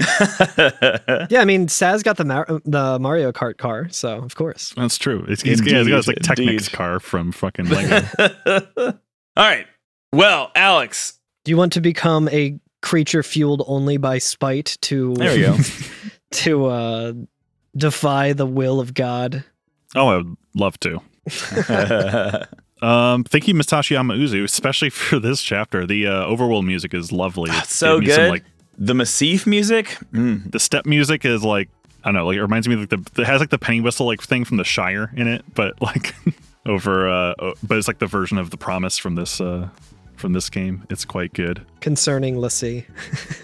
Yeah, 0.00 1.40
I 1.42 1.44
mean, 1.44 1.66
Sazh 1.66 2.02
got 2.02 2.16
the 2.16 2.24
Mar- 2.24 2.46
the 2.64 2.98
Mario 2.98 3.32
Kart 3.32 3.58
car, 3.58 3.88
so 3.90 4.16
of 4.16 4.34
course. 4.34 4.72
That's 4.76 4.96
true. 4.96 5.26
It's, 5.28 5.42
he's, 5.42 5.60
yeah, 5.60 5.80
he's 5.80 5.88
got 5.88 5.96
his 5.96 6.08
like 6.08 6.16
Technics 6.20 6.68
indeed. 6.68 6.72
car 6.72 6.98
from 7.00 7.32
fucking 7.32 7.66
Lego. 7.68 8.06
All 8.86 8.94
right. 9.36 9.66
Well, 10.14 10.50
Alex, 10.54 11.18
Do 11.44 11.50
you 11.50 11.56
want 11.56 11.72
to 11.74 11.80
become 11.80 12.28
a 12.28 12.58
creature 12.80 13.22
fueled 13.22 13.62
only 13.66 13.96
by 13.96 14.18
spite 14.18 14.76
to 14.82 15.14
there 15.14 15.34
we 15.34 15.40
go. 15.42 15.56
to 16.32 16.66
uh, 16.66 17.12
defy 17.76 18.32
the 18.32 18.46
will 18.46 18.80
of 18.80 18.94
God? 18.94 19.44
oh, 19.94 20.08
I 20.08 20.16
would 20.18 20.36
love 20.54 20.78
to. 20.80 21.00
Um, 22.82 23.22
thank 23.22 23.46
you, 23.46 23.54
Masashi 23.54 23.96
Hamauzu, 23.96 24.42
especially 24.42 24.90
for 24.90 25.20
this 25.20 25.40
chapter. 25.40 25.86
The 25.86 26.08
uh, 26.08 26.26
overworld 26.26 26.64
music 26.66 26.92
is 26.94 27.12
lovely. 27.12 27.48
It 27.52 27.56
It's 27.62 27.76
so 27.76 28.00
gave 28.00 28.08
me 28.08 28.14
some, 28.14 28.24
good. 28.24 28.30
like 28.30 28.44
the 28.76 28.94
Massif 28.94 29.46
music. 29.46 29.96
Mm. 30.12 30.50
the 30.50 30.58
steppe 30.58 30.84
music 30.84 31.24
is 31.24 31.44
like 31.44 31.68
I 32.02 32.08
don't 32.08 32.14
know, 32.14 32.26
like 32.26 32.38
it 32.38 32.42
reminds 32.42 32.66
me 32.66 32.74
of 32.74 32.80
like 32.80 32.88
the 33.14 33.22
it 33.22 33.26
has 33.26 33.38
like 33.38 33.50
the 33.50 33.58
penny 33.58 33.80
whistle 33.80 34.06
like 34.06 34.20
thing 34.20 34.44
from 34.44 34.56
the 34.56 34.64
Shire 34.64 35.12
in 35.14 35.28
it, 35.28 35.44
but 35.54 35.80
like 35.80 36.12
over 36.66 37.08
uh 37.08 37.34
o- 37.38 37.54
but 37.62 37.78
it's 37.78 37.86
like 37.86 38.00
the 38.00 38.06
version 38.08 38.36
of 38.36 38.50
the 38.50 38.56
promise 38.56 38.98
from 38.98 39.14
this 39.14 39.40
uh 39.40 39.68
from 40.22 40.32
this 40.32 40.48
game. 40.48 40.86
It's 40.88 41.04
quite 41.04 41.34
good. 41.34 41.66
Concerning 41.80 42.38
Lassie. 42.38 42.86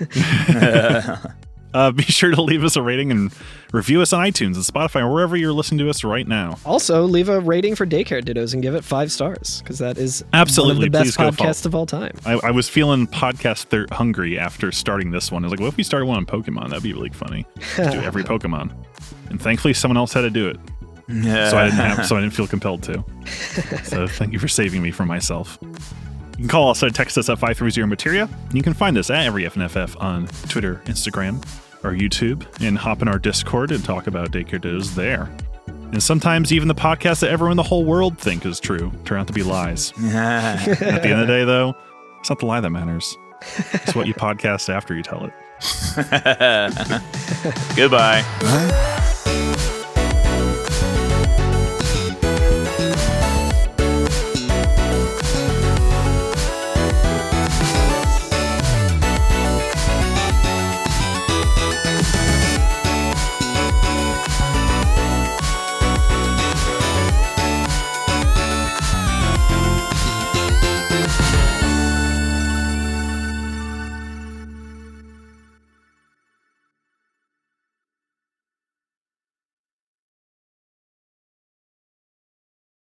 Uh, 1.74 1.90
be 1.90 2.02
sure 2.02 2.30
to 2.30 2.40
leave 2.40 2.64
us 2.64 2.76
a 2.76 2.82
rating 2.82 3.10
and 3.10 3.30
review 3.72 4.00
us 4.00 4.12
on 4.14 4.24
iTunes 4.24 4.54
and 4.54 4.64
Spotify 4.64 5.02
or 5.02 5.12
wherever 5.12 5.36
you're 5.36 5.52
listening 5.52 5.78
to 5.78 5.90
us 5.90 6.02
right 6.02 6.26
now. 6.26 6.56
Also, 6.64 7.02
leave 7.02 7.28
a 7.28 7.40
rating 7.40 7.74
for 7.74 7.86
Daycare 7.86 8.24
Dittos 8.24 8.54
and 8.54 8.62
give 8.62 8.74
it 8.74 8.82
five 8.82 9.12
stars 9.12 9.60
because 9.60 9.78
that 9.78 9.98
is 9.98 10.24
Absolutely, 10.32 10.76
one 10.76 10.86
of 10.86 10.92
the 10.92 10.98
please 10.98 11.16
best 11.16 11.38
podcast 11.38 11.66
of 11.66 11.74
all 11.74 11.84
time. 11.84 12.16
I, 12.24 12.40
I 12.42 12.50
was 12.52 12.70
feeling 12.70 13.06
podcast 13.06 13.64
thir- 13.64 13.86
hungry 13.92 14.38
after 14.38 14.72
starting 14.72 15.10
this 15.10 15.30
one. 15.30 15.44
I 15.44 15.46
was 15.46 15.52
like, 15.52 15.60
what 15.60 15.68
if 15.68 15.76
we 15.76 15.82
started 15.82 16.06
one 16.06 16.16
on 16.16 16.24
Pokemon? 16.24 16.70
That'd 16.70 16.82
be 16.82 16.94
really 16.94 17.10
funny. 17.10 17.44
Just 17.76 17.92
do 17.92 18.00
every 18.00 18.24
Pokemon. 18.24 18.72
And 19.28 19.40
thankfully, 19.40 19.74
someone 19.74 19.98
else 19.98 20.14
had 20.14 20.22
to 20.22 20.30
do 20.30 20.48
it, 20.48 20.56
so 21.06 21.58
I 21.58 21.64
didn't 21.64 21.80
have, 21.80 22.06
so 22.06 22.16
I 22.16 22.20
didn't 22.22 22.34
feel 22.34 22.46
compelled 22.46 22.82
to. 22.84 23.04
So 23.84 24.08
thank 24.08 24.32
you 24.32 24.38
for 24.38 24.48
saving 24.48 24.80
me 24.80 24.90
from 24.90 25.06
myself. 25.06 25.58
You 26.38 26.44
can 26.44 26.48
call 26.50 26.70
us 26.70 26.84
or 26.84 26.90
text 26.90 27.18
us 27.18 27.28
at 27.28 27.36
530 27.40 27.84
Materia. 27.88 28.28
You 28.52 28.62
can 28.62 28.72
find 28.72 28.96
us 28.96 29.10
at 29.10 29.26
every 29.26 29.42
FNFF 29.42 30.00
on 30.00 30.28
Twitter, 30.48 30.80
Instagram, 30.84 31.44
or 31.82 31.90
YouTube, 31.90 32.46
and 32.64 32.78
hop 32.78 33.02
in 33.02 33.08
our 33.08 33.18
Discord 33.18 33.72
and 33.72 33.84
talk 33.84 34.06
about 34.06 34.30
daycare 34.30 34.60
dittos 34.60 34.94
there. 34.94 35.28
And 35.66 36.00
sometimes 36.00 36.52
even 36.52 36.68
the 36.68 36.76
podcasts 36.76 37.20
that 37.20 37.30
everyone 37.30 37.52
in 37.52 37.56
the 37.56 37.64
whole 37.64 37.84
world 37.84 38.18
think 38.18 38.46
is 38.46 38.60
true 38.60 38.92
turn 39.04 39.18
out 39.18 39.26
to 39.26 39.32
be 39.32 39.42
lies. 39.42 39.92
At 39.98 40.64
the 40.78 41.08
end 41.08 41.20
of 41.20 41.26
the 41.26 41.26
day, 41.26 41.44
though, 41.44 41.74
it's 42.20 42.30
not 42.30 42.38
the 42.38 42.46
lie 42.46 42.60
that 42.60 42.70
matters. 42.70 43.16
It's 43.72 43.96
what 43.96 44.06
you 44.06 44.14
podcast 44.14 44.68
after 44.68 44.94
you 44.94 45.02
tell 45.02 45.24
it. 45.24 45.32
Goodbye. 47.76 48.22
What? 48.22 49.17